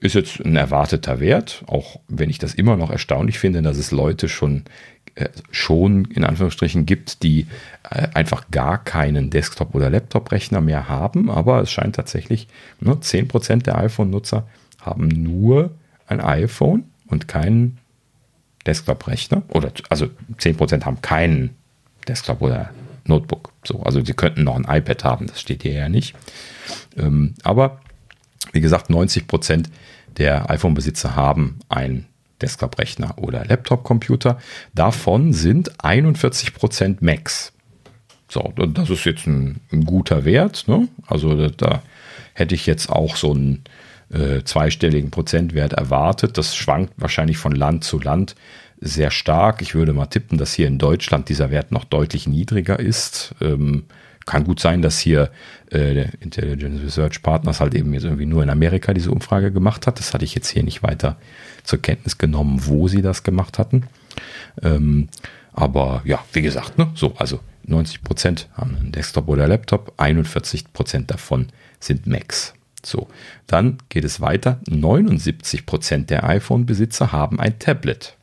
Ist 0.00 0.14
jetzt 0.14 0.40
ein 0.40 0.56
erwarteter 0.56 1.20
Wert, 1.20 1.62
auch 1.66 2.00
wenn 2.08 2.30
ich 2.30 2.38
das 2.38 2.54
immer 2.54 2.76
noch 2.76 2.90
erstaunlich 2.90 3.38
finde, 3.38 3.62
dass 3.62 3.78
es 3.78 3.90
Leute 3.90 4.28
schon, 4.28 4.64
äh, 5.14 5.28
schon 5.50 6.06
in 6.06 6.24
Anführungsstrichen 6.24 6.86
gibt, 6.86 7.22
die 7.22 7.46
äh, 7.90 8.08
einfach 8.14 8.50
gar 8.50 8.82
keinen 8.82 9.30
Desktop- 9.30 9.74
oder 9.74 9.90
Laptop-Rechner 9.90 10.60
mehr 10.60 10.88
haben. 10.88 11.30
Aber 11.30 11.60
es 11.60 11.70
scheint 11.70 11.96
tatsächlich, 11.96 12.48
ne, 12.80 13.00
10% 13.00 13.66
der 13.66 13.78
iPhone-Nutzer 13.78 14.46
haben 14.80 15.08
nur 15.08 15.70
ein 16.06 16.20
iPhone 16.20 16.84
und 17.06 17.28
keinen 17.28 17.78
Desktop-Rechner. 18.66 19.42
Oder 19.48 19.72
also 19.88 20.08
10% 20.38 20.84
haben 20.84 21.02
keinen 21.02 21.56
Desktop 22.08 22.42
oder 22.42 22.70
Notebook. 23.04 23.52
So, 23.64 23.82
also 23.82 24.04
sie 24.04 24.12
könnten 24.12 24.44
noch 24.44 24.56
ein 24.56 24.66
iPad 24.68 25.04
haben, 25.04 25.26
das 25.26 25.40
steht 25.40 25.62
hier 25.62 25.72
ja 25.72 25.88
nicht. 25.88 26.14
Ähm, 26.96 27.34
aber 27.42 27.80
wie 28.52 28.60
gesagt, 28.60 28.90
90% 28.90 29.66
der 30.18 30.50
iPhone-Besitzer 30.50 31.14
haben 31.14 31.58
einen 31.68 32.06
Desktop-Rechner 32.42 33.18
oder 33.18 33.44
Laptop-Computer. 33.44 34.38
Davon 34.74 35.32
sind 35.32 35.78
41% 35.80 36.98
Macs. 37.00 37.52
So, 38.28 38.52
das 38.56 38.90
ist 38.90 39.04
jetzt 39.04 39.26
ein, 39.26 39.60
ein 39.72 39.84
guter 39.84 40.24
Wert. 40.24 40.64
Ne? 40.68 40.88
Also 41.06 41.34
da, 41.36 41.48
da, 41.48 41.82
hätte 42.34 42.54
ich 42.54 42.66
jetzt 42.66 42.90
auch 42.90 43.16
so 43.16 43.32
einen 43.32 43.64
äh, 44.12 44.42
zweistelligen 44.44 45.10
Prozentwert 45.10 45.74
erwartet. 45.74 46.38
Das 46.38 46.56
schwankt 46.56 46.94
wahrscheinlich 46.96 47.36
von 47.38 47.52
Land 47.52 47.84
zu 47.84 47.98
Land 48.00 48.34
sehr 48.80 49.10
stark. 49.10 49.62
Ich 49.62 49.74
würde 49.74 49.92
mal 49.92 50.06
tippen, 50.06 50.38
dass 50.38 50.54
hier 50.54 50.66
in 50.66 50.78
Deutschland 50.78 51.28
dieser 51.28 51.50
Wert 51.50 51.70
noch 51.70 51.84
deutlich 51.84 52.26
niedriger 52.26 52.78
ist. 52.78 53.34
Ähm, 53.40 53.84
kann 54.26 54.44
gut 54.44 54.60
sein, 54.60 54.80
dass 54.80 54.98
hier 54.98 55.30
äh, 55.70 55.94
der 55.94 56.08
Intelligence 56.20 56.82
Research 56.82 57.22
Partners 57.22 57.60
halt 57.60 57.74
eben 57.74 57.92
jetzt 57.92 58.04
irgendwie 58.04 58.26
nur 58.26 58.42
in 58.42 58.50
Amerika 58.50 58.94
diese 58.94 59.10
Umfrage 59.10 59.50
gemacht 59.50 59.86
hat. 59.86 59.98
Das 59.98 60.14
hatte 60.14 60.24
ich 60.24 60.34
jetzt 60.34 60.48
hier 60.48 60.62
nicht 60.62 60.82
weiter 60.82 61.16
zur 61.64 61.80
Kenntnis 61.80 62.16
genommen, 62.16 62.60
wo 62.64 62.88
sie 62.88 63.02
das 63.02 63.22
gemacht 63.22 63.58
hatten. 63.58 63.84
Ähm, 64.62 65.08
aber 65.52 66.02
ja, 66.04 66.24
wie 66.32 66.42
gesagt, 66.42 66.78
ne, 66.78 66.90
so, 66.94 67.14
also 67.16 67.40
90 67.64 68.02
Prozent 68.02 68.48
haben 68.54 68.76
einen 68.76 68.92
Desktop 68.92 69.28
oder 69.28 69.48
Laptop, 69.48 69.94
41 69.96 70.72
Prozent 70.72 71.10
davon 71.10 71.46
sind 71.80 72.06
Macs. 72.06 72.54
So, 72.84 73.08
dann 73.46 73.78
geht 73.88 74.04
es 74.04 74.20
weiter. 74.20 74.60
79 74.68 75.66
Prozent 75.66 76.08
der 76.08 76.24
iPhone-Besitzer 76.24 77.12
haben 77.12 77.38
ein 77.38 77.58
Tablet. 77.58 78.16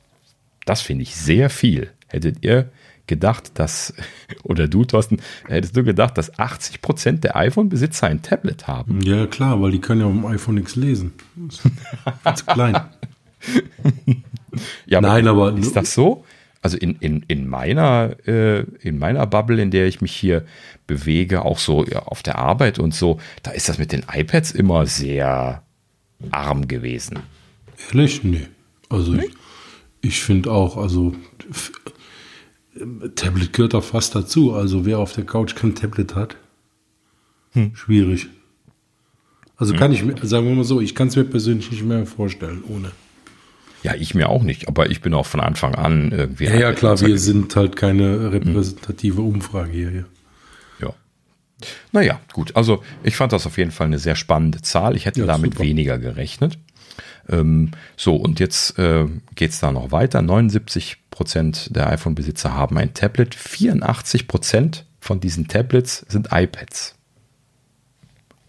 Das 0.68 0.82
finde 0.82 1.04
ich 1.04 1.16
sehr 1.16 1.50
viel. 1.50 1.92
Hättet 2.08 2.44
ihr 2.44 2.70
gedacht, 3.08 3.52
dass, 3.56 3.94
oder 4.44 4.68
du, 4.68 4.84
Thorsten, 4.86 5.18
hättest 5.48 5.76
du 5.76 5.84
gedacht, 5.84 6.18
dass 6.18 6.38
80 6.38 6.82
Prozent 6.82 7.24
der 7.24 7.36
iPhone-Besitzer 7.38 8.08
ein 8.08 8.22
Tablet 8.22 8.68
haben? 8.68 9.02
Ja, 9.02 9.26
klar, 9.26 9.62
weil 9.62 9.72
die 9.72 9.80
können 9.80 10.02
ja 10.02 10.08
auf 10.08 10.14
dem 10.14 10.26
iPhone 10.26 10.56
nichts 10.56 10.76
lesen. 10.76 11.14
Zu 11.50 12.46
klein. 12.46 12.76
ja, 14.86 15.00
Nein, 15.02 15.28
aber, 15.28 15.50
aber 15.50 15.58
ist 15.58 15.76
das 15.76 15.94
so? 15.94 16.26
Also 16.62 16.76
in, 16.76 16.96
in, 16.96 17.24
in, 17.30 17.48
meiner, 17.48 18.16
äh, 18.28 18.64
in 18.82 19.00
meiner 19.00 19.26
Bubble, 19.26 19.62
in 19.62 19.72
der 19.72 19.88
ich 19.88 20.02
mich 20.02 20.14
hier 20.14 20.44
bewege, 20.86 21.46
auch 21.46 21.60
so 21.60 21.86
ja, 21.86 22.00
auf 22.00 22.24
der 22.24 22.40
Arbeit 22.40 22.78
und 22.78 22.94
so, 22.94 23.22
da 23.44 23.52
ist 23.52 23.70
das 23.70 23.78
mit 23.78 23.94
den 23.94 24.04
iPads 24.12 24.52
immer 24.52 24.86
sehr 24.86 25.64
arm 26.32 26.68
gewesen. 26.68 27.20
Ehrlich? 27.90 28.24
Nee. 28.24 28.48
Also 28.90 29.14
nee? 29.14 29.26
ich, 29.26 29.34
ich 30.02 30.22
finde 30.22 30.52
auch, 30.52 30.78
also 30.78 31.16
Tablet 33.16 33.54
gehört 33.54 33.76
auch 33.76 33.84
fast 33.84 34.16
dazu. 34.16 34.54
Also 34.54 34.86
wer 34.86 35.00
auf 35.00 35.14
der 35.14 35.26
Couch 35.26 35.56
kein 35.56 35.76
Tablet 35.76 36.16
hat, 36.16 36.36
hm. 37.54 37.76
schwierig. 37.76 38.28
Also 39.58 39.74
hm. 39.74 39.80
kann 39.80 39.92
ich, 39.92 40.04
sagen 40.24 40.48
wir 40.48 40.56
mal 40.56 40.64
so, 40.64 40.82
ich 40.82 40.96
kann 40.96 41.08
es 41.08 41.16
mir 41.16 41.24
persönlich 41.24 41.72
nicht 41.72 41.84
mehr 41.84 42.06
vorstellen 42.06 42.64
ohne. 42.68 42.92
Ja, 43.84 43.94
ich 43.96 44.16
mir 44.16 44.30
auch 44.30 44.44
nicht, 44.44 44.68
aber 44.68 44.90
ich 44.90 45.02
bin 45.02 45.14
auch 45.14 45.26
von 45.26 45.40
Anfang 45.40 45.76
an 45.76 46.12
irgendwie. 46.12 46.46
Ja, 46.46 46.56
ja 46.56 46.74
klar, 46.74 47.00
wir 47.00 47.18
sind 47.20 47.56
halt 47.56 47.76
keine 47.76 48.32
repräsentative 48.32 49.18
hm. 49.18 49.28
Umfrage 49.28 49.72
hier. 49.72 49.92
Ja. 49.92 50.04
ja. 50.82 50.94
Naja, 51.92 52.20
gut. 52.34 52.56
Also 52.56 52.84
ich 53.04 53.16
fand 53.16 53.34
das 53.34 53.46
auf 53.46 53.58
jeden 53.58 53.72
Fall 53.72 53.88
eine 53.88 54.00
sehr 54.00 54.16
spannende 54.16 54.62
Zahl. 54.62 54.96
Ich 54.96 55.06
hätte 55.06 55.22
ja, 55.22 55.26
damit 55.26 55.54
super. 55.54 55.64
weniger 55.64 55.98
gerechnet. 56.00 56.58
Ähm, 57.30 57.72
so, 57.96 58.16
und 58.16 58.40
jetzt 58.40 58.78
äh, 58.80 59.06
geht 59.36 59.52
es 59.52 59.60
da 59.60 59.72
noch 59.72 59.92
weiter. 59.92 60.22
79 60.22 60.98
Prozent 61.12 61.76
der 61.76 61.90
iPhone-Besitzer 61.90 62.54
haben 62.54 62.78
ein 62.78 62.94
Tablet. 62.94 63.36
84 63.36 64.28
Prozent 64.28 64.86
von 65.00 65.20
diesen 65.20 65.48
Tablets 65.48 66.06
sind 66.08 66.30
iPads. 66.32 66.96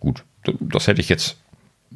Gut, 0.01 0.25
das 0.61 0.87
hätte 0.87 1.01
ich 1.01 1.09
jetzt 1.09 1.37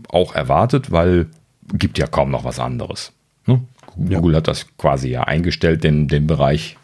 auch 0.09 0.35
erwartet, 0.35 0.91
weil 0.91 1.29
gibt 1.73 1.99
ja 1.99 2.07
kaum 2.07 2.31
noch 2.31 2.45
was 2.45 2.59
anderes. 2.59 3.13
Ne? 3.47 3.61
Google 3.97 4.33
ja. 4.33 4.37
hat 4.39 4.49
das 4.49 4.67
quasi 4.79 5.09
ja 5.09 5.25
eingestellt, 5.25 5.85
den, 5.85 6.09
den 6.09 6.27
Bereich. 6.27 6.77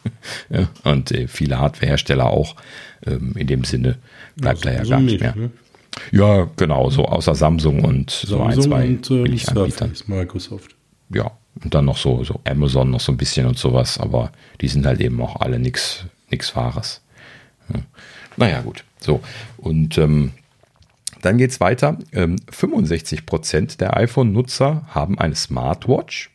und 0.84 1.10
äh, 1.12 1.26
viele 1.26 1.58
Hardwarehersteller 1.58 2.26
auch. 2.26 2.56
Ähm, 3.06 3.32
in 3.36 3.46
dem 3.46 3.64
Sinne 3.64 3.96
bleibt 4.36 4.64
ja, 4.64 4.72
da 4.72 4.78
ja 4.78 4.84
gar 4.84 5.00
nicht 5.00 5.20
mehr. 5.20 5.34
Ne? 5.34 5.50
Ja, 6.12 6.48
genau, 6.56 6.90
so 6.90 7.04
außer 7.04 7.34
Samsung 7.34 7.84
und 7.84 8.10
Samsung 8.10 8.38
so 8.38 8.44
ein, 8.44 8.62
zwei 8.62 8.88
und, 8.88 9.10
äh, 9.10 9.22
Billiganbietern. 9.22 9.92
Microsoft. 10.06 10.76
Ja, 11.10 11.30
und 11.62 11.74
dann 11.74 11.86
noch 11.86 11.96
so, 11.96 12.22
so 12.24 12.40
Amazon 12.44 12.90
noch 12.90 13.00
so 13.00 13.12
ein 13.12 13.16
bisschen 13.16 13.46
und 13.46 13.58
sowas, 13.58 13.98
aber 13.98 14.32
die 14.60 14.68
sind 14.68 14.86
halt 14.86 15.00
eben 15.00 15.20
auch 15.20 15.40
alle 15.40 15.58
nichts 15.58 16.04
nix 16.30 16.54
Wahres. 16.54 17.02
Ja. 17.72 17.80
Naja, 18.36 18.60
gut. 18.60 18.84
So, 19.00 19.20
und 19.56 19.98
ähm, 19.98 20.32
dann 21.22 21.38
geht 21.38 21.50
es 21.50 21.60
weiter. 21.60 21.98
Ähm, 22.12 22.36
65% 22.50 23.78
der 23.78 23.96
iPhone-Nutzer 23.96 24.86
haben 24.88 25.18
eine 25.18 25.34
Smartwatch. 25.34 26.30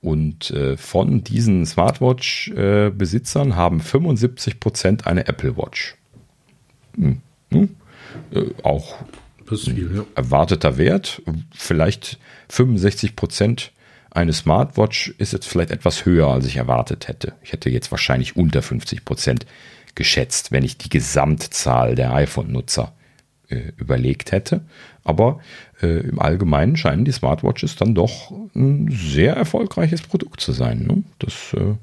Und 0.00 0.52
äh, 0.52 0.76
von 0.76 1.24
diesen 1.24 1.66
Smartwatch-Besitzern 1.66 3.50
äh, 3.50 3.54
haben 3.54 3.80
75% 3.80 5.06
eine 5.06 5.26
Apple 5.26 5.56
Watch. 5.56 5.96
Hm. 6.94 7.20
Hm? 7.50 7.76
Äh, 8.32 8.44
auch 8.62 8.96
viel, 9.56 9.96
ja. 9.96 10.04
erwarteter 10.14 10.76
Wert. 10.76 11.22
Vielleicht 11.54 12.18
65 12.48 13.16
Prozent 13.16 13.72
eines 14.10 14.38
Smartwatch 14.38 15.14
ist 15.18 15.32
jetzt 15.32 15.46
vielleicht 15.46 15.70
etwas 15.70 16.04
höher, 16.04 16.28
als 16.28 16.46
ich 16.46 16.56
erwartet 16.56 17.08
hätte. 17.08 17.34
Ich 17.42 17.52
hätte 17.52 17.70
jetzt 17.70 17.90
wahrscheinlich 17.90 18.36
unter 18.36 18.62
50 18.62 19.04
Prozent 19.04 19.46
geschätzt, 19.94 20.52
wenn 20.52 20.64
ich 20.64 20.78
die 20.78 20.88
Gesamtzahl 20.88 21.94
der 21.94 22.12
iPhone-Nutzer 22.14 22.92
äh, 23.48 23.72
überlegt 23.76 24.32
hätte. 24.32 24.62
Aber 25.04 25.40
äh, 25.82 26.00
im 26.00 26.18
Allgemeinen 26.18 26.76
scheinen 26.76 27.04
die 27.04 27.12
Smartwatches 27.12 27.76
dann 27.76 27.94
doch 27.94 28.30
ein 28.54 28.90
sehr 28.90 29.34
erfolgreiches 29.34 30.02
Produkt 30.02 30.40
zu 30.40 30.52
sein. 30.52 30.86
Ne? 30.86 31.02
Das 31.18 31.54
äh, 31.54 31.74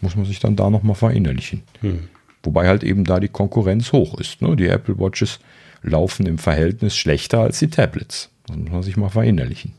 muss 0.00 0.16
man 0.16 0.26
sich 0.26 0.40
dann 0.40 0.56
da 0.56 0.70
nochmal 0.70 0.96
verinnerlichen. 0.96 1.62
Hm. 1.80 2.08
Wobei 2.42 2.68
halt 2.68 2.84
eben 2.84 3.04
da 3.04 3.20
die 3.20 3.28
Konkurrenz 3.28 3.92
hoch 3.92 4.18
ist. 4.18 4.42
Ne? 4.42 4.56
Die 4.56 4.68
Apple 4.68 4.98
Watches 4.98 5.40
laufen 5.82 6.26
im 6.26 6.38
Verhältnis 6.38 6.96
schlechter 6.96 7.40
als 7.40 7.58
die 7.58 7.70
Tablets. 7.70 8.30
Das 8.46 8.56
muss 8.56 8.70
man 8.70 8.82
sich 8.82 8.96
mal 8.96 9.08
verinnerlichen. 9.08 9.74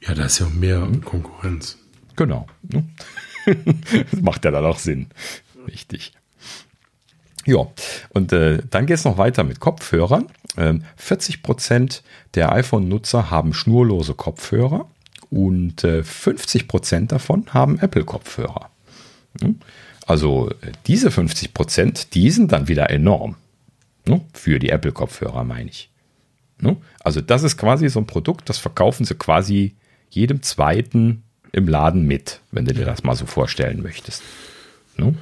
Ja, 0.00 0.14
da 0.14 0.24
ist 0.24 0.38
ja 0.38 0.48
mehr? 0.48 0.88
Konkurrenz. 1.04 1.78
Genau. 2.16 2.46
Ne? 2.62 2.84
das 4.10 4.20
macht 4.20 4.44
ja 4.44 4.50
dann 4.50 4.64
auch 4.64 4.78
Sinn. 4.78 5.08
Richtig. 5.66 6.12
Ja, 7.46 7.66
und 8.10 8.32
äh, 8.32 8.62
dann 8.70 8.86
geht 8.86 8.96
es 8.96 9.04
noch 9.04 9.18
weiter 9.18 9.44
mit 9.44 9.60
Kopfhörern. 9.60 10.26
Ähm, 10.56 10.84
40% 10.98 12.02
der 12.34 12.52
iPhone-Nutzer 12.52 13.30
haben 13.30 13.54
schnurlose 13.54 14.14
Kopfhörer 14.14 14.88
und 15.30 15.84
äh, 15.84 16.00
50% 16.00 17.06
davon 17.06 17.46
haben 17.52 17.78
Apple-Kopfhörer. 17.78 18.70
Hm? 19.40 19.58
Also 20.06 20.50
diese 20.86 21.10
50 21.10 21.54
Prozent, 21.54 22.14
die 22.14 22.30
sind 22.30 22.52
dann 22.52 22.68
wieder 22.68 22.90
enorm. 22.90 23.36
Ne? 24.06 24.20
Für 24.32 24.58
die 24.58 24.70
Apple-Kopfhörer 24.70 25.44
meine 25.44 25.70
ich. 25.70 25.90
Ne? 26.58 26.76
Also 27.00 27.20
das 27.20 27.42
ist 27.42 27.56
quasi 27.56 27.88
so 27.88 28.00
ein 28.00 28.06
Produkt, 28.06 28.48
das 28.48 28.58
verkaufen 28.58 29.04
sie 29.04 29.14
quasi 29.14 29.74
jedem 30.10 30.42
zweiten 30.42 31.22
im 31.52 31.68
Laden 31.68 32.06
mit, 32.06 32.40
wenn 32.50 32.64
du 32.64 32.74
dir 32.74 32.84
das 32.84 33.02
mal 33.02 33.16
so 33.16 33.26
vorstellen 33.26 33.82
möchtest. 33.82 34.22
Ne? 34.96 35.14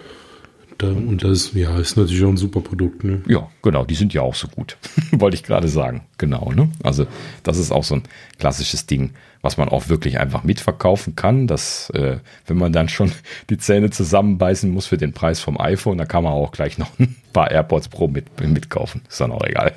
Da, 0.78 0.86
und 0.86 1.24
das 1.24 1.54
ja, 1.54 1.76
ist 1.76 1.96
natürlich 1.96 2.22
auch 2.24 2.28
ein 2.28 2.36
super 2.36 2.60
Produkt. 2.60 3.02
Ne? 3.02 3.20
Ja, 3.26 3.48
genau, 3.62 3.84
die 3.84 3.96
sind 3.96 4.14
ja 4.14 4.22
auch 4.22 4.36
so 4.36 4.46
gut. 4.46 4.76
Wollte 5.10 5.34
ich 5.34 5.42
gerade 5.42 5.66
sagen. 5.66 6.06
Genau, 6.18 6.52
ne? 6.52 6.70
Also, 6.84 7.08
das 7.42 7.58
ist 7.58 7.72
auch 7.72 7.82
so 7.82 7.96
ein 7.96 8.04
klassisches 8.38 8.86
Ding, 8.86 9.12
was 9.42 9.56
man 9.56 9.68
auch 9.68 9.88
wirklich 9.88 10.20
einfach 10.20 10.44
mitverkaufen 10.44 11.16
kann. 11.16 11.48
Dass, 11.48 11.90
äh, 11.90 12.18
wenn 12.46 12.58
man 12.58 12.72
dann 12.72 12.88
schon 12.88 13.10
die 13.50 13.58
Zähne 13.58 13.90
zusammenbeißen 13.90 14.70
muss 14.70 14.86
für 14.86 14.98
den 14.98 15.12
Preis 15.12 15.40
vom 15.40 15.60
iPhone, 15.60 15.98
da 15.98 16.04
kann 16.04 16.22
man 16.22 16.32
auch 16.32 16.52
gleich 16.52 16.78
noch 16.78 16.90
ein 17.00 17.16
paar 17.32 17.50
AirPods 17.50 17.88
Pro 17.88 18.06
mit, 18.06 18.40
mitkaufen. 18.40 19.02
Ist 19.08 19.20
dann 19.20 19.32
auch 19.32 19.44
egal. 19.44 19.74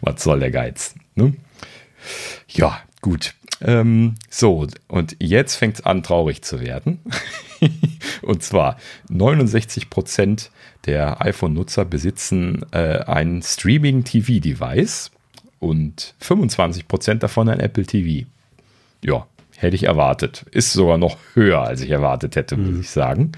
was 0.00 0.22
soll 0.22 0.40
der 0.40 0.50
Geiz? 0.50 0.94
Ne? 1.14 1.34
Ja, 2.48 2.80
gut. 3.02 3.34
Ähm, 3.64 4.16
so, 4.28 4.66
und 4.88 5.16
jetzt 5.20 5.56
fängt 5.56 5.76
es 5.76 5.84
an, 5.86 6.02
traurig 6.02 6.42
zu 6.42 6.60
werden. 6.60 7.00
und 8.22 8.42
zwar 8.42 8.76
69 9.08 9.88
Prozent 9.88 10.50
der 10.86 11.22
iPhone-Nutzer 11.24 11.84
besitzen 11.84 12.64
äh, 12.72 12.98
ein 12.98 13.40
Streaming-TV-Device 13.42 15.12
und 15.60 16.14
25 16.18 16.88
Prozent 16.88 17.22
davon 17.22 17.48
ein 17.48 17.60
Apple 17.60 17.86
TV. 17.86 18.26
Ja, 19.04 19.26
hätte 19.56 19.76
ich 19.76 19.84
erwartet. 19.84 20.44
Ist 20.50 20.72
sogar 20.72 20.98
noch 20.98 21.18
höher, 21.34 21.62
als 21.62 21.80
ich 21.82 21.90
erwartet 21.90 22.34
hätte, 22.34 22.56
muss 22.56 22.74
mhm. 22.74 22.80
ich 22.80 22.90
sagen. 22.90 23.32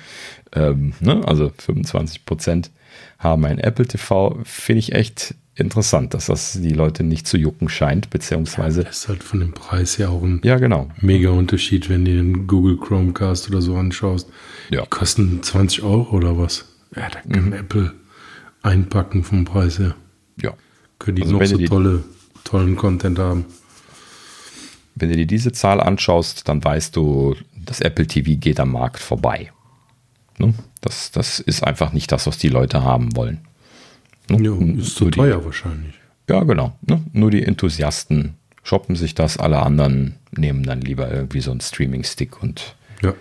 Ähm, 0.55 0.95
ne? 1.01 1.23
Also 1.27 1.53
25 1.59 2.25
Prozent 2.25 2.71
haben 3.19 3.45
ein 3.45 3.59
Apple 3.59 3.87
TV. 3.87 4.39
Finde 4.45 4.79
ich 4.79 4.93
echt 4.93 5.35
interessant, 5.57 6.15
dass 6.15 6.27
das 6.27 6.53
die 6.61 6.73
Leute 6.73 7.05
nicht 7.05 7.27
zu 7.27 7.37
jucken 7.37 7.69
scheint, 7.69 8.11
beziehungsweise. 8.11 8.83
Ja, 8.83 8.89
das 8.89 8.99
ist 8.99 9.09
halt 9.09 9.23
von 9.23 9.41
dem 9.41 9.53
Preis 9.53 9.97
ja 9.97 10.09
auch 10.09 10.23
ein 10.23 10.41
ja, 10.45 10.59
genau. 10.59 10.89
mega 11.01 11.31
Unterschied, 11.31 11.89
wenn 11.89 12.05
du 12.05 12.13
den 12.13 12.47
Google 12.47 12.77
Chromecast 12.77 13.49
oder 13.49 13.63
so 13.63 13.77
anschaust. 13.77 14.29
Ja. 14.71 14.83
Die 14.83 14.89
kosten 14.89 15.43
20 15.43 15.83
Euro 15.83 16.17
oder 16.17 16.39
was? 16.39 16.67
Ja, 16.97 17.09
da 17.09 17.21
kann 17.21 17.47
mhm. 17.47 17.53
Apple 17.53 17.93
einpacken 18.63 19.25
vom 19.25 19.45
Preis 19.45 19.79
her. 19.79 19.95
Ja. 20.41 20.55
Können 20.99 21.17
die 21.17 21.23
also 21.23 21.39
noch 21.39 21.45
so 21.45 21.59
tolle, 21.59 22.05
tollen 22.45 22.77
Content 22.77 23.19
haben. 23.19 23.45
Wenn 24.97 25.11
du 25.11 25.17
dir 25.17 25.27
diese 25.27 25.53
Zahl 25.53 25.81
anschaust, 25.81 26.49
dann 26.49 26.63
weißt 26.63 26.95
du, 26.95 27.35
das 27.57 27.81
Apple 27.81 28.07
TV 28.07 28.39
geht 28.39 28.61
am 28.61 28.73
Markt 28.73 29.01
vorbei. 29.01 29.53
Ne? 30.39 30.55
Das, 30.81 31.11
das 31.11 31.41
ist 31.41 31.65
einfach 31.65 31.93
nicht 31.93 32.13
das, 32.13 32.27
was 32.27 32.39
die 32.39 32.49
Leute 32.49 32.83
haben 32.83 33.17
wollen. 33.17 33.41
Ne? 34.29 34.43
Ja, 34.43 34.81
ist 34.81 34.97
zu 34.97 35.11
teuer 35.11 35.39
die, 35.39 35.45
wahrscheinlich. 35.45 35.95
Ja, 36.29 36.43
genau. 36.45 36.77
Ne? 36.83 37.03
Nur 37.13 37.31
die 37.31 37.43
Enthusiasten 37.43 38.35
shoppen 38.63 38.97
sich 38.97 39.15
das, 39.15 39.37
alle 39.37 39.61
anderen 39.61 40.17
nehmen 40.33 40.65
dann 40.65 40.81
lieber 40.81 41.11
irgendwie 41.11 41.41
so 41.41 41.51
einen 41.51 41.61
Streaming-Stick 41.61 42.43
und 42.43 42.75
ja. 43.03 43.15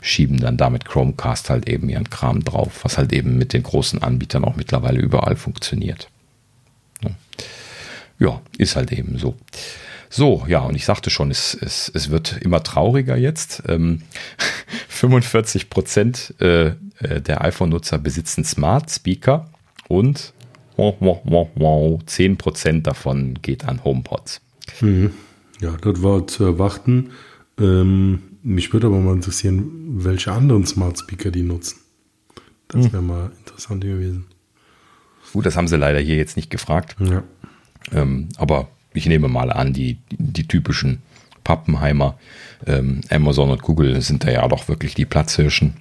schieben 0.00 0.38
dann 0.38 0.56
damit 0.56 0.86
Chromecast 0.86 1.50
halt 1.50 1.68
eben 1.68 1.88
ihren 1.88 2.08
Kram 2.08 2.42
drauf, 2.42 2.84
was 2.84 2.98
halt 2.98 3.12
eben 3.12 3.36
mit 3.36 3.52
den 3.52 3.62
großen 3.62 4.02
Anbietern 4.02 4.44
auch 4.44 4.56
mittlerweile 4.56 5.00
überall 5.00 5.36
funktioniert. 5.36 6.08
Ne? 7.02 7.14
Ja, 8.18 8.40
ist 8.56 8.76
halt 8.76 8.92
eben 8.92 9.18
so. 9.18 9.36
So, 10.10 10.46
ja, 10.48 10.60
und 10.60 10.74
ich 10.74 10.86
sagte 10.86 11.10
schon, 11.10 11.30
es, 11.30 11.54
es, 11.54 11.90
es 11.94 12.08
wird 12.08 12.38
immer 12.40 12.62
trauriger 12.62 13.16
jetzt. 13.16 13.62
Ähm, 13.68 14.02
45 14.88 15.68
Prozent 15.68 16.34
äh, 16.40 16.68
äh, 16.68 17.20
der 17.20 17.42
iPhone-Nutzer 17.44 17.98
besitzen 17.98 18.42
Smart 18.42 18.90
Speaker 18.90 19.50
und 19.86 20.32
wow, 20.78 20.96
wow, 21.00 21.20
wow, 21.24 21.48
wow, 21.56 22.00
10 22.06 22.38
Prozent 22.38 22.86
davon 22.86 23.34
geht 23.42 23.66
an 23.66 23.84
HomePods. 23.84 24.40
Mhm. 24.80 25.10
Ja, 25.60 25.76
das 25.76 26.02
war 26.02 26.26
zu 26.26 26.44
erwarten. 26.44 27.10
Ähm, 27.58 28.22
mich 28.42 28.72
würde 28.72 28.86
aber 28.86 28.98
mal 29.00 29.14
interessieren, 29.14 29.70
welche 30.04 30.32
anderen 30.32 30.64
Smart 30.64 30.98
Speaker 30.98 31.30
die 31.30 31.42
nutzen. 31.42 31.80
Das 32.68 32.84
wäre 32.84 32.98
hm. 32.98 33.06
mal 33.06 33.32
interessant 33.38 33.82
gewesen. 33.82 34.26
Gut, 35.32 35.46
das 35.46 35.56
haben 35.56 35.68
sie 35.68 35.76
leider 35.76 35.98
hier 35.98 36.16
jetzt 36.16 36.36
nicht 36.36 36.50
gefragt. 36.50 36.96
Ja. 37.00 37.24
Ähm, 37.92 38.28
aber 38.36 38.68
ich 38.94 39.06
nehme 39.06 39.28
mal 39.28 39.50
an, 39.50 39.72
die, 39.72 39.98
die 40.10 40.46
typischen 40.46 41.02
Pappenheimer, 41.44 42.18
ähm, 42.66 43.00
Amazon 43.10 43.50
und 43.50 43.62
Google 43.62 44.00
sind 44.02 44.24
da 44.24 44.30
ja 44.30 44.46
doch 44.48 44.68
wirklich 44.68 44.94
die 44.94 45.06
Platzhirschen. 45.06 45.74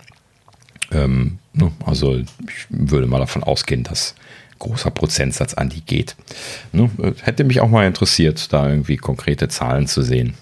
Ähm, 0.92 1.40
ne, 1.54 1.72
also 1.86 2.16
ich 2.16 2.68
würde 2.70 3.08
mal 3.08 3.20
davon 3.20 3.44
ausgehen, 3.44 3.84
dass 3.84 4.16
großer 4.60 4.92
Prozentsatz 4.92 5.54
an 5.54 5.70
die 5.70 5.82
geht. 5.82 6.16
Ne, 6.72 6.90
hätte 7.22 7.44
mich 7.44 7.62
auch 7.62 7.70
mal 7.70 7.88
interessiert, 7.88 8.52
da 8.54 8.70
irgendwie 8.70 8.98
konkrete 8.98 9.48
Zahlen 9.48 9.88
zu 9.88 10.02
sehen. 10.02 10.36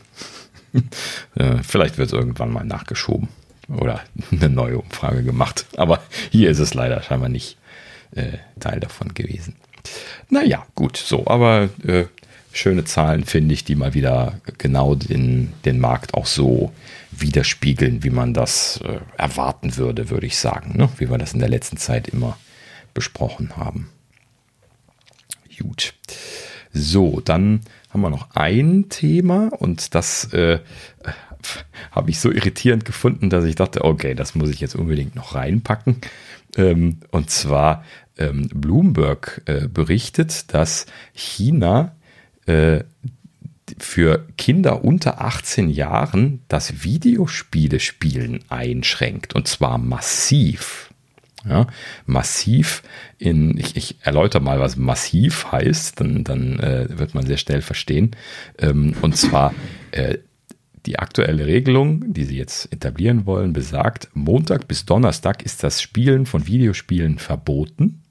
äh, 1.36 1.58
vielleicht 1.64 1.98
wird 1.98 2.08
es 2.08 2.14
irgendwann 2.14 2.52
mal 2.52 2.66
nachgeschoben 2.66 3.30
oder 3.70 4.02
eine 4.32 4.50
neue 4.50 4.78
Umfrage 4.80 5.24
gemacht. 5.24 5.66
Aber 5.78 6.02
hier 6.32 6.50
ist 6.50 6.60
es 6.60 6.74
leider 6.74 7.02
scheinbar 7.02 7.30
nicht 7.30 7.58
äh, 8.12 8.38
Teil 8.60 8.80
davon 8.80 9.14
gewesen. 9.14 9.56
Naja, 10.30 10.66
gut, 10.76 10.98
so, 10.98 11.28
aber 11.28 11.70
äh, 11.86 12.06
schöne 12.52 12.86
Zahlen, 12.86 13.26
finde 13.26 13.54
ich, 13.54 13.64
die 13.64 13.76
mal 13.76 13.94
wieder 13.94 14.40
genau 14.58 14.96
den, 14.96 15.54
den 15.66 15.80
Markt 15.80 16.14
auch 16.14 16.26
so 16.26 16.72
widerspiegeln, 17.12 18.04
wie 18.04 18.10
man 18.10 18.34
das 18.34 18.80
äh, 18.84 19.00
erwarten 19.18 19.78
würde, 19.78 20.10
würde 20.10 20.26
ich 20.26 20.38
sagen. 20.38 20.78
Ne? 20.78 20.90
Wie 20.98 21.10
wir 21.10 21.18
das 21.18 21.34
in 21.34 21.40
der 21.40 21.50
letzten 21.50 21.78
Zeit 21.78 22.08
immer 22.08 22.38
besprochen 22.94 23.58
haben. 23.58 23.90
Gut. 25.60 25.94
So, 26.74 27.22
dann 27.22 27.62
haben 27.90 28.02
wir 28.02 28.10
noch 28.10 28.32
ein 28.36 28.90
Thema 28.90 29.48
und 29.48 29.96
das 29.96 30.34
äh, 30.34 30.60
habe 31.92 32.10
ich 32.10 32.20
so 32.20 32.32
irritierend 32.32 32.86
gefunden, 32.86 33.30
dass 33.30 33.46
ich 33.46 33.56
dachte, 33.56 33.84
okay, 33.84 34.14
das 34.16 34.36
muss 34.36 34.50
ich 34.50 34.60
jetzt 34.60 34.76
unbedingt 34.76 35.16
noch 35.16 35.36
reinpacken. 35.36 36.02
Ähm, 36.58 36.98
und 37.12 37.30
zwar 37.30 37.84
ähm, 38.18 38.50
Bloomberg 38.54 39.42
äh, 39.46 39.68
berichtet, 39.68 40.54
dass 40.54 40.86
China 41.14 41.96
äh, 42.46 42.84
für 43.80 44.28
Kinder 44.38 44.84
unter 44.84 45.22
18 45.22 45.70
Jahren 45.70 46.42
das 46.48 46.84
Videospiele-Spielen 46.84 48.44
einschränkt 48.50 49.34
und 49.34 49.48
zwar 49.48 49.78
massiv. 49.78 50.90
Ja, 51.48 51.68
massiv 52.08 52.82
in, 53.20 53.58
ich, 53.58 53.76
ich 53.76 53.98
erläutere 54.02 54.42
mal, 54.42 54.60
was 54.60 54.78
massiv 54.78 55.52
heißt, 55.52 56.00
dann, 56.00 56.24
dann 56.24 56.60
äh, 56.60 56.88
wird 56.98 57.14
man 57.14 57.26
sehr 57.26 57.38
schnell 57.38 57.62
verstehen. 57.62 58.12
Ähm, 58.58 58.96
und 59.02 59.16
zwar 59.16 59.54
äh, 59.92 60.18
die 60.86 60.98
aktuelle 60.98 61.46
Regelung, 61.46 62.14
die 62.14 62.26
sie 62.26 62.38
jetzt 62.38 62.72
etablieren 62.74 63.26
wollen, 63.26 63.54
besagt, 63.54 64.10
Montag 64.14 64.68
bis 64.68 64.86
Donnerstag 64.86 65.44
ist 65.44 65.64
das 65.64 65.82
Spielen 65.82 66.26
von 66.26 66.48
Videospielen 66.48 67.20
verboten 67.20 68.02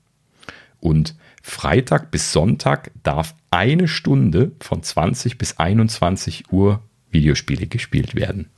und 0.80 1.16
Freitag 1.42 2.10
bis 2.10 2.32
Sonntag 2.32 2.90
darf 3.02 3.34
eine 3.50 3.86
Stunde 3.86 4.52
von 4.60 4.82
20 4.82 5.38
bis 5.38 5.58
21 5.58 6.52
Uhr 6.52 6.82
Videospiele 7.10 7.66
gespielt 7.66 8.14
werden. 8.14 8.50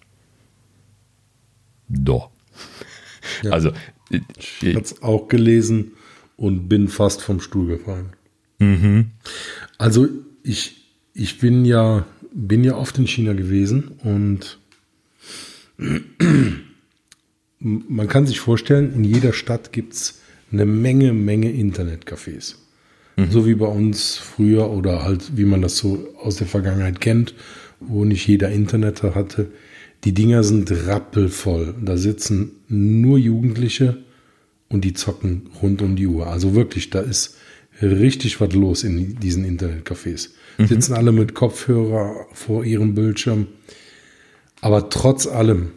Doch. 1.89 2.31
Ja. 3.43 3.51
Also, 3.51 3.73
ich 4.10 4.75
habe 4.75 4.85
es 4.85 5.02
auch 5.02 5.28
gelesen 5.28 5.93
und 6.36 6.68
bin 6.68 6.89
fast 6.89 7.23
vom 7.23 7.41
Stuhl 7.41 7.67
gefallen. 7.67 8.10
Mhm. 8.59 9.07
Also, 9.78 10.09
ich, 10.43 10.86
ich 11.15 11.39
bin 11.39 11.65
ja, 11.65 12.07
bin 12.33 12.65
ja 12.65 12.76
oft 12.76 12.99
in 12.99 13.07
China 13.07 13.33
gewesen 13.33 13.93
und 14.02 14.59
man 17.59 18.09
kann 18.09 18.26
sich 18.26 18.41
vorstellen, 18.41 18.93
in 18.94 19.05
jeder 19.05 19.33
Stadt 19.33 19.73
gibt 19.73 19.94
es 19.94 20.20
eine 20.52 20.65
Menge, 20.65 21.12
Menge 21.12 21.51
Internetcafés. 21.51 22.57
Mhm. 23.17 23.31
So 23.31 23.47
wie 23.47 23.55
bei 23.55 23.67
uns 23.67 24.17
früher 24.17 24.70
oder 24.70 25.05
halt, 25.05 25.36
wie 25.36 25.44
man 25.44 25.62
das 25.62 25.78
so 25.78 26.09
aus 26.23 26.36
der 26.36 26.47
Vergangenheit 26.47 27.01
kennt, 27.01 27.35
wo 27.81 28.05
nicht 28.05 28.26
jeder 28.26 28.51
Internet 28.51 29.02
hatte. 29.02 29.51
Die 30.05 30.12
Dinger 30.12 30.44
sind 30.44 30.70
rappelvoll. 30.86 31.75
Da 31.83 31.97
sitzen 31.97 32.52
nur 32.68 33.18
Jugendliche 33.18 33.99
und 34.68 34.84
die 34.84 34.94
zocken 34.94 35.49
rund 35.62 35.83
um 35.83 35.97
die 35.97 36.07
Uhr. 36.07 36.26
Also 36.26 36.55
wirklich, 36.55 36.91
da 36.91 37.00
ist 37.00 37.36
richtig 37.83 38.41
was 38.41 38.52
los 38.52 38.84
in 38.84 39.18
diesen 39.20 39.44
Internetcafés. 39.44 40.31
Mhm. 40.58 40.66
Sitzen 40.66 40.94
alle 40.94 41.12
mit 41.12 41.34
Kopfhörer 41.34 42.26
vor 42.33 42.65
ihrem 42.65 42.94
Bildschirm. 42.94 43.49
Aber 44.60 44.89
trotz 44.89 45.26
allem, 45.26 45.70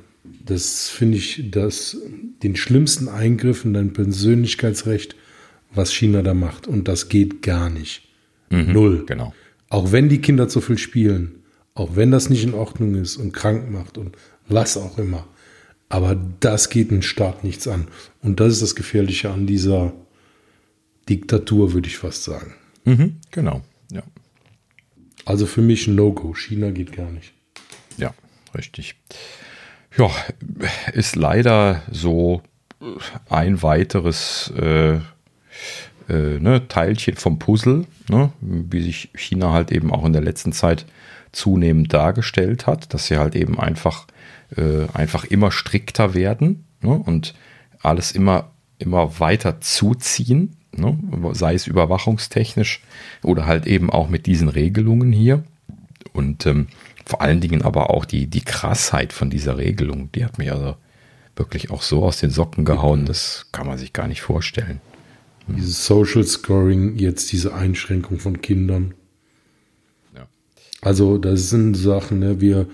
das 0.45 0.89
finde 0.89 1.17
ich, 1.17 1.49
das, 1.51 1.97
den 2.43 2.55
schlimmsten 2.55 3.09
Eingriff 3.09 3.65
in 3.65 3.73
dein 3.73 3.93
Persönlichkeitsrecht 3.93 5.15
was 5.71 5.93
China 5.93 6.21
da 6.21 6.33
macht. 6.33 6.67
Und 6.67 6.87
das 6.87 7.09
geht 7.09 7.41
gar 7.41 7.69
nicht. 7.69 8.01
Mhm, 8.49 8.73
Null. 8.73 9.03
Genau. 9.05 9.33
Auch 9.69 9.91
wenn 9.91 10.09
die 10.09 10.19
Kinder 10.19 10.47
zu 10.47 10.61
viel 10.61 10.77
spielen, 10.77 11.38
auch 11.79 11.95
wenn 11.95 12.11
das 12.11 12.29
nicht 12.29 12.43
in 12.43 12.53
Ordnung 12.53 12.95
ist 12.95 13.15
und 13.15 13.31
krank 13.31 13.71
macht 13.71 13.97
und 13.97 14.17
was 14.49 14.75
auch 14.75 14.97
immer. 14.97 15.25
Aber 15.87 16.15
das 16.39 16.69
geht 16.69 16.91
den 16.91 17.01
Staat 17.01 17.43
nichts 17.43 17.67
an. 17.67 17.87
Und 18.21 18.39
das 18.39 18.53
ist 18.53 18.61
das 18.61 18.75
Gefährliche 18.75 19.31
an 19.31 19.47
dieser 19.47 19.93
Diktatur, 21.07 21.73
würde 21.73 21.87
ich 21.87 21.97
fast 21.97 22.25
sagen. 22.25 22.53
Mhm, 22.83 23.15
genau, 23.31 23.61
ja. 23.91 24.03
Also 25.25 25.45
für 25.45 25.61
mich 25.61 25.87
ein 25.87 25.95
No-Go. 25.95 26.33
China 26.35 26.71
geht 26.71 26.91
gar 26.91 27.11
nicht. 27.11 27.33
Ja, 27.97 28.13
richtig. 28.55 28.95
Ja, 29.97 30.11
ist 30.93 31.15
leider 31.15 31.81
so 31.91 32.41
ein 33.29 33.63
weiteres 33.63 34.51
äh, 34.55 34.95
äh, 34.95 36.39
ne, 36.39 36.67
Teilchen 36.67 37.15
vom 37.15 37.39
Puzzle, 37.39 37.85
ne, 38.09 38.31
wie 38.41 38.81
sich 38.81 39.09
China 39.15 39.53
halt 39.53 39.71
eben 39.71 39.91
auch 39.91 40.05
in 40.05 40.13
der 40.13 40.21
letzten 40.21 40.51
Zeit 40.51 40.85
zunehmend 41.31 41.93
dargestellt 41.93 42.67
hat, 42.67 42.93
dass 42.93 43.07
sie 43.07 43.17
halt 43.17 43.35
eben 43.35 43.59
einfach, 43.59 44.07
äh, 44.55 44.87
einfach 44.93 45.25
immer 45.25 45.51
strikter 45.51 46.13
werden 46.13 46.65
ne, 46.81 46.91
und 46.91 47.35
alles 47.81 48.11
immer, 48.11 48.51
immer 48.77 49.19
weiter 49.19 49.61
zuziehen, 49.61 50.55
ne, 50.75 50.97
sei 51.33 51.53
es 51.53 51.67
überwachungstechnisch 51.67 52.81
oder 53.23 53.45
halt 53.45 53.67
eben 53.67 53.89
auch 53.89 54.09
mit 54.09 54.25
diesen 54.25 54.49
Regelungen 54.49 55.11
hier. 55.11 55.43
Und 56.13 56.45
ähm, 56.45 56.67
vor 57.05 57.21
allen 57.21 57.41
Dingen 57.41 57.61
aber 57.61 57.89
auch 57.89 58.05
die, 58.05 58.27
die 58.27 58.41
Krassheit 58.41 59.13
von 59.13 59.29
dieser 59.29 59.57
Regelung, 59.57 60.11
die 60.11 60.25
hat 60.25 60.37
mich 60.37 60.51
also 60.51 60.75
wirklich 61.35 61.71
auch 61.71 61.81
so 61.81 62.03
aus 62.03 62.19
den 62.19 62.29
Socken 62.29 62.65
gehauen, 62.65 63.05
das 63.05 63.47
kann 63.51 63.65
man 63.65 63.77
sich 63.77 63.93
gar 63.93 64.07
nicht 64.07 64.21
vorstellen. 64.21 64.81
Dieses 65.47 65.85
Social 65.85 66.23
Scoring, 66.23 66.97
jetzt 66.97 67.31
diese 67.31 67.53
Einschränkung 67.55 68.19
von 68.19 68.41
Kindern. 68.41 68.93
Also, 70.81 71.17
das 71.17 71.49
sind 71.49 71.75
Sachen, 71.75 72.19
ne, 72.19 72.41
wir 72.41 72.67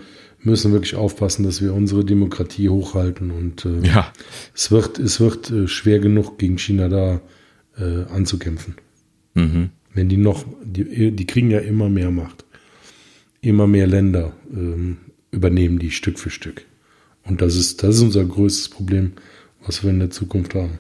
müssen 0.46 0.72
wirklich 0.72 0.96
aufpassen, 0.96 1.44
dass 1.44 1.62
wir 1.62 1.74
unsere 1.74 2.06
Demokratie 2.06 2.70
hochhalten 2.70 3.32
und 3.32 3.66
äh, 3.66 3.82
ja. 3.82 4.12
es 4.54 4.70
wird, 4.72 5.00
es 5.00 5.20
wird 5.20 5.50
äh, 5.50 5.68
schwer 5.68 6.00
genug 6.00 6.38
gegen 6.38 6.58
China 6.60 6.88
da 6.88 7.22
äh, 7.78 8.04
anzukämpfen. 8.12 8.76
Mhm. 9.34 9.72
Wenn 9.94 10.10
die 10.10 10.18
noch, 10.18 10.46
die, 10.64 11.12
die 11.12 11.26
kriegen 11.26 11.50
ja 11.50 11.60
immer 11.60 11.90
mehr 11.90 12.12
Macht. 12.12 12.46
Immer 13.42 13.68
mehr 13.68 13.88
Länder 13.88 14.34
ähm, 14.52 14.98
übernehmen 15.32 15.80
die 15.80 15.92
Stück 15.92 16.20
für 16.20 16.30
Stück. 16.30 16.66
Und 17.24 17.42
das 17.42 17.56
ist, 17.56 17.84
das 17.84 17.96
ist 17.96 18.02
unser 18.02 18.26
größtes 18.26 18.70
Problem, 18.70 19.14
was 19.66 19.84
wir 19.84 19.90
in 19.90 20.00
der 20.00 20.12
Zukunft 20.12 20.54
haben. 20.54 20.80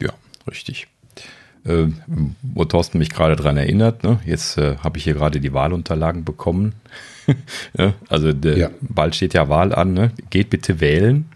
Ja, 0.00 0.12
richtig. 0.50 0.86
Äh, 1.64 1.86
wo 2.42 2.64
Thorsten 2.64 2.98
mich 2.98 3.10
gerade 3.10 3.36
daran 3.36 3.56
erinnert, 3.56 4.02
ne? 4.02 4.18
jetzt 4.26 4.58
äh, 4.58 4.76
habe 4.78 4.98
ich 4.98 5.04
hier 5.04 5.14
gerade 5.14 5.40
die 5.40 5.52
Wahlunterlagen 5.52 6.24
bekommen. 6.24 6.74
ja, 7.78 7.94
also 8.08 8.32
der, 8.32 8.56
ja. 8.58 8.70
bald 8.80 9.14
steht 9.14 9.32
ja 9.34 9.48
Wahl 9.48 9.72
an, 9.72 9.92
ne? 9.92 10.10
geht 10.30 10.50
bitte 10.50 10.80
wählen 10.80 11.26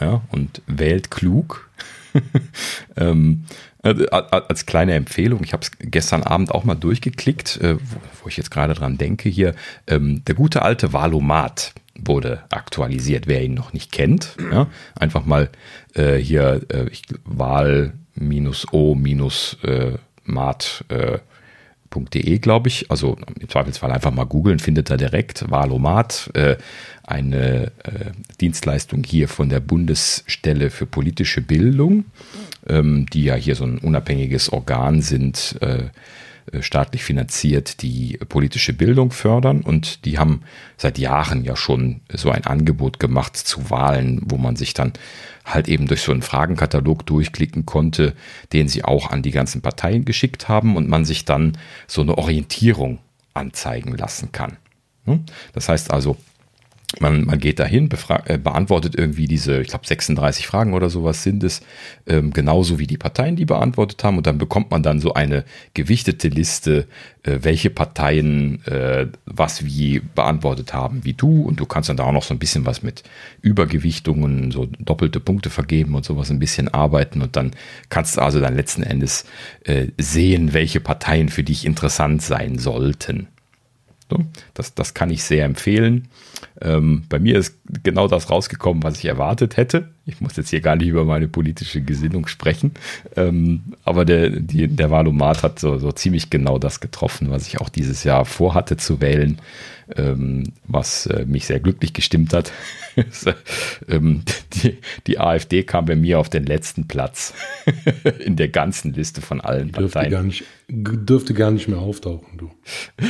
ja, 0.00 0.20
und 0.30 0.60
wählt 0.66 1.10
klug. 1.10 1.70
ähm, 2.96 3.44
äh, 3.82 4.06
als 4.10 4.66
kleine 4.66 4.94
Empfehlung, 4.94 5.42
ich 5.42 5.52
habe 5.52 5.62
es 5.62 5.70
gestern 5.78 6.22
Abend 6.22 6.52
auch 6.52 6.64
mal 6.64 6.74
durchgeklickt, 6.74 7.60
äh, 7.62 7.76
wo, 7.76 8.00
wo, 8.22 8.28
ich 8.28 8.36
jetzt 8.36 8.50
gerade 8.50 8.74
dran 8.74 8.98
denke 8.98 9.28
hier, 9.28 9.54
ähm, 9.86 10.22
der 10.26 10.34
gute 10.34 10.62
alte 10.62 10.92
Valomat 10.92 11.72
wurde 11.98 12.44
aktualisiert, 12.50 13.26
wer 13.26 13.42
ihn 13.42 13.54
noch 13.54 13.72
nicht 13.72 13.92
kennt. 13.92 14.36
Ja, 14.50 14.68
einfach 14.94 15.24
mal 15.24 15.50
äh, 15.94 16.16
hier 16.16 16.62
äh, 16.68 16.90
Wahl-O-Mat.de, 18.14 19.20
äh, 22.34 22.38
glaube 22.38 22.68
ich. 22.68 22.90
Also 22.90 23.16
im 23.38 23.48
Zweifelsfall 23.48 23.92
einfach 23.92 24.12
mal 24.12 24.24
googeln, 24.24 24.58
findet 24.58 24.90
er 24.90 24.96
direkt 24.96 25.50
Wahlomat, 25.50 26.30
äh, 26.34 26.56
eine 27.04 27.72
äh, 27.84 28.12
Dienstleistung 28.40 29.04
hier 29.04 29.28
von 29.28 29.48
der 29.48 29.60
Bundesstelle 29.60 30.70
für 30.70 30.86
politische 30.86 31.40
Bildung, 31.40 32.04
ähm, 32.68 33.06
die 33.12 33.24
ja 33.24 33.34
hier 33.34 33.56
so 33.56 33.64
ein 33.64 33.78
unabhängiges 33.78 34.52
Organ 34.52 35.02
sind 35.02 35.56
äh, 35.60 35.72
äh, 35.72 35.90
staatlich 36.60 37.04
finanziert, 37.04 37.82
die 37.82 38.18
politische 38.28 38.72
Bildung 38.72 39.10
fördern. 39.10 39.62
Und 39.62 40.04
die 40.04 40.18
haben 40.18 40.42
seit 40.76 40.98
Jahren 40.98 41.44
ja 41.44 41.56
schon 41.56 42.00
so 42.12 42.30
ein 42.30 42.44
Angebot 42.44 42.98
gemacht 42.98 43.36
zu 43.36 43.70
Wahlen, 43.70 44.20
wo 44.24 44.36
man 44.36 44.56
sich 44.56 44.74
dann 44.74 44.92
halt 45.44 45.68
eben 45.68 45.86
durch 45.86 46.02
so 46.02 46.12
einen 46.12 46.22
Fragenkatalog 46.22 47.04
durchklicken 47.06 47.66
konnte, 47.66 48.14
den 48.52 48.68
sie 48.68 48.84
auch 48.84 49.10
an 49.10 49.22
die 49.22 49.32
ganzen 49.32 49.60
Parteien 49.60 50.04
geschickt 50.04 50.48
haben 50.48 50.76
und 50.76 50.88
man 50.88 51.04
sich 51.04 51.24
dann 51.24 51.58
so 51.86 52.02
eine 52.02 52.18
Orientierung 52.18 52.98
anzeigen 53.34 53.96
lassen 53.96 54.30
kann. 54.32 54.56
Das 55.52 55.68
heißt 55.68 55.90
also, 55.90 56.16
man, 57.00 57.24
man 57.24 57.38
geht 57.38 57.58
dahin, 57.58 57.88
äh, 58.26 58.38
beantwortet 58.38 58.94
irgendwie 58.96 59.26
diese, 59.26 59.60
ich 59.60 59.68
glaube 59.68 59.86
36 59.86 60.46
Fragen 60.46 60.74
oder 60.74 60.90
sowas 60.90 61.22
sind 61.22 61.42
es, 61.42 61.62
ähm, 62.06 62.32
genauso 62.32 62.78
wie 62.78 62.86
die 62.86 62.98
Parteien 62.98 63.36
die 63.36 63.44
beantwortet 63.44 64.02
haben 64.04 64.18
und 64.18 64.26
dann 64.26 64.38
bekommt 64.38 64.70
man 64.70 64.82
dann 64.82 65.00
so 65.00 65.14
eine 65.14 65.44
gewichtete 65.74 66.28
Liste, 66.28 66.86
äh, 67.22 67.38
welche 67.42 67.70
Parteien 67.70 68.64
äh, 68.66 69.06
was 69.26 69.64
wie 69.64 70.00
beantwortet 70.00 70.74
haben 70.74 71.04
wie 71.04 71.14
du 71.14 71.42
und 71.42 71.60
du 71.60 71.66
kannst 71.66 71.88
dann 71.88 71.96
da 71.96 72.04
auch 72.04 72.12
noch 72.12 72.24
so 72.24 72.34
ein 72.34 72.38
bisschen 72.38 72.66
was 72.66 72.82
mit 72.82 73.02
Übergewichtungen, 73.40 74.50
so 74.50 74.66
doppelte 74.78 75.20
Punkte 75.20 75.50
vergeben 75.50 75.94
und 75.94 76.04
sowas 76.04 76.30
ein 76.30 76.38
bisschen 76.38 76.68
arbeiten 76.68 77.22
und 77.22 77.36
dann 77.36 77.52
kannst 77.88 78.16
du 78.16 78.20
also 78.20 78.40
dann 78.40 78.56
letzten 78.56 78.82
Endes 78.82 79.24
äh, 79.64 79.88
sehen, 79.98 80.52
welche 80.52 80.80
Parteien 80.80 81.28
für 81.28 81.42
dich 81.42 81.64
interessant 81.64 82.22
sein 82.22 82.58
sollten. 82.58 83.28
Das, 84.54 84.74
das 84.74 84.94
kann 84.94 85.10
ich 85.10 85.24
sehr 85.24 85.44
empfehlen. 85.44 86.08
Ähm, 86.62 87.02
bei 87.08 87.18
mir 87.18 87.38
ist 87.38 87.56
genau 87.82 88.06
das 88.06 88.30
rausgekommen, 88.30 88.82
was 88.82 88.98
ich 88.98 89.06
erwartet 89.06 89.56
hätte. 89.56 89.88
Ich 90.06 90.20
muss 90.20 90.36
jetzt 90.36 90.50
hier 90.50 90.60
gar 90.60 90.76
nicht 90.76 90.88
über 90.88 91.04
meine 91.04 91.28
politische 91.28 91.80
Gesinnung 91.80 92.26
sprechen, 92.26 92.72
ähm, 93.16 93.62
aber 93.84 94.04
der, 94.04 94.30
die, 94.30 94.68
der 94.68 94.90
Wahlomat 94.90 95.42
hat 95.42 95.58
so, 95.58 95.78
so 95.78 95.92
ziemlich 95.92 96.30
genau 96.30 96.58
das 96.58 96.80
getroffen, 96.80 97.30
was 97.30 97.46
ich 97.46 97.60
auch 97.60 97.68
dieses 97.68 98.04
Jahr 98.04 98.24
vorhatte 98.24 98.76
zu 98.76 99.00
wählen, 99.00 99.38
ähm, 99.96 100.44
was 100.66 101.06
äh, 101.06 101.24
mich 101.26 101.46
sehr 101.46 101.60
glücklich 101.60 101.92
gestimmt 101.92 102.32
hat. 102.32 102.52
ähm, 103.88 104.22
die, 104.52 104.78
die, 105.06 105.18
AfD 105.18 105.62
kam 105.62 105.86
bei 105.86 105.96
mir 105.96 106.18
auf 106.18 106.28
den 106.28 106.44
letzten 106.44 106.86
Platz 106.88 107.32
in 108.24 108.36
der 108.36 108.48
ganzen 108.48 108.92
Liste 108.92 109.20
von 109.20 109.40
allen 109.40 109.72
dürfte 109.72 109.98
Parteien. 109.98 110.10
Gar 110.10 110.22
nicht, 110.24 110.44
dürfte 110.68 111.32
gar 111.34 111.50
nicht 111.50 111.68
mehr 111.68 111.78
auftauchen, 111.78 112.36
du. 112.36 112.50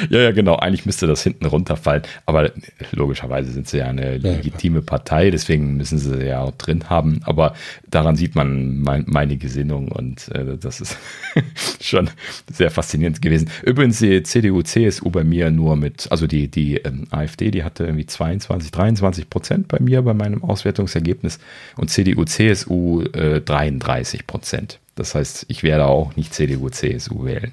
Ja, 0.08 0.20
ja, 0.20 0.30
genau. 0.32 0.56
Eigentlich 0.56 0.86
müsste 0.86 1.06
das 1.06 1.22
hinten 1.22 1.46
runterfallen, 1.46 2.02
aber 2.26 2.52
logischerweise 2.92 3.41
sind 3.44 3.68
sie 3.68 3.78
ja 3.78 3.86
eine 3.86 4.18
legitime 4.18 4.78
ja, 4.78 4.84
Partei, 4.84 5.30
deswegen 5.30 5.76
müssen 5.76 5.98
sie 5.98 6.24
ja 6.24 6.40
auch 6.40 6.52
drin 6.52 6.88
haben. 6.88 7.20
Aber 7.24 7.54
daran 7.88 8.16
sieht 8.16 8.34
man 8.34 8.80
mein, 8.80 9.04
meine 9.06 9.36
Gesinnung 9.36 9.88
und 9.88 10.28
äh, 10.28 10.56
das 10.58 10.80
ist 10.80 10.96
schon 11.80 12.10
sehr 12.50 12.70
faszinierend 12.70 13.22
gewesen. 13.22 13.50
Übrigens 13.64 13.98
die 13.98 14.22
CDU, 14.22 14.62
CSU 14.62 15.10
bei 15.10 15.24
mir 15.24 15.50
nur 15.50 15.76
mit, 15.76 16.10
also 16.10 16.26
die, 16.26 16.48
die 16.48 16.76
ähm, 16.76 17.06
AfD, 17.10 17.50
die 17.50 17.64
hatte 17.64 17.84
irgendwie 17.84 18.06
22, 18.06 18.70
23 18.70 19.30
Prozent 19.30 19.68
bei 19.68 19.80
mir 19.80 20.02
bei 20.02 20.14
meinem 20.14 20.44
Auswertungsergebnis 20.44 21.38
und 21.76 21.90
CDU, 21.90 22.24
CSU 22.24 23.02
äh, 23.12 23.40
33 23.40 24.26
Prozent. 24.26 24.78
Das 24.94 25.14
heißt, 25.14 25.46
ich 25.48 25.62
werde 25.62 25.86
auch 25.86 26.16
nicht 26.16 26.34
CDU, 26.34 26.68
CSU 26.68 27.24
wählen. 27.24 27.52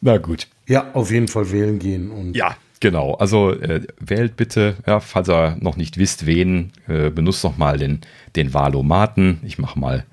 Na 0.00 0.18
gut. 0.18 0.48
Ja, 0.72 0.90
auf 0.94 1.10
jeden 1.10 1.28
Fall 1.28 1.52
wählen 1.52 1.78
gehen. 1.78 2.10
Und 2.10 2.34
ja, 2.34 2.56
Genau, 2.80 3.14
also 3.14 3.52
äh, 3.52 3.82
wählt 4.00 4.36
bitte, 4.36 4.74
ja, 4.88 4.98
falls 4.98 5.28
ihr 5.28 5.56
noch 5.60 5.76
nicht 5.76 5.98
wisst, 5.98 6.26
wen, 6.26 6.72
äh, 6.88 7.10
benutzt 7.10 7.44
doch 7.44 7.56
mal 7.56 7.78
den, 7.78 8.00
den 8.34 8.54
Wahlomaten. 8.54 9.38
Ich 9.44 9.58
mache 9.58 9.78
mal 9.78 10.04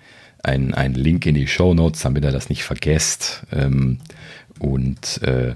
einen, 0.43 0.75
einen 0.75 0.93
Link 0.93 1.25
in 1.25 1.33
die 1.33 1.47
Show 1.47 1.73
Notes, 1.73 2.01
damit 2.01 2.25
ihr 2.25 2.31
das 2.31 2.49
nicht 2.49 2.63
vergesst. 2.63 3.43
Ähm, 3.51 3.97
und 4.59 5.19
äh, 5.23 5.53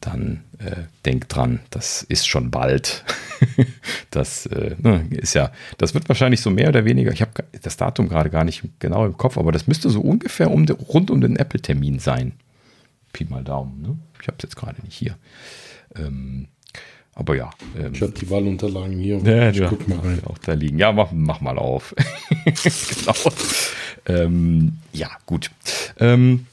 dann 0.00 0.44
äh, 0.58 0.82
denkt 1.04 1.34
dran, 1.34 1.60
das 1.70 2.02
ist 2.04 2.28
schon 2.28 2.50
bald. 2.50 3.04
das 4.10 4.46
äh, 4.46 4.76
ne, 4.78 5.06
ist 5.10 5.34
ja, 5.34 5.50
das 5.78 5.94
wird 5.94 6.08
wahrscheinlich 6.08 6.42
so 6.42 6.50
mehr 6.50 6.68
oder 6.68 6.84
weniger, 6.84 7.10
ich 7.10 7.22
habe 7.22 7.32
das 7.62 7.76
Datum 7.76 8.08
gerade 8.08 8.30
gar 8.30 8.44
nicht 8.44 8.62
genau 8.78 9.04
im 9.04 9.16
Kopf, 9.16 9.36
aber 9.36 9.50
das 9.50 9.66
müsste 9.66 9.90
so 9.90 10.00
ungefähr 10.00 10.50
um, 10.50 10.64
rund 10.66 11.10
um 11.10 11.20
den 11.20 11.34
Apple-Termin 11.34 11.98
sein. 11.98 12.34
Pi 13.12 13.24
mal 13.24 13.42
Daumen, 13.42 13.82
ne? 13.82 13.98
Ich 14.20 14.28
habe 14.28 14.36
es 14.38 14.42
jetzt 14.42 14.56
gerade 14.56 14.80
nicht 14.82 14.96
hier. 14.96 15.16
Ähm, 15.96 16.48
aber 17.14 17.36
ja. 17.36 17.50
Ähm, 17.78 17.92
ich 17.92 18.02
habe 18.02 18.12
die 18.12 18.30
Wahlunterlagen 18.30 18.98
hier. 18.98 19.18
Ja, 19.18 19.50
ich 19.50 19.62
guck 19.68 19.86
mal 19.88 19.98
rein. 19.98 20.22
Auch 20.24 20.38
da 20.38 20.54
liegen. 20.54 20.78
Ja, 20.78 20.92
mach, 20.92 21.10
mach 21.12 21.40
mal 21.40 21.58
auf. 21.58 21.94
genau. 22.44 23.14
Ähm, 24.06 24.78
ja, 24.92 25.10
gut. 25.26 25.50
Ähm, 25.98 26.46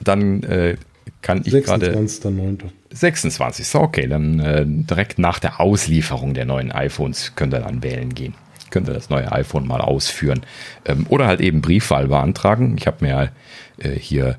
dann 0.00 0.42
äh, 0.42 0.76
kann 1.22 1.42
ich 1.44 1.52
gerade. 1.64 1.96
26.09. 1.96 2.70
26. 2.90 3.74
Okay, 3.74 4.08
dann 4.08 4.40
äh, 4.40 4.64
direkt 4.66 5.18
nach 5.18 5.38
der 5.38 5.60
Auslieferung 5.60 6.34
der 6.34 6.46
neuen 6.46 6.72
iPhones 6.72 7.34
könnt 7.36 7.54
ihr 7.54 7.60
dann 7.60 7.82
wählen 7.82 8.14
gehen. 8.14 8.34
Könnt 8.70 8.88
ihr 8.88 8.94
das 8.94 9.10
neue 9.10 9.30
iPhone 9.30 9.66
mal 9.66 9.80
ausführen. 9.80 10.40
Ähm, 10.84 11.06
oder 11.08 11.26
halt 11.26 11.40
eben 11.40 11.60
Briefwahl 11.60 12.08
beantragen. 12.08 12.76
Ich 12.78 12.86
habe 12.86 13.04
mir 13.04 13.32
äh, 13.78 13.90
hier 13.90 14.38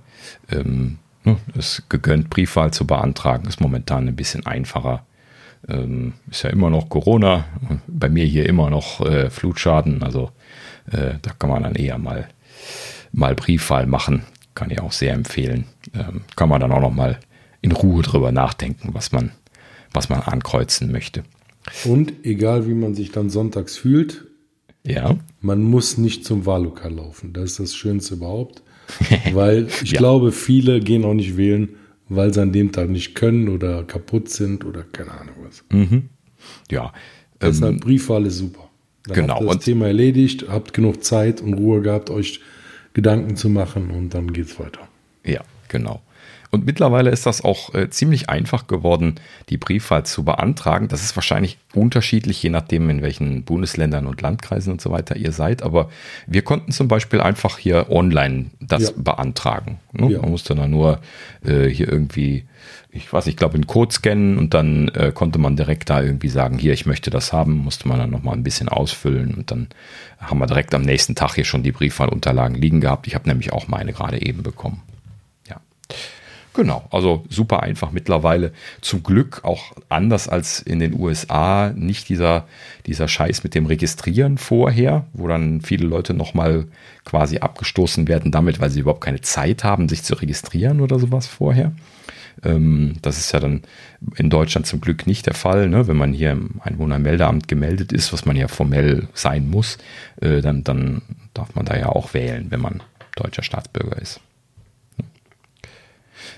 ähm, 0.52 0.98
ist 1.56 1.90
gegönnt, 1.90 2.30
Briefwahl 2.30 2.72
zu 2.72 2.86
beantragen, 2.86 3.48
ist 3.48 3.62
momentan 3.62 4.08
ein 4.08 4.16
bisschen 4.16 4.46
einfacher. 4.46 5.06
Ähm, 5.68 6.14
ist 6.30 6.44
ja 6.44 6.50
immer 6.50 6.70
noch 6.70 6.90
Corona, 6.90 7.46
bei 7.88 8.10
mir 8.10 8.26
hier 8.26 8.48
immer 8.48 8.70
noch 8.70 9.02
äh, 9.02 9.30
Flutschaden, 9.30 10.04
also 10.04 10.32
äh, 10.92 11.16
da 11.22 11.32
kann 11.38 11.50
man 11.50 11.64
dann 11.64 11.76
eher 11.76 11.98
mal, 11.98 12.28
mal 13.12 13.36
Briefwahl 13.36 13.88
machen, 13.88 14.24
kann 14.56 14.70
ich 14.70 14.80
auch 14.80 14.92
sehr 14.92 15.14
empfehlen. 15.14 15.66
Ähm, 15.94 16.22
kann 16.36 16.50
man 16.50 16.62
dann 16.62 16.72
auch 16.72 16.82
noch 16.82 16.94
mal 16.94 17.20
in 17.62 17.72
Ruhe 17.72 18.04
drüber 18.04 18.32
nachdenken, 18.32 18.90
was 18.94 19.12
man, 19.12 19.32
was 19.94 20.10
man 20.10 20.22
ankreuzen 20.22 20.92
möchte. 20.92 21.24
Und 21.86 22.14
egal 22.24 22.68
wie 22.68 22.74
man 22.74 22.96
sich 22.96 23.12
dann 23.12 23.30
sonntags 23.30 23.78
fühlt, 23.78 24.26
ja. 24.84 25.18
man 25.42 25.64
muss 25.64 25.98
nicht 25.98 26.24
zum 26.24 26.46
Wahllokal 26.46 26.94
laufen. 26.94 27.34
Das 27.34 27.52
ist 27.52 27.60
das 27.60 27.76
Schönste 27.76 28.16
überhaupt. 28.16 28.62
weil 29.34 29.68
ich 29.84 29.92
ja. 29.92 29.98
glaube, 29.98 30.32
viele 30.32 30.80
gehen 30.80 31.06
auch 31.06 31.14
nicht 31.14 31.38
wählen, 31.38 31.70
weil 32.10 32.34
sie 32.34 32.42
an 32.42 32.52
dem 32.52 32.72
Tag 32.72 32.90
nicht 32.90 33.16
können 33.16 33.50
oder 33.50 33.84
kaputt 33.84 34.30
sind 34.30 34.66
oder 34.66 34.84
keine 34.92 35.12
Ahnung 35.12 35.36
was. 35.44 35.64
Mhm. 35.70 36.10
Ja. 36.72 36.94
Deshalb 37.42 37.74
ähm, 37.74 37.80
Briefwahl 37.80 38.26
ist 38.26 38.38
super. 38.38 38.70
Dann 39.06 39.16
genau. 39.16 39.36
Habt 39.36 39.42
ihr 39.42 39.48
das 39.48 39.56
und 39.56 39.64
Thema 39.64 39.88
erledigt, 39.88 40.46
habt 40.50 40.74
genug 40.74 41.04
Zeit 41.04 41.42
und 41.42 41.54
Ruhe 41.54 41.82
gehabt, 41.82 42.10
euch 42.10 42.42
Gedanken 42.94 43.36
zu 43.36 43.50
machen 43.50 43.92
und 43.92 44.14
dann 44.14 44.34
geht's 44.34 44.60
weiter. 44.60 44.88
Ja, 45.24 45.42
genau. 45.68 46.02
Und 46.50 46.66
mittlerweile 46.66 47.10
ist 47.10 47.26
das 47.26 47.44
auch 47.44 47.74
äh, 47.74 47.90
ziemlich 47.90 48.30
einfach 48.30 48.68
geworden, 48.68 49.16
die 49.50 49.58
Briefwahl 49.58 50.06
zu 50.06 50.24
beantragen. 50.24 50.88
Das 50.88 51.04
ist 51.04 51.16
wahrscheinlich 51.16 51.58
unterschiedlich, 51.74 52.42
je 52.42 52.50
nachdem, 52.50 52.90
in 52.90 53.02
welchen 53.02 53.44
Bundesländern 53.44 54.08
und 54.08 54.22
Landkreisen 54.22 54.72
und 54.74 54.82
so 54.82 54.92
weiter 54.92 55.16
ihr 55.16 55.32
seid. 55.32 55.64
Aber 55.64 55.90
wir 56.26 56.42
konnten 56.42 56.72
zum 56.72 56.88
Beispiel 56.88 57.22
einfach 57.22 57.58
hier 57.58 57.90
online 57.90 58.48
das 58.60 58.84
ja. 58.84 58.92
beantragen. 58.96 59.80
Ne? 59.92 60.14
Ja. 60.14 60.22
Man 60.22 60.32
musste 60.32 60.56
dann 60.56 60.72
nur 60.72 61.00
äh, 61.44 61.68
hier 61.68 61.92
irgendwie 61.92 62.46
ich 62.98 63.12
weiß, 63.12 63.28
ich 63.28 63.38
glaube, 63.38 63.56
einen 63.56 63.68
Code 63.68 63.94
scannen 63.94 64.38
und 64.38 64.54
dann 64.54 64.90
äh, 64.90 65.12
konnte 65.14 65.40
man 65.40 65.56
direkt 65.56 65.90
da 65.90 66.02
irgendwie 66.02 66.30
sagen, 66.30 66.58
hier, 66.58 66.74
ich 66.74 66.86
möchte 66.86 67.10
das 67.10 67.32
haben, 67.32 67.54
musste 67.54 67.88
man 67.88 68.00
dann 68.00 68.10
nochmal 68.10 68.36
ein 68.36 68.44
bisschen 68.44 68.70
ausfüllen 68.70 69.34
und 69.36 69.52
dann 69.52 69.68
haben 70.20 70.40
wir 70.40 70.48
direkt 70.48 70.74
am 70.74 70.82
nächsten 70.82 71.16
Tag 71.16 71.36
hier 71.36 71.46
schon 71.46 71.64
die 71.64 71.72
Briefwahlunterlagen 71.72 72.56
liegen 72.56 72.82
gehabt. 72.82 73.08
Ich 73.08 73.16
habe 73.16 73.30
nämlich 73.30 73.54
auch 73.54 73.68
meine 73.68 73.94
gerade 73.94 74.22
eben 74.22 74.44
bekommen. 74.44 74.82
Genau, 76.58 76.88
also 76.90 77.24
super 77.30 77.62
einfach 77.62 77.92
mittlerweile. 77.92 78.52
Zum 78.82 79.04
Glück 79.04 79.42
auch 79.44 79.74
anders 79.90 80.28
als 80.28 80.60
in 80.60 80.80
den 80.80 81.00
USA, 81.00 81.72
nicht 81.76 82.10
dieser, 82.10 82.48
dieser 82.88 83.08
Scheiß 83.08 83.44
mit 83.44 83.54
dem 83.54 83.68
Registrieren 83.68 84.40
vorher, 84.40 85.06
wo 85.14 85.28
dann 85.28 85.62
viele 85.62 85.86
Leute 85.86 86.16
nochmal 86.16 86.66
quasi 87.06 87.38
abgestoßen 87.38 88.08
werden 88.08 88.32
damit, 88.32 88.60
weil 88.60 88.72
sie 88.72 88.80
überhaupt 88.80 89.04
keine 89.04 89.22
Zeit 89.22 89.64
haben, 89.64 89.88
sich 89.88 90.02
zu 90.02 90.16
registrieren 90.16 90.82
oder 90.82 90.98
sowas 90.98 91.28
vorher. 91.28 91.74
Ähm, 92.44 92.96
das 93.04 93.20
ist 93.20 93.32
ja 93.34 93.40
dann 93.40 93.62
in 94.16 94.32
Deutschland 94.32 94.66
zum 94.66 94.82
Glück 94.82 95.06
nicht 95.06 95.28
der 95.28 95.36
Fall. 95.36 95.70
Ne? 95.70 95.88
Wenn 95.88 95.98
man 95.98 96.12
hier 96.12 96.32
im 96.32 96.60
Einwohnermeldeamt 96.64 97.48
gemeldet 97.48 97.94
ist, 97.94 98.14
was 98.14 98.26
man 98.26 98.36
ja 98.36 98.48
formell 98.48 99.10
sein 99.14 99.48
muss, 99.48 99.78
äh, 100.22 100.42
dann, 100.42 100.64
dann 100.64 101.04
darf 101.36 101.54
man 101.54 101.66
da 101.66 101.78
ja 101.78 101.90
auch 101.90 102.16
wählen, 102.16 102.48
wenn 102.50 102.62
man 102.62 102.82
deutscher 103.16 103.44
Staatsbürger 103.44 104.02
ist. 104.02 104.22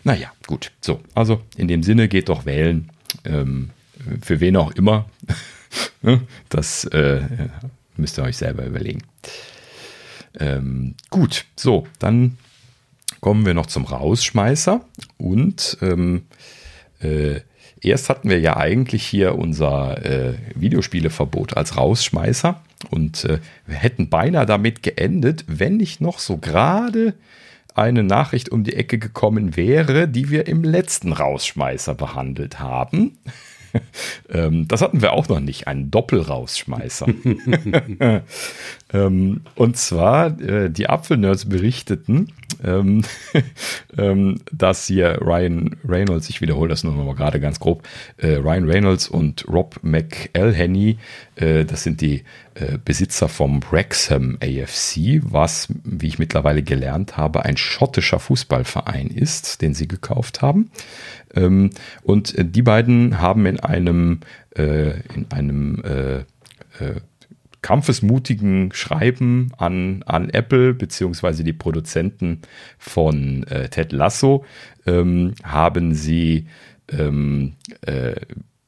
Naja, 0.10 0.32
gut. 0.48 0.72
So, 0.82 1.02
also 1.14 1.44
in 1.56 1.68
dem 1.68 1.84
Sinne 1.84 2.08
geht 2.08 2.30
doch 2.30 2.48
wählen. 2.48 2.90
Ähm, 3.26 3.70
für 4.24 4.40
wen 4.40 4.58
auch 4.58 4.72
immer. 4.72 5.08
Das 6.50 6.86
äh, 6.86 7.22
müsst 7.96 8.18
ihr 8.18 8.24
euch 8.24 8.38
selber 8.38 8.66
überlegen. 8.66 9.04
Ähm, 10.40 10.96
gut, 11.12 11.46
so, 11.56 11.86
dann 12.00 12.40
kommen 13.22 13.46
wir 13.46 13.54
noch 13.54 13.68
zum 13.68 13.86
Rausschmeißer. 13.86 14.84
Und 15.18 15.78
ähm, 15.82 16.24
äh, 17.02 17.42
erst 17.82 18.10
hatten 18.10 18.32
wir 18.32 18.40
ja 18.40 18.58
eigentlich 18.58 19.06
hier 19.06 19.36
unser 19.38 20.04
äh, 20.04 20.38
Videospieleverbot 20.56 21.56
als 21.56 21.78
Rausschmeißer. 21.78 22.64
Und 22.90 23.26
äh, 23.26 23.40
wir 23.68 23.76
hätten 23.76 24.10
beinahe 24.10 24.48
damit 24.48 24.82
geendet, 24.82 25.44
wenn 25.46 25.78
nicht 25.78 26.02
noch 26.02 26.18
so 26.18 26.38
gerade 26.38 27.14
eine 27.80 28.04
Nachricht 28.04 28.50
um 28.50 28.64
die 28.64 28.76
Ecke 28.76 29.00
gekommen 29.00 29.56
wäre, 29.56 30.08
die 30.08 30.30
wir 30.30 30.48
im 30.48 30.64
letzten 30.64 31.14
Rausschmeißer 31.14 31.96
behandelt 31.96 32.60
haben. 32.60 33.18
ähm, 34.30 34.68
das 34.68 34.82
hatten 34.82 35.02
wir 35.02 35.14
auch 35.14 35.28
noch 35.30 35.40
nicht, 35.40 35.68
einen 35.68 35.92
Doppelrausschmeißer. 35.92 37.08
ähm, 38.92 39.42
und 39.56 39.78
zwar, 39.78 40.40
äh, 40.42 40.70
die 40.70 40.90
Apfelnerds 40.90 41.46
berichteten, 41.46 42.34
ähm, 42.64 43.04
ähm, 43.98 44.40
dass 44.52 44.88
hier 44.88 45.20
Ryan 45.22 45.76
Reynolds, 45.88 46.30
ich 46.30 46.42
wiederhole 46.42 46.70
das 46.70 46.84
nur 46.84 46.94
noch 46.94 47.06
mal 47.06 47.16
gerade 47.16 47.40
ganz 47.40 47.60
grob, 47.60 47.84
äh, 48.18 48.36
Ryan 48.36 48.70
Reynolds 48.70 49.08
und 49.08 49.46
Rob 49.48 49.80
McElhenney, 49.84 50.98
äh, 51.36 51.66
das 51.66 51.84
sind 51.84 52.02
die 52.02 52.24
äh, 52.56 52.80
Besitzer 52.84 53.30
vom 53.30 53.62
Wrexham 53.70 54.38
AFC, 54.42 55.22
was, 55.24 55.68
wie 55.84 56.08
ich 56.08 56.20
mittlerweile 56.20 56.64
gelernt 56.64 57.16
habe, 57.16 57.46
ein 57.46 57.58
schottischer 57.58 58.20
Fußballverein 58.20 59.08
ist, 59.08 59.62
den 59.62 59.76
sie 59.76 59.88
gekauft 59.88 60.42
haben. 60.42 60.72
Ähm, 61.36 61.70
und 62.02 62.34
die 62.38 62.64
beiden 62.64 63.22
haben 63.22 63.46
in 63.46 63.60
einem, 63.60 64.22
äh, 64.58 65.00
in 65.14 65.28
einem 65.30 65.84
äh, 65.84 66.18
äh, 66.84 67.02
kampfesmutigen 67.62 68.72
Schreiben 68.74 69.52
an, 69.58 70.04
an 70.06 70.30
Apple 70.30 70.74
beziehungsweise 70.74 71.44
die 71.44 71.54
Produzenten 71.54 72.42
von 72.78 73.44
äh, 73.48 73.70
Ted 73.70 73.92
Lasso 73.92 74.46
ähm, 74.86 75.34
haben 75.44 75.94
sie 75.94 76.48
ähm, 76.92 77.54
äh, 77.82 78.16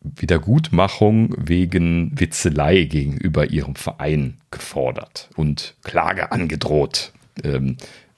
Wiedergutmachung 0.04 1.36
wegen 1.38 2.20
Witzelei 2.20 2.84
gegenüber 2.84 3.50
ihrem 3.50 3.76
Verein 3.76 4.38
gefordert 4.50 5.30
und 5.36 5.76
Klage 5.84 6.32
angedroht. 6.32 7.14
Ähm, 7.44 7.78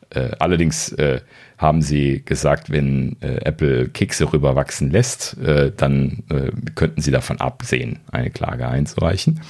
äh, 0.09 0.31
allerdings 0.39 0.93
äh, 0.93 1.21
haben 1.57 1.81
sie 1.81 2.23
gesagt, 2.23 2.69
wenn 2.69 3.17
äh, 3.21 3.45
Apple 3.45 3.89
Kekse 3.89 4.31
rüberwachsen 4.31 4.91
lässt, 4.91 5.37
äh, 5.39 5.71
dann 5.75 6.23
könnten 6.75 7.01
sie 7.01 7.11
davon 7.11 7.39
absehen, 7.39 7.99
eine 8.11 8.29
Klage 8.29 8.67
einzureichen 8.67 9.41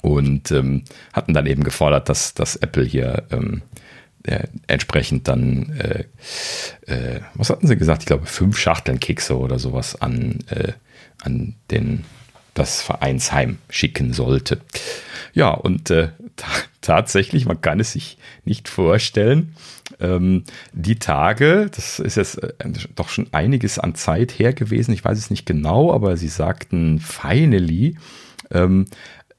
und 0.00 0.50
ähm, 0.50 0.84
hatten 1.12 1.34
dann 1.34 1.46
eben 1.46 1.64
gefordert, 1.64 2.08
dass, 2.08 2.34
dass 2.34 2.56
Apple 2.56 2.84
hier 2.84 3.24
ähm, 3.30 3.62
äh, 4.24 4.46
entsprechend 4.66 5.28
dann, 5.28 5.72
äh, 5.78 6.04
äh, 6.92 7.20
was 7.34 7.50
hatten 7.50 7.66
sie 7.66 7.76
gesagt? 7.76 8.02
Ich 8.02 8.06
glaube, 8.06 8.26
fünf 8.26 8.58
Schachteln 8.58 9.00
Kekse 9.00 9.38
oder 9.38 9.58
sowas 9.58 10.00
an, 10.00 10.38
äh, 10.48 10.72
an 11.22 11.54
den, 11.70 12.04
das 12.54 12.82
Vereinsheim 12.82 13.58
schicken 13.68 14.12
sollte. 14.12 14.60
Ja, 15.34 15.50
und 15.50 15.90
äh, 15.90 16.10
tatsächlich, 16.80 17.46
man 17.46 17.60
kann 17.60 17.80
es 17.80 17.92
sich 17.92 18.18
nicht 18.44 18.68
vorstellen, 18.68 19.54
ähm, 20.00 20.44
die 20.72 20.98
Tage, 20.98 21.70
das 21.74 21.98
ist 21.98 22.16
jetzt 22.16 22.42
äh, 22.42 22.52
doch 22.94 23.08
schon 23.08 23.28
einiges 23.32 23.78
an 23.78 23.94
Zeit 23.94 24.38
her 24.38 24.52
gewesen, 24.52 24.92
ich 24.92 25.04
weiß 25.04 25.18
es 25.18 25.30
nicht 25.30 25.46
genau, 25.46 25.92
aber 25.92 26.16
sie 26.16 26.28
sagten 26.28 26.98
finally, 26.98 27.96
ähm, 28.50 28.86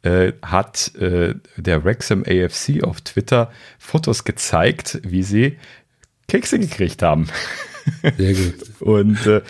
äh, 0.04 0.34
hat 0.42 0.94
äh, 0.96 1.36
der 1.58 1.84
Wrexham 1.84 2.24
AFC 2.24 2.84
auf 2.84 3.02
Twitter 3.02 3.52
Fotos 3.80 4.24
gezeigt, 4.24 5.00
wie 5.04 5.24
sie 5.24 5.58
Kekse 6.28 6.60
gekriegt 6.60 7.02
haben. 7.02 7.28
Sehr 8.18 8.34
gut. 8.34 8.54
Und 8.80 9.26
äh, 9.26 9.42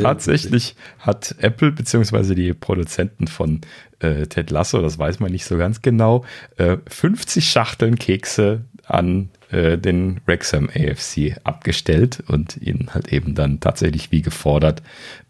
tatsächlich 0.00 0.74
gut. 0.74 1.06
hat 1.06 1.34
Apple 1.38 1.72
beziehungsweise 1.72 2.34
die 2.34 2.52
Produzenten 2.52 3.26
von 3.26 3.60
äh, 4.00 4.26
Ted 4.26 4.50
Lasso, 4.50 4.80
das 4.80 4.98
weiß 4.98 5.20
man 5.20 5.32
nicht 5.32 5.44
so 5.44 5.56
ganz 5.56 5.82
genau, 5.82 6.24
äh, 6.56 6.78
50 6.88 7.48
Schachteln 7.48 7.96
Kekse 7.96 8.64
an 8.84 9.30
äh, 9.50 9.78
den 9.78 10.20
Wrexham 10.26 10.68
AFC 10.68 11.36
abgestellt 11.44 12.22
und 12.26 12.56
ihn 12.56 12.90
halt 12.92 13.12
eben 13.12 13.34
dann 13.34 13.60
tatsächlich 13.60 14.10
wie 14.10 14.22
gefordert 14.22 14.82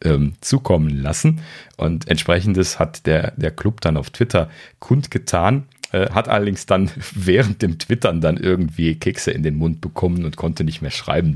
ähm, 0.02 0.34
zukommen 0.40 0.90
lassen. 0.90 1.40
Und 1.76 2.08
entsprechendes 2.08 2.78
hat 2.78 3.06
der, 3.06 3.32
der 3.36 3.50
Club 3.50 3.80
dann 3.80 3.96
auf 3.96 4.10
Twitter 4.10 4.48
kundgetan, 4.78 5.64
äh, 5.92 6.10
hat 6.10 6.28
allerdings 6.28 6.66
dann 6.66 6.90
während 7.14 7.62
dem 7.62 7.78
Twittern 7.78 8.20
dann 8.20 8.36
irgendwie 8.36 8.94
Kekse 8.94 9.30
in 9.30 9.42
den 9.42 9.56
Mund 9.56 9.80
bekommen 9.80 10.24
und 10.24 10.36
konnte 10.36 10.64
nicht 10.64 10.82
mehr 10.82 10.90
schreiben. 10.90 11.34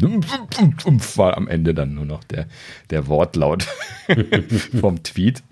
War 1.16 1.36
am 1.36 1.48
Ende 1.48 1.74
dann 1.74 1.94
nur 1.94 2.06
noch 2.06 2.24
der, 2.24 2.46
der 2.90 3.06
Wortlaut 3.06 3.66
vom 4.80 5.02
Tweet. 5.02 5.42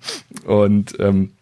Und 0.44 0.96
ähm, 0.98 1.32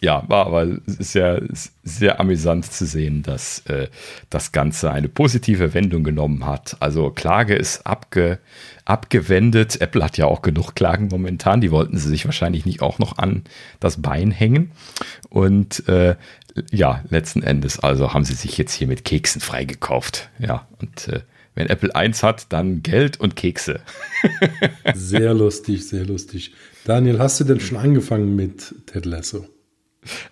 ja, 0.00 0.24
war 0.28 0.46
aber 0.46 0.78
sehr, 0.86 1.42
sehr 1.82 2.20
amüsant 2.20 2.70
zu 2.70 2.84
sehen, 2.84 3.22
dass 3.22 3.60
äh, 3.66 3.88
das 4.28 4.52
Ganze 4.52 4.90
eine 4.90 5.08
positive 5.08 5.72
Wendung 5.74 6.04
genommen 6.04 6.44
hat. 6.44 6.76
Also 6.80 7.10
Klage 7.10 7.54
ist 7.54 7.86
abge, 7.86 8.38
abgewendet. 8.84 9.80
Apple 9.80 10.04
hat 10.04 10.18
ja 10.18 10.26
auch 10.26 10.42
genug 10.42 10.74
Klagen 10.74 11.08
momentan. 11.08 11.60
Die 11.60 11.70
wollten 11.70 11.96
sie 11.96 12.08
sich 12.08 12.26
wahrscheinlich 12.26 12.66
nicht 12.66 12.82
auch 12.82 12.98
noch 12.98 13.16
an 13.18 13.44
das 13.80 14.02
Bein 14.02 14.30
hängen. 14.30 14.72
Und 15.30 15.88
äh, 15.88 16.16
ja, 16.70 17.02
letzten 17.08 17.42
Endes 17.42 17.78
also 17.78 18.12
haben 18.12 18.24
sie 18.24 18.34
sich 18.34 18.58
jetzt 18.58 18.74
hier 18.74 18.86
mit 18.86 19.04
Keksen 19.04 19.40
freigekauft. 19.40 20.28
Ja, 20.38 20.66
und 20.80 21.08
äh, 21.08 21.20
wenn 21.54 21.68
Apple 21.68 21.94
eins 21.94 22.22
hat, 22.22 22.52
dann 22.52 22.82
Geld 22.82 23.18
und 23.18 23.34
Kekse. 23.34 23.80
sehr 24.94 25.32
lustig, 25.32 25.88
sehr 25.88 26.04
lustig. 26.04 26.52
Daniel, 26.84 27.18
hast 27.18 27.40
du 27.40 27.44
denn 27.44 27.60
schon 27.60 27.78
angefangen 27.78 28.36
mit 28.36 28.74
Ted 28.86 29.06
Lasso? 29.06 29.46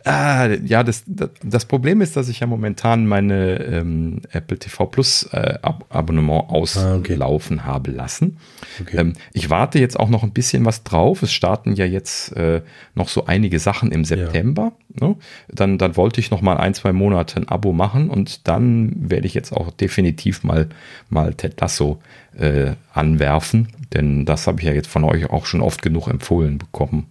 Ah, 0.04 0.48
ja, 0.64 0.82
das, 0.82 1.04
das 1.06 1.64
Problem 1.64 2.00
ist, 2.00 2.16
dass 2.16 2.28
ich 2.28 2.40
ja 2.40 2.46
momentan 2.46 3.06
meine 3.06 3.60
ähm, 3.62 4.20
Apple 4.32 4.58
TV 4.58 4.86
Plus 4.86 5.24
äh, 5.32 5.58
Ab 5.62 5.84
Abonnement 5.88 6.50
auslaufen 6.50 7.58
ah, 7.58 7.62
okay. 7.62 7.66
habe 7.66 7.90
lassen. 7.90 8.38
Okay. 8.80 8.98
Ähm, 8.98 9.12
ich 9.32 9.50
warte 9.50 9.78
jetzt 9.78 9.98
auch 9.98 10.08
noch 10.08 10.22
ein 10.22 10.32
bisschen 10.32 10.64
was 10.64 10.82
drauf. 10.82 11.22
Es 11.22 11.32
starten 11.32 11.74
ja 11.74 11.84
jetzt 11.84 12.36
äh, 12.36 12.62
noch 12.94 13.08
so 13.08 13.26
einige 13.26 13.58
Sachen 13.58 13.92
im 13.92 14.04
September. 14.04 14.72
Ja. 15.00 15.08
Ne? 15.08 15.16
Dann, 15.48 15.78
dann 15.78 15.96
wollte 15.96 16.20
ich 16.20 16.30
noch 16.30 16.40
mal 16.40 16.56
ein, 16.56 16.74
zwei 16.74 16.92
Monate 16.92 17.40
ein 17.40 17.48
Abo 17.48 17.72
machen 17.72 18.10
und 18.10 18.46
dann 18.46 18.92
werde 19.10 19.26
ich 19.26 19.34
jetzt 19.34 19.52
auch 19.52 19.70
definitiv 19.70 20.44
mal, 20.44 20.68
mal 21.10 21.34
Ted 21.34 21.60
Lasso 21.60 22.00
äh, 22.36 22.72
anwerfen. 22.92 23.68
Denn 23.92 24.24
das 24.24 24.46
habe 24.46 24.60
ich 24.60 24.66
ja 24.66 24.72
jetzt 24.72 24.88
von 24.88 25.04
euch 25.04 25.30
auch 25.30 25.46
schon 25.46 25.60
oft 25.60 25.82
genug 25.82 26.08
empfohlen 26.08 26.58
bekommen. 26.58 27.06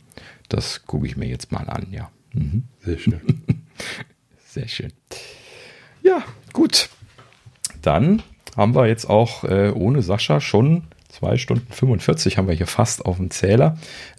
Das 0.50 0.85
gucke 0.85 1.08
ich 1.08 1.17
mir 1.17 1.27
jetzt 1.27 1.51
mal 1.51 1.67
an, 1.69 1.88
ja. 1.92 2.09
Mhm. 2.33 2.63
Sehr 2.81 2.97
schön. 2.99 3.21
Sehr 4.47 4.67
schön. 4.67 4.93
Ja, 6.01 6.23
gut. 6.51 6.89
Dann 7.81 8.21
haben 8.55 8.75
wir 8.75 8.87
jetzt 8.87 9.09
auch 9.09 9.43
äh, 9.43 9.71
ohne 9.71 10.01
Sascha 10.01 10.41
schon 10.41 10.83
zwei 11.09 11.37
Stunden 11.37 11.71
45 11.71 12.37
haben 12.37 12.47
wir 12.47 12.55
hier 12.55 12.67
fast 12.67 13.05
auf 13.05 13.17
dem 13.17 13.29
Zähler 13.29 13.77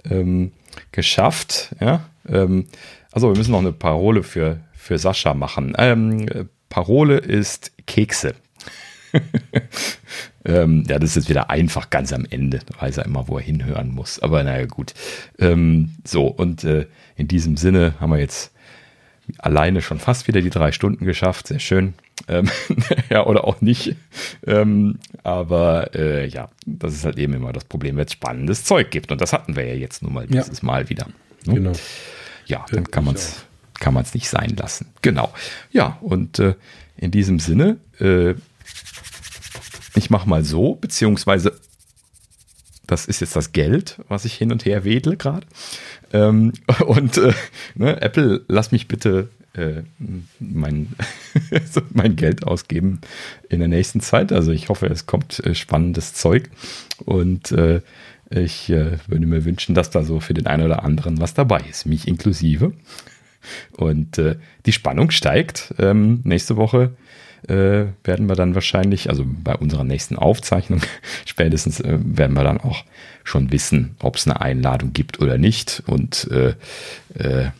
ähm, 0.09 0.53
geschafft. 0.93 1.75
Ja? 1.81 2.09
Ähm, 2.29 2.67
also 3.11 3.31
wir 3.31 3.37
müssen 3.37 3.53
noch 3.53 3.59
eine 3.59 3.73
Parole 3.73 4.23
für, 4.23 4.61
für 4.73 4.99
Sascha 4.99 5.35
machen. 5.35 5.75
Ähm, 5.77 6.27
Parole 6.69 7.19
ist 7.19 7.73
Kekse. 7.87 8.35
ähm, 10.45 10.85
ja, 10.89 10.99
das 10.99 11.17
ist 11.17 11.29
wieder 11.29 11.51
einfach 11.51 11.91
ganz 11.91 12.13
am 12.13 12.27
Ende. 12.29 12.61
Da 12.67 12.81
weiß 12.81 12.99
er 12.99 13.05
immer, 13.05 13.29
wo 13.29 13.39
er 13.39 13.45
hinhören 13.45 13.91
muss. 13.91 14.21
Aber 14.21 14.43
naja, 14.43 14.67
gut. 14.67 14.95
Ähm, 15.39 15.97
so, 16.05 16.27
und 16.27 16.65
äh, 16.65 16.87
in 17.17 17.29
diesem 17.29 17.57
Sinne 17.57 17.95
haben 18.01 18.11
wir 18.11 18.19
jetzt 18.19 18.53
alleine 19.39 19.81
schon 19.81 19.99
fast 19.99 20.29
wieder 20.29 20.43
die 20.43 20.51
drei 20.51 20.73
Stunden 20.73 21.05
geschafft. 21.07 21.49
Sehr 21.49 21.59
schön. 21.59 21.95
Ähm, 22.29 22.51
ja, 23.11 23.25
oder 23.27 23.45
auch 23.45 23.61
nicht. 23.61 23.97
Ähm, 24.47 24.99
aber 25.23 25.95
äh, 25.95 26.27
ja, 26.27 26.51
das 26.67 26.95
ist 26.95 27.05
halt 27.05 27.19
eben 27.19 27.35
immer 27.35 27.53
das 27.53 27.65
Problem, 27.65 27.97
wenn 27.97 28.07
es 28.07 28.13
spannendes 28.13 28.65
Zeug 28.65 28.91
gibt. 28.91 29.11
Und 29.13 29.21
das 29.21 29.33
hatten 29.33 29.57
wir 29.57 29.65
ja 29.65 29.75
jetzt 29.75 30.03
nun 30.03 30.13
mal 30.13 30.27
dieses 30.27 30.61
ja. 30.61 30.67
Mal 30.67 30.89
wieder. 30.89 31.07
Ne? 31.47 31.55
Genau. 31.55 31.73
Ja, 32.47 32.67
dann 32.71 32.91
kann 32.91 33.05
man 33.05 33.15
es 33.15 33.47
kann 33.81 33.95
man 33.95 34.05
es 34.05 34.15
nicht 34.15 34.29
sein 34.29 34.55
lassen. 34.57 34.87
Genau. 35.03 35.33
Ja, 35.73 35.99
und 36.01 36.39
äh, 36.39 36.55
in 36.97 37.11
diesem 37.11 37.39
Sinne, 37.39 37.79
äh, 38.01 38.35
ich 39.97 40.11
mache 40.11 40.29
mal 40.29 40.45
so, 40.45 40.77
beziehungsweise 40.77 41.59
das 42.87 43.07
ist 43.07 43.21
jetzt 43.21 43.35
das 43.35 43.53
Geld, 43.53 43.99
was 44.09 44.25
ich 44.25 44.35
hin 44.35 44.53
und 44.53 44.65
her 44.65 44.85
wedle 44.85 45.17
gerade. 45.17 45.47
Ähm, 46.15 46.53
und 46.87 47.19
äh, 47.19 47.35
ne, 47.75 48.01
Apple, 48.01 48.43
lass 48.49 48.73
mich 48.73 48.89
bitte 48.89 49.29
äh, 49.55 49.83
mein, 50.39 50.95
mein 51.93 52.17
Geld 52.17 52.47
ausgeben 52.47 53.01
in 53.51 53.59
der 53.59 53.69
nächsten 53.69 54.01
Zeit. 54.01 54.33
Also 54.33 54.53
ich 54.53 54.69
hoffe, 54.69 54.87
es 54.87 55.07
kommt 55.07 55.45
äh, 55.45 55.55
spannendes 55.55 56.15
Zeug. 56.15 56.51
Und 57.05 57.53
äh, 57.53 57.83
ich 58.31 58.71
äh, 58.71 58.99
würde 59.07 59.27
mir 59.27 59.45
wünschen, 59.45 59.75
dass 59.75 59.91
da 59.91 60.03
so 60.03 60.21
für 60.21 60.35
den 60.35 60.47
einen 60.47 60.65
oder 60.65 60.83
anderen 60.83 61.21
was 61.21 61.35
dabei 61.35 61.61
ist, 61.69 61.85
mich 61.85 62.09
inklusive. 62.09 62.73
Und 63.73 64.19
äh, 64.19 64.37
die 64.65 64.73
Spannung 64.73 65.11
steigt. 65.11 65.75
Ähm, 65.79 66.21
nächste 66.25 66.57
Woche 66.57 66.97
äh, 67.49 67.87
werden 68.05 68.29
wir 68.29 68.37
dann 68.37 68.55
wahrscheinlich, 68.55 69.11
also 69.11 69.25
bei 69.27 69.55
unserer 69.55 69.85
nächsten 69.85 70.17
Aufzeichnung 70.17 70.81
spätestens, 71.27 71.81
äh, 71.81 71.99
werden 72.03 72.37
wir 72.37 72.45
dann 72.45 72.61
auch 72.61 72.85
schon 73.23 73.53
wissen, 73.53 73.97
ob 74.01 74.17
es 74.17 74.27
eine 74.27 74.41
Einladung 74.41 74.93
gibt 74.93 75.21
oder 75.21 75.39
nicht 75.39 75.83
und 75.87 76.29
äh, 76.31 76.55
äh, 77.15 77.51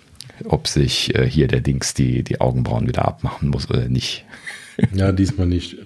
ob 0.45 0.69
sich 0.69 1.15
äh, 1.15 1.29
hier 1.29 1.49
der 1.49 1.61
Dings 1.61 1.95
die, 1.95 2.23
die 2.23 2.41
Augenbrauen 2.41 2.87
wieder 2.89 3.07
abmachen 3.07 3.49
muss 3.49 3.71
oder 3.71 3.89
nicht. 3.89 4.25
ja, 4.95 5.13
diesmal 5.13 5.47
nicht. 5.47 5.77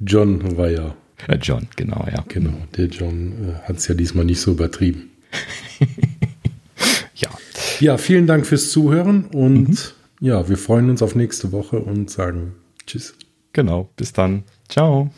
John 0.00 0.56
war 0.56 0.70
ja. 0.70 0.94
Äh, 1.28 1.38
John, 1.40 1.68
genau, 1.76 2.06
ja. 2.10 2.24
Genau, 2.28 2.54
der 2.76 2.86
John 2.86 3.56
hat 3.64 3.76
es 3.76 3.88
ja 3.88 3.94
diesmal 3.94 4.24
nicht 4.24 4.40
so 4.40 4.52
übertrieben. 4.52 5.10
ja. 7.14 7.30
Ja, 7.80 7.96
vielen 7.96 8.26
Dank 8.26 8.46
fürs 8.46 8.70
Zuhören 8.70 9.24
und 9.26 9.68
mhm. 9.68 9.78
ja, 10.20 10.48
wir 10.48 10.58
freuen 10.58 10.90
uns 10.90 11.02
auf 11.02 11.14
nächste 11.14 11.52
Woche 11.52 11.78
und 11.78 12.10
sagen 12.10 12.52
Tschüss. 12.86 13.14
Genau, 13.52 13.88
bis 13.96 14.12
dann. 14.12 14.44
Ciao. 14.68 15.10